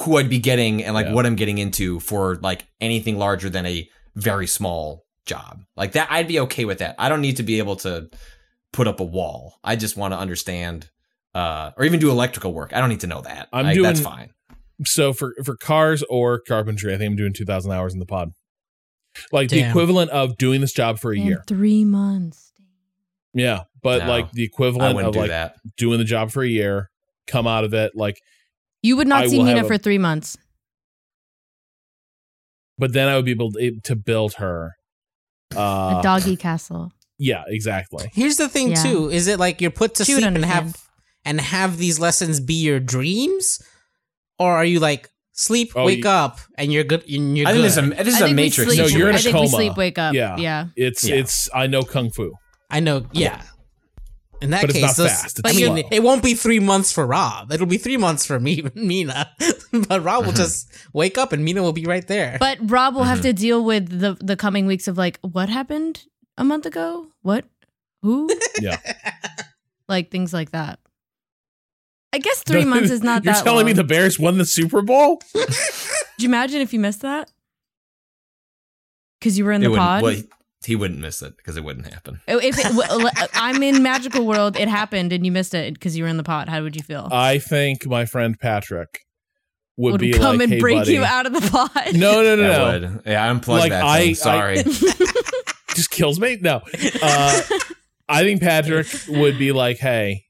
who 0.03 0.17
I'd 0.17 0.29
be 0.29 0.39
getting 0.39 0.83
and 0.83 0.93
like 0.93 1.07
Yeah. 1.07 1.13
what 1.13 1.25
I'm 1.25 1.35
getting 1.35 1.57
into 1.57 1.99
for 1.99 2.35
like 2.37 2.67
anything 2.79 3.17
larger 3.17 3.49
than 3.49 3.65
a 3.65 3.87
very 4.15 4.47
small 4.47 5.05
job. 5.25 5.63
Like 5.75 5.93
that, 5.93 6.07
I'd 6.11 6.27
be 6.27 6.39
okay 6.41 6.65
with 6.65 6.79
that. 6.79 6.95
I 6.99 7.09
don't 7.09 7.21
need 7.21 7.37
to 7.37 7.43
be 7.43 7.57
able 7.59 7.75
to 7.77 8.09
put 8.73 8.87
up 8.87 8.99
a 8.99 9.03
wall. 9.03 9.55
I 9.63 9.75
just 9.75 9.97
want 9.97 10.13
to 10.13 10.17
understand, 10.17 10.89
uh, 11.33 11.71
or 11.77 11.85
even 11.85 11.99
do 11.99 12.09
electrical 12.11 12.53
work. 12.53 12.73
I 12.73 12.79
don't 12.79 12.89
need 12.89 13.01
to 13.01 13.07
know 13.07 13.21
that. 13.21 13.47
I'm 13.53 13.65
Like, 13.65 13.73
doing- 13.75 13.83
that's 13.83 13.99
fine. 14.01 14.29
so 14.85 15.13
for 15.13 15.33
for 15.45 15.55
cars 15.57 16.03
or 16.09 16.39
carpentry 16.47 16.91
i 16.91 16.97
think 16.97 17.11
i'm 17.11 17.15
doing 17.15 17.33
2000 17.33 17.71
hours 17.71 17.93
in 17.93 17.99
the 17.99 18.05
pod 18.05 18.31
like 19.31 19.49
the 19.49 19.61
equivalent 19.61 20.09
of 20.09 20.35
doing 20.37 20.59
this 20.59 20.73
job 20.73 20.97
for 20.97 21.11
a 21.13 21.17
In 21.17 21.25
year 21.27 21.43
three 21.47 21.85
months. 21.85 22.51
Yeah, 23.33 23.63
but 23.83 23.99
No, 24.03 24.09
like 24.09 24.31
the 24.31 24.43
equivalent 24.43 24.99
of 24.99 25.13
do 25.13 25.19
like 25.19 25.29
that. 25.29 25.55
doing 25.77 25.99
the 25.99 26.03
job 26.03 26.31
for 26.31 26.41
a 26.43 26.47
year, 26.47 26.89
come 27.27 27.45
out 27.47 27.63
of 27.63 27.73
it 27.73 27.91
like, 27.95 28.17
You 28.83 28.97
would 28.97 29.07
not 29.07 29.23
I 29.23 29.27
see 29.27 29.37
will 29.37 29.45
Mina 29.45 29.63
a- 29.63 29.67
for 29.67 29.77
three 29.77 29.97
months. 29.99 30.37
but 32.77 32.93
then 32.93 33.07
I 33.07 33.15
would 33.15 33.25
be 33.25 33.31
able 33.31 33.51
to, 33.53 33.79
to 33.83 33.95
build 33.95 34.35
her. 34.35 34.73
Uh, 35.55 35.97
a 35.99 36.01
doggy 36.03 36.35
castle. 36.35 36.91
Yeah, 37.19 37.43
exactly. 37.47 38.09
Here's 38.13 38.37
the 38.37 38.49
thing 38.49 38.69
Yeah. 38.71 38.83
too: 38.83 39.09
is 39.11 39.27
it 39.27 39.37
like 39.39 39.61
you're 39.61 39.69
put 39.71 39.95
to 39.95 40.05
She 40.05 40.13
sleep 40.13 40.25
and 40.25 40.43
have 40.45 40.75
and 41.25 41.39
have 41.39 41.77
these 41.77 41.99
lessons 41.99 42.39
be 42.39 42.55
your 42.55 42.79
dreams, 42.79 43.61
or 44.39 44.53
are 44.55 44.65
you 44.65 44.79
like 44.79 45.09
sleep, 45.33 45.73
Oh, 45.75 45.85
wake 45.85 46.03
you- 46.03 46.09
up, 46.09 46.39
and 46.57 46.73
you're 46.73 46.83
good. 46.83 47.03
And 47.07 47.37
you're 47.37 47.47
I 47.47 47.51
think 47.51 47.61
good. 47.61 47.65
this 47.65 47.77
is 47.77 47.77
a, 47.77 48.03
this 48.03 48.13
I 48.15 48.17
is 48.17 48.21
a 48.21 48.25
think 48.25 48.35
Matrix. 48.37 48.71
sleep- 48.73 48.79
No, 48.81 48.87
you're 48.87 49.09
in 49.09 49.15
a 49.15 49.17
I 49.19 49.21
think 49.21 49.35
we 49.35 49.39
coma. 49.41 49.49
sleep, 49.49 49.77
wake 49.77 49.99
up. 49.99 50.13
Yeah. 50.15 50.37
yeah. 50.37 50.67
It's 50.75 51.03
Yeah. 51.03 51.15
it's 51.15 51.49
I 51.53 51.67
know 51.67 51.83
kung 51.83 52.09
fu. 52.09 52.33
I 52.71 52.79
know. 52.79 53.05
Yeah. 53.11 53.43
In 54.41 54.49
that 54.49 54.61
But 54.61 54.71
it's 54.71 54.79
case, 54.79 54.87
not 54.87 54.95
those- 54.97 55.11
fast, 55.11 55.39
it's 55.39 55.47
I 55.49 55.53
mean, 55.55 55.65
slow. 55.77 55.87
it 55.91 56.01
won't 56.01 56.23
be 56.23 56.33
three 56.33 56.59
months 56.59 56.91
for 56.91 57.05
Rob. 57.05 57.51
It'll 57.51 57.67
be 57.67 57.77
three 57.77 57.97
months 57.97 58.25
for 58.25 58.39
me, 58.39 58.63
Mina. 58.75 59.29
but 59.87 60.03
Rob 60.03 60.25
will 60.25 60.33
just 60.33 60.71
wake 60.93 61.17
up, 61.17 61.31
and 61.31 61.43
Mina 61.45 61.61
will 61.61 61.73
be 61.73 61.85
right 61.85 62.05
there. 62.07 62.37
But 62.39 62.57
Rob 62.61 62.95
will 62.95 63.01
Mm-hmm. 63.01 63.09
have 63.11 63.21
to 63.21 63.33
deal 63.33 63.63
with 63.63 63.99
the 63.99 64.17
the 64.19 64.35
coming 64.35 64.65
weeks 64.65 64.87
of 64.87 64.97
like 64.97 65.19
what 65.21 65.47
happened 65.49 66.05
a 66.37 66.43
month 66.43 66.65
ago? 66.65 67.05
What? 67.21 67.45
Who? 68.01 68.29
Yeah. 68.61 68.77
like 69.87 70.09
things 70.09 70.33
like 70.33 70.51
that. 70.51 70.79
I 72.13 72.17
guess 72.17 72.41
three 72.43 72.65
months 72.65 72.89
is 72.91 73.01
not 73.03 73.23
that. 73.23 73.25
You're 73.25 73.33
that. 73.35 73.43
telling 73.43 73.65
me 73.65 73.73
the 73.73 73.83
Bears 73.83 74.17
won 74.19 74.37
the 74.39 74.45
Super 74.45 74.81
Bowl? 74.81 75.21
Could 75.33 75.47
you 76.17 76.27
imagine 76.29 76.61
if 76.61 76.73
you 76.73 76.79
missed 76.79 77.01
that? 77.01 77.31
Because 79.19 79.37
you 79.37 79.45
were 79.45 79.51
in 79.51 79.63
It 79.63 79.69
the 79.69 79.75
pod. 79.77 80.01
well, 80.03 80.15
he, 80.63 80.71
he 80.71 80.75
wouldn't 80.75 80.99
miss 80.99 81.21
it 81.21 81.35
because 81.37 81.57
it 81.57 81.63
wouldn't 81.63 81.91
happen. 81.93 82.21
Oh, 82.27 82.37
If 82.39 82.57
it, 82.59 82.63
w- 82.75 83.09
I'm 83.33 83.61
in 83.63 83.81
magical 83.83 84.25
world, 84.25 84.57
it 84.57 84.67
happened 84.67 85.11
and 85.13 85.25
you 85.25 85.31
missed 85.31 85.53
it 85.53 85.73
because 85.73 85.97
you 85.97 86.03
were 86.03 86.09
in 86.09 86.17
the 86.17 86.23
pot. 86.23 86.49
How 86.49 86.61
would 86.63 86.75
you 86.75 86.83
feel? 86.83 87.07
I 87.11 87.39
think 87.39 87.85
my 87.85 88.05
friend 88.05 88.37
Patrick 88.39 88.99
would, 89.77 89.93
would 89.93 90.01
be 90.01 90.13
come 90.13 90.37
like, 90.37 90.41
and 90.43 90.53
hey, 90.53 90.59
break 90.59 90.77
buddy. 90.79 90.93
you 90.93 91.03
out 91.03 91.25
of 91.25 91.33
the 91.33 91.41
pot. 91.49 91.71
No, 91.93 92.21
no, 92.21 92.35
no, 92.35 92.47
no. 92.47 92.65
I 92.65 92.71
would. 92.79 93.01
Yeah, 93.05 93.25
I 93.25 93.29
unplugged 93.29 93.61
Like, 93.61 93.71
that 93.71 93.83
I- 93.85 93.99
thing. 94.05 94.15
Sorry. 94.15 94.63
Just 95.75 95.89
kills 95.91 96.19
me. 96.19 96.37
No. 96.41 96.61
Uh, 97.01 97.41
I 98.09 98.23
think 98.23 98.41
Patrick 98.41 98.87
would 99.07 99.39
be 99.39 99.51
like, 99.53 99.77
hey, 99.77 100.25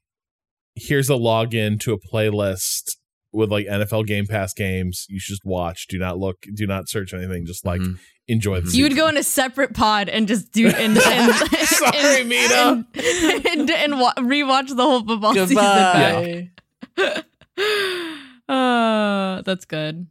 here's 0.76 1.10
a 1.10 1.14
login 1.14 1.78
to 1.80 1.92
a 1.92 1.98
playlist 1.98 2.96
with 3.32 3.50
like 3.50 3.66
NFL 3.66 4.06
Game 4.06 4.26
Pass 4.26 4.52
games. 4.54 5.06
You 5.08 5.18
should 5.18 5.32
just 5.32 5.44
watch. 5.44 5.86
Do 5.88 5.98
not 5.98 6.18
look. 6.18 6.44
Do 6.54 6.66
not 6.66 6.88
search 6.88 7.14
anything. 7.14 7.46
Just 7.46 7.64
like 7.64 7.80
Mhm. 7.80 7.98
enjoy 8.28 8.60
the. 8.60 8.70
You 8.76 8.84
would 8.84 8.96
go 8.96 9.08
in 9.08 9.16
a 9.16 9.22
separate 9.22 9.74
pod 9.74 10.08
and 10.08 10.28
just 10.28 10.52
do 10.52 10.66
and, 10.68 10.96
and, 10.98 11.34
Sorry, 11.34 12.20
and, 12.20 12.28
Mina. 12.28 12.86
and, 12.94 13.46
and, 13.46 13.70
and 13.70 14.00
wa- 14.00 14.14
rewatch 14.18 14.68
the 14.68 14.82
whole 14.82 15.04
football 15.04 15.32
season. 15.34 15.56
Goodbye. 15.56 16.50
back. 16.96 17.24
uh, 18.48 19.42
that's 19.42 19.64
good. 19.64 20.06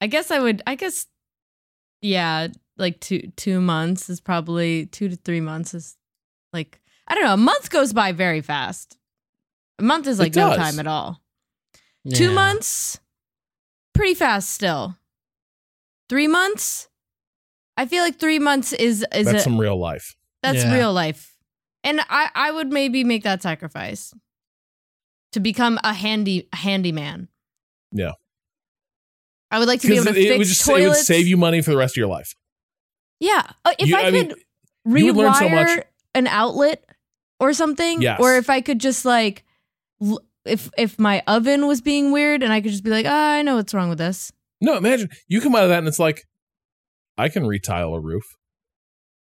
I 0.00 0.06
guess 0.06 0.30
I 0.30 0.38
would. 0.38 0.62
I 0.66 0.74
guess, 0.76 1.06
yeah, 2.02 2.48
like 2.78 3.00
two 3.00 3.30
two 3.36 3.60
months 3.60 4.08
is 4.08 4.20
probably 4.20 4.86
two 4.86 5.08
to 5.08 5.16
three 5.16 5.40
months 5.40 5.74
is 5.74 5.96
like 6.52 6.80
I 7.06 7.14
don't 7.14 7.24
know. 7.24 7.34
A 7.34 7.36
month 7.36 7.70
goes 7.70 7.92
by 7.92 8.12
very 8.12 8.40
fast. 8.40 8.96
A 9.78 9.82
month 9.82 10.06
is 10.06 10.18
like 10.18 10.34
no 10.34 10.54
time 10.56 10.78
at 10.78 10.86
all. 10.86 11.19
Two 12.14 12.30
months, 12.32 12.98
pretty 13.94 14.14
fast 14.14 14.50
still. 14.50 14.96
Three 16.08 16.28
months, 16.28 16.88
I 17.76 17.86
feel 17.86 18.02
like 18.02 18.18
three 18.18 18.38
months 18.38 18.72
is 18.72 19.04
is 19.14 19.26
That's 19.26 19.40
a, 19.40 19.44
some 19.44 19.58
real 19.60 19.76
life. 19.78 20.16
that's 20.42 20.64
Yeah. 20.64 20.74
real 20.74 20.92
life, 20.92 21.36
and 21.84 22.00
I 22.08 22.30
I 22.34 22.50
would 22.52 22.72
maybe 22.72 23.04
make 23.04 23.22
that 23.24 23.42
sacrifice 23.42 24.14
to 25.32 25.40
become 25.40 25.78
a 25.84 25.92
handy 25.94 26.48
handyman. 26.52 27.28
Yeah. 27.92 28.12
I 29.50 29.58
would 29.58 29.68
like 29.68 29.80
to 29.82 29.88
be 29.88 29.94
Because 29.94 30.06
able 30.06 30.16
it, 30.16 30.22
to 30.22 30.28
fix 30.28 30.38
would 30.38 30.46
just 30.48 30.64
toilets. 30.64 30.84
it 30.84 30.88
would 30.88 30.96
save 31.06 31.26
you 31.28 31.36
money 31.36 31.60
for 31.60 31.70
the 31.72 31.76
rest 31.76 31.92
of 31.94 31.96
your 31.98 32.06
life. 32.08 32.34
Yeah, 33.18 33.42
Uh, 33.64 33.74
if 33.78 33.88
You- 33.88 33.96
I, 33.96 34.02
I 34.06 34.10
mean, 34.10 34.28
could 34.28 34.38
you 34.86 35.12
would 35.12 35.16
learn 35.16 35.34
so 35.34 35.40
rewire 35.48 35.76
much. 35.76 35.84
an 36.14 36.26
outlet 36.28 36.84
or 37.40 37.52
something, 37.52 38.00
Yes. 38.00 38.18
or 38.20 38.36
if 38.36 38.48
I 38.48 38.60
could 38.60 38.78
just 38.78 39.04
like, 39.04 39.44
l- 40.00 40.20
if 40.44 40.70
if 40.78 40.98
my 40.98 41.22
oven 41.26 41.66
was 41.66 41.80
being 41.80 42.12
weird 42.12 42.42
and 42.42 42.52
I 42.52 42.60
could 42.60 42.70
just 42.72 42.84
be 42.84 42.90
like, 42.90 43.06
ah, 43.08 43.32
I 43.34 43.42
know 43.42 43.56
what's 43.56 43.74
wrong 43.74 43.88
with 43.88 43.98
this. 43.98 44.32
No, 44.60 44.76
imagine 44.76 45.08
you 45.28 45.40
come 45.40 45.54
out 45.54 45.62
of 45.64 45.68
that 45.70 45.78
and 45.78 45.88
it's 45.88 45.98
like, 45.98 46.22
I 47.18 47.28
can 47.28 47.46
retile 47.46 47.94
a 47.94 48.00
roof. 48.00 48.24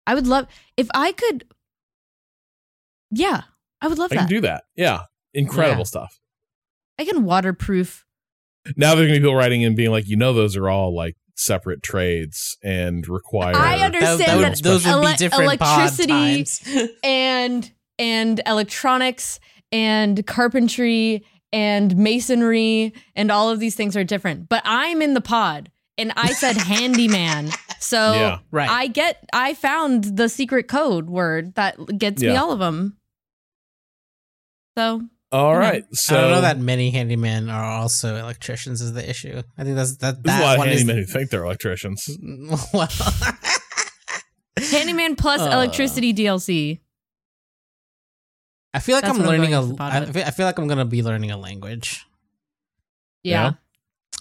I 0.07 0.15
would 0.15 0.27
love 0.27 0.47
if 0.77 0.87
I 0.93 1.11
could. 1.11 1.45
Yeah, 3.11 3.41
I 3.81 3.87
would 3.87 3.97
love 3.97 4.11
I 4.11 4.17
can 4.17 4.27
do 4.27 4.41
that. 4.41 4.63
Yeah, 4.75 5.01
incredible 5.33 5.79
Yeah. 5.79 5.83
stuff. 5.85 6.19
I 6.99 7.05
can 7.05 7.23
waterproof. 7.23 8.05
Now 8.75 8.93
there's 8.95 9.07
gonna 9.07 9.19
be 9.19 9.23
people 9.23 9.35
writing 9.35 9.61
in 9.61 9.75
being 9.75 9.91
like, 9.91 10.07
you 10.07 10.17
know, 10.17 10.33
those 10.33 10.55
are 10.57 10.69
all 10.69 10.93
like 10.95 11.15
separate 11.35 11.81
trades 11.81 12.57
and 12.63 13.07
require. 13.07 13.55
I 13.55 13.79
understand 13.79 14.19
that 14.21 14.35
would- 14.35 14.45
that 14.57 14.63
those 14.63 14.85
would 14.85 14.91
ele- 14.91 15.11
be 15.11 15.15
different 15.17 15.59
pod 15.59 15.79
electricity 15.79 16.07
times. 16.43 16.89
and 17.03 17.71
and 17.97 18.41
electronics 18.45 19.39
and 19.71 20.25
carpentry 20.25 21.23
and 21.51 21.95
masonry 21.97 22.93
and 23.15 23.31
all 23.31 23.49
of 23.49 23.59
these 23.59 23.75
things 23.75 23.95
are 23.97 24.03
different. 24.03 24.49
But 24.49 24.61
I'm 24.65 25.01
in 25.01 25.13
the 25.13 25.21
pod 25.21 25.71
and 25.97 26.11
I 26.15 26.31
said 26.33 26.57
handyman. 26.57 27.49
So 27.79 28.13
Yeah. 28.13 28.39
Right. 28.51 28.69
I 28.69 28.87
get 28.87 29.27
I 29.33 29.53
found 29.53 30.03
the 30.17 30.29
secret 30.29 30.67
code 30.67 31.09
word 31.09 31.55
that 31.55 31.77
gets 31.97 32.21
me 32.21 32.35
all 32.35 32.51
of 32.51 32.59
them. 32.59 32.97
So 34.77 35.01
All 35.31 35.57
right, 35.57 35.83
so 35.91 36.17
I 36.17 36.21
don't 36.21 36.31
know 36.31 36.41
that 36.41 36.57
many 36.59 36.91
handymen 36.91 37.51
are 37.53 37.63
also 37.65 38.15
electricians 38.15 38.81
is 38.81 38.93
the 38.93 39.07
issue. 39.09 39.41
I 39.57 39.63
think 39.63 39.75
that's 39.75 39.97
that. 39.97 40.23
there's 40.23 40.37
that 40.37 40.41
a 40.41 40.45
lot 40.45 40.53
of 40.55 40.59
one 40.59 40.69
is- 40.69 40.81
who 40.89 41.03
think 41.05 41.29
they're 41.31 41.43
electricians. 41.43 42.07
well, 42.73 42.87
handyman 44.71 45.15
plus 45.15 45.41
Uh. 45.41 45.49
electricity 45.51 46.13
DLC. 46.13 46.79
I 48.73 48.79
feel 48.79 48.95
like 48.95 49.03
That's 49.03 49.17
I'm 49.17 49.25
what 49.25 49.33
I'm 49.33 49.39
learning 49.39 49.51
going 49.51 49.71
a. 49.71 49.75
for 49.75 49.83
I 49.83 50.05
feel, 50.05 50.23
I 50.23 50.31
feel 50.31 50.45
like 50.45 50.59
I'm 50.59 50.67
gonna 50.67 50.85
be 50.85 51.01
learning 51.01 51.31
a 51.31 51.37
language. 51.37 52.05
Yeah. 53.23 53.43
Yeah. 53.43 53.51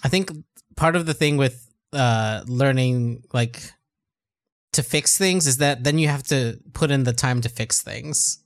I 0.03 0.09
think 0.09 0.31
part 0.75 0.95
of 0.95 1.05
the 1.05 1.13
thing 1.13 1.37
with 1.37 1.67
uh 1.93 2.43
learning 2.47 3.23
like 3.33 3.61
to 4.73 4.83
fix 4.83 5.17
things 5.17 5.47
is 5.47 5.57
that 5.57 5.83
then 5.83 5.97
you 5.97 6.07
have 6.07 6.23
to 6.23 6.59
put 6.73 6.91
in 6.91 7.03
the 7.03 7.13
time 7.13 7.41
to 7.41 7.49
fix 7.49 7.81
things. 7.81 8.39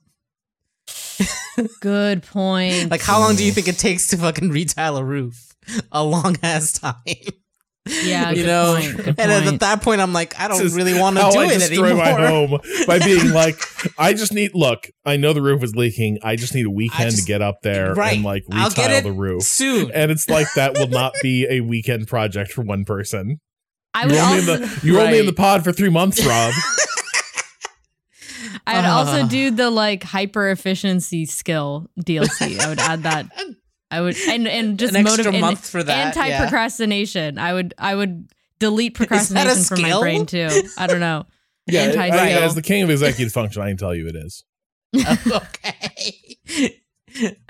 Good 1.82 2.23
point. 2.23 2.91
Like 2.91 3.01
how 3.01 3.19
long 3.19 3.35
do 3.35 3.45
you 3.45 3.51
think 3.51 3.67
it 3.67 3.77
takes 3.77 4.07
to 4.07 4.17
fucking 4.17 4.49
retile 4.59 4.98
a 4.98 5.03
roof? 5.03 5.56
A 5.91 6.03
long 6.03 6.35
ass 6.43 6.72
time. 6.80 6.93
Yeah, 7.85 8.29
you 8.29 8.35
good 8.37 8.45
know. 8.47 8.75
point, 8.79 8.97
good 8.97 9.19
and 9.19 9.31
at 9.31 9.59
that 9.59 9.81
point, 9.81 9.99
I'm 9.99 10.13
like, 10.13 10.39
I 10.39 10.47
don't 10.47 10.61
is 10.63 10.73
really 10.73 10.97
want 10.97 11.17
to 11.17 11.29
do 11.33 11.39
I 11.39 11.45
it 11.47 11.59
destroy 11.59 11.87
anymore. 11.87 12.05
my 12.05 12.27
home 12.27 12.59
by 12.87 12.99
being 12.99 13.31
like, 13.31 13.55
I 13.97 14.13
just 14.13 14.31
need. 14.33 14.51
Look, 14.53 14.89
I 15.05 15.17
know 15.17 15.33
the 15.33 15.41
roof 15.41 15.61
is 15.63 15.75
leaking. 15.75 16.17
I 16.23 16.37
just 16.37 16.55
need 16.55 16.65
a 16.65 16.69
weekend 16.69 17.11
just- 17.11 17.23
to 17.23 17.27
get 17.27 17.41
up 17.41 17.57
there 17.61 17.93
Right. 17.93 18.15
and 18.15 18.23
like 18.23 18.43
I'll 18.51 18.69
get 18.69 18.87
retile 18.87 19.01
the 19.01 19.11
roof. 19.11 19.43
soon. 19.43 19.91
And 19.93 20.11
it's 20.11 20.29
like 20.29 20.47
that 20.55 20.75
will 20.77 20.87
not 20.87 21.13
be 21.21 21.45
a 21.49 21.59
weekend 21.59 22.07
project 22.07 22.53
for 22.53 22.61
one 22.61 22.85
person. 22.85 23.41
I 23.93 24.05
would 24.05 24.15
You're 24.15 24.23
only, 24.23 24.37
also 24.39 24.53
in 24.53 24.61
the, 24.61 24.79
you're 24.83 25.01
only 25.01 25.19
in 25.19 25.25
the 25.25 25.33
pod 25.33 25.63
for 25.65 25.71
three 25.73 25.89
months, 25.89 26.25
Rob. 26.25 26.53
I'd 28.65 28.85
also 28.85 29.23
Uh. 29.23 29.27
do 29.27 29.51
the 29.51 29.69
like 29.69 30.03
hyper 30.03 30.49
efficiency 30.49 31.25
skill 31.25 31.89
DLC. 31.99 32.59
I 32.59 32.69
would 32.69 32.79
add 32.79 33.03
that. 33.03 33.27
I 33.93 34.01
would 34.01 34.17
and 34.27 34.47
and 34.47 34.80
just 34.80 34.95
An 34.95 35.05
extra 35.05 35.23
motivate 35.25 35.41
month 35.41 35.69
for 35.69 35.83
that, 35.83 36.07
Anti 36.07 36.27
yeah. 36.27 36.41
procrastination. 36.41 37.38
I 37.38 37.53
would 37.53 37.73
I 37.77 37.93
would 37.93 38.27
delete 38.59 38.95
procrastination 38.95 39.63
from 39.63 39.81
my 39.83 39.99
brain 39.99 40.25
too. 40.25 40.49
I 40.77 40.88
don't 40.88 40.99
know. 40.99 41.25
yeah, 41.67 41.81
I- 41.81 41.83
Anti-skill. 42.07 42.43
as 42.43 42.55
the 42.55 42.61
king 42.63 42.81
of 42.83 42.89
executive 42.89 43.31
function, 43.31 43.61
I 43.61 43.67
can 43.67 43.77
tell 43.77 43.93
you 43.93 44.07
it 44.07 44.15
is. 44.15 44.43
okay. 44.97 46.80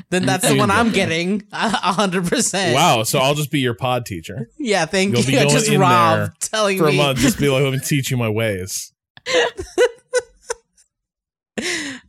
then 0.10 0.26
that's 0.26 0.48
the 0.48 0.58
one 0.58 0.70
I'm 0.70 0.88
there. 0.88 0.96
getting. 1.08 1.44
A 1.54 1.94
hundred 1.94 2.28
percent. 2.28 2.76
Wow, 2.76 3.04
so 3.04 3.20
I'll 3.20 3.36
just 3.36 3.52
be 3.52 3.60
your 3.62 3.74
pod 3.74 4.06
teacher 4.06 4.50
Yeah, 4.60 4.86
thank 4.86 5.14
You'll 5.14 5.26
be 5.26 5.32
you. 5.34 5.40
going 5.40 5.50
Just 5.50 5.70
in 5.70 5.80
Rob 5.80 6.18
there 6.18 6.34
telling 6.42 6.78
for 6.78 6.90
a 6.90 6.94
month. 6.94 7.20
Just 7.20 7.40
be 7.40 7.48
like, 7.50 7.64
let 7.64 7.72
me 7.74 7.80
teach 7.80 8.12
you 8.12 8.18
my 8.18 8.30
ways. 8.30 8.92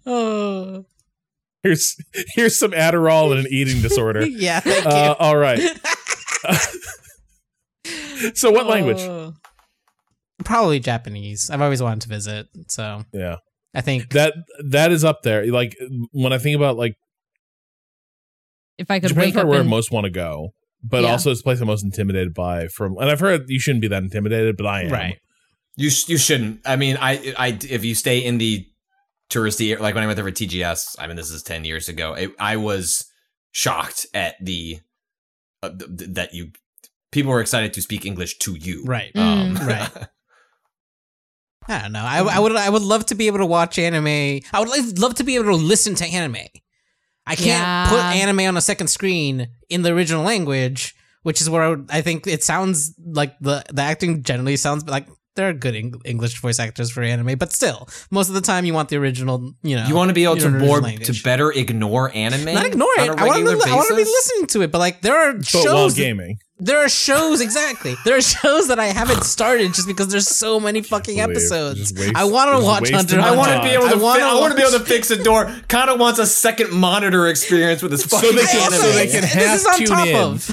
oh. 0.06 0.84
Here's 1.64 1.96
here's 2.36 2.58
some 2.58 2.70
Adderall 2.72 3.30
and 3.32 3.40
an 3.40 3.46
eating 3.50 3.80
disorder. 3.82 4.24
Yeah, 4.26 4.60
thank 4.60 4.86
Uh, 4.86 5.16
all 5.18 5.36
right. 5.36 5.58
so 8.34 8.48
you. 8.50 8.54
what 8.54 8.66
language? 8.66 9.00
Oh. 9.00 9.32
Probably 10.44 10.78
Japanese. 10.80 11.48
I've 11.50 11.60
always 11.62 11.82
wanted 11.82 12.02
to 12.02 12.08
visit, 12.08 12.46
so 12.68 13.04
Yeah. 13.12 13.36
I 13.74 13.80
think 13.80 14.10
That 14.10 14.34
that 14.70 14.92
is 14.92 15.04
up 15.04 15.22
there. 15.22 15.46
Like 15.50 15.74
when 16.12 16.32
I 16.32 16.38
think 16.38 16.54
about 16.56 16.76
like 16.76 16.94
If 18.78 18.90
I 18.90 19.00
could 19.00 19.08
Japan's 19.08 19.26
wake 19.26 19.34
up 19.36 19.42
probably 19.42 19.50
where 19.52 19.60
I 19.60 19.68
most 19.68 19.90
want 19.90 20.04
to 20.04 20.10
go, 20.10 20.50
but 20.82 21.02
Yeah. 21.02 21.12
also 21.12 21.30
it's 21.30 21.40
the 21.40 21.44
place 21.44 21.60
I'm 21.60 21.66
most 21.66 21.84
intimidated 21.84 22.34
by. 22.34 22.68
From 22.68 22.96
and 22.98 23.08
I've 23.10 23.20
heard 23.20 23.44
you 23.48 23.58
shouldn't 23.58 23.82
be 23.82 23.88
that 23.88 24.02
intimidated, 24.02 24.56
but 24.56 24.66
I 24.66 24.82
am. 24.82 24.92
right. 24.92 25.18
You 25.76 25.90
sh- 25.90 26.08
you 26.08 26.18
shouldn't. 26.18 26.60
I 26.66 26.76
mean, 26.76 26.96
I 27.00 27.34
I 27.36 27.58
if 27.68 27.84
you 27.84 27.94
stay 27.96 28.18
in 28.18 28.38
the 28.38 28.64
touristy 29.34 29.78
like 29.78 29.94
when 29.94 30.04
I 30.04 30.06
went 30.06 30.16
there 30.16 30.24
for 30.24 30.30
TGS. 30.32 30.96
I 30.98 31.06
mean, 31.06 31.16
this 31.16 31.30
is 31.30 31.42
ten 31.42 31.64
years 31.64 31.88
ago. 31.88 32.14
It, 32.14 32.30
I 32.38 32.56
was 32.56 33.04
shocked 33.52 34.06
at 34.14 34.34
the 34.40 34.78
uh, 35.62 35.70
th- 35.70 35.90
th- 35.98 36.10
that 36.14 36.34
you 36.34 36.50
people 37.12 37.32
were 37.32 37.40
excited 37.40 37.72
to 37.74 37.82
speak 37.82 38.04
English 38.06 38.38
to 38.38 38.54
you. 38.54 38.84
Right. 38.84 39.12
Um, 39.16 39.56
Mm. 39.56 39.66
Right. 39.66 40.06
I 41.66 41.82
don't 41.82 41.92
know. 41.92 42.04
I, 42.04 42.18
I 42.18 42.38
would 42.40 42.54
I 42.56 42.68
would 42.68 42.82
love 42.82 43.06
to 43.06 43.14
be 43.14 43.26
able 43.26 43.38
to 43.38 43.46
watch 43.46 43.78
anime. 43.78 44.06
I 44.52 44.60
would 44.60 44.98
love 44.98 45.14
to 45.14 45.24
be 45.24 45.36
able 45.36 45.46
to 45.46 45.54
listen 45.56 45.94
to 45.96 46.04
anime. 46.04 46.36
I 47.26 47.36
can't 47.36 47.46
Yeah. 47.48 47.88
put 47.88 48.00
anime 48.00 48.40
on 48.40 48.56
a 48.58 48.60
second 48.60 48.88
screen 48.88 49.48
in 49.70 49.80
the 49.82 49.92
original 49.92 50.22
language 50.24 50.94
which 51.22 51.40
is 51.40 51.48
where 51.48 51.82
I 51.88 52.02
think 52.02 52.26
it 52.26 52.44
sounds 52.44 52.94
like 53.02 53.38
the 53.40 53.64
the 53.72 53.80
acting 53.80 54.22
generally 54.22 54.56
sounds 54.56 54.86
like 54.86 55.06
there 55.36 55.48
are 55.48 55.52
good 55.52 55.74
Eng- 55.74 56.00
English 56.04 56.40
voice 56.40 56.58
actors 56.60 56.90
for 56.90 57.02
anime, 57.02 57.36
but 57.38 57.52
still, 57.52 57.88
most 58.10 58.28
of 58.28 58.34
the 58.34 58.40
time 58.40 58.64
you 58.64 58.72
want 58.74 58.88
the 58.88 58.96
original. 58.96 59.52
You 59.62 59.76
know, 59.76 59.86
You 59.86 59.94
want 59.94 60.08
to 60.10 60.14
be 60.14 60.24
able 60.24 60.36
to 60.38 60.48
more 60.50 60.80
language. 60.80 61.06
to 61.16 61.22
better 61.24 61.50
ignore 61.52 62.10
anime. 62.14 62.54
not 62.54 62.66
ignore 62.66 62.88
on 62.98 63.04
it. 63.04 63.08
a 63.08 63.12
I 63.20 63.24
want 63.26 63.36
regular 63.44 63.56
to. 63.64 63.70
I 63.70 63.74
want 63.74 63.88
to 63.88 63.96
be 63.96 64.04
listening 64.04 64.46
to 64.48 64.62
it, 64.62 64.70
but 64.72 64.78
like 64.78 65.00
there 65.02 65.16
are 65.16 65.32
But 65.34 65.46
shows. 65.46 65.64
while 65.66 65.88
that- 65.88 65.96
gaming. 65.96 66.38
there 66.60 66.78
are 66.84 66.88
shows 66.88 67.40
exactly. 67.40 67.96
There 68.04 68.16
are 68.16 68.22
shows 68.22 68.68
that 68.68 68.78
I 68.78 68.86
haven't 68.86 69.24
started 69.24 69.74
just 69.74 69.88
because 69.88 70.06
there's 70.08 70.28
so 70.28 70.60
many 70.60 70.82
fucking 70.82 71.16
believe. 71.16 71.30
episodes. 71.36 71.92
Waste- 71.92 72.14
I 72.14 72.24
want 72.24 72.56
to 72.56 72.64
watch 72.64 72.82
wasting 72.82 72.96
Hunter. 72.96 73.16
my 73.18 73.26
x 73.28 73.32
I 73.34 73.36
want 73.36 73.52
to 73.54 73.62
be 73.68 73.74
able 73.74 73.88
to. 73.88 73.94
I 73.94 73.98
want 73.98 74.20
fi- 74.20 74.30
I 74.30 74.34
want 74.40 74.52
to 74.52 74.56
be 74.56 74.62
able 74.62 74.78
to 74.78 74.84
fix 74.84 75.10
a 75.10 75.20
door. 75.20 75.52
Kana 75.68 75.96
wants 75.96 76.20
a 76.20 76.26
second 76.26 76.70
monitor 76.70 77.26
experience 77.26 77.82
with 77.82 77.90
his 77.90 78.04
fucking 78.06 78.36
they 78.36 78.42
can- 78.44 78.60
anime. 78.72 78.80
so 78.80 78.92
they 78.92 79.06
can 79.08 79.22
This 79.22 79.60
is 79.62 79.66
on 79.66 79.78
tune 79.78 79.86
top 79.88 80.06
in. 80.06 80.14
of. 80.16 80.50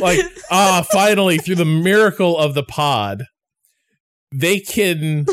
like 0.00 0.18
ah 0.50 0.84
finally 0.92 1.36
through 1.38 1.56
the 1.56 1.64
miracle 1.64 2.38
of 2.38 2.54
the 2.54 2.62
pod 2.62 3.24
they 4.34 4.60
can 4.60 5.26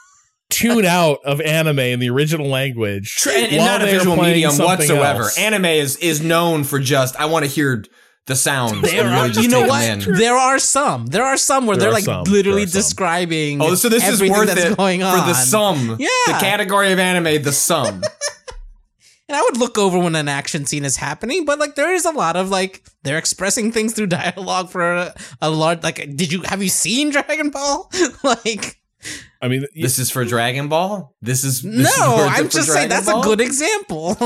tune 0.50 0.84
out 0.84 1.18
of 1.24 1.40
anime 1.40 1.78
in 1.78 2.00
the 2.00 2.08
original 2.10 2.46
language 2.48 3.16
Tr- 3.16 3.30
and, 3.30 3.46
and 3.52 3.56
while 3.58 3.66
not 3.66 3.82
a 3.82 3.84
they 3.84 3.90
are 3.94 3.98
visual 3.98 4.16
playing 4.16 4.32
medium 4.34 4.50
something 4.52 4.66
whatsoever. 4.78 5.22
else. 5.22 5.38
Anime 5.38 5.64
is 5.66 5.96
is 5.96 6.22
known 6.22 6.64
for 6.64 6.78
just 6.78 7.16
I 7.20 7.26
want 7.26 7.44
to 7.44 7.50
hear 7.50 7.84
the 8.26 8.36
sounds. 8.36 8.82
There 8.82 9.04
and 9.06 9.14
are, 9.14 9.28
really 9.28 9.42
you 9.42 9.48
know 9.48 9.62
what? 9.66 9.82
in. 10.06 10.14
There 10.14 10.34
are 10.36 10.58
some. 10.58 11.06
There 11.06 11.24
are 11.24 11.38
some 11.38 11.66
where 11.66 11.76
There 11.78 11.86
they're 11.86 11.92
like 11.94 12.04
some. 12.04 12.24
literally 12.24 12.64
There 12.64 12.68
are 12.68 12.70
some. 12.72 12.80
describing. 12.80 13.62
Oh, 13.62 13.74
so 13.74 13.88
this 13.88 14.06
is 14.06 14.20
worth 14.20 14.54
it 14.56 14.76
going 14.76 15.02
on 15.02 15.18
for 15.18 15.26
the 15.26 15.34
sum. 15.34 15.96
Yeah. 15.98 16.08
the 16.26 16.32
category 16.34 16.92
of 16.92 16.98
anime, 16.98 17.42
the 17.42 17.52
sum. 17.52 18.02
And 19.28 19.36
I 19.36 19.42
would 19.42 19.58
look 19.58 19.76
over 19.76 19.98
when 19.98 20.16
an 20.16 20.26
action 20.28 20.64
scene 20.64 20.86
is 20.86 20.96
happening, 20.96 21.44
but 21.44 21.58
like 21.58 21.74
there 21.74 21.92
is 21.92 22.06
a 22.06 22.10
lot 22.12 22.34
of 22.36 22.48
like 22.48 22.82
they're 23.02 23.18
expressing 23.18 23.70
things 23.72 23.92
through 23.92 24.06
dialogue 24.22 24.70
for 24.70 24.94
a, 24.94 25.14
a 25.42 25.50
large. 25.50 25.82
Like, 25.82 25.96
did 26.16 26.32
you 26.32 26.42
have 26.42 26.62
you 26.62 26.68
seen 26.70 27.10
Dragon 27.12 27.50
Ball? 27.50 27.90
like, 28.24 28.76
i 29.42 29.46
mean 29.48 29.64
this 29.74 29.98
is 29.98 30.10
for 30.10 30.24
Dragon 30.24 30.68
Ball. 30.68 31.14
This 31.20 31.44
is 31.44 31.62
this 31.62 31.98
no, 31.98 32.24
is 32.24 32.30
I'm 32.30 32.46
it 32.46 32.48
for 32.48 32.52
just 32.52 32.72
saying 32.72 32.88
that's 32.88 33.06
Ball? 33.06 33.20
a 33.20 33.24
good 33.24 33.40
example. 33.40 34.16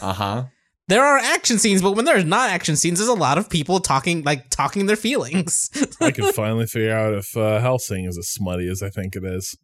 Uh 0.00 0.12
huh. 0.12 0.44
there 0.88 1.04
are 1.04 1.18
action 1.18 1.58
scenes, 1.58 1.82
but 1.82 1.92
when 1.92 2.06
there's 2.06 2.24
not 2.24 2.48
action 2.50 2.76
scenes, 2.76 2.98
there's 2.98 3.08
a 3.10 3.14
lot 3.14 3.36
of 3.36 3.50
people 3.50 3.78
talking 3.78 4.22
like 4.22 4.48
talking 4.50 4.86
their 4.86 4.96
feelings. 4.96 5.70
i 6.00 6.10
can 6.10 6.32
finally 6.32 6.66
figure 6.66 6.96
out 6.96 7.12
if 7.14 7.36
uh, 7.36 7.60
Hellsing 7.60 8.06
is 8.08 8.16
as 8.16 8.28
smutty 8.28 8.68
as 8.68 8.82
i 8.82 8.88
think 8.88 9.16
it 9.16 9.24
is 9.24 9.56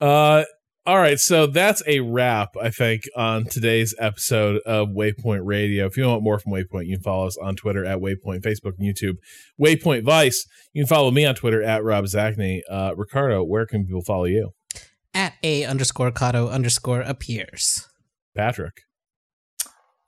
uh 0.00 0.44
all 0.84 0.98
right 0.98 1.20
so 1.20 1.46
that's 1.46 1.82
a 1.86 2.00
wrap 2.00 2.56
i 2.60 2.68
think 2.68 3.02
on 3.16 3.44
today's 3.44 3.94
episode 3.98 4.60
of 4.66 4.88
waypoint 4.88 5.42
radio. 5.44 5.86
If 5.86 5.96
you 5.96 6.04
want 6.04 6.22
more 6.24 6.38
from 6.38 6.52
waypoint 6.52 6.86
you 6.86 6.96
can 6.96 7.02
follow 7.02 7.26
us 7.26 7.36
on 7.36 7.54
twitter 7.54 7.84
at 7.84 7.98
waypoint 7.98 8.42
facebook 8.42 8.72
and 8.78 8.86
youtube 8.88 9.16
waypoint 9.60 10.04
vice. 10.04 10.46
You 10.72 10.82
can 10.82 10.88
follow 10.88 11.10
me 11.10 11.24
on 11.24 11.34
twitter 11.34 11.62
at 11.62 11.84
rob 11.84 12.04
Zacny. 12.06 12.60
Uh 12.68 12.94
ricardo 12.96 13.44
where 13.44 13.66
can 13.66 13.86
people 13.86 14.02
follow 14.02 14.24
you? 14.24 14.50
At 15.14 15.34
a 15.42 15.64
underscore 15.64 16.10
Cado 16.10 16.50
underscore 16.50 17.02
appears. 17.02 17.88
patrick. 18.34 18.82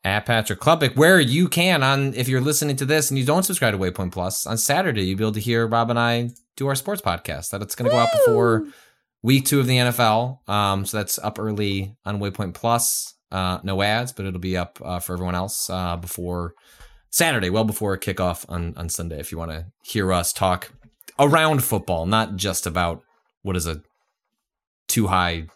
At 0.03 0.27
Patrick 0.27 0.61
Klepek, 0.61 0.97
where 0.97 1.19
you 1.19 1.49
can 1.49 1.83
on 1.83 2.13
if 2.13 2.29
you're 2.29 2.43
listening 2.43 2.77
to 2.77 2.85
this 2.85 3.11
and 3.11 3.19
you 3.19 3.25
don't 3.25 3.43
subscribe 3.43 3.73
to 3.73 3.79
Waypoint 3.79 4.13
Plus 4.13 4.45
on 4.45 4.59
Saturday, 4.59 5.05
you'll 5.05 5.17
be 5.17 5.25
able 5.25 5.33
to 5.33 5.41
hear 5.41 5.67
Rob 5.67 5.89
and 5.89 5.99
I 5.99 6.29
do 6.57 6.67
our 6.67 6.75
sports 6.75 7.01
podcast. 7.01 7.49
That 7.49 7.63
it's 7.63 7.75
going 7.75 7.91
to 7.91 7.91
go 7.91 7.99
out 8.03 8.11
before 8.13 8.67
week 9.25 9.47
two 9.47 9.59
of 9.59 9.67
the 9.67 9.79
NFL. 9.79 10.47
Um, 10.49 10.85
so 10.85 10.99
that's 10.99 11.19
up 11.19 11.39
early 11.41 11.97
on 12.05 12.21
Waypoint 12.21 12.55
Plus. 12.55 13.15
Uh, 13.33 13.59
no 13.65 13.83
ads, 13.83 14.13
but 14.13 14.27
it'll 14.27 14.39
be 14.39 14.57
up 14.57 14.79
uh, 14.85 15.01
for 15.01 15.15
everyone 15.15 15.35
else 15.35 15.69
uh, 15.69 15.97
before 15.97 16.55
Saturday, 17.11 17.51
well 17.51 17.65
before 17.65 17.97
kickoff 17.99 18.45
on 18.49 18.75
on 18.77 18.89
Sunday. 18.89 19.19
If 19.19 19.33
you 19.33 19.39
want 19.39 19.51
to 19.51 19.67
hear 19.83 20.13
us 20.13 20.33
talk 20.33 20.71
around 21.19 21.65
football, 21.65 22.07
not 22.07 22.37
just 22.37 22.67
about 22.67 23.03
what 23.43 23.57
is 23.57 23.67
a 23.67 23.83
two-high 24.87 25.49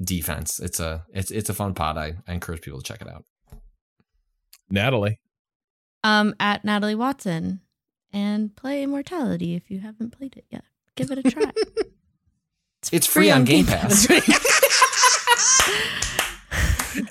defense. 0.00 0.60
It's 0.60 0.78
a 0.78 1.04
it's 1.12 1.32
it's 1.32 1.50
a 1.50 1.54
fun 1.54 1.74
pod. 1.74 1.96
I, 1.98 2.14
I 2.28 2.34
encourage 2.34 2.60
people 2.60 2.80
to 2.80 2.84
check 2.84 3.00
it 3.00 3.08
out. 3.08 3.24
natalie 4.70 5.18
Um, 6.04 6.34
at 6.38 6.64
Natalie 6.64 6.94
Watson, 6.94 7.62
and 8.12 8.54
play 8.54 8.84
Immortality 8.84 9.54
if 9.54 9.72
you 9.72 9.80
haven't 9.80 10.10
played 10.10 10.36
it 10.36 10.44
yet. 10.50 10.64
Give 10.94 11.10
it 11.10 11.18
a 11.18 11.28
try. 11.28 11.50
It's 12.92 13.06
free 13.06 13.30
on 13.30 13.44
Game 13.44 13.66
Pass. 13.66 14.06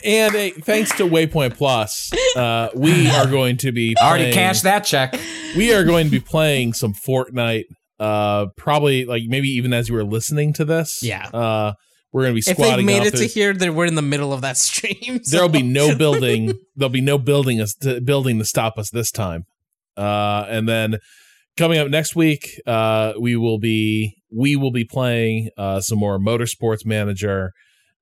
and 0.03 0.35
a, 0.35 0.51
thanks 0.51 0.95
to 0.97 1.03
waypoint 1.03 1.55
plus 1.57 2.11
uh 2.37 2.69
we 2.73 3.09
are 3.09 3.27
going 3.27 3.57
to 3.57 3.71
be 3.71 3.95
Already 4.01 4.23
playing- 4.25 4.33
cashed 4.33 4.63
that 4.63 4.85
check. 4.85 5.17
we 5.57 5.73
are 5.73 5.83
going 5.83 6.05
to 6.05 6.11
be 6.11 6.19
playing 6.19 6.73
some 6.73 6.93
Fortnite. 6.93 7.65
Uh, 7.99 8.47
probably 8.57 9.05
like 9.05 9.23
maybe 9.27 9.47
even 9.49 9.71
as 9.71 9.87
you 9.87 9.95
were 9.95 10.03
listening 10.03 10.51
to 10.53 10.65
this. 10.65 10.99
Yeah. 11.01 11.25
Uh, 11.27 11.73
we're 12.11 12.23
gonna 12.23 12.33
be 12.33 12.43
If 12.45 12.57
they've 12.57 12.83
made 12.83 13.03
it 13.03 13.15
to 13.15 13.25
here, 13.25 13.53
then 13.53 13.75
we're 13.75 13.85
in 13.85 13.95
the 13.95 14.01
middle 14.01 14.33
of 14.33 14.41
that 14.41 14.57
stream. 14.57 15.23
so- 15.23 15.35
There'll 15.37 15.49
be 15.49 15.63
no 15.79 15.95
building. 15.95 16.53
there'll 16.75 16.89
be 16.89 17.01
no 17.01 17.17
building 17.17 17.61
us 17.61 17.73
to, 17.81 18.01
building 18.01 18.39
to 18.39 18.45
stop 18.45 18.77
us 18.77 18.89
this 18.91 19.11
time. 19.11 19.45
Uh, 19.95 20.45
and 20.49 20.67
then 20.67 20.97
coming 21.57 21.77
up 21.79 21.89
next 21.89 22.15
week, 22.15 22.59
uh, 22.65 23.13
we 23.19 23.35
will 23.35 23.59
be 23.59 24.15
we 24.31 24.55
will 24.55 24.71
be 24.71 24.85
playing 24.85 25.49
uh 25.57 25.79
some 25.79 25.99
more 25.99 26.19
Motorsports 26.19 26.85
Manager. 26.85 27.51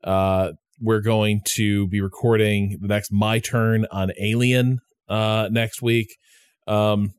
Uh, 0.04 0.52
we're 0.80 1.02
going 1.02 1.42
to 1.54 1.88
be 1.88 2.02
recording 2.02 2.78
the 2.82 2.88
next 2.88 3.12
My 3.12 3.40
Turn 3.40 3.86
on 3.92 4.12
Alien 4.20 4.80
uh 5.10 5.50
next 5.52 5.82
week. 5.82 6.16
Um, 6.68 7.14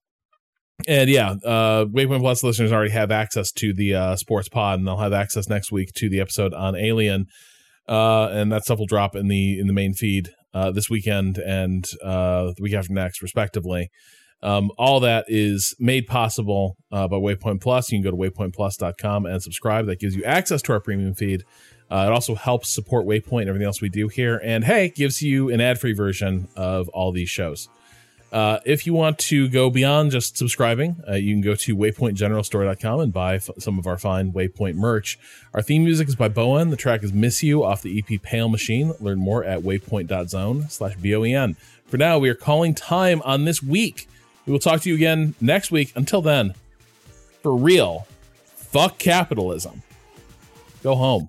and 0.88 1.08
yeah, 1.08 1.34
uh, 1.44 1.84
Waypoint 1.84 2.20
Plus 2.20 2.42
listeners 2.42 2.72
already 2.72 2.90
have 2.90 3.12
access 3.12 3.52
to 3.52 3.72
the 3.72 3.94
uh, 3.94 4.16
sports 4.16 4.48
pod, 4.48 4.78
and 4.78 4.88
they'll 4.88 4.96
have 4.96 5.12
access 5.12 5.48
next 5.48 5.70
week 5.70 5.90
to 5.96 6.08
the 6.08 6.20
episode 6.20 6.54
on 6.54 6.74
Alien. 6.74 7.26
Uh, 7.88 8.28
and 8.28 8.50
that 8.50 8.62
stuff 8.64 8.78
will 8.78 8.86
drop 8.86 9.14
in 9.14 9.28
the 9.28 9.58
in 9.60 9.66
the 9.66 9.72
main 9.72 9.92
feed 9.92 10.30
this 10.72 10.88
weekend 10.88 11.38
and 11.38 11.84
uh, 12.02 12.52
the 12.56 12.62
week 12.62 12.74
after 12.74 12.92
next, 12.92 13.22
respectively. 13.22 13.90
Um, 14.42 14.70
all 14.76 15.00
that 15.00 15.26
is 15.28 15.74
made 15.78 16.06
possible 16.06 16.76
uh, 16.90 17.06
by 17.06 17.16
Waypoint 17.16 17.60
Plus. 17.60 17.92
You 17.92 18.02
can 18.02 18.10
go 18.10 18.10
to 18.10 18.30
waypointplus.com 18.30 19.26
and 19.26 19.42
subscribe. 19.42 19.86
That 19.86 20.00
gives 20.00 20.16
you 20.16 20.24
access 20.24 20.62
to 20.62 20.72
our 20.72 20.80
premium 20.80 21.14
feed. 21.14 21.44
Uh, 21.90 22.06
it 22.08 22.12
also 22.12 22.34
helps 22.34 22.70
support 22.70 23.06
Waypoint 23.06 23.42
and 23.42 23.48
everything 23.48 23.66
else 23.66 23.82
we 23.82 23.90
do 23.90 24.08
here. 24.08 24.40
And 24.42 24.64
hey, 24.64 24.88
gives 24.88 25.22
you 25.22 25.50
an 25.50 25.60
ad 25.60 25.78
free 25.78 25.92
version 25.92 26.48
of 26.56 26.88
all 26.88 27.12
these 27.12 27.28
shows. 27.28 27.68
Uh, 28.32 28.60
if 28.64 28.86
you 28.86 28.94
want 28.94 29.18
to 29.18 29.46
go 29.46 29.68
beyond 29.68 30.10
just 30.10 30.38
subscribing, 30.38 30.96
uh, 31.06 31.12
you 31.16 31.34
can 31.34 31.42
go 31.42 31.54
to 31.54 31.76
waypointgeneralstore.com 31.76 33.00
and 33.00 33.12
buy 33.12 33.34
f- 33.34 33.50
some 33.58 33.78
of 33.78 33.86
our 33.86 33.98
fine 33.98 34.32
Waypoint 34.32 34.74
merch. 34.74 35.18
Our 35.52 35.60
theme 35.60 35.84
music 35.84 36.08
is 36.08 36.16
by 36.16 36.28
Boen. 36.28 36.70
The 36.70 36.76
track 36.76 37.04
is 37.04 37.12
Miss 37.12 37.42
You 37.42 37.62
off 37.62 37.82
the 37.82 37.98
EP 37.98 38.22
Pale 38.22 38.48
Machine. 38.48 38.94
Learn 39.00 39.18
more 39.18 39.44
at 39.44 39.60
waypoint.zone 39.60 40.70
slash 40.70 40.96
B-O-E-N. 40.96 41.56
For 41.86 41.98
now, 41.98 42.18
we 42.18 42.30
are 42.30 42.34
calling 42.34 42.74
time 42.74 43.20
on 43.22 43.44
this 43.44 43.62
week. 43.62 44.08
We 44.46 44.52
will 44.52 44.58
talk 44.58 44.80
to 44.82 44.88
you 44.88 44.94
again 44.94 45.34
next 45.40 45.70
week. 45.70 45.92
Until 45.94 46.22
then, 46.22 46.54
for 47.42 47.54
real, 47.54 48.06
fuck 48.56 48.98
capitalism. 48.98 49.82
Go 50.82 50.94
home. 50.96 51.28